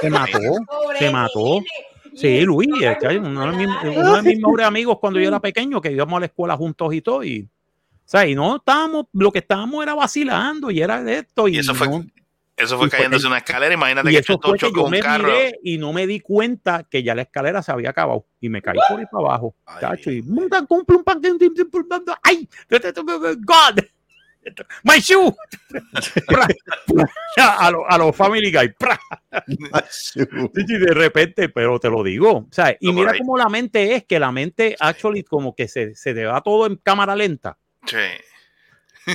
Se 0.02 0.10
mató, 0.10 0.40
se 0.98 1.12
mató. 1.12 1.60
Sí, 2.16 2.42
Luis, 2.42 2.70
eh, 2.82 2.98
chacho, 3.00 3.20
uno 3.20 3.52
de 3.52 3.58
mis, 3.58 3.68
uno 3.96 4.16
de 4.16 4.22
mis 4.24 4.38
mejores 4.40 4.66
amigos 4.66 4.98
cuando 5.00 5.20
yo 5.20 5.28
era 5.28 5.40
pequeño, 5.40 5.80
que 5.80 5.92
íbamos 5.92 6.18
a 6.18 6.20
la 6.22 6.26
escuela 6.28 6.58
juntos 6.58 6.92
y 6.96 7.02
todo, 7.02 7.24
y, 7.24 7.42
o 7.42 7.48
sea, 8.06 8.26
y 8.26 8.34
no 8.34 8.56
estábamos, 8.56 9.06
lo 9.14 9.32
que 9.32 9.40
estábamos 9.40 9.84
era 9.84 9.94
vacilando 9.94 10.72
y 10.72 10.82
era 10.82 11.04
de 11.04 11.20
esto. 11.20 11.48
Y, 11.48 11.56
Y 11.56 11.60
eso 11.60 11.76
fue, 11.76 11.88
no- 11.88 12.06
eso 12.58 12.78
fue 12.78 12.88
y 12.88 12.90
fue- 12.90 12.98
cayéndose 12.98 13.28
una 13.28 13.38
escalera. 13.38 13.74
Imagínate 13.74 14.10
y 14.10 14.14
que 14.14 14.20
eso 14.20 14.38
tú 14.38 14.50
fue 14.50 14.58
que 14.58 14.72
yo 14.76 14.84
un 14.86 14.92
me 14.92 15.00
carro. 15.00 15.24
miré 15.28 15.60
y 15.64 15.78
no 15.78 15.94
me 15.94 16.06
di 16.08 16.20
cuenta 16.20 16.84
que 16.90 17.04
ya 17.04 17.16
la 17.16 17.22
escalera 17.22 17.62
se 17.62 17.72
había 17.72 17.92
acabado 17.92 18.26
y 18.42 18.50
me 18.50 18.62
caí 18.62 18.78
por 18.90 19.00
ahí 19.00 19.06
para 19.12 19.26
abajo. 19.26 19.56
Ay, 19.66 19.78
chacho, 19.80 20.12
y 20.12 20.22
Dios. 20.22 20.66
cumple 20.68 20.98
un 20.98 21.04
pan- 21.04 21.22
¡Ay! 22.24 22.50
¡God! 23.44 23.80
¡My 24.84 25.00
shoe! 25.00 25.34
A 27.38 27.70
los 27.70 27.82
a 27.88 27.98
los 27.98 28.16
Family 28.16 28.52
Guy. 28.52 28.74
sí, 29.90 30.20
de 30.24 30.94
repente, 30.94 31.50
pero 31.50 31.80
te 31.80 31.90
lo 31.90 32.02
digo. 32.04 32.32
O 32.38 32.48
sea, 32.52 32.76
y 32.80 32.88
No, 32.88 32.94
mira 32.94 33.14
cómo 33.18 33.38
la 33.38 33.50
mente 33.50 33.96
es, 33.96 34.06
que 34.06 34.20
la 34.20 34.32
mente, 34.32 34.76
actually, 34.80 35.24
como 35.24 35.54
que 35.56 35.68
se, 35.68 35.96
se 35.96 36.14
te 36.14 36.26
va 36.26 36.42
todo 36.42 36.66
en 36.66 36.78
cámara 36.78 37.16
lenta. 37.16 37.58
Sí. 37.86 37.98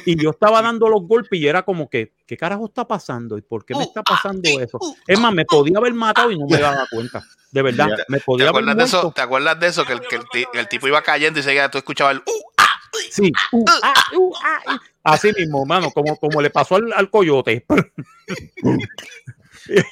Y 0.07 0.23
yo 0.23 0.31
estaba 0.31 0.63
dando 0.63 0.89
los 0.89 1.03
golpes 1.03 1.39
y 1.41 1.47
era 1.47 1.63
como 1.63 1.89
que, 1.91 2.13
¿qué 2.27 2.37
carajo 2.37 2.67
está 2.67 2.87
pasando? 2.87 3.37
¿Y 3.37 3.43
por 3.43 3.65
qué 3.65 3.75
me 3.75 3.83
está 3.85 4.03
pasando 4.03 4.49
eso? 4.61 4.79
Es 5.07 5.19
más, 5.21 5.33
me 5.35 5.45
podía 5.45 5.79
haber 5.79 5.93
matado 5.95 6.31
y 6.31 6.39
no 6.39 6.47
me 6.47 6.59
daba 6.59 6.87
cuenta. 6.91 7.23
De 7.51 7.61
verdad, 7.63 7.89
Ya. 7.91 8.05
me 8.09 8.19
¿Te 8.19 8.25
podía 8.25 8.49
haber 8.49 8.63
acuerdas 8.63 8.77
de 8.79 8.85
eso? 8.99 9.13
¿Te 9.15 9.21
acuerdas 9.21 9.61
de 9.61 9.67
eso? 9.67 9.85
Que 9.85 9.93
el, 9.93 10.01
que 10.01 10.17
el, 10.17 10.23
ti- 10.33 10.47
el 10.55 10.69
tipo 10.69 10.89
iba 10.89 11.03
cayendo 11.03 11.41
y 11.41 11.43
seguía, 11.43 11.71
tú 11.71 11.77
escuchabas 11.79 12.15
el 12.15 12.19
uh, 12.21 12.43
ah, 12.59 12.69
Sí, 13.11 13.31
uh, 13.53 13.65
ah, 13.83 13.95
uh, 14.17 14.33
ah, 14.43 14.61
uh. 14.75 14.79
así 15.05 15.31
mismo, 15.37 15.65
mano, 15.67 15.91
como, 15.91 16.17
como 16.17 16.41
le 16.41 16.49
pasó 16.51 16.77
al, 16.77 16.91
al 16.95 17.11
coyote. 17.11 17.67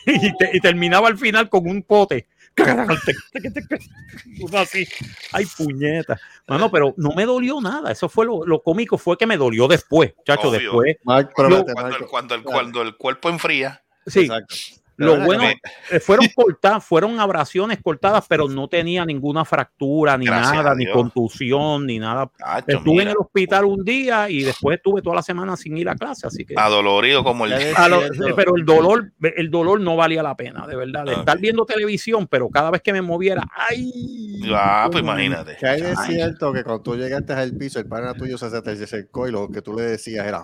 y, 0.07 0.37
te- 0.37 0.51
y 0.55 0.61
terminaba 0.61 1.09
al 1.09 1.19
final 1.19 1.49
con 1.49 1.69
un 1.69 1.83
pote. 1.83 2.27
Uno 4.41 4.59
así. 4.59 4.87
Ay, 5.33 5.47
puñeta. 5.57 6.19
Mano, 6.47 6.71
pero 6.71 6.95
no 6.97 7.13
me 7.13 7.25
dolió 7.25 7.61
nada. 7.61 7.93
Eso 7.93 8.09
fue 8.09 8.27
lo, 8.27 8.45
lo 8.45 8.63
cómico, 8.63 8.99
fue 8.99 9.17
que 9.17 9.27
me 9.27 9.37
dolió 9.37 9.69
después, 9.69 10.13
chacho, 10.25 10.49
Obvio. 10.49 10.61
después. 10.61 10.97
Mark, 11.05 11.29
Yo- 11.31 11.35
cuando, 11.35 11.57
el, 11.97 12.07
cuando, 12.07 12.35
el, 12.35 12.43
cuando 12.43 12.83
el 12.83 12.97
cuerpo 12.97 13.29
enfría. 13.29 13.83
Sí, 14.07 14.21
Exacto. 14.21 14.55
Lo 15.01 15.19
bueno, 15.25 15.45
que 15.45 15.97
eh, 15.97 16.01
fueron 16.01 16.27
cortadas, 16.35 16.85
fueron 16.85 17.19
abrasiones 17.19 17.79
cortadas, 17.83 18.27
pero 18.29 18.49
no 18.49 18.69
tenía 18.69 19.07
ninguna 19.07 19.47
fractura, 19.47 20.19
ni 20.19 20.27
Gracias 20.27 20.53
nada, 20.53 20.75
ni 20.75 20.91
contusión, 20.91 21.87
ni 21.87 21.99
nada. 21.99 22.31
Estuve 22.67 22.91
mira, 22.91 23.03
en 23.05 23.09
el 23.09 23.17
hospital 23.17 23.65
un 23.65 23.83
día 23.83 24.29
y 24.29 24.43
después 24.43 24.77
estuve 24.77 25.01
toda 25.01 25.17
la 25.17 25.23
semana 25.23 25.57
sin 25.57 25.79
ir 25.79 25.89
a 25.89 25.95
clase, 25.95 26.27
así 26.27 26.45
que. 26.45 26.55
adolorido 26.55 27.25
como 27.25 27.47
el. 27.47 27.53
Lo- 27.53 28.37
pero 28.37 28.57
el 28.57 28.65
dolor, 28.67 29.11
el 29.23 29.51
dolor 29.51 29.81
no 29.81 29.97
valía 29.97 30.23
la 30.23 30.37
pena, 30.37 30.67
de 30.67 30.77
verdad. 30.77 31.05
De 31.05 31.15
estar 31.15 31.39
viendo 31.39 31.65
televisión, 31.65 32.27
pero 32.27 32.51
cada 32.51 32.71
vez 32.71 32.83
que 32.83 32.93
me 32.93 33.01
moviera, 33.01 33.43
¡ay! 33.57 34.43
Ah, 34.53 34.89
pues 34.93 35.03
imagínate. 35.03 35.57
Que 35.57 35.67
hay 35.67 35.81
de 35.81 35.97
cierto 35.97 36.53
que 36.53 36.63
cuando 36.63 36.83
tú 36.83 36.97
llegaste 36.97 37.33
al 37.33 37.57
piso, 37.57 37.79
el 37.79 37.87
pana 37.87 38.13
tuyo 38.13 38.37
se 38.37 38.51
te 38.61 38.71
acercó 38.71 39.29
y 39.29 39.33
lo 39.33 39.49
que 39.49 39.63
tú 39.63 39.75
le 39.75 39.83
decías 39.83 40.27
era. 40.27 40.43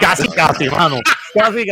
Casi, 0.00 0.28
casi, 0.28 0.68
mano. 0.68 0.96
Casi, 1.34 1.64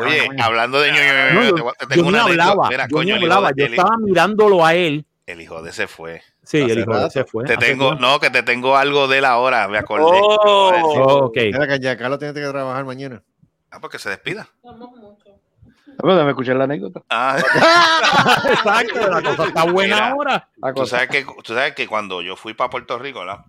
Oye, 0.00 0.28
hablando 0.40 0.80
de 0.80 0.81
ñoño, 0.90 1.72
te 1.88 1.96
yo, 1.96 2.02
ni 2.10 2.18
hablaba, 2.18 2.68
Mira, 2.68 2.86
yo 2.90 3.02
ni 3.04 3.12
hablaba, 3.12 3.52
de- 3.52 3.64
estaba 3.66 3.96
mirándolo 3.98 4.64
a 4.64 4.74
él. 4.74 5.04
el 5.26 5.40
hijo 5.40 5.62
de 5.62 5.70
ese 5.70 5.86
fue. 5.86 6.22
Sí, 6.44 6.58
el 6.58 6.78
hijo 6.80 6.98
de 6.98 7.10
se 7.10 7.24
fue. 7.24 7.44
Te 7.44 7.56
tengo, 7.56 7.94
no, 7.94 8.18
que 8.18 8.30
te 8.30 8.42
tengo 8.42 8.76
algo 8.76 9.06
de 9.06 9.18
él 9.18 9.24
ahora, 9.24 9.68
me 9.68 9.78
acordé. 9.78 10.18
Oh. 10.20 10.70
Oh, 10.82 11.24
ok. 11.26 11.36
Mira 11.36 11.68
que 11.68 11.78
ya 11.78 11.96
Carlos 11.96 12.18
tiene 12.18 12.34
que 12.34 12.40
trabajar 12.40 12.84
mañana. 12.84 13.22
Ah, 13.70 13.78
porque 13.80 13.98
se 13.98 14.10
despida. 14.10 14.48
Bueno, 14.62 16.14
déjame 16.16 16.30
escuchar 16.30 16.56
la 16.56 16.64
anécdota. 16.64 17.02
Ah, 17.10 17.36
Exacto, 18.50 19.08
la 19.10 19.22
cosa 19.22 19.44
está 19.48 19.64
buena 19.64 19.94
Mira. 19.96 20.08
ahora. 20.10 20.48
Tú 20.74 20.86
sabes 20.86 21.08
que, 21.08 21.24
tú 21.44 21.54
sabes 21.54 21.74
que 21.74 21.86
cuando 21.86 22.22
yo 22.22 22.34
fui 22.36 22.54
para 22.54 22.70
Puerto 22.70 22.98
Rico, 22.98 23.20
¿verdad? 23.20 23.44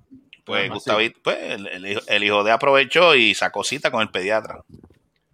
Pues 0.45 0.69
Gustavito, 0.69 1.19
pues 1.23 1.38
el, 1.39 1.68
el 1.68 1.85
hijo, 1.88 2.01
el 2.07 2.23
hijo 2.23 2.43
de 2.43 2.51
aprovechó 2.51 3.15
y 3.15 3.34
sacó 3.34 3.64
cita 3.64 3.91
con 3.91 4.01
el 4.01 4.10
pediatra. 4.10 4.61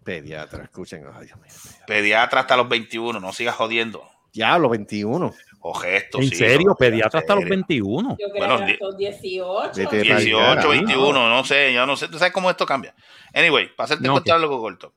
Pediatra, 0.03 0.63
escuchen. 0.63 1.03
Ay, 1.13 1.27
Dios 1.27 1.37
mío. 1.39 1.51
Pediatra 1.85 2.41
hasta 2.41 2.57
los 2.57 2.67
21, 2.69 3.19
no 3.19 3.33
sigas 3.33 3.55
jodiendo. 3.55 4.03
Diablo, 4.33 4.69
21. 4.69 5.33
O 5.61 5.73
gestos. 5.73 6.21
En 6.21 6.29
sí, 6.29 6.35
serio, 6.37 6.73
pediatra 6.77 7.19
hasta 7.19 7.35
los 7.35 7.43
serio. 7.43 7.57
21. 7.67 8.17
Yo 8.17 8.27
Bueno, 8.29 8.55
creo 8.55 8.59
que 8.59 8.65
di- 8.65 8.71
hasta 8.73 8.85
los 8.85 8.97
18. 8.97 9.71
Vete 9.75 9.97
pa'l 10.09 10.17
18, 10.23 10.37
carajo. 10.37 10.69
21, 10.69 11.29
no 11.29 11.43
sé, 11.43 11.73
yo 11.73 11.85
no 11.85 11.97
sé, 11.97 12.07
tú 12.07 12.17
sabes 12.17 12.33
cómo 12.33 12.49
esto 12.49 12.65
cambia. 12.65 12.95
Anyway, 13.33 13.75
para 13.75 13.85
hacerte 13.85 14.07
No, 14.07 14.13
contar 14.13 14.37
algo 14.37 14.59
corto. 14.61 14.93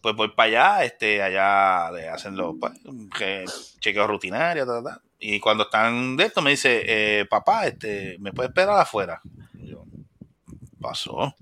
Pues 0.00 0.14
voy 0.14 0.28
para 0.28 0.76
allá, 0.78 0.84
este, 0.84 1.20
allá 1.22 1.90
le 1.90 2.08
hacen 2.08 2.36
los 2.36 2.54
pues, 2.58 2.72
que- 3.18 3.44
chequeos 3.80 4.08
rutinarios, 4.08 4.66
ta, 4.66 4.82
ta, 4.82 4.94
ta. 4.94 5.02
y 5.18 5.38
cuando 5.40 5.64
están 5.64 6.16
de 6.16 6.24
esto 6.24 6.40
me 6.40 6.50
dice, 6.50 6.82
eh, 6.86 7.26
papá, 7.26 7.66
este, 7.66 8.16
¿me 8.20 8.32
puedes 8.32 8.48
esperar 8.50 8.78
afuera? 8.80 9.20
Y 9.58 9.72
yo, 9.72 9.84
pasó. 10.80 11.34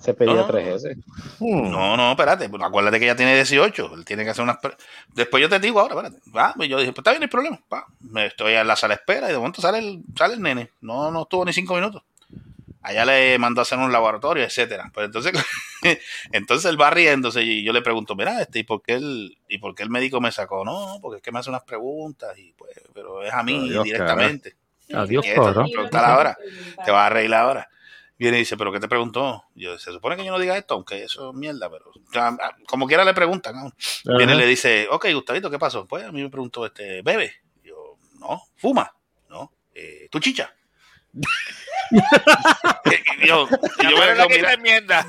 Se 0.00 0.14
pedía 0.14 0.34
No, 0.34 0.40
no, 0.42 0.46
tres 0.46 0.66
no. 0.66 0.72
veces. 0.72 0.96
Hmm. 1.38 1.70
No, 1.70 1.96
no, 1.96 2.10
espérate, 2.10 2.48
pues, 2.48 2.62
acuérdate 2.62 2.98
que 2.98 3.04
ella 3.06 3.16
tiene 3.16 3.34
18, 3.34 3.94
él 3.94 4.04
tiene 4.04 4.24
que 4.24 4.30
hacer 4.30 4.42
unas... 4.42 4.58
Después 5.14 5.40
yo 5.40 5.48
te 5.48 5.58
digo 5.58 5.80
ahora, 5.80 5.94
espérate. 5.94 6.20
Ah, 6.34 6.52
pues 6.56 6.68
yo 6.68 6.78
dije, 6.78 6.92
pues 6.92 7.00
está 7.00 7.10
bien, 7.10 7.20
no 7.20 7.24
hay 7.24 7.30
problema. 7.30 7.60
Va, 7.72 7.86
me 8.00 8.26
estoy 8.26 8.54
en 8.54 8.66
la 8.66 8.76
sala 8.76 8.94
de 8.94 9.00
espera 9.00 9.28
y 9.28 9.32
de 9.32 9.38
momento 9.38 9.60
sale 9.60 9.78
el, 9.78 10.02
sale 10.16 10.34
el 10.34 10.42
nene. 10.42 10.70
No, 10.80 11.10
no 11.10 11.22
estuvo 11.22 11.44
ni 11.44 11.52
cinco 11.52 11.74
minutos. 11.74 12.02
Allá 12.80 13.04
le 13.04 13.38
mandó 13.38 13.60
a 13.60 13.62
hacer 13.62 13.78
un 13.78 13.92
laboratorio, 13.92 14.44
etcétera. 14.44 14.90
Pues 14.94 15.06
entonces, 15.06 15.32
entonces 16.32 16.70
él 16.70 16.80
va 16.80 16.90
riéndose 16.90 17.42
y 17.42 17.62
yo 17.64 17.72
le 17.72 17.82
pregunto, 17.82 18.14
mira, 18.14 18.40
este, 18.40 18.60
¿y 18.60 18.62
por 18.62 18.82
qué 18.82 18.94
el, 18.94 19.36
y 19.48 19.58
por 19.58 19.74
qué 19.74 19.82
el 19.82 19.90
médico 19.90 20.20
me 20.20 20.32
sacó? 20.32 20.64
No, 20.64 20.98
porque 21.02 21.16
es 21.16 21.22
que 21.22 21.32
me 21.32 21.40
hace 21.40 21.50
unas 21.50 21.64
preguntas 21.64 22.38
y 22.38 22.52
pues, 22.52 22.70
pero 22.94 23.22
es 23.22 23.32
a 23.32 23.42
mí 23.42 23.58
Adiós, 23.68 23.84
directamente. 23.84 24.56
Adiós, 24.94 25.26
preguntar 25.26 26.04
ahora. 26.04 26.38
Te 26.84 26.90
vas 26.90 27.06
a 27.06 27.10
reír 27.10 27.34
ahora. 27.34 27.68
Viene 28.18 28.36
y 28.38 28.40
dice, 28.40 28.56
¿pero 28.56 28.72
qué 28.72 28.80
te 28.80 28.88
preguntó? 28.88 29.44
Yo, 29.54 29.78
se 29.78 29.92
supone 29.92 30.16
que 30.16 30.24
yo 30.24 30.32
no 30.32 30.38
diga 30.40 30.56
esto, 30.58 30.74
aunque 30.74 31.04
eso 31.04 31.30
es 31.30 31.36
mierda, 31.36 31.70
pero 31.70 31.92
como 32.66 32.86
quiera 32.88 33.04
le 33.04 33.14
preguntan. 33.14 33.54
¿no? 33.56 34.16
Viene 34.16 34.34
y 34.34 34.38
le 34.38 34.46
dice, 34.46 34.88
ok, 34.90 35.06
Gustavito, 35.14 35.50
¿qué 35.50 35.58
pasó? 35.58 35.86
Pues 35.86 36.04
a 36.04 36.10
mí 36.12 36.20
me 36.22 36.28
preguntó, 36.30 36.66
este, 36.66 37.02
¿bebe? 37.02 37.32
Yo, 37.62 37.96
no, 38.18 38.42
fuma, 38.56 38.92
no, 39.30 39.52
eh, 39.74 40.08
¿tú 40.10 40.18
chicha? 40.18 40.52
Yo, 43.26 43.48
yo 43.48 43.58
me 43.90 43.94
Ahora 43.96 44.12
le 44.12 44.14
la 44.18 44.26
quedo 44.26 44.28
que 44.28 44.36
mira- 44.36 44.48
te 44.48 44.54
enmienda. 44.54 45.06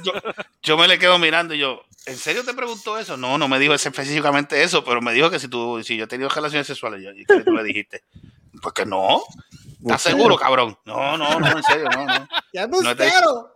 yo 0.64 0.78
me 0.78 0.88
le 0.88 0.98
quedo 0.98 1.20
mirando 1.20 1.54
y 1.54 1.60
yo, 1.60 1.84
¿en 2.06 2.18
serio 2.18 2.44
te 2.44 2.54
preguntó 2.54 2.98
eso? 2.98 3.18
No, 3.18 3.38
no 3.38 3.48
me 3.48 3.60
dijo 3.60 3.74
específicamente 3.74 4.64
eso, 4.64 4.84
pero 4.84 5.02
me 5.02 5.14
dijo 5.14 5.30
que 5.30 5.40
si 5.40 5.48
tú, 5.48 5.82
si 5.84 5.96
yo 5.98 6.06
he 6.06 6.08
tenido 6.08 6.30
relaciones 6.30 6.68
sexuales, 6.68 7.04
yo, 7.04 7.12
¿y 7.12 7.26
qué 7.26 7.42
tú 7.44 7.52
le 7.54 7.64
dijiste? 7.64 8.04
Pues 8.62 8.74
que 8.74 8.86
no. 8.86 9.22
¿Estás 9.82 10.02
seguro, 10.02 10.36
cabrón? 10.38 10.78
No, 10.86 11.18
no, 11.18 11.40
no, 11.40 11.48
en 11.58 11.64
serio, 11.64 11.88
no, 11.96 12.06
no. 12.06 12.28
¡Ya 12.54 12.68
No 12.68 12.96
te- 12.96 13.06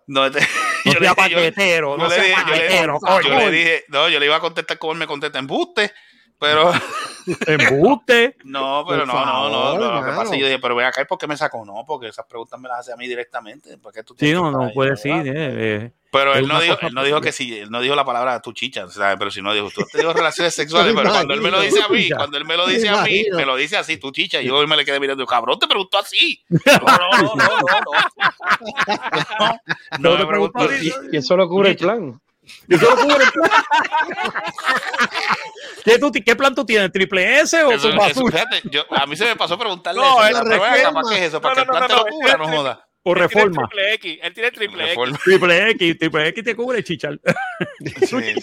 no 0.08 0.32
te- 0.32 0.40
No 0.40 0.94
yo 0.94 1.00
le- 1.00 1.00
sea 1.00 1.10
yo- 1.10 1.16
paquetero, 1.16 1.98
yo 1.98 2.04
no 2.04 2.10
le 2.10 2.16
dije- 2.22 2.36
yo 2.48 3.22
yo 3.22 3.30
le 3.40 3.52
dije, 3.52 3.86
no, 3.90 4.10
yo 4.10 4.20
le 4.20 4.26
iba 4.28 4.36
a 4.36 4.40
contestar 4.40 4.78
como 4.78 4.94
él 4.94 5.00
me 5.00 5.08
contesta, 5.08 5.40
embuste, 5.40 5.92
pero 6.44 6.72
Embuste. 7.48 8.36
no, 8.44 8.86
pero 8.88 9.06
no, 9.06 9.14
no, 9.14 9.50
no, 9.50 9.78
no, 9.80 9.96
lo 9.96 10.06
que 10.06 10.12
pasa 10.12 10.24
es 10.24 10.30
que 10.32 10.40
yo 10.40 10.46
dije, 10.46 10.60
pero 10.60 10.76
ven 10.76 10.86
acá, 10.86 11.02
¿y 11.02 11.06
por 11.06 11.18
qué 11.18 11.26
me 11.26 11.38
sacó? 11.38 11.64
No, 11.66 11.86
porque 11.88 12.10
esas 12.10 12.26
preguntas 12.26 12.60
me 12.60 12.68
las 12.68 12.80
hace 12.80 12.92
a 12.92 12.98
mí 12.98 13.08
directamente, 13.08 13.78
¿por 13.78 13.94
qué 13.94 14.04
tú 14.04 14.14
Sí, 14.20 14.34
no, 14.34 14.52
no 14.52 14.70
puede 14.74 14.92
decir. 14.92 15.14
eh, 15.26 15.32
eh. 15.86 15.92
Pero 16.12 16.36
él 16.36 16.48
no, 16.48 16.60
dijo, 16.60 16.78
él 16.82 16.94
no 16.94 17.04
dijo 17.04 17.22
que 17.22 17.32
sí, 17.32 17.58
él 17.58 17.72
no 17.72 17.82
dijo 17.82 17.96
la 17.96 18.06
palabra 18.06 18.40
tu 18.40 18.54
chicha, 18.54 18.88
¿sabes? 18.88 19.16
Pero 19.18 19.32
si 19.32 19.42
no 19.42 19.52
dijo, 19.52 19.72
tú 19.74 19.82
has 19.82 19.88
tenido 19.88 20.14
relaciones 20.14 20.54
sexuales, 20.54 20.94
pero 20.96 21.10
cuando 21.10 21.34
él 21.34 21.42
me 21.42 21.50
lo 21.50 21.60
dice 21.62 21.82
a 21.82 21.88
mí, 21.88 22.10
cuando 22.12 22.38
él 22.38 22.46
me 22.46 22.56
lo 22.56 22.68
dice 22.68 22.88
a 22.90 23.02
mí, 23.04 23.26
me 23.36 23.46
lo 23.46 23.56
dice 23.56 23.78
así, 23.78 23.98
tu 23.98 24.12
chicha, 24.12 24.40
y 24.42 24.46
yo 24.46 24.58
hoy 24.58 24.68
me 24.68 24.76
le 24.76 24.86
quedé 24.86 25.00
mirando, 25.00 25.26
cabrón, 25.26 25.58
te 25.58 25.68
preguntó 25.68 25.98
así. 25.98 26.44
No, 26.50 26.98
no, 26.98 27.36
no, 27.36 27.36
no, 27.36 27.58
no, 27.58 27.82
no. 29.40 30.12
No, 30.12 30.18
me 30.18 30.26
preguntó 30.28 30.60
así. 30.60 30.92
Y 31.12 31.18
eso 31.18 31.36
lo 31.38 31.48
cubre 31.48 31.72
el 31.72 31.78
plan. 31.78 32.22
¿Y 32.68 32.76
eso 32.76 32.90
lo 32.90 32.98
cubre 33.02 33.24
el 33.24 33.32
plan? 33.32 33.52
¿Qué, 35.86 36.00
tú 36.00 36.12
¿Qué 36.12 36.36
plan 36.36 36.56
tú 36.56 36.66
tienes? 36.66 36.92
¿Triple 36.92 37.40
S 37.42 37.64
o 37.64 37.72
Eso, 37.72 37.90
con 37.90 37.92
eso, 37.92 38.00
basura? 38.00 38.38
fíjate, 38.40 38.70
yo, 38.70 38.84
a 38.90 39.06
mí 39.06 39.16
se 39.16 39.26
me 39.26 39.36
pasó 39.36 39.58
preguntarle 39.58 40.02
No, 40.02 40.24
eso. 40.26 40.44
reforma. 40.44 41.02
¿Para 41.02 41.10
qué 41.10 41.16
es 41.22 41.28
eso? 41.30 41.42
¿Para 41.42 41.56
No, 41.56 41.62
que 41.62 41.66
no, 41.68 41.74
el 41.74 41.80
plan 41.80 41.82
no, 41.82 41.88
te 41.88 41.94
no, 41.94 42.00
lo 42.00 42.06
cubra? 42.08 42.38
No 42.38 42.48
joda. 42.58 42.88
¿O 43.06 43.12
Él 43.12 43.16
tiene 43.16 43.28
reforma? 43.28 43.68
triple 43.68 43.94
X. 43.96 44.20
Él 44.22 44.34
tiene 44.34 44.52
triple 44.52 44.84
X. 44.84 44.90
Reforma. 44.96 45.18
Triple 45.24 45.70
X, 45.72 45.98
Triple 46.00 46.28
X 46.30 46.44
te 46.44 46.56
cubre 46.56 46.84
chichar. 46.84 47.20
Sí, 47.80 47.98
sí. 48.08 48.42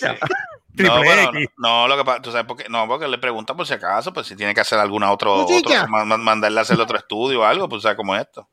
Triple 0.77 0.95
No, 0.97 1.03
bueno, 1.03 1.23
X. 1.35 1.49
no, 1.57 1.89
lo 1.89 1.97
que 1.97 2.05
pasa, 2.05 2.23
tú 2.23 2.31
sabes 2.31 2.47
por 2.47 2.57
qué, 2.59 2.69
no, 2.69 2.87
porque 2.87 3.09
le 3.09 3.19
preguntan 3.19 3.57
por 3.57 3.67
si 3.67 3.73
acaso, 3.75 4.13
pues 4.13 4.27
si 4.27 4.37
tiene 4.37 4.55
que 4.55 4.61
hacer 4.61 4.79
alguna 4.79 5.11
otro, 5.13 5.35
otro 5.47 5.89
ma- 5.89 6.05
ma- 6.05 6.17
mandarle 6.17 6.59
a 6.59 6.63
hacer 6.63 6.79
otro 6.81 6.97
estudio 6.99 7.41
o 7.41 7.45
algo, 7.45 7.69
pues 7.69 7.79
o 7.79 7.83
sea, 7.89 7.97
como 7.97 8.15
esto. 8.15 8.49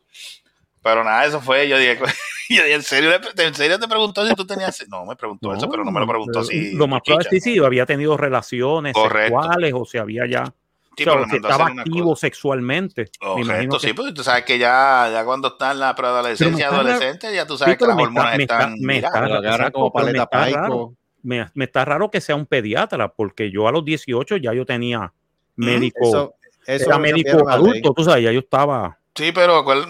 Pero 0.84 1.04
nada, 1.04 1.26
eso 1.26 1.41
fue, 1.41 1.68
yo 1.68 1.78
dije, 1.78 1.98
yo 2.49 2.64
dije, 2.64 2.74
¿en 2.74 2.84
serio, 2.84 3.12
¿en 3.38 3.54
serio 3.56 3.80
te 3.80 3.88
preguntó 3.88 4.26
si 4.28 4.34
tú 4.36 4.45
tenías? 4.45 4.86
No, 4.90 5.06
me 5.06 5.16
preguntó 5.16 5.54
eso, 5.54 5.70
pero 5.70 5.84
no 5.84 5.91
me 5.91 5.99
lo 5.99 6.08
preguntó 6.08 6.40
así. 6.40 6.74
Lo 6.76 6.88
más 6.88 7.02
probable 7.04 7.28
es 7.30 7.30
que 7.32 7.41
sí, 7.41 7.60
había 7.60 7.86
tenido 7.86 8.16
relaciones 8.18 8.94
Correcto. 8.94 9.41
sexuales 9.41 9.74
o 9.76 9.86
si 9.86 9.98
había 9.98 10.26
ya. 10.28 10.54
Sí, 10.95 11.08
o 11.08 11.14
sea, 11.14 11.30
si 11.30 11.36
estaba 11.36 11.68
activo 11.68 12.10
cosa. 12.12 12.22
sexualmente. 12.22 13.02
me 13.22 13.44
Correcto, 13.44 13.78
que- 13.80 13.88
sí, 13.88 13.94
pues 13.94 14.14
tú 14.16 14.24
sabes 14.24 14.45
que 14.45 14.58
ya, 14.58 15.08
ya 15.12 15.24
cuando 15.26 15.49
está 15.49 15.72
en 15.72 15.80
la 15.80 15.94
preadolescencia, 15.94 16.56
me 16.72 16.76
está 16.76 16.76
adolescente, 16.76 17.36
ya 17.36 17.45
tú 17.45 17.56
sabes 17.56 17.74
Sí, 17.76 17.78
que 17.78 17.86
las 17.86 17.95
me 17.95 18.02
hormonas 18.04 18.32
está- 18.32 18.38
me 18.38 18.44
está- 18.44 18.60
están 18.60 18.76
me 18.80 18.98
está-. 18.98 19.10
Lo 19.12 19.36
agarran 19.36 19.45
exacto, 19.54 19.72
como 19.80 19.94
pero 19.94 20.06
me 20.08 20.14
paleta 20.26 20.48
está 20.48 20.62
raro. 20.62 20.94
Me, 21.22 21.45
me 21.54 21.66
está 21.66 21.86
raro 21.86 22.10
que 22.10 22.20
sea 22.22 22.36
un 22.36 22.45
pediatra, 22.48 23.10
porque 23.10 23.52
yo 23.52 23.68
a 23.68 23.72
los 23.72 23.86
18 23.86 24.38
ya 24.38 24.54
yo 24.54 24.66
tenía 24.66 25.14
médico, 25.56 25.99
Eso, 26.02 26.34
eso 26.66 26.86
era 26.90 26.98
médico 26.98 27.48
adulto, 27.48 27.94
tú 27.94 28.04
sabes, 28.04 28.24
ya 28.24 28.32
yo 28.32 28.40
estaba. 28.40 28.98
Sí, 29.18 29.31
pero 29.34 29.57
acuérdate 29.57 29.89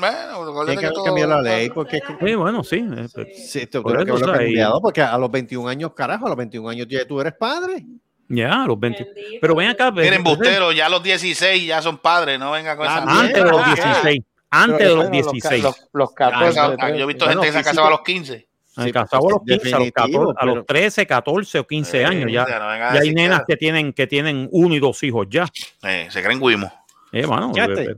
Tienen 0.65 0.79
que 0.79 0.87
que 0.87 0.91
todo- 0.93 1.03
cambiar 1.03 1.27
la 1.29 1.41
ley 1.41 1.69
porque 1.69 1.99
Sí, 2.25 2.35
bueno, 2.35 2.63
sí. 2.63 2.77
eh, 2.77 3.33
sí, 3.35 3.59
esto 3.59 3.83
Por 3.83 3.91
tiene 3.91 4.05
que 4.05 4.11
eso, 4.11 4.23
haberlo 4.23 4.33
o 4.33 4.35
sea, 4.37 4.43
y- 4.43 4.45
cambiado 4.51 4.81
porque 4.81 5.01
a 5.01 5.17
los 5.17 5.29
21 5.29 5.67
años, 5.67 5.91
carajo, 5.93 6.25
a 6.25 6.29
los 6.29 6.37
21 6.37 6.69
años 6.69 6.87
ya 6.89 7.05
tú 7.05 7.19
eres 7.19 7.33
padre. 7.33 7.85
Ya, 8.29 8.63
a 8.63 8.67
los 8.67 8.79
20. 8.79 9.07
Pero 9.41 9.55
ven 9.55 9.69
acá. 9.69 9.91
Miren, 9.91 10.23
busteros, 10.23 10.75
ya 10.75 10.85
a 10.87 10.89
los 10.89 11.03
16 11.03 11.65
ya 11.65 11.81
son 11.81 11.97
padres, 11.97 12.39
no 12.39 12.51
venga 12.51 12.75
con 12.77 12.85
esa 12.85 12.97
Ah, 13.05 13.19
Antes 13.21 13.43
de 13.43 13.49
los 13.51 13.61
Ah, 13.61 13.73
16. 13.75 14.21
Antes 14.49 14.77
de 14.79 14.85
los 14.85 14.95
bueno, 14.95 15.09
los 15.09 15.09
ca- 15.09 15.21
16. 15.49 15.63
Los, 15.63 15.87
los 15.93 16.09
Ah, 16.09 16.13
14. 16.15 16.49
esa- 16.49 16.69
de- 16.87 16.97
yo 16.97 17.03
he 17.03 17.07
visto 17.07 17.25
Bueno, 17.25 17.41
gente 17.41 17.47
que 17.47 17.51
se 17.53 17.59
ha 17.59 17.63
casado 17.71 17.87
a 17.87 17.91
los 17.91 18.01
15. 18.01 18.47
Al 18.77 18.85
Sí, 18.85 18.91
casado 18.91 19.27
a 19.27 19.31
los 19.31 19.39
pues, 19.45 19.59
15, 19.59 19.75
a 19.75 19.79
los, 19.79 19.87
14, 19.91 20.11
definitivo, 20.11 20.33
a 20.37 20.45
los 20.45 20.53
pero- 20.55 20.65
13, 20.65 21.07
14 21.07 21.59
o 21.59 21.67
15 21.67 22.05
años 22.05 22.31
ya. 22.31 22.43
O 22.43 22.47
sea, 22.47 22.59
no 22.59 22.75
Ya 22.95 23.01
hay 23.01 23.11
nenas 23.13 23.39
que- 23.41 23.53
que 23.53 23.57
tienen, 23.57 23.91
que 23.93 24.07
tienen 24.07 24.47
uno 24.51 24.75
y 24.75 24.79
dos 24.79 25.01
hijos 25.03 25.27
ya. 25.29 25.47
Eh, 25.83 26.07
se 26.11 26.21
creen 26.21 26.39
guimos. 26.39 26.71
Eh, 27.11 27.23
Chichaste. 27.23 27.81
eh, 27.83 27.87
eh, 27.91 27.95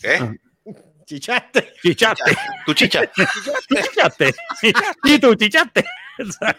¿Qué? 0.00 0.38
Ah. 1.08 1.14
Chichaste. 1.14 1.72
chichaste, 1.82 2.36
Tu 2.66 2.74
chicha. 2.74 3.00
chichaste. 3.68 4.34
Y 5.04 5.18
tú 5.18 5.34
chichaste. 5.34 5.84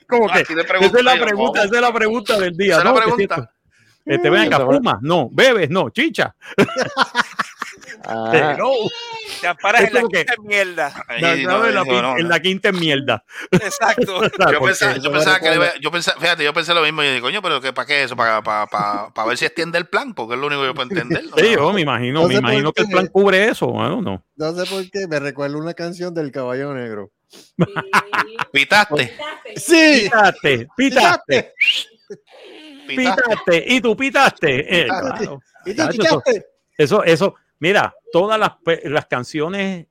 Como 0.08 0.28
que, 0.28 0.40
Así 0.40 0.56
le 0.56 0.62
esa 0.64 0.98
es 0.98 1.04
la 1.04 1.18
pregunta, 1.20 1.64
esa 1.64 1.76
es 1.76 1.82
la 1.82 1.94
pregunta 1.94 2.40
del 2.40 2.58
día. 2.58 2.78
Esa 2.78 2.80
es 2.80 2.86
la. 2.86 2.94
Que 2.94 3.02
pregunta. 3.02 3.36
esto- 3.36 3.50
Este, 4.06 4.30
ven 4.30 4.42
acá, 4.54 4.66
fue- 4.66 4.78
fuma, 4.78 4.98
no, 5.04 5.30
bebes, 5.32 5.70
no, 5.70 5.90
chicha. 5.92 6.36
Ah, 8.06 8.56
no, 8.57 8.72
Te 9.41 9.48
amparas 9.48 9.82
Es 9.84 9.88
en 9.90 9.94
la 9.95 10.02
que- 10.02 10.07
quinta 10.26 10.34
mierda. 10.44 11.06
Ahí, 11.07 11.44
no, 11.44 11.60
no, 11.60 11.66
en, 11.68 11.76
la, 11.76 11.84
no, 11.84 12.18
en 12.18 12.30
la 12.30 12.40
quinta 12.40 12.72
mierda. 12.72 13.24
Exacto. 13.52 14.22
Yo 14.52 14.60
pensaba, 14.61 14.95
yo 14.95 15.11
que 15.40 15.49
le 15.49 15.56
iba- 15.56 15.76
yo 15.82 15.91
pensaba, 15.91 16.20
fíjate, 16.20 16.44
yo 16.44 16.53
pensé 16.53 16.74
lo 16.74 16.82
mismo. 16.84 17.03
Yo 17.03 17.10
dije, 17.10 17.22
coño, 17.22 17.41
pero 17.41 17.61
¿para 17.74 17.86
qué 17.86 18.03
eso? 18.03 18.16
Para, 18.16 18.41
para, 18.41 18.68
para, 18.68 19.10
para 19.14 19.28
ver 19.28 19.38
si 19.38 19.45
extiende 19.45 19.78
el 19.78 19.88
plan, 19.88 20.14
porque 20.14 20.34
es 20.36 20.40
lo 20.40 20.48
único 20.48 20.61
que 20.61 20.68
yo 20.68 20.74
puedo 20.74 20.90
entender. 20.90 21.24
¿no? 21.26 21.38
Sí, 21.38 21.52
yo 21.53 21.74
me 21.74 21.82
imagino, 21.82 22.22
No 22.22 22.28
me 22.28 22.36
imagino 22.36 22.72
que 22.74 22.82
el 22.84 22.90
plan 22.90 23.07
cubre 23.07 23.49
eso. 23.49 23.68
Bueno, 23.68 24.02
no. 24.02 24.24
No 24.36 24.53
sé 24.53 24.66
por 24.70 24.90
qué, 24.90 25.07
me 25.07 25.20
recuerda 25.20 25.57
una 25.57 25.74
canción 25.74 26.14
del 26.14 26.32
Caballo 26.32 26.74
Negro. 26.74 27.11
Pitaste. 28.52 29.16
Sí, 29.56 30.03
Pítate, 30.06 30.68
pítate. 30.76 31.53
Pitaste, 32.88 33.64
y 33.68 33.82
tú 33.82 33.95
pitaste. 33.95 34.82
Eh, 34.82 34.84
Pitaste. 34.86 35.18
claro. 35.26 35.41
¿Y 35.66 35.74
tú 35.76 35.88
chichaste? 35.91 36.45
eso, 36.78 37.03
eso, 37.03 37.36
mira, 37.60 37.94
todas 38.11 38.40
las, 38.40 38.52
pe- 38.64 38.81
las 38.86 39.06
canciones 39.06 39.86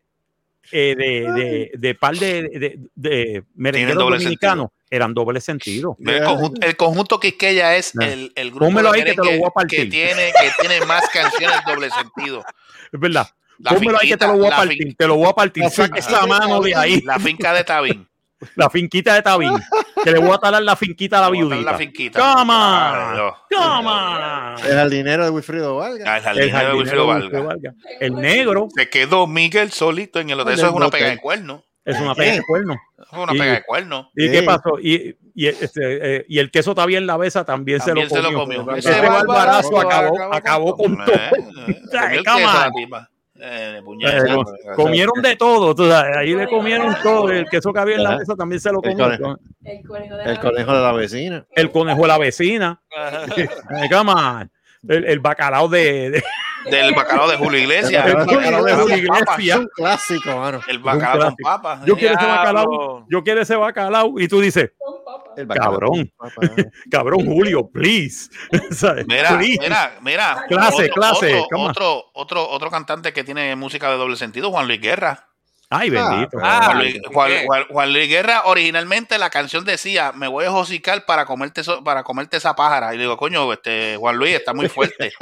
eh, 0.71 0.95
de, 0.97 1.33
de, 1.33 1.71
de 1.79 1.95
par 1.95 2.15
de, 2.17 2.43
de, 2.43 2.79
de 2.95 3.45
merengueros 3.55 4.05
dominicanos 4.11 4.69
eran 4.91 5.15
doble 5.15 5.41
sentido. 5.41 5.97
El 6.05 6.25
conjunto, 6.25 6.67
el 6.67 6.77
conjunto 6.77 7.21
Quisqueya 7.21 7.77
es 7.77 7.93
Ah. 7.99 8.07
el, 8.07 8.33
el 8.35 8.51
grupo 8.51 8.67
Pónmelo 8.67 8.93
ahí 8.93 9.05
que 9.05 9.15
te 9.15 9.17
lo 9.17 9.25
voy 9.39 9.45
a 9.47 9.51
partir. 9.51 9.81
que 9.81 9.87
tiene, 9.87 10.33
que 10.41 10.51
tiene 10.61 10.85
más 10.87 11.05
canciones 11.11 11.59
doble 11.67 11.89
sentido. 11.91 12.45
Es 12.93 12.99
verdad. 13.01 13.29
La 13.59 13.73
Pónmelo 13.73 13.99
ahí 13.99 14.09
que 14.09 14.17
te 14.17 14.25
finquita, 14.25 14.27
lo 14.29 14.39
voy 14.39 14.47
a 14.47 14.51
la 14.51 14.57
partir. 14.57 14.97
Te 14.97 15.07
lo 15.07 15.17
voy 15.17 15.29
a 15.29 15.33
partir. 15.33 15.63
La 15.65 15.71
Saca 15.71 15.95
finquita 15.97 16.09
esa 16.17 16.21
de 16.23 16.27
mano 16.29 16.61
de 16.63 16.75
ahí. 16.77 17.01
La 17.03 17.19
finca 17.19 17.53
de 17.53 17.65
Tabín. 17.65 18.08
La 18.55 18.71
finquita 18.71 19.15
de 19.15 19.23
Tabín. 19.23 19.53
Que 20.05 20.13
le 20.13 20.19
voy 20.21 20.31
a 20.33 20.39
talar 20.39 20.63
la 20.63 20.77
finquita 20.77 21.19
a 21.19 21.23
la 21.23 21.31
viudita. 21.31 21.73
la 21.73 21.77
finquita. 21.79 22.19
No. 22.45 23.35
Come 23.51 23.89
on. 23.91 24.67
El 24.67 24.75
jardinero 24.77 25.25
de 25.25 25.31
Wilfrido 25.31 25.77
Vargas. 25.77 26.07
Ah, 26.09 26.17
el 26.19 26.23
jardinero 26.23 26.47
de 26.47 26.53
jardinero 26.53 26.77
Wilfrido. 26.79 27.15
Wilfrido 27.17 27.45
Vargas. 27.45 27.75
El 28.01 28.15
negro 28.15 28.69
Se 28.77 28.89
quedó 28.89 29.27
Miguel 29.27 29.73
solito 29.73 30.21
en 30.21 30.31
el 30.31 30.41
hotel. 30.41 30.53
En 30.55 30.59
Eso 30.61 30.69
es 30.69 30.73
una 30.75 30.89
pega 30.91 31.09
de 31.11 31.19
cuerno. 31.19 31.65
es 31.85 32.01
una 32.01 32.15
pega 32.15 32.33
de 32.35 32.43
cuerno. 32.43 32.77
Es 32.99 33.19
una 33.19 33.35
Y- 33.35 33.39
pega 33.39 33.53
de 33.55 33.63
cuerno. 33.65 34.11
¿Y 34.15 34.31
qué 34.31 34.43
pasó? 34.45 34.79
Y, 34.81 35.17
y, 35.35 35.47
este, 35.47 36.17
eh, 36.17 36.25
y 36.29 36.39
el 36.39 36.51
queso 36.51 36.71
está 36.73 36.85
bien 36.87 37.07
la 37.07 37.17
besa 37.17 37.45
también, 37.45 37.79
También 37.81 38.09
se 38.09 38.17
se 38.17 38.23
lo 38.23 38.31
lo 38.31 38.39
comió. 38.41 38.65
comió. 38.65 38.77
Ese 38.77 39.01
barbarazo 39.01 39.81
acabó, 39.81 40.33
acabó 40.33 40.77
con 40.77 40.97
todo. 40.97 41.15
Eh, 41.15 41.31
eh, 42.13 42.23
Eh, 43.41 43.81
de 43.83 44.09
Eh, 44.09 44.45
comieron 44.75 45.23
de 45.23 45.37
todo, 45.37 45.75
tú 45.75 45.89
sabes, 45.89 46.17
ahí 46.17 46.35
le 46.35 46.49
comieron 46.49 46.95
todo, 47.03 47.31
el 47.31 47.49
queso 47.49 47.73
que 47.73 47.79
había 47.79 47.97
en 47.97 48.03
la 48.03 48.19
mesa 48.19 48.35
también 48.35 48.61
se 48.61 48.71
lo 48.73 48.81
El 48.83 48.97
conejo. 48.97 49.39
El 49.65 49.87
conejo 49.87 50.17
de 50.17 50.23
El 50.25 50.35
la 50.35 50.41
conejo 50.41 50.73
de 50.75 50.83
la 50.83 50.93
vecina. 50.93 51.47
El 51.55 51.71
conejo 51.71 52.03
de 52.03 52.09
la 52.09 52.19
vecina, 52.19 52.83
el, 54.89 55.05
el 55.05 55.21
bacalao 55.21 55.69
de, 55.69 56.11
de- 56.11 56.25
Del 56.71 56.95
bacalao 56.95 57.31
de 57.31 57.37
Julio 57.37 57.61
Iglesias. 57.61 58.07
El 58.07 58.15
bacalao 58.15 58.65
de 58.65 58.75
Julio. 58.75 58.97
Iglesias. 58.97 59.39
Es 59.41 59.57
un 59.57 59.69
clásico, 59.75 60.37
mano. 60.37 60.61
El 60.69 60.79
bacalao 60.81 61.29
con 61.29 61.37
papas. 61.37 61.85
yo 61.85 61.97
quiero 61.97 62.15
ese 62.17 62.27
bacalao, 62.27 63.07
yo 63.09 63.23
quiero 63.23 63.41
ese 63.41 63.57
bacalao 63.57 64.19
y 64.19 64.29
tú 64.29 64.41
dices, 64.41 64.73
El. 65.41 65.49
Cabrón. 65.49 66.11
Cabrón 66.91 67.21
Julio, 67.27 67.69
please. 67.69 68.29
Mira, 69.07 69.37
Please. 69.39 69.59
mira, 69.61 69.93
mira. 70.03 70.45
Clase, 70.49 70.85
otro, 70.85 70.95
clase, 70.95 71.35
Otro, 71.41 71.61
otro, 71.61 72.05
otro, 72.15 72.49
otro 72.51 72.71
cantante 72.71 73.13
que 73.13 73.25
tiene 73.25 73.55
música 73.57 73.91
de 73.91 73.97
doble 73.97 74.17
sentido, 74.17 74.51
Juan 74.51 74.67
Luis 74.67 74.81
Guerra. 74.81 75.25
Ay, 75.71 75.91
bendito. 75.91 76.39
Ah, 76.43 76.63
Juan, 76.65 76.79
Luis, 76.79 76.99
Juan- 77.13 77.31
¿qué? 77.31 77.45
Juan- 77.47 77.65
Juan 77.69 77.93
Luis 77.93 78.09
Guerra, 78.09 78.43
originalmente 78.47 79.19
la 79.19 79.29
canción 79.29 79.67
decía, 79.67 80.13
me 80.15 80.27
voy 80.27 80.47
a 80.47 80.51
josicar 80.51 81.05
para 81.05 81.27
comerte, 81.27 81.61
eso- 81.61 81.85
para 81.85 82.05
comerte 82.05 82.39
esa 82.39 82.57
pájara. 82.57 82.95
Y 82.95 82.97
le 82.97 83.03
digo, 83.03 83.19
coño, 83.19 83.53
este, 83.53 83.97
Juan 83.99 84.17
Luis 84.17 84.35
está 84.35 84.55
muy 84.55 84.69
fuerte. 84.71 85.13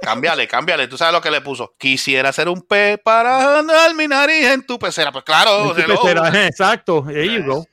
cámbiale, 0.00 0.46
cámbiale. 0.46 0.86
Tú 0.86 0.96
sabes 0.96 1.12
lo 1.12 1.20
que 1.20 1.32
le 1.32 1.40
puso. 1.40 1.74
Quisiera 1.78 2.32
ser 2.32 2.48
un 2.48 2.62
pez 2.62 3.00
para 3.02 3.58
andar 3.58 3.92
mi 3.96 4.06
nariz 4.06 4.46
en 4.46 4.64
tu 4.64 4.78
pecera. 4.78 5.10
Pues 5.10 5.24
claro, 5.24 5.76
En 5.76 5.84
tu 5.84 5.92
pecera, 5.96 6.46
exacto, 6.46 7.04
there 7.04 7.26
you 7.28 7.44
go. 7.44 7.66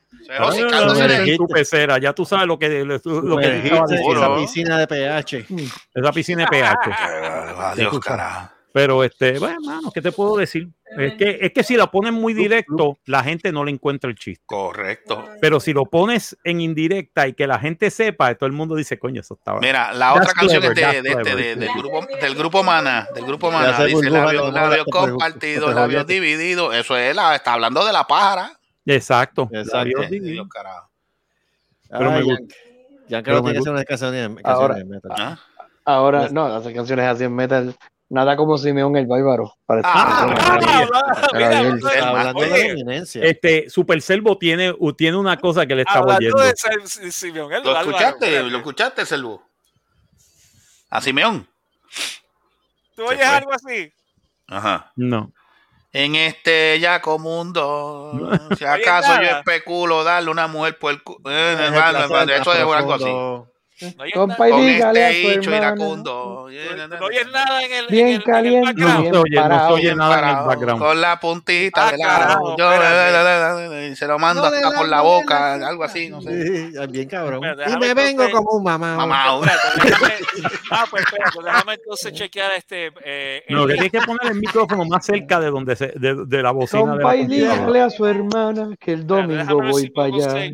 En 1.31 1.37
tu 1.37 1.47
pecera, 1.47 1.97
ya 1.97 2.13
tú 2.13 2.25
sabes 2.25 2.47
lo 2.47 2.57
que, 2.59 2.83
lo 2.85 3.37
que 3.37 3.51
dijiste 3.61 3.95
esa 4.11 4.35
piscina 4.35 4.77
de 4.79 4.87
pH. 4.87 5.45
Esa 5.93 6.11
piscina 6.11 6.41
de 6.43 6.47
pH. 6.47 6.89
Adiós, 7.59 7.99
carajo. 7.99 8.49
Pero 8.71 9.03
este, 9.03 9.39
bueno, 9.39 9.57
hermano, 9.59 9.91
¿qué 9.91 9.99
te 9.99 10.11
puedo 10.11 10.37
decir? 10.37 10.69
Es 10.95 11.13
que, 11.15 11.39
es 11.41 11.51
que 11.53 11.63
si 11.63 11.75
la 11.75 11.87
pones 11.87 12.13
muy 12.13 12.33
directo, 12.35 12.99
la 13.05 13.23
gente 13.23 13.51
no 13.51 13.65
le 13.65 13.71
encuentra 13.71 14.09
el 14.11 14.15
chiste. 14.15 14.43
Correcto. 14.45 15.27
Pero 15.41 15.59
si 15.59 15.73
lo 15.73 15.85
pones 15.85 16.37
en 16.43 16.61
indirecta 16.61 17.27
y 17.27 17.33
que 17.33 17.47
la 17.47 17.57
gente 17.57 17.89
sepa, 17.89 18.33
todo 18.35 18.45
el 18.45 18.53
mundo 18.53 18.75
dice, 18.75 18.99
coño, 18.99 19.21
eso 19.21 19.33
estaba. 19.33 19.59
Mira, 19.59 19.91
la 19.93 20.13
That's 20.13 20.21
otra 20.21 20.33
canción 20.33 20.61
clever, 20.61 20.77
es 20.77 20.91
de, 20.93 21.01
de 21.01 21.09
este, 21.09 21.35
de- 21.35 21.55
del, 21.55 21.69
grupo, 21.73 22.07
del 22.21 22.35
grupo 22.35 22.63
Mana, 22.63 23.07
del 23.15 23.25
grupo 23.25 23.51
Mana, 23.51 23.85
dice 23.85 24.09
labios, 24.09 24.41
como 24.43 24.53
labios 24.53 24.85
te 24.85 24.91
perju- 24.91 25.09
compartidos, 25.09 25.73
labios 25.73 26.05
divididos. 26.07 26.75
Eso 26.75 26.95
es, 26.95 27.15
la, 27.15 27.35
está 27.35 27.53
hablando 27.53 27.83
de 27.85 27.91
la 27.91 28.03
pájara. 28.05 28.58
Exacto. 28.95 29.49
Exacto. 29.51 30.01
Dios, 30.09 30.47
carajo. 30.49 30.89
Pero 31.89 32.11
me 32.11 32.17
Ay, 32.17 32.23
gusta. 32.23 32.55
Ya 33.07 33.23
creo 33.23 33.37
que 33.37 33.43
me 33.43 33.51
tiene 33.51 33.53
que 33.53 33.57
gusta. 33.59 33.63
ser 33.63 33.73
una 33.73 33.83
canción 33.85 34.11
de, 34.11 34.21
canción 34.43 34.55
Ahora- 34.55 34.75
de 34.75 34.85
metal. 34.85 35.11
¿Ah? 35.17 35.39
Ahora, 35.85 36.29
no, 36.29 36.45
hacer 36.45 36.73
canciones 36.75 37.05
así 37.05 37.23
en 37.23 37.35
metal. 37.35 37.75
Nada 38.09 38.35
como 38.35 38.57
Simeón 38.57 38.95
el 38.95 39.05
Bárbaro. 39.07 39.53
Para 39.65 39.81
Ah. 39.85 40.59
Este, 43.21 43.69
Super 43.69 44.01
Servo 44.01 44.37
tiene, 44.37 44.73
tiene 44.97 45.17
una 45.17 45.37
cosa 45.37 45.65
que 45.65 45.75
le 45.75 45.81
está 45.83 45.99
hablando 45.99 46.17
oyendo. 46.17 46.41
de 46.43 46.53
Sil- 46.57 47.11
Simeón, 47.11 47.51
el 47.53 47.63
¿Lo 47.63 47.73
bárbaro, 47.73 47.89
escuchaste? 47.91 48.25
espérate. 48.25 48.49
¿Lo 48.49 48.57
escuchaste, 48.57 49.05
Selvo? 49.05 49.43
A 50.89 51.01
Simeón. 51.01 51.47
¿Tú 52.95 53.03
oyes 53.05 53.25
algo 53.25 53.51
así? 53.53 53.91
Ajá. 54.47 54.91
No. 54.95 55.31
En 55.91 56.15
este 56.15 56.79
yaco 56.79 57.17
mundo, 57.17 58.11
si 58.57 58.63
acaso 58.65 59.13
yo 59.21 59.37
especulo 59.39 60.03
darle 60.03 60.29
una 60.29 60.47
mujer 60.47 60.77
por 60.77 60.91
el 60.91 61.01
cu- 61.03 61.19
eh, 61.29 61.55
Es 61.59 61.71
eso 62.41 62.53
es 62.53 62.59
algo 62.77 62.93
así. 62.93 63.05
¿No 63.81 64.03
oyes, 64.03 64.13
Compa, 64.13 64.35
nada? 64.37 64.47
y 64.47 64.51
Con 64.51 64.65
dígale 64.67 65.03
a 65.03 65.09
este 65.09 65.21
hicho 65.21 65.51
hermana. 65.53 65.57
iracundo. 65.75 66.13
¿No 66.99 67.05
oyes 67.05 67.27
nada 67.31 67.63
en 67.63 67.71
el, 67.73 67.87
Bien 67.87 68.21
caliente. 68.21 68.69
en 68.71 68.77
el 68.77 68.83
No, 68.85 68.89
background? 68.89 69.05
no 69.07 69.13
se 69.13 69.19
oye, 69.19 69.35
no 69.49 69.67
se 69.67 69.73
oye 69.73 69.95
nada 69.95 70.19
en 70.19 70.37
el 70.37 70.45
background. 70.45 70.81
Con 70.81 71.01
la 71.01 71.19
puntita 71.19 71.87
Ah, 71.87 71.91
de 71.91 71.97
carajo, 71.97 72.49
la 72.49 72.57
yo, 72.57 72.73
espérate. 72.73 73.87
y 73.87 73.95
se 73.95 74.07
lo 74.07 74.19
mando 74.19 74.41
No 74.41 74.47
hasta 74.47 74.69
la- 74.69 74.77
por 74.77 74.87
la 74.89 74.97
no 74.97 75.03
boca, 75.03 75.57
la- 75.57 75.67
algo 75.67 75.83
así, 75.83 76.09
no 76.09 76.21
sé. 76.21 76.71
Bien 76.89 77.07
cabrón. 77.07 77.43
Espérate, 77.45 77.71
Y 77.73 77.77
me 77.77 77.93
vengo 77.93 78.23
entonces- 78.23 78.35
como 78.35 78.57
un 78.57 78.63
mamá. 78.63 78.95
Mamá, 78.97 79.23
ah, 80.71 80.85
pues 80.89 81.03
espérate, 81.03 81.39
déjame 81.43 81.73
entonces 81.75 82.13
chequear 82.13 82.51
este. 82.57 82.91
Eh, 83.05 83.43
el 83.47 83.55
No, 83.55 83.67
que 83.67 83.73
tienes 83.73 83.91
que 83.91 84.01
poner 84.01 84.31
el 84.31 84.35
micrófono 84.39 84.85
más 84.85 85.05
cerca 85.05 85.39
de 85.39 85.49
donde 85.49 85.75
se, 85.75 85.87
de, 85.95 86.25
de 86.25 86.43
la 86.43 86.51
bocina 86.51 86.81
Compa, 86.93 87.15
y 87.15 87.25
dígale 87.27 87.81
a 87.81 87.89
su 87.89 88.05
hermana 88.05 88.75
que 88.79 88.93
el 88.93 89.05
domingo 89.07 89.61
voy 89.61 89.89
para 89.89 90.07
allá. 90.07 90.51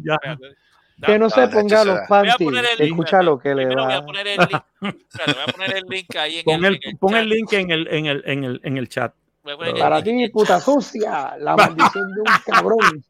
Que 1.03 1.19
no 1.19 1.29
se 1.29 1.47
ponga 1.49 1.83
los 1.83 1.95
Voy 1.95 2.03
a 2.03 2.07
panties. 2.07 2.35
poner 2.47 2.65
el 2.71 2.77
link. 2.79 2.89
Escucha 2.91 3.21
lo 3.21 3.37
que 3.39 3.53
le 3.53 3.65
voy 3.65 3.75
va. 3.75 3.95
a 3.97 4.05
poner 4.05 4.27
el 4.27 4.37
link. 4.37 4.61
Espérate, 4.81 5.33
voy 5.33 5.41
a 5.41 5.51
poner 5.51 5.77
el 5.77 5.83
link 5.89 6.15
ahí 6.15 6.37
en 6.39 6.45
Pon 6.45 6.65
el, 6.65 6.79
pon 6.99 7.29
link 7.29 7.53
en 7.53 7.71
el, 7.71 7.87
en 7.89 8.05
el, 8.05 8.23
en 8.25 8.43
el, 8.45 8.61
en 8.63 8.77
el 8.77 8.87
chat. 8.89 9.13
Voy 9.43 9.55
Para 9.79 10.01
ti, 10.01 10.29
puta 10.29 10.59
sucia, 10.59 11.35
la 11.37 11.55
maldición 11.55 12.11
de 12.13 12.21
un 12.21 12.27
cabrón. 12.45 13.03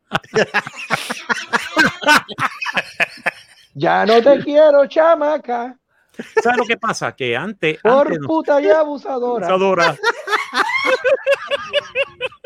Ya 3.74 4.06
no 4.06 4.22
te 4.22 4.40
quiero, 4.44 4.86
chamaca, 4.88 5.78
¿Sabes 6.42 6.58
lo 6.60 6.66
que 6.66 6.78
pasa? 6.78 7.14
Que 7.14 7.36
antes, 7.36 7.78
por 7.82 8.08
antes, 8.08 8.20
nos- 8.20 8.28
puta 8.28 8.62
y 8.62 8.70
abusadora. 8.70 9.48
abusadora. 9.48 9.98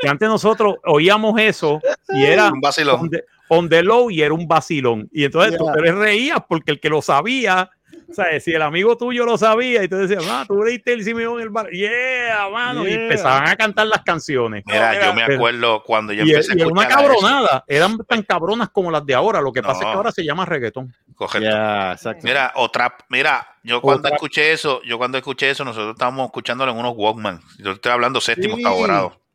que 0.01 0.07
antes 0.09 0.27
nosotros 0.27 0.75
oíamos 0.85 1.39
eso 1.39 1.79
y 2.09 2.23
era 2.25 2.47
Un 2.51 2.61
vacilón. 2.61 3.09
On 3.49 3.67
the 3.69 3.83
low 3.83 4.09
y 4.09 4.21
era 4.21 4.33
un 4.33 4.47
vacilón. 4.47 5.09
Y 5.11 5.25
entonces 5.25 5.57
tú 5.57 5.65
te 5.73 5.91
reías 5.91 6.39
porque 6.47 6.71
el 6.71 6.79
que 6.79 6.89
lo 6.89 7.01
sabía, 7.01 7.69
o 8.09 8.13
sea, 8.13 8.39
si 8.39 8.51
el 8.53 8.61
amigo 8.63 8.97
tuyo 8.97 9.23
lo 9.25 9.37
sabía 9.37 9.83
y 9.83 9.87
tú 9.87 9.97
decías, 9.97 10.23
ah, 10.29 10.43
tú 10.47 10.63
leíste 10.63 10.93
el 10.93 11.03
Simeón 11.03 11.39
el 11.41 11.49
bar, 11.49 11.69
yeah, 11.69 12.47
mano, 12.51 12.83
y 12.87 12.91
Yeah. 12.91 13.01
empezaban 13.03 13.47
a 13.47 13.55
cantar 13.55 13.85
las 13.87 14.01
canciones. 14.03 14.63
Mira, 14.65 15.05
yo 15.05 15.13
me 15.13 15.23
acuerdo 15.23 15.83
cuando 15.83 16.11
yo 16.13 16.23
Y, 16.23 16.31
empecé 16.31 16.53
a 16.53 16.55
y 16.55 16.61
era 16.61 16.69
una 16.69 16.81
escuchar 16.83 16.99
a 16.99 17.03
eso. 17.05 17.13
cabronada, 17.21 17.63
eran 17.67 17.97
tan 18.07 18.23
cabronas 18.23 18.69
como 18.69 18.89
las 18.89 19.05
de 19.05 19.13
ahora. 19.13 19.41
Lo 19.41 19.51
que 19.51 19.61
pasa 19.61 19.79
es 19.79 19.85
que 19.85 19.91
ahora 19.91 20.11
se 20.11 20.23
llama 20.23 20.45
reggaetón. 20.45 20.95
Correcto. 21.15 21.49
Exacto. 21.91 22.21
Mira, 22.23 22.51
otra, 22.55 22.95
mira, 23.09 23.45
yo 23.63 23.81
cuando 23.81 24.07
Otra- 24.07 24.15
escuché 24.15 24.53
eso, 24.53 24.81
yo 24.83 24.97
cuando 24.97 25.17
escuché 25.17 25.49
eso, 25.51 25.63
nosotros 25.65 25.91
estábamos 25.91 26.25
escuchándolo 26.27 26.71
en 26.71 26.77
unos 26.77 26.93
Walkman. 26.95 27.41
Yo 27.59 27.71
estoy 27.73 27.91
hablando 27.91 28.21
séptimo, 28.21 28.55
Sí. 28.55 28.63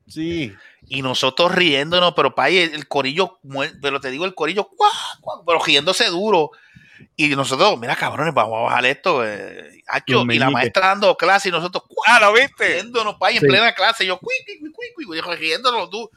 Sí. 0.06 0.52
Y 0.88 1.02
nosotros 1.02 1.52
riéndonos, 1.54 2.12
pero 2.14 2.34
pa' 2.34 2.44
ahí 2.44 2.58
el, 2.58 2.74
el 2.74 2.88
corillo, 2.88 3.38
pero 3.80 4.00
te 4.00 4.10
digo, 4.10 4.24
el 4.24 4.34
corillo, 4.34 4.68
¡cuá! 4.76 4.88
cuá, 5.20 5.42
pero 5.46 5.58
riéndose 5.62 6.06
duro. 6.06 6.50
Y 7.16 7.28
nosotros, 7.34 7.78
mira, 7.78 7.96
cabrones, 7.96 8.34
vamos 8.34 8.58
a 8.58 8.62
bajar 8.62 8.86
esto. 8.86 9.26
Eh, 9.26 9.82
hacho, 9.88 10.24
Los 10.24 10.34
y 10.34 10.38
la 10.38 10.50
maestra 10.50 10.88
dando 10.88 11.16
clase 11.16 11.48
y 11.48 11.52
nosotros, 11.52 11.84
¡cuá! 11.88 12.16
Ah, 12.16 12.20
¿lo 12.20 12.32
viste? 12.32 12.66
riéndonos, 12.74 13.16
pa' 13.16 13.28
ahí 13.28 13.36
en 13.36 13.40
Sí. 13.42 13.46
plena 13.48 13.72
clase. 13.74 14.04
Y 14.04 14.08
yo, 14.08 14.18
cuí, 14.18 14.34
cuí, 14.46 14.70
cuí, 14.72 15.04
cuí, 15.06 15.18
y 15.18 15.20
riéndonos 15.20 15.90
tú. 15.90 16.08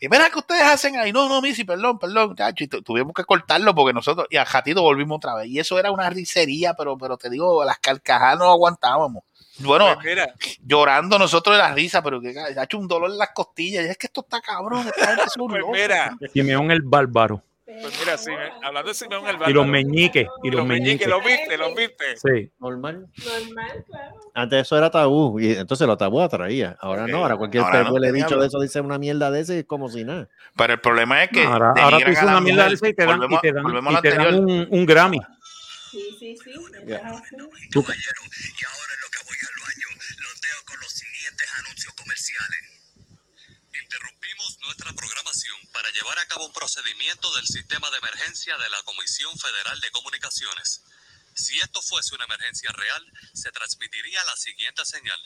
Y 0.00 0.08
mira, 0.08 0.30
¿qué 0.30 0.38
ustedes 0.38 0.62
hacen 0.62 0.96
ahí? 0.96 1.12
No, 1.12 1.28
no, 1.28 1.42
Missy, 1.42 1.64
perdón, 1.64 1.98
perdón, 1.98 2.34
chacho. 2.36 2.64
Y 2.64 2.68
tu- 2.68 2.82
tuvimos 2.82 3.12
que 3.14 3.24
cortarlo 3.24 3.74
porque 3.74 3.92
nosotros, 3.92 4.26
y 4.30 4.36
al 4.36 4.46
ratito 4.46 4.82
volvimos 4.82 5.16
otra 5.16 5.34
vez. 5.34 5.48
Y 5.48 5.58
eso 5.58 5.78
era 5.78 5.90
una 5.90 6.08
risería, 6.10 6.74
pero, 6.74 6.96
pero 6.96 7.16
te 7.16 7.28
digo, 7.28 7.64
las 7.64 7.78
carcajadas 7.78 8.38
no 8.38 8.50
aguantábamos. 8.50 9.24
Bueno, 9.60 9.94
Pues 9.94 10.06
mira, 10.06 10.34
llorando 10.64 11.18
nosotros 11.18 11.56
de 11.56 11.62
la 11.62 11.72
risa, 11.74 12.02
pero 12.02 12.20
que 12.20 12.34
ha 12.38 12.62
hecho 12.64 12.78
un 12.78 12.88
dolor 12.88 13.10
en 13.10 13.18
las 13.18 13.30
costillas. 13.34 13.84
Y 13.84 13.88
es 13.88 13.98
que 13.98 14.06
esto 14.06 14.20
está 14.22 14.40
cabrón, 14.40 14.86
esta 14.86 15.06
gente 15.08 15.24
es 15.26 15.36
un 15.36 15.48
pues 15.48 15.60
loco. 15.60 15.72
mira, 15.72 16.16
Simeón 16.32 16.70
el 16.70 16.82
bárbaro. 16.82 17.42
pues 17.64 17.98
mira, 18.00 18.18
sí, 18.18 18.30
hablando 18.62 18.88
de 18.88 18.94
Simeón 18.94 19.22
el 19.26 19.30
Y 19.34 19.38
bárbaro. 19.38 19.52
los 19.54 19.66
meñiques. 19.66 20.26
Y 20.42 20.50
los 20.50 20.66
meñiques. 20.66 21.06
los 21.08 21.24
viste, 21.24 21.56
los 21.56 21.74
viste. 21.74 22.04
Sí. 22.16 22.50
Normal. 22.58 23.06
Normal, 23.24 23.84
claro. 23.86 24.14
Antes 24.34 24.60
eso 24.62 24.76
era 24.78 24.90
tabú. 24.90 25.38
Y 25.40 25.52
entonces 25.54 25.86
lo 25.86 25.96
tabú 25.96 26.20
atraía. 26.20 26.76
Ahora 26.80 27.06
no. 27.06 27.18
Ahora 27.18 27.36
cualquier 27.36 27.62
Ahora 27.64 27.78
no, 27.80 27.84
peluele 27.86 28.06
¿qué 28.08 28.12
bicho 28.12 28.26
diablo? 28.28 28.42
de 28.42 28.48
eso 28.48 28.60
dice 28.60 28.80
una 28.80 28.98
mierda 28.98 29.30
de 29.30 29.40
ese 29.40 29.56
y 29.56 29.58
es 29.58 29.64
como 29.66 29.88
si 29.88 30.04
nada. 30.04 30.28
Pero 30.56 30.72
el 30.74 30.80
problema 30.80 31.22
es 31.24 31.30
que. 31.30 31.44
ahora, 31.44 31.74
ahora 31.80 31.98
tú 31.98 32.10
dices 32.10 32.22
una 32.24 32.40
mierda 32.40 32.68
de 32.68 32.74
esa 32.74 32.88
y 32.88 32.94
te 32.94 33.04
dan, 33.04 33.16
y 33.18 33.20
Volvemos- 33.26 33.40
te 33.40 33.52
dan, 33.52 33.62
volvemos 33.62 33.92
y 33.94 34.00
te 34.02 34.10
dan 34.14 34.34
un, 34.34 34.68
un 34.70 34.86
Grammy. 34.86 35.20
Sí, 35.90 36.16
sí, 36.20 36.36
sí. 36.44 36.50
Así. 36.52 36.86
Caballero, 36.86 38.22
y 38.22 38.64
ahora 38.64 38.89
comerciales. 42.20 42.60
Interrumpimos 43.82 44.58
nuestra 44.66 44.92
programación 44.92 45.56
para 45.72 45.90
llevar 45.90 46.18
a 46.18 46.26
cabo 46.26 46.46
un 46.46 46.52
procedimiento 46.52 47.32
del 47.36 47.46
sistema 47.46 47.90
de 47.90 47.98
emergencia 47.98 48.56
de 48.58 48.68
la 48.68 48.82
Comisión 48.82 49.32
Federal 49.38 49.80
de 49.80 49.90
Comunicaciones. 49.90 50.84
Si 51.34 51.58
esto 51.60 51.80
fuese 51.82 52.14
una 52.14 52.24
emergencia 52.24 52.70
real, 52.72 53.06
se 53.32 53.50
transmitiría 53.52 54.22
la 54.24 54.36
siguiente 54.36 54.84
señal. 54.84 55.18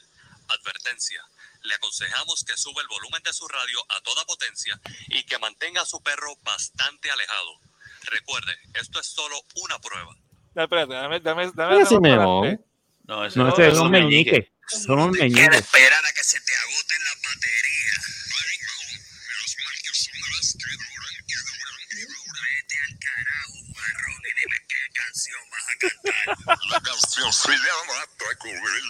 Advertencia. 0.49 1.25
Le 1.63 1.75
aconsejamos 1.75 2.45
que 2.45 2.57
suba 2.57 2.83
el 2.83 2.89
volumen 2.89 3.23
de 3.25 3.33
su 3.33 3.49
radio 3.49 3.79
a 3.89 4.01
toda 4.03 4.25
potencia 4.27 4.79
y 5.09 5.25
que 5.25 5.39
mantenga 5.39 5.83
a 5.83 5.87
su 5.87 6.03
perro 6.03 6.37
bastante 6.43 7.11
alejado. 7.11 7.59
Recuerde, 8.05 8.53
esto 8.75 9.01
es 9.01 9.07
solo 9.07 9.41
una 9.63 9.79
prueba. 9.81 10.15
No, 10.55 10.63
espérate, 10.63 10.93
dame, 10.93 11.21
dame, 11.21 11.51
dame. 11.55 11.81
Ese 11.83 11.95
dame- 11.95 12.17
meón. 12.17 12.65
No, 13.05 13.25
ese 13.25 13.39
No, 13.39 13.47
no, 13.47 13.53
ese 13.53 13.69
es 13.69 13.79
un 13.79 13.91
meñique. 13.91 14.54
Son 14.69 15.11
meñiques. 15.11 15.57
esperar 15.57 16.05
a 16.05 16.13
que 16.13 16.25
se 16.25 16.41
te 16.41 16.57
agoten 16.57 17.05
las 17.05 17.17
baterías. 17.23 18.05
Menos 18.31 19.57
mal 19.65 19.77
que 19.83 19.93
son 19.95 20.19
las 20.35 20.49
que 20.53 20.69
duran 20.75 21.15
y 21.21 21.35
duran 21.35 21.87
y 21.91 22.03
duran. 22.03 22.35
Vete 22.45 22.77
al 22.81 22.95
carajo, 22.99 23.59
marrón, 23.77 24.21
y 24.25 24.33
dime 24.41 24.59
qué 24.69 24.83
canción 24.95 25.43
vas 25.51 25.67
a 25.69 25.75
cantar. 25.79 26.59
La 26.71 26.81
canción 26.81 27.33
se 27.33 27.53
llama 27.53 27.99
Taco 28.19 28.51
Bell. 28.65 28.89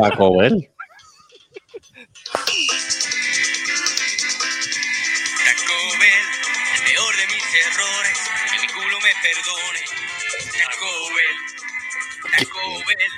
Taco 0.00 0.26
Bell. 0.38 0.56
Taco 5.44 5.78
Bell, 6.00 6.26
el 6.74 6.82
peor 6.84 7.12
de 7.16 7.26
mis 7.26 7.46
errores, 7.54 8.18
que 8.50 8.58
mi 8.60 8.68
culo 8.72 8.96
me 9.00 9.12
perdone. 9.22 9.82
Taco 10.52 10.90
Bell, 11.14 11.38
Taco 12.32 12.64
Bell, 12.86 13.12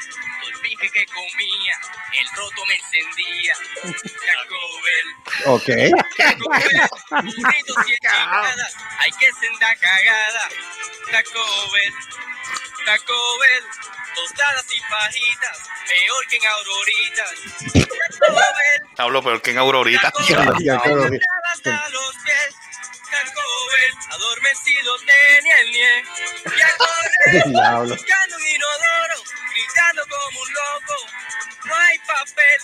bife 0.81 0.93
que 0.93 1.07
comía, 1.07 1.79
el 2.21 2.29
roto 2.37 2.65
me 2.67 2.75
encendía. 2.75 3.55
Taco 4.03 4.59
Bell, 4.85 5.09
Ok. 5.47 5.69
Taco 6.17 6.51
Bell, 6.51 6.81
hay 8.99 9.11
que 9.13 9.33
senda 9.33 9.75
cagada. 9.77 10.49
Taco 11.11 11.71
Bell, 11.73 11.95
Taco 12.85 13.39
Bell, 13.39 13.65
tostadas 14.15 14.67
y 14.73 14.81
fajitas, 14.81 15.59
peor 15.89 16.27
que 16.29 16.37
en 16.37 16.47
auroritas. 16.47 17.35
Taco 18.19 18.35
Bell. 18.35 18.89
Hablo 18.99 19.23
peor 19.23 19.41
que 19.43 19.51
en 19.53 19.59
Aurorita. 19.59 20.13
Los 20.19 22.17
pies. 22.25 22.55
Taco 23.25 23.43
Bell, 23.71 23.95
adormecido 24.11 24.91
tenía 24.99 25.57
el 25.61 25.69
nie. 25.73 25.95
Y 26.45 26.61
a 26.63 26.71
correr, 26.79 27.45
Diablo. 27.53 27.95
buscando 27.95 28.37
un 28.37 28.47
inodoro, 28.47 29.19
gritando 29.53 30.03
como 30.09 30.41
un 30.41 30.51
loco. 30.53 30.97
No 31.67 31.75
hay 31.75 31.99
papel. 32.07 32.61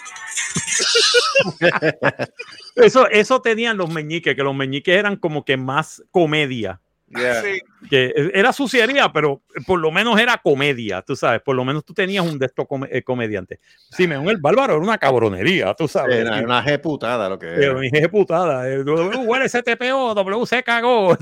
Eso, 2.77 3.09
eso 3.09 3.41
tenían 3.41 3.77
los 3.77 3.89
meñiques, 3.89 4.35
que 4.35 4.43
los 4.43 4.55
meñiques 4.55 4.97
eran 4.97 5.17
como 5.17 5.45
que 5.45 5.57
más 5.57 6.03
comedia. 6.11 6.81
Yeah. 7.17 7.43
Sí. 7.43 7.61
Que 7.89 8.13
era 8.35 8.53
suciería, 8.53 9.13
pero 9.13 9.43
por 9.67 9.79
lo 9.79 9.91
menos 9.91 10.19
era 10.19 10.39
comedia, 10.39 11.03
tú 11.03 11.15
sabes. 11.17 11.41
Por 11.43 11.55
lo 11.57 11.65
menos 11.65 11.85
tú 11.85 11.93
tenías 11.95 12.25
un 12.25 12.39
de 12.39 12.47
estos 12.47 12.67
come- 12.67 12.89
eh, 12.91 13.03
comediantes. 13.03 13.59
Simeón 13.91 14.29
el 14.29 14.39
Bárbaro 14.39 14.75
era 14.75 14.83
una 14.83 14.99
cabronería, 14.99 15.75
tú 15.75 15.87
sabes. 15.89 16.17
Era 16.17 16.41
una 16.43 16.65
G 16.65 16.81
putada 16.81 17.29
lo 17.29 17.39
que 17.39 17.47
Pero 17.47 17.73
era. 17.73 17.81
mi 17.81 17.89
jefe 17.91 18.09
putada. 18.09 18.69
eh, 18.69 18.83
W, 18.85 19.17
huele 19.19 19.49
STPO, 19.49 20.15
W 20.15 20.47
se 20.47 20.63
cagó. 20.63 21.17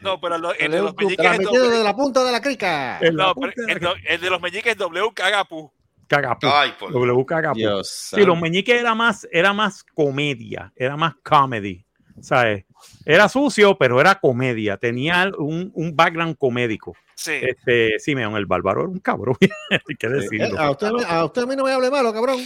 No, 0.00 0.20
pero 0.20 0.36
lo- 0.38 0.52
el 0.54 0.70
de 0.72 0.82
los 0.82 0.96
meñiques 0.96 1.24
es 1.32 1.38
doble- 1.40 1.60
desde 1.70 1.84
la 1.84 1.94
punta 1.94 2.24
de 2.24 2.32
la 2.32 2.40
crica. 2.40 2.98
En 3.00 3.16
la 3.16 3.26
No, 3.26 3.34
pero 3.36 3.52
de 3.56 3.72
el, 3.72 3.78
do- 3.78 3.94
el 4.08 4.20
de 4.20 4.30
los 4.30 4.40
meñiques 4.40 4.72
es 4.72 4.78
W 4.78 5.10
cagapu. 5.14 5.72
Cagapu. 6.08 6.46
Ay, 6.48 6.72
por 6.78 6.92
W 6.92 7.24
cagapu. 7.24 7.56
Dios 7.58 8.10
Sí, 8.14 8.24
los 8.24 8.40
meñiques 8.40 8.80
era 8.80 8.94
más, 8.94 9.26
era 9.30 9.52
más 9.52 9.84
comedia, 9.84 10.72
era 10.76 10.96
más 10.96 11.14
comedy, 11.22 11.84
¿sabes? 12.20 12.64
Era 13.04 13.28
sucio, 13.28 13.76
pero 13.78 14.00
era 14.00 14.16
comedia, 14.16 14.76
tenía 14.76 15.30
un, 15.38 15.70
un 15.74 15.94
background 15.96 16.36
comédico. 16.38 16.94
Sí. 17.14 17.32
Este, 17.40 17.98
Simeón 17.98 18.36
el 18.36 18.46
Bárbaro 18.46 18.82
era 18.82 18.90
un 18.90 18.98
cabrón, 19.00 19.36
hay 19.70 19.96
que 19.96 20.06
Eh, 20.06 20.10
decirlo. 20.10 20.60
A 20.60 20.70
usted, 20.70 20.90
a 21.08 21.24
usted 21.24 21.42
a 21.42 21.46
mí 21.46 21.56
no 21.56 21.64
me 21.64 21.72
hable 21.72 21.90
malo, 21.90 22.12
cabrón. 22.12 22.38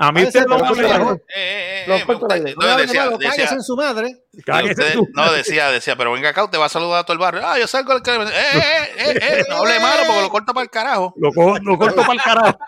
A 0.00 0.12
mí 0.12 0.22
usted 0.22 0.46
no 0.46 0.56
me 0.58 0.62
no 0.62 0.68
hable, 0.68 0.86
Eh, 0.86 1.24
eh, 1.34 1.84
eh, 1.88 1.96
eh, 1.96 2.02
corto 2.06 2.28
no, 2.28 2.36
No 2.36 2.76
decía- 2.76 3.04
malo, 3.06 3.18
decía- 3.18 3.30
cállese 3.34 3.54
en 3.54 3.62
su 3.62 3.74
madre. 3.76 4.22
Usted- 4.36 4.92
tú. 4.92 5.08
no, 5.14 5.32
decía, 5.32 5.70
decía, 5.70 5.96
pero 5.96 6.12
venga 6.12 6.28
acá, 6.28 6.44
usted 6.44 6.58
va 6.58 6.66
a 6.66 6.68
saludar 6.68 7.00
a 7.00 7.02
todo 7.04 7.14
el 7.14 7.18
barrio. 7.18 7.40
Ah, 7.44 7.58
yo 7.58 7.66
salgo 7.66 7.98
del. 7.98 8.22
Eh, 8.22 8.30
eh, 8.30 8.60
eh, 8.98 9.18
eh, 9.20 9.44
no 9.48 9.56
hable 9.56 9.80
malo 9.80 10.02
porque 10.06 10.20
lo 10.22 10.28
corta 10.30 10.52
para 10.52 10.62
el 10.64 10.70
carajo. 10.70 11.14
Lo, 11.16 11.32
co- 11.32 11.58
lo 11.58 11.76
corto 11.78 12.02
para 12.02 12.12
el 12.12 12.20
carajo. 12.20 12.58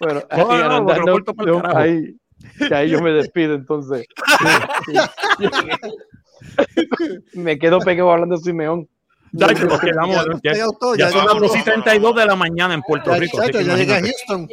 Bueno, 0.00 0.22
No, 0.30 0.46
no, 0.58 0.80
no, 0.80 0.94
lo 0.94 1.12
corto 1.12 1.34
pa'l 1.34 1.46
yo- 1.46 1.60
carajo. 1.60 1.78
ahí, 1.78 2.16
que 2.68 2.74
ahí 2.74 2.90
yo 2.90 3.00
me 3.00 3.12
despido 3.12 3.54
entonces. 3.54 4.06
me 7.34 7.58
quedo 7.58 7.78
pegado 7.80 8.12
hablando 8.12 8.36
de 8.36 8.42
Simeón. 8.42 8.88
Ya, 9.36 9.48
que 9.48 9.64
nos 9.64 9.80
quedamos, 9.80 10.24
ya, 10.44 10.52
ya 10.52 10.58
ya- 10.96 11.08
son 11.10 11.18
las 11.18 11.26
vámonos, 11.26 11.50
2 11.50 11.56
y 11.58 11.62
32 11.64 12.14
de 12.14 12.24
la 12.24 12.36
mañana 12.36 12.72
en 12.72 12.82
Puerto 12.82 13.10
Ya, 13.10 13.16
Rico. 13.18 13.38
que 13.38 13.64
ya 13.64 13.74
llegué 13.74 13.94
a 13.94 13.98
imagínate. 13.98 14.14
Houston. 14.28 14.48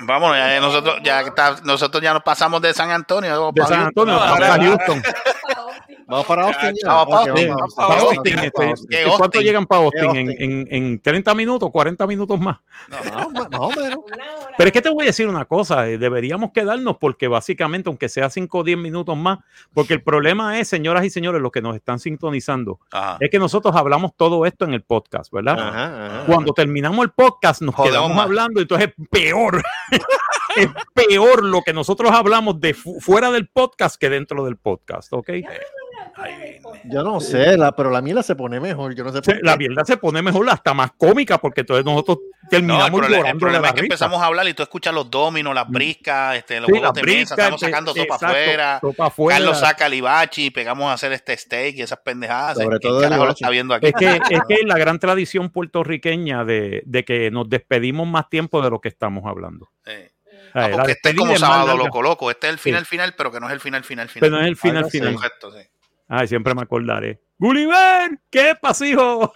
Vámonos, 0.06 0.36
ya 0.36 0.60
nosotros, 0.60 0.96
ya 1.02 1.20
está, 1.22 1.56
nosotros 1.64 2.00
ya 2.00 2.14
nos 2.14 2.22
pasamos 2.22 2.62
de 2.62 2.72
San 2.72 2.90
Antonio. 2.90 3.50
De 3.52 3.66
San. 3.66 3.86
Antonio 3.86 4.16
para 4.16 4.56
Houston. 4.62 5.02
Vamos 6.10 6.26
para 6.26 6.42
Austin 6.48 6.74
ya. 6.82 6.88
Vamos 6.92 7.08
para 7.08 7.22
Ok, 7.22 7.28
Austin, 7.30 7.48
vamos. 7.48 7.60
vamos 7.60 7.74
Para 7.74 8.00
Austin, 8.00 8.08
Austin, 8.18 8.34
vamos 8.34 8.44
este, 8.44 8.50
para 8.58 8.70
Austin. 8.70 8.88
¿Qué 8.90 9.04
¿Cuánto 9.16 9.40
llegan 9.40 9.66
para 9.66 9.90
¿Qué 9.90 10.00
Austin? 10.00 10.16
En, 10.16 10.30
en, 10.42 10.68
en 10.70 11.00
30 11.00 11.34
minutos, 11.34 11.70
40 11.70 12.06
minutos 12.06 12.40
más. 12.40 12.58
No, 12.88 13.30
más 13.30 13.50
más 13.50 13.60
o 13.60 13.70
menos. 13.70 13.98
Pero 14.58 14.66
es 14.68 14.72
que 14.72 14.82
te 14.82 14.90
voy 14.90 15.04
a 15.04 15.06
decir 15.06 15.26
una 15.28 15.44
cosa, 15.46 15.88
eh, 15.88 15.96
deberíamos 15.96 16.50
quedarnos 16.52 16.96
porque 16.98 17.28
básicamente, 17.28 17.88
aunque 17.88 18.08
sea 18.10 18.28
5 18.28 18.58
o 18.58 18.64
10 18.64 18.76
minutos 18.76 19.16
más, 19.16 19.38
porque 19.72 19.94
el 19.94 20.02
problema 20.02 20.58
es, 20.58 20.68
señoras 20.68 21.04
y 21.04 21.10
señores, 21.10 21.40
los 21.40 21.50
que 21.52 21.62
nos 21.62 21.74
están 21.76 21.98
sintonizando, 21.98 22.78
Ajá. 22.92 23.16
es 23.20 23.30
que 23.30 23.38
nosotros 23.38 23.74
hablamos 23.74 24.10
todo 24.16 24.44
esto 24.44 24.64
en 24.66 24.74
el 24.74 24.82
podcast, 24.82 25.32
¿verdad? 25.32 25.58
Ajá, 25.58 26.06
ajá. 26.06 26.26
Cuando 26.26 26.52
terminamos 26.52 27.02
el 27.04 27.10
podcast 27.12 27.62
nos 27.62 27.74
Jodemos 27.74 27.96
quedamos 27.96 28.16
más. 28.16 28.24
hablando, 28.26 28.60
entonces 28.60 28.88
es 28.98 29.08
peor. 29.08 29.62
es 30.56 30.68
peor 30.92 31.44
lo 31.44 31.62
que 31.62 31.72
nosotros 31.72 32.10
hablamos 32.10 32.60
de 32.60 32.74
fu- 32.74 33.00
fuera 33.00 33.30
del 33.30 33.48
podcast 33.48 33.96
que 33.98 34.10
dentro 34.10 34.44
del 34.44 34.56
podcast, 34.56 35.10
¿ok? 35.12 35.30
Yo 36.84 37.02
no 37.02 37.20
sé, 37.20 37.56
la, 37.56 37.72
pero 37.72 37.90
la 37.90 38.00
mierda 38.02 38.22
se 38.22 38.34
pone 38.34 38.58
mejor. 38.60 38.94
Yo 38.94 39.04
no 39.04 39.12
sé 39.12 39.20
por 39.22 39.44
La 39.44 39.56
verdad 39.56 39.84
se 39.84 39.96
pone 39.96 40.22
mejor, 40.22 40.48
hasta 40.50 40.72
más 40.74 40.92
cómica, 40.96 41.38
porque 41.38 41.60
entonces 41.62 41.84
nosotros 41.84 42.18
No, 42.20 42.30
el 42.44 42.48
terminamos 42.50 43.00
problema, 43.00 43.30
el 43.30 43.38
problema 43.38 43.62
la 43.62 43.68
es 43.68 43.74
que 43.74 43.80
risa. 43.82 43.94
empezamos 43.94 44.22
a 44.22 44.26
hablar 44.26 44.48
y 44.48 44.54
tú 44.54 44.62
escuchas 44.62 44.94
los 44.94 45.10
dominos, 45.10 45.54
las 45.54 45.68
briscas, 45.68 46.36
este, 46.36 46.60
los 46.60 46.66
Sí, 46.66 46.72
juegos 46.72 46.88
las 46.88 46.94
de 46.94 47.02
mesa, 47.02 47.12
briscas, 47.34 47.38
estamos 47.38 47.60
sacando 47.60 47.94
todo 47.94 48.04
para 48.06 48.16
exacto, 48.16 48.36
afuera. 48.40 48.78
todo 48.80 48.92
pa' 48.92 49.06
afuera. 49.06 49.38
Carlos 49.38 49.60
saca 49.60 49.86
el 49.86 49.94
ibachi, 49.94 50.50
pegamos 50.50 50.86
a 50.86 50.92
hacer 50.94 51.12
este 51.12 51.36
steak 51.36 51.76
y 51.76 51.82
esas 51.82 51.98
pendejadas. 52.00 52.56
Sobre 52.58 52.78
¿Quién 52.78 52.92
todo 52.92 53.08
lo 53.24 53.30
está 53.30 53.50
viendo 53.50 53.74
aquí? 53.74 53.86
Es 53.86 53.92
que, 53.94 54.06
es 54.30 54.40
que 54.48 54.64
la 54.66 54.78
gran 54.78 54.98
tradición 54.98 55.50
puertorriqueña 55.50 56.44
de, 56.44 56.82
de 56.86 57.04
que 57.04 57.30
nos 57.30 57.48
despedimos 57.48 58.06
más 58.06 58.28
tiempo 58.28 58.62
de 58.62 58.70
lo 58.70 58.80
que 58.80 58.88
estamos 58.88 59.24
hablando. 59.26 59.70
Sí. 59.84 59.92
Ah, 60.52 60.68
porque 60.72 60.92
este 60.92 61.10
es 61.10 61.14
como 61.16 61.36
sábado 61.36 61.76
loco 61.76 62.02
loco. 62.02 62.28
Este 62.30 62.48
es 62.48 62.52
el 62.54 62.58
final 62.58 62.80
Sí. 62.84 62.90
final, 62.90 63.14
pero 63.16 63.30
que 63.30 63.38
no 63.38 63.46
es 63.46 63.52
el 63.52 63.60
final 63.60 63.84
final 63.84 64.08
final. 64.08 64.20
Pero 64.28 64.36
no 64.36 64.42
es 64.42 64.48
el 64.48 64.56
final 64.56 64.90
final. 64.90 65.14
Correcto, 65.14 65.52
sí. 65.52 65.60
Ay, 66.12 66.26
siempre 66.26 66.56
me 66.56 66.62
acordaré. 66.62 67.22
Gulliver, 67.38 68.18
¿qué 68.30 68.54
pasa, 68.60 68.84
hijo? 68.84 69.32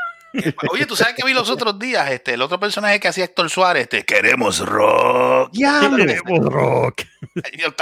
Oye, 0.70 0.86
tú 0.86 0.97
sabes 0.97 1.15
que 1.15 1.24
vi 1.24 1.32
los 1.32 1.48
otros 1.51 1.78
días, 1.78 2.11
este, 2.11 2.35
el 2.35 2.43
otro 2.43 2.59
personaje 2.59 2.98
que 2.98 3.09
hacía 3.09 3.24
Héctor 3.24 3.51
Suárez, 3.51 3.85
este, 3.85 4.05
queremos 4.05 4.59
rock. 4.61 5.51
Diablo. 5.52 5.97
Queremos 5.97 6.52
rock. 6.52 7.02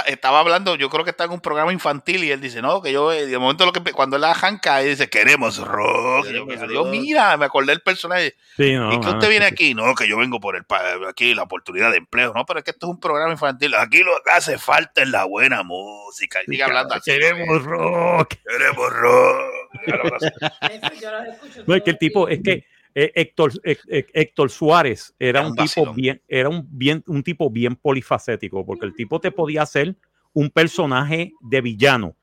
Estaba 0.05 0.39
hablando, 0.39 0.75
yo 0.75 0.89
creo 0.89 1.03
que 1.03 1.11
está 1.11 1.25
en 1.25 1.31
un 1.31 1.41
programa 1.41 1.73
infantil 1.73 2.23
y 2.23 2.31
él 2.31 2.41
dice, 2.41 2.61
no, 2.61 2.81
que 2.81 2.91
yo, 2.91 3.11
eh, 3.11 3.25
de 3.25 3.37
momento 3.37 3.65
lo 3.65 3.73
que 3.73 3.81
cuando 3.91 4.15
él 4.15 4.21
la 4.21 4.33
janca, 4.33 4.81
él 4.81 4.89
dice, 4.89 5.09
queremos 5.09 5.57
rock. 5.57 6.27
Y 6.29 6.33
yo, 6.33 6.47
Queremos 6.47 6.73
rock. 6.73 6.87
mira, 6.87 7.37
me 7.37 7.45
acordé 7.45 7.67
del 7.67 7.81
personaje. 7.81 8.35
Sí, 8.57 8.73
no, 8.73 8.93
¿Y 8.93 8.99
que 8.99 9.09
usted 9.09 9.29
viene 9.29 9.47
sí, 9.47 9.53
aquí? 9.53 9.73
No, 9.73 9.93
que 9.95 10.07
yo 10.07 10.17
vengo 10.17 10.39
por 10.39 10.55
el 10.55 10.63
aquí 11.07 11.33
la 11.33 11.43
oportunidad 11.43 11.91
de 11.91 11.97
empleo. 11.97 12.33
No, 12.33 12.45
pero 12.45 12.59
es 12.59 12.65
que 12.65 12.71
esto 12.71 12.87
es 12.87 12.91
un 12.91 12.99
programa 12.99 13.31
infantil. 13.31 13.73
Aquí 13.75 13.99
lo 13.99 14.11
que 14.23 14.31
hace 14.31 14.57
falta 14.57 15.01
es 15.01 15.09
la 15.09 15.25
buena 15.25 15.63
música. 15.63 16.39
Y 16.43 16.51
sigue 16.51 16.63
hablando 16.63 16.95
así. 16.95 17.11
Queremos 17.11 17.63
rock. 17.63 18.35
Queremos 18.47 18.89
rock. 18.91 19.62
No, 21.67 21.75
es 21.75 21.83
que 21.83 21.91
el 21.91 21.97
tipo, 21.97 22.27
es 22.27 22.41
que 22.41 22.65
eh, 22.95 23.11
Héctor, 23.15 23.51
eh, 23.63 23.77
eh, 23.87 24.05
Héctor 24.13 24.49
Suárez 24.51 25.15
era 25.17 25.39
Era 25.39 25.47
un 25.47 25.59
un 25.59 25.67
tipo 25.67 25.93
bien, 25.93 26.21
era 26.27 26.49
un 26.49 26.67
bien, 26.69 27.03
un 27.07 27.23
tipo 27.23 27.49
bien 27.49 27.75
polifacético, 27.75 28.65
porque 28.65 28.85
el 28.85 28.93
tipo 28.93 29.19
te 29.19 29.31
podía 29.31 29.63
hacer 29.63 29.95
un 30.33 30.49
personaje 30.49 31.33
de 31.41 31.61
villano. 31.61 32.15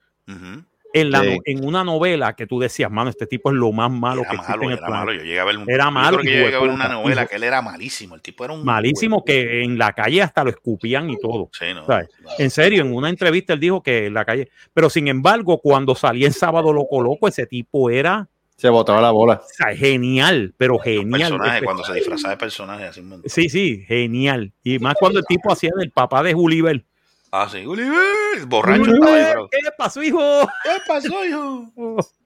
En, 0.92 1.10
la, 1.10 1.22
Sí. 1.22 1.38
en 1.44 1.64
una 1.64 1.84
novela 1.84 2.34
que 2.34 2.46
tú 2.46 2.58
decías, 2.58 2.90
mano, 2.90 3.10
este 3.10 3.26
tipo 3.26 3.50
es 3.50 3.56
lo 3.56 3.70
más 3.72 3.90
malo 3.90 4.22
Era 4.22 4.30
que 4.30 4.36
existe 4.36 4.52
malo, 4.58 4.62
en 4.64 4.70
el 4.72 4.78
era 4.78 4.86
planeta". 4.86 4.98
malo. 5.06 5.12
Yo 5.12 5.22
llegué 5.22 5.40
a 5.40 5.44
ver 5.44 5.56
un, 5.58 5.70
Era 5.70 5.84
yo 5.84 5.90
malo, 5.90 6.18
creo 6.18 6.24
que 6.24 6.38
yo 6.38 6.44
llegué 6.44 6.56
a 6.56 6.60
ver 6.60 6.70
una 6.70 6.88
novela 6.88 7.26
que 7.26 7.36
él 7.36 7.42
era 7.44 7.62
malísimo. 7.62 8.14
El 8.14 8.22
tipo 8.22 8.44
era 8.44 8.52
un 8.54 8.64
Malísimo 8.64 9.24
que 9.24 9.62
en 9.62 9.78
la 9.78 9.92
calle 9.92 10.22
hasta 10.22 10.42
lo 10.44 10.50
escupían 10.50 11.08
y 11.10 11.18
todo. 11.18 11.50
Sí, 11.58 11.66
no. 11.74 11.86
¿sabes? 11.86 12.08
En 12.38 12.50
serio, 12.50 12.82
en 12.82 12.92
una 12.94 13.08
entrevista 13.08 13.52
él 13.52 13.60
dijo 13.60 13.82
que 13.82 14.06
en 14.06 14.14
la 14.14 14.24
calle, 14.24 14.48
pero 14.74 14.90
sin 14.90 15.08
embargo, 15.08 15.58
cuando 15.60 15.94
salía 15.94 16.26
en 16.26 16.32
sábado 16.32 16.72
loco 16.72 17.00
loco, 17.00 17.28
ese 17.28 17.46
tipo 17.46 17.90
era 17.90 18.28
Se 18.56 18.68
botaba 18.68 19.00
la 19.00 19.10
bola. 19.10 19.40
O 19.42 19.48
sea, 19.48 19.74
genial, 19.74 20.52
pero 20.58 20.78
genial. 20.78 21.30
Personaje, 21.32 21.64
cuando 21.64 21.82
se 21.82 21.94
disfrazaba 21.94 22.34
de 22.34 22.36
personaje, 22.36 22.84
así. 22.84 23.02
Sí, 23.24 23.48
sí, 23.48 23.84
genial. 23.86 24.52
Y 24.62 24.78
más 24.78 24.96
cuando 25.00 25.18
el 25.18 25.24
tipo 25.24 25.50
hacía 25.50 25.70
del 25.78 25.90
papá 25.92 26.22
de 26.22 26.34
Gulliver. 26.34 26.84
Ah, 27.32 27.48
sí, 27.50 27.64
Oliver, 27.64 28.44
borracho. 28.46 28.80
Gulliver, 28.84 29.34
yo. 29.36 29.48
¿Qué 29.50 29.58
pasó, 29.78 30.02
hijo? 30.02 30.48
¿Qué 30.64 30.70
pasó, 30.86 31.24
hijo? 31.24 31.66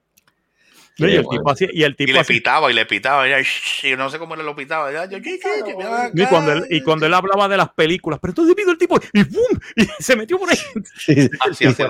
Y 0.97 1.03
el 1.03 1.27
tipo 1.27 1.51
hacía, 1.51 1.67
y 1.73 1.83
el 1.83 1.91
Y 1.91 1.95
tipo 1.95 2.13
le 2.13 2.19
hacía- 2.21 2.33
pitaba, 2.37 2.71
y 2.71 2.73
le 2.73 2.85
pitaba. 2.85 3.27
Y, 3.27 3.31
ya, 3.31 3.41
shh, 3.41 3.83
y 3.85 3.97
no 3.97 4.09
sé 4.09 4.17
cómo 4.17 4.33
le 4.37 4.43
lo 4.45 4.55
pitaba. 4.55 4.93
Yo, 5.07 5.21
¿qué, 5.21 5.37
qué, 5.37 5.61
qué, 5.65 5.75
me 5.75 5.83
va 5.83 6.09
y 6.13 6.25
cuando 6.27 6.53
él, 6.53 6.67
y 6.69 6.81
cuando 6.83 7.05
él 7.05 7.13
hablaba 7.13 7.49
de 7.49 7.57
las 7.57 7.67
películas, 7.73 8.17
pero 8.21 8.31
entonces 8.31 8.55
vino 8.55 8.71
el 8.71 8.77
tipo 8.77 8.97
y 9.11 9.23
¡pum! 9.25 9.43
y 9.75 9.85
se 10.01 10.15
metió 10.15 10.39
por 10.39 10.49
ahí. 10.49 10.57
Sí, 10.97 11.29
Así 11.41 11.65
y 11.65 11.67
hacía 11.67 11.73
se 11.73 11.83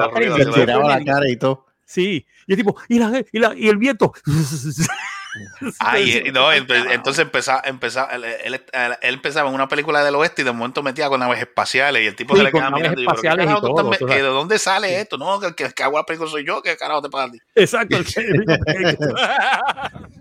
le 0.46 0.52
tiraba 0.52 0.98
la 0.98 1.06
cara 1.06 1.30
y 1.30 1.38
todo. 1.38 1.68
Sí, 1.86 2.26
y 2.48 2.52
el 2.52 2.58
tipo, 2.58 2.76
y, 2.90 2.98
la, 2.98 3.24
y, 3.32 3.38
la- 3.38 3.54
y 3.56 3.68
el 3.70 3.78
viento. 3.78 4.12
Ay, 5.80 6.12
eh, 6.12 6.32
no, 6.32 6.52
empe- 6.54 6.92
entonces 6.92 7.24
empezaba, 7.26 7.62
empezaba 7.66 8.12
él, 8.14 8.24
él- 8.24 8.64
él- 8.72 8.98
empezaba 9.02 9.50
en 9.50 9.56
una 9.56 9.68
película 9.68 10.04
del 10.04 10.16
oeste 10.16 10.42
y 10.42 10.46
de 10.46 10.52
momento 10.52 10.82
metía 10.84 11.10
con 11.10 11.20
naves 11.20 11.40
espaciales 11.40 12.04
y 12.04 12.08
el 12.08 12.16
tipo 12.16 12.34
Sí, 12.34 12.40
se 12.40 12.44
le 12.46 12.52
quedaba 12.52 12.72
mirando 12.72 13.02
y 13.02 13.06
yo, 13.06 13.10
¿pero 13.12 13.22
qué 13.22 13.28
espaciales 13.28 13.44
y 13.46 13.48
carajo 13.48 13.62
tú 13.62 13.68
estás 13.68 13.82
todo, 13.84 13.92
me- 13.92 13.98
tú 13.98 14.06
sabes. 14.08 14.20
eh, 14.20 14.24
¿De 14.24 14.30
dónde 14.30 14.60
sale 14.60 15.00
esto? 15.02 15.18
No, 15.18 15.40
que 15.40 15.48
el 15.48 15.56
que, 15.56 15.70
que 15.74 15.84
hago 15.84 15.98
la 15.98 16.06
película 16.06 16.30
soy 16.30 16.46
yo, 16.46 16.62
¿qué 16.62 16.78
carajo 16.78 17.02
te 17.02 17.10
ti? 17.32 17.40
Exacto. 17.56 17.98
que- 17.98 18.26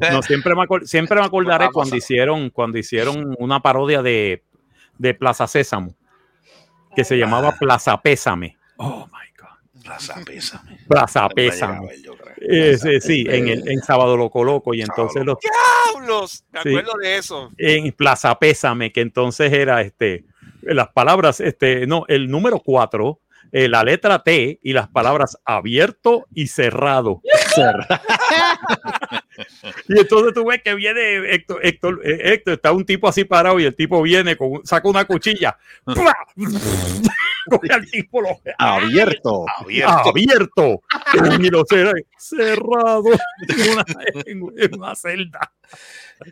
no, 0.12 0.22
siempre 0.22 0.54
me, 0.54 0.86
siempre 0.86 1.20
me 1.20 1.26
acordaré 1.26 1.68
cuando 1.72 1.96
hicieron, 1.96 2.50
cuando 2.50 2.78
hicieron 2.78 3.34
una 3.38 3.60
parodia 3.60 4.02
de, 4.02 4.42
de 4.98 5.14
Plaza 5.14 5.46
Sésamo, 5.46 5.94
que 6.94 7.04
se 7.04 7.16
llamaba 7.16 7.52
Plaza 7.58 8.00
Pésame. 8.00 8.56
Oh 8.76 9.06
my 9.06 9.12
God. 9.12 9.23
Plaza 9.84 10.14
Pésame. 10.24 10.78
Plaza 10.88 11.28
Pésame. 11.28 11.88
Eh, 12.40 12.76
sí, 12.80 13.00
sí, 13.00 13.24
en, 13.28 13.48
el, 13.48 13.68
en 13.68 13.80
Sábado 13.82 14.16
Loco 14.16 14.42
Loco. 14.42 14.74
Y 14.74 14.80
entonces 14.82 15.24
los, 15.24 15.36
¡Diablos! 15.94 16.44
Me 16.52 16.62
Sí. 16.62 16.68
acuerdo 16.70 16.92
de 17.02 17.16
eso. 17.18 17.50
en 17.58 17.92
Plaza 17.92 18.38
Pésame, 18.38 18.90
que 18.92 19.00
entonces 19.02 19.52
era 19.52 19.82
este, 19.82 20.24
las 20.62 20.88
palabras, 20.88 21.40
este, 21.40 21.86
no, 21.86 22.04
el 22.08 22.30
número 22.30 22.60
4, 22.60 23.20
la 23.52 23.84
letra 23.84 24.22
T 24.24 24.58
y 24.62 24.72
las 24.72 24.88
palabras 24.88 25.38
abierto 25.44 26.26
y 26.34 26.48
cerrado. 26.48 27.22
Y 29.88 29.98
entonces 30.00 30.32
tú 30.34 30.44
ves 30.46 30.60
que 30.62 30.74
viene 30.74 31.34
Héctor, 31.34 31.60
Héctor, 31.62 32.00
eh, 32.04 32.32
Héctor, 32.34 32.54
está 32.54 32.72
un 32.72 32.84
tipo 32.84 33.06
así 33.08 33.24
parado 33.24 33.60
y 33.60 33.64
el 33.64 33.74
tipo 33.74 34.00
viene, 34.02 34.36
con, 34.36 34.64
saca 34.64 34.88
una 34.88 35.04
cuchilla, 35.04 35.56
al 37.70 37.90
tipo, 37.90 38.20
lo 38.20 38.40
Abierto. 38.58 39.44
Abierto. 39.58 40.10
abierto 40.10 40.82
y 41.42 41.48
lo 41.50 41.64
cerra- 41.64 41.92
cerrado 42.18 43.04
en 43.48 43.70
una, 43.70 43.84
en- 44.58 44.74
una 44.74 44.94
celda. 44.94 45.52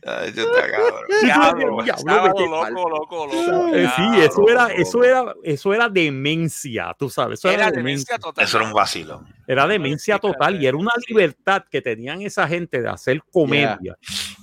Ay, 0.06 0.32
yo 0.32 0.50
te 0.52 0.70
cabrón. 0.70 1.00
Diablo, 1.22 1.82
"Diablo, 1.82 2.04
pa'l-". 2.04 2.72
loco, 2.72 2.88
loco, 2.88 3.26
loco. 3.26 3.74
Eh, 3.74 3.88
sí, 3.96 4.02
eso 4.20 4.48
era, 4.48 4.68
loco. 4.68 4.80
eso 4.80 5.04
era, 5.04 5.34
eso 5.42 5.74
era 5.74 5.88
demencia, 5.88 6.94
tú 6.98 7.10
sabes. 7.10 7.40
Eso 7.40 7.48
era, 7.50 7.64
Era 7.64 7.70
demencia. 7.72 8.12
demencia 8.12 8.18
total. 8.18 8.44
Eso 8.44 8.56
era 8.58 8.66
un 8.66 8.72
vacilo. 8.72 9.24
Era 9.46 9.66
demencia 9.66 10.18
total 10.18 10.62
y 10.62 10.66
era 10.66 10.76
una 10.76 10.92
libertad 11.08 11.64
que 11.70 11.82
tenían 11.82 12.22
esa 12.22 12.46
gente 12.46 12.80
de 12.80 12.88
hacer 12.88 13.22
comedia. 13.32 13.96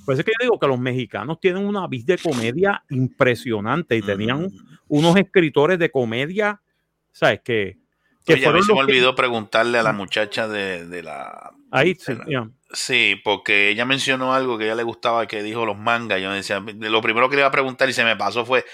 Por 0.09 0.13
eso 0.15 0.21
es 0.21 0.25
que 0.25 0.31
yo 0.39 0.43
digo 0.45 0.59
que 0.59 0.65
los 0.65 0.79
mexicanos 0.79 1.39
tienen 1.39 1.67
una 1.67 1.85
vis 1.85 2.03
de 2.03 2.17
comedia 2.17 2.83
impresionante 2.89 3.95
y 3.95 4.01
tenían 4.01 4.45
Mm. 4.45 4.77
unos 4.87 5.15
escritores 5.17 5.77
de 5.77 5.91
comedia, 5.91 6.59
¿sabes? 7.11 7.41
Que, 7.43 7.77
que 8.25 8.33
Oye, 8.33 8.47
a 8.47 8.51
mí 8.53 8.63
se 8.63 8.73
me 8.73 8.79
que- 8.79 8.85
olvidó 8.85 9.13
preguntarle 9.13 9.77
a 9.77 9.83
la 9.83 9.93
muchacha 9.93 10.47
de, 10.47 10.87
de 10.87 11.03
la... 11.03 11.51
Ahí, 11.69 11.93
de 11.93 12.15
la-. 12.15 12.49
Sí, 12.71 13.17
porque 13.23 13.69
ella 13.69 13.85
mencionó 13.85 14.33
algo 14.33 14.57
que 14.57 14.63
a 14.63 14.67
ella 14.69 14.75
le 14.77 14.83
gustaba, 14.83 15.27
que 15.27 15.43
dijo 15.43 15.63
los 15.63 15.77
mangas. 15.77 16.19
Yo 16.19 16.31
decía, 16.31 16.59
lo 16.59 17.01
primero 17.03 17.29
que 17.29 17.35
le 17.35 17.41
iba 17.41 17.47
a 17.47 17.51
preguntar 17.51 17.87
y 17.87 17.93
se 17.93 18.03
me 18.03 18.15
pasó 18.15 18.45
fue, 18.47 18.65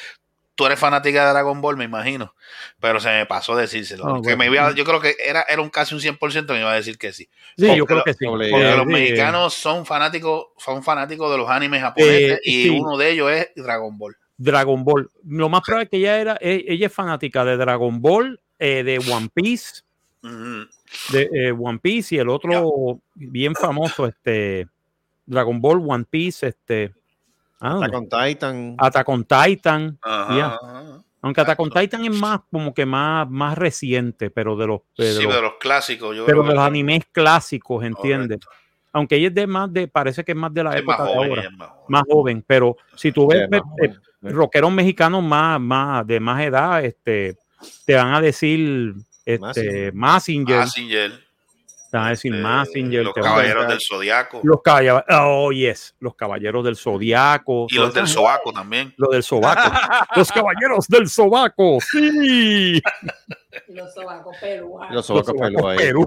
tú 0.56 0.65
eres 0.65 0.80
fanática 0.80 1.26
de 1.26 1.32
Dragon 1.34 1.61
Ball, 1.61 1.77
me 1.77 1.84
imagino. 1.86 2.34
Pero 2.80 2.99
se 2.99 3.10
me 3.10 3.26
pasó 3.26 3.56
decírselo. 3.56 4.06
Que 4.22 4.36
bueno. 4.36 4.38
me 4.38 4.45
iba- 4.48 4.73
yo 4.73 4.84
creo 4.86 4.99
que 5.02 5.15
era, 5.23 5.44
era 5.49 5.61
un 5.61 5.69
casi 5.69 5.94
un 5.95 6.02
100% 6.02 6.48
que 6.48 6.53
me 6.53 6.60
iba 6.61 6.72
a 6.72 6.76
decir 6.76 6.98
que 6.98 7.11
sí. 7.14 7.26
Sí, 7.57 7.65
Porque 7.65 7.77
yo 7.77 7.86
creo 7.86 8.03
que 8.03 8.14
sí. 8.14 8.26
Porque 8.26 8.49
los 8.49 8.86
sí. 8.86 8.91
mexicanos 8.91 9.53
son 9.53 9.86
fanáticos, 9.86 10.48
son 10.57 10.82
fanáticos 10.84 11.30
de 11.32 11.38
los 11.38 11.49
animes 11.49 11.82
japoneses 11.82 12.38
Eh, 12.38 12.41
y 12.45 12.64
sí. 12.64 12.69
uno 12.69 12.98
de 12.98 13.11
ellos 13.11 13.32
es 13.32 13.49
Dragon 13.56 13.98
Ball. 13.98 14.15
Dragon 14.38 14.84
Ball. 14.84 15.10
Lo 15.26 15.48
más 15.49 15.61
probable 15.61 15.84
es 15.86 15.90
que 15.90 15.98
ella 15.98 16.19
era, 16.19 16.38
e- 16.41 16.65
ella 16.68 16.88
es 16.88 16.94
fanática 16.94 17.45
de 17.45 17.57
Dragon 17.57 18.02
Ball, 18.02 18.40
eh, 18.60 18.84
de 18.84 18.99
One 18.99 19.30
Piece, 19.34 19.82
de 21.11 21.30
eh, 21.34 21.52
One 21.52 21.80
Piece 21.80 22.15
y 22.15 22.18
el 22.19 22.30
otro 22.30 22.99
bien 23.14 23.53
famoso, 23.56 24.06
este 24.07 24.68
Dragon 25.26 25.60
Ball, 25.61 25.84
One 25.88 26.06
Piece, 26.10 26.48
este 26.48 26.94
ah, 27.66 27.90
con 27.92 28.08
Titan. 28.10 28.76
Attack 28.78 29.10
on 29.10 29.26
Titan. 29.26 29.98
Ajá, 30.02 30.38
ya. 30.38 30.46
ajá. 30.48 31.02
Aunque 31.22 31.42
Attack 31.42 31.60
on 31.60 31.72
Titan 31.72 32.06
es 32.06 32.12
más 32.12 32.42
como 32.52 32.74
que 32.74 32.86
más, 32.86 33.28
más 33.30 33.58
reciente, 33.58 34.30
pero 34.30 34.56
de 34.56 34.68
los, 34.68 34.82
de 34.98 35.12
Sí, 35.14 35.24
los- 35.24 35.34
de 35.36 35.42
los 35.42 35.54
clásicos. 35.60 36.16
Yo 36.16 36.26
pero 36.26 36.38
creo 36.42 36.44
de 36.44 36.50
que 36.50 36.56
los 36.56 36.64
animes 36.64 37.04
clásicos, 37.12 37.84
¿entiendes? 37.84 38.40
Aunque 38.94 39.16
ella 39.18 39.28
es 39.30 39.34
de 39.36 39.48
más 39.48 39.74
de, 39.74 39.88
parece 39.88 40.24
que 40.24 40.32
es 40.34 40.38
más 40.38 40.54
de 40.54 40.64
la 40.64 40.78
es 40.78 40.86
más 40.86 40.98
época 41.00 41.10
de 41.10 41.16
ahora, 41.18 41.42
es 41.44 41.52
más 41.52 41.68
joven. 41.70 41.84
más 41.90 42.04
joven, 42.08 42.44
pero 42.48 42.78
si 42.96 43.12
tú 43.12 43.28
ves 43.28 43.50
eh, 43.82 43.94
rockeros 44.22 44.72
mexicanos 44.72 45.22
más, 45.24 45.60
más, 45.60 46.06
de 46.08 46.20
más 46.20 46.42
edad, 46.44 46.86
este, 46.86 47.36
te 47.86 47.96
van 47.96 48.14
a 48.14 48.22
decir 48.22 48.94
este, 49.26 49.92
Massinger, 49.92 50.60
Mazinger, 50.60 51.24
te 51.95 51.99
van 51.99 52.07
a 52.07 52.09
decir 52.09 52.35
eh, 52.35 52.39
Massinger, 52.39 53.03
los 53.05 53.13
caballeros 53.13 53.67
del 53.69 53.80
Zodiaco 53.80 54.41
los 54.43 54.61
caballeros, 54.61 55.03
oh 55.09 55.49
yes, 55.53 55.95
los 55.99 56.13
caballeros 56.13 56.65
del 56.65 56.76
Zodiaco, 56.76 57.67
y 57.69 57.76
los 57.76 57.93
del 57.93 58.07
Sobaco 58.07 58.51
también. 58.51 58.93
Los 58.97 59.11
del 59.11 59.23
Sobaco, 59.23 59.61
los 60.17 60.30
caballeros 60.30 60.88
del 60.89 61.07
Sobaco, 61.07 61.77
sí. 61.80 62.81
Los 63.69 63.93
sobacos 63.93 64.35
peludos. 64.41 64.91
Los 64.91 65.05
sobacos. 65.05 65.76
Perú. 65.77 66.05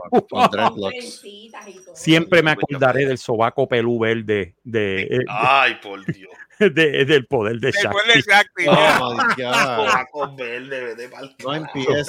Siempre 1.95 2.43
me 2.43 2.51
acordaré 2.51 3.07
del 3.07 3.17
Sobaco 3.17 3.67
Pelú 3.67 3.99
Verde 3.99 4.57
de, 4.63 5.03
eh, 5.05 5.25
Ay, 5.27 5.79
por 5.83 6.05
Dios. 6.05 6.31
de- 6.75 7.05
del 7.05 7.27
poder 7.27 7.59
de 7.61 7.69
Después 7.73 8.05
Shakti. 8.07 8.13
de 8.13 8.33
Shakti, 8.33 8.63
mira. 8.63 8.99
Oh. 9.01 10.27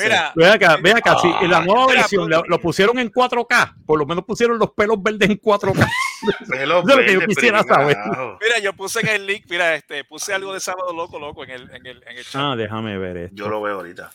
Mira, 0.02 0.34
Ve 0.36 0.48
acá, 0.48 0.78
ve 0.82 0.92
acá, 0.92 1.16
sí, 1.22 1.32
en 1.42 1.52
la 1.52 1.62
nueva 1.62 1.88
Mira, 1.88 2.00
versión 2.02 2.28
pero- 2.28 2.42
lo, 2.42 2.48
lo 2.48 2.60
pusieron 2.60 3.00
en 3.00 3.12
4K, 3.12 3.76
por 3.86 4.00
lo 4.00 4.06
menos 4.06 4.26
pusieron 4.26 4.58
los 4.58 4.72
pelos 4.72 5.02
verdes 5.02 5.30
en 5.30 5.40
4K. 5.40 5.88
Pelos 6.50 6.84
Eso 6.84 6.90
es 6.90 6.96
lo 6.98 7.06
que 7.06 7.14
yo 7.14 7.20
verdes, 7.20 7.28
quisiera 7.38 7.64
saber. 7.64 7.96
mira, 8.42 8.60
yo 8.62 8.74
puse 8.74 9.00
en 9.00 9.08
el 9.08 9.26
link, 9.26 9.46
mira, 9.50 9.74
este, 9.76 10.04
puse 10.04 10.34
algo 10.34 10.54
de 10.54 10.60
sábado 10.60 10.92
loco, 10.94 11.18
loco 11.18 11.46
en 11.46 11.52
el, 11.52 11.62
en 11.74 11.86
el, 11.86 12.04
en 12.06 12.18
el 12.18 12.26
chat. 12.26 12.36
Ah, 12.42 12.56
déjame 12.58 12.98
ver 12.98 13.16
esto. 13.18 13.36
Yo 13.38 13.48
lo 13.48 13.62
veo 13.62 13.76
ahorita. 13.76 14.12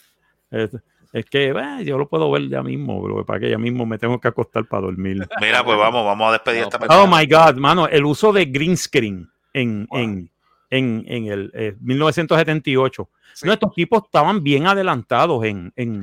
Es, 0.50 0.70
es 1.14 1.24
que 1.24 1.48
eh, 1.48 1.84
yo 1.84 1.96
lo 1.96 2.06
puedo 2.08 2.30
ver 2.30 2.46
ya 2.48 2.62
mismo, 2.62 3.02
pero 3.02 3.24
para 3.24 3.40
que 3.40 3.48
ya 3.50 3.56
mismo 3.56 3.86
me 3.86 3.96
tengo 3.98 4.20
que 4.20 4.28
acostar 4.28 4.66
para 4.66 4.82
dormir. 4.82 5.26
Mira, 5.40 5.64
pues 5.64 5.78
vamos, 5.78 6.04
vamos 6.04 6.28
a 6.28 6.32
despedir 6.32 6.60
No, 6.60 6.64
esta 6.66 6.78
pues, 6.78 6.90
Oh 6.90 7.04
persona. 7.04 7.16
my 7.18 7.26
God, 7.26 7.56
mano, 7.58 7.88
el 7.88 8.04
uso 8.04 8.32
de 8.34 8.44
green 8.44 8.76
screen 8.76 9.30
en, 9.54 9.88
en, 9.92 10.30
en, 10.70 11.04
en 11.08 11.26
el 11.26 11.50
eh, 11.54 11.74
1978. 11.80 13.08
Sí. 13.32 13.46
No, 13.46 13.54
estos 13.54 13.74
tipos 13.74 14.02
estaban 14.04 14.42
bien 14.42 14.66
adelantados 14.66 15.44
en, 15.44 15.72
en, 15.76 16.02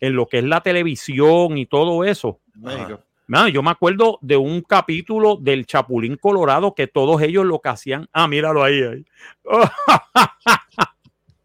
en 0.00 0.16
lo 0.16 0.26
que 0.26 0.38
es 0.38 0.44
la 0.44 0.62
televisión 0.62 1.58
y 1.58 1.66
todo 1.66 2.04
eso. 2.04 2.40
Mano, 3.26 3.48
yo 3.48 3.62
me 3.62 3.70
acuerdo 3.70 4.18
de 4.20 4.36
un 4.36 4.62
capítulo 4.62 5.36
del 5.36 5.66
Chapulín 5.66 6.16
Colorado 6.16 6.74
que 6.74 6.86
todos 6.86 7.20
ellos 7.22 7.44
lo 7.44 7.60
que 7.60 7.68
hacían. 7.68 8.08
Ah, 8.12 8.26
míralo 8.26 8.64
ahí. 8.64 8.82
ahí. 8.82 9.04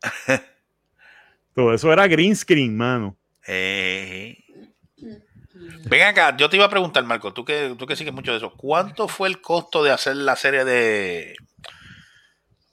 Todo 1.53 1.73
eso 1.73 1.91
era 1.91 2.07
green 2.07 2.35
screen, 2.35 2.77
mano. 2.77 3.17
Eh, 3.47 4.37
Ven 5.85 6.03
acá, 6.03 6.35
yo 6.37 6.49
te 6.49 6.57
iba 6.57 6.65
a 6.65 6.69
preguntar, 6.69 7.03
Marco, 7.03 7.33
tú 7.33 7.43
que, 7.45 7.75
tú 7.77 7.85
que 7.87 7.95
sigues 7.95 8.13
mucho 8.13 8.31
de 8.31 8.37
eso. 8.37 8.53
¿Cuánto 8.55 9.07
fue 9.07 9.27
el 9.29 9.41
costo 9.41 9.83
de 9.83 9.91
hacer 9.91 10.15
la 10.15 10.35
serie 10.35 10.65
de. 10.65 11.35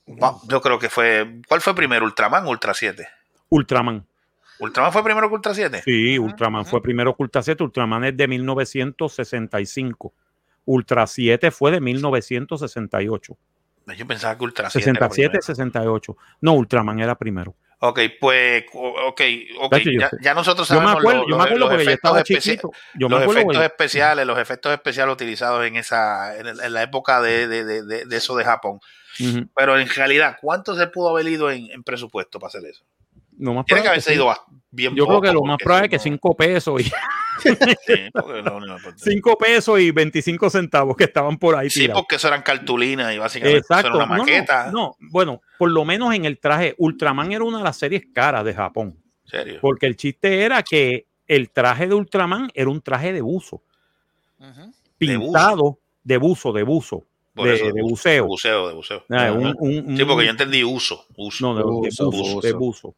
Va- 0.09 0.39
Yo 0.49 0.61
creo 0.61 0.79
que 0.79 0.89
fue. 0.91 1.41
¿Cuál 1.49 1.61
fue 1.61 1.75
primero, 1.75 2.05
Ultraman 2.05 2.47
o 2.47 2.51
Ultra 2.51 2.75
7? 2.75 3.07
Ultraman. 3.49 4.05
¿Ultraman 4.59 4.93
fue 4.93 5.03
primero 5.03 5.29
que 5.29 5.35
Ultra 5.35 5.55
7? 5.55 5.83
Sí, 5.85 6.19
Ultraman 6.19 6.65
fue 6.65 6.83
primero 6.83 7.15
que 7.17 7.23
Ultra 7.23 7.43
7. 7.43 7.63
Ultraman 7.65 8.05
es 8.05 8.17
de 8.17 8.29
1965. 8.29 10.13
Ultra 10.67 11.07
7 11.07 11.51
fue 11.51 11.71
de 11.73 11.81
1968. 11.81 13.37
Yo 13.97 14.07
pensaba 14.07 14.37
que 14.39 14.45
Ultra 14.45 14.71
7. 14.71 14.91
era 14.91 14.95
67, 15.11 15.29
primero. 15.29 15.43
68. 15.43 16.17
No, 16.41 16.53
Ultraman 16.55 17.01
era 17.01 17.15
primero. 17.17 17.55
Ok, 17.81 18.01
pues, 18.21 18.65
ok, 18.73 19.21
ok. 19.61 19.71
Tacho, 19.71 19.91
yo 19.91 20.09
Ya, 20.21 20.35
nosotros 20.35 20.67
sabemos 20.69 21.03
los 22.97 23.23
efectos 23.33 23.63
especiales, 23.63 24.27
los 24.27 24.39
efectos 24.39 24.73
especiales 24.73 25.13
utilizados 25.13 25.67
en 25.67 25.77
esa, 25.77 26.37
en, 26.39 26.73
la 26.73 26.83
época 26.83 27.21
de, 27.21 27.47
de- 27.47 27.65
de- 27.65 27.83
de- 27.83 28.05
de 28.07 28.17
eso 28.17 28.37
de 28.37 28.45
Japón. 28.45 28.81
Pero 29.55 29.79
en 29.79 29.89
realidad, 29.89 30.39
¿cuánto 30.41 30.77
se 30.77 30.87
pudo 30.89 31.11
haber 31.11 31.29
ido 31.29 31.51
en, 31.51 31.71
en 31.71 31.83
presupuesto 31.85 32.39
para 32.41 32.49
hacer 32.49 32.65
eso? 32.65 32.85
No 33.37 33.55
más 33.55 33.67
Tiene 33.67 33.83
que 33.83 33.89
haberse 33.89 34.11
sí. 34.11 34.17
ido. 34.17 34.35
Bien 34.75 34.95
Yo 34.95 35.07
creo 35.07 35.21
que 35.21 35.33
lo 35.33 35.43
más 35.43 35.57
probable 35.63 35.87
es 35.87 35.91
que 35.91 35.97
no- 35.99 36.03
5 36.03 36.35
pesos 36.37 36.81
y 36.81 36.85
Sí, 36.85 38.09
porque 38.13 38.43
no, 38.43 38.59
no, 38.61 38.77
pues, 38.83 38.95
5 38.99 39.37
pesos 39.39 39.79
y 39.81 39.91
25 39.91 40.51
centavos 40.51 40.97
que 40.97 41.05
estaban 41.05 41.37
por 41.39 41.55
ahí 41.57 41.69
sí, 41.71 41.81
tirados. 41.81 42.03
porque 42.03 42.17
eso 42.17 42.29
eran 42.29 42.43
cartulinas 42.43 43.15
y 43.15 43.19
básicamente 43.19 43.59
eso 43.59 43.67
Exacto. 43.73 43.89
era 43.89 43.97
una 43.97 44.07
No, 44.07 44.17
no, 44.17 44.19
maqueta. 44.23 44.71
No, 44.73 44.97
bueno, 45.11 45.41
por 45.59 45.71
lo 45.71 45.85
menos 45.85 46.15
en 46.15 46.25
el 46.25 46.39
traje, 46.39 46.75
Ultraman 46.79 47.33
era 47.33 47.45
una 47.45 47.59
de 47.59 47.65
las 47.65 47.77
series 47.77 48.05
caras 48.13 48.45
de 48.45 48.55
Japón. 48.55 48.99
Porque 49.61 49.87
el 49.87 49.97
chiste 49.97 50.43
era 50.43 50.63
que 50.63 51.07
el 51.27 51.51
traje 51.51 51.87
de 51.89 51.95
Ultraman 51.95 52.51
era 52.55 52.69
un 52.71 52.81
traje 52.81 53.13
de 53.13 53.21
buzo, 53.21 53.63
pintado 54.99 55.79
de 56.03 56.17
buzo, 56.19 56.53
de 56.53 56.63
buzo, 56.63 57.05
de, 57.35 57.55
eso, 57.55 57.67
de 57.73 57.83
buceo. 57.83 58.27
Buceo, 58.27 58.69
de 58.69 58.75
buceo. 58.75 59.05
Ah, 59.11 59.25
Ajá. 59.29 59.33
un- 59.33 59.57
un- 59.59 59.97
sí, 59.97 60.05
porque 60.05 60.25
yo 60.25 60.31
entendí 60.31 60.63
uso. 60.63 61.05
uso. 61.17 61.45
No, 61.47 61.55
de, 61.55 61.61
de 61.61 61.65
Buzo, 61.71 62.11
buzo, 62.11 62.35
buzo. 62.35 62.47
de 62.47 62.53
buzo. 62.53 62.95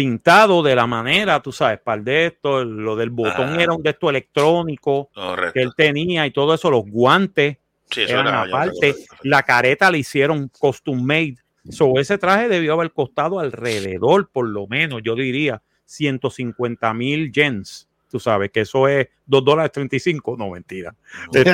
Pintado 0.00 0.62
de 0.62 0.74
la 0.74 0.86
manera, 0.86 1.40
tú 1.40 1.52
sabes, 1.52 1.78
para 1.78 1.98
el 1.98 2.04
de 2.04 2.26
esto, 2.26 2.64
lo 2.64 2.96
del 2.96 3.10
botón 3.10 3.58
Ah. 3.58 3.62
era 3.62 3.74
un 3.74 3.82
de 3.82 3.90
esto 3.90 4.08
electrónico 4.08 5.10
Correcto. 5.14 5.52
que 5.52 5.60
él 5.60 5.72
tenía 5.76 6.26
y 6.26 6.30
todo 6.30 6.54
eso, 6.54 6.70
los 6.70 6.84
guantes 6.86 7.58
Sí, 7.90 8.02
eso 8.02 8.14
eran 8.14 8.28
era- 8.28 8.42
aparte, 8.44 8.94
la 9.24 9.42
careta 9.42 9.90
le 9.90 9.98
hicieron 9.98 10.48
custom 10.58 11.02
made. 11.04 11.36
So, 11.68 11.98
ese 11.98 12.16
traje 12.16 12.48
debió 12.48 12.72
haber 12.72 12.92
costado 12.92 13.38
alrededor, 13.40 14.30
por 14.32 14.48
lo 14.48 14.66
menos, 14.66 15.02
yo 15.04 15.14
diría, 15.14 15.60
150 15.84 16.94
mil 16.94 17.30
yens. 17.30 17.86
Tú 18.10 18.18
sabes 18.18 18.50
que 18.50 18.60
eso 18.60 18.88
es 18.88 19.08
2 19.26 19.44
dólares 19.44 19.70
35. 19.70 20.34
No, 20.38 20.48
mentira. 20.50 20.94
Este, 21.32 21.52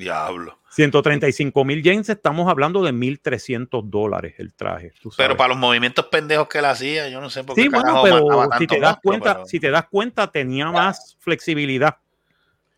Diablo. 0.00 0.58
135 0.70 1.64
mil 1.64 1.82
yens, 1.82 2.08
estamos 2.08 2.48
hablando 2.48 2.82
de 2.82 2.92
1.300 2.92 3.82
dólares 3.90 4.34
el 4.38 4.54
traje. 4.54 4.92
tú 5.02 5.10
sabes. 5.10 5.16
Pero 5.16 5.36
para 5.36 5.48
los 5.48 5.58
movimientos 5.58 6.06
pendejos 6.06 6.48
que 6.48 6.58
él 6.58 6.64
hacía, 6.64 7.08
yo 7.08 7.20
no 7.20 7.28
sé 7.28 7.44
por 7.44 7.54
qué 7.56 7.62
Sí, 7.62 7.68
bueno, 7.68 8.02
pero 8.02 8.48
si 8.58 8.66
te 8.66 8.78
das 8.80 8.96
cuenta, 9.02 9.32
pero- 9.34 9.46
si 9.46 9.60
te 9.60 9.70
das 9.70 9.86
cuenta, 9.90 10.30
tenía 10.30 10.70
más 10.70 11.16
flexibilidad. 11.20 11.96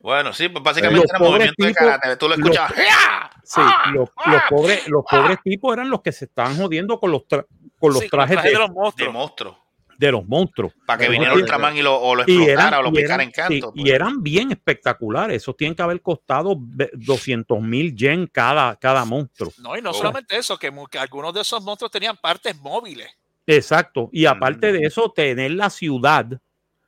Bueno, 0.00 0.32
sí, 0.32 0.48
pues 0.48 0.64
básicamente 0.64 1.02
Los 1.02 1.10
era 1.10 1.18
pobres 1.18 1.30
movimiento 1.32 1.64
de 1.64 1.68
tipos- 1.68 1.86
karate. 1.86 2.16
Tú 2.16 2.28
lo 2.28 2.36
los- 2.36 2.38
escuchabas. 2.46 2.72
¡Ja! 2.74 3.30
Sí, 3.44 3.60
los, 3.92 4.08
los 4.26 4.42
pobres, 4.48 4.88
los 4.88 5.04
pobres 5.08 5.38
tipos 5.44 5.72
eran 5.74 5.90
los 5.90 6.00
que 6.02 6.12
se 6.12 6.24
estaban 6.24 6.56
jodiendo 6.56 6.98
con 6.98 7.10
los, 7.12 7.22
tra- 7.28 7.46
con 7.78 7.92
los 7.92 8.02
Sí, 8.02 8.08
con 8.08 8.18
trajes 8.18 8.42
de, 8.42 8.50
de 8.50 8.58
los 8.58 8.70
monstruos. 8.70 9.12
De 9.12 9.18
monstruo. 9.18 9.61
De 9.98 10.12
los 10.12 10.26
monstruos. 10.26 10.72
Para 10.86 10.98
que 11.04 11.08
viniera 11.08 11.34
Ultraman 11.34 11.76
y 11.76 11.82
lo, 11.82 11.94
o 12.00 12.14
lo 12.14 12.22
y 12.26 12.32
explotara 12.32 12.68
eran, 12.68 12.74
o 12.80 12.82
lo 12.82 12.88
y 12.90 13.02
picara 13.02 13.22
en 13.22 13.30
canto. 13.30 13.52
sí, 13.52 13.60
pues. 13.60 13.86
y 13.86 13.90
eran 13.90 14.22
bien 14.22 14.50
espectaculares. 14.52 15.36
Esos 15.42 15.56
tienen 15.56 15.74
que 15.74 15.82
haber 15.82 16.00
costado 16.02 16.56
ve- 16.58 16.90
200 16.94 17.60
mil 17.60 17.94
yen 17.94 18.26
cada, 18.26 18.76
cada 18.76 19.04
monstruo. 19.04 19.52
No, 19.58 19.76
y 19.76 19.82
no 19.82 19.90
Oh. 19.90 19.94
solamente 19.94 20.36
eso, 20.36 20.58
que 20.58 20.70
algunos 20.98 21.32
de 21.34 21.40
esos 21.42 21.62
monstruos 21.62 21.90
tenían 21.92 22.16
partes 22.16 22.56
móviles. 22.60 23.08
Exacto. 23.46 24.08
Y 24.12 24.24
Mm. 24.24 24.28
aparte 24.28 24.72
de 24.72 24.86
eso, 24.86 25.12
tener 25.14 25.50
la 25.52 25.68
ciudad, 25.70 26.26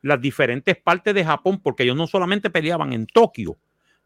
las 0.03 0.21
diferentes 0.21 0.77
partes 0.77 1.15
de 1.15 1.25
Japón, 1.25 1.61
porque 1.63 1.83
ellos 1.83 1.97
no 1.97 2.07
solamente 2.07 2.51
peleaban 2.51 2.93
en 2.93 3.07
Tokio, 3.07 3.57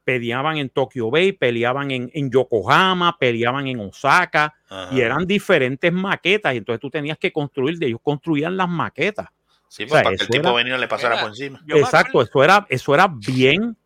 peleaban 0.09 0.57
en 0.57 0.71
Tokyo 0.71 1.11
Bay, 1.11 1.33
peleaban 1.33 1.91
en, 1.91 2.11
en 2.15 2.31
Yokohama, 2.31 3.19
peleaban 3.19 3.67
en 3.67 3.79
Osaka, 3.79 4.55
Ajá. 4.67 4.89
y 4.91 5.03
eran 5.03 5.27
diferentes 5.27 5.93
maquetas. 5.93 6.55
Y 6.55 6.57
entonces 6.57 6.81
tú 6.81 6.89
tenías 6.89 7.19
que 7.19 7.31
construir, 7.31 7.79
de 7.79 7.89
ellos 7.89 8.01
construían 8.03 8.57
las 8.57 8.71
maquetas. 8.71 9.27
Sí, 9.69 9.85
pues, 9.85 9.93
O 9.93 9.95
sea, 9.97 10.03
para 10.05 10.17
que 10.17 10.23
el 10.23 10.31
tipo 10.31 10.59
y 10.59 10.65
le 10.65 10.89
pasara 10.89 11.21
por 11.21 11.29
encima. 11.29 11.61
Exacto, 11.69 12.23
eso 12.23 12.43
era, 12.43 12.67
eso 12.71 12.95
era 12.95 13.07
bien. 13.07 13.77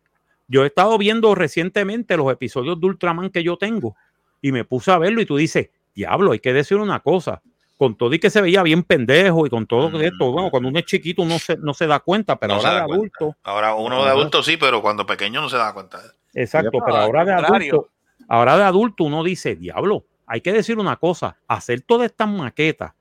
Yo 0.47 0.63
he 0.63 0.67
estado 0.67 0.97
viendo 0.97 1.35
recientemente 1.35 2.15
los 2.15 2.31
episodios 2.31 2.79
de 2.79 2.87
Ultraman 2.87 3.29
que 3.29 3.43
yo 3.43 3.57
tengo 3.57 3.97
y 4.41 4.53
me 4.53 4.63
puse 4.63 4.91
a 4.91 4.97
verlo 4.99 5.19
y 5.19 5.25
tú 5.25 5.35
dices, 5.35 5.71
diablo, 5.93 6.31
hay 6.31 6.39
que 6.39 6.53
decir 6.53 6.77
una 6.77 7.01
cosa. 7.01 7.41
Con 7.77 7.97
todo 7.97 8.13
y 8.13 8.19
que 8.19 8.29
se 8.29 8.41
veía 8.41 8.61
bien 8.63 8.83
pendejo 8.83 9.45
y 9.45 9.49
con 9.49 9.65
todo 9.65 9.89
Mm, 9.89 10.01
esto, 10.01 10.31
bueno, 10.31 10.49
cuando 10.51 10.69
uno 10.69 10.79
es 10.79 10.85
chiquito 10.85 11.21
uno 11.23 11.39
se, 11.39 11.57
no 11.57 11.73
se 11.73 11.87
da 11.87 11.99
cuenta, 11.99 12.37
pero 12.39 12.53
No 12.53 12.59
ahora 12.59 12.75
de 12.81 12.85
cuenta. 12.85 12.95
adulto, 12.95 13.37
Ahora 13.43 13.75
uno 13.75 14.03
de 14.03 14.09
adulto 14.11 14.43
sí, 14.43 14.57
pero 14.57 14.81
cuando 14.81 15.05
pequeño 15.05 15.41
no 15.41 15.49
se 15.49 15.57
da 15.57 15.73
cuenta. 15.73 15.99
exacto, 16.33 16.79
pero 16.85 16.97
ahora 16.97 17.25
de 17.25 17.33
adulto, 17.33 17.89
ahora 18.27 18.57
de 18.57 18.63
adulto 18.63 19.03
uno 19.03 19.23
dice, 19.23 19.55
diablo, 19.55 20.05
hay 20.27 20.41
que 20.41 20.53
decir 20.53 20.77
una 20.77 20.95
cosa, 20.97 21.37
hacer 21.47 21.81
todas 21.81 22.05
estas 22.11 22.29
maquetas, 22.29 22.93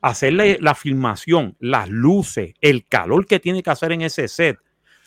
hacerle 0.00 0.58
la 0.60 0.74
filmación, 0.74 1.56
las 1.60 1.88
luces, 1.88 2.54
el 2.60 2.86
calor 2.86 3.26
que 3.26 3.40
tiene 3.40 3.62
que 3.62 3.70
hacer 3.70 3.92
en 3.92 4.02
ese 4.02 4.28
set, 4.28 4.58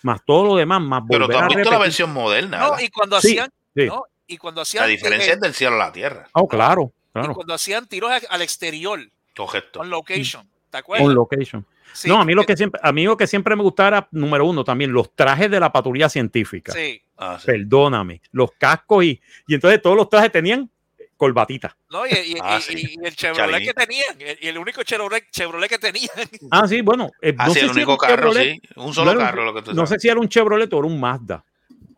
más 0.03 0.23
todo 0.25 0.45
lo 0.45 0.55
demás, 0.55 0.81
más 0.81 1.03
Pero 1.09 1.27
tú 1.27 1.37
has 1.37 1.43
a 1.43 1.47
visto 1.47 1.69
la 1.71 1.77
versión 1.77 2.11
moderna. 2.13 2.59
No, 2.59 2.79
y 2.79 2.89
cuando 2.89 3.19
Sí, 3.21 3.29
hacían, 3.29 3.49
sí. 3.75 3.85
no, 3.87 4.03
y 4.25 4.37
cuando 4.37 4.61
hacían, 4.61 4.83
La 4.85 4.87
diferencia 4.89 5.31
eh, 5.31 5.35
es 5.35 5.41
del 5.41 5.53
cielo 5.53 5.75
a 5.75 5.79
la 5.79 5.91
tierra. 5.91 6.27
Oh, 6.33 6.47
claro, 6.47 6.91
y 7.15 7.33
cuando 7.33 7.53
hacían 7.53 7.87
tiros 7.87 8.11
al 8.29 8.41
exterior, 8.41 8.99
Correcto. 9.35 9.79
on 9.81 9.89
location, 9.89 10.47
¿te 10.69 10.77
acuerdas? 10.77 11.07
On 11.07 11.13
location. 11.13 11.65
Sí, 11.93 12.07
no, 12.07 12.21
a 12.21 12.25
mí 12.25 12.33
lo 12.33 12.45
que 12.45 12.55
siempre, 12.55 12.79
a 12.81 12.91
mí 12.93 13.03
lo 13.03 13.17
que 13.17 13.27
siempre 13.27 13.53
me 13.55 13.63
gustaba 13.63 13.87
era, 13.89 14.07
número 14.11 14.45
uno, 14.45 14.63
también 14.63 14.93
los 14.93 15.13
trajes 15.13 15.51
de 15.51 15.59
la 15.59 15.71
patrulla 15.71 16.07
científica. 16.09 16.71
Sí, 16.71 17.01
Ah, 17.17 17.37
sí. 17.39 17.45
Perdóname. 17.47 18.21
Los 18.31 18.51
cascos 18.57 19.03
y, 19.03 19.21
y 19.47 19.53
entonces 19.53 19.79
todos 19.81 19.95
los 19.95 20.09
trajes 20.09 20.31
tenían 20.31 20.69
corbatita. 21.17 21.77
no, 21.91 22.07
y, 22.07 22.09
y- 22.11 22.35
Ah, 22.41 22.57
y- 22.57 22.61
sí. 22.63 22.95
y 22.99 23.05
el 23.05 23.15
Chevrolet 23.15 23.61
que 23.63 23.73
tenían, 23.75 24.17
y 24.41 24.47
el 24.47 24.57
único 24.57 24.81
Chevrolet, 24.83 25.29
Chevrolet 25.29 25.69
que 25.69 25.77
tenían. 25.77 26.09
Ah, 26.49 26.67
sí, 26.67 26.81
bueno. 26.81 27.11
eh, 27.21 27.35
Ah, 27.37 27.47
no 27.47 27.53
sí, 27.53 27.59
sé 27.59 27.65
el 27.65 27.71
único 27.73 27.91
un 27.91 27.97
carro, 27.97 28.33
sí. 28.33 28.59
Un 28.77 28.91
solo 28.93 29.13
no 29.13 29.19
era 29.19 29.19
un- 29.19 29.25
carro, 29.27 29.45
lo 29.45 29.53
que 29.53 29.61
tú 29.61 29.73
No 29.73 29.85
sé 29.85 29.99
si 29.99 30.07
era 30.07 30.19
un 30.19 30.27
Chevrolet 30.29 30.71
o 30.73 30.77
era 30.79 30.87
un 30.87 30.99
Mazda. 30.99 31.43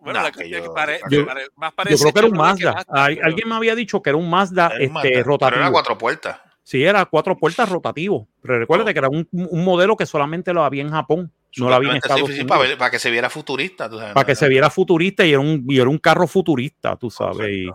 Bueno, 0.03 0.19
Nah, 0.19 0.23
la 0.25 0.31
que 0.31 0.43
que 0.43 0.49
yo- 0.49 0.73
pare- 0.73 0.99
yo- 1.09 1.25
pare- 1.25 1.47
más 1.55 1.71
Yo 1.71 1.75
parece 1.75 2.01
creo 2.03 2.13
que 2.13 2.19
era 2.19 2.27
un 2.27 2.37
Mazda. 2.37 2.73
Mazda, 2.73 2.85
Ay, 2.93 3.15
pero- 3.15 3.27
alguien 3.27 3.49
me 3.49 3.55
había 3.55 3.75
dicho 3.75 4.01
que 4.01 4.09
era 4.09 4.17
un 4.17 4.29
Mazda 4.29 4.67
Era 4.75 4.91
un 4.91 4.97
este, 4.97 5.09
Pero 5.09 5.23
rotativo. 5.23 5.61
era 5.61 5.71
cuatro 5.71 5.97
puertas. 5.97 6.39
Sí, 6.63 6.83
era 6.83 7.05
cuatro 7.05 7.37
puertas 7.37 7.69
rotativo. 7.69 8.27
Pero 8.41 8.59
recuérdate 8.59 8.91
Oh. 8.91 8.93
que 8.93 8.99
era 8.99 9.09
un, 9.09 9.27
un 9.31 9.63
modelo 9.65 9.95
que 9.97 10.05
solamente 10.05 10.53
lo 10.53 10.63
había 10.63 10.81
en 10.81 10.89
Japón. 10.91 11.31
No 11.57 11.69
lo 11.69 11.75
había 11.75 11.91
en 11.91 11.97
Estados 11.97 12.23
Unidos. 12.23 12.47
para, 12.47 12.61
ver- 12.61 12.77
para 12.77 12.89
que 12.91 12.99
se 12.99 13.11
viera 13.11 13.29
futurista. 13.29 13.89
tú 13.89 13.97
sabes, 13.99 14.13
para 14.13 14.25
que 14.25 14.35
se 14.35 14.47
viera 14.49 14.69
futurista 14.69 15.25
y 15.25 15.31
era 15.31 15.39
un, 15.39 15.63
y 15.69 15.79
era 15.79 15.89
un 15.89 15.99
carro 15.99 16.25
futurista, 16.27 16.95
tú 16.95 17.09
sabes. 17.11 17.47
Y, 17.49 17.69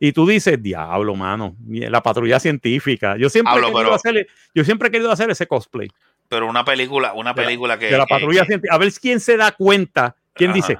y 0.00 0.12
tú 0.12 0.26
dices, 0.26 0.62
diablo, 0.62 1.14
mano, 1.14 1.54
la 1.68 2.02
patrulla 2.02 2.40
científica. 2.40 3.16
Yo 3.18 3.28
siempre, 3.28 3.52
Hablo, 3.52 3.66
he 3.68 3.70
querido 3.72 3.82
pero- 3.84 3.94
hacer, 3.96 4.28
yo 4.54 4.64
siempre 4.64 4.88
he 4.88 4.90
querido 4.90 5.10
hacer 5.12 5.28
ese 5.30 5.46
cosplay 5.46 5.88
Pero 6.28 6.46
una 6.48 6.64
película, 6.64 7.12
una 7.14 7.32
De 7.34 7.40
la- 7.42 7.46
película 7.46 7.78
que. 7.78 7.86
de 7.86 7.98
la 7.98 8.06
que- 8.06 8.14
patrulla 8.14 8.40
que- 8.42 8.46
científica. 8.46 8.74
A 8.74 8.78
ver 8.78 8.92
quién 8.94 9.20
se 9.20 9.36
da 9.36 9.52
cuenta, 9.52 10.16
quién 10.32 10.50
Ajá. 10.50 10.56
dice, 10.56 10.78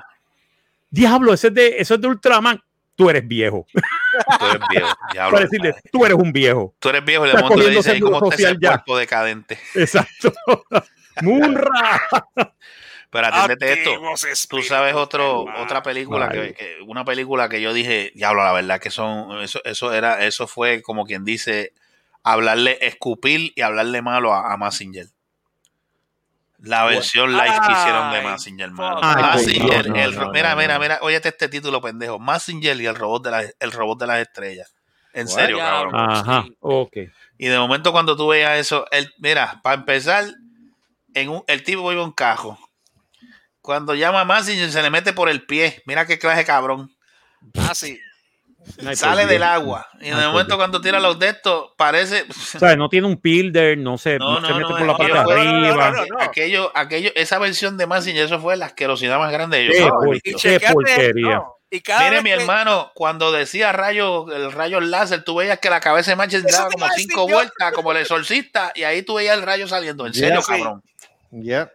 diablo, 0.90 1.32
ese 1.34 1.48
es 1.48 1.54
de, 1.54 1.76
eso 1.78 1.94
es 1.94 2.00
de 2.00 2.08
Ultraman. 2.08 2.60
Tú 2.94 3.08
eres 3.08 3.26
viejo. 3.28 3.64
Tú 3.72 4.46
eres 4.46 4.60
viejo. 4.70 4.88
diablo. 5.12 5.32
Para 5.36 5.44
decirle, 5.44 5.74
tú 5.92 6.04
eres 6.04 6.16
un 6.18 6.32
viejo. 6.32 6.74
Tú 6.80 6.88
eres 6.88 7.04
viejo 7.04 7.26
y 7.26 7.30
de 7.30 7.34
momento 7.34 7.56
le 7.68 7.70
dices, 7.76 7.96
"¿Y 7.96 8.00
¿cómo 8.00 8.16
está 8.16 8.28
ese 8.34 8.36
social 8.42 8.58
ya". 8.60 8.68
cuerpo 8.70 8.98
decadente? 8.98 9.58
Exacto. 9.74 10.32
Munra. 11.22 12.02
Pero 13.10 13.26
atiéndete 13.26 13.72
esto. 13.72 13.90
Tú 14.50 14.62
sabes 14.62 14.94
otro, 14.94 15.46
otra 15.62 15.82
película 15.82 16.28
que- 16.28 16.78
una 16.86 17.04
película 17.04 17.48
que 17.48 17.60
yo 17.60 17.72
dije, 17.72 18.12
diablo, 18.14 18.42
la 18.42 18.52
verdad 18.52 18.80
que 18.80 18.90
son, 18.90 19.40
eso, 19.42 19.60
eso 19.64 19.92
era, 19.92 20.24
eso 20.24 20.46
fue 20.46 20.82
como 20.82 21.04
quien 21.06 21.24
dice, 21.24 21.72
hablarle, 22.22 22.78
escupir 22.82 23.52
y 23.54 23.62
hablarle 23.62 24.02
malo 24.02 24.34
a, 24.34 24.52
a 24.52 24.56
Massinger. 24.56 25.06
La 26.60 26.84
versión 26.84 27.32
live 27.32 27.60
que 27.66 27.72
hicieron 27.72 28.12
de 28.12 28.22
Massinger, 28.22 28.70
mano. 28.72 29.00
No, 29.00 29.14
no, 29.14 29.32
el- 29.38 30.14
no, 30.16 30.30
mira, 30.32 30.50
no, 30.50 30.56
mira, 30.56 30.74
no. 30.74 30.80
mira, 30.80 30.98
óyete 31.02 31.28
este 31.28 31.48
título 31.48 31.80
pendejo. 31.80 32.18
Massinger 32.18 32.80
y 32.80 32.86
el 32.86 32.96
robot 32.96 33.24
de, 33.24 33.30
la- 33.30 33.44
el 33.60 33.72
robot 33.72 34.00
de 34.00 34.06
las 34.08 34.18
estrellas. 34.20 34.74
En 35.12 35.28
serio, 35.28 35.58
cabrón. 35.58 35.94
Ajá, 35.94 36.42
Sí. 36.46 36.56
ok. 36.60 36.96
Y 37.38 37.46
de 37.46 37.58
momento 37.58 37.92
cuando 37.92 38.16
tú 38.16 38.28
veas 38.28 38.58
eso, 38.58 38.86
el, 38.90 39.12
mira, 39.18 39.60
para 39.62 39.76
empezar, 39.76 40.24
en 41.14 41.28
un, 41.28 41.44
el 41.46 41.62
tipo 41.62 41.90
iba 41.92 42.02
a 42.02 42.04
un 42.04 42.12
cajo. 42.12 42.58
Cuando 43.60 43.94
llama 43.94 44.20
a 44.22 44.24
Massinger 44.24 44.70
se 44.70 44.82
le 44.82 44.90
mete 44.90 45.12
por 45.12 45.28
el 45.28 45.44
pie. 45.46 45.82
Mira 45.86 46.06
qué 46.06 46.18
clase 46.18 46.38
de 46.38 46.44
cabrón. 46.44 46.90
Ah, 47.56 47.74
sí. 47.74 48.00
Ay, 48.86 48.96
Sale 48.96 49.26
del 49.26 49.42
agua. 49.42 49.86
Y 50.00 50.06
Ay, 50.06 50.10
de 50.20 50.26
momento 50.26 50.46
Dios. 50.46 50.56
cuando 50.58 50.80
tira 50.80 51.00
los 51.00 51.18
de 51.18 51.28
estos, 51.28 51.70
parece... 51.76 52.24
O 52.54 52.58
sea, 52.58 52.76
no 52.76 52.88
tiene 52.88 53.06
un 53.06 53.16
pilder, 53.16 53.78
no 53.78 53.98
se, 53.98 54.18
No, 54.18 54.40
no, 54.40 54.46
se 54.46 54.52
no, 54.52 54.58
mete 54.58 54.70
no, 54.70 54.76
por 54.78 54.86
la 54.86 54.96
parte 54.96 55.12
de 55.12 55.18
arriba. 55.18 55.90
no, 55.90 55.96
no, 55.96 56.06
no. 56.06 56.20
Aquello, 56.20 56.70
aquello, 56.74 57.10
esa 57.14 57.38
versión 57.38 57.76
de 57.76 57.86
Massinger, 57.86 58.24
eso 58.26 58.40
fue 58.40 58.56
la 58.56 58.66
asquerosidad 58.66 59.18
más 59.18 59.32
grande 59.32 59.58
de 59.58 59.68
Qué 59.68 59.78
ellos. 59.78 59.90
por- 59.90 60.16
Y 60.16 60.20
Qué 60.20 60.60
porquería. 60.72 61.34
no, 61.36 61.54
y 61.70 61.80
cada 61.80 62.08
Mire, 62.08 62.22
mi 62.22 62.30
que- 62.30 62.36
hermano, 62.36 62.90
cuando 62.94 63.30
decía 63.30 63.72
rayo, 63.72 64.30
el 64.34 64.50
rayo 64.52 64.80
láser, 64.80 65.22
tú 65.24 65.34
veías 65.36 65.58
que 65.58 65.68
la 65.70 65.80
cabeza 65.80 66.12
de 66.12 66.16
Massinger 66.16 66.50
daba 66.50 66.70
como 66.70 66.86
cinco 66.96 67.28
yo. 67.28 67.34
vueltas, 67.34 67.72
como 67.72 67.92
el 67.92 67.98
exorcista, 67.98 68.72
y 68.74 68.84
ahí 68.84 69.02
tú 69.02 69.14
veías 69.16 69.36
el 69.36 69.42
rayo 69.42 69.68
saliendo. 69.68 70.06
En 70.06 70.14
serio, 70.14 70.40
Yeah. 70.40 70.56
cabrón. 70.56 70.82
Yeah. 71.30 71.72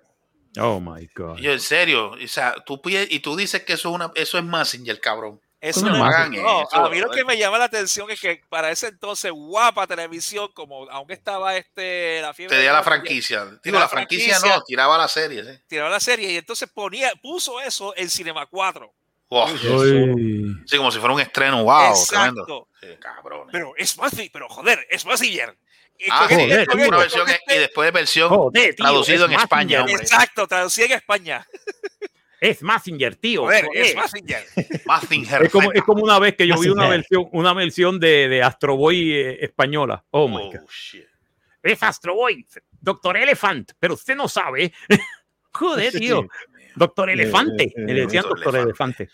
Oh 0.59 0.79
my 0.79 1.07
God. 1.15 1.37
Yo, 1.37 1.51
en 1.51 1.59
serio, 1.59 2.11
o 2.11 2.27
sea, 2.27 2.55
tú 2.65 2.79
y 2.85 3.19
tú 3.19 3.35
dices 3.35 3.63
que 3.63 3.73
eso 3.73 3.89
es 3.89 3.95
una, 3.95 4.11
eso 4.15 4.37
es 4.37 4.43
Massinger, 4.43 4.99
cabrón. 4.99 5.39
Eso 5.63 5.85
No 5.85 5.97
no, 5.97 6.03
hagan 6.03 6.31
no, 6.33 6.63
eso, 6.63 6.75
a 6.75 6.89
mí 6.89 6.99
lo 6.99 7.09
que 7.09 7.23
me 7.23 7.37
llama 7.37 7.57
la 7.57 7.63
atención 7.65 8.11
es 8.11 8.19
que 8.19 8.41
para 8.49 8.69
ese 8.69 8.87
entonces 8.87 9.31
guapa 9.31 9.87
televisión 9.87 10.49
como 10.53 10.89
aunque 10.91 11.13
estaba 11.13 11.55
este 11.55 12.19
la 12.21 12.33
fiebre 12.33 12.49
Te 12.49 12.55
de 12.57 12.63
di 12.63 12.67
a 12.67 12.73
la 12.73 12.83
franquicia. 12.83 13.45
Digo, 13.63 13.75
la 13.75 13.85
la 13.85 13.87
franquicia, 13.87 14.33
franquicia. 14.35 14.57
no, 14.57 14.63
tiraba 14.63 14.97
la 14.97 15.07
serie. 15.07 15.41
¿sí? 15.41 15.61
tiraba 15.67 15.89
la 15.89 16.01
serie 16.01 16.31
y 16.33 16.35
entonces 16.35 16.69
ponía 16.69 17.13
puso 17.21 17.61
eso 17.61 17.95
en 17.95 18.09
Cinema 18.09 18.45
4 18.45 18.93
Wow. 19.29 19.47
Uy. 19.47 20.53
Sí, 20.67 20.75
como 20.77 20.91
si 20.91 20.99
fuera 20.99 21.13
un 21.15 21.21
estreno, 21.21 21.63
wow, 21.63 21.89
Exacto. 21.91 22.11
tremendo. 22.45 22.67
Sí, 22.81 22.87
cabrón. 22.99 23.47
Pero 23.51 23.73
es 23.77 23.95
fácil, 23.95 24.29
pero 24.33 24.49
joder, 24.49 24.85
es. 24.89 25.05
Y 25.97 26.05
Ah, 26.11 26.27
joder, 26.29 26.67
una 26.69 26.97
versión 26.97 27.27
y 27.47 27.53
después 27.57 27.91
versión 27.93 28.29
Joder, 28.29 28.75
tío, 28.75 28.85
traducido 28.85 29.25
es 29.25 29.31
en 29.31 29.39
España, 29.39 29.79
hombre. 29.79 29.93
Exacto, 29.95 30.45
traducido 30.45 30.87
en 30.87 30.91
España. 30.93 31.47
Es 32.43 32.61
Massinger, 32.61 33.15
tío. 33.15 33.43
Joder, 33.43 33.65
joder. 33.65 33.81
es 33.85 33.95
Mazinger. 33.95 34.43
Mazinger 34.85 35.43
Es 35.43 35.51
como, 35.51 35.71
es 35.71 35.81
como 35.83 36.03
una 36.03 36.19
vez 36.19 36.35
que 36.35 36.45
yo 36.45 36.59
vi 36.59 36.67
una 36.67 36.89
versión, 36.89 37.27
una 37.31 37.53
versión 37.53 37.99
de, 37.99 38.27
de 38.27 38.43
Astro 38.43 38.75
Boy 38.75 39.13
eh, 39.13 39.45
española. 39.45 40.03
Oh 40.11 40.27
my 40.27 40.35
Oh, 40.41 40.51
God. 40.51 40.69
shit. 40.69 41.05
Es 41.61 41.81
Astro 41.81 42.15
Boy, 42.15 42.45
Doctor 42.81 43.15
Elephant, 43.15 43.71
pero 43.79 43.93
usted 43.93 44.15
no 44.17 44.27
sabe. 44.27 44.73
Joder, 45.53 45.93
tío. 45.93 46.27
Doctor 46.75 47.09
Elefante. 47.11 47.63
eh, 47.65 47.73
Le 47.77 47.93
decían 48.01 48.23
Doctor 48.23 48.43
Doctor 48.43 48.59
Elefante. 48.61 49.09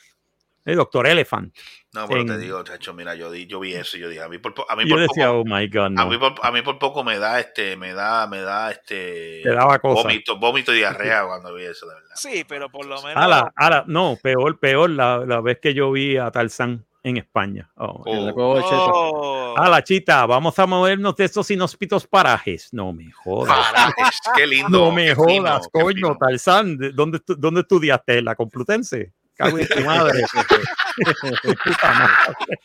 El 0.69 0.75
Doctor 0.77 1.07
Elephant. 1.07 1.55
No, 1.93 2.07
pero 2.07 2.21
En- 2.21 2.27
te 2.27 2.37
digo, 2.37 2.63
chacho, 2.63 2.93
mira, 2.93 3.15
yo, 3.15 3.31
di- 3.31 3.47
yo 3.47 3.59
vi 3.59 3.73
eso 3.73 3.97
y 3.97 4.01
yo 4.01 4.09
dije, 4.09 4.21
a 4.21 4.29
mí 4.29 4.37
por, 4.37 4.53
po- 4.53 4.65
a 4.69 4.75
mí 4.75 4.83
Y 4.85 4.89
por 4.89 4.99
yo 4.99 5.07
decía, 5.07 5.27
poco, 5.29 5.39
oh 5.39 5.43
my 5.45 5.67
God, 5.67 5.97
a 5.97 6.05
mí 6.05 6.17
por, 6.17 6.35
a 6.41 6.51
mí 6.51 6.61
por 6.61 6.77
poco 6.77 7.03
me 7.03 7.17
da 7.17 7.39
este, 7.39 7.75
me 7.77 7.93
da, 7.93 8.27
me 8.27 8.41
da 8.41 8.71
este 8.71 9.41
Te 9.43 9.49
daba 9.49 9.79
cosa. 9.79 10.03
vómito, 10.03 10.37
vómito 10.37 10.73
y 10.73 10.77
diarrea 10.77 11.23
cuando 11.27 11.53
vi 11.55 11.63
eso, 11.65 11.87
de 11.87 11.95
verdad. 11.95 12.15
Sí, 12.15 12.45
pero 12.47 12.69
por 12.69 12.85
lo 12.85 13.01
menos. 13.01 13.15
Ala, 13.23 13.51
ala, 13.55 13.83
no, 13.87 14.17
peor, 14.21 14.59
peor 14.59 14.89
la, 14.91 15.23
la 15.25 15.41
vez 15.41 15.59
que 15.59 15.73
yo 15.73 15.91
vi 15.91 16.17
a 16.17 16.29
Tarzán 16.29 16.85
en 17.01 17.17
España. 17.17 17.69
Oh, 17.77 18.03
Oh. 18.05 18.55
Cheta. 18.61 18.75
Oh. 18.75 19.55
Ala, 19.57 19.83
chita, 19.83 20.25
vamos 20.25 20.59
a 20.59 20.65
movernos 20.67 21.15
de 21.15 21.25
estos 21.25 21.49
inhóspitos 21.49 22.05
parajes. 22.05 22.69
No 22.73 22.93
me 22.93 23.09
jodas. 23.11 23.55
Parajes, 23.57 24.19
qué 24.35 24.45
lindo. 24.45 24.69
No 24.69 24.91
me 24.91 25.15
jodas, 25.15 25.67
fino, 25.73 25.83
coño. 25.83 26.17
Tarzán. 26.19 26.77
¿de- 26.77 26.91
¿Dónde, 26.91 27.19
¿Dónde 27.25 27.61
estudiaste? 27.61 28.19
¿En 28.19 28.25
la 28.25 28.35
Complutense? 28.35 29.13
Cago 29.39 29.57
en 29.57 29.67
tu 29.69 29.79
madre. 29.85 30.21
Puta 31.63 31.93
madre. 31.93 32.59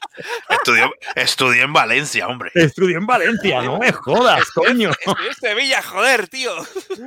Estudió, 0.51 0.93
estudié 1.15 1.63
en 1.63 1.73
Valencia, 1.73 2.27
hombre. 2.27 2.51
Estudié 2.53 2.97
en 2.97 3.07
Valencia, 3.07 3.63
no 3.63 3.79
me 3.79 3.93
jodas, 3.93 4.51
coño. 4.51 4.91
Estoy 4.91 5.27
en 5.29 5.35
Sevilla, 5.35 5.81
joder, 5.83 6.27
tío. 6.27 6.53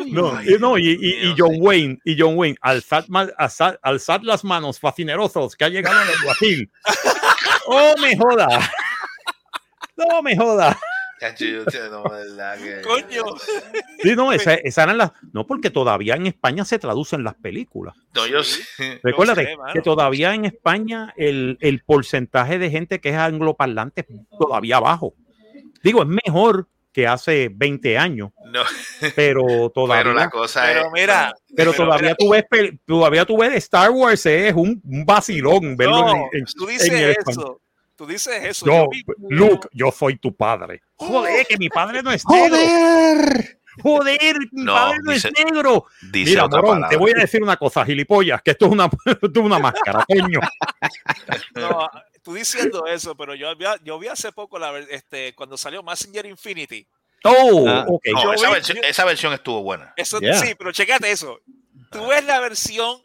No, 0.07 0.37
Ay, 0.37 0.53
y, 0.55 0.57
no, 0.57 0.77
y, 0.77 0.97
y- 1.01 1.35
John. 1.37 1.55
Wayne, 1.59 1.99
y 2.05 2.15
John 2.17 2.37
Wayne, 2.37 2.57
alzad, 2.61 3.03
alzad, 3.37 3.75
alzad 3.81 4.21
las 4.21 4.45
manos, 4.45 4.79
fascinerosos, 4.79 5.55
que 5.57 5.65
ha 5.65 5.69
llegado 5.69 6.01
el 6.01 6.09
alguacil. 6.11 6.71
¡Oh, 7.67 7.93
me 8.01 8.15
joda! 8.17 8.47
No 9.97 10.21
me 10.21 10.37
joda. 10.37 10.79
Coño. 12.83 13.23
Sí, 14.03 14.15
no, 14.15 14.31
esa, 14.31 14.53
esa 14.55 14.83
eran 14.83 14.97
las. 14.97 15.11
No, 15.33 15.45
porque 15.47 15.69
todavía 15.69 16.15
en 16.15 16.27
España 16.27 16.63
se 16.65 16.79
traducen 16.79 17.23
las 17.23 17.35
películas. 17.35 17.95
No, 18.15 18.27
yo 18.27 18.43
sé. 18.43 18.63
Recuérdate 19.03 19.45
sé, 19.45 19.55
que 19.73 19.81
todavía 19.81 20.33
en 20.33 20.45
España 20.45 21.13
el, 21.17 21.57
el 21.61 21.83
porcentaje 21.83 22.59
de 22.59 22.69
gente 22.69 22.99
que 22.99 23.09
es 23.09 23.15
angloparlante 23.15 24.01
es 24.01 24.07
todavía 24.39 24.79
bajo. 24.79 25.13
Digo, 25.83 26.03
es 26.03 26.07
mejor 26.25 26.67
que 26.91 27.05
hace 27.05 27.49
20 27.53 27.95
años, 27.95 28.31
No, 28.51 28.61
pero 29.15 29.69
todavía. 29.69 30.01
pero 30.03 30.13
la 30.15 30.29
cosa 30.31 30.71
es. 30.71 30.77
Pero 30.77 30.91
mira, 30.91 31.31
pero 31.55 31.71
pero 31.71 31.73
todavía 31.73 32.01
mira- 32.09 32.15
tú 32.17 32.29
ves 32.31 32.45
todavía 32.85 33.25
tú 33.25 33.37
ves 33.37 33.53
Star 33.57 33.91
Wars 33.91 34.25
es 34.25 34.53
un, 34.55 34.81
un 34.83 35.05
vacilón 35.05 35.77
verlo 35.77 35.99
no, 36.01 36.11
en, 36.11 36.21
en- 36.33 36.45
tú 36.45 36.63
en 36.67 36.71
el 36.71 36.77
dices 36.79 37.17
eso. 37.27 37.61
Tú 37.97 38.05
dices 38.05 38.43
eso. 38.43 38.65
Yo, 38.65 38.87
Luke, 39.29 39.67
yo 39.73 39.91
soy 39.91 40.17
tu 40.17 40.33
padre. 40.35 40.81
Joder, 40.95 41.45
que 41.47 41.57
mi 41.57 41.67
padre 41.67 42.01
no 42.03 42.11
es 42.11 42.23
negro. 42.29 42.55
¡Joder! 42.57 43.59
Joder, 43.81 44.37
mi 44.51 44.63
No, 44.63 44.73
padre 44.73 44.97
no 45.03 45.11
dice- 45.11 45.31
es 45.35 45.45
negro. 45.45 45.85
Dice 46.11 46.29
Mira, 46.31 46.45
otra 46.45 46.59
morón, 46.61 46.75
palabra. 46.77 46.89
te 46.89 46.97
voy 46.97 47.11
a 47.11 47.19
decir 47.21 47.43
una 47.43 47.57
cosa, 47.57 47.83
gilipollas, 47.85 48.41
que 48.41 48.51
esto 48.51 48.65
es 48.67 48.71
una, 48.71 48.85
esto 49.05 49.27
es 49.31 49.37
una 49.45 49.59
máscara, 49.59 50.05
coño. 50.07 50.39
No, 51.55 51.89
tú 52.23 52.33
diciendo 52.33 52.85
eso, 52.87 53.15
pero 53.15 53.35
yo, 53.35 53.49
había- 53.49 53.77
yo 53.83 53.97
vi 53.99 54.07
hace 54.07 54.31
poco 54.31 54.57
la, 54.59 54.77
este, 54.79 55.33
cuando 55.35 55.57
salió 55.57 55.83
Messenger 55.83 56.25
Infinity. 56.25 56.87
Oh, 57.23 57.65
Ah, 57.67 57.85
ok. 57.87 58.03
No, 58.13 58.33
esa, 58.33 58.47
vi- 58.47 58.53
versión, 58.53 58.77
yo- 58.77 58.83
esa 58.83 59.05
versión 59.05 59.33
estuvo 59.33 59.61
buena. 59.63 59.93
Eso 59.97 60.19
Yeah. 60.19 60.35
sí, 60.35 60.53
pero 60.57 60.71
checate 60.71 61.11
eso. 61.11 61.39
Tú 61.91 62.05
ves 62.07 62.23
la 62.25 62.39
versión 62.39 62.99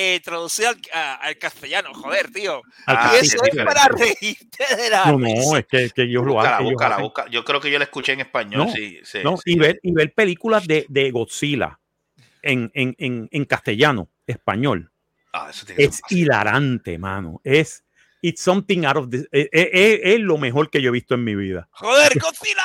eh, 0.00 0.20
traducida 0.22 0.68
al, 0.70 0.78
a- 0.94 1.14
al 1.16 1.36
castellano, 1.38 1.92
joder, 1.92 2.30
tío. 2.30 2.62
Ah, 2.86 3.12
y 3.20 3.26
sí, 3.26 3.34
eso 3.34 3.44
es 3.44 3.54
es 3.58 3.64
para 3.64 3.88
reírte 3.88 4.76
de 4.76 4.90
la 4.90 5.06
No, 5.10 5.18
no, 5.18 5.56
es 5.56 5.66
que, 5.66 5.90
que 5.90 6.02
ellos 6.04 6.24
lo 6.24 6.34
Búscala, 6.34 6.54
hacen. 6.56 6.66
ellos 6.66 6.72
búscala, 6.74 6.94
hacen- 6.96 7.04
búscala. 7.04 7.30
Yo 7.30 7.44
creo 7.44 7.60
que 7.60 7.70
yo 7.70 7.78
la 7.78 7.84
escuché 7.84 8.12
en 8.12 8.20
español. 8.20 8.66
No, 8.66 8.72
sí, 8.72 9.00
sí, 9.02 9.18
No, 9.24 9.36
sí. 9.36 9.42
y, 9.54 9.58
ver, 9.58 9.80
y 9.82 9.92
ver 9.92 10.14
películas 10.14 10.66
de, 10.66 10.86
de 10.88 11.10
Godzilla 11.10 11.80
en, 12.42 12.70
en, 12.74 12.94
en, 12.98 13.28
en 13.32 13.44
castellano, 13.44 14.08
español, 14.26 14.90
Ah, 15.32 15.48
eso 15.50 15.66
tiene 15.66 15.84
es 15.84 16.00
hilarante, 16.08 16.96
mano. 16.98 17.40
Es 17.44 17.84
it's 18.22 18.40
something 18.40 18.84
out 18.84 18.96
of 18.96 19.10
this. 19.10 19.28
Es, 19.32 19.48
es- 19.52 19.68
es- 19.72 20.00
es 20.04 20.20
lo 20.20 20.38
mejor 20.38 20.70
que 20.70 20.80
yo 20.80 20.88
he 20.88 20.92
visto 20.92 21.14
en 21.16 21.24
mi 21.24 21.34
vida. 21.34 21.68
¡Joder, 21.72 22.12
Godzilla! 22.22 22.62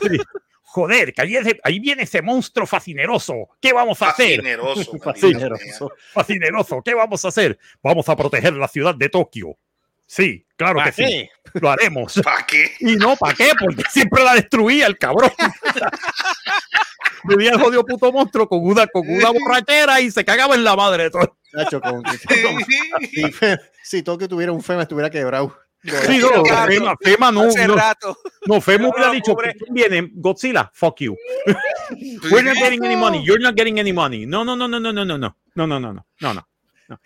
Joder, 0.72 1.12
que 1.12 1.20
ahí, 1.64 1.80
viene 1.80 2.04
ese 2.04 2.22
monstruo 2.22 2.64
fascineroso. 2.64 3.48
¿Qué 3.60 3.72
vamos 3.72 4.00
a 4.02 4.10
hacer? 4.10 4.36
Fascineroso, 4.36 4.98
Fascineroso. 5.02 5.92
Fascineroso. 6.12 6.82
¿Qué 6.84 6.94
vamos 6.94 7.24
a 7.24 7.28
hacer? 7.28 7.58
Vamos 7.82 8.08
a 8.08 8.14
proteger 8.14 8.52
la 8.52 8.68
ciudad 8.68 8.94
de 8.94 9.08
Tokio. 9.08 9.56
Sí, 10.06 10.46
claro 10.56 10.74
que 10.84 10.92
¿Para 10.92 11.08
sí. 11.08 11.28
Lo 11.54 11.70
haremos. 11.70 12.20
¿Para 12.22 12.46
qué? 12.46 12.70
Y 12.78 12.94
no, 12.94 13.16
¿para 13.16 13.34
qué? 13.34 13.50
Porque 13.58 13.82
siempre 13.90 14.22
la 14.22 14.34
destruía 14.34 14.86
el 14.86 14.96
cabrón. 14.96 15.32
Vivía 17.24 17.50
el 17.50 17.60
jodido 17.60 17.84
puto 17.84 18.12
monstruo 18.12 18.48
con 18.48 18.64
una, 18.64 18.86
con 18.86 19.08
una 19.08 19.30
borrachera 19.30 20.00
y 20.00 20.10
se 20.12 20.24
cagaba 20.24 20.54
en 20.54 20.62
la 20.62 20.76
madre 20.76 21.04
de 21.04 21.10
todo. 21.10 21.36
Chacho, 21.52 21.80
con- 21.80 22.02
si, 23.10 23.24
si 23.82 24.02
Tokio 24.04 24.28
tuviera 24.28 24.52
un 24.52 24.62
FEMA, 24.62 24.82
estuviera 24.82 25.10
quebrado. 25.10 25.56
Sí, 25.82 26.18
no. 26.18 26.44
Fema, 26.66 26.94
Fema 27.00 27.32
no, 27.32 27.42
Hace 27.44 27.66
no, 27.66 27.74
rato. 27.76 28.18
no, 28.46 28.60
Fema 28.60 28.84
No, 28.84 28.90
hubiera 28.90 29.06
no, 29.08 29.12
dicho, 29.14 29.32
pobre. 29.34 29.54
¿quién 29.54 29.72
viene? 29.74 30.10
Godzilla, 30.12 30.70
fuck 30.74 31.00
you. 31.00 31.16
We're 32.30 32.42
not 32.42 32.56
getting 32.56 32.84
any 32.84 32.96
money, 32.96 33.24
you're 33.24 33.42
not 33.42 33.54
getting 33.56 33.78
any 33.80 33.92
money. 33.92 34.26
No, 34.26 34.44
no, 34.44 34.54
no, 34.56 34.68
no, 34.68 34.78
no, 34.78 34.92
no, 34.92 35.04
no, 35.04 35.16
no, 35.16 35.18
no, 35.18 35.66
no, 35.66 35.80
no, 35.80 35.92
no, 35.92 36.04
no, 36.20 36.34
no. 36.34 36.46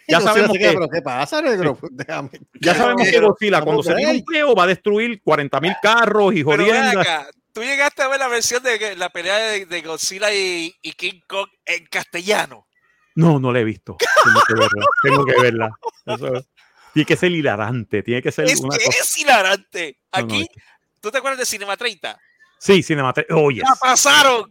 Ya 0.09 0.21
sabemos 0.21 0.57
que, 0.57 0.71
¿Pero 0.73 0.89
qué 0.89 1.03
pasa, 1.03 1.43
negro? 1.43 1.79
Déjame. 1.91 2.31
ya 2.61 2.75
sabemos 2.75 3.07
que 3.09 3.21
Godzilla 3.21 3.61
cuando 3.63 3.83
se 3.83 3.91
Vamos 3.91 3.93
a 3.93 3.97
tire 3.97 4.07
ver. 4.13 4.17
un 4.17 4.25
peo 4.25 4.55
va 4.55 4.65
a 4.65 4.67
destruir 4.67 5.21
40 5.23 5.61
mil 5.61 5.75
carros 5.83 6.35
y 6.35 6.43
jodiendas. 6.43 6.97
acá, 6.97 7.27
tú 7.53 7.63
llegaste 7.63 8.03
a 8.03 8.09
ver 8.09 8.19
la 8.19 8.29
versión 8.29 8.63
de 8.63 8.97
la 8.97 9.11
pelea 9.11 9.37
de, 9.37 9.67
de 9.67 9.83
Godzilla 9.83 10.33
y, 10.35 10.75
y 10.83 10.93
King 10.93 11.21
Kong 11.29 11.49
en 11.67 11.85
castellano. 11.87 12.67
No, 13.15 13.39
no 13.39 13.53
la 13.53 13.61
he 13.61 13.65
visto. 13.65 13.97
Tengo 14.25 14.41
que 14.49 14.55
verla. 14.55 14.87
Tengo 15.03 15.25
que 15.25 15.41
verla. 15.41 15.71
Eso- 16.07 16.45
tiene 16.95 17.07
que 17.07 17.17
ser 17.17 17.31
hilarante. 17.33 18.03
Tiene 18.03 18.23
que 18.23 18.33
ser 18.33 18.47
Es 18.47 18.61
una 18.61 18.77
que 18.79 18.85
cosa. 18.87 18.99
es 19.01 19.19
hilarante. 19.19 19.99
No, 20.15 20.21
no, 20.21 20.25
Aquí, 20.25 20.49
¿tú 21.01 21.11
te 21.11 21.19
acuerdas 21.19 21.41
de 21.41 21.47
Cinema 21.47 21.77
30? 21.77 22.19
Sí, 22.59 22.83
Cinemate. 22.83 23.27
Oye. 23.31 23.61
¡La 23.61 23.75
pasaron! 23.79 24.49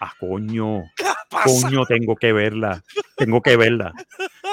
Ah, 0.00 0.12
coño. 0.18 0.82
¡La 0.98 1.16
pasaron! 1.30 1.62
Coño, 1.62 1.86
tengo 1.86 2.16
que 2.16 2.32
verla. 2.32 2.82
Tengo 3.16 3.40
que 3.40 3.56
verla. 3.56 3.92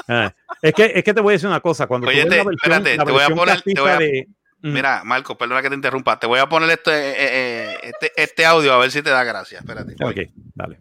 Ah, 0.07 0.33
es, 0.61 0.73
que, 0.73 0.91
es 0.95 1.03
que 1.03 1.13
te 1.13 1.21
voy 1.21 1.31
a 1.31 1.35
decir 1.35 1.47
una 1.49 1.59
cosa. 1.59 1.87
Cuando 1.87 2.07
Oye, 2.07 2.23
tú 2.23 2.29
ves 2.29 2.29
te- 2.29 2.37
la 2.37 2.43
versión, 2.43 2.71
espérate, 2.73 2.97
la 2.97 3.05
te 3.05 3.11
voy 3.11 3.21
a 3.23 3.29
poner- 3.29 3.61
te 3.63 3.81
voy 3.81 3.89
a- 3.89 3.97
de. 3.97 4.27
Mm. 4.61 4.71
Mira, 4.73 5.03
Marco, 5.03 5.37
perdona 5.37 5.61
que 5.61 5.69
te 5.69 5.75
interrumpa. 5.75 6.17
Te 6.19 6.27
voy 6.27 6.39
a 6.39 6.47
poner 6.47 6.69
este, 6.69 6.91
eh, 6.91 7.15
eh, 7.17 7.77
este, 7.83 8.11
este 8.15 8.45
audio 8.45 8.71
a 8.73 8.77
ver 8.77 8.91
si 8.91 9.01
te 9.01 9.09
da 9.09 9.23
gracia. 9.25 9.59
Espérate. 9.59 9.93
Ok, 10.01 10.29
dale. 10.55 10.79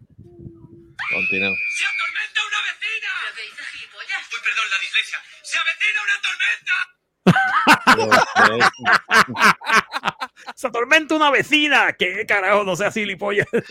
Continúa. 1.11 1.51
¡Se 1.75 1.83
atormenta 1.85 2.41
una 2.47 2.59
vecina! 2.63 3.09
¿Pero 3.19 3.35
qué 3.35 3.41
dices, 3.43 3.67
gilipollas? 3.73 4.22
Uy, 4.33 4.39
perdón, 4.43 4.65
la 4.71 4.79
dislexia. 4.79 5.19
¡Se 5.43 5.57
avecina 5.59 6.01
una 6.03 6.21
tormenta! 6.21 6.73
Se 10.55 10.67
atormenta 10.67 11.15
una 11.15 11.31
vecina. 11.31 11.93
¿Qué 11.93 12.25
carajo? 12.27 12.63
No 12.63 12.75
sea 12.75 12.91
gilipollas. 12.91 13.47
¿De, 13.51 13.63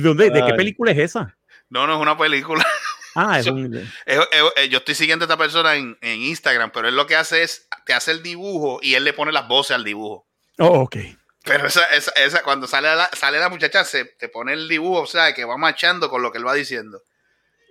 dónde, 0.00 0.30
¿De 0.30 0.44
qué 0.44 0.54
película 0.54 0.92
es 0.92 0.98
esa? 0.98 1.36
No, 1.68 1.86
no 1.86 1.94
es 1.94 2.00
una 2.00 2.16
película. 2.16 2.64
Ah, 3.16 3.38
es 3.38 3.46
un. 3.46 3.72
Eh, 3.76 3.86
eh, 4.06 4.20
eh, 4.56 4.68
yo 4.68 4.78
estoy 4.78 4.96
siguiendo 4.96 5.24
a 5.24 5.26
esta 5.26 5.36
persona 5.36 5.76
en, 5.76 5.96
en 6.00 6.20
Instagram, 6.20 6.72
pero 6.72 6.88
él 6.88 6.96
lo 6.96 7.06
que 7.06 7.14
hace 7.14 7.44
es, 7.44 7.68
te 7.86 7.94
hace 7.94 8.10
el 8.10 8.24
dibujo 8.24 8.80
y 8.82 8.94
él 8.96 9.04
le 9.04 9.12
pone 9.12 9.30
las 9.30 9.46
voces 9.46 9.76
al 9.76 9.84
dibujo. 9.84 10.26
Oh, 10.58 10.80
ok. 10.80 10.96
Pero 11.44 11.68
esa, 11.68 11.84
esa, 11.94 12.10
esa- 12.16 12.42
cuando 12.42 12.66
sale 12.66 12.92
la, 12.92 13.08
sale 13.16 13.38
la 13.38 13.48
muchacha, 13.50 13.84
se 13.84 14.04
te 14.04 14.28
pone 14.28 14.54
el 14.54 14.66
dibujo, 14.66 15.02
o 15.02 15.06
sea, 15.06 15.32
que 15.32 15.44
va 15.44 15.56
marchando 15.56 16.10
con 16.10 16.22
lo 16.22 16.32
que 16.32 16.38
él 16.38 16.46
va 16.48 16.54
diciendo. 16.54 17.02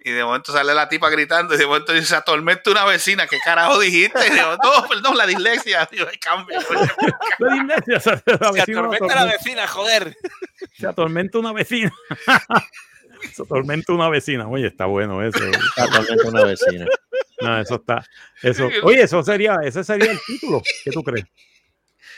Y 0.05 0.11
de 0.11 0.23
momento 0.23 0.51
sale 0.51 0.73
la 0.73 0.89
tipa 0.89 1.09
gritando, 1.09 1.55
y 1.55 1.57
de 1.57 1.65
momento 1.65 1.93
dice, 1.93 2.15
atormenta 2.15 2.69
una 2.71 2.83
vecina, 2.85 3.25
¿qué 3.25 3.37
carajo 3.43 3.79
dijiste? 3.79 4.19
Y 4.27 4.31
digo, 4.31 4.57
no, 4.61 4.87
perdón, 4.89 5.17
la 5.17 5.25
dislexia. 5.25 5.87
Digo, 5.91 6.05
"Ay, 6.11 6.17
cambia. 6.17 6.59
La 7.39 7.53
dislexia, 7.53 7.99
se, 7.99 8.09
la 8.09 8.21
Se 8.21 8.31
atormenta 8.31 8.73
la 8.75 8.83
atormenta. 8.83 9.25
vecina, 9.25 9.67
joder. 9.67 10.17
Se 10.77 10.87
atormenta 10.87 11.39
una 11.39 11.53
vecina. 11.53 11.91
Se 13.33 13.41
atormenta 13.43 13.93
una 13.93 14.09
vecina. 14.09 14.47
Oye, 14.49 14.67
está 14.67 14.85
bueno 14.85 15.23
eso. 15.23 15.39
Totalmente 15.77 16.27
una 16.27 16.43
vecina. 16.43 16.85
No, 17.39 17.59
eso 17.61 17.75
está. 17.75 18.03
Eso. 18.41 18.69
Oye, 18.83 19.01
eso 19.03 19.23
sería, 19.23 19.57
ese 19.63 19.83
sería 19.85 20.11
el 20.11 20.19
título. 20.27 20.61
¿Qué 20.83 20.91
tú 20.91 21.01
crees? 21.03 21.25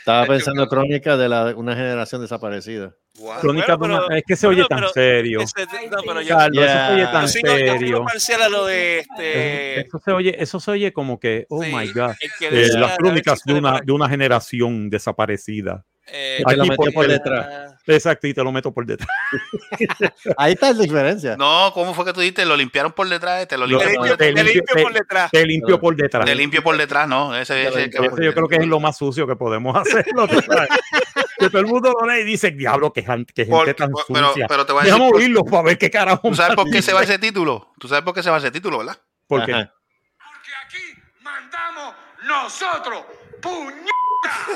Estaba 0.06 0.24
pensando 0.26 0.68
crónica 0.68 1.16
de 1.16 1.28
la, 1.28 1.52
una 1.56 1.74
generación 1.74 2.20
desaparecida. 2.20 2.94
Crónica 3.40 3.74
Bueno, 3.74 4.02
pero- 4.06 4.16
es 4.18 4.22
que 4.24 4.36
se 4.36 4.46
oye 4.46 4.64
bueno, 4.70 4.86
tan 4.86 4.94
serio. 4.94 5.40
ese- 5.40 5.66
no, 5.90 5.98
pero 6.06 6.20
yo- 6.20 6.36
Carlos, 6.36 6.64
eso 6.64 6.76
se 6.86 6.92
oye 6.92 7.04
tan 7.06 7.22
yo 7.22 7.28
sigo- 7.28 7.48
yo 7.48 7.56
sigo 7.56 7.72
serio. 7.78 8.04
parcial 8.04 8.42
a 8.42 8.48
lo 8.48 8.66
de 8.66 8.98
este. 9.00 9.80
Eso 9.80 9.98
se 9.98 10.12
oye, 10.12 10.36
eso 10.38 10.60
se 10.60 10.70
oye 10.70 10.92
como 10.92 11.18
que, 11.18 11.46
oh 11.48 11.60
Sí, 11.60 11.72
my 11.74 11.88
God, 11.92 12.12
eh, 12.40 12.68
las 12.78 12.96
crónicas 12.98 13.42
de 13.44 13.54
una, 13.54 13.80
de 13.80 13.90
una 13.92 14.08
generación 14.08 14.90
desaparecida. 14.90 15.84
Eh, 16.08 16.42
te 16.46 16.56
lo 16.56 16.64
metió 16.64 16.76
por- 16.76 16.92
por 16.94 17.06
detrás. 17.08 17.74
Exacto, 17.88 18.26
y 18.26 18.34
te 18.34 18.42
lo 18.42 18.50
meto 18.52 18.72
por 18.72 18.84
detrás. 18.86 19.08
Ahí 20.36 20.52
está 20.54 20.72
la 20.72 20.82
diferencia. 20.82 21.36
No, 21.36 21.70
¿cómo 21.72 21.94
fue 21.94 22.04
que 22.04 22.12
tú 22.12 22.20
dijiste? 22.20 22.44
Lo 22.44 22.56
limpiaron 22.56 22.92
por 22.92 23.08
detrás, 23.08 23.46
te 23.46 23.56
lo 23.56 23.66
Lo- 23.66 23.78
te 23.78 23.84
por 23.84 23.92
limpio, 23.92 24.16
te 24.16 24.24
te 24.26 24.32
limpio- 24.32 24.54
limpio 24.54 24.82
por 24.84 24.92
detrás. 24.92 25.30
Te 25.30 25.46
limpio 25.46 25.80
por 25.80 25.96
detrás. 25.96 26.24
Te 26.24 26.34
limpio 26.34 26.62
por 26.62 26.76
detrás, 26.76 27.08
no. 27.08 27.36
Ese, 27.36 27.66
ese, 27.68 27.90
que- 27.90 27.98
Eso 28.06 28.16
yo 28.22 28.34
creo 28.34 28.48
que 28.48 28.56
es 28.56 28.66
lo 28.66 28.80
más 28.80 28.96
sucio 28.96 29.26
que 29.26 29.36
podemos 29.36 29.76
sabes. 29.88 30.06
que 31.38 31.48
todo 31.50 31.60
el 31.60 31.66
mundo 31.66 31.94
lo 32.00 32.06
lee 32.06 32.22
y 32.22 32.24
dice, 32.24 32.50
diablo, 32.50 32.92
que, 32.92 33.02
gente 33.02 33.46
Por- 33.46 33.72
tan 33.74 33.90
por- 33.90 34.04
sucia. 34.06 34.22
pero, 34.34 34.46
pero 34.48 34.66
te 34.66 34.72
voy 34.72 34.80
a 34.80 34.84
decir. 34.84 34.94
Déjame 34.94 35.10
por- 35.10 35.20
oírlo 35.20 35.44
para 35.44 35.62
ver 35.62 35.78
qué 35.78 35.90
carajo. 35.90 36.28
¿Tú 36.28 36.34
sabes 36.34 36.56
por 36.56 36.70
qué 36.70 36.82
se 36.82 36.92
va 36.92 37.02
ese 37.02 37.18
título? 37.18 37.72
¿Tú 37.78 37.88
sabes 37.88 38.02
por 38.04 38.14
qué 38.14 38.22
se 38.22 38.30
va 38.30 38.38
ese 38.38 38.50
título, 38.50 38.78
verdad? 38.78 38.96
Porque 39.28 39.52
Ajá. 39.52 39.72
Porque 40.18 40.50
aquí 40.66 41.00
mandamos 41.22 41.94
nosotros, 42.26 43.02
puñeta. 43.40 43.92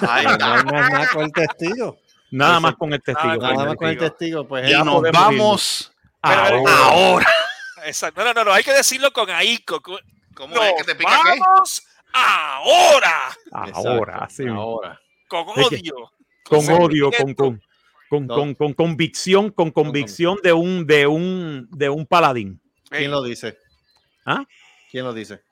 Pero 0.00 0.10
no 0.10 0.12
hay 0.12 0.64
más 0.64 0.90
nada 0.90 1.08
con 1.12 1.22
el 1.24 1.32
testigo. 1.32 1.98
nada 2.30 2.60
más 2.60 2.74
con 2.76 2.92
el 2.92 3.02
testigo. 3.02 3.36
Nada 3.36 3.64
más 3.66 3.76
con 3.76 3.88
el 3.88 3.98
testigo. 3.98 4.46
pues 4.48 4.70
Ya 4.70 4.78
él- 4.80 4.84
nos 4.84 5.02
vamos 5.12 5.92
Ahora. 6.22 6.72
ahora. 6.84 7.26
Exacto. 7.84 8.20
No, 8.20 8.26
no, 8.28 8.34
no, 8.34 8.44
no, 8.44 8.52
hay 8.52 8.62
que 8.62 8.72
decirlo 8.72 9.10
con 9.12 9.30
ahínco. 9.30 9.80
con- 9.80 9.98
¿Cómo 10.34 10.54
Nos 10.54 10.64
es 10.64 10.72
que 10.78 10.84
te 10.84 10.94
pica 10.94 11.10
qué? 11.24 11.38
vamos 11.40 11.82
ahora. 12.12 13.30
Ahora, 13.52 13.68
Exacto, 14.14 14.34
sí. 14.34 14.48
Ahora. 14.48 15.00
Con 15.28 15.46
Es 15.56 15.68
que- 15.68 15.76
odio. 15.76 16.12
Con 16.44 16.68
odio, 16.70 17.10
con, 17.12 17.34
con, 17.34 17.62
con, 18.08 18.26
con, 18.26 18.54
con 18.54 18.72
convicción, 18.74 19.50
con 19.50 19.70
convicción 19.70 20.38
de 20.42 20.52
un, 20.52 20.86
de 20.86 21.06
un, 21.06 21.68
de 21.70 21.88
un 21.88 22.06
paladín. 22.06 22.60
¿Quién 22.88 23.10
lo 23.10 23.22
dice? 23.22 23.56
¿Ah? 24.26 24.44
¿Quién 24.90 25.04
lo 25.04 25.12
dice? 25.12 25.42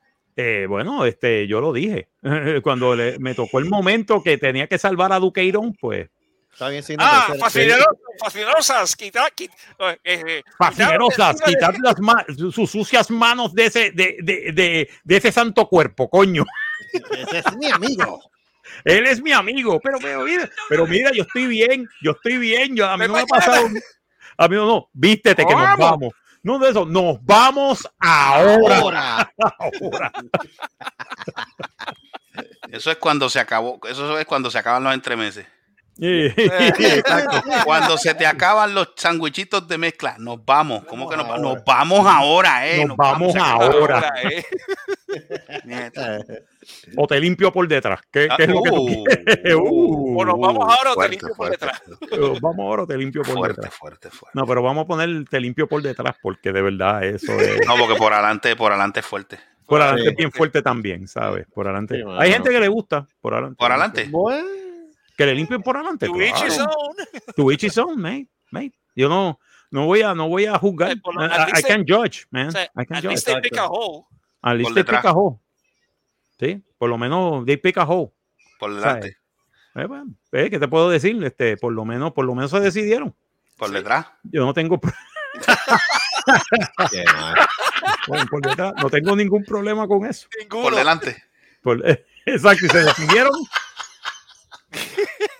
Eh, 0.41 0.67
bueno, 0.69 1.05
este, 1.05 1.49
yo 1.49 1.61
lo 1.61 1.73
dije. 1.73 2.11
Cuando 2.63 2.95
le- 2.95 3.19
me 3.19 3.35
tocó 3.35 3.59
el 3.59 3.65
momento 3.65 4.23
que 4.23 4.39
tenía 4.39 4.69
que 4.69 4.79
salvar 4.79 5.13
a 5.13 5.19
Duqueirón, 5.19 5.75
pues 5.75 6.09
Está 6.53 6.69
bien, 6.69 6.85
Ah, 6.99 7.35
fascinerosas, 7.39 7.87
fascinerosas, 8.21 8.97
quita, 8.97 9.27
eh, 9.39 9.99
eh, 10.05 10.43
fascinerosas, 10.57 11.41
quitar 11.43 11.75
las 11.81 11.97
sus 12.37 12.71
sucias 12.71 13.11
manos 13.11 13.53
de 13.55 13.67
ese, 13.67 13.91
de, 13.91 14.17
de, 14.21 14.53
de, 14.53 14.89
de 15.05 15.17
ese 15.17 15.31
santo 15.33 15.69
cuerpo, 15.69 16.09
coño. 16.09 16.45
ese 16.93 17.39
es 17.39 17.57
mi 17.57 17.71
amigo. 17.71 18.21
Él 18.85 19.07
es 19.07 19.21
mi 19.21 19.33
amigo, 19.33 19.81
pero, 19.81 19.99
pero 20.01 20.23
mira, 20.23 20.49
pero 20.69 20.87
mira, 20.87 21.11
yo 21.13 21.23
estoy 21.25 21.47
bien, 21.47 21.89
yo 22.03 22.13
estoy 22.13 22.39
bien, 22.39 22.77
yo, 22.77 22.87
a 22.89 22.97
mí 22.97 23.07
no 23.09 23.15
me 23.15 23.21
ha 23.21 23.27
pasado. 23.27 23.67
A 24.37 24.49
mí 24.49 24.55
no, 24.57 24.67
no, 24.67 24.89
vístete 24.93 25.45
que 25.45 25.53
nos 25.55 25.77
Vamos. 25.79 26.13
No 26.49 26.59
de 26.59 26.71
eso, 26.71 26.87
nos 26.87 27.23
vamos 27.27 27.87
ahora. 27.99 28.79
Ahora. 28.79 29.33
ahora. 29.59 30.13
Eso 32.73 32.91
es 32.91 32.97
cuando 32.97 33.29
se 33.29 33.39
acabó. 33.39 33.79
Eso 33.87 34.19
es 34.19 34.25
cuando 34.25 34.51
se 34.51 34.57
acaban 34.57 34.83
los 34.83 34.95
entremeses. 34.95 35.47
Exacto. 36.01 37.43
Cuando 37.65 37.99
se 37.99 38.15
te 38.15 38.27
acaban 38.27 38.75
los 38.75 38.93
sandwichitos 38.97 39.67
de 39.67 39.79
mezcla, 39.79 40.17
nos 40.19 40.45
vamos. 40.45 40.85
¿Cómo 40.85 41.09
que 41.09 41.17
nos, 41.17 41.27
va- 41.27 41.37
ahora. 41.37 41.43
nos 41.55 41.65
vamos 41.65 42.07
ahora, 42.07 42.69
eh? 42.69 42.85
Nos 42.85 42.97
vamos 42.97 43.35
ahora. 43.37 44.13
eh. 44.31 44.45
O 46.97 47.07
te 47.07 47.19
limpio 47.21 47.53
por 47.53 47.67
detrás. 47.67 48.01
¿Qué, 48.11 48.29
qué 48.37 48.43
es 48.45 48.49
lo 48.49 48.63
que 48.63 48.71
tú 48.71 48.83
uh, 48.83 49.05
quieres? 49.05 49.55
Uh, 49.57 50.21
O 50.21 50.25
nos 50.25 50.39
vamos 50.39 50.65
ahora 50.65 50.93
o 50.93 50.95
te 50.95 50.95
fuerte, 50.95 51.11
limpio 51.17 51.35
por 51.37 51.51
detrás. 51.51 51.83
uh, 51.89 52.39
vamos 52.41 52.59
ahora 52.67 52.83
o 52.83 52.87
te 52.87 52.97
limpio 52.97 53.23
por 53.23 53.35
Fuerte, 53.35 53.57
detrás. 53.63 53.75
fuerte, 53.75 54.11
fuerte. 54.11 54.39
No, 54.39 54.47
pero 54.47 54.63
vamos 54.63 54.85
a 54.85 54.87
poner 54.87 55.25
te 55.29 55.41
limpio 55.41 55.67
por 55.69 55.83
detrás 55.83 56.17
porque 56.23 56.53
de 56.53 56.63
verdad 56.63 57.05
eso 57.05 57.33
es. 57.33 57.67
No, 57.67 57.77
porque 57.77 57.97
por 57.97 58.13
adelante, 58.13 58.55
por 58.57 58.73
adelante 58.73 59.01
es 59.01 59.07
fuerte. 59.07 59.39
Por 59.67 59.81
adelante 59.83 60.03
Sí. 60.05 60.09
es 60.11 60.17
bien 60.17 60.33
fuerte 60.33 60.63
también, 60.63 61.09
¿sabes? 61.09 61.47
Por 61.53 61.67
adelante. 61.67 61.97
Sí. 61.97 62.03
Hay 62.19 62.33
gente 62.33 62.51
que 62.51 62.61
le 62.61 62.69
gusta 62.69 63.07
por 63.21 63.35
adelante. 63.35 63.57
Por 63.59 63.71
adelante. 63.73 64.07
Bueno, 64.11 64.47
Que 65.19 65.27
le 65.27 65.35
limpien 65.35 65.61
por 65.61 65.77
adelante. 65.77 66.07
To 66.07 66.15
each 66.23 66.43
his 66.45 66.55
claro. 66.55 66.71
own. 66.79 66.97
To 67.37 67.51
each 67.53 67.65
his 67.65 67.77
own, 67.77 68.01
mate. 68.01 68.29
mate. 68.53 68.73
Yo 68.95 69.09
no, 69.09 69.41
no 69.73 69.85
voy 69.87 70.01
a, 70.03 70.15
no 70.15 70.29
voy 70.29 70.47
a 70.47 70.57
juzgar. 70.59 70.97
Lo- 71.05 71.23
I, 71.23 71.27
I 71.27 71.53
least 71.53 71.67
can 71.67 71.85
judge, 71.87 72.27
man. 72.31 72.47
O 72.47 72.53
sea, 72.53 72.63
I 72.77 72.87
can 72.87 72.97
at 72.99 73.03
judge. 73.03 73.09
least 73.11 73.27
they 73.27 73.41
pick 73.41 73.59
a 73.59 73.67
hole. 73.67 74.07
At 74.43 74.57
least 74.57 74.75
they 74.75 74.85
pick 74.85 75.05
a 75.05 75.11
hole. 75.13 75.41
Sí, 76.39 76.63
por 76.79 76.89
lo 76.89 76.97
menos 76.97 77.45
they 77.45 77.57
pick 77.57 77.77
a 77.79 77.85
hole. 77.85 78.13
Por 78.61 78.73
delante. 78.75 79.17
Eh, 79.75 79.87
bueno, 79.87 80.07
eh, 80.33 80.49
¿Qué 80.51 80.59
te 80.61 80.69
puedo 80.69 80.89
decir? 80.89 81.23
Este, 81.25 81.57
por 81.57 81.73
lo 81.73 81.85
menos, 81.85 82.13
por 82.13 82.25
lo 82.25 82.35
menos 82.37 82.53
se 82.53 82.61
decidieron. 82.61 83.15
Por 83.57 83.71
detrás. 83.71 84.07
Yo 84.23 84.47
no 84.47 84.55
tengo, 84.55 84.79
bueno, 88.07 88.25
por 88.31 88.41
detrás, 88.43 88.73
no 88.81 88.89
tengo 88.91 89.17
ningún 89.17 89.45
problema 89.45 89.87
con 89.87 90.07
eso. 90.07 90.29
Ninguno. 90.41 90.63
Por 90.63 90.75
delante. 90.77 91.25
Por- 91.63 91.89
eh, 91.89 92.05
exacto, 92.27 92.67
y 92.67 92.69
se 92.69 92.79
decidieron. 92.85 93.33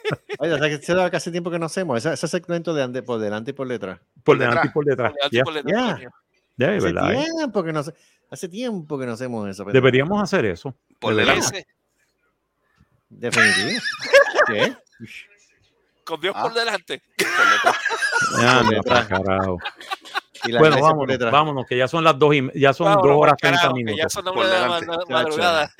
Oye, 0.39 0.53
o 0.53 0.59
sea, 0.59 0.69
que 0.69 0.75
hace- 0.77 1.17
hace 1.17 1.31
tiempo 1.31 1.51
que 1.51 1.59
no 1.59 1.67
hacemos 1.67 1.99
ese, 1.99 2.13
ese 2.15 2.29
segmento 2.29 2.73
de 2.75 2.83
ande 2.83 3.03
por 3.03 3.19
delante 3.21 3.51
y 3.51 3.55
por 3.55 3.69
detrás. 3.69 4.01
Por 4.25 4.39
delante 4.39 4.69
y 4.69 4.71
por 4.71 4.85
detrás. 4.85 5.13
Por 5.13 5.31
delante, 5.31 5.37
Ya, 5.37 5.45
por 5.45 5.55
detrás, 5.55 5.75
Ya. 5.89 5.95
coño. 5.95 6.11
ya, 6.57 6.75
es 6.75 6.85
Hace 6.85 7.21
eh. 7.21 7.27
tiempo 7.37 7.63
que 7.65 7.73
no 7.73 7.83
se- 7.83 7.95
hace 8.31 8.49
tiempo 8.49 8.99
que 8.99 9.07
no 9.07 9.13
hacemos 9.13 9.49
eso. 9.49 9.65
Deberíamos 9.65 10.23
hacer 10.23 10.45
eso. 10.47 10.75
Por 10.99 11.15
delante. 11.15 11.67
Definitivo. 13.09 13.81
¿Qué? 14.47 14.77
Con 16.05 16.21
Dios 16.21 16.35
Ah. 16.37 16.43
por 16.43 16.55
delante. 16.55 17.03
Por 17.17 18.69
detrás. 18.75 19.07
Carajo. 19.07 19.59
Y 20.45 20.57
Bueno, 20.57 20.81
vámonos, 20.81 21.09
detrás. 21.09 21.33
vámonos, 21.33 21.67
que 21.67 21.77
ya 21.77 21.89
son 21.89 22.05
las 22.05 22.17
dos 22.19 22.33
y 22.35 22.49
ya 22.61 22.73
son 22.73 22.87
Vámonos, 22.87 23.11
dos 23.11 23.21
horas 23.23 23.35
treinta 23.39 23.61
que 23.61 23.67
Ya 23.67 23.73
minutos. 23.75 24.13
son 24.13 24.25
Por 24.25 24.47
delante. 24.47 24.87
ma- 24.87 24.99
madrugada. 25.09 25.71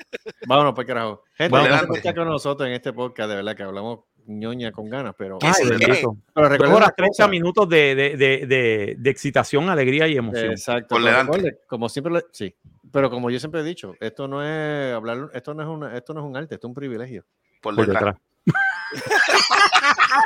Vámonos, 0.45 0.73
por 0.73 0.85
carajo. 0.85 1.23
Gente, 1.35 1.57
gracias 1.57 1.85
por 1.87 1.97
estar 1.97 2.15
con 2.15 2.27
nosotros 2.27 2.67
en 2.67 2.73
este 2.73 2.91
podcast. 2.91 3.29
De 3.29 3.35
verdad 3.37 3.55
que 3.55 3.63
hablamos 3.63 3.99
ñoña 4.29 4.71
con 4.71 4.89
ganas, 4.89 5.13
pero. 5.17 5.39
Ay, 5.41 5.67
bendito. 5.67 6.17
Pero 6.33 6.75
una 6.77 6.89
30 6.91 7.07
cosa. 7.07 7.27
minutos 7.27 7.67
de, 7.67 7.95
de, 7.95 8.09
de, 8.17 8.45
de, 8.47 8.95
de 8.97 9.09
excitación, 9.09 9.69
alegría 9.69 10.07
y 10.07 10.15
emoción. 10.17 10.51
Exacto. 10.51 10.95
Delante. 10.95 11.33
recuerden, 11.33 11.59
como 11.67 11.89
siempre, 11.89 12.13
le- 12.13 12.25
sí. 12.31 12.55
Pero 12.91 13.09
como 13.09 13.29
yo 13.29 13.39
siempre 13.39 13.61
he 13.61 13.63
dicho, 13.63 13.93
esto 13.99 14.27
no 14.27 14.43
es 14.43 14.93
hablar, 14.93 15.29
esto 15.33 15.53
no 15.53 15.61
es 15.63 15.67
una, 15.69 15.95
esto 15.97 16.13
no 16.13 16.21
es 16.21 16.25
un 16.25 16.37
arte, 16.37 16.55
esto 16.55 16.67
es 16.67 16.69
un 16.69 16.75
privilegio. 16.75 17.25
Por 17.61 17.75
por 17.75 17.85
detrás. 17.85 18.15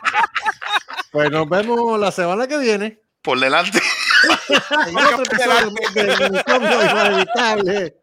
Pues 1.11 1.29
nos 1.29 1.47
vemos 1.47 1.99
la 1.99 2.11
semana 2.11 2.47
que 2.47 2.57
viene. 2.57 2.99
Por 3.21 3.39
delante. 3.39 3.79
En 4.87 4.97
otro 4.97 5.21
episodio 5.23 5.71
de 5.93 6.25
Unicomio 6.29 6.81
Inevitable. 6.81 7.95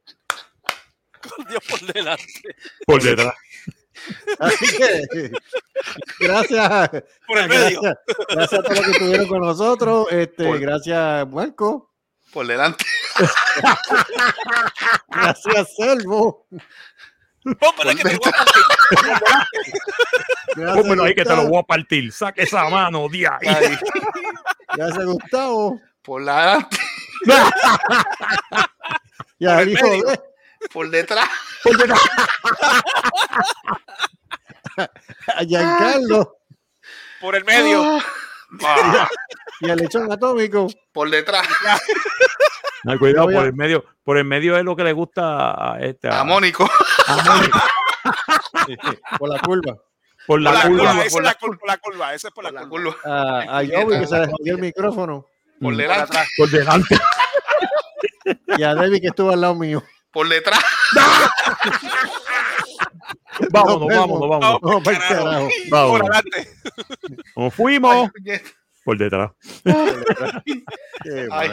Con 1.21 1.45
Dios 1.47 1.61
por 1.69 1.81
delante. 1.93 2.25
Por 2.87 3.03
detrás. 3.03 3.35
Así 4.39 4.77
que, 4.77 5.31
gracias. 6.21 6.91
Por 7.27 7.39
el 7.39 7.49
medio. 7.49 7.81
Gracias, 7.83 7.99
gracias 8.29 8.61
a 8.61 8.63
todos 8.63 8.77
los 8.77 8.87
que 8.87 8.93
estuvieron 8.93 9.27
con 9.29 9.41
nosotros. 9.41 10.07
Este, 10.11 10.45
Por- 10.45 10.61
Gracias, 10.61 11.29
Marco. 11.29 11.91
Por 12.33 12.47
delante. 12.47 12.85
Gracias, 15.09 15.75
Selvo. 15.77 16.47
Póngale 17.59 17.97
que 17.97 18.03
te 18.05 18.17
voy 18.17 18.29
a 18.29 18.33
partir. 18.33 18.63
Gracias, 20.57 20.77
Pónmelo 20.77 21.05
ahí 21.05 21.15
que 21.15 21.25
te 21.25 21.37
lo 21.37 21.49
voy 21.49 21.59
a 21.59 21.63
partir. 21.63 22.13
Saque 22.13 22.43
esa 22.43 22.69
mano 22.69 23.09
de 23.09 23.27
ahí. 23.27 23.79
Gracias, 24.77 25.05
Gustavo. 25.05 25.81
Por 26.03 26.29
adelante. 26.29 26.77
Y 29.39 29.47
al 29.47 29.61
el 29.61 29.69
hijo 29.71 29.87
medio. 29.89 30.07
de 30.09 30.21
Por 30.73 30.91
detrás. 30.91 31.29
Por 31.63 31.77
detrás. 31.77 32.01
a 35.37 35.43
Giancarlo 35.45 36.37
Por 37.21 37.35
el 37.37 37.45
medio. 37.45 37.99
Ah, 38.65 39.09
y 39.61 39.71
al 39.71 39.79
lechón 39.79 40.11
atómico. 40.11 40.69
por 40.93 41.09
detrás. 41.11 41.47
Cuidado, 42.99 43.27
por 43.31 43.45
el 43.47 43.53
medio, 43.53 43.85
por 44.03 44.17
el 44.19 44.25
medio 44.25 44.57
es 44.57 44.65
lo 44.65 44.75
que 44.75 44.83
le 44.85 44.93
gusta 44.93 45.75
a 45.75 45.79
este, 45.81 46.09
a- 46.09 46.21
A 46.21 46.25
Mónico. 46.25 46.69
Por 49.19 49.29
la 49.29 49.39
curva. 49.41 49.77
por 50.27 50.41
la, 50.41 50.51
Por 50.53 50.59
la 50.59 50.63
curva. 50.69 50.91
curva. 50.93 51.05
Esa 51.05 51.07
es 51.07 51.13
por 51.13 51.23
la 51.25 51.35
curva. 51.35 51.59
La 51.67 51.77
curva. 51.79 52.15
Esa 52.15 52.29
es 52.29 52.35
por 52.35 52.45
la 52.45 52.51
Por 52.51 52.61
la 52.63 52.69
curva. 52.69 52.95
curva. 53.03 53.41
A, 53.43 53.59
a 53.59 53.67
Joey 53.67 54.01
que 54.01 54.07
se 54.07 54.19
le 54.19 54.27
jodió 54.27 54.55
el 54.55 54.61
micrófono. 54.61 55.27
Por 55.61 55.75
Mm. 55.75 55.77
delante. 55.77 56.19
Por 56.39 56.49
delante. 56.51 56.99
Y 58.57 58.63
a 58.63 58.75
David 58.75 59.01
que 59.01 59.09
estuvo 59.09 59.31
al 59.31 59.41
lado 59.43 59.55
mío. 59.55 59.83
Por 60.13 60.29
detrás. 60.29 60.61
Vámonos, 63.53 63.89
vámonos, 63.89 64.29
vámonos. 64.29 64.61
Vamos 64.61 64.85
para 64.85 64.97
el 64.97 65.03
carajo. 65.03 65.25
carajo. 65.25 65.49
Por 65.49 65.71
Vámonos. 65.71 66.09
adelante. 66.11 66.51
Nos 67.37 67.55
fuimos. 67.55 68.11
Ay. 68.27 68.41
Por 68.85 68.99
detrás. 68.99 69.31
Ay. 71.31 71.51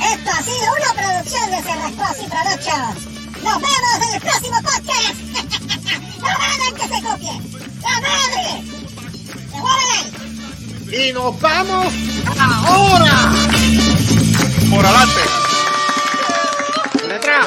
Esto 0.00 0.30
ha 0.30 0.42
sido 0.42 0.72
una 0.72 0.94
Unidos. 2.74 2.94
Nos 3.42 3.60
vemos 3.60 4.08
en 4.08 4.14
el 4.14 4.20
próximo 4.20 4.56
podcast. 4.62 5.14
¡No 6.20 6.28
hagan 6.28 6.74
que 6.74 6.82
se 6.82 7.02
copie! 7.02 7.34
¡La 7.82 8.00
madre! 8.00 8.44
¡Se 9.50 9.58
jodan! 9.58 10.33
Y 10.96 11.12
nos 11.12 11.40
vamos 11.40 11.92
ahora. 12.38 13.32
Por 14.70 14.86
adelante. 14.86 15.20
Letra. 17.08 17.40